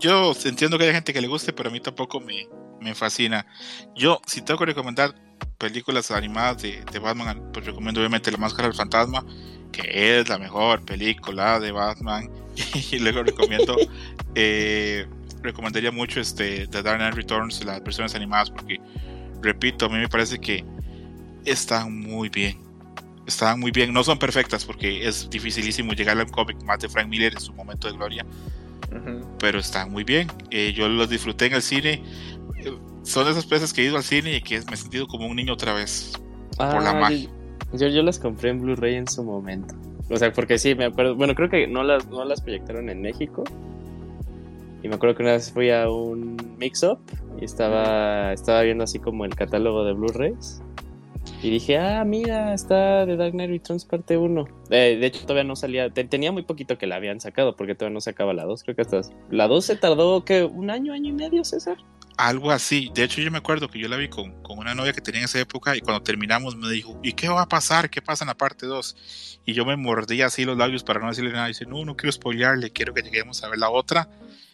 yo, 0.00 0.32
entiendo 0.44 0.78
que 0.78 0.84
hay 0.84 0.92
gente 0.92 1.12
que 1.12 1.20
le 1.20 1.28
guste, 1.28 1.52
pero 1.52 1.68
a 1.68 1.72
mí 1.72 1.80
tampoco 1.80 2.20
me, 2.20 2.48
me 2.80 2.94
fascina. 2.94 3.46
Yo, 3.94 4.20
si 4.26 4.42
tengo 4.42 4.58
que 4.60 4.66
recomendar 4.66 5.14
películas 5.58 6.10
animadas 6.10 6.62
de, 6.62 6.98
Batman, 6.98 7.50
pues 7.52 7.66
recomiendo 7.66 8.00
obviamente 8.00 8.32
La 8.32 8.38
Máscara 8.38 8.68
del 8.68 8.76
Fantasma, 8.76 9.24
que 9.70 10.20
es 10.20 10.28
la 10.28 10.38
mejor 10.38 10.84
película 10.84 11.60
de 11.60 11.72
Batman. 11.72 12.30
y 12.90 12.98
luego 12.98 13.22
recomiendo, 13.22 13.76
eh, 14.34 15.06
recomendaría 15.42 15.92
mucho 15.92 16.20
este, 16.20 16.66
The 16.66 16.82
Dark 16.82 16.98
Knight 16.98 17.14
Returns, 17.14 17.64
las 17.64 17.82
versiones 17.82 18.14
animadas, 18.14 18.50
porque, 18.50 18.80
repito, 19.40 19.86
a 19.86 19.88
mí 19.88 19.98
me 19.98 20.08
parece 20.08 20.38
que 20.38 20.64
están 21.44 22.00
muy 22.00 22.28
bien 22.28 22.71
estaban 23.26 23.60
muy 23.60 23.70
bien. 23.70 23.92
No 23.92 24.04
son 24.04 24.18
perfectas 24.18 24.64
porque 24.64 25.06
es 25.06 25.28
dificilísimo 25.30 25.92
llegar 25.92 26.18
a 26.18 26.22
un 26.22 26.28
cómic 26.28 26.62
más 26.64 26.80
de 26.80 26.88
Frank 26.88 27.08
Miller 27.08 27.32
en 27.32 27.40
su 27.40 27.52
momento 27.52 27.88
de 27.88 27.96
gloria. 27.96 28.26
Pero 29.38 29.58
están 29.58 29.90
muy 29.90 30.04
bien. 30.04 30.28
Eh, 30.50 30.72
yo 30.74 30.88
los 30.88 31.08
disfruté 31.08 31.46
en 31.46 31.54
el 31.54 31.62
cine. 31.62 32.02
Eh, 32.58 32.76
son 33.02 33.26
esas 33.28 33.48
veces 33.48 33.72
que 33.72 33.82
he 33.82 33.86
ido 33.86 33.96
al 33.96 34.02
cine 34.02 34.36
y 34.36 34.42
que 34.42 34.60
me 34.68 34.74
he 34.74 34.76
sentido 34.76 35.06
como 35.06 35.26
un 35.26 35.36
niño 35.36 35.54
otra 35.54 35.72
vez. 35.72 36.12
por 36.56 36.82
la 36.82 36.90
ah, 36.90 36.94
magia. 36.94 37.28
Yo, 37.72 37.88
yo 37.88 38.02
las 38.02 38.18
compré 38.18 38.50
en 38.50 38.60
Blu-ray 38.60 38.96
en 38.96 39.08
su 39.08 39.24
momento. 39.24 39.74
O 40.10 40.16
sea, 40.16 40.30
porque 40.32 40.58
sí, 40.58 40.74
me 40.74 40.84
acuerdo. 40.84 41.16
Bueno, 41.16 41.34
creo 41.34 41.48
que 41.48 41.66
no 41.66 41.82
las, 41.82 42.06
no 42.08 42.24
las 42.24 42.42
proyectaron 42.42 42.90
en 42.90 43.00
México. 43.00 43.44
Y 44.82 44.88
me 44.88 44.96
acuerdo 44.96 45.16
que 45.16 45.22
una 45.22 45.32
vez 45.32 45.50
fui 45.50 45.70
a 45.70 45.88
un 45.88 46.36
mix-up 46.58 46.98
y 47.40 47.44
estaba, 47.44 48.32
estaba 48.32 48.62
viendo 48.62 48.84
así 48.84 48.98
como 48.98 49.24
el 49.24 49.34
catálogo 49.34 49.84
de 49.84 49.92
Blu-rays. 49.92 50.60
Y 51.42 51.50
dije, 51.50 51.76
ah, 51.76 52.04
mira, 52.04 52.54
está 52.54 53.04
The 53.04 53.16
Dark 53.16 53.32
Knight 53.32 53.50
Returns 53.50 53.84
parte 53.84 54.16
1. 54.16 54.44
Eh, 54.70 54.96
de 55.00 55.06
hecho, 55.06 55.22
todavía 55.22 55.42
no 55.42 55.56
salía, 55.56 55.90
tenía 55.90 56.30
muy 56.30 56.44
poquito 56.44 56.78
que 56.78 56.86
la 56.86 56.96
habían 56.96 57.20
sacado, 57.20 57.56
porque 57.56 57.74
todavía 57.74 57.94
no 57.94 58.00
se 58.00 58.10
acaba 58.10 58.32
la 58.32 58.44
2, 58.44 58.62
creo 58.62 58.76
que 58.76 58.82
hasta... 58.82 59.00
La 59.28 59.48
2 59.48 59.64
se 59.64 59.74
tardó, 59.74 60.24
¿qué? 60.24 60.44
¿Un 60.44 60.70
año, 60.70 60.92
año 60.92 61.08
y 61.08 61.12
medio, 61.12 61.44
César? 61.44 61.78
Algo 62.16 62.52
así. 62.52 62.92
De 62.94 63.02
hecho, 63.02 63.20
yo 63.20 63.32
me 63.32 63.38
acuerdo 63.38 63.68
que 63.68 63.80
yo 63.80 63.88
la 63.88 63.96
vi 63.96 64.08
con, 64.08 64.40
con, 64.42 64.58
una 64.58 64.74
novia 64.76 64.92
que 64.92 65.00
tenía 65.00 65.22
en 65.22 65.24
esa 65.24 65.40
época 65.40 65.76
y 65.76 65.80
cuando 65.80 66.04
terminamos 66.04 66.54
me 66.54 66.70
dijo, 66.70 67.00
¿y 67.02 67.14
qué 67.14 67.28
va 67.28 67.42
a 67.42 67.48
pasar? 67.48 67.90
¿Qué 67.90 68.00
pasa 68.00 68.22
en 68.22 68.28
la 68.28 68.36
parte 68.36 68.66
2? 68.66 69.40
Y 69.44 69.54
yo 69.54 69.64
me 69.64 69.74
mordía 69.76 70.26
así 70.26 70.44
los 70.44 70.56
labios 70.56 70.84
para 70.84 71.00
no 71.00 71.08
decirle 71.08 71.32
nada. 71.32 71.48
Y 71.48 71.52
dice, 71.52 71.66
no, 71.66 71.84
no 71.84 71.96
quiero 71.96 72.12
spoilearle, 72.12 72.70
quiero 72.70 72.94
que 72.94 73.02
lleguemos 73.02 73.42
a 73.42 73.48
ver 73.48 73.58
la 73.58 73.70
otra 73.70 74.08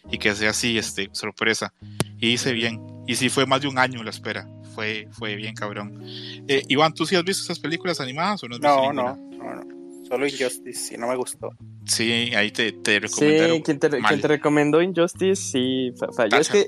y 0.09 0.17
que 0.17 0.33
sea 0.33 0.51
así, 0.51 0.79
este, 0.79 1.09
sorpresa. 1.11 1.73
Y 2.17 2.29
hice 2.29 2.53
bien 2.53 2.81
Y 3.07 3.15
sí, 3.15 3.29
fue 3.29 3.45
más 3.45 3.61
de 3.61 3.67
un 3.67 3.77
año 3.77 4.03
la 4.03 4.09
espera. 4.09 4.47
Fue, 4.79 5.09
fue 5.11 5.35
bien 5.35 5.53
cabrón. 5.55 6.01
Eh, 6.47 6.63
Iván, 6.69 6.93
¿tú 6.93 7.05
sí 7.05 7.13
has 7.17 7.23
visto 7.25 7.43
esas 7.43 7.59
películas 7.59 7.99
animadas 7.99 8.41
o 8.43 8.47
no 8.47 8.55
has 8.55 8.61
visto 8.61 8.93
no, 8.93 9.17
no, 9.17 9.17
no, 9.37 10.05
Solo 10.07 10.25
Injustice, 10.25 10.95
y 10.95 10.97
no 10.97 11.09
me 11.09 11.17
gustó. 11.17 11.49
Sí, 11.85 12.31
ahí 12.33 12.49
te, 12.49 12.71
te 12.71 13.01
recomendaron. 13.01 13.57
Sí, 13.57 13.63
quien 13.63 13.77
te, 13.77 13.89
te 13.89 14.27
recomendó 14.29 14.81
Injustice, 14.81 15.35
sí, 15.35 15.91
falló. 16.15 16.37
Es 16.37 16.47
que 16.47 16.67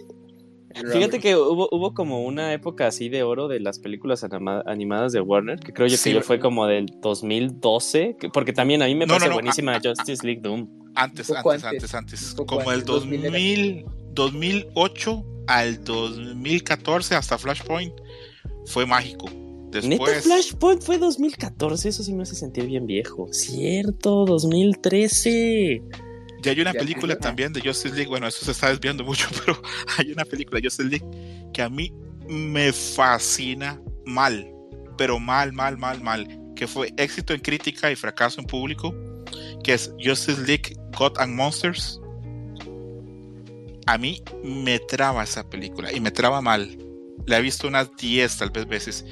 Fíjate 0.92 1.20
que 1.20 1.38
hubo, 1.38 1.70
hubo 1.72 1.94
como 1.94 2.24
una 2.24 2.54
época 2.54 2.88
así 2.88 3.08
de 3.08 3.24
oro 3.24 3.48
de 3.48 3.62
las 3.62 3.80
películas 3.80 4.26
animadas 4.66 5.14
de 5.14 5.22
Warner, 5.22 5.60
que 5.60 5.72
creo 5.72 5.88
yo 5.88 5.98
que 6.02 6.14
yo 6.14 6.22
fue 6.22 6.40
como 6.40 6.68
del 6.68 6.88
2012, 7.02 8.18
porque 8.34 8.52
también 8.52 8.82
a 8.82 8.88
mí 8.88 8.96
me 8.96 9.08
parece 9.08 9.30
buenísima 9.30 9.80
Justice 9.82 10.26
League 10.26 10.42
Doom. 10.42 10.68
Antes, 10.96 11.32
antes, 11.32 11.64
antes, 11.64 11.94
antes, 11.94 12.36
como 12.46 12.72
el 12.72 12.84
2000, 12.84 13.86
2008 14.14 15.26
al 15.52 15.84
2014 15.84 17.16
hasta 17.16 17.38
Flashpoint 17.38 17.94
fue 18.66 18.86
mágico. 18.86 19.30
Después... 19.72 20.24
Flashpoint 20.24 20.82
fue 20.82 20.98
2014, 20.98 21.90
eso 21.90 22.04
sí 22.04 22.14
me 22.14 22.24
hace 22.24 22.36
sentir 22.36 22.66
bien 22.66 22.86
viejo. 22.86 23.28
Cierto, 23.32 24.26
2013. 24.26 25.82
Ya 26.42 26.52
hay 26.52 26.60
una 26.60 26.74
película 26.74 27.18
también 27.18 27.54
de 27.54 27.62
Justice 27.62 27.96
League, 27.96 28.10
bueno, 28.10 28.28
eso 28.28 28.44
se 28.44 28.52
está 28.52 28.70
desviando 28.70 29.04
mucho, 29.04 29.28
pero 29.46 29.62
hay 29.98 30.12
una 30.12 30.26
película 30.26 30.60
de 30.60 30.68
Justice 30.68 30.90
League 30.90 31.06
que 31.54 31.62
a 31.62 31.70
mí 31.70 31.94
me 32.28 32.74
fascina 32.74 33.82
mal, 34.06 34.52
pero 34.98 35.20
mal, 35.20 35.54
mal, 35.54 35.78
mal, 35.78 36.02
mal, 36.02 36.28
que 36.56 36.68
fue 36.68 36.94
éxito 36.98 37.34
en 37.34 37.40
crítica 37.40 37.92
y 37.92 37.96
fracaso 37.96 38.42
en 38.42 38.48
público, 38.48 38.94
que 39.64 39.74
es 39.74 39.94
Justice 40.04 40.42
League 40.42 40.76
God 40.98 41.14
and 41.18 41.34
Monsters. 41.34 42.01
A 43.86 43.98
mí 43.98 44.24
me 44.44 44.80
traba 44.80 45.24
esa 45.24 45.50
película 45.50 45.92
y 45.92 46.00
me 46.00 46.12
traba 46.12 46.42
mal. 46.42 46.78
La 47.26 47.38
he 47.38 47.42
visto 47.42 47.68
unas 47.68 47.96
10 47.96 48.38
tal 48.38 48.50
vez 48.52 48.68
veces 48.68 49.06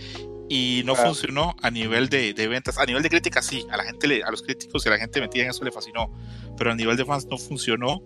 y 0.49 0.81
no 0.83 0.95
funcionó 0.95 1.55
a 1.61 1.69
nivel 1.69 2.09
de, 2.09 2.33
ventas. 2.47 2.79
A 2.79 2.85
nivel 2.85 3.03
de 3.03 3.09
crítica 3.09 3.41
sí, 3.41 3.65
a 3.69 3.77
la 3.77 3.83
gente, 3.83 4.07
le, 4.07 4.23
a 4.23 4.31
los 4.31 4.41
críticos 4.41 4.83
y 4.85 4.89
a 4.89 4.93
la 4.93 4.97
gente 4.97 5.21
metida 5.21 5.43
en 5.43 5.51
eso 5.51 5.63
le 5.63 5.71
fascinó, 5.71 6.11
pero 6.57 6.71
a 6.71 6.75
nivel 6.75 6.97
de 6.97 7.05
fans 7.05 7.27
no 7.27 7.37
funcionó. 7.37 8.01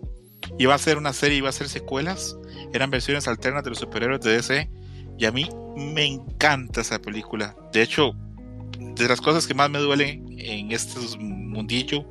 Iba 0.58 0.74
a 0.74 0.78
ser 0.78 0.98
una 0.98 1.14
serie, 1.14 1.38
iba 1.38 1.48
a 1.48 1.52
ser 1.52 1.70
secuelas, 1.70 2.36
eran 2.74 2.90
versiones 2.90 3.26
alternas 3.26 3.64
de 3.64 3.70
los 3.70 3.78
superhéroes 3.78 4.20
de 4.20 4.32
DC 4.32 4.70
y 5.18 5.24
a 5.24 5.32
mí 5.32 5.48
me 5.74 6.04
encanta 6.04 6.82
esa 6.82 7.00
película. 7.00 7.56
De 7.72 7.80
hecho, 7.80 8.12
de 8.78 9.08
las 9.08 9.22
cosas 9.22 9.46
que 9.46 9.54
más 9.54 9.70
me 9.70 9.78
duelen 9.78 10.26
en 10.38 10.70
este 10.70 11.00
mundillo 11.54 12.04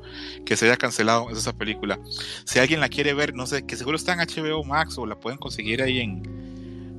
que 0.44 0.56
se 0.56 0.66
haya 0.66 0.76
cancelado 0.76 1.30
es 1.30 1.38
esa 1.38 1.56
película. 1.56 2.00
Si 2.44 2.58
alguien 2.58 2.80
la 2.80 2.88
quiere 2.88 3.14
ver, 3.14 3.34
no 3.34 3.46
sé, 3.46 3.64
que 3.64 3.76
seguro 3.76 3.96
está 3.96 4.12
en 4.12 4.20
HBO 4.20 4.64
Max 4.64 4.98
o 4.98 5.06
la 5.06 5.18
pueden 5.18 5.38
conseguir 5.38 5.82
ahí 5.82 6.00
en 6.00 6.44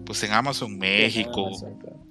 pues 0.05 0.23
en 0.23 0.31
Amazon 0.31 0.77
México 0.77 1.49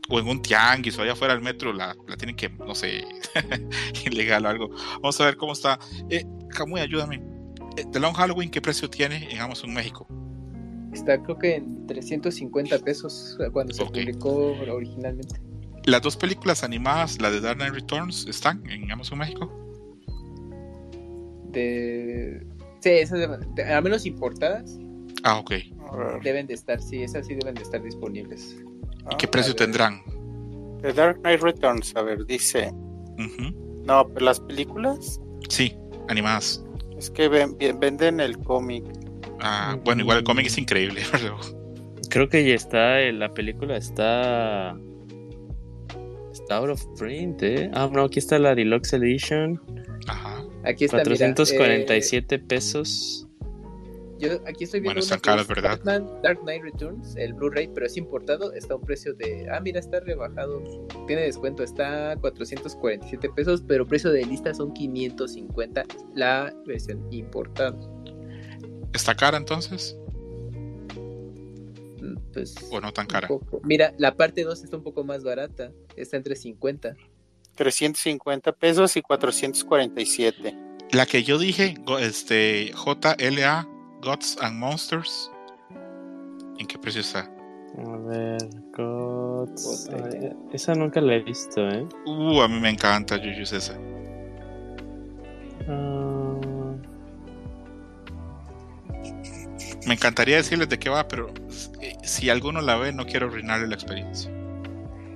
o 0.08 0.18
en 0.18 0.28
un 0.28 0.42
tianguis 0.42 0.98
o 0.98 1.02
allá 1.02 1.12
afuera 1.12 1.34
del 1.34 1.42
metro 1.42 1.72
la, 1.72 1.96
la 2.08 2.16
tienen 2.16 2.36
que, 2.36 2.48
no 2.48 2.74
sé, 2.74 3.04
ilegal 4.06 4.44
o 4.44 4.48
algo. 4.48 4.70
Vamos 4.94 5.20
a 5.20 5.24
ver 5.24 5.36
cómo 5.36 5.52
está. 5.52 5.78
Eh, 6.10 6.26
Camuy, 6.50 6.80
ayúdame. 6.80 7.22
Eh, 7.76 7.84
The 7.90 8.00
Long 8.00 8.14
Halloween, 8.14 8.50
¿qué 8.50 8.60
precio 8.60 8.90
tiene 8.90 9.28
en 9.30 9.40
Amazon 9.40 9.72
México? 9.72 10.06
Está 10.92 11.20
creo 11.22 11.38
que 11.38 11.56
en 11.56 11.86
350 11.86 12.78
pesos 12.80 13.38
cuando 13.52 13.74
se 13.74 13.84
publicó 13.84 14.54
originalmente. 14.70 15.40
Las 15.84 16.00
dos 16.00 16.16
películas 16.16 16.64
animadas, 16.64 17.20
la 17.20 17.30
de 17.30 17.40
Dark 17.40 17.58
Knight 17.58 17.74
Returns, 17.74 18.26
¿están 18.26 18.64
en 18.70 18.90
Amazon 18.90 19.18
México? 19.18 19.63
De... 21.54 22.46
Sí, 22.80 22.90
esas 22.90 23.18
de... 23.54 23.62
al 23.62 23.82
menos 23.82 24.04
importadas. 24.04 24.78
Ah, 25.22 25.38
ok. 25.38 25.52
Deben 26.22 26.46
de 26.46 26.54
estar, 26.54 26.82
sí, 26.82 27.02
esas 27.02 27.26
sí 27.26 27.34
deben 27.34 27.54
de 27.54 27.62
estar 27.62 27.82
disponibles. 27.82 28.56
¿Y 29.10 29.16
qué 29.16 29.26
precio 29.26 29.54
tendrán? 29.54 30.02
The 30.82 30.92
Dark 30.92 31.20
Knight 31.22 31.40
Returns, 31.40 31.94
a 31.96 32.02
ver, 32.02 32.26
dice. 32.26 32.72
No, 33.86 34.08
pero 34.08 34.26
las 34.26 34.40
películas. 34.40 35.20
Sí, 35.48 35.76
animadas. 36.08 36.64
Es 36.98 37.10
que 37.10 37.28
venden 37.28 38.20
el 38.20 38.38
cómic. 38.38 38.84
Ah, 39.40 39.78
bueno, 39.84 40.02
igual 40.02 40.18
el 40.18 40.24
cómic 40.24 40.46
es 40.46 40.58
increíble, 40.58 41.02
Creo 42.10 42.28
que 42.28 42.46
ya 42.46 42.54
está, 42.54 43.00
la 43.12 43.32
película 43.32 43.76
está. 43.76 44.76
Está 46.32 46.56
out 46.56 46.70
of 46.70 46.86
print, 46.98 47.42
¿eh? 47.42 47.70
Ah, 47.74 47.88
no, 47.92 48.04
aquí 48.04 48.18
está 48.18 48.38
la 48.38 48.54
Deluxe 48.54 48.94
Edition. 48.94 49.60
Ajá. 50.06 50.33
Aquí 50.64 50.86
está, 50.86 51.02
447 51.02 52.36
mira, 52.36 52.44
eh, 52.44 52.46
pesos. 52.48 53.28
Yo 54.18 54.40
aquí 54.46 54.64
estoy 54.64 54.80
viendo 54.80 55.00
bueno, 55.00 55.44
¿verdad? 55.48 55.80
Dark 56.22 56.40
Knight 56.42 56.62
Returns, 56.62 57.16
el 57.16 57.34
Blu-ray, 57.34 57.68
pero 57.74 57.86
es 57.86 57.96
importado, 57.96 58.52
está 58.52 58.74
a 58.74 58.76
un 58.76 58.82
precio 58.82 59.12
de, 59.14 59.46
ah, 59.50 59.60
mira, 59.60 59.80
está 59.80 60.00
rebajado, 60.00 60.62
tiene 61.06 61.22
descuento, 61.22 61.62
está 61.62 62.16
447 62.20 63.28
pesos, 63.30 63.62
pero 63.66 63.86
precio 63.86 64.10
de 64.10 64.24
lista 64.24 64.54
son 64.54 64.72
550 64.72 65.84
la 66.14 66.54
versión 66.64 67.06
importada. 67.12 67.76
¿Está 68.94 69.14
cara 69.14 69.36
entonces? 69.36 69.98
Mm, 72.00 72.16
pues, 72.32 72.54
o 72.70 72.80
no 72.80 72.92
tan 72.92 73.06
cara. 73.06 73.28
Mira, 73.64 73.92
la 73.98 74.14
parte 74.14 74.44
2 74.44 74.62
está 74.62 74.76
un 74.76 74.84
poco 74.84 75.04
más 75.04 75.24
barata, 75.24 75.72
está 75.96 76.16
entre 76.16 76.36
50. 76.36 76.96
350 77.54 78.52
pesos 78.52 78.96
y 78.96 79.02
447. 79.02 80.56
La 80.92 81.06
que 81.06 81.22
yo 81.22 81.38
dije, 81.38 81.74
este 82.00 82.72
JLA 82.72 83.68
Gods 84.02 84.36
and 84.40 84.56
Monsters. 84.58 85.30
¿En 86.58 86.66
qué 86.66 86.78
precio 86.78 87.00
está? 87.00 87.30
A 87.78 87.96
ver, 87.96 88.38
Gods. 88.76 89.90
esa 90.52 90.74
nunca 90.74 91.00
la 91.00 91.14
he 91.14 91.20
visto, 91.20 91.68
¿eh? 91.68 91.86
Uh, 92.06 92.40
a 92.42 92.48
mí 92.48 92.60
me 92.60 92.70
encanta 92.70 93.16
Juju 93.16 93.42
esa. 93.42 93.76
Ah. 95.68 96.40
Me 99.86 99.94
encantaría 99.94 100.36
decirles 100.36 100.68
de 100.68 100.78
qué 100.78 100.88
va, 100.88 101.06
pero 101.08 101.28
eh, 101.80 101.96
si 102.02 102.30
alguno 102.30 102.60
la 102.60 102.76
ve, 102.76 102.92
no 102.92 103.04
quiero 103.04 103.26
arruinarle 103.26 103.66
la 103.66 103.74
experiencia. 103.74 104.30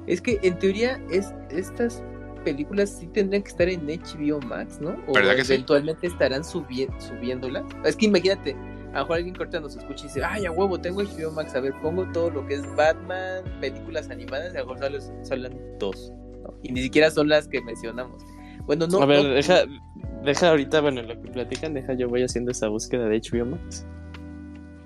Es 0.06 0.20
que 0.20 0.38
en 0.42 0.58
teoría 0.58 1.00
es, 1.10 1.32
estas 1.50 2.02
películas 2.52 2.96
sí 2.98 3.06
tendrían 3.08 3.42
que 3.42 3.50
estar 3.50 3.68
en 3.68 3.86
HBO 3.86 4.40
Max, 4.40 4.80
¿no? 4.80 4.96
O 5.06 5.18
eventualmente 5.18 6.06
estarán 6.06 6.42
subiéndolas. 6.44 7.64
Es 7.84 7.96
que 7.96 8.06
imagínate, 8.06 8.56
a 8.92 8.98
lo 8.98 9.00
mejor 9.00 9.16
alguien 9.16 9.34
corta 9.34 9.60
nos 9.60 9.76
escucha 9.76 10.04
y 10.04 10.08
dice, 10.08 10.24
ay, 10.24 10.46
a 10.46 10.50
huevo, 10.50 10.80
tengo 10.80 11.02
HBO 11.02 11.30
Max, 11.32 11.54
a 11.54 11.60
ver, 11.60 11.74
pongo 11.82 12.06
todo 12.12 12.30
lo 12.30 12.46
que 12.46 12.54
es 12.54 12.74
Batman, 12.74 13.44
películas 13.60 14.10
animadas, 14.10 14.54
y 14.54 14.56
a 14.56 14.60
lo 14.60 14.74
mejor 14.74 15.00
salen, 15.22 15.78
dos, 15.78 16.12
y 16.62 16.72
ni 16.72 16.82
siquiera 16.82 17.10
son 17.10 17.28
las 17.28 17.46
que 17.48 17.60
mencionamos. 17.60 18.22
Bueno, 18.66 18.86
no. 18.86 19.02
A 19.02 19.06
ver, 19.06 19.26
deja, 19.26 19.64
deja 20.24 20.50
ahorita, 20.50 20.80
bueno, 20.80 21.02
lo 21.02 21.20
que 21.20 21.30
platican, 21.30 21.74
deja, 21.74 21.94
yo 21.94 22.08
voy 22.08 22.22
haciendo 22.22 22.50
esa 22.50 22.68
búsqueda 22.68 23.08
de 23.08 23.20
HBO 23.20 23.46
Max. 23.46 23.86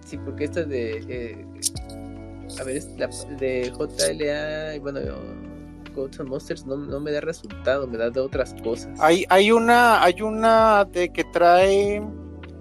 Sí, 0.04 0.18
porque 0.18 0.44
esta 0.44 0.64
de. 0.64 1.04
Eh, 1.08 1.46
a 2.60 2.64
ver, 2.64 2.76
es 2.76 2.88
la 2.98 3.08
de 3.38 3.72
JLA, 3.72 4.76
y 4.76 4.78
bueno, 4.80 5.00
Gods 5.94 6.20
and 6.20 6.28
Monsters 6.28 6.66
no, 6.66 6.76
no, 6.76 7.00
me 7.00 7.12
da 7.12 7.20
resultado, 7.20 7.86
me 7.86 7.98
da 7.98 8.10
de 8.10 8.20
otras 8.20 8.54
cosas. 8.62 8.98
Hay, 9.00 9.24
hay 9.28 9.50
una, 9.50 10.02
hay 10.02 10.22
una 10.22 10.84
de 10.84 11.10
que 11.10 11.24
trae 11.24 12.02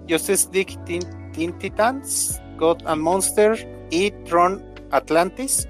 Justice 0.08 0.48
League 0.52 0.78
Teen 0.84 1.58
Titans, 1.58 2.40
God 2.58 2.78
and 2.86 3.02
Monster 3.02 3.86
y 3.90 4.10
Tron 4.24 4.64
Atlantis. 4.90 5.68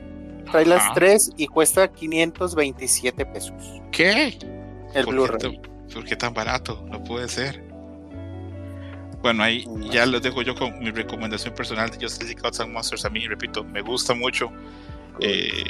Trae 0.51 0.67
las 0.67 0.93
tres 0.95 1.31
y 1.37 1.47
cuesta 1.47 1.91
527 1.91 3.25
pesos. 3.27 3.55
¿Qué? 3.91 4.39
El 4.95 5.07
Blu-ray. 5.07 5.61
¿Por 5.93 6.05
qué 6.05 6.17
tan 6.17 6.35
barato? 6.35 6.83
No 6.89 7.03
puede 7.03 7.29
ser. 7.29 7.73
Bueno, 9.23 9.45
ahí 9.45 9.65
ya 9.91 10.05
lo 10.05 10.19
dejo 10.19 10.43
yo 10.43 10.55
con 10.55 10.79
mi 10.81 10.91
recomendación 10.91 11.55
personal 11.55 11.91
de 11.91 11.97
Justice 11.97 12.25
League 12.25 12.41
Gods 12.43 12.61
and 12.61 12.73
Monsters. 12.73 13.05
A 13.05 13.11
mí, 13.11 13.27
repito, 13.27 13.63
me 13.63 13.81
gusta 13.81 14.15
mucho. 14.15 14.51
Eh, 15.23 15.65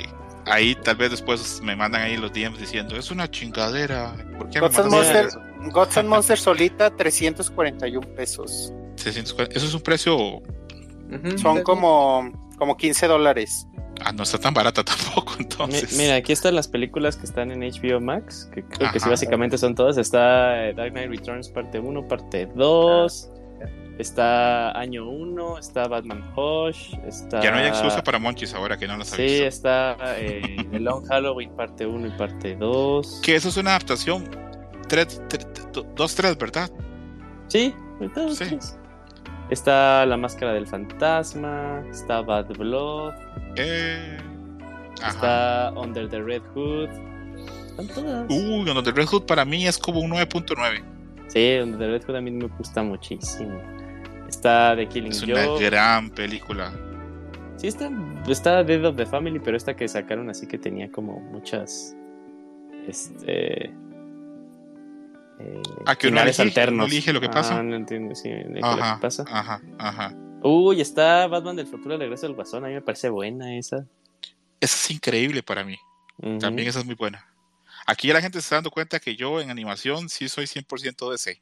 ahí 0.46 0.74
tal 0.74 0.96
vez 0.96 1.10
después 1.10 1.60
me 1.62 1.76
mandan 1.76 2.02
ahí 2.02 2.16
los 2.16 2.32
DMs 2.32 2.58
diciendo, 2.58 2.96
es 2.96 3.10
una 3.10 3.30
chingadera. 3.30 4.14
¿Por 4.38 4.50
qué 4.50 4.60
Gods, 4.60 4.78
and 4.78 4.90
Monster, 4.90 5.28
Gods 5.70 5.96
and 5.98 6.08
Monsters 6.08 6.40
solita, 6.40 6.94
341 6.94 8.06
pesos. 8.14 8.72
Eso 9.04 9.66
es 9.66 9.74
un 9.74 9.80
precio. 9.80 10.42
Son 11.36 11.62
como, 11.62 12.50
como 12.56 12.76
15 12.76 13.06
dólares. 13.06 13.66
Ah, 14.04 14.12
no 14.12 14.22
está 14.22 14.38
tan 14.38 14.54
barata 14.54 14.82
tampoco, 14.84 15.34
entonces. 15.38 15.96
mira, 15.96 16.16
aquí 16.16 16.32
están 16.32 16.54
las 16.54 16.66
películas 16.66 17.16
que 17.16 17.24
están 17.24 17.50
en 17.50 17.60
HBO 17.60 18.00
Max, 18.00 18.48
que 18.52 18.64
creo 18.64 18.90
que 18.90 18.98
sí, 18.98 19.08
básicamente 19.08 19.58
son 19.58 19.74
todas. 19.74 19.98
Está 19.98 20.68
eh, 20.68 20.74
Dark 20.74 20.92
Knight 20.92 21.10
Returns 21.10 21.48
parte 21.48 21.78
1, 21.78 22.08
parte 22.08 22.46
2. 22.54 23.30
Está 23.98 24.72
Año 24.78 25.08
1, 25.08 25.58
está 25.58 25.86
Batman 25.86 26.24
Hush, 26.34 26.94
está... 27.06 27.40
Ya 27.40 27.50
no 27.50 27.58
hay 27.58 27.66
excusa 27.66 28.02
para 28.02 28.18
Monchis 28.18 28.54
ahora 28.54 28.76
que 28.76 28.86
no 28.88 28.96
las 28.96 29.08
sí, 29.08 29.42
está 29.42 29.96
eh, 30.16 30.56
The 30.70 30.80
Long 30.80 31.06
Halloween 31.06 31.54
parte 31.54 31.86
1 31.86 32.06
y 32.06 32.10
parte 32.10 32.56
2. 32.56 33.20
Que 33.22 33.36
eso 33.36 33.50
es 33.50 33.56
una 33.58 33.70
adaptación 33.70 34.28
2-3, 34.88 36.38
¿verdad? 36.38 36.70
Sí, 37.48 37.74
sí. 38.34 38.58
Está 39.50 40.06
La 40.06 40.16
Máscara 40.16 40.54
del 40.54 40.66
Fantasma, 40.66 41.82
está 41.90 42.22
Bad 42.22 42.56
Blood, 42.56 43.12
Eh, 43.56 44.18
está 45.06 45.72
Under 45.76 46.08
the 46.08 46.22
Red 46.22 46.42
Hood. 46.54 46.88
Están 47.66 47.88
todas. 47.88 48.26
Uy, 48.30 48.70
Under 48.70 48.82
the 48.82 48.92
Red 48.92 49.06
Hood 49.06 49.26
para 49.26 49.44
mí 49.44 49.66
es 49.66 49.76
como 49.76 50.00
un 50.00 50.12
9.9. 50.12 50.82
Sí, 51.28 51.58
Under 51.62 51.78
the 51.78 51.86
Red 51.86 52.04
Hood 52.06 52.16
a 52.16 52.20
mí 52.20 52.30
me 52.30 52.46
gusta 52.46 52.82
muchísimo. 52.82 53.60
Está 54.42 54.74
The 54.74 54.88
Killing 54.88 55.12
Es 55.12 55.22
una 55.22 55.44
Joke. 55.46 55.64
gran 55.66 56.10
película. 56.10 56.72
Sí, 57.58 57.68
está, 57.68 57.88
está 58.26 58.64
Dead 58.64 58.84
of 58.84 58.96
the 58.96 59.06
Family, 59.06 59.38
pero 59.38 59.56
esta 59.56 59.76
que 59.76 59.86
sacaron 59.86 60.28
así 60.30 60.48
que 60.48 60.58
tenía 60.58 60.90
como 60.90 61.20
muchas. 61.20 61.94
Este. 62.88 63.66
eh, 63.66 63.72
Ah, 65.86 65.94
que 65.94 66.08
uno 66.08 66.16
finales 66.16 66.40
elige- 66.40 66.42
alternos. 66.42 66.86
elige 66.90 67.12
lo 67.12 67.20
que 67.20 67.28
pasa. 67.28 67.60
Ah, 67.60 67.62
no 67.62 67.76
entiendo, 67.76 68.16
sí, 68.16 68.30
elige 68.30 68.58
lo 68.62 68.66
Ajá, 68.66 68.96
que 68.96 69.00
pasa. 69.02 69.24
ajá, 69.28 69.62
ajá. 69.78 70.12
Uy, 70.42 70.80
está 70.80 71.28
Batman 71.28 71.54
del 71.54 71.68
futuro, 71.68 71.96
regreso 71.96 72.26
del 72.26 72.34
guasón. 72.34 72.64
A 72.64 72.66
mí 72.66 72.74
me 72.74 72.82
parece 72.82 73.10
buena 73.10 73.56
esa. 73.56 73.86
Esa 74.60 74.74
es 74.74 74.90
increíble 74.90 75.44
para 75.44 75.62
mí. 75.62 75.76
También 76.40 76.66
esa 76.66 76.80
es 76.80 76.84
muy 76.84 76.96
buena. 76.96 77.24
Aquí 77.86 78.08
ya 78.08 78.14
la 78.14 78.20
gente 78.20 78.40
se 78.40 78.46
está 78.46 78.56
dando 78.56 78.72
cuenta 78.72 78.98
que 78.98 79.14
yo 79.14 79.40
en 79.40 79.50
animación 79.50 80.08
sí 80.08 80.28
soy 80.28 80.46
100% 80.48 81.12
DC. 81.12 81.40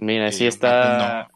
Mira, 0.00 0.32
sí 0.32 0.46
Eh, 0.46 0.48
está. 0.48 1.28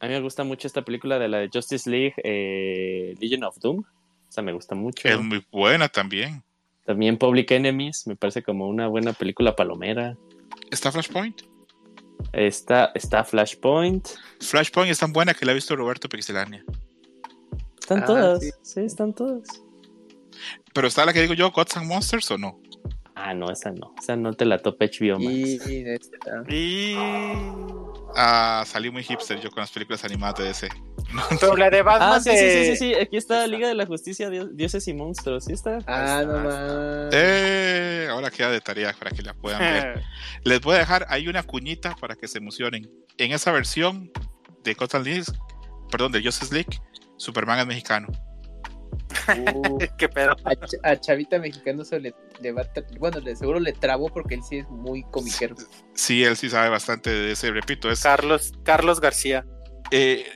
A 0.00 0.06
mí 0.06 0.12
me 0.12 0.20
gusta 0.20 0.44
mucho 0.44 0.66
esta 0.66 0.82
película 0.82 1.18
de 1.18 1.28
la 1.28 1.38
de 1.38 1.50
Justice 1.52 1.88
League, 1.88 2.14
eh, 2.22 3.14
Legion 3.20 3.44
of 3.44 3.58
Doom. 3.58 3.78
O 3.80 4.32
sea, 4.32 4.42
me 4.42 4.52
gusta 4.52 4.74
mucho. 4.74 5.08
Es 5.08 5.20
muy 5.20 5.44
buena 5.50 5.88
también. 5.88 6.42
También 6.84 7.16
Public 7.16 7.50
Enemies, 7.50 8.06
me 8.06 8.14
parece 8.16 8.42
como 8.42 8.68
una 8.68 8.86
buena 8.88 9.12
película 9.12 9.56
palomera. 9.56 10.16
¿Está 10.70 10.92
Flashpoint? 10.92 11.42
Está, 12.32 12.92
está 12.94 13.24
Flashpoint. 13.24 14.08
Flashpoint 14.40 14.90
es 14.90 14.98
tan 14.98 15.12
buena 15.12 15.34
que 15.34 15.44
la 15.46 15.52
ha 15.52 15.54
visto 15.54 15.74
Roberto 15.76 16.08
Pixelania. 16.08 16.64
Están 17.80 18.02
Ah, 18.02 18.04
todas. 18.06 18.42
sí. 18.42 18.50
Sí. 18.62 18.80
están 18.80 19.14
todas. 19.14 19.46
Pero 20.74 20.88
está 20.88 21.04
la 21.06 21.12
que 21.12 21.22
digo 21.22 21.34
yo, 21.34 21.50
Gods 21.50 21.76
and 21.76 21.86
Monsters 21.86 22.30
o 22.30 22.38
no? 22.38 22.60
Ah, 23.18 23.32
no, 23.32 23.50
esa 23.50 23.70
no. 23.72 23.94
Esa 23.98 24.14
no 24.14 24.34
te 24.34 24.44
la 24.44 24.58
topa 24.58 24.84
HBO 24.84 25.18
Max. 25.18 25.66
Y 25.68 25.84
esta. 25.88 26.44
Y. 26.48 26.94
Ah, 28.14 28.62
salí 28.66 28.90
muy 28.90 29.02
hipster 29.02 29.40
yo 29.40 29.50
con 29.50 29.60
las 29.62 29.70
películas 29.70 30.04
animadas 30.04 30.36
de 30.36 30.44
DC. 30.44 30.68
Pero 31.40 31.56
la 31.56 31.70
de 31.70 31.82
Batman 31.82 32.12
Ah, 32.14 32.20
sí, 32.20 32.30
sí, 32.30 32.36
sí, 32.50 32.64
sí, 32.64 32.76
sí. 32.76 32.94
Aquí 32.94 33.16
está 33.16 33.46
Liga 33.46 33.68
de 33.68 33.74
la 33.74 33.86
Justicia, 33.86 34.28
Dios- 34.30 34.54
Dioses 34.54 34.86
y 34.88 34.94
Monstruos. 34.94 35.44
Sí 35.46 35.52
está. 35.52 35.78
Ah, 35.86 36.22
no 36.26 36.38
más. 36.40 37.10
Eh, 37.12 38.08
ahora 38.10 38.30
queda 38.30 38.50
de 38.50 38.60
tarea 38.60 38.94
para 38.98 39.10
que 39.10 39.22
la 39.22 39.32
puedan 39.34 39.60
ver. 39.60 40.02
Les 40.44 40.60
voy 40.60 40.76
a 40.76 40.78
dejar 40.78 41.06
ahí 41.08 41.26
una 41.28 41.42
cuñita 41.42 41.94
para 42.00 42.16
que 42.16 42.28
se 42.28 42.38
emocionen. 42.38 42.90
En 43.18 43.32
esa 43.32 43.50
versión 43.50 44.10
de 44.62 44.74
Gotham 44.74 45.02
League, 45.04 45.24
perdón, 45.90 46.12
de 46.12 46.22
Justice 46.22 46.52
League, 46.54 46.78
Superman 47.16 47.60
es 47.60 47.66
mexicano. 47.66 48.08
Uh, 49.28 49.78
¿Qué 49.98 50.08
pedo? 50.08 50.32
a, 50.44 50.52
Ch- 50.52 50.80
a 50.82 50.96
Chavita 50.96 51.38
Mexicano 51.38 51.84
se 51.84 52.00
le, 52.00 52.14
le 52.40 52.52
va 52.52 52.62
Bueno, 52.98 53.20
le, 53.20 53.36
seguro 53.36 53.60
le 53.60 53.72
trabó 53.72 54.08
porque 54.08 54.36
él 54.36 54.42
sí 54.42 54.58
es 54.58 54.68
muy 54.68 55.04
comiquero. 55.10 55.54
Sí, 55.94 56.24
él 56.24 56.36
sí 56.36 56.50
sabe 56.50 56.68
bastante 56.68 57.10
de 57.10 57.32
ese, 57.32 57.50
repito, 57.50 57.90
es 57.90 58.02
Carlos, 58.02 58.52
Carlos 58.64 59.00
García. 59.00 59.44
Eh, 59.90 60.26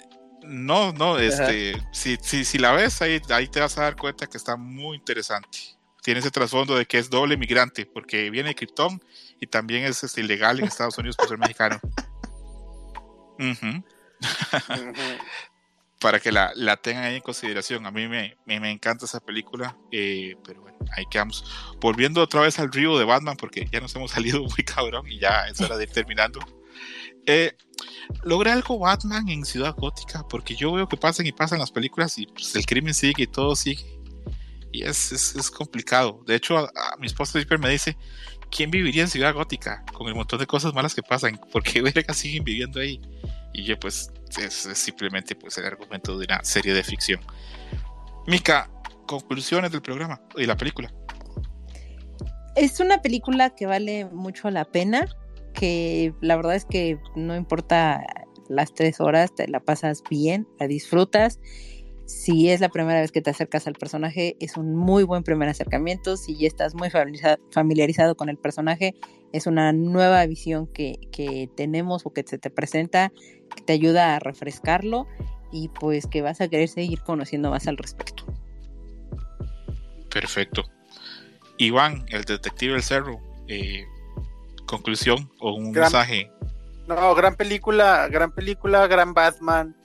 no, 0.43 0.93
no, 0.93 1.19
este, 1.19 1.75
si, 1.93 2.17
si, 2.23 2.45
si 2.45 2.59
la 2.59 2.73
ves 2.73 3.01
ahí, 3.03 3.21
ahí 3.31 3.49
te 3.49 3.61
vas 3.61 3.77
a 3.79 3.83
dar 3.83 3.97
cuenta 3.97 4.27
que 4.27 4.37
está 4.37 4.57
muy 4.57 4.97
interesante. 4.97 5.59
Tiene 6.03 6.21
ese 6.21 6.31
trasfondo 6.31 6.77
de 6.77 6.87
que 6.87 6.99
es 6.99 7.11
doble 7.11 7.37
migrante, 7.37 7.87
porque 7.87 8.31
viene 8.31 8.51
de 8.51 8.55
Krypton 8.55 9.03
y 9.39 9.47
también 9.47 9.85
es 9.85 10.03
este, 10.03 10.23
ilegal 10.23 10.59
en 10.59 10.67
Estados 10.67 10.97
Unidos 10.97 11.17
por 11.17 11.29
ser 11.29 11.39
mexicano. 11.39 11.79
Para 16.01 16.19
que 16.19 16.33
la, 16.33 16.53
la 16.55 16.77
tengan 16.79 17.13
en 17.13 17.21
consideración. 17.21 17.85
A 17.87 17.91
mí 17.91 18.09
me, 18.09 18.37
me, 18.47 18.71
encanta 18.71 19.05
esa 19.05 19.21
película, 19.21 19.77
eh, 19.93 20.35
pero 20.45 20.63
bueno, 20.63 20.79
ahí 20.97 21.05
quedamos. 21.11 21.45
Volviendo 21.79 22.23
otra 22.23 22.41
vez 22.41 22.59
al 22.59 22.73
río 22.73 22.99
de 22.99 23.05
Batman, 23.05 23.37
porque 23.37 23.69
ya 23.71 23.81
nos 23.81 23.95
hemos 23.95 24.11
salido 24.13 24.43
muy 24.43 24.65
cabrón 24.65 25.07
y 25.07 25.19
ya 25.19 25.47
es 25.47 25.61
hora 25.61 25.77
de 25.77 25.85
ir 25.85 25.91
terminando. 25.91 26.41
Eh, 27.27 27.53
logra 28.25 28.53
algo 28.53 28.79
Batman 28.79 29.29
en 29.29 29.45
Ciudad 29.45 29.75
Gótica, 29.77 30.27
porque 30.29 30.57
yo 30.57 30.73
veo 30.73 30.89
que 30.89 30.97
pasan 30.97 31.27
y 31.27 31.33
pasan 31.33 31.59
las 31.59 31.71
películas 31.71 32.19
y 32.19 32.27
pues, 32.27 32.55
el 32.57 32.67
crimen 32.67 32.95
sigue 32.95 33.25
y 33.25 33.27
todo 33.27 33.55
sigue. 33.55 33.85
Y 34.73 34.83
es, 34.85 35.13
es, 35.13 35.35
es 35.35 35.51
complicado. 35.51 36.23
De 36.27 36.35
hecho, 36.35 36.59
a, 36.59 36.71
mi 36.99 37.07
esposa 37.07 37.33
siempre 37.33 37.59
me 37.59 37.69
dice, 37.69 37.97
¿quién 38.51 38.71
viviría 38.71 39.03
en 39.03 39.09
Ciudad 39.09 39.35
Gótica 39.35 39.85
con 39.93 40.09
el 40.09 40.15
montón 40.15 40.39
de 40.39 40.47
cosas 40.47 40.75
malas 40.75 40.95
que 40.95 41.03
pasan? 41.03 41.39
¿Por 41.53 41.63
qué 41.63 41.83
verga 41.83 42.15
siguen 42.15 42.45
viviendo 42.45 42.81
ahí? 42.81 43.01
Y 43.53 43.65
yo 43.65 43.79
pues 43.79 44.13
es, 44.39 44.55
simplemente 44.75 45.35
pues 45.35 45.59
el 45.59 45.67
argumento 45.67 46.19
de 46.19 46.27
una 46.27 46.43
serie 46.45 46.75
de 46.75 46.83
ficción. 46.83 47.21
Mika, 48.27 48.71
conclusiones 49.07 49.73
del 49.73 49.83
programa 49.83 50.21
y 50.37 50.47
la 50.47 50.57
película. 50.57 50.93
Es 52.57 52.81
una 52.81 53.01
película 53.01 53.51
que 53.51 53.67
vale 53.67 54.05
mucho 54.07 54.51
la 54.51 54.65
pena, 54.65 55.07
que 55.55 56.13
la 56.21 56.37
verdad 56.37 56.55
es 56.55 56.65
que 56.65 56.99
no 57.17 57.37
importa 57.37 58.05
las 58.49 58.75
tres 58.75 59.01
horas, 59.01 59.35
te 59.35 59.49
la 59.49 59.61
pasas 59.61 60.03
bien, 60.11 60.47
la 60.59 60.67
disfrutas. 60.67 61.39
Si 62.11 62.51
es 62.51 62.61
la 62.61 62.69
primera 62.71 63.01
vez 63.01 63.13
que 63.13 63.23
te 63.23 63.31
acercas 63.31 63.67
al 63.69 63.75
personaje, 63.75 64.37
es 64.41 64.57
un 64.57 64.75
muy 64.75 65.05
buen 65.05 65.23
primer 65.23 65.49
acercamiento. 65.49 66.17
Si 66.17 66.37
ya 66.37 66.49
estás 66.49 66.75
muy 66.75 66.91
familiariza- 66.91 67.39
familiarizado 67.53 68.17
con 68.17 68.29
el 68.29 68.37
personaje, 68.37 68.95
es 69.33 69.47
una 69.47 69.73
nueva 69.73 70.27
visión 70.27 70.67
que, 70.67 70.99
que 71.13 71.49
tenemos 71.57 72.05
o 72.05 72.13
que 72.13 72.25
se 72.27 72.37
te 72.37 72.51
presenta, 72.51 73.13
que 73.55 73.63
te 73.65 73.73
ayuda 73.73 74.17
a 74.17 74.19
refrescarlo 74.19 75.07
y 75.53 75.69
pues 75.69 76.07
que 76.09 76.21
vas 76.21 76.41
a 76.41 76.49
querer 76.49 76.69
seguir 76.69 77.01
conociendo 77.03 77.49
más 77.51 77.69
al 77.69 77.77
respecto. 77.77 78.25
Perfecto. 80.13 80.65
Iván, 81.59 82.05
el 82.09 82.25
detective 82.25 82.73
del 82.73 82.83
cerro, 82.83 83.21
eh, 83.47 83.85
conclusión 84.67 85.31
o 85.39 85.53
un 85.53 85.73
Gran- 85.73 85.85
mensaje. 85.85 86.31
No, 86.89 87.15
gran 87.15 87.37
película, 87.37 88.09
gran 88.09 88.33
película, 88.35 88.89
gran 88.89 89.15
Batman, 89.15 89.77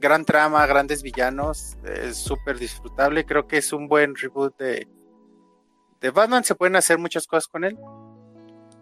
gran 0.00 0.24
trama, 0.24 0.66
grandes 0.66 1.02
villanos, 1.02 1.76
es 1.84 2.16
súper 2.16 2.58
disfrutable. 2.58 3.24
Creo 3.24 3.46
que 3.46 3.58
es 3.58 3.72
un 3.72 3.88
buen 3.88 4.14
reboot 4.14 4.56
de, 4.58 4.88
de 6.00 6.10
Batman. 6.10 6.44
Se 6.44 6.54
pueden 6.54 6.76
hacer 6.76 6.98
muchas 6.98 7.26
cosas 7.26 7.48
con 7.48 7.64
él. 7.64 7.76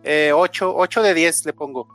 Eh, 0.02 0.32
8, 0.32 1.02
de 1.02 1.14
10 1.14 1.46
le 1.46 1.52
pongo. 1.52 1.88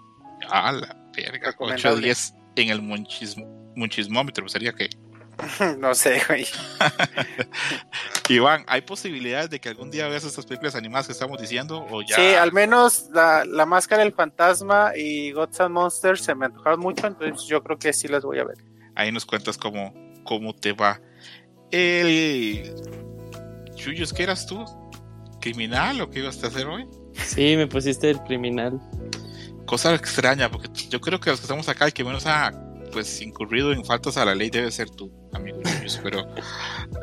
Ah, 0.49 0.71
la 0.71 0.97
verga, 1.15 1.49
8 1.49 1.51
Recomendable. 1.51 2.05
10 2.05 2.33
en 2.57 2.69
el 2.69 2.81
munchismo, 2.81 3.45
munchismómetro, 3.75 4.47
sería 4.49 4.73
que. 4.73 4.89
no 5.79 5.95
sé, 5.95 6.21
güey. 6.27 6.45
Iván, 8.29 8.65
¿hay 8.67 8.81
posibilidades 8.81 9.49
de 9.49 9.59
que 9.59 9.69
algún 9.69 9.91
día 9.91 10.07
veas 10.07 10.23
estas 10.23 10.45
películas 10.45 10.75
animadas 10.75 11.07
que 11.07 11.13
estamos 11.13 11.39
diciendo? 11.39 11.85
O 11.89 12.01
ya. 12.01 12.15
Sí, 12.15 12.33
al 12.33 12.51
menos 12.51 13.09
la, 13.13 13.45
la 13.45 13.65
máscara 13.65 14.03
del 14.03 14.13
fantasma 14.13 14.91
y 14.95 15.31
Gods 15.31 15.61
and 15.61 15.73
Monsters 15.73 16.23
se 16.23 16.35
me 16.35 16.47
antojaron 16.47 16.79
mucho, 16.79 17.07
entonces 17.07 17.47
yo 17.47 17.63
creo 17.63 17.77
que 17.77 17.93
sí 17.93 18.07
las 18.07 18.23
voy 18.23 18.39
a 18.39 18.43
ver. 18.43 18.70
Ahí 18.95 19.11
nos 19.11 19.25
cuentas 19.25 19.57
cómo, 19.57 19.93
cómo 20.23 20.53
te 20.53 20.73
va. 20.73 21.01
El. 21.71 22.73
Chuyos, 23.75 24.13
¿qué 24.13 24.23
eras 24.23 24.45
tú? 24.45 24.63
¿Criminal 25.39 26.01
o 26.01 26.09
qué 26.09 26.19
ibas 26.19 26.43
a 26.43 26.47
hacer 26.47 26.67
hoy? 26.67 26.87
Sí, 27.13 27.55
me 27.55 27.67
pusiste 27.67 28.09
el 28.09 28.21
criminal. 28.23 28.79
Cosa 29.65 29.95
extraña, 29.95 30.49
porque 30.51 30.69
yo 30.89 30.99
creo 30.99 31.19
que 31.19 31.29
los 31.29 31.39
que 31.39 31.45
estamos 31.45 31.67
acá, 31.69 31.85
el 31.85 31.93
que 31.93 32.03
menos 32.03 32.25
ha 32.25 32.51
pues 32.91 33.21
incurrido 33.21 33.71
en 33.71 33.85
faltas 33.85 34.17
a 34.17 34.25
la 34.25 34.35
ley 34.35 34.49
debe 34.49 34.69
ser 34.69 34.89
tú, 34.89 35.11
amigo 35.33 35.61
Chuyos. 35.63 35.99
Pero 36.03 36.27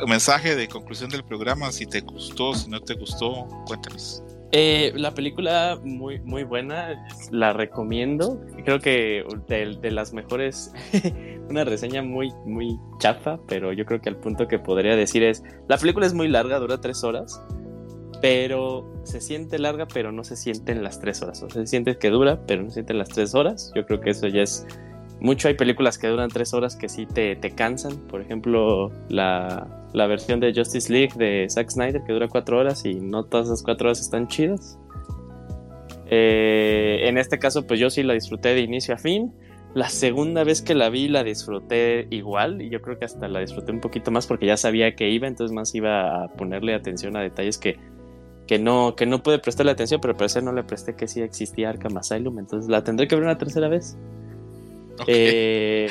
mensaje 0.07 0.55
de 0.55 0.69
conclusión 0.69 1.11
del 1.11 1.25
programa, 1.25 1.73
si 1.73 1.87
te 1.87 2.01
gustó, 2.01 2.55
si 2.55 2.69
no 2.69 2.81
te 2.81 2.95
gustó, 2.95 3.49
cuéntanos. 3.67 4.23
Eh, 4.51 4.93
la 4.97 5.13
película 5.13 5.79
muy, 5.83 6.21
muy 6.21 6.45
buena, 6.45 7.07
la 7.31 7.53
recomiendo. 7.53 8.41
Creo 8.65 8.81
que 8.81 9.25
de, 9.47 9.91
las 9.91 10.15
mejores, 10.15 10.73
una 11.51 11.65
reseña 11.65 12.03
muy, 12.03 12.33
muy 12.47 12.79
chafa, 12.99 13.39
pero 13.47 13.73
yo 13.73 13.85
creo 13.85 14.01
que 14.01 14.09
el 14.09 14.17
punto 14.17 14.49
que 14.49 14.59
podría 14.59 14.97
decir 14.97 15.23
es, 15.23 15.43
la 15.69 15.77
película 15.77 16.07
es 16.07 16.15
muy 16.15 16.29
larga, 16.29 16.59
dura 16.59 16.81
tres 16.81 17.05
horas, 17.05 17.43
pero 18.23 18.91
se 19.05 19.21
siente 19.21 19.59
larga, 19.59 19.87
pero 19.87 20.13
no 20.13 20.25
se 20.25 20.35
siente 20.35 20.73
en 20.73 20.83
las 20.83 20.99
tres 20.99 21.21
horas. 21.21 21.43
O 21.43 21.51
sea, 21.51 21.63
se 21.63 21.67
siente 21.67 21.99
que 21.99 22.09
dura, 22.09 22.41
pero 22.47 22.63
no 22.63 22.71
se 22.71 22.75
siente 22.75 22.95
en 22.95 22.99
las 23.01 23.11
tres 23.11 23.35
horas. 23.35 23.71
Yo 23.75 23.85
creo 23.85 24.01
que 24.01 24.11
eso 24.11 24.29
ya 24.29 24.43
es 24.43 24.67
mucho. 25.21 25.49
Hay 25.49 25.55
películas 25.55 25.99
que 25.99 26.09
duran 26.09 26.29
tres 26.31 26.55
horas 26.55 26.77
que 26.77 26.89
sí 26.89 27.07
te, 27.07 27.37
te 27.37 27.51
cansan. 27.51 27.97
Por 28.09 28.21
ejemplo, 28.21 28.91
la, 29.09 29.67
la 29.93 30.07
versión 30.07 30.41
de 30.41 30.53
Justice 30.55 30.93
League 30.93 31.13
de 31.17 31.49
Zack 31.49 31.71
Snyder 31.71 32.03
que 32.05 32.13
dura 32.13 32.29
cuatro 32.29 32.59
horas 32.59 32.85
y 32.85 32.95
no 32.95 33.25
todas 33.25 33.47
esas 33.47 33.63
cuatro 33.63 33.89
horas 33.89 34.01
están 34.01 34.29
chidas. 34.29 34.79
Eh, 36.11 37.01
en 37.05 37.19
este 37.19 37.39
caso, 37.39 37.67
pues 37.67 37.79
yo 37.79 37.91
sí 37.91 38.03
la 38.03 38.15
disfruté 38.15 38.55
de 38.55 38.61
inicio 38.61 38.95
a 38.95 38.99
fin. 38.99 39.33
La 39.75 39.91
segunda 39.91 40.45
vez 40.45 40.63
que 40.63 40.75
la 40.75 40.89
vi 40.89 41.09
la 41.09 41.23
disfruté 41.23 42.07
igual 42.11 42.63
y 42.63 42.71
yo 42.71 42.81
creo 42.81 42.99
que 42.99 43.05
hasta 43.05 43.29
la 43.29 43.41
disfruté 43.41 43.71
un 43.71 43.81
poquito 43.81 44.11
más 44.11 44.27
porque 44.27 44.47
ya 44.47 44.57
sabía 44.57 44.95
que 44.97 45.11
iba, 45.11 45.29
entonces 45.29 45.55
más 45.55 45.75
iba 45.75 46.25
a 46.25 46.29
ponerle 46.29 46.75
atención 46.75 47.17
a 47.17 47.21
detalles 47.21 47.59
que, 47.59 47.79
que 48.47 48.59
no, 48.59 48.97
que 48.97 49.05
no 49.05 49.23
pude 49.23 49.39
prestarle 49.39 49.73
atención, 49.73 50.01
pero 50.01 50.13
al 50.13 50.17
parecer 50.17 50.43
no 50.43 50.53
le 50.53 50.65
presté 50.65 50.97
que 50.97 51.07
sí 51.07 51.21
existía 51.21 51.69
Arkham 51.69 51.99
Asylum, 51.99 52.39
entonces 52.39 52.71
la 52.71 52.83
tendré 52.83 53.07
que 53.07 53.15
ver 53.15 53.25
una 53.25 53.37
tercera 53.37 53.69
vez. 53.69 53.99
Eh, 55.07 55.89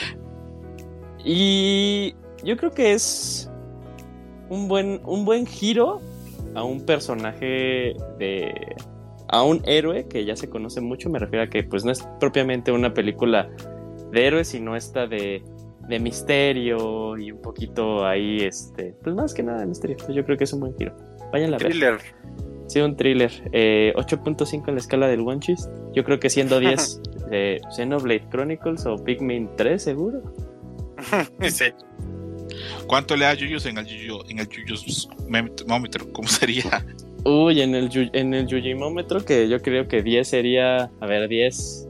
Y 1.24 2.16
yo 2.44 2.56
creo 2.58 2.72
que 2.72 2.94
es 2.94 3.50
un 4.50 4.68
buen, 4.68 5.02
un 5.06 5.26
buen 5.26 5.46
giro 5.46 6.00
a 6.56 6.64
un 6.64 6.86
personaje 6.86 7.96
de. 8.18 8.76
a 9.28 9.44
un 9.44 9.62
héroe 9.66 10.08
que 10.08 10.24
ya 10.26 10.36
se 10.36 10.50
conoce 10.50 10.82
mucho. 10.82 11.10
Me 11.10 11.20
refiero 11.20 11.44
a 11.44 11.48
que 11.50 11.64
pues 11.64 11.84
no 11.84 11.92
es 11.92 12.08
propiamente 12.20 12.72
una 12.72 12.94
película 12.94 13.50
de 14.12 14.28
héroes, 14.28 14.48
sino 14.50 14.76
esta 14.76 15.06
de, 15.08 15.44
de 15.90 16.00
misterio 16.00 17.18
y 17.18 17.32
un 17.32 17.42
poquito 17.42 18.06
ahí, 18.06 18.38
este, 18.42 18.96
pues 19.04 19.16
más 19.16 19.34
que 19.34 19.44
nada 19.44 19.60
de 19.60 19.66
misterio. 19.66 19.98
Yo 20.10 20.24
creo 20.24 20.38
que 20.38 20.46
es 20.46 20.54
un 20.54 20.62
buen 20.62 20.78
giro. 20.78 20.96
Vayan 21.32 21.54
a 21.54 21.58
ver. 21.58 21.68
Thriller. 21.68 21.98
Un 22.84 22.96
thriller. 22.96 23.32
Eh, 23.52 23.94
8.5 23.96 24.68
en 24.68 24.76
la 24.76 24.80
escala 24.80 25.08
del 25.08 25.22
One 25.22 25.40
Yo 25.94 26.04
creo 26.04 26.20
que 26.20 26.30
siendo 26.30 26.60
10 26.60 27.02
de 27.30 27.62
Xenoblade 27.76 28.28
Chronicles 28.30 28.86
o 28.86 28.96
Pikmin 29.04 29.50
3, 29.56 29.82
seguro. 29.82 30.22
sí. 31.50 31.66
¿Cuánto 32.88 33.16
le 33.16 33.26
da 33.26 33.34
Yuyus 33.34 33.66
en 33.66 33.78
el 33.78 33.86
Yuyu, 33.86 34.20
en 34.30 34.40
el 34.40 34.48
Yuyusmómetro? 34.48 36.12
¿Cómo 36.14 36.28
sería? 36.28 36.86
Uy, 37.24 37.62
en 37.62 37.76
el, 37.76 38.10
en 38.14 38.34
el 38.34 38.48
Yuyimómetro, 38.48 39.24
que 39.26 39.50
yo 39.50 39.62
creo 39.62 39.88
que 39.88 40.02
10 40.02 40.28
sería. 40.28 40.90
A 41.00 41.06
ver, 41.06 41.28
10 41.28 41.88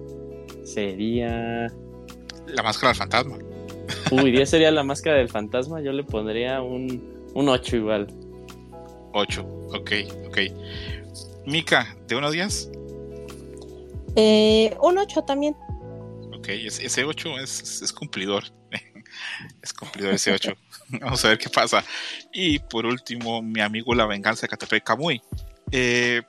sería. 0.64 1.72
La 2.48 2.64
máscara 2.64 2.90
del 2.90 2.98
fantasma. 2.98 3.38
Uy, 4.12 4.32
10 4.32 4.50
sería 4.50 4.72
la 4.72 4.84
máscara 4.84 5.18
del 5.18 5.30
fantasma. 5.30 5.82
Yo 5.82 5.92
le 5.92 6.04
pondría 6.04 6.62
un, 6.62 7.30
un 7.34 7.50
8 7.50 7.76
igual. 7.76 8.08
8, 9.14 9.42
ok, 9.74 9.92
ok. 10.28 10.38
Mika, 11.46 11.96
¿de 12.08 12.16
1 12.16 12.28
a 12.28 12.32
10? 12.32 12.72
Eh, 14.16 14.76
un 14.82 14.98
8 14.98 15.22
también. 15.24 15.56
Ok, 16.36 16.50
ese 16.50 17.04
8 17.04 17.40
es, 17.40 17.82
es 17.82 17.94
cumplidor. 17.94 18.44
es 19.62 19.74
cumplidor 19.74 20.14
ese 20.14 20.32
8. 20.34 20.54
Vamos 21.02 21.24
a 21.26 21.30
ver 21.30 21.38
qué 21.38 21.50
pasa. 21.50 21.84
Y 22.34 22.60
por 22.60 22.86
último, 22.86 23.42
mi 23.42 23.62
amigo 23.62 23.94
La 23.96 24.06
Venganza 24.06 24.42
de 24.42 24.50
Catepec 24.50 24.84
Camuy. 24.84 25.22
Eh, 25.72 26.22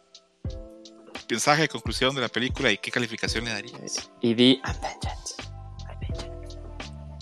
mensaje 1.30 1.62
de 1.62 1.68
conclusión 1.68 2.14
de 2.14 2.20
la 2.20 2.28
película 2.28 2.70
y 2.70 2.78
qué 2.78 2.90
calificación 2.90 3.44
le 3.44 3.50
darías. 3.50 4.10
Y 4.20 4.34
di 4.34 4.60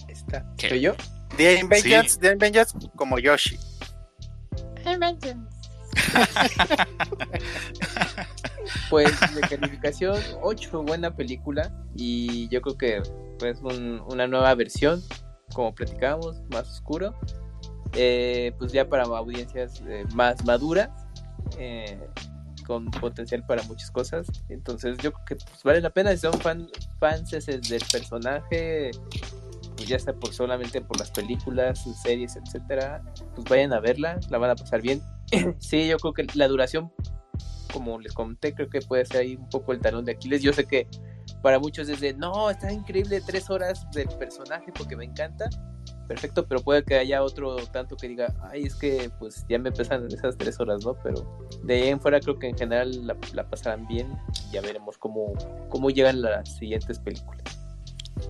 Está. 0.09 0.45
¿Soy 0.59 0.81
yo? 0.81 0.95
The 1.37 1.65
Vengeance, 1.65 2.19
sí. 2.21 2.37
Vengeance 2.37 2.77
como 2.97 3.19
Yoshi. 3.19 3.59
pues 8.91 9.13
de 9.35 9.41
calificación 9.43 10.19
8, 10.43 10.83
buena 10.83 11.15
película. 11.15 11.73
Y 11.95 12.49
yo 12.49 12.61
creo 12.61 12.77
que 12.77 13.03
pues 13.39 13.61
un, 13.61 14.03
una 14.09 14.27
nueva 14.27 14.55
versión 14.55 15.03
como 15.53 15.75
platicábamos, 15.75 16.43
más 16.51 16.69
oscuro, 16.69 17.15
eh, 17.95 18.53
pues 18.59 18.73
ya 18.73 18.89
para 18.89 19.05
audiencias 19.05 19.83
eh, 19.89 20.05
más 20.15 20.45
maduras, 20.45 20.91
eh, 21.59 21.99
con 22.67 22.91
potencial 22.91 23.45
para 23.47 23.63
muchas 23.63 23.91
cosas. 23.91 24.27
Entonces 24.49 24.99
yo 24.99 25.13
creo 25.13 25.25
que 25.25 25.37
pues, 25.37 25.63
vale 25.63 25.81
la 25.81 25.91
pena 25.91 26.11
si 26.13 26.19
son 26.19 26.39
fan, 26.41 26.69
fans 26.99 27.31
del 27.31 27.83
personaje, 27.91 28.91
pues 29.77 29.89
ya 29.89 29.99
sea 29.99 30.15
por 30.15 30.33
solamente 30.33 30.81
por 30.81 30.99
las 30.99 31.11
películas, 31.11 31.85
series, 32.03 32.37
etcétera, 32.37 33.03
pues 33.35 33.49
vayan 33.49 33.73
a 33.73 33.81
verla, 33.81 34.19
la 34.31 34.39
van 34.39 34.51
a 34.51 34.57
pasar 34.57 34.81
bien. 34.81 35.03
sí, 35.59 35.89
yo 35.89 35.99
creo 35.99 36.15
que 36.15 36.27
la 36.35 36.49
duración, 36.49 36.93
como 37.73 38.01
les 38.01 38.13
conté, 38.13 38.55
creo 38.55 38.69
que 38.71 38.81
puede 38.81 39.05
ser 39.05 39.19
ahí 39.19 39.37
un 39.37 39.49
poco 39.49 39.73
el 39.73 39.81
talón 39.81 40.05
de 40.05 40.13
Aquiles. 40.13 40.43
Yo 40.43 40.53
sé 40.53 40.65
que 40.65 40.89
para 41.43 41.59
muchos 41.59 41.89
es 41.89 42.01
de, 42.01 42.15
no, 42.15 42.51
está 42.51 42.73
increíble 42.73 43.21
tres 43.21 43.51
horas 43.51 43.87
del 43.93 44.09
personaje 44.09 44.73
porque 44.77 44.97
me 44.97 45.05
encanta. 45.05 45.49
Perfecto, 46.09 46.47
pero 46.47 46.61
puede 46.61 46.85
que 46.85 46.95
haya 46.95 47.23
otro 47.23 47.57
tanto 47.73 47.97
que 47.97 48.07
diga, 48.09 48.33
ay, 48.51 48.63
es 48.63 48.77
que 48.77 49.11
pues 49.19 49.45
ya 49.49 49.59
me 49.59 49.73
pesan 49.73 50.07
esas 50.07 50.37
tres 50.37 50.61
horas, 50.61 50.85
¿no? 50.85 50.95
Pero 51.03 51.49
de 51.65 51.75
ahí 51.75 51.89
en 51.89 52.01
fuera 52.01 52.21
creo 52.21 52.39
que 52.39 52.49
en 52.49 52.57
general 52.57 53.07
la, 53.07 53.49
pasarán 53.51 53.87
bien 53.89 54.17
y 54.49 54.53
ya 54.53 54.61
veremos 54.61 54.97
cómo, 54.99 55.33
cómo 55.69 55.91
llegan 55.91 56.23
las 56.23 56.57
siguientes 56.57 57.01
películas. 57.01 57.66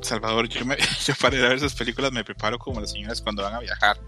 Salvador, 0.01 0.49
yo, 0.49 0.65
me, 0.65 0.77
yo 1.05 1.15
para 1.21 1.37
ir 1.37 1.45
a 1.45 1.49
ver 1.49 1.59
esas 1.59 1.75
películas 1.75 2.13
me 2.13 2.25
preparo 2.25 2.59
como 2.59 2.81
las 2.81 2.91
señoras 2.91 3.21
cuando 3.21 3.43
van 3.43 3.55
a 3.55 3.61
viajar. 3.61 3.99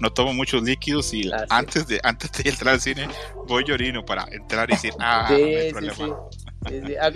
No 0.00 0.12
tomo 0.12 0.32
muchos 0.32 0.62
líquidos 0.62 1.12
y 1.14 1.30
ah, 1.30 1.44
antes, 1.50 1.86
de, 1.86 2.00
antes 2.02 2.32
de 2.32 2.48
entrar 2.50 2.74
al 2.74 2.80
cine 2.80 3.08
voy 3.46 3.64
llorino 3.64 4.04
para 4.04 4.26
entrar 4.32 4.68
y 4.70 4.74
decir, 4.74 4.92
ah, 4.98 5.26
no 5.30 5.36
hay 5.36 5.70
problema 5.70 6.18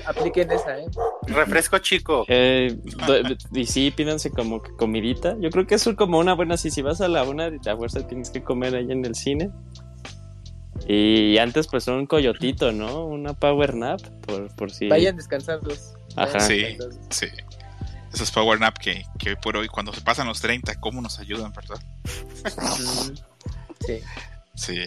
apliquen 0.06 0.50
esa, 0.50 0.78
¿eh? 0.78 0.86
Refresco 1.26 1.78
chico. 1.78 2.24
Eh, 2.28 2.76
y 3.52 3.66
sí, 3.66 3.90
pídanse 3.90 4.30
como 4.30 4.62
comidita. 4.62 5.36
Yo 5.40 5.50
creo 5.50 5.66
que 5.66 5.76
es 5.76 5.88
como 5.96 6.18
una 6.18 6.34
buena. 6.34 6.56
Si, 6.56 6.70
si 6.70 6.82
vas 6.82 7.00
a 7.00 7.08
la 7.08 7.24
una, 7.24 7.50
de 7.50 7.76
fuerza 7.76 8.06
tienes 8.06 8.30
que 8.30 8.42
comer 8.42 8.74
ahí 8.74 8.90
en 8.90 9.04
el 9.04 9.14
cine. 9.14 9.50
Y 10.88 11.38
antes, 11.38 11.66
pues 11.68 11.86
un 11.88 12.06
coyotito, 12.06 12.72
¿no? 12.72 13.06
Una 13.06 13.34
power 13.34 13.74
nap, 13.74 14.00
por, 14.26 14.54
por 14.54 14.70
si. 14.70 14.88
Vayan 14.88 15.16
descansados. 15.16 15.94
Ajá. 16.16 16.40
Sí, 16.40 16.76
sí. 17.10 17.26
Esos 18.16 18.30
power 18.30 18.58
nap 18.58 18.78
que, 18.78 19.04
que 19.18 19.36
por 19.36 19.58
hoy, 19.58 19.68
cuando 19.68 19.92
se 19.92 20.00
pasan 20.00 20.26
los 20.26 20.40
30, 20.40 20.80
¿cómo 20.80 21.02
nos 21.02 21.18
ayudan, 21.18 21.52
verdad? 21.52 21.78
sí. 23.86 24.00
Sí. 24.54 24.78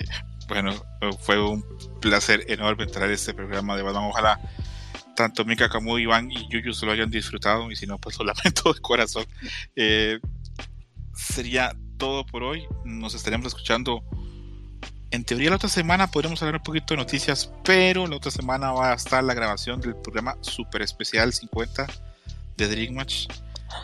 Bueno, 0.47 0.73
fue 1.19 1.39
un 1.39 1.63
placer 2.01 2.43
enorme 2.47 2.87
traer 2.87 3.11
este 3.11 3.35
programa 3.35 3.77
de 3.77 3.83
Batman. 3.83 4.05
Ojalá 4.05 4.39
tanto 5.15 5.45
Mika 5.45 5.69
Camu, 5.69 5.99
Iván 5.99 6.31
y 6.31 6.49
Yuyu 6.49 6.73
se 6.73 6.87
lo 6.87 6.91
hayan 6.91 7.11
disfrutado 7.11 7.69
y 7.69 7.75
si 7.75 7.85
no, 7.85 7.99
pues 7.99 8.17
lo 8.17 8.25
lamento 8.33 8.73
de 8.73 8.81
corazón. 8.81 9.25
Eh, 9.75 10.19
sería 11.13 11.77
todo 11.99 12.25
por 12.25 12.41
hoy. 12.41 12.65
Nos 12.83 13.13
estaremos 13.13 13.45
escuchando. 13.45 14.03
En 15.11 15.23
teoría 15.23 15.51
la 15.51 15.57
otra 15.57 15.69
semana 15.69 16.09
podremos 16.09 16.41
hablar 16.41 16.55
un 16.55 16.63
poquito 16.63 16.95
de 16.95 16.97
noticias, 16.97 17.53
pero 17.63 18.07
la 18.07 18.15
otra 18.15 18.31
semana 18.31 18.71
va 18.71 18.91
a 18.91 18.95
estar 18.95 19.23
la 19.23 19.35
grabación 19.35 19.79
del 19.81 19.95
programa 19.95 20.35
super 20.41 20.81
especial 20.81 21.31
50 21.31 22.08
de 22.59 22.67
Dream 22.67 22.93
Match 22.93 23.27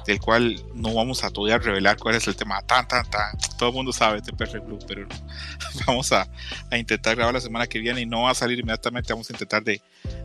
del 0.05 0.19
cual 0.19 0.61
no 0.73 0.93
vamos 0.93 1.23
a 1.23 1.29
todavía 1.29 1.57
revelar 1.57 1.97
cuál 1.97 2.15
es 2.15 2.27
el 2.27 2.35
tema 2.35 2.61
tan, 2.61 2.87
tan, 2.87 3.09
tan. 3.09 3.37
Todo 3.57 3.69
el 3.69 3.75
mundo 3.75 3.91
sabe 3.91 4.21
de 4.21 4.33
Perfect 4.33 4.65
Blue, 4.65 4.79
pero 4.87 5.07
vamos 5.87 6.11
a, 6.11 6.27
a, 6.71 6.77
intentar 6.77 7.15
grabar 7.15 7.33
la 7.33 7.41
semana 7.41 7.67
que 7.67 7.79
viene 7.79 8.01
y 8.01 8.05
no 8.05 8.23
va 8.23 8.31
a 8.31 8.35
salir 8.35 8.59
inmediatamente. 8.59 9.13
Vamos 9.13 9.29
a 9.29 9.33
intentar 9.33 9.63
de, 9.63 9.81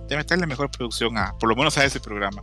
de 0.09 0.17
meterle 0.17 0.47
mejor 0.47 0.71
producción 0.71 1.17
a, 1.17 1.37
por 1.39 1.49
lo 1.49 1.57
menos 1.57 1.77
a 1.79 1.85
ese 1.85 2.01
programa. 2.01 2.43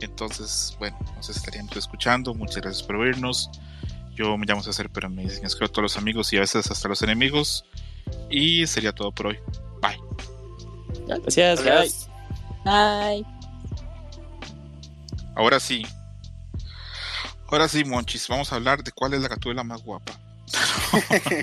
Entonces, 0.00 0.76
bueno, 0.78 0.98
nos 1.16 1.28
estaríamos 1.28 1.76
escuchando. 1.76 2.34
Muchas 2.34 2.62
gracias 2.62 2.82
por 2.82 2.98
vernos. 2.98 3.50
Yo 4.14 4.36
me 4.36 4.46
llamo 4.46 4.62
César, 4.62 4.90
pero 4.92 5.08
me 5.08 5.22
dicen 5.22 5.46
a 5.46 5.68
todos 5.68 5.82
los 5.82 5.96
amigos 5.96 6.32
y 6.32 6.38
a 6.38 6.40
veces 6.40 6.70
hasta 6.70 6.88
los 6.88 7.02
enemigos. 7.02 7.64
Y 8.30 8.66
sería 8.66 8.92
todo 8.92 9.12
por 9.12 9.28
hoy. 9.28 9.38
Bye. 9.80 9.98
Gracias. 11.06 11.62
Bye. 11.64 13.22
Bye. 13.22 13.37
Ahora 15.38 15.60
sí, 15.60 15.86
Ahora 17.50 17.66
sí, 17.66 17.82
Monchis, 17.82 18.28
vamos 18.28 18.52
a 18.52 18.56
hablar 18.56 18.82
de 18.84 18.92
cuál 18.92 19.14
es 19.14 19.22
la 19.22 19.28
gatuela 19.28 19.64
más 19.64 19.82
guapa. 19.82 20.12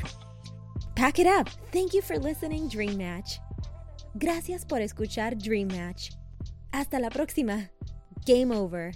Pack 0.96 1.20
it 1.20 1.28
up. 1.28 1.50
Thank 1.72 1.94
you 1.94 2.02
for 2.02 2.18
listening, 2.18 2.68
Dream 2.70 2.98
Match. 2.98 3.40
Gracias 4.14 4.66
por 4.66 4.82
escuchar 4.82 5.36
Dream 5.36 5.70
Match. 5.70 6.12
Hasta 6.72 7.00
la 7.00 7.10
próxima. 7.10 7.72
Game 8.26 8.56
over. 8.56 8.96